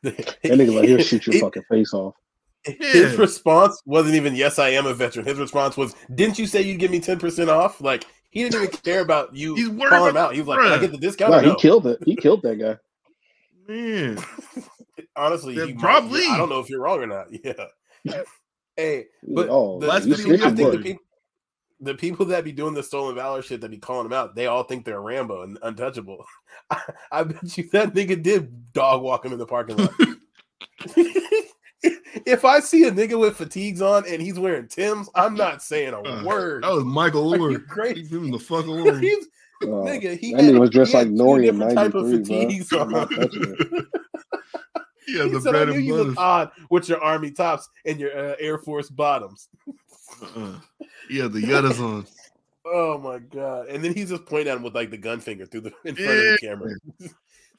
that 0.04 0.18
nigga 0.44 0.76
like 0.76 0.86
he'll 0.86 0.98
shoot 1.00 1.28
your 1.28 1.40
fucking 1.40 1.64
face 1.70 1.94
off. 1.94 2.16
His 2.64 3.16
response 3.18 3.82
wasn't 3.86 4.16
even 4.16 4.36
"Yes, 4.36 4.60
I 4.60 4.70
am 4.70 4.86
a 4.86 4.94
veteran." 4.94 5.26
His 5.26 5.40
response 5.40 5.78
was, 5.78 5.96
"Didn't 6.14 6.38
you 6.38 6.46
say 6.46 6.62
you'd 6.62 6.80
give 6.80 6.92
me 6.92 7.00
ten 7.00 7.18
percent 7.18 7.50
off?" 7.50 7.82
Like 7.82 8.06
he 8.30 8.44
didn't 8.44 8.62
even 8.62 8.78
care 8.78 9.02
about 9.02 9.36
you 9.36 9.56
He's 9.56 9.68
calling 9.68 10.12
him 10.12 10.18
out. 10.18 10.34
He 10.34 10.42
was 10.42 10.48
like, 10.48 10.60
I 10.60 10.78
get 10.78 10.92
the 10.92 10.98
discount?" 10.98 11.32
No, 11.32 11.40
he 11.40 11.56
killed 11.56 11.88
it. 11.88 12.00
He 12.06 12.16
killed 12.16 12.44
that 12.44 12.58
guy. 12.58 12.78
Man, 13.68 14.24
honestly, 15.16 15.56
yeah, 15.56 15.74
probably. 15.80 16.28
Might, 16.28 16.36
I 16.36 16.38
don't 16.38 16.50
know 16.50 16.60
if 16.60 16.70
you're 16.70 16.82
wrong 16.82 17.00
or 17.00 17.08
not. 17.08 17.28
Yeah. 18.04 18.24
hey, 18.76 19.06
but 19.22 19.48
oh, 19.48 19.80
the, 19.80 19.86
the 19.86 20.16
people, 20.16 20.34
I 20.44 20.50
think 20.56 20.72
the 20.72 20.78
people, 20.80 21.04
the 21.82 21.95
people 21.95 22.26
that 22.28 22.44
be 22.44 22.52
doing 22.52 22.76
the 22.76 22.84
stolen 22.84 23.16
valor 23.16 23.41
shit 23.41 23.60
that 23.62 23.72
be 23.72 23.78
calling 23.78 24.08
them 24.08 24.14
out, 24.14 24.36
they 24.36 24.45
all 24.45 24.64
think 24.64 24.86
they're 24.86 25.02
Rambo 25.02 25.41
and 25.41 25.58
untouchable. 25.64 26.24
I, 26.70 26.82
I 27.12 27.24
bet 27.24 27.58
you 27.58 27.68
that 27.74 27.94
nigga 27.94 28.22
did 28.22 28.72
dog 28.72 29.02
walk 29.02 29.26
him 29.26 29.34
in 29.34 29.40
the 29.40 29.45
parking 29.45 29.78
lot. 29.78 29.91
if 31.84 32.45
I 32.45 32.60
see 32.60 32.86
a 32.88 32.91
nigga 32.91 33.20
with 33.20 33.36
fatigues 33.36 33.82
on 33.82 34.03
and 34.08 34.22
he's 34.22 34.38
wearing 34.38 34.68
Tim's, 34.68 35.10
I'm 35.16 35.34
not 35.34 35.64
saying 35.64 35.94
a 35.94 36.02
uh, 36.02 36.24
word. 36.24 36.64
That 36.64 36.72
was 36.72 36.86
Michael 36.86 37.30
Lord. 37.30 37.68
Great. 37.68 37.98
He's 37.98 38.12
him 38.12 38.30
the 38.30 38.40
fuck 38.40 38.66
alone. 38.66 39.02
he's, 39.02 39.26
uh, 39.64 39.68
nigga, 39.68 40.18
he 40.18 40.34
that 40.34 40.44
had, 40.44 40.60
was 40.60 40.70
dressed 40.70 40.94
like 40.94 41.08
Nori 41.08 41.48
in 41.49 41.60
type 41.76 41.95
of 41.95 42.10
fatigues 42.10 42.72
on. 42.74 42.91
yeah, 45.08 45.26
the 45.26 45.40
bread 45.49 45.70
and 45.70 45.84
you 45.84 45.95
look 45.95 46.18
odd 46.18 46.52
with 46.70 46.88
your 46.88 47.02
army 47.02 47.32
tops 47.32 47.68
and 47.86 47.99
your 47.99 48.16
uh, 48.16 48.36
Air 48.40 48.60
Force 48.60 48.90
bottoms. 48.90 49.49
Uh-uh. 50.22 50.60
Yeah, 51.10 51.28
the 51.28 51.42
Yuttas 51.42 51.80
on. 51.84 52.06
Oh 52.66 52.98
my 52.98 53.20
god! 53.20 53.68
And 53.68 53.84
then 53.84 53.94
he's 53.94 54.10
just 54.10 54.26
pointing 54.26 54.50
at 54.50 54.58
him 54.58 54.64
with 54.64 54.76
like 54.76 54.92
the 54.92 54.98
gun 54.98 55.20
finger 55.20 55.46
through 55.46 55.62
the 55.62 55.74
in 55.84 55.96
front 55.96 56.12
yeah. 56.12 56.16
of 56.16 56.24
the 56.24 56.38
camera. 56.42 56.72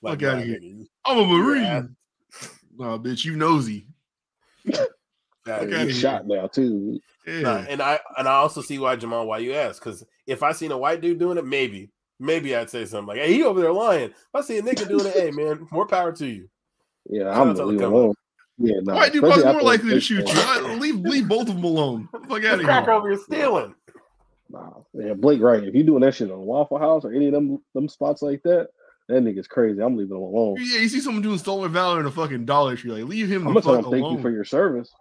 like, 0.03 0.21
Fuck 0.21 0.23
out 0.23 0.39
of 0.39 0.45
here! 0.45 0.61
I'm 1.05 1.19
a 1.19 1.27
marine. 1.27 1.97
Nah, 2.77 2.99
bitch, 2.99 3.25
you 3.25 3.37
nosy. 3.37 3.87
Yeah, 5.45 5.85
he's 5.85 5.99
shot 5.99 6.27
now 6.27 6.47
too. 6.47 7.01
Yeah. 7.27 7.41
Nah, 7.41 7.65
and 7.69 7.83
I 7.83 7.99
and 8.17 8.29
I 8.29 8.35
also 8.35 8.63
see 8.63 8.79
why 8.79 8.95
Jamal 8.95 9.27
why 9.27 9.39
you 9.39 9.55
ask 9.55 9.83
because 9.83 10.05
if 10.25 10.43
I 10.43 10.53
seen 10.53 10.71
a 10.71 10.79
white 10.79 11.01
dude 11.01 11.19
doing 11.19 11.37
it, 11.37 11.45
maybe 11.45 11.91
maybe 12.21 12.55
I'd 12.55 12.71
say 12.71 12.85
something 12.85 13.09
like, 13.09 13.19
"Hey, 13.19 13.33
he 13.35 13.43
over 13.43 13.61
there 13.61 13.73
lying." 13.73 14.11
If 14.11 14.17
I 14.35 14.41
see 14.43 14.59
a 14.59 14.63
nigga 14.63 14.89
doing 14.89 15.07
it, 15.07 15.15
hey 15.15 15.31
man, 15.33 15.67
more 15.73 15.87
power 15.87 16.13
to 16.13 16.27
you. 16.27 16.49
Yeah, 17.11 17.31
I'm 17.31 17.55
gonna 17.55 17.65
leave 17.65 17.81
alone. 17.81 18.15
Yeah, 18.59 18.81
no, 18.83 18.95
white 18.95 19.13
dude 19.13 19.23
probably 19.23 19.45
more 19.45 19.63
likely 19.63 19.91
to 19.91 20.01
shoot 20.01 20.29
you. 20.29 20.79
leave 20.79 20.97
leave 20.97 21.29
both 21.29 21.49
of 21.49 21.55
them 21.55 21.65
alone. 21.65 22.09
Fuck 22.13 22.45
out 22.45 22.55
of 22.55 22.61
here. 22.61 22.65
Crack 22.65 22.89
over 22.89 23.11
your 23.11 23.19
stealing. 23.19 23.75
Nah, 24.51 24.71
yeah, 24.93 25.15
Blake, 25.15 25.41
right? 25.41 25.65
If 25.65 25.75
you 25.75 25.83
doing 25.83 26.03
that 26.03 26.15
shit 26.15 26.31
on 26.31 26.41
Waffle 26.41 26.79
House 26.79 27.05
or 27.05 27.13
any 27.13 27.27
of 27.27 27.33
them 27.33 27.63
them 27.75 27.89
spots 27.89 28.21
like 28.21 28.43
that, 28.43 28.69
that 29.09 29.23
nigga's 29.23 29.49
crazy. 29.49 29.81
I'm 29.81 29.97
leaving 29.97 30.17
him 30.17 30.23
alone. 30.23 30.57
Yeah, 30.59 30.81
you 30.81 30.89
see 30.89 31.01
someone 31.01 31.23
doing 31.23 31.39
stolen 31.39 31.73
valor 31.73 32.01
in 32.01 32.07
a 32.07 32.11
fucking 32.11 32.45
Dollar 32.45 32.77
Tree, 32.77 32.93
like 32.93 33.05
leave 33.05 33.29
him. 33.29 33.47
I'm 33.47 33.55
gonna 33.55 33.63
tell 33.63 33.75
him 33.77 33.91
thank 33.91 34.11
you 34.11 34.21
for 34.21 34.31
your 34.31 34.45
service. 34.45 34.93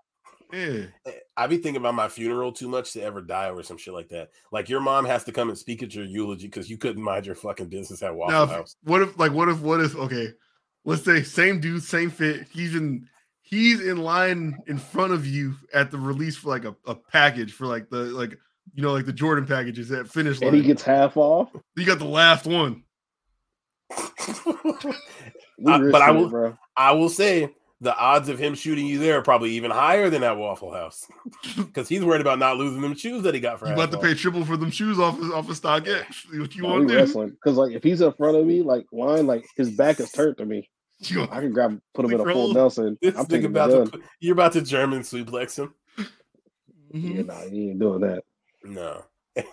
Yeah, 0.53 0.85
I 1.37 1.47
be 1.47 1.57
thinking 1.57 1.77
about 1.77 1.95
my 1.95 2.09
funeral 2.09 2.51
too 2.51 2.67
much 2.67 2.93
to 2.93 3.01
ever 3.01 3.21
die 3.21 3.49
or 3.49 3.63
some 3.63 3.77
shit 3.77 3.93
like 3.93 4.09
that. 4.09 4.31
Like 4.51 4.67
your 4.67 4.81
mom 4.81 5.05
has 5.05 5.23
to 5.25 5.31
come 5.31 5.49
and 5.49 5.57
speak 5.57 5.81
at 5.81 5.95
your 5.95 6.03
eulogy 6.03 6.47
because 6.47 6.69
you 6.69 6.77
couldn't 6.77 7.01
mind 7.01 7.25
your 7.25 7.35
fucking 7.35 7.67
business 7.67 8.03
at 8.03 8.13
Waffle 8.13 8.33
now, 8.33 8.45
House. 8.45 8.75
What 8.83 9.01
if, 9.01 9.17
like, 9.17 9.31
what 9.31 9.47
if, 9.47 9.61
what 9.61 9.79
if? 9.79 9.95
Okay, 9.95 10.29
let's 10.83 11.03
say 11.03 11.23
same 11.23 11.61
dude, 11.61 11.83
same 11.83 12.09
fit. 12.09 12.47
He's 12.51 12.75
in, 12.75 13.07
he's 13.51 13.85
in 13.85 13.97
line 13.97 14.57
in 14.65 14.79
front 14.79 15.13
of 15.13 15.27
you 15.27 15.53
at 15.73 15.91
the 15.91 15.99
release 15.99 16.37
for 16.37 16.49
like 16.49 16.65
a, 16.65 16.75
a 16.87 16.95
package 16.95 17.53
for 17.53 17.67
like 17.67 17.89
the 17.89 18.05
like 18.05 18.31
you 18.73 18.81
know 18.81 18.93
like 18.93 19.05
the 19.05 19.13
Jordan 19.13 19.45
packages 19.45 19.91
at 19.91 20.07
finish 20.07 20.41
line. 20.41 20.47
And 20.47 20.57
he 20.57 20.63
gets 20.63 20.81
half 20.81 21.15
off. 21.17 21.49
You 21.75 21.85
got 21.85 21.99
the 21.99 22.05
last 22.05 22.47
one. 22.47 22.83
Uh, 25.63 25.77
but 25.91 26.01
I 26.01 26.09
will, 26.09 26.27
bro. 26.27 26.57
I 26.75 26.91
will 26.93 27.07
say 27.07 27.47
the 27.81 27.95
odds 27.95 28.29
of 28.29 28.39
him 28.39 28.55
shooting 28.55 28.87
you 28.87 28.97
there 28.97 29.19
are 29.19 29.21
probably 29.21 29.51
even 29.51 29.69
higher 29.69 30.09
than 30.09 30.23
at 30.23 30.35
Waffle 30.35 30.73
House 30.73 31.05
because 31.55 31.87
he's 31.87 32.03
worried 32.03 32.21
about 32.21 32.39
not 32.39 32.57
losing 32.57 32.81
them 32.81 32.95
shoes 32.95 33.21
that 33.21 33.35
he 33.35 33.39
got 33.39 33.59
for. 33.59 33.67
You 33.67 33.73
about 33.73 33.91
to 33.91 33.99
pay 33.99 34.15
triple 34.15 34.43
for 34.43 34.57
them 34.57 34.71
shoes 34.71 34.97
off 34.97 35.19
of, 35.19 35.31
off 35.31 35.47
of 35.47 35.59
StockX. 35.59 36.39
What 36.39 36.55
you 36.55 36.63
want 36.63 36.87
to 36.87 37.05
do? 37.05 37.27
Because 37.27 37.57
like 37.57 37.73
if 37.73 37.83
he's 37.83 38.01
in 38.01 38.11
front 38.13 38.37
of 38.37 38.45
me, 38.47 38.63
like 38.63 38.87
line, 38.91 39.27
like 39.27 39.45
his 39.55 39.69
back 39.69 39.99
is 39.99 40.11
turned 40.11 40.37
to 40.37 40.45
me. 40.45 40.67
I 41.03 41.39
can 41.39 41.51
grab, 41.51 41.81
put 41.93 42.05
him 42.05 42.11
in 42.13 42.19
a 42.19 42.33
full 42.33 42.53
Nelson. 42.53 42.97
This 43.01 43.15
I'm 43.17 43.25
thinking 43.25 43.49
about 43.49 43.67
to 43.67 43.91
put, 43.91 44.03
you're 44.19 44.33
about 44.33 44.53
to 44.53 44.61
German 44.61 45.01
suplex 45.01 45.57
him. 45.57 45.73
Mm-hmm. 46.93 47.17
Yeah, 47.17 47.21
nah, 47.23 47.41
he 47.49 47.69
ain't 47.69 47.79
doing 47.79 48.01
that. 48.01 48.23
No. 48.63 49.03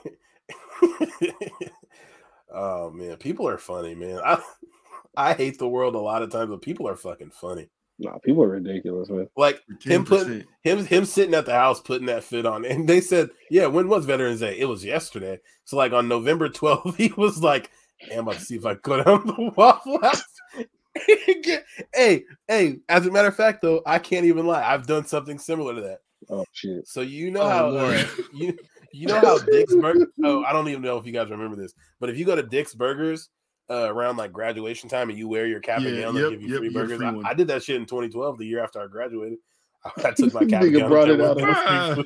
oh 2.52 2.90
man, 2.90 3.16
people 3.16 3.48
are 3.48 3.58
funny, 3.58 3.94
man. 3.94 4.20
I 4.24 4.42
I 5.16 5.32
hate 5.32 5.58
the 5.58 5.68
world 5.68 5.94
a 5.94 6.00
lot 6.00 6.22
of 6.22 6.30
times, 6.30 6.50
but 6.50 6.62
people 6.62 6.86
are 6.88 6.96
fucking 6.96 7.30
funny. 7.30 7.68
Nah, 7.98 8.18
people 8.18 8.44
are 8.44 8.48
ridiculous, 8.48 9.08
man. 9.08 9.28
Like 9.36 9.60
10%. 9.82 9.90
him 9.90 10.04
putting 10.04 10.44
him 10.62 10.86
him 10.86 11.04
sitting 11.04 11.34
at 11.34 11.46
the 11.46 11.52
house 11.52 11.80
putting 11.80 12.06
that 12.06 12.22
fit 12.22 12.46
on, 12.46 12.64
and 12.64 12.88
they 12.88 13.00
said, 13.00 13.30
"Yeah, 13.50 13.66
when 13.66 13.88
was 13.88 14.04
Veterans 14.04 14.40
Day? 14.40 14.58
It 14.58 14.66
was 14.66 14.84
yesterday." 14.84 15.40
So 15.64 15.76
like 15.76 15.92
on 15.92 16.06
November 16.08 16.48
12th, 16.48 16.94
he 16.96 17.12
was 17.16 17.42
like, 17.42 17.70
hey, 17.96 18.16
"I'm 18.16 18.20
about 18.20 18.36
to 18.36 18.40
see 18.40 18.56
if 18.56 18.66
I 18.66 18.74
go 18.74 19.02
down 19.02 19.26
the 19.26 19.52
Waffle 19.56 20.00
House." 20.00 20.22
hey, 21.94 22.24
hey! 22.46 22.78
As 22.88 23.06
a 23.06 23.10
matter 23.10 23.28
of 23.28 23.36
fact, 23.36 23.62
though, 23.62 23.82
I 23.86 23.98
can't 23.98 24.26
even 24.26 24.46
lie. 24.46 24.62
I've 24.62 24.86
done 24.86 25.04
something 25.04 25.38
similar 25.38 25.74
to 25.74 25.80
that. 25.82 25.98
Oh 26.30 26.44
shit! 26.52 26.86
So 26.88 27.00
you 27.00 27.30
know 27.30 27.42
oh, 27.42 27.48
how 27.48 27.68
uh, 27.68 28.04
you 28.34 28.58
you 28.92 29.06
know 29.06 29.20
how 29.20 29.38
Dick's 29.38 29.74
Burger. 29.74 30.06
Oh, 30.24 30.44
I 30.44 30.52
don't 30.52 30.68
even 30.68 30.82
know 30.82 30.96
if 30.98 31.06
you 31.06 31.12
guys 31.12 31.30
remember 31.30 31.56
this, 31.56 31.74
but 32.00 32.10
if 32.10 32.18
you 32.18 32.24
go 32.24 32.36
to 32.36 32.42
Dick's 32.42 32.74
Burgers 32.74 33.28
uh, 33.70 33.92
around 33.92 34.16
like 34.16 34.32
graduation 34.32 34.88
time 34.88 35.10
and 35.10 35.18
you 35.18 35.28
wear 35.28 35.46
your 35.46 35.60
cap 35.60 35.80
yeah, 35.80 35.88
and 35.88 36.00
gown, 36.00 36.16
yep, 36.16 36.24
they 36.24 36.30
give 36.30 36.42
you 36.42 36.48
yep, 36.48 36.58
free 36.58 36.70
burgers. 36.70 36.98
Free 36.98 37.06
I, 37.06 37.30
I, 37.30 37.34
did 37.34 37.48
that 37.48 37.62
shit 37.62 37.76
in 37.76 37.86
2012, 37.86 38.38
the 38.38 38.46
year 38.46 38.62
after 38.62 38.80
I 38.80 38.86
graduated. 38.86 39.38
I, 40.04 40.10
took 40.10 40.34
my 40.34 40.44
cap 40.44 40.62
and 40.62 40.72
gown. 40.72 40.90
Brought 40.90 41.10
it 41.10 41.20
out 41.20 41.38
ah, 41.40 41.96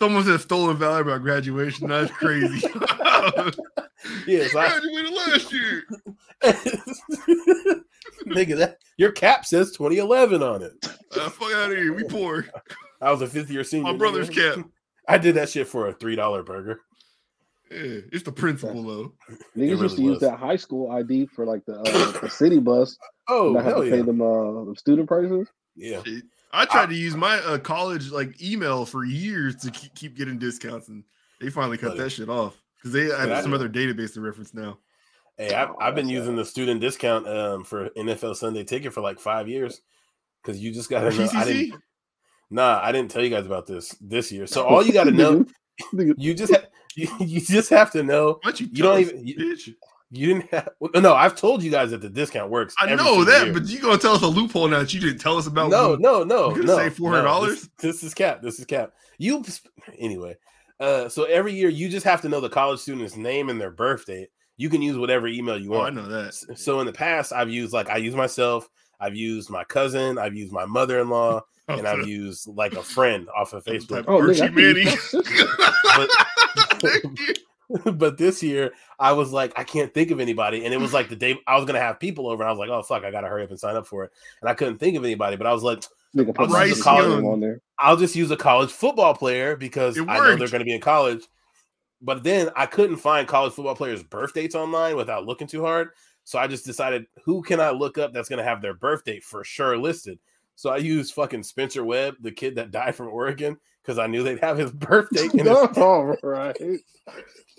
Someone 0.00 0.24
said 0.24 0.40
stolen 0.40 0.76
valor 0.78 1.02
about 1.02 1.22
graduation. 1.22 1.88
That's 1.88 2.10
crazy. 2.12 2.66
yes, 4.26 4.54
I 4.56 4.80
graduated 4.80 5.12
last 5.12 5.52
year. 5.52 5.84
Nigga, 8.26 8.56
that 8.58 8.78
your 8.96 9.12
cap 9.12 9.44
says 9.44 9.72
2011 9.72 10.42
on 10.42 10.62
it. 10.62 10.72
Uh, 10.84 11.28
fuck 11.28 11.52
out 11.52 11.70
of 11.70 11.76
here. 11.76 11.92
We 11.92 12.04
poor. 12.04 12.46
I 13.00 13.10
was 13.10 13.22
a 13.22 13.26
fifth 13.26 13.50
year 13.50 13.64
senior. 13.64 13.92
My 13.92 13.98
brother's 13.98 14.28
cap. 14.28 14.58
I 15.08 15.18
did 15.18 15.34
that 15.36 15.48
shit 15.48 15.66
for 15.66 15.88
a 15.88 15.92
three 15.92 16.16
dollar 16.16 16.42
burger. 16.42 16.80
Yeah, 17.70 18.00
it's 18.12 18.24
the 18.24 18.32
principle 18.32 18.82
though. 18.82 19.12
Niggas 19.56 19.56
really 19.56 19.70
used 19.70 19.96
to 19.96 20.02
was. 20.02 20.10
use 20.12 20.20
that 20.20 20.38
high 20.38 20.56
school 20.56 20.90
ID 20.90 21.26
for 21.26 21.46
like 21.46 21.64
the, 21.66 21.78
uh, 21.80 22.20
the 22.20 22.28
city 22.28 22.58
bus. 22.58 22.96
Oh, 23.28 23.56
I 23.56 23.62
have 23.62 23.76
to 23.76 23.84
yeah. 23.84 23.90
pay 23.90 24.02
them 24.02 24.20
uh 24.20 24.74
student 24.74 25.08
prices. 25.08 25.48
Yeah. 25.76 26.02
I 26.52 26.64
tried 26.64 26.84
I, 26.84 26.86
to 26.86 26.94
use 26.94 27.14
my 27.14 27.36
uh, 27.38 27.58
college 27.58 28.10
like 28.10 28.42
email 28.42 28.84
for 28.84 29.04
years 29.04 29.56
to 29.56 29.70
keep, 29.70 29.94
keep 29.94 30.16
getting 30.16 30.38
discounts, 30.38 30.88
and 30.88 31.04
they 31.40 31.48
finally 31.48 31.78
cut 31.78 31.96
that 31.96 32.10
shit 32.10 32.28
off 32.28 32.60
because 32.76 32.92
they 32.92 33.04
have 33.04 33.42
some 33.42 33.54
other 33.54 33.68
database 33.68 34.14
to 34.14 34.20
reference 34.20 34.52
now. 34.52 34.78
Hey, 35.40 35.54
I've, 35.54 35.70
I've 35.80 35.94
been 35.94 36.10
using 36.10 36.36
the 36.36 36.44
student 36.44 36.82
discount 36.82 37.26
um, 37.26 37.64
for 37.64 37.88
NFL 37.96 38.36
Sunday 38.36 38.62
ticket 38.62 38.92
for 38.92 39.00
like 39.00 39.18
five 39.18 39.48
years 39.48 39.80
because 40.42 40.60
you 40.60 40.70
just 40.70 40.90
got 40.90 41.00
to 41.00 41.16
know. 41.16 41.30
I 41.34 41.44
didn't, 41.46 41.80
nah, 42.50 42.78
I 42.82 42.92
didn't 42.92 43.10
tell 43.10 43.24
you 43.24 43.30
guys 43.30 43.46
about 43.46 43.66
this 43.66 43.96
this 44.02 44.30
year. 44.30 44.46
So 44.46 44.66
all 44.66 44.84
you 44.84 44.92
got 44.92 45.04
to 45.04 45.10
know, 45.12 45.46
you 45.94 46.34
just 46.34 46.52
ha- 46.52 46.66
you, 46.94 47.08
you 47.20 47.40
just 47.40 47.70
have 47.70 47.90
to 47.92 48.02
know. 48.02 48.38
What 48.42 48.60
you, 48.60 48.68
you 48.70 48.82
don't 48.82 49.00
even. 49.00 49.26
You, 49.26 49.56
you, 50.10 50.26
didn't 50.26 50.50
have. 50.50 50.68
No, 50.96 51.14
I've 51.14 51.36
told 51.36 51.62
you 51.62 51.70
guys 51.70 51.92
that 51.92 52.02
the 52.02 52.10
discount 52.10 52.50
works. 52.50 52.74
I 52.78 52.94
know 52.94 53.24
that, 53.24 53.46
year. 53.46 53.54
but 53.54 53.66
you 53.66 53.80
gonna 53.80 53.96
tell 53.96 54.16
us 54.16 54.22
a 54.22 54.26
loophole 54.26 54.68
now 54.68 54.80
that 54.80 54.92
you 54.92 55.00
didn't 55.00 55.20
tell 55.20 55.38
us 55.38 55.46
about? 55.46 55.70
No, 55.70 55.94
no, 55.94 56.22
no. 56.22 56.54
You 56.54 56.64
no, 56.64 56.76
say 56.76 56.90
four 56.90 57.12
hundred 57.12 57.24
dollars. 57.24 57.48
No, 57.48 57.54
this, 57.54 58.00
this, 58.00 58.02
is 58.02 58.12
cap. 58.12 58.42
This 58.42 58.58
is 58.58 58.66
cap. 58.66 58.92
You 59.16 59.42
anyway. 59.98 60.36
Uh, 60.78 61.08
so 61.08 61.24
every 61.24 61.54
year 61.54 61.70
you 61.70 61.88
just 61.88 62.04
have 62.04 62.20
to 62.22 62.28
know 62.28 62.40
the 62.42 62.50
college 62.50 62.80
student's 62.80 63.16
name 63.16 63.48
and 63.48 63.58
their 63.58 63.70
birth 63.70 64.04
date. 64.04 64.28
You 64.60 64.68
can 64.68 64.82
use 64.82 64.98
whatever 64.98 65.26
email 65.26 65.58
you 65.58 65.70
want. 65.70 65.96
Oh, 65.96 66.02
I 66.02 66.04
know 66.04 66.08
that. 66.10 66.34
So 66.34 66.80
in 66.80 66.86
the 66.86 66.92
past, 66.92 67.32
I've 67.32 67.48
used 67.48 67.72
like 67.72 67.88
I 67.88 67.96
use 67.96 68.14
myself. 68.14 68.68
I've 69.00 69.16
used 69.16 69.48
my 69.48 69.64
cousin. 69.64 70.18
I've 70.18 70.36
used 70.36 70.52
my 70.52 70.66
mother-in-law, 70.66 71.40
oh, 71.68 71.74
and 71.74 71.88
I've 71.88 72.06
used 72.06 72.46
like 72.46 72.74
a 72.74 72.82
friend 72.82 73.26
off 73.34 73.54
of 73.54 73.64
Facebook. 73.64 74.04
Oh, 74.06 74.20
Archie 74.20 74.50
Manning. 74.50 74.98
but, 76.76 77.94
but 77.98 78.18
this 78.18 78.42
year 78.42 78.72
I 78.98 79.12
was 79.12 79.32
like, 79.32 79.58
I 79.58 79.64
can't 79.64 79.94
think 79.94 80.10
of 80.10 80.20
anybody. 80.20 80.66
And 80.66 80.74
it 80.74 80.78
was 80.78 80.92
like 80.92 81.08
the 81.08 81.16
day 81.16 81.38
I 81.46 81.56
was 81.56 81.64
gonna 81.64 81.80
have 81.80 81.98
people 81.98 82.28
over, 82.28 82.42
and 82.42 82.48
I 82.50 82.52
was 82.52 82.58
like, 82.58 82.68
oh 82.68 82.82
fuck, 82.82 83.02
I 83.02 83.10
gotta 83.10 83.28
hurry 83.28 83.44
up 83.44 83.48
and 83.48 83.58
sign 83.58 83.76
up 83.76 83.86
for 83.86 84.04
it. 84.04 84.10
And 84.42 84.50
I 84.50 84.52
couldn't 84.52 84.76
think 84.76 84.94
of 84.94 85.04
anybody, 85.04 85.36
but 85.36 85.46
I 85.46 85.54
was 85.54 85.62
like, 85.62 85.84
I'll, 86.36 86.48
just 86.68 86.82
college, 86.82 87.60
I'll 87.78 87.96
just 87.96 88.14
use 88.14 88.30
a 88.30 88.36
college 88.36 88.70
football 88.70 89.14
player 89.14 89.56
because 89.56 89.98
I 89.98 90.18
know 90.18 90.36
they're 90.36 90.48
gonna 90.48 90.64
be 90.64 90.74
in 90.74 90.82
college. 90.82 91.26
But 92.02 92.22
then 92.22 92.50
I 92.56 92.66
couldn't 92.66 92.96
find 92.96 93.28
college 93.28 93.52
football 93.52 93.74
players' 93.76 94.02
birth 94.02 94.32
dates 94.32 94.54
online 94.54 94.96
without 94.96 95.26
looking 95.26 95.46
too 95.46 95.62
hard. 95.62 95.90
So 96.24 96.38
I 96.38 96.46
just 96.46 96.64
decided 96.64 97.06
who 97.24 97.42
can 97.42 97.60
I 97.60 97.70
look 97.70 97.98
up 97.98 98.12
that's 98.12 98.28
gonna 98.28 98.44
have 98.44 98.62
their 98.62 98.74
birthday 98.74 99.20
for 99.20 99.44
sure 99.44 99.76
listed. 99.76 100.18
So 100.56 100.70
I 100.70 100.76
used 100.76 101.14
fucking 101.14 101.42
Spencer 101.42 101.84
Webb, 101.84 102.16
the 102.20 102.30
kid 102.30 102.54
that 102.56 102.70
died 102.70 102.94
from 102.94 103.08
Oregon, 103.08 103.56
because 103.82 103.98
I 103.98 104.06
knew 104.06 104.22
they'd 104.22 104.40
have 104.40 104.58
his 104.58 104.70
birthday. 104.72 105.24
In 105.32 105.46
his- 105.46 105.78
All 105.78 106.16
right. 106.22 106.56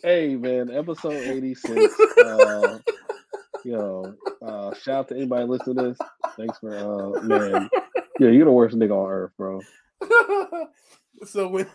Hey 0.04 0.36
man, 0.36 0.72
episode 0.72 1.14
86. 1.14 1.94
Uh, 2.18 2.80
yo, 3.66 4.16
uh, 4.42 4.74
shout 4.76 4.96
out 4.96 5.08
to 5.10 5.16
anybody 5.16 5.46
listening 5.46 5.76
to 5.78 5.84
this. 5.90 5.98
Thanks 6.38 6.58
for 6.60 6.76
uh 6.76 7.22
man. 7.24 7.70
Yeah, 8.20 8.30
you're 8.30 8.46
the 8.46 8.52
worst 8.52 8.76
nigga 8.76 8.92
on 8.96 9.10
earth, 9.12 9.32
bro. 9.38 9.62
so 11.26 11.48
when 11.48 11.68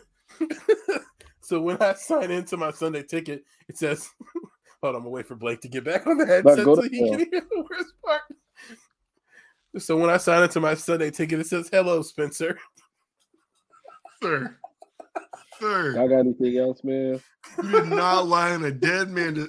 so 1.47 1.61
when 1.61 1.81
I 1.81 1.93
sign 1.97 2.33
into 2.33 2.57
my 2.57 2.73
Sunday 2.73 3.05
ticket, 3.05 3.45
it 3.69 3.79
says 3.79 4.11
hold 4.83 4.95
on, 4.95 4.97
I'm 4.97 5.03
gonna 5.03 5.11
wait 5.11 5.29
for 5.29 5.37
Blake 5.37 5.61
to 5.61 5.69
get 5.69 5.85
back 5.85 6.05
on 6.07 6.19
the 6.19 6.27
headset 6.27 6.65
so 6.65 6.83
he 6.83 6.89
can 6.89 7.19
hear 7.19 7.27
the 7.29 7.67
worst 7.71 7.93
part. 8.05 8.23
So 9.79 9.97
when 9.97 10.11
I 10.11 10.17
sign 10.17 10.43
into 10.43 10.59
my 10.59 10.75
Sunday 10.75 11.13
ticket, 11.13 11.39
it 11.39 11.47
says 11.47 11.69
hello, 11.71 12.03
Spencer. 12.03 12.59
Sir. 14.23 14.57
Sir. 15.61 15.95
Y'all 15.95 16.09
got 16.09 16.21
anything 16.21 16.59
else, 16.59 16.83
man? 16.83 17.21
You're 17.63 17.87
not 17.87 18.27
lying 18.27 18.65
a 18.65 18.73
dead 18.73 19.11
man 19.11 19.35
to 19.37 19.49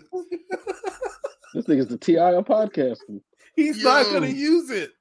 this 1.56 1.65
nigga's 1.65 1.88
the 1.88 1.98
TI 1.98 2.19
on 2.19 2.44
podcasting. 2.44 3.22
He's 3.56 3.82
Yo. 3.82 3.90
not 3.90 4.06
gonna 4.14 4.28
use 4.28 4.69
it. 4.69 4.91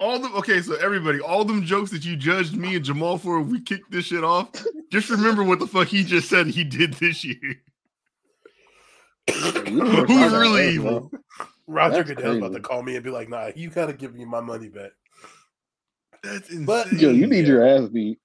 All 0.00 0.18
the 0.18 0.30
okay, 0.38 0.62
so 0.62 0.76
everybody, 0.76 1.20
all 1.20 1.44
them 1.44 1.62
jokes 1.62 1.90
that 1.90 2.06
you 2.06 2.16
judged 2.16 2.56
me 2.56 2.74
and 2.74 2.84
Jamal 2.84 3.18
for, 3.18 3.40
we 3.40 3.60
kicked 3.60 3.90
this 3.90 4.06
shit 4.06 4.24
off. 4.24 4.48
Just 4.90 5.10
remember 5.10 5.44
what 5.44 5.58
the 5.58 5.66
fuck 5.66 5.88
he 5.88 6.04
just 6.04 6.28
said 6.28 6.46
he 6.46 6.64
did 6.64 6.94
this 6.94 7.22
year. 7.22 7.60
Who's 9.30 10.32
really 10.32 10.70
evil? 10.70 11.10
Roger 11.66 12.02
Goodell's 12.02 12.38
about 12.38 12.52
to 12.54 12.60
call 12.60 12.82
me 12.82 12.96
and 12.96 13.04
be 13.04 13.10
like, 13.10 13.28
"Nah, 13.28 13.50
you 13.54 13.68
gotta 13.68 13.92
give 13.92 14.14
me 14.14 14.24
my 14.24 14.40
money 14.40 14.68
back." 14.68 14.90
That's 16.22 16.48
insane. 16.48 16.64
But 16.64 16.92
yo, 16.92 17.10
you 17.10 17.26
need 17.26 17.46
your 17.46 17.66
ass 17.66 17.88
beat. 17.88 18.18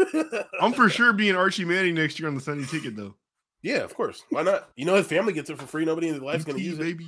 I'm 0.60 0.72
for 0.72 0.88
sure 0.88 1.12
being 1.12 1.36
Archie 1.36 1.64
Manning 1.64 1.94
next 1.94 2.18
year 2.18 2.28
on 2.28 2.34
the 2.34 2.40
Sunday 2.40 2.66
ticket, 2.66 2.96
though. 2.96 3.14
Yeah, 3.62 3.78
of 3.78 3.94
course. 3.94 4.24
Why 4.30 4.42
not? 4.42 4.70
You 4.76 4.84
know 4.84 4.96
his 4.96 5.06
family 5.06 5.32
gets 5.32 5.48
it 5.48 5.58
for 5.58 5.66
free. 5.66 5.84
Nobody 5.84 6.08
in 6.08 6.14
his 6.14 6.22
life's 6.22 6.44
gonna 6.44 6.58
use 6.58 6.78
it. 6.78 6.82
Baby. 6.82 7.06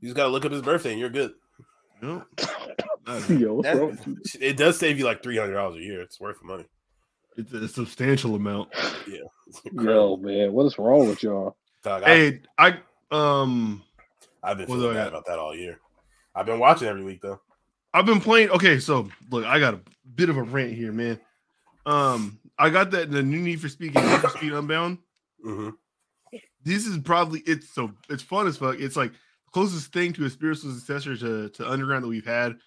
You 0.00 0.08
just 0.08 0.16
gotta 0.16 0.30
look 0.30 0.44
up 0.44 0.52
his 0.52 0.62
birthday 0.62 0.92
and 0.92 1.00
you're 1.00 1.10
good. 1.10 1.32
No. 2.00 2.24
Yo, 3.28 3.62
it 4.40 4.56
does 4.58 4.78
save 4.78 4.98
you 4.98 5.04
like 5.04 5.22
three 5.22 5.38
hundred 5.38 5.54
dollars 5.54 5.76
a 5.76 5.80
year. 5.80 6.02
It's 6.02 6.20
worth 6.20 6.40
the 6.40 6.46
money. 6.46 6.66
It's 7.36 7.52
a 7.52 7.68
substantial 7.68 8.34
amount. 8.34 8.68
Yeah. 9.08 9.20
Yo, 9.72 10.16
man, 10.16 10.52
what 10.52 10.66
is 10.66 10.78
wrong 10.78 11.08
with 11.08 11.22
y'all? 11.22 11.56
Dog, 11.82 12.04
hey, 12.04 12.42
I, 12.58 12.78
I 13.12 13.42
um 13.44 13.82
I've 14.42 14.58
been 14.58 14.66
feeling 14.66 14.94
bad 14.94 15.08
about 15.08 15.24
that 15.26 15.38
all 15.38 15.54
year. 15.54 15.78
I've 16.34 16.44
been 16.44 16.58
watching 16.58 16.88
every 16.88 17.02
week 17.02 17.22
though. 17.22 17.40
I've 17.94 18.04
been 18.04 18.20
playing. 18.20 18.50
Okay, 18.50 18.78
so 18.78 19.08
look, 19.30 19.46
I 19.46 19.58
got 19.58 19.74
a 19.74 19.80
bit 20.14 20.28
of 20.28 20.36
a 20.36 20.42
rant 20.42 20.74
here, 20.74 20.92
man. 20.92 21.18
Um, 21.86 22.38
I 22.58 22.68
got 22.68 22.90
that 22.90 23.10
the 23.10 23.22
new 23.22 23.40
Need 23.40 23.60
for 23.60 23.68
Speed, 23.70 23.94
Need 23.94 24.20
for 24.20 24.28
Speed 24.28 24.52
Unbound. 24.52 24.98
Mm-hmm. 25.44 25.70
This 26.62 26.86
is 26.86 26.98
probably 26.98 27.40
it's 27.46 27.70
so 27.70 27.92
it's 28.10 28.22
fun 28.22 28.46
as 28.46 28.58
fuck. 28.58 28.78
It's 28.78 28.96
like 28.96 29.12
closest 29.52 29.92
thing 29.92 30.12
to 30.12 30.26
a 30.26 30.30
spiritual 30.30 30.72
successor 30.72 31.16
to, 31.16 31.48
to 31.48 31.70
Underground 31.70 32.04
that 32.04 32.08
we've 32.08 32.26
had 32.26 32.58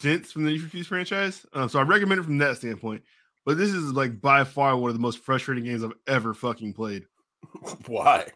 since 0.00 0.32
from 0.32 0.44
the 0.44 0.52
Need 0.52 0.62
for 0.62 0.68
Speed 0.68 0.86
franchise. 0.86 1.46
Um, 1.52 1.68
so 1.68 1.78
I 1.78 1.82
recommend 1.82 2.20
it 2.20 2.24
from 2.24 2.38
that 2.38 2.56
standpoint. 2.56 3.02
But 3.44 3.58
this 3.58 3.70
is 3.70 3.92
like 3.92 4.20
by 4.20 4.44
far 4.44 4.76
one 4.76 4.90
of 4.90 4.94
the 4.94 5.00
most 5.00 5.18
frustrating 5.18 5.64
games 5.64 5.82
I've 5.82 5.92
ever 6.06 6.34
fucking 6.34 6.74
played. 6.74 7.04
Why? 7.86 8.26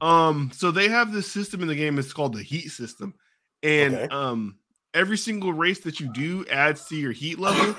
Um, 0.00 0.50
so 0.54 0.70
they 0.70 0.88
have 0.88 1.12
this 1.12 1.30
system 1.30 1.60
in 1.62 1.68
the 1.68 1.74
game. 1.74 1.98
It's 1.98 2.12
called 2.12 2.34
the 2.34 2.42
heat 2.42 2.68
system, 2.68 3.14
and 3.62 3.94
okay. 3.94 4.08
um, 4.08 4.56
every 4.94 5.18
single 5.18 5.52
race 5.52 5.80
that 5.80 6.00
you 6.00 6.10
do 6.12 6.46
adds 6.50 6.86
to 6.86 6.96
your 6.96 7.12
heat 7.12 7.38
level. 7.38 7.74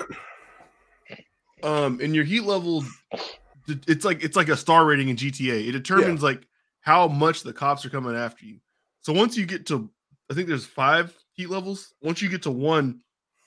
um, 1.64 1.98
and 2.00 2.14
your 2.14 2.24
heat 2.24 2.44
level, 2.44 2.84
it's 3.66 4.04
like 4.04 4.22
it's 4.22 4.36
like 4.36 4.48
a 4.48 4.56
star 4.56 4.84
rating 4.86 5.08
in 5.08 5.16
GTA. 5.16 5.68
It 5.68 5.72
determines 5.72 6.22
yeah. 6.22 6.28
like 6.28 6.46
how 6.80 7.08
much 7.08 7.42
the 7.42 7.52
cops 7.52 7.84
are 7.84 7.90
coming 7.90 8.14
after 8.14 8.46
you. 8.46 8.60
So 9.00 9.12
once 9.12 9.36
you 9.36 9.44
get 9.44 9.66
to, 9.66 9.90
I 10.30 10.34
think 10.34 10.46
there's 10.46 10.64
five 10.64 11.12
heat 11.32 11.50
levels. 11.50 11.92
Once 12.02 12.22
you 12.22 12.28
get 12.28 12.42
to 12.42 12.52
one, 12.52 13.00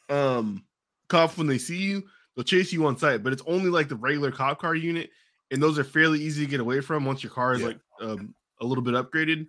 um, 0.10 0.64
cops 1.08 1.38
when 1.38 1.48
they 1.48 1.58
see 1.58 1.78
you, 1.78 2.04
they'll 2.36 2.44
chase 2.44 2.72
you 2.72 2.86
on 2.86 2.98
sight. 2.98 3.24
But 3.24 3.34
it's 3.34 3.44
only 3.48 3.70
like 3.70 3.90
the 3.90 3.96
regular 3.96 4.32
cop 4.32 4.60
car 4.60 4.76
unit, 4.76 5.10
and 5.52 5.62
those 5.62 5.80
are 5.80 5.84
fairly 5.84 6.22
easy 6.22 6.46
to 6.46 6.50
get 6.50 6.60
away 6.60 6.82
from 6.82 7.06
once 7.06 7.24
your 7.24 7.32
car 7.32 7.54
is 7.54 7.62
yeah. 7.62 7.68
like 7.68 7.80
um, 8.02 8.36
a 8.62 8.66
little 8.66 8.84
bit 8.84 8.94
upgraded. 8.94 9.48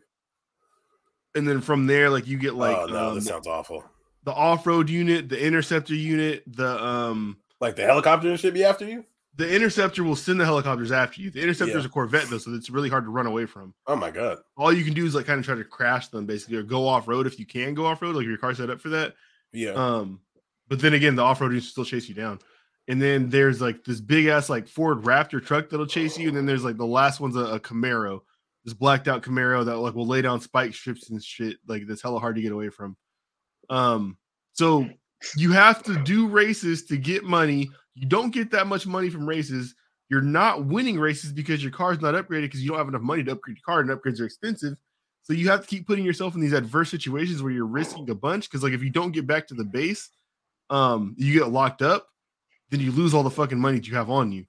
And 1.35 1.47
then 1.47 1.61
from 1.61 1.87
there, 1.87 2.09
like 2.09 2.27
you 2.27 2.39
get 2.39 2.55
like 2.55 2.77
oh 2.77 2.87
no, 2.87 3.09
um, 3.11 3.15
this 3.15 3.27
sounds 3.27 3.47
awful. 3.47 3.85
The 4.25 4.33
off-road 4.33 4.91
unit, 4.91 5.29
the 5.29 5.41
interceptor 5.41 5.95
unit, 5.95 6.43
the 6.47 6.83
um 6.83 7.37
like 7.61 7.77
the 7.77 7.85
helicopter 7.85 8.37
should 8.37 8.55
be 8.55 8.65
after 8.65 8.87
you. 8.87 9.05
The 9.37 9.55
interceptor 9.55 10.03
will 10.03 10.17
send 10.17 10.41
the 10.41 10.47
helicopters 10.47 10.91
after 10.91 11.21
you. 11.21 11.31
The 11.31 11.43
interceptor 11.43 11.75
yeah. 11.75 11.81
is 11.81 11.85
a 11.85 11.91
Corvette 11.91 12.31
though, 12.31 12.39
so 12.39 12.55
it's 12.55 12.71
really 12.71 12.89
hard 12.89 13.05
to 13.05 13.11
run 13.11 13.27
away 13.27 13.45
from. 13.45 13.75
Oh 13.87 13.95
my 13.95 14.11
god! 14.11 14.39
All 14.57 14.73
you 14.73 14.83
can 14.83 14.95
do 14.95 15.05
is 15.05 15.15
like 15.15 15.27
kind 15.27 15.39
of 15.39 15.45
try 15.45 15.55
to 15.55 15.65
crash 15.65 16.09
them 16.09 16.25
basically, 16.25 16.57
or 16.57 16.63
go 16.63 16.89
off 16.89 17.07
road 17.07 17.27
if 17.27 17.39
you 17.39 17.45
can 17.45 17.75
go 17.75 17.85
off 17.85 18.01
road, 18.01 18.17
like 18.17 18.25
your 18.25 18.39
car 18.39 18.55
set 18.55 18.71
up 18.71 18.81
for 18.81 18.89
that. 18.89 19.15
Yeah. 19.53 19.73
Um, 19.73 20.21
but 20.69 20.81
then 20.81 20.95
again, 20.95 21.17
the 21.17 21.23
off 21.23 21.41
road 21.41 21.61
still 21.63 21.85
chase 21.85 22.09
you 22.09 22.15
down. 22.15 22.39
And 22.89 23.03
then 23.03 23.29
there's 23.29 23.61
like 23.61 23.85
this 23.85 24.01
big 24.01 24.27
ass 24.27 24.49
like 24.49 24.69
Ford 24.69 25.03
Raptor 25.03 25.45
truck 25.45 25.69
that'll 25.69 25.87
chase 25.87 26.19
you, 26.19 26.29
and 26.29 26.37
then 26.37 26.47
there's 26.47 26.65
like 26.65 26.77
the 26.77 26.87
last 26.87 27.21
one's 27.21 27.37
a, 27.37 27.41
a 27.41 27.61
Camaro 27.61 28.21
this 28.67 28.75
blacked 28.75 29.07
out 29.07 29.23
Camaro 29.23 29.65
that 29.65 29.79
like 29.79 29.95
will 29.95 30.09
lay 30.09 30.21
down 30.21 30.41
spike 30.41 30.75
strips 30.75 31.09
and 31.09 31.23
shit. 31.23 31.57
Like 31.69 31.87
that's 31.87 32.03
hella 32.03 32.19
hard 32.19 32.35
to 32.35 32.43
get 32.43 32.53
away 32.53 32.69
from. 32.69 32.97
Um, 33.71 34.19
so 34.55 34.89
you 35.37 35.53
have 35.53 35.85
to 35.85 36.03
do 36.03 36.27
races 36.27 36.85
to 36.87 36.97
get 36.97 37.23
money. 37.23 37.71
You 37.95 38.09
don't 38.09 38.35
get 38.35 38.51
that 38.51 38.67
much 38.67 38.85
money 38.85 39.09
from 39.09 39.27
races. 39.27 39.77
You're 40.11 40.21
not 40.21 40.67
winning 40.67 40.99
races 40.99 41.33
because 41.33 41.63
your 41.63 41.73
car's 41.73 42.01
not 42.01 42.15
upgraded 42.15 42.43
because 42.43 42.61
you 42.61 42.69
don't 42.69 42.79
have 42.79 42.89
enough 42.89 43.03
money 43.03 43.23
to 43.23 43.33
upgrade 43.33 43.57
your 43.57 43.65
car, 43.65 43.81
and 43.81 43.91
upgrades 43.91 44.21
are 44.21 44.27
expensive. 44.27 44.75
So 45.23 45.33
you 45.33 45.49
have 45.49 45.61
to 45.61 45.67
keep 45.67 45.87
putting 45.87 46.05
yourself 46.05 46.35
in 46.35 46.41
these 46.41 46.53
adverse 46.53 46.91
situations 46.91 47.43
where 47.43 47.53
you're 47.53 47.67
risking 47.67 48.11
a 48.11 48.15
bunch. 48.17 48.51
Because 48.51 48.65
like 48.65 48.73
if 48.73 48.83
you 48.83 48.91
don't 48.91 49.13
get 49.13 49.29
back 49.29 49.47
to 49.49 49.55
the 49.55 49.65
base, 49.65 50.11
um, 50.71 51.15
you 51.19 51.39
get 51.39 51.49
locked 51.49 51.83
up, 51.83 52.09
then 52.71 52.81
you 52.81 52.93
lose 52.93 53.15
all 53.15 53.23
the 53.23 53.31
fucking 53.31 53.59
money 53.59 53.79
that 53.79 53.87
you 53.87 53.95
have 53.95 54.11
on 54.11 54.33
you. 54.33 54.45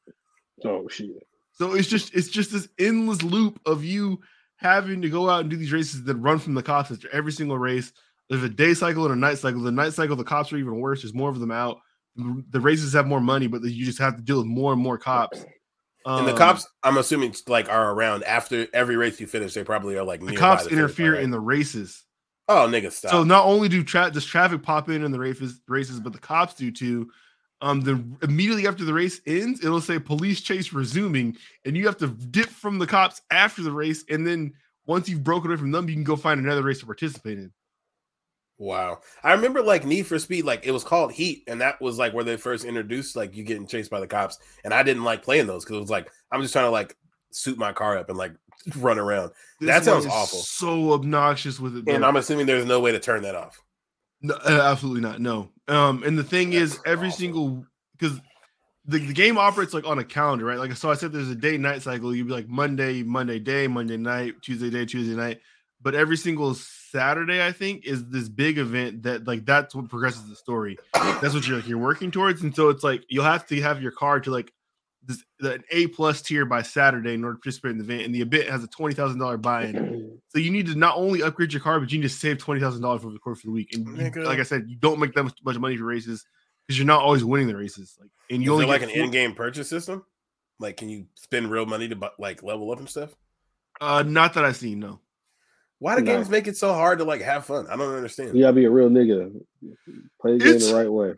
Oh 0.65 0.87
shit. 0.87 1.09
So 1.53 1.73
it's 1.73 1.87
just 1.87 2.13
it's 2.13 2.29
just 2.29 2.51
this 2.51 2.67
endless 2.79 3.23
loop 3.23 3.59
of 3.65 3.83
you 3.83 4.19
having 4.57 5.01
to 5.01 5.09
go 5.09 5.29
out 5.29 5.41
and 5.41 5.49
do 5.49 5.55
these 5.55 5.71
races 5.71 6.03
then 6.03 6.21
run 6.21 6.39
from 6.39 6.53
the 6.53 6.63
cops 6.63 6.91
after 6.91 7.09
every 7.13 7.31
single 7.31 7.57
race. 7.57 7.91
There's 8.29 8.43
a 8.43 8.49
day 8.49 8.73
cycle 8.73 9.05
and 9.05 9.13
a 9.13 9.17
night 9.17 9.37
cycle. 9.37 9.61
The 9.61 9.71
night 9.71 9.93
cycle, 9.93 10.15
the 10.15 10.23
cops 10.23 10.51
are 10.51 10.57
even 10.57 10.79
worse. 10.79 11.01
There's 11.01 11.13
more 11.13 11.29
of 11.29 11.39
them 11.39 11.51
out. 11.51 11.79
The 12.15 12.59
races 12.59 12.93
have 12.93 13.07
more 13.07 13.21
money, 13.21 13.47
but 13.47 13.61
you 13.61 13.85
just 13.85 13.99
have 13.99 14.15
to 14.17 14.21
deal 14.21 14.37
with 14.37 14.47
more 14.47 14.73
and 14.73 14.81
more 14.81 14.97
cops. 14.97 15.45
Um, 16.05 16.19
and 16.19 16.27
the 16.27 16.31
um, 16.31 16.37
cops, 16.37 16.67
I'm 16.83 16.97
assuming, 16.97 17.35
like 17.47 17.69
are 17.69 17.91
around 17.93 18.23
after 18.23 18.67
every 18.73 18.95
race 18.97 19.19
you 19.19 19.27
finish. 19.27 19.53
They 19.53 19.63
probably 19.63 19.97
are 19.97 20.03
like 20.03 20.21
the 20.21 20.35
cops 20.35 20.65
the 20.65 20.71
interfere 20.71 21.13
right? 21.13 21.23
in 21.23 21.31
the 21.31 21.39
races. 21.39 22.03
Oh, 22.47 22.67
nigga, 22.67 22.91
stop. 22.91 23.11
So 23.11 23.23
not 23.23 23.45
only 23.45 23.67
do 23.67 23.83
tra- 23.83 24.11
does 24.11 24.25
traffic 24.25 24.63
pop 24.63 24.89
in 24.89 25.03
in 25.03 25.11
the 25.11 25.19
races, 25.19 25.61
races, 25.67 25.99
but 25.99 26.13
the 26.13 26.19
cops 26.19 26.53
do 26.53 26.71
too. 26.71 27.09
Um 27.61 27.81
then 27.81 28.17
immediately 28.21 28.67
after 28.67 28.85
the 28.85 28.93
race 28.93 29.19
ends 29.25 29.65
it'll 29.65 29.81
say 29.81 29.97
police 29.97 30.41
chase 30.41 30.73
resuming 30.73 31.35
and 31.65 31.75
you 31.75 31.87
have 31.87 31.97
to 31.97 32.07
dip 32.07 32.49
from 32.49 32.77
the 32.77 32.85
cops 32.85 33.21
after 33.31 33.63
the 33.63 33.71
race 33.71 34.05
and 34.09 34.27
then 34.27 34.53
once 34.85 35.09
you've 35.09 35.23
broken 35.23 35.49
away 35.49 35.57
from 35.57 35.71
them 35.71 35.89
you 35.89 35.95
can 35.95 36.03
go 36.03 36.15
find 36.15 36.39
another 36.39 36.61
race 36.61 36.79
to 36.81 36.85
participate 36.85 37.39
in. 37.39 37.51
Wow. 38.59 38.99
I 39.23 39.33
remember 39.33 39.61
like 39.61 39.85
need 39.85 40.05
for 40.07 40.17
speed 40.19 40.45
like 40.45 40.65
it 40.65 40.71
was 40.71 40.83
called 40.83 41.11
heat 41.11 41.43
and 41.47 41.61
that 41.61 41.81
was 41.81 41.97
like 41.97 42.13
where 42.13 42.23
they 42.23 42.37
first 42.37 42.63
introduced 42.63 43.15
like 43.15 43.35
you 43.35 43.43
getting 43.43 43.67
chased 43.67 43.91
by 43.91 43.99
the 43.99 44.07
cops 44.07 44.37
and 44.63 44.73
i 44.73 44.81
didn't 44.81 45.03
like 45.03 45.23
playing 45.23 45.47
those 45.47 45.63
because 45.63 45.77
it 45.77 45.81
was 45.81 45.89
like 45.89 46.11
i'm 46.31 46.41
just 46.41 46.53
trying 46.53 46.65
to 46.65 46.71
like 46.71 46.95
suit 47.31 47.57
my 47.57 47.71
car 47.71 47.97
up 47.97 48.09
and 48.09 48.17
like 48.17 48.33
run 48.75 48.99
around 48.99 49.31
this 49.59 49.67
that 49.67 49.83
sounds 49.83 50.05
awful 50.05 50.39
so 50.39 50.91
obnoxious 50.91 51.59
with 51.59 51.77
it 51.77 51.85
though. 51.85 51.93
and 51.93 52.05
i'm 52.05 52.15
assuming 52.15 52.45
there's 52.45 52.65
no 52.65 52.79
way 52.79 52.91
to 52.91 52.99
turn 52.99 53.21
that 53.21 53.35
off 53.35 53.61
no, 54.21 54.35
uh, 54.35 54.61
absolutely 54.63 55.01
not. 55.01 55.19
No. 55.19 55.49
Um, 55.67 56.03
and 56.03 56.17
the 56.17 56.23
thing 56.23 56.51
That's 56.51 56.73
is, 56.73 56.79
every 56.85 57.09
awesome. 57.09 57.19
single 57.19 57.65
because 57.97 58.19
the, 58.85 58.99
the 58.99 59.13
game 59.13 59.37
operates 59.37 59.73
like 59.73 59.85
on 59.85 59.99
a 59.99 60.03
calendar, 60.03 60.45
right? 60.45 60.57
Like 60.57 60.75
so, 60.75 60.89
I 60.89 60.95
said 60.95 61.11
there's 61.11 61.29
a 61.29 61.35
day 61.35 61.57
night 61.57 61.81
cycle. 61.81 62.15
You'd 62.15 62.27
be 62.27 62.33
like 62.33 62.47
Monday, 62.47 63.03
Monday 63.03 63.39
day, 63.39 63.67
Monday 63.67 63.97
night, 63.97 64.35
Tuesday 64.41 64.69
day, 64.69 64.85
Tuesday 64.85 65.15
night. 65.15 65.39
But 65.81 65.93
every 65.93 66.17
single 66.17 66.55
Saturday, 66.55 67.45
I 67.45 67.51
think, 67.51 67.85
is 67.85 68.09
this 68.09 68.29
big 68.29 68.57
event 68.57 69.03
that 69.03 69.27
like 69.27 69.45
that's 69.45 69.75
what 69.75 69.89
progresses 69.89 70.27
the 70.27 70.35
story. 70.35 70.77
That's 70.93 71.33
what 71.33 71.47
you're 71.47 71.57
like 71.57 71.67
you're 71.67 71.77
working 71.77 72.09
towards, 72.09 72.41
and 72.41 72.55
so 72.55 72.69
it's 72.69 72.83
like 72.83 73.03
you'll 73.09 73.25
have 73.25 73.45
to 73.47 73.61
have 73.61 73.81
your 73.81 73.91
car 73.91 74.19
to 74.21 74.31
like 74.31 74.51
an 75.41 75.63
A 75.71 75.87
plus 75.87 76.21
tier 76.21 76.45
by 76.45 76.61
Saturday 76.61 77.13
in 77.13 77.23
order 77.23 77.35
to 77.35 77.39
participate 77.39 77.71
in 77.71 77.77
the 77.77 77.83
event. 77.83 78.03
And 78.03 78.15
the 78.15 78.21
event 78.21 78.49
has 78.49 78.63
a 78.63 78.67
twenty 78.67 78.95
thousand 78.95 79.19
dollar 79.19 79.37
buy-in, 79.37 80.19
so 80.29 80.39
you 80.39 80.51
need 80.51 80.67
to 80.67 80.75
not 80.75 80.95
only 80.97 81.23
upgrade 81.23 81.53
your 81.53 81.61
car, 81.61 81.79
but 81.79 81.91
you 81.91 81.99
need 81.99 82.07
to 82.07 82.09
save 82.09 82.37
twenty 82.37 82.61
thousand 82.61 82.81
dollars 82.81 83.03
over 83.03 83.13
the 83.13 83.19
course 83.19 83.39
of 83.39 83.45
the 83.45 83.51
week. 83.51 83.73
And 83.73 83.97
you, 83.97 84.23
like 84.23 84.39
I 84.39 84.43
said, 84.43 84.65
you 84.67 84.75
don't 84.75 84.99
make 84.99 85.13
that 85.13 85.23
much, 85.23 85.37
much 85.43 85.57
money 85.57 85.77
for 85.77 85.85
races 85.85 86.25
because 86.65 86.77
you're 86.77 86.87
not 86.87 87.01
always 87.01 87.23
winning 87.23 87.47
the 87.47 87.55
races. 87.55 87.97
Like, 87.99 88.09
and 88.29 88.43
you 88.43 88.51
Is 88.51 88.53
only 88.53 88.65
like 88.65 88.81
an 88.81 88.89
in-game 88.89 89.33
purchase 89.33 89.69
system. 89.69 90.03
Like, 90.59 90.77
can 90.77 90.89
you 90.89 91.05
spend 91.15 91.51
real 91.51 91.65
money 91.65 91.87
to 91.87 92.11
like 92.17 92.43
level 92.43 92.71
up 92.71 92.79
and 92.79 92.89
stuff? 92.89 93.15
Uh, 93.79 94.03
not 94.03 94.33
that 94.33 94.43
I've 94.43 94.57
seen. 94.57 94.79
No. 94.79 94.99
Why 95.79 95.95
do 95.95 96.01
games 96.01 96.29
make 96.29 96.47
it 96.47 96.57
so 96.57 96.73
hard 96.73 96.97
to 96.99 97.05
like 97.05 97.21
have 97.21 97.45
fun? 97.45 97.67
I 97.69 97.75
don't 97.75 97.93
understand. 97.93 98.35
You 98.35 98.41
gotta 98.41 98.53
be 98.53 98.65
a 98.65 98.69
real 98.69 98.89
nigga. 98.89 99.31
Play 100.19 100.37
the 100.37 100.43
game 100.43 100.59
the 100.59 100.73
right 100.73 100.91
way. 100.91 101.13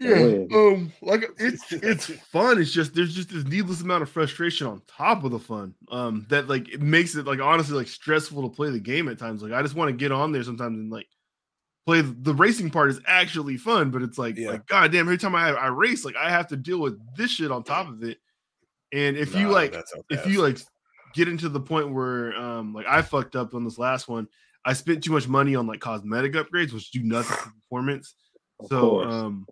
Yeah, 0.00 0.44
um, 0.52 0.92
like 1.02 1.24
it's 1.38 1.62
it's 1.72 2.06
fun. 2.06 2.60
It's 2.60 2.72
just 2.72 2.94
there's 2.94 3.14
just 3.14 3.30
this 3.30 3.44
needless 3.44 3.80
amount 3.80 4.02
of 4.02 4.10
frustration 4.10 4.66
on 4.66 4.82
top 4.88 5.24
of 5.24 5.30
the 5.30 5.38
fun. 5.38 5.74
Um, 5.90 6.26
that 6.30 6.48
like 6.48 6.68
it 6.68 6.82
makes 6.82 7.14
it 7.14 7.26
like 7.26 7.40
honestly 7.40 7.76
like 7.76 7.86
stressful 7.86 8.42
to 8.42 8.54
play 8.54 8.70
the 8.70 8.80
game 8.80 9.08
at 9.08 9.18
times. 9.18 9.42
Like 9.42 9.52
I 9.52 9.62
just 9.62 9.74
want 9.74 9.90
to 9.90 9.96
get 9.96 10.10
on 10.12 10.32
there 10.32 10.42
sometimes 10.42 10.78
and 10.78 10.90
like 10.90 11.06
play 11.86 12.00
the 12.00 12.34
racing 12.34 12.70
part 12.70 12.90
is 12.90 13.00
actually 13.06 13.56
fun, 13.56 13.90
but 13.90 14.02
it's 14.02 14.18
like 14.18 14.36
yeah. 14.36 14.50
like 14.50 14.66
god 14.66 14.90
damn 14.90 15.06
every 15.06 15.18
time 15.18 15.34
I 15.34 15.50
I 15.50 15.66
race 15.68 16.04
like 16.04 16.16
I 16.16 16.30
have 16.30 16.48
to 16.48 16.56
deal 16.56 16.80
with 16.80 16.98
this 17.16 17.30
shit 17.30 17.52
on 17.52 17.62
top 17.62 17.88
of 17.88 18.02
it. 18.02 18.18
And 18.92 19.16
if 19.16 19.34
nah, 19.34 19.40
you 19.40 19.48
like 19.50 19.76
if 20.10 20.26
you 20.26 20.42
like 20.42 20.58
get 21.14 21.28
into 21.28 21.48
the 21.48 21.60
point 21.60 21.92
where 21.92 22.34
um 22.36 22.74
like 22.74 22.86
I 22.86 23.02
fucked 23.02 23.36
up 23.36 23.54
on 23.54 23.62
this 23.64 23.78
last 23.78 24.08
one, 24.08 24.26
I 24.64 24.72
spent 24.72 25.04
too 25.04 25.12
much 25.12 25.28
money 25.28 25.54
on 25.54 25.68
like 25.68 25.80
cosmetic 25.80 26.32
upgrades, 26.32 26.72
which 26.72 26.90
do 26.90 27.02
nothing 27.04 27.36
for 27.36 27.52
performance. 27.62 28.14
Of 28.58 28.66
so 28.68 28.80
course. 28.80 29.14
um 29.14 29.46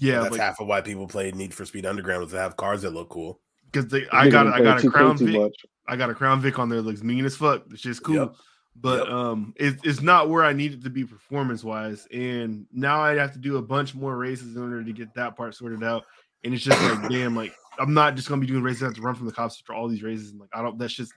yeah, 0.00 0.20
that's 0.20 0.32
like, 0.32 0.40
half 0.40 0.60
of 0.60 0.66
why 0.66 0.80
people 0.80 1.06
play 1.06 1.30
Need 1.32 1.54
for 1.54 1.64
Speed 1.64 1.86
Underground 1.86 2.22
was 2.22 2.32
to 2.32 2.38
have 2.38 2.56
cars 2.56 2.82
that 2.82 2.90
look 2.90 3.08
cool. 3.08 3.40
Because 3.70 3.92
I 4.12 4.28
got 4.28 4.46
I 4.46 4.60
got 4.60 4.82
a 4.82 4.90
Crown 4.90 5.16
Vic, 5.16 5.40
much. 5.40 5.56
I 5.86 5.96
got 5.96 6.10
a 6.10 6.14
Crown 6.14 6.40
Vic 6.40 6.58
on 6.58 6.68
there 6.68 6.80
that 6.80 6.88
looks 6.88 7.02
mean 7.02 7.24
as 7.24 7.36
fuck. 7.36 7.64
It's 7.70 7.82
just 7.82 8.02
cool, 8.02 8.14
yep. 8.14 8.34
but 8.76 9.06
yep. 9.06 9.14
um, 9.14 9.54
it, 9.56 9.76
it's 9.84 10.02
not 10.02 10.28
where 10.28 10.44
I 10.44 10.52
need 10.52 10.72
it 10.72 10.84
to 10.84 10.90
be 10.90 11.04
performance 11.04 11.64
wise. 11.64 12.06
And 12.12 12.66
now 12.72 13.00
I'd 13.00 13.18
have 13.18 13.32
to 13.32 13.38
do 13.38 13.56
a 13.56 13.62
bunch 13.62 13.94
more 13.94 14.16
races 14.16 14.56
in 14.56 14.62
order 14.62 14.82
to 14.82 14.92
get 14.92 15.14
that 15.14 15.36
part 15.36 15.54
sorted 15.54 15.82
out. 15.82 16.04
And 16.44 16.54
it's 16.54 16.64
just 16.64 16.80
like, 16.82 17.10
damn, 17.10 17.34
like 17.34 17.54
I'm 17.78 17.94
not 17.94 18.14
just 18.14 18.28
gonna 18.28 18.40
be 18.40 18.46
doing 18.46 18.62
races. 18.62 18.82
I 18.82 18.86
have 18.86 18.94
to 18.94 19.02
run 19.02 19.14
from 19.14 19.26
the 19.26 19.32
cops 19.32 19.60
for 19.64 19.74
all 19.74 19.88
these 19.88 20.02
races. 20.02 20.30
And 20.30 20.40
like 20.40 20.50
I 20.52 20.62
don't. 20.62 20.78
That's 20.78 20.94
just 20.94 21.12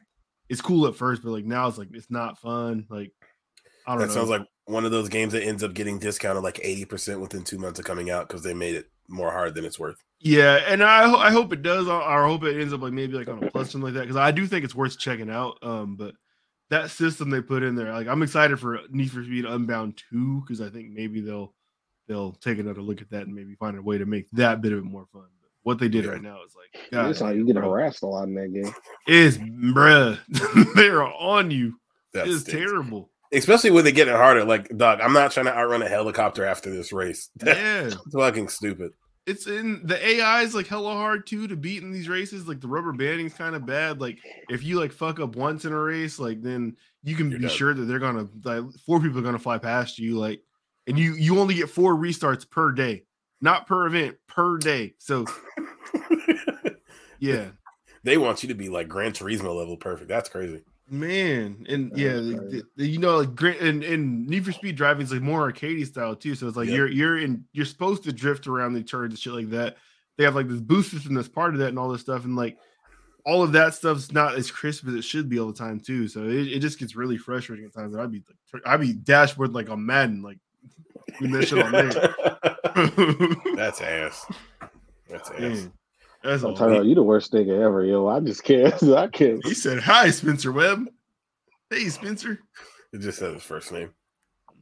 it's 0.49 0.61
cool 0.61 0.87
at 0.87 0.95
first, 0.95 1.21
but 1.23 1.31
like 1.31 1.45
now 1.45 1.67
it's 1.67 1.77
like 1.77 1.89
it's 1.93 2.09
not 2.09 2.39
fun. 2.39 2.85
Like 2.89 3.11
I 3.89 3.93
don't 3.93 4.01
that 4.01 4.07
know. 4.09 4.13
sounds 4.13 4.29
like 4.29 4.45
one 4.65 4.85
of 4.85 4.91
those 4.91 5.09
games 5.09 5.33
that 5.33 5.43
ends 5.43 5.63
up 5.63 5.73
getting 5.73 5.97
discounted 5.97 6.43
like 6.43 6.57
80% 6.57 7.19
within 7.19 7.43
two 7.43 7.57
months 7.57 7.79
of 7.79 7.85
coming 7.85 8.11
out 8.11 8.27
because 8.27 8.43
they 8.43 8.53
made 8.53 8.75
it 8.75 8.85
more 9.07 9.31
hard 9.31 9.55
than 9.55 9.65
it's 9.65 9.79
worth. 9.79 9.97
Yeah, 10.19 10.57
and 10.67 10.83
I 10.83 11.11
I 11.11 11.31
hope 11.31 11.51
it 11.53 11.63
does. 11.63 11.87
I 11.87 12.23
hope 12.23 12.43
it 12.43 12.59
ends 12.59 12.71
up 12.71 12.81
like 12.81 12.93
maybe 12.93 13.13
like 13.13 13.27
on 13.27 13.43
a 13.43 13.49
plus 13.49 13.71
something 13.71 13.85
like 13.85 13.95
that 13.95 14.01
because 14.01 14.15
I 14.15 14.29
do 14.29 14.45
think 14.45 14.63
it's 14.63 14.75
worth 14.75 14.99
checking 14.99 15.31
out. 15.31 15.57
Um, 15.63 15.95
but 15.95 16.13
that 16.69 16.91
system 16.91 17.31
they 17.31 17.41
put 17.41 17.63
in 17.63 17.73
there, 17.73 17.91
like 17.91 18.07
I'm 18.07 18.21
excited 18.21 18.59
for 18.59 18.79
Need 18.91 19.11
for 19.11 19.23
Speed 19.23 19.45
Unbound 19.45 19.99
two 20.11 20.41
because 20.41 20.61
I 20.61 20.69
think 20.69 20.91
maybe 20.91 21.21
they'll 21.21 21.55
they'll 22.07 22.33
take 22.33 22.59
another 22.59 22.81
look 22.81 23.01
at 23.01 23.09
that 23.09 23.23
and 23.23 23.33
maybe 23.33 23.55
find 23.55 23.75
a 23.75 23.81
way 23.81 23.97
to 23.97 24.05
make 24.05 24.29
that 24.33 24.61
bit 24.61 24.73
of 24.73 24.79
it 24.79 24.85
more 24.85 25.07
fun. 25.11 25.25
But 25.41 25.49
what 25.63 25.79
they 25.79 25.89
did 25.89 26.05
yeah. 26.05 26.11
right 26.11 26.21
now 26.21 26.43
is 26.45 26.53
like, 26.55 26.91
God, 26.91 27.07
that's 27.07 27.21
how 27.21 27.29
you 27.29 27.43
get 27.43 27.55
harassed 27.55 28.03
a 28.03 28.05
lot 28.05 28.27
in 28.27 28.35
that 28.35 28.53
game. 28.53 28.71
Is 29.07 29.39
bruh, 29.39 30.19
they're 30.75 31.03
on 31.03 31.49
you. 31.49 31.79
That 32.13 32.27
it's 32.27 32.43
terrible 32.43 33.09
especially 33.31 33.71
when 33.71 33.83
they 33.83 33.91
get 33.91 34.07
it 34.07 34.15
harder. 34.15 34.43
Like, 34.43 34.75
dog, 34.75 34.99
I'm 35.01 35.13
not 35.13 35.31
trying 35.31 35.45
to 35.47 35.55
outrun 35.55 35.81
a 35.81 35.89
helicopter 35.89 36.45
after 36.45 36.69
this 36.69 36.91
race. 36.91 37.29
Yeah, 37.45 37.87
it's 37.87 38.13
fucking 38.13 38.49
stupid. 38.49 38.91
It's 39.25 39.45
in 39.45 39.85
the 39.85 40.03
AI 40.07 40.41
is 40.41 40.55
like 40.55 40.65
hella 40.65 40.93
hard 40.93 41.27
too 41.27 41.47
to 41.47 41.55
beat 41.55 41.83
in 41.83 41.91
these 41.91 42.09
races. 42.09 42.47
Like 42.47 42.61
the 42.61 42.67
rubber 42.67 42.93
banding's 42.93 43.33
kind 43.33 43.55
of 43.55 43.65
bad. 43.65 44.01
Like 44.01 44.17
if 44.49 44.63
you 44.63 44.79
like 44.79 44.91
fuck 44.91 45.19
up 45.19 45.35
once 45.35 45.65
in 45.65 45.73
a 45.73 45.79
race, 45.79 46.17
like 46.17 46.41
then 46.41 46.75
you 47.03 47.15
can 47.15 47.29
You're 47.29 47.39
be 47.39 47.49
sure 47.49 47.73
that 47.73 47.83
they're 47.83 47.99
gonna 47.99 48.27
like 48.43 48.63
four 48.85 48.99
people 48.99 49.19
are 49.19 49.23
gonna 49.23 49.37
fly 49.37 49.57
past 49.59 49.99
you. 49.99 50.17
Like, 50.17 50.41
and 50.87 50.97
you 50.97 51.13
you 51.13 51.39
only 51.39 51.53
get 51.53 51.69
four 51.69 51.95
restarts 51.95 52.49
per 52.49 52.71
day, 52.71 53.03
not 53.39 53.67
per 53.67 53.85
event, 53.85 54.17
per 54.27 54.57
day. 54.57 54.95
So, 54.97 55.25
yeah, 57.19 57.49
they 58.03 58.17
want 58.17 58.41
you 58.41 58.49
to 58.49 58.55
be 58.55 58.69
like 58.69 58.87
Gran 58.87 59.11
Turismo 59.11 59.55
level 59.55 59.77
perfect. 59.77 60.09
That's 60.09 60.29
crazy. 60.29 60.63
Man, 60.91 61.65
and 61.69 61.91
yeah, 61.95 62.13
the, 62.13 62.63
the, 62.75 62.87
you 62.87 62.97
know, 62.97 63.17
like 63.17 63.61
and, 63.61 63.83
and 63.83 64.27
Need 64.27 64.45
for 64.45 64.51
Speed 64.51 64.75
driving 64.75 65.03
is 65.03 65.11
like 65.11 65.21
more 65.21 65.51
arcadey 65.51 65.85
style 65.85 66.15
too. 66.15 66.35
So 66.35 66.47
it's 66.47 66.57
like 66.57 66.67
yep. 66.67 66.75
you're 66.75 66.87
you're 66.87 67.17
in 67.19 67.45
you're 67.53 67.65
supposed 67.65 68.03
to 68.03 68.13
drift 68.13 68.47
around 68.47 68.73
the 68.73 68.83
turns 68.83 69.13
and 69.13 69.19
shit 69.19 69.33
like 69.33 69.49
that. 69.51 69.77
They 70.17 70.23
have 70.23 70.35
like 70.35 70.47
this 70.47 70.59
boost 70.59 70.91
system 70.91 71.13
that's 71.13 71.27
part 71.27 71.53
of 71.53 71.59
that 71.59 71.69
and 71.69 71.79
all 71.79 71.89
this 71.89 72.01
stuff, 72.01 72.25
and 72.25 72.35
like 72.35 72.57
all 73.25 73.43
of 73.43 73.51
that 73.51 73.73
stuff's 73.73 74.11
not 74.11 74.35
as 74.35 74.49
crisp 74.49 74.87
as 74.87 74.95
it 74.95 75.03
should 75.03 75.29
be 75.29 75.39
all 75.39 75.47
the 75.47 75.53
time 75.53 75.79
too. 75.79 76.07
So 76.07 76.23
it, 76.23 76.47
it 76.47 76.59
just 76.59 76.79
gets 76.79 76.95
really 76.95 77.17
frustrating 77.17 77.65
at 77.65 77.73
times. 77.73 77.95
I'd 77.95 78.11
be 78.11 78.23
like, 78.53 78.63
I'd 78.65 78.81
be 78.81 78.93
dashboard 78.93 79.53
like 79.53 79.69
on 79.69 79.85
Madden, 79.85 80.21
like 80.21 80.39
that 81.19 81.47
shit 81.47 81.63
on 81.63 81.71
there. 81.71 82.15
that's 83.55 83.81
ass. 83.81 84.25
That's 85.09 85.29
ass. 85.31 85.69
That's 86.23 86.43
I'm 86.43 86.53
talking 86.53 86.75
about 86.75 86.85
you 86.85 86.95
the 86.95 87.03
worst 87.03 87.31
nigga 87.31 87.63
ever, 87.63 87.85
yo. 87.85 88.07
I 88.07 88.19
just 88.19 88.43
can't. 88.43 88.81
I 88.83 89.07
can't. 89.07 89.45
He 89.45 89.53
said, 89.53 89.79
"Hi, 89.79 90.09
Spencer 90.11 90.51
Webb." 90.51 90.89
Hey, 91.69 91.87
Spencer. 91.89 92.39
It 92.91 93.01
just 93.01 93.19
said 93.19 93.33
his 93.33 93.43
first 93.43 93.71
name. 93.71 93.91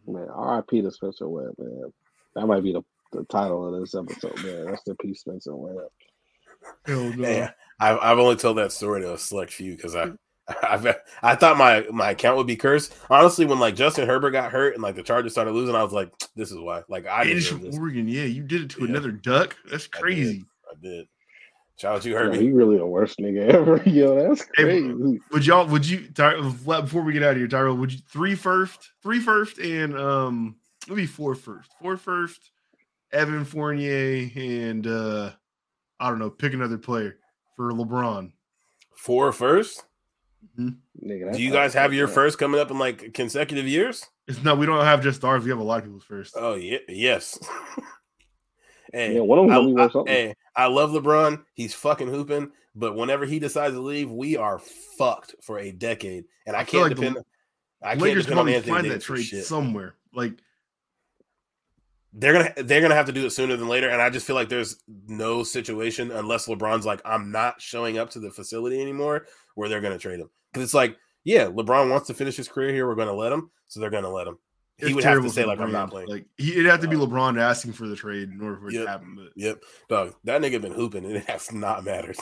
Man, 0.06 0.28
R.I.P. 0.30 0.82
to 0.82 0.92
Spencer 0.92 1.28
Webb, 1.28 1.54
man. 1.58 1.92
That 2.36 2.46
might 2.46 2.62
be 2.62 2.74
the, 2.74 2.84
the 3.12 3.24
title 3.26 3.74
of 3.74 3.80
this 3.80 3.96
episode, 3.96 4.44
man. 4.44 4.66
That's 4.66 4.84
the 4.84 4.96
piece, 4.96 5.22
Spencer 5.22 5.56
Webb. 5.56 5.88
Hell 6.86 7.14
no. 7.16 7.24
Hey, 7.24 7.50
I've 7.80 8.00
I've 8.02 8.20
only 8.20 8.36
told 8.36 8.58
that 8.58 8.72
story 8.72 9.02
to 9.02 9.14
a 9.14 9.18
select 9.18 9.52
few 9.52 9.76
because 9.76 9.96
I. 9.96 10.12
I've, 10.64 10.88
I 11.22 11.36
thought 11.36 11.58
my 11.58 11.86
my 11.92 12.12
account 12.12 12.38
would 12.38 12.48
be 12.48 12.56
cursed. 12.56 12.96
Honestly, 13.10 13.46
when 13.46 13.60
like 13.60 13.76
Justin 13.76 14.08
Herbert 14.08 14.32
got 14.32 14.50
hurt 14.50 14.76
and 14.76 14.82
like 14.82 14.96
the 14.96 15.04
Chargers 15.04 15.34
started 15.34 15.52
losing, 15.52 15.76
I 15.76 15.84
was 15.84 15.92
like, 15.92 16.10
"This 16.38 16.52
is 16.52 16.58
why." 16.58 16.84
Like 16.88 17.06
I 17.06 17.26
did 17.26 17.76
Oregon, 17.78 18.08
yeah, 18.08 18.24
you 18.24 18.44
did 18.44 18.62
it 18.62 18.70
to 18.70 18.84
yeah. 18.84 18.92
another 18.92 19.12
duck. 19.12 19.58
That's 19.70 19.88
crazy. 19.88 20.46
I 20.72 20.76
did. 20.82 20.90
I 20.90 20.96
did. 21.00 21.08
Shout 21.78 21.98
out 21.98 22.02
to 22.02 22.10
you, 22.10 22.16
Herbie. 22.16 22.40
He 22.40 22.52
really 22.52 22.78
the 22.78 22.88
worst 22.88 23.20
nigga 23.20 23.50
ever. 23.50 23.82
Yo, 23.86 24.16
that's 24.16 24.44
crazy. 24.46 24.88
Hey, 24.88 25.20
would 25.32 25.46
y'all? 25.46 25.68
Would 25.68 25.88
you? 25.88 26.10
Before 26.10 27.04
we 27.04 27.14
get 27.14 27.22
out 27.22 27.32
of 27.32 27.38
here, 27.38 27.48
Tyrell, 27.48 27.78
would 27.78 27.94
you 27.94 28.00
three 28.12 28.34
first, 28.34 28.92
three 29.04 29.20
first, 29.20 29.60
and 29.60 29.96
um, 29.96 30.56
maybe 30.88 31.06
four 31.06 31.36
first, 31.36 31.72
four 31.80 31.96
first, 31.96 32.50
Evan 33.12 33.46
Fournier, 33.46 34.32
and 34.36 34.88
uh, 34.88 35.32
I 36.00 36.10
don't 36.10 36.18
know, 36.18 36.32
pick 36.32 36.54
another 36.54 36.80
player 36.80 37.20
for 37.56 37.72
LeBron. 37.72 38.32
Four 38.96 39.32
first? 39.32 39.84
mm-hmm. 40.60 41.08
Nigga, 41.08 41.34
Do 41.34 41.44
you 41.44 41.52
guys 41.52 41.76
have 41.76 41.94
your 41.94 42.08
first 42.08 42.40
coming 42.40 42.60
up 42.60 42.72
in 42.72 42.80
like 42.80 43.14
consecutive 43.14 43.68
years? 43.68 44.04
It's 44.28 44.44
no, 44.44 44.56
we 44.56 44.66
don't 44.66 44.84
have 44.84 45.04
just 45.04 45.24
ours. 45.24 45.44
We 45.44 45.52
have 45.52 45.60
a 45.60 45.64
lot 45.64 45.80
of 45.80 45.84
people's 45.86 46.04
first. 46.04 46.34
Oh 46.36 46.56
yeah, 46.56 46.80
yes. 46.88 47.38
Hey, 48.94 49.16
yeah, 49.16 49.22
one 49.22 49.40
of 49.40 49.48
them 49.48 49.78
I, 49.78 49.84
I, 49.84 50.04
hey, 50.06 50.36
I 50.58 50.66
love 50.66 50.90
LeBron. 50.90 51.44
He's 51.54 51.76
fucking 51.76 52.08
hooping, 52.08 52.52
but 52.76 52.96
whenever 52.96 53.26
he 53.26 53.38
decides 53.38 53.76
to 53.76 53.80
leave, 53.80 54.10
we 54.12 54.36
are 54.36 54.60
fucked 54.98 55.36
for 55.42 55.60
a 55.60 55.72
decade. 55.72 56.26
And 56.48 56.56
I, 56.56 56.62
I 56.62 56.64
can't 56.64 56.84
like 56.84 56.96
depend. 56.96 57.18
The, 57.18 57.26
I 57.84 57.90
can't 57.92 58.02
Lakers 58.02 58.26
depend 58.26 58.40
on 58.40 58.50
Anthony 58.50 58.72
find 58.72 58.92
that 58.92 59.02
trade 59.02 59.24
somewhere. 59.44 59.96
Like 60.14 60.34
they're 62.12 62.34
gonna 62.34 62.54
they're 62.58 62.82
gonna 62.82 62.96
have 62.96 63.06
to 63.06 63.12
do 63.12 63.26
it 63.28 63.30
sooner 63.30 63.56
than 63.56 63.68
later. 63.68 63.90
And 63.90 64.02
I 64.02 64.10
just 64.10 64.26
feel 64.26 64.36
like 64.36 64.50
there's 64.50 64.84
no 65.08 65.44
situation 65.44 66.12
unless 66.12 66.48
LeBron's 66.48 66.88
like, 66.88 67.02
I'm 67.06 67.32
not 67.32 67.62
showing 67.62 68.00
up 68.00 68.10
to 68.12 68.20
the 68.20 68.32
facility 68.32 68.82
anymore, 68.82 69.28
where 69.54 69.70
they're 69.70 69.82
gonna 69.82 70.00
trade 70.00 70.20
him. 70.20 70.32
Because 70.52 70.64
it's 70.64 70.74
like, 70.74 70.98
yeah, 71.24 71.46
LeBron 71.46 71.92
wants 71.92 72.08
to 72.08 72.16
finish 72.16 72.36
his 72.36 72.48
career 72.48 72.74
here. 72.74 72.88
We're 72.88 72.96
gonna 72.96 73.14
let 73.14 73.32
him, 73.32 73.52
so 73.68 73.80
they're 73.80 73.92
gonna 73.92 74.10
let 74.10 74.28
him 74.28 74.40
he 74.78 74.94
would 74.94 75.04
have 75.04 75.24
to 75.24 75.30
say 75.30 75.46
like 75.46 75.60
I'm 75.60 75.72
not 75.72 75.90
playing. 75.90 76.08
Like 76.08 76.26
he, 76.38 76.52
it'd 76.52 76.68
have 76.68 76.82
to 76.82 76.88
be 76.88 76.96
uh, 76.96 77.00
LeBron 77.00 77.40
asking 77.40 77.74
for 77.74 77.88
the 77.88 77.96
trade 77.96 78.30
in 78.30 78.40
order 78.42 78.58
for 78.58 78.68
it 78.68 78.74
yep, 78.74 78.86
to 78.86 78.90
happen. 78.90 79.16
But 79.16 79.32
yep, 79.36 79.64
dog, 79.90 80.14
that 80.26 80.42
nigga 80.42 80.62
been 80.62 80.74
hooping 80.74 81.04
and 81.04 81.16
it 81.16 81.28
has 81.30 81.52
not 81.52 81.84
mattered 81.84 82.18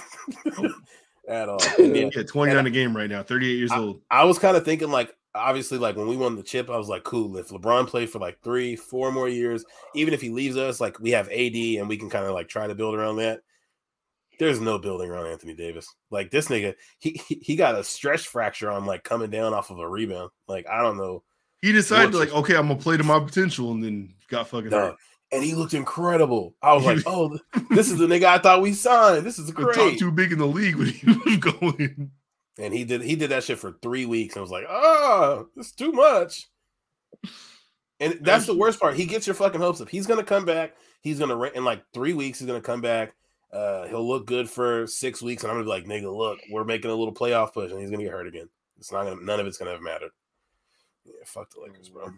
at 1.28 1.50
all. 1.50 1.60
yeah, 1.80 2.10
29 2.10 2.66
a 2.66 2.70
game 2.70 2.96
right 2.96 3.10
now, 3.10 3.24
38 3.24 3.58
years 3.58 3.72
I, 3.72 3.80
old. 3.80 4.02
I 4.10 4.24
was 4.24 4.40
kind 4.40 4.56
of 4.56 4.64
thinking 4.64 4.90
like 4.90 5.14
obviously 5.34 5.78
like 5.78 5.98
when 5.98 6.08
we 6.08 6.16
won 6.16 6.38
the 6.38 6.44
chip, 6.44 6.70
I 6.70 6.78
was 6.78 6.88
like, 6.88 7.04
cool. 7.04 7.36
If 7.38 7.50
LeBron 7.50 7.88
played 7.88 8.10
for 8.10 8.20
like 8.20 8.40
three, 8.42 8.78
four 8.78 9.12
more 9.12 9.28
years, 9.28 9.66
even 9.94 10.14
if 10.14 10.22
he 10.22 10.30
leaves 10.30 10.56
us, 10.56 10.80
like 10.80 10.98
we 11.02 11.12
have 11.12 11.28
AD 11.28 11.56
and 11.56 11.90
we 11.90 11.98
can 11.98 12.10
kind 12.10 12.26
of 12.26 12.34
like 12.34 12.48
try 12.48 12.68
to 12.68 12.76
build 12.76 12.96
around 12.96 13.18
that. 13.18 13.42
There's 14.40 14.60
no 14.62 14.78
building 14.78 15.10
around 15.10 15.28
Anthony 15.28 15.56
Davis. 15.56 15.94
Like 16.10 16.32
this 16.32 16.48
nigga, 16.48 16.76
he 17.00 17.22
he 17.28 17.58
got 17.58 17.76
a 17.76 17.84
stress 17.84 18.24
fracture 18.24 18.72
on 18.72 18.86
like 18.86 19.04
coming 19.04 19.30
down 19.30 19.54
off 19.54 19.72
of 19.72 19.80
a 19.80 19.88
rebound. 19.88 20.30
Like 20.48 20.68
I 20.70 20.82
don't 20.82 20.98
know 20.98 21.24
he 21.66 21.72
decided 21.72 22.14
like, 22.14 22.32
okay, 22.32 22.56
I'm 22.56 22.68
gonna 22.68 22.80
play 22.80 22.96
to 22.96 23.04
my 23.04 23.20
potential, 23.20 23.72
and 23.72 23.84
then 23.84 24.14
got 24.30 24.48
fucking 24.48 24.70
hurt. 24.70 24.96
And 25.32 25.44
he 25.44 25.56
looked 25.56 25.74
incredible. 25.74 26.56
I 26.62 26.74
was 26.74 26.86
like, 26.86 27.00
oh, 27.08 27.40
this 27.72 27.90
is 27.90 27.98
the 27.98 28.06
nigga 28.06 28.26
I 28.26 28.38
thought 28.38 28.62
we 28.62 28.74
signed. 28.74 29.26
This 29.26 29.40
is 29.40 29.50
great. 29.50 29.98
Too 29.98 30.12
big 30.12 30.32
in 30.32 30.38
the 30.38 30.46
league 30.46 30.76
when 30.76 30.88
he 30.88 31.12
was 31.26 31.38
going. 31.38 32.12
And 32.60 32.72
he 32.72 32.84
did 32.84 33.02
he 33.02 33.16
did 33.16 33.32
that 33.32 33.44
shit 33.44 33.58
for 33.58 33.72
three 33.82 34.06
weeks. 34.06 34.38
I 34.38 34.42
was 34.42 34.52
like, 34.52 34.66
oh, 34.70 35.48
it's 35.58 35.72
too 35.72 35.92
much. 35.92 36.50
And 38.00 38.20
that's 38.22 38.46
the 38.46 38.56
worst 38.56 38.80
part. 38.80 38.96
He 38.96 39.06
gets 39.06 39.26
your 39.26 39.34
fucking 39.34 39.60
hopes 39.60 39.82
up. 39.82 39.90
He's 39.90 40.06
gonna 40.06 40.24
come 40.24 40.46
back. 40.46 40.76
He's 41.02 41.18
gonna 41.18 41.42
in 41.42 41.66
like 41.66 41.84
three 41.96 42.14
weeks. 42.14 42.38
He's 42.38 42.48
gonna 42.48 42.62
come 42.62 42.82
back. 42.82 43.16
Uh, 43.52 43.88
he'll 43.88 44.08
look 44.08 44.28
good 44.28 44.48
for 44.48 44.86
six 44.86 45.20
weeks, 45.20 45.44
and 45.44 45.52
I'm 45.52 45.56
gonna 45.56 45.66
be 45.66 45.70
like, 45.70 45.86
nigga, 45.86 46.16
look, 46.16 46.38
we're 46.52 46.64
making 46.64 46.92
a 46.92 46.96
little 46.96 47.14
playoff 47.14 47.54
push, 47.54 47.72
and 47.72 47.80
he's 47.80 47.90
gonna 47.90 48.04
get 48.04 48.12
hurt 48.12 48.28
again. 48.28 48.50
It's 48.78 48.92
not 48.92 49.06
gonna. 49.06 49.22
None 49.24 49.40
of 49.40 49.48
it's 49.48 49.58
gonna 49.58 49.72
have 49.72 49.82
mattered. 49.82 50.12
Yeah, 51.06 51.14
fuck 51.26 51.50
the 51.54 51.62
Lakers, 51.62 51.90
bro. 51.90 52.06
Mm-hmm. 52.06 52.18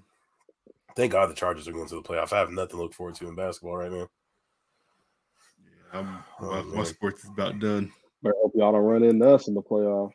Thank 0.95 1.11
God 1.11 1.29
the 1.29 1.35
Chargers 1.35 1.67
are 1.67 1.73
going 1.73 1.87
to 1.89 1.95
the 1.95 2.01
playoffs. 2.01 2.33
I 2.33 2.39
have 2.39 2.49
nothing 2.49 2.77
to 2.77 2.83
look 2.83 2.93
forward 2.93 3.15
to 3.15 3.27
in 3.27 3.35
basketball 3.35 3.77
right 3.77 3.91
now. 3.91 4.07
Yeah, 5.63 5.99
I'm, 5.99 6.17
oh, 6.41 6.63
my, 6.63 6.77
my 6.77 6.83
sports 6.83 7.23
is 7.23 7.29
about 7.29 7.59
done. 7.59 7.91
I 8.25 8.31
hope 8.41 8.53
y'all 8.55 8.71
don't 8.71 8.81
run 8.81 9.03
into 9.03 9.29
us 9.29 9.47
in 9.47 9.53
the 9.53 9.61
playoffs. 9.61 10.11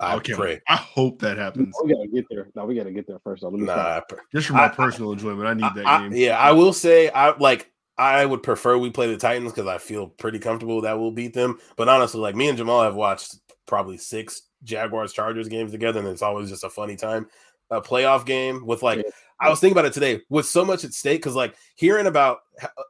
I 0.00 0.16
okay. 0.16 0.34
pray. 0.34 0.60
I 0.68 0.76
hope 0.76 1.20
that 1.20 1.38
happens. 1.38 1.74
We 1.84 1.94
gotta 1.94 2.08
get 2.08 2.24
there. 2.28 2.48
No, 2.56 2.64
we 2.64 2.74
gotta 2.74 2.90
get 2.90 3.06
there 3.06 3.20
first. 3.20 3.44
Nah, 3.44 4.00
just 4.32 4.48
for 4.48 4.54
my 4.54 4.64
I, 4.64 4.68
personal 4.68 5.10
I, 5.10 5.12
enjoyment, 5.12 5.46
I 5.46 5.54
need 5.54 5.74
that 5.76 5.86
I, 5.86 6.02
game. 6.02 6.12
Yeah, 6.12 6.38
I 6.38 6.52
will 6.52 6.72
say, 6.72 7.10
I 7.10 7.36
like. 7.36 7.70
I 7.96 8.26
would 8.26 8.42
prefer 8.42 8.76
we 8.76 8.90
play 8.90 9.06
the 9.06 9.16
Titans 9.16 9.52
because 9.52 9.68
I 9.68 9.78
feel 9.78 10.08
pretty 10.08 10.40
comfortable 10.40 10.80
that 10.80 10.98
we'll 10.98 11.12
beat 11.12 11.32
them. 11.32 11.60
But 11.76 11.88
honestly, 11.88 12.20
like 12.20 12.34
me 12.34 12.48
and 12.48 12.58
Jamal 12.58 12.82
have 12.82 12.96
watched 12.96 13.36
probably 13.66 13.98
six 13.98 14.42
Jaguars 14.64 15.12
Chargers 15.12 15.48
games 15.48 15.70
together, 15.70 16.00
and 16.00 16.08
it's 16.08 16.20
always 16.20 16.50
just 16.50 16.64
a 16.64 16.70
funny 16.70 16.96
time. 16.96 17.28
A 17.70 17.80
playoff 17.80 18.26
game 18.26 18.66
with 18.66 18.82
like, 18.82 18.98
yeah. 18.98 19.10
I 19.40 19.48
was 19.48 19.58
thinking 19.58 19.74
about 19.74 19.86
it 19.86 19.92
today 19.92 20.20
with 20.28 20.46
so 20.46 20.64
much 20.64 20.84
at 20.84 20.92
stake 20.92 21.20
because 21.20 21.34
like 21.34 21.54
hearing 21.74 22.06
about 22.06 22.38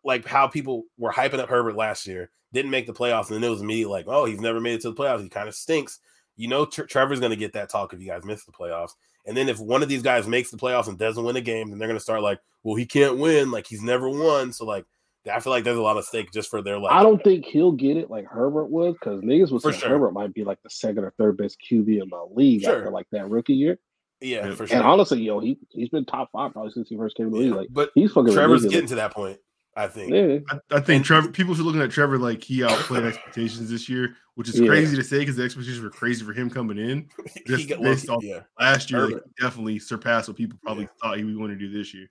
like 0.05 0.27
how 0.27 0.47
people 0.47 0.85
were 0.99 1.13
hyping 1.13 1.39
up 1.39 1.49
Herbert 1.49 1.77
last 1.77 2.07
year, 2.07 2.31
didn't 2.53 2.71
make 2.71 2.87
the 2.87 2.93
playoffs, 2.93 3.29
and 3.29 3.37
then 3.37 3.45
it 3.45 3.51
was 3.51 3.63
immediately 3.63 3.93
like, 3.93 4.07
oh, 4.09 4.25
he's 4.25 4.41
never 4.41 4.61
made 4.61 4.75
it 4.75 4.81
to 4.83 4.91
the 4.91 4.97
playoffs. 4.97 5.23
He 5.23 5.29
kind 5.29 5.49
of 5.49 5.55
stinks. 5.55 6.01
You 6.37 6.49
know, 6.49 6.67
Trevor's 6.67 7.21
going 7.21 7.31
to 7.31 7.37
get 7.37 7.53
that 7.53 7.71
talk 7.71 7.93
if 7.93 8.01
you 8.01 8.09
guys 8.09 8.25
miss 8.25 8.45
the 8.45 8.53
playoffs. 8.53 8.91
And 9.27 9.37
then 9.37 9.49
if 9.49 9.59
one 9.59 9.83
of 9.83 9.89
these 9.89 10.03
guys 10.03 10.27
makes 10.27 10.51
the 10.51 10.57
playoffs 10.57 10.89
and 10.89 10.99
doesn't 10.99 11.25
win 11.25 11.37
a 11.37 11.41
game, 11.41 11.71
then 11.71 11.79
they're 11.79 11.89
going 11.89 11.99
to 11.99 12.03
start 12.03 12.23
like, 12.23 12.41
well, 12.63 12.75
he 12.75 12.87
can't 12.87 13.19
win. 13.19 13.51
Like 13.51 13.67
he's 13.67 13.83
never 13.83 14.09
won. 14.09 14.53
So 14.53 14.65
like, 14.65 14.85
I 15.33 15.41
feel 15.41 15.53
like 15.53 15.65
there's 15.65 15.79
a 15.79 15.83
lot 15.83 15.97
of 15.97 16.05
stake 16.05 16.33
just 16.33 16.51
for 16.51 16.61
their 16.61 16.79
like. 16.79 16.93
I 16.93 17.03
don't 17.03 17.23
think 17.23 17.47
he'll 17.47 17.73
get 17.73 17.97
it 17.97 18.11
like 18.11 18.27
Herbert 18.27 18.67
would 18.67 18.93
because 18.95 19.23
niggas 19.23 19.51
would 19.53 19.63
say 19.63 19.73
sure. 19.73 19.89
Herbert 19.89 20.13
might 20.13 20.35
be 20.35 20.45
like 20.45 20.63
the 20.63 20.69
second 20.69 21.05
or 21.05 21.13
third 21.13 21.39
best 21.39 21.57
QB 21.61 22.03
in 22.03 22.09
the 22.11 22.27
league 22.35 22.63
sure. 22.63 22.77
after 22.77 22.91
like 22.91 23.07
that 23.13 23.31
rookie 23.31 23.55
year. 23.55 23.79
Yeah, 24.25 24.55
for 24.55 24.67
sure. 24.67 24.77
And 24.77 24.87
honestly, 24.87 25.23
yo, 25.23 25.39
he 25.41 25.59
he's 25.71 25.89
been 25.91 26.05
top 26.05 26.31
five 26.33 26.53
probably 26.53 26.73
since 26.73 26.89
he 26.89 26.97
first 26.97 27.17
came 27.17 27.27
to 27.27 27.31
the 27.31 27.37
league. 27.37 27.55
Like, 27.55 27.69
but 27.71 27.91
he's 27.95 28.13
fucking. 28.13 28.33
Trevor's 28.33 28.63
ridiculous. 28.63 28.73
getting 28.73 28.89
to 28.89 28.95
that 28.97 29.13
point. 29.13 29.39
I 29.77 29.89
think. 29.89 30.13
Yeah. 30.13 30.39
I, 30.71 30.77
I, 30.77 30.81
think 30.81 31.05
Trevor. 31.05 31.29
People 31.29 31.55
should 31.55 31.65
looking 31.65 31.83
at 31.83 31.91
Trevor 31.91 32.19
like 32.19 32.43
he 32.43 32.63
outplayed 32.63 33.05
expectations 33.05 33.69
this 33.71 33.89
year, 33.89 34.17
which 34.37 34.49
is 34.49 34.61
yeah. 34.61 34.69
crazy 34.69 34.97
to 34.97 35.03
say 35.03 35.19
because 35.19 35.37
the 35.37 35.43
expectations 35.43 35.83
were 35.83 35.91
crazy 35.91 36.25
for 36.25 36.33
him 36.33 36.49
coming 36.49 36.79
in. 36.79 37.09
Just 37.47 37.69
based 37.69 38.09
off 38.09 38.23
yeah. 38.23 38.41
last 38.59 38.91
year, 38.91 39.09
like, 39.09 39.23
definitely 39.41 39.79
surpassed 39.79 40.29
what 40.29 40.37
people 40.37 40.59
probably 40.63 40.85
yeah. 40.85 40.91
thought 41.03 41.19
he 41.19 41.25
was 41.25 41.37
going 41.37 41.51
to 41.51 41.57
do 41.57 41.71
this 41.71 41.93
year. 41.93 42.09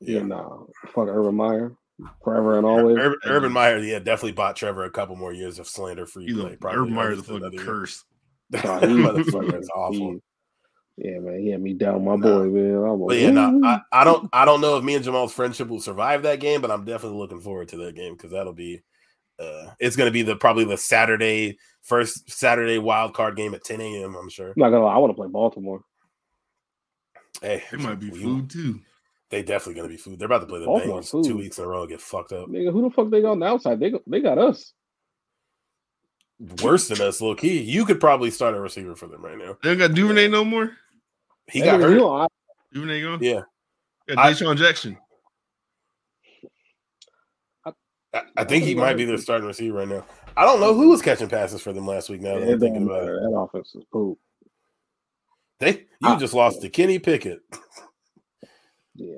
Yeah, 0.00 0.22
nah, 0.22 0.64
fuck 0.88 1.08
Urban 1.08 1.34
Meyer 1.34 1.72
forever 2.22 2.58
and 2.58 2.66
always. 2.66 2.98
Urban, 2.98 3.18
Urban 3.24 3.52
Meyer, 3.52 3.78
yeah, 3.78 3.98
definitely 3.98 4.32
bought 4.32 4.56
Trevor 4.56 4.84
a 4.84 4.90
couple 4.90 5.16
more 5.16 5.32
years 5.32 5.58
of 5.58 5.66
slander 5.66 6.06
free 6.06 6.32
play. 6.32 6.56
Probably 6.56 6.80
Urban 6.80 6.94
Meyer 6.94 7.12
is 7.12 7.20
a 7.20 7.22
fucking 7.22 7.58
curse. 7.58 8.04
Nah, 8.50 8.80
he, 8.80 8.86
motherfucker 8.88 9.58
is 9.58 9.70
awful. 9.74 10.12
He, 10.12 10.20
yeah, 10.96 11.18
man, 11.18 11.40
he 11.40 11.50
had 11.50 11.60
me 11.60 11.74
down, 11.74 12.04
my 12.04 12.16
boy, 12.16 12.44
man. 12.44 12.82
I 12.82 12.96
but 12.96 13.18
yeah, 13.18 13.30
no, 13.30 13.60
I, 13.62 13.80
I, 13.92 14.04
don't, 14.04 14.28
I 14.32 14.44
don't 14.46 14.62
know 14.62 14.78
if 14.78 14.84
me 14.84 14.94
and 14.94 15.04
Jamal's 15.04 15.32
friendship 15.32 15.68
will 15.68 15.80
survive 15.80 16.22
that 16.22 16.40
game, 16.40 16.62
but 16.62 16.70
I'm 16.70 16.84
definitely 16.84 17.18
looking 17.18 17.40
forward 17.40 17.68
to 17.68 17.76
that 17.78 17.94
game 17.94 18.14
because 18.14 18.30
that'll 18.30 18.54
be, 18.54 18.80
uh, 19.38 19.72
it's 19.78 19.94
going 19.94 20.08
to 20.08 20.12
be 20.12 20.22
the 20.22 20.36
probably 20.36 20.64
the 20.64 20.78
Saturday 20.78 21.58
first 21.82 22.30
Saturday 22.30 22.78
wild 22.78 23.12
card 23.12 23.36
game 23.36 23.52
at 23.54 23.62
10 23.62 23.80
a.m. 23.80 24.14
I'm 24.14 24.30
sure. 24.30 24.48
I'm 24.48 24.54
not 24.56 24.70
gonna 24.70 24.84
lie, 24.84 24.94
I 24.94 24.98
want 24.98 25.10
to 25.10 25.14
play 25.14 25.28
Baltimore. 25.28 25.82
Hey, 27.42 27.62
it 27.70 27.80
might 27.80 28.00
be 28.00 28.10
food 28.10 28.48
too. 28.48 28.80
They 29.28 29.42
definitely 29.42 29.74
gonna 29.74 29.92
be 29.92 29.98
food. 29.98 30.18
They're 30.18 30.26
about 30.26 30.40
to 30.40 30.46
play 30.46 30.60
the 30.60 30.66
Baltimore 30.66 31.00
Bengals 31.00 31.10
food. 31.10 31.24
two 31.26 31.36
weeks 31.36 31.58
in 31.58 31.64
a 31.64 31.68
row 31.68 31.82
and 31.82 31.90
get 31.90 32.00
fucked 32.00 32.32
up. 32.32 32.48
Nigga, 32.48 32.72
who 32.72 32.82
the 32.82 32.90
fuck 32.90 33.10
they 33.10 33.20
got 33.20 33.32
on 33.32 33.40
the 33.40 33.46
outside? 33.46 33.78
They 33.78 33.92
they 34.06 34.20
got 34.20 34.38
us 34.38 34.72
worse 36.62 36.88
than 36.88 37.00
us, 37.00 37.20
low 37.20 37.34
key. 37.34 37.60
You 37.60 37.84
could 37.84 38.00
probably 38.00 38.30
start 38.30 38.54
a 38.54 38.60
receiver 38.60 38.94
for 38.94 39.06
them 39.06 39.24
right 39.24 39.38
now. 39.38 39.56
They 39.62 39.70
don't 39.70 39.78
got 39.78 39.94
Duvernay 39.94 40.28
no 40.28 40.44
more. 40.44 40.72
He 41.50 41.60
got 41.60 41.80
hurt. 41.80 41.92
You 41.92 42.28
Duvernay 42.72 43.02
gone. 43.02 43.18
Yeah. 43.22 43.42
Got 44.08 44.18
DeSean 44.18 44.56
Jackson. 44.56 44.98
I, 48.12 48.22
I 48.36 48.44
think 48.44 48.64
he 48.64 48.74
might 48.74 48.96
be 48.96 49.04
their 49.04 49.18
starting 49.18 49.46
receiver 49.46 49.78
right 49.78 49.88
now. 49.88 50.04
I 50.36 50.44
don't 50.44 50.60
know 50.60 50.74
who 50.74 50.90
was 50.90 51.02
catching 51.02 51.28
passes 51.28 51.60
for 51.60 51.72
them 51.72 51.86
last 51.86 52.08
week. 52.08 52.20
Now 52.20 52.38
that 52.38 52.50
I'm 52.50 52.60
thinking 52.60 52.84
about 52.84 53.04
it, 53.04 53.20
that 53.20 53.36
offense 53.36 53.74
is 53.74 53.84
poop. 53.92 54.18
They 55.58 55.86
you 56.00 56.08
I, 56.08 56.16
just 56.16 56.34
lost 56.34 56.60
to 56.62 56.68
Kenny 56.68 56.98
Pickett. 56.98 57.40
Yeah. 58.94 59.16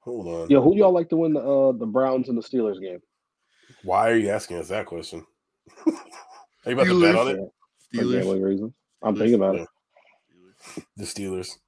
Hold 0.00 0.26
on. 0.26 0.46
Yeah, 0.48 0.60
who 0.60 0.76
y'all 0.76 0.92
like 0.92 1.08
to 1.10 1.16
win 1.16 1.34
the 1.34 1.40
uh, 1.40 1.72
the 1.72 1.86
Browns 1.86 2.28
and 2.28 2.38
the 2.38 2.42
Steelers 2.42 2.80
game? 2.80 3.00
Why 3.84 4.10
are 4.10 4.16
you 4.16 4.30
asking 4.30 4.58
us 4.58 4.68
that 4.68 4.86
question? 4.86 5.24
are 5.86 5.92
you 6.66 6.72
about 6.72 6.86
Steelers. 6.86 7.00
to 7.00 7.00
bet 7.00 7.16
on 7.16 7.28
it? 7.28 7.40
Steelers. 7.94 8.42
reason. 8.42 8.74
I'm 9.02 9.16
thinking 9.16 9.34
about 9.34 9.56
it. 9.56 9.68
The 10.96 11.04
Steelers. 11.04 11.58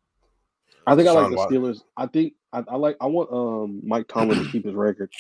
I 0.87 0.97
think 0.97 1.09
Sean 1.09 1.17
I 1.17 1.29
like 1.29 1.49
the 1.49 1.55
Steelers. 1.55 1.83
I 1.97 2.07
think 2.07 2.35
I, 2.53 2.65
I, 2.69 2.77
like. 2.77 2.97
I 3.01 3.07
want 3.07 3.31
um 3.33 3.81
Mike 3.85 4.09
Tomlin 4.09 4.45
to 4.45 4.51
keep 4.51 4.65
his 4.65 4.75
record. 4.75 5.11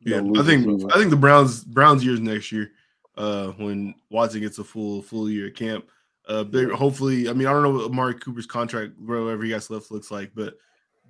Yeah, 0.00 0.22
I 0.36 0.42
think 0.42 0.92
I 0.92 0.98
think 0.98 1.10
the 1.10 1.16
Browns 1.16 1.64
Browns 1.64 2.04
years 2.04 2.20
next 2.20 2.50
year, 2.52 2.72
uh, 3.16 3.48
when 3.48 3.94
Watson 4.10 4.40
gets 4.40 4.58
a 4.58 4.64
full 4.64 5.02
full 5.02 5.28
year 5.28 5.48
at 5.48 5.54
camp. 5.54 5.86
Uh, 6.28 6.44
hopefully, 6.74 7.28
I 7.28 7.32
mean, 7.32 7.48
I 7.48 7.52
don't 7.52 7.62
know 7.62 7.72
what 7.72 7.86
Amari 7.86 8.14
Cooper's 8.14 8.46
contract, 8.46 8.92
whatever 9.00 9.42
he 9.42 9.50
got 9.50 9.68
left, 9.68 9.90
looks 9.90 10.12
like, 10.12 10.30
but 10.34 10.54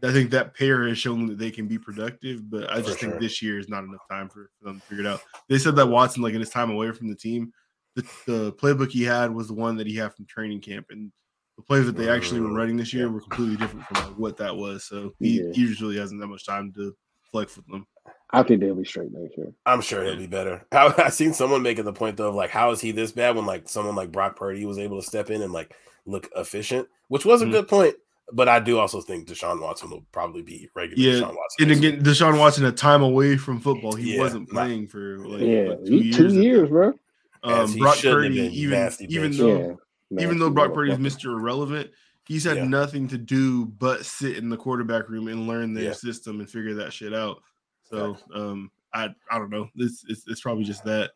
I 0.03 0.13
think 0.13 0.31
that 0.31 0.55
pair 0.55 0.89
has 0.89 0.99
shown 0.99 1.27
that 1.27 1.39
they 1.39 1.51
can 1.51 1.67
be 1.67 1.79
productive. 1.79 2.49
But 2.49 2.71
I 2.73 2.77
just 2.77 2.93
for 2.93 2.95
think 2.95 3.13
sure. 3.13 3.21
this 3.21 3.43
year 3.43 3.59
is 3.59 3.69
not 3.69 3.85
enough 3.85 4.09
time 4.11 4.29
for, 4.29 4.51
for 4.59 4.69
them 4.69 4.81
to 4.81 4.87
figure 4.87 5.05
it 5.05 5.07
out. 5.07 5.21
They 5.49 5.59
said 5.59 5.77
that 5.77 5.89
Watson, 5.89 6.23
like 6.23 6.33
in 6.33 6.41
his 6.41 6.51
time 6.51 6.71
away 6.71 6.91
from 6.93 7.09
the 7.09 7.15
team, 7.15 7.53
the, 7.97 8.03
the 8.27 8.53
playbook 8.53 8.91
he 8.91 9.03
had 9.03 9.35
was 9.35 9.49
the 9.49 9.55
one 9.55 9.77
that 9.77 9.87
he 9.87 9.97
had 9.97 10.15
from 10.15 10.27
training 10.27 10.61
camp, 10.61 10.87
and 10.91 11.11
the 11.57 11.63
plays 11.63 11.87
that 11.87 11.97
they 11.97 12.09
actually 12.09 12.41
were 12.41 12.53
running 12.53 12.77
this 12.77 12.95
year 12.95 13.11
were 13.11 13.21
completely 13.21 13.57
different 13.57 13.87
from 13.87 14.09
like, 14.09 14.19
what 14.19 14.37
that 14.39 14.57
was. 14.57 14.85
So 14.85 15.13
he, 15.19 15.43
yeah. 15.43 15.53
he 15.53 15.61
usually 15.61 15.99
hasn't 15.99 16.21
that 16.21 16.29
much 16.29 16.47
time 16.47 16.73
to 16.75 16.95
flex 17.31 17.57
with 17.57 17.67
them. 17.67 17.87
I 18.33 18.43
think 18.43 18.61
they'll 18.61 18.75
be 18.75 18.85
straight 18.85 19.13
next 19.13 19.37
year. 19.37 19.53
I'm 19.67 19.81
sure 19.81 20.05
he'll 20.05 20.17
be 20.17 20.27
better. 20.27 20.65
I, 20.73 20.95
I 21.07 21.09
seen 21.11 21.33
someone 21.33 21.63
making 21.63 21.85
the 21.85 21.93
point 21.93 22.17
though 22.17 22.29
of 22.29 22.35
like, 22.35 22.51
how 22.51 22.71
is 22.71 22.81
he 22.81 22.93
this 22.93 23.13
bad 23.13 23.37
when 23.37 23.47
like 23.47 23.69
someone 23.69 23.97
like 23.97 24.13
Brock 24.13 24.37
Purdy 24.37 24.65
was 24.65 24.79
able 24.79 25.01
to 25.01 25.07
step 25.07 25.31
in 25.31 25.43
and 25.43 25.53
like 25.53 25.75
look 26.07 26.31
efficient, 26.37 26.89
which 27.09 27.25
was 27.25 27.43
a 27.43 27.45
mm-hmm. 27.45 27.53
good 27.53 27.69
point. 27.69 27.97
But 28.33 28.49
I 28.49 28.61
do 28.61 28.79
also 28.79 29.01
think 29.01 29.27
Deshaun 29.27 29.61
Watson 29.61 29.91
will 29.91 30.07
probably 30.13 30.43
be 30.43 30.69
regular 30.77 31.03
yeah. 31.03 31.21
Deshaun 31.21 31.35
Watson. 31.35 31.63
And 31.63 31.73
again, 31.73 32.03
Deshaun 32.03 32.39
Watson 32.39 32.65
a 32.65 32.71
time 32.71 33.03
away 33.03 33.37
from 33.37 33.61
football. 33.61 33.93
He 33.93 34.15
yeah, 34.15 34.21
wasn't 34.21 34.49
playing 34.49 34.83
not, 34.83 34.91
for 34.91 35.19
like, 35.19 35.41
yeah, 35.41 35.63
like 35.71 35.85
two, 35.85 35.97
years, 35.97 36.17
two 36.17 36.41
years, 36.41 36.69
bro. 36.69 36.95
Um, 37.43 37.73
Brock 37.79 37.99
Purdy, 38.01 38.39
even 38.39 38.91
even 39.09 39.37
though 39.37 39.79
yeah, 40.11 40.23
even 40.23 40.39
though 40.39 40.51
Brock 40.51 40.75
Purdy 40.75 40.93
is 40.93 40.99
Mr. 40.99 41.27
Irrelevant, 41.27 41.91
he's 42.27 42.45
had 42.45 42.59
yeah. 42.59 42.65
nothing 42.65 43.09
to 43.09 43.19
do 43.19 43.67
but 43.67 44.05
sit 44.05 44.37
in 44.37 44.49
the 44.49 44.57
quarterback 44.57 45.09
room 45.09 45.29
and 45.29 45.47
learn 45.47 45.75
their 45.75 45.95
system 45.95 46.41
and 46.41 46.51
figure 46.51 46.75
that 46.75 46.93
shit 46.93 47.15
out. 47.15 47.43
So 47.85 48.17
um, 48.35 48.71
I 48.95 49.09
I 49.31 49.39
don't 49.39 49.51
know. 49.51 49.69
It's, 49.77 50.05
it's 50.09 50.25
it's 50.27 50.41
probably 50.41 50.65
just 50.65 50.85
that. 50.85 51.11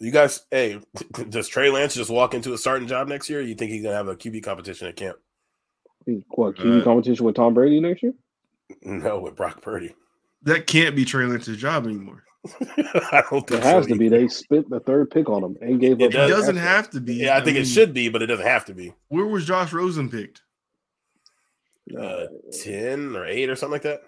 You 0.00 0.10
guys, 0.10 0.44
hey, 0.50 0.80
does 1.28 1.46
Trey 1.46 1.70
Lance 1.70 1.94
just 1.94 2.10
walk 2.10 2.34
into 2.34 2.52
a 2.54 2.58
starting 2.58 2.88
job 2.88 3.06
next 3.06 3.30
year? 3.30 3.40
you 3.40 3.54
think 3.54 3.70
he's 3.70 3.82
gonna 3.82 3.94
have 3.94 4.08
a 4.08 4.16
QB 4.16 4.42
competition 4.42 4.88
at 4.88 4.96
camp? 4.96 5.18
What 6.30 6.56
QB 6.56 6.80
uh, 6.80 6.84
competition 6.84 7.24
with 7.24 7.36
Tom 7.36 7.54
Brady 7.54 7.80
next 7.80 8.02
year? 8.02 8.12
No, 8.80 9.20
with 9.20 9.36
Brock 9.36 9.60
Purdy. 9.60 9.94
That 10.44 10.66
can't 10.66 10.96
be 10.96 11.04
Trey 11.04 11.26
Lance's 11.26 11.58
job 11.58 11.84
anymore. 11.84 12.24
I 12.60 13.22
don't 13.30 13.46
think 13.46 13.60
it 13.60 13.62
has 13.62 13.84
so 13.84 13.90
to 13.90 13.96
be. 13.96 14.08
They 14.08 14.26
spent 14.28 14.68
the 14.68 14.80
third 14.80 15.10
pick 15.10 15.28
on 15.28 15.44
him 15.44 15.56
and 15.60 15.80
gave 15.80 16.00
it 16.00 16.14
up. 16.14 16.28
It 16.28 16.32
doesn't 16.32 16.56
have 16.56 16.90
to 16.90 17.00
be. 17.00 17.14
Yeah, 17.14 17.34
I, 17.34 17.38
I 17.38 17.44
think 17.44 17.54
mean, 17.54 17.62
it 17.62 17.66
should 17.66 17.94
be, 17.94 18.08
but 18.08 18.22
it 18.22 18.26
doesn't 18.26 18.46
have 18.46 18.64
to 18.66 18.74
be. 18.74 18.92
Where 19.08 19.26
was 19.26 19.46
Josh 19.46 19.72
Rosen 19.72 20.10
picked? 20.10 20.42
Uh, 21.96 22.26
ten 22.62 23.14
or 23.14 23.26
eight 23.26 23.48
or 23.48 23.56
something 23.56 23.72
like 23.72 23.82
that. 23.82 24.02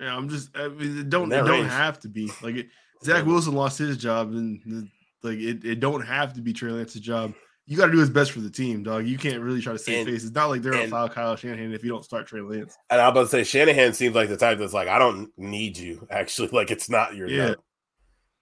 Yeah, 0.00 0.16
I'm 0.16 0.28
just. 0.28 0.56
I 0.56 0.68
mean, 0.68 0.98
it 0.98 1.10
don't. 1.10 1.32
It 1.32 1.42
don't 1.42 1.66
have 1.66 1.98
to 2.00 2.08
be 2.08 2.30
like 2.42 2.56
it, 2.56 2.68
Zach 3.02 3.26
Wilson 3.26 3.54
lost 3.54 3.78
his 3.78 3.96
job, 3.96 4.30
and 4.30 4.88
like 5.22 5.38
it, 5.38 5.64
it 5.64 5.80
don't 5.80 6.02
have 6.02 6.34
to 6.34 6.40
be 6.40 6.52
Trey 6.52 6.70
Lance's 6.70 7.00
job. 7.00 7.34
You 7.66 7.78
got 7.78 7.86
to 7.86 7.92
do 7.92 7.98
his 7.98 8.10
best 8.10 8.32
for 8.32 8.40
the 8.40 8.50
team, 8.50 8.82
dog. 8.82 9.06
You 9.06 9.16
can't 9.16 9.40
really 9.40 9.62
try 9.62 9.72
to 9.72 9.78
save 9.78 10.06
face. 10.06 10.22
It's 10.22 10.34
not 10.34 10.50
like 10.50 10.60
they're 10.60 10.72
gonna 10.72 10.88
file 10.88 11.08
Kyle 11.08 11.34
Shanahan 11.34 11.72
if 11.72 11.82
you 11.82 11.90
don't 11.90 12.04
start 12.04 12.26
Trey 12.26 12.42
Lance. 12.42 12.76
And 12.90 13.00
I'm 13.00 13.12
about 13.12 13.22
to 13.22 13.28
say 13.28 13.44
Shanahan 13.44 13.94
seems 13.94 14.14
like 14.14 14.28
the 14.28 14.36
type 14.36 14.58
that's 14.58 14.74
like, 14.74 14.88
I 14.88 14.98
don't 14.98 15.30
need 15.38 15.78
you. 15.78 16.06
Actually, 16.10 16.48
like 16.48 16.70
it's 16.70 16.90
not 16.90 17.14
your 17.16 17.28
yeah. 17.28 17.54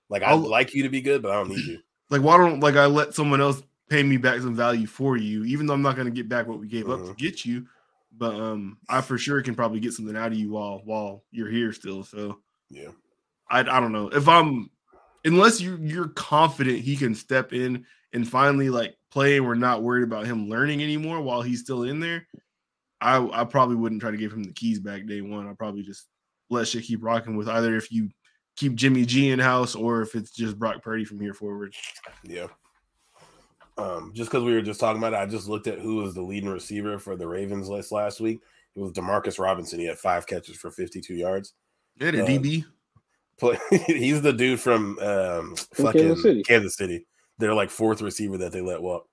Like 0.08 0.22
I'd 0.22 0.40
like 0.40 0.74
you 0.74 0.82
to 0.82 0.88
be 0.88 1.00
good, 1.00 1.22
but 1.22 1.30
I 1.30 1.34
don't 1.34 1.50
need 1.50 1.64
you. 1.64 1.78
Like 2.10 2.20
why 2.20 2.36
don't 2.36 2.60
like 2.60 2.76
I 2.76 2.84
let 2.84 3.14
someone 3.14 3.40
else 3.40 3.62
pay 3.88 4.02
me 4.02 4.18
back 4.18 4.38
some 4.42 4.54
value 4.54 4.86
for 4.86 5.16
you, 5.16 5.44
even 5.44 5.64
though 5.64 5.72
I'm 5.72 5.80
not 5.80 5.96
gonna 5.96 6.10
get 6.10 6.28
back 6.28 6.46
what 6.46 6.60
we 6.60 6.68
gave 6.68 6.84
mm-hmm. 6.84 6.92
up 6.92 6.98
to 6.98 7.04
mm-hmm. 7.04 7.12
get 7.14 7.46
you 7.46 7.66
but 8.16 8.34
um, 8.34 8.78
I 8.88 9.00
for 9.00 9.18
sure 9.18 9.42
can 9.42 9.54
probably 9.54 9.80
get 9.80 9.92
something 9.92 10.16
out 10.16 10.32
of 10.32 10.38
you 10.38 10.50
while 10.50 10.82
while 10.84 11.24
you're 11.30 11.50
here 11.50 11.72
still. 11.72 12.04
So 12.04 12.38
yeah, 12.70 12.88
I 13.50 13.60
I 13.60 13.80
don't 13.80 13.92
know 13.92 14.08
if 14.08 14.28
I'm 14.28 14.70
unless 15.24 15.60
you 15.60 15.78
you're 15.80 16.08
confident 16.08 16.80
he 16.80 16.96
can 16.96 17.14
step 17.14 17.52
in 17.52 17.86
and 18.12 18.28
finally 18.28 18.70
like 18.70 18.96
play 19.12 19.36
and 19.36 19.47
we're 19.47 19.55
not 19.55 19.82
worried 19.82 20.05
about 20.05 20.26
him 20.26 20.48
learning 20.48 20.82
anymore 20.82 21.20
while 21.20 21.43
he's 21.43 21.60
still 21.60 21.84
in 21.84 22.01
there. 22.01 22.26
I 23.01 23.24
I 23.32 23.44
probably 23.44 23.76
wouldn't 23.76 24.01
try 24.01 24.10
to 24.10 24.16
give 24.16 24.32
him 24.32 24.43
the 24.43 24.52
keys 24.52 24.80
back 24.80 25.06
day 25.06 25.20
one. 25.20 25.47
I'll 25.47 25.55
probably 25.55 25.82
just 25.82 26.09
let 26.51 26.66
shit 26.66 26.84
keep 26.84 27.02
rocking 27.02 27.36
with 27.36 27.48
either 27.48 27.76
if 27.76 27.93
you 27.93 28.10
keep 28.56 28.74
Jimmy 28.74 29.05
G 29.05 29.30
in 29.30 29.39
house 29.39 29.74
or 29.74 30.02
if 30.02 30.14
it's 30.14 30.30
just 30.30 30.59
Brock 30.59 30.82
Purdy 30.82 31.05
from 31.05 31.20
here 31.20 31.34
forward. 31.34 31.74
Yeah. 32.24 32.47
Um, 33.78 34.12
just 34.14 34.30
because 34.30 34.44
we 34.44 34.52
were 34.52 34.62
just 34.62 34.80
talking 34.80 34.98
about 34.98 35.14
it, 35.14 35.16
I 35.16 35.26
just 35.26 35.48
looked 35.48 35.66
at 35.66 35.78
who 35.78 35.97
was 35.97 36.14
the 36.14 36.22
leading 36.22 36.51
receiver 36.51 36.98
for 36.98 37.16
the 37.16 37.26
Ravens 37.26 37.68
list 37.68 37.90
last 37.90 38.20
week. 38.20 38.40
It 38.76 38.80
was 38.80 38.93
Demarcus 38.93 39.39
Robinson. 39.39 39.78
He 39.78 39.86
had 39.86 39.98
five 39.98 40.26
catches 40.26 40.56
for 40.56 40.70
52 40.70 41.14
yards. 41.14 41.55
Yeah, 41.98 42.10
the 42.10 42.22
uh, 42.22 42.26
DB. 42.26 42.64
Play, 43.39 43.59
he's 43.86 44.22
the 44.22 44.32
dude 44.32 44.60
from 44.60 44.98
um, 45.01 45.56
fucking 45.74 46.01
Kansas 46.02 46.22
City. 46.22 46.43
Kansas 46.43 46.76
City. 46.76 47.06
They're 47.43 47.55
like 47.55 47.70
fourth 47.70 48.01
receiver 48.01 48.39
that 48.39 48.52
they 48.52 48.60
let 48.60 48.81
walk. 48.81 49.09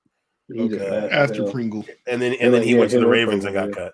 Okay. 0.55 1.09
After 1.11 1.49
Pringle, 1.49 1.83
and 2.07 2.21
then 2.21 2.33
and, 2.33 2.41
and 2.41 2.53
then 2.53 2.61
he 2.61 2.73
yeah, 2.73 2.79
went 2.79 2.91
to 2.91 2.99
the 2.99 3.07
Ravens 3.07 3.43
and 3.43 3.55
got 3.55 3.71
cut. 3.71 3.93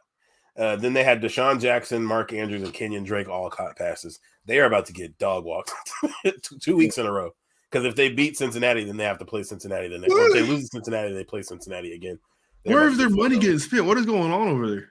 Uh, 0.58 0.76
then 0.76 0.92
they 0.92 1.06
had 1.06 1.22
DeSean 1.22 1.62
Jackson, 1.62 2.04
Mark 2.04 2.34
Andrews, 2.34 2.64
and 2.64 2.74
Kenyan 2.74 3.06
Drake 3.06 3.30
all 3.30 3.50
caught 3.50 3.78
passes. 3.78 4.20
They 4.46 4.60
are 4.60 4.66
about 4.66 4.86
to 4.88 4.94
get 4.94 5.18
dog 5.18 5.46
walked 5.46 5.72
two, 6.42 6.58
two 6.60 6.76
weeks 6.76 6.98
in 6.98 7.06
a 7.06 7.12
row. 7.12 7.32
Because 7.72 7.86
if 7.86 7.96
they 7.96 8.10
beat 8.10 8.38
Cincinnati, 8.38 8.84
then 8.84 8.98
they 8.98 9.06
have 9.06 9.20
to 9.20 9.26
play 9.26 9.44
Cincinnati 9.44 9.88
Then 9.88 10.02
next. 10.02 10.14
If 10.14 10.34
they 10.34 10.44
lose 10.44 10.70
Cincinnati, 10.70 11.14
they 11.14 11.24
play 11.24 11.42
Cincinnati 11.42 11.94
again. 11.94 12.20
They're 12.64 12.76
Where 12.76 12.88
is 12.90 12.98
their 12.98 13.10
money 13.10 13.40
getting 13.40 13.60
spent? 13.60 13.86
What 13.86 13.98
is 13.98 14.06
going 14.06 14.32
on 14.32 14.48
over 14.50 14.70
there? 14.70 14.90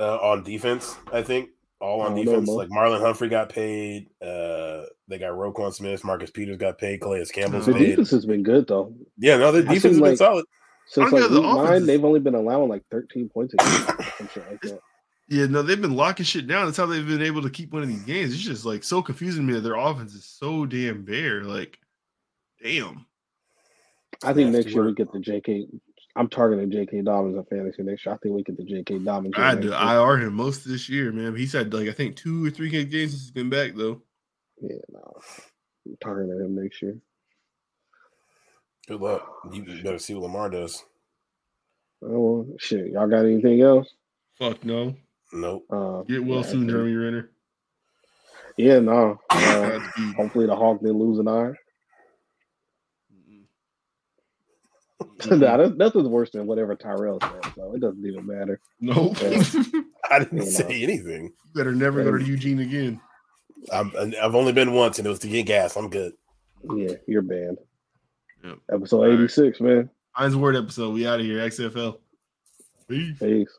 Uh, 0.00 0.16
on 0.18 0.44
defense, 0.44 0.96
I 1.12 1.22
think 1.22 1.50
all 1.80 2.00
on 2.00 2.14
defense. 2.14 2.48
Know, 2.48 2.54
like 2.54 2.68
Marlon 2.68 3.00
Humphrey 3.00 3.28
got 3.28 3.48
paid. 3.48 4.08
Uh, 4.20 4.82
they 5.08 5.18
got 5.18 5.32
Roquan 5.32 5.72
Smith, 5.72 6.04
Marcus 6.04 6.30
Peters 6.30 6.56
got 6.56 6.78
paid, 6.78 7.00
Calais 7.00 7.24
Campbell's 7.32 7.66
the 7.66 7.72
paid. 7.72 7.86
defense 7.86 8.10
has 8.10 8.26
been 8.26 8.42
good 8.42 8.66
though. 8.66 8.94
Yeah, 9.16 9.36
no, 9.36 9.52
the 9.52 9.62
defense 9.62 9.82
has 9.82 9.92
been 9.96 10.10
like, 10.10 10.18
solid. 10.18 10.44
Since 10.88 11.12
like 11.12 11.30
week 11.30 11.42
nine, 11.42 11.86
they've 11.86 12.04
only 12.04 12.20
been 12.20 12.34
allowing 12.34 12.68
like 12.68 12.82
13 12.90 13.28
points 13.28 13.54
a 13.54 13.56
game. 13.58 13.96
like 14.50 14.60
that. 14.62 14.80
Yeah, 15.28 15.44
no, 15.44 15.60
they've 15.60 15.80
been 15.80 15.94
locking 15.94 16.24
shit 16.24 16.46
down. 16.46 16.64
That's 16.64 16.78
how 16.78 16.86
they've 16.86 17.06
been 17.06 17.22
able 17.22 17.42
to 17.42 17.50
keep 17.50 17.72
winning 17.72 17.90
these 17.90 18.04
games. 18.04 18.32
It's 18.32 18.42
just 18.42 18.64
like 18.64 18.82
so 18.82 19.02
confusing 19.02 19.46
to 19.46 19.52
me 19.52 19.54
that 19.54 19.60
their 19.60 19.76
offense 19.76 20.14
is 20.14 20.24
so 20.24 20.64
damn 20.64 21.04
bare. 21.04 21.44
Like, 21.44 21.78
damn. 22.62 23.04
I 24.24 24.32
think 24.32 24.50
next 24.50 24.68
year 24.68 24.84
we 24.84 24.94
get 24.94 25.12
the 25.12 25.18
JK. 25.18 25.68
I'm 26.16 26.28
targeting 26.28 26.70
JK 26.70 27.04
Dobbins 27.04 27.36
in 27.36 27.44
fantasy 27.44 27.82
next 27.82 28.04
year. 28.04 28.14
I 28.14 28.18
think 28.18 28.34
we 28.34 28.42
get 28.42 28.56
the 28.56 28.64
JK 28.64 29.04
Dobbins. 29.04 29.34
I 29.36 29.50
had 29.50 29.62
to 29.62 29.72
IR 29.72 30.18
him 30.18 30.34
most 30.34 30.64
of 30.64 30.72
this 30.72 30.88
year, 30.88 31.12
man. 31.12 31.36
He's 31.36 31.52
had 31.52 31.72
like 31.72 31.88
I 31.88 31.92
think 31.92 32.16
two 32.16 32.46
or 32.46 32.50
three 32.50 32.70
games 32.70 32.92
since 32.92 33.12
he's 33.12 33.30
been 33.30 33.50
back 33.50 33.74
though. 33.74 34.02
Yeah, 34.60 34.76
no. 34.90 35.20
I'm 35.86 35.96
targeting 36.00 36.44
him 36.44 36.60
next 36.60 36.82
year. 36.82 36.98
Good 38.88 39.00
luck. 39.00 39.22
You 39.52 39.62
better 39.82 39.98
see 39.98 40.14
what 40.14 40.24
Lamar 40.24 40.50
does. 40.50 40.82
Oh 42.02 42.46
shit! 42.58 42.92
Y'all 42.92 43.08
got 43.08 43.24
anything 43.24 43.60
else? 43.60 43.88
Fuck 44.38 44.64
no. 44.64 44.94
Nope. 45.32 45.66
Uh, 45.70 46.02
Get 46.02 46.24
well 46.24 46.40
yeah, 46.40 46.46
soon, 46.46 46.68
Jeremy 46.68 46.94
Renner. 46.94 47.30
Yeah, 48.56 48.80
no. 48.80 49.20
Uh, 49.58 49.80
hopefully 50.16 50.46
the 50.46 50.54
Hawk 50.54 50.80
didn't 50.80 50.98
lose 50.98 51.18
an 51.18 51.28
eye. 51.28 51.52
nah, 55.00 55.06
mm-hmm. 55.06 55.38
that's, 55.40 55.76
nothing's 55.76 56.08
worse 56.08 56.30
than 56.30 56.46
whatever 56.46 56.74
Tyrell 56.74 57.18
said, 57.20 57.52
so 57.54 57.74
it 57.74 57.80
doesn't 57.80 58.04
even 58.04 58.26
matter. 58.26 58.60
No, 58.80 59.14
nope. 59.20 59.84
I 60.10 60.18
didn't 60.18 60.46
say 60.46 60.64
know. 60.64 60.70
anything. 60.70 61.24
You 61.24 61.54
better 61.54 61.74
never 61.74 62.02
go 62.02 62.16
to 62.16 62.24
Eugene 62.24 62.60
again. 62.60 63.00
I'm, 63.72 63.92
I've 64.20 64.34
only 64.34 64.52
been 64.52 64.72
once, 64.72 64.98
and 64.98 65.06
it 65.06 65.10
was 65.10 65.18
to 65.20 65.28
get 65.28 65.46
gas. 65.46 65.76
I'm 65.76 65.88
good. 65.88 66.14
Yeah, 66.74 66.94
you're 67.06 67.22
banned. 67.22 67.58
Yep. 68.44 68.58
Episode 68.72 69.12
86, 69.14 69.60
right. 69.60 69.68
man. 69.68 69.90
Hines 70.12 70.36
Ward 70.36 70.56
episode. 70.56 70.94
We 70.94 71.06
out 71.06 71.20
of 71.20 71.26
here. 71.26 71.38
XFL. 71.38 71.98
Peace. 72.88 73.18
Peace. 73.18 73.58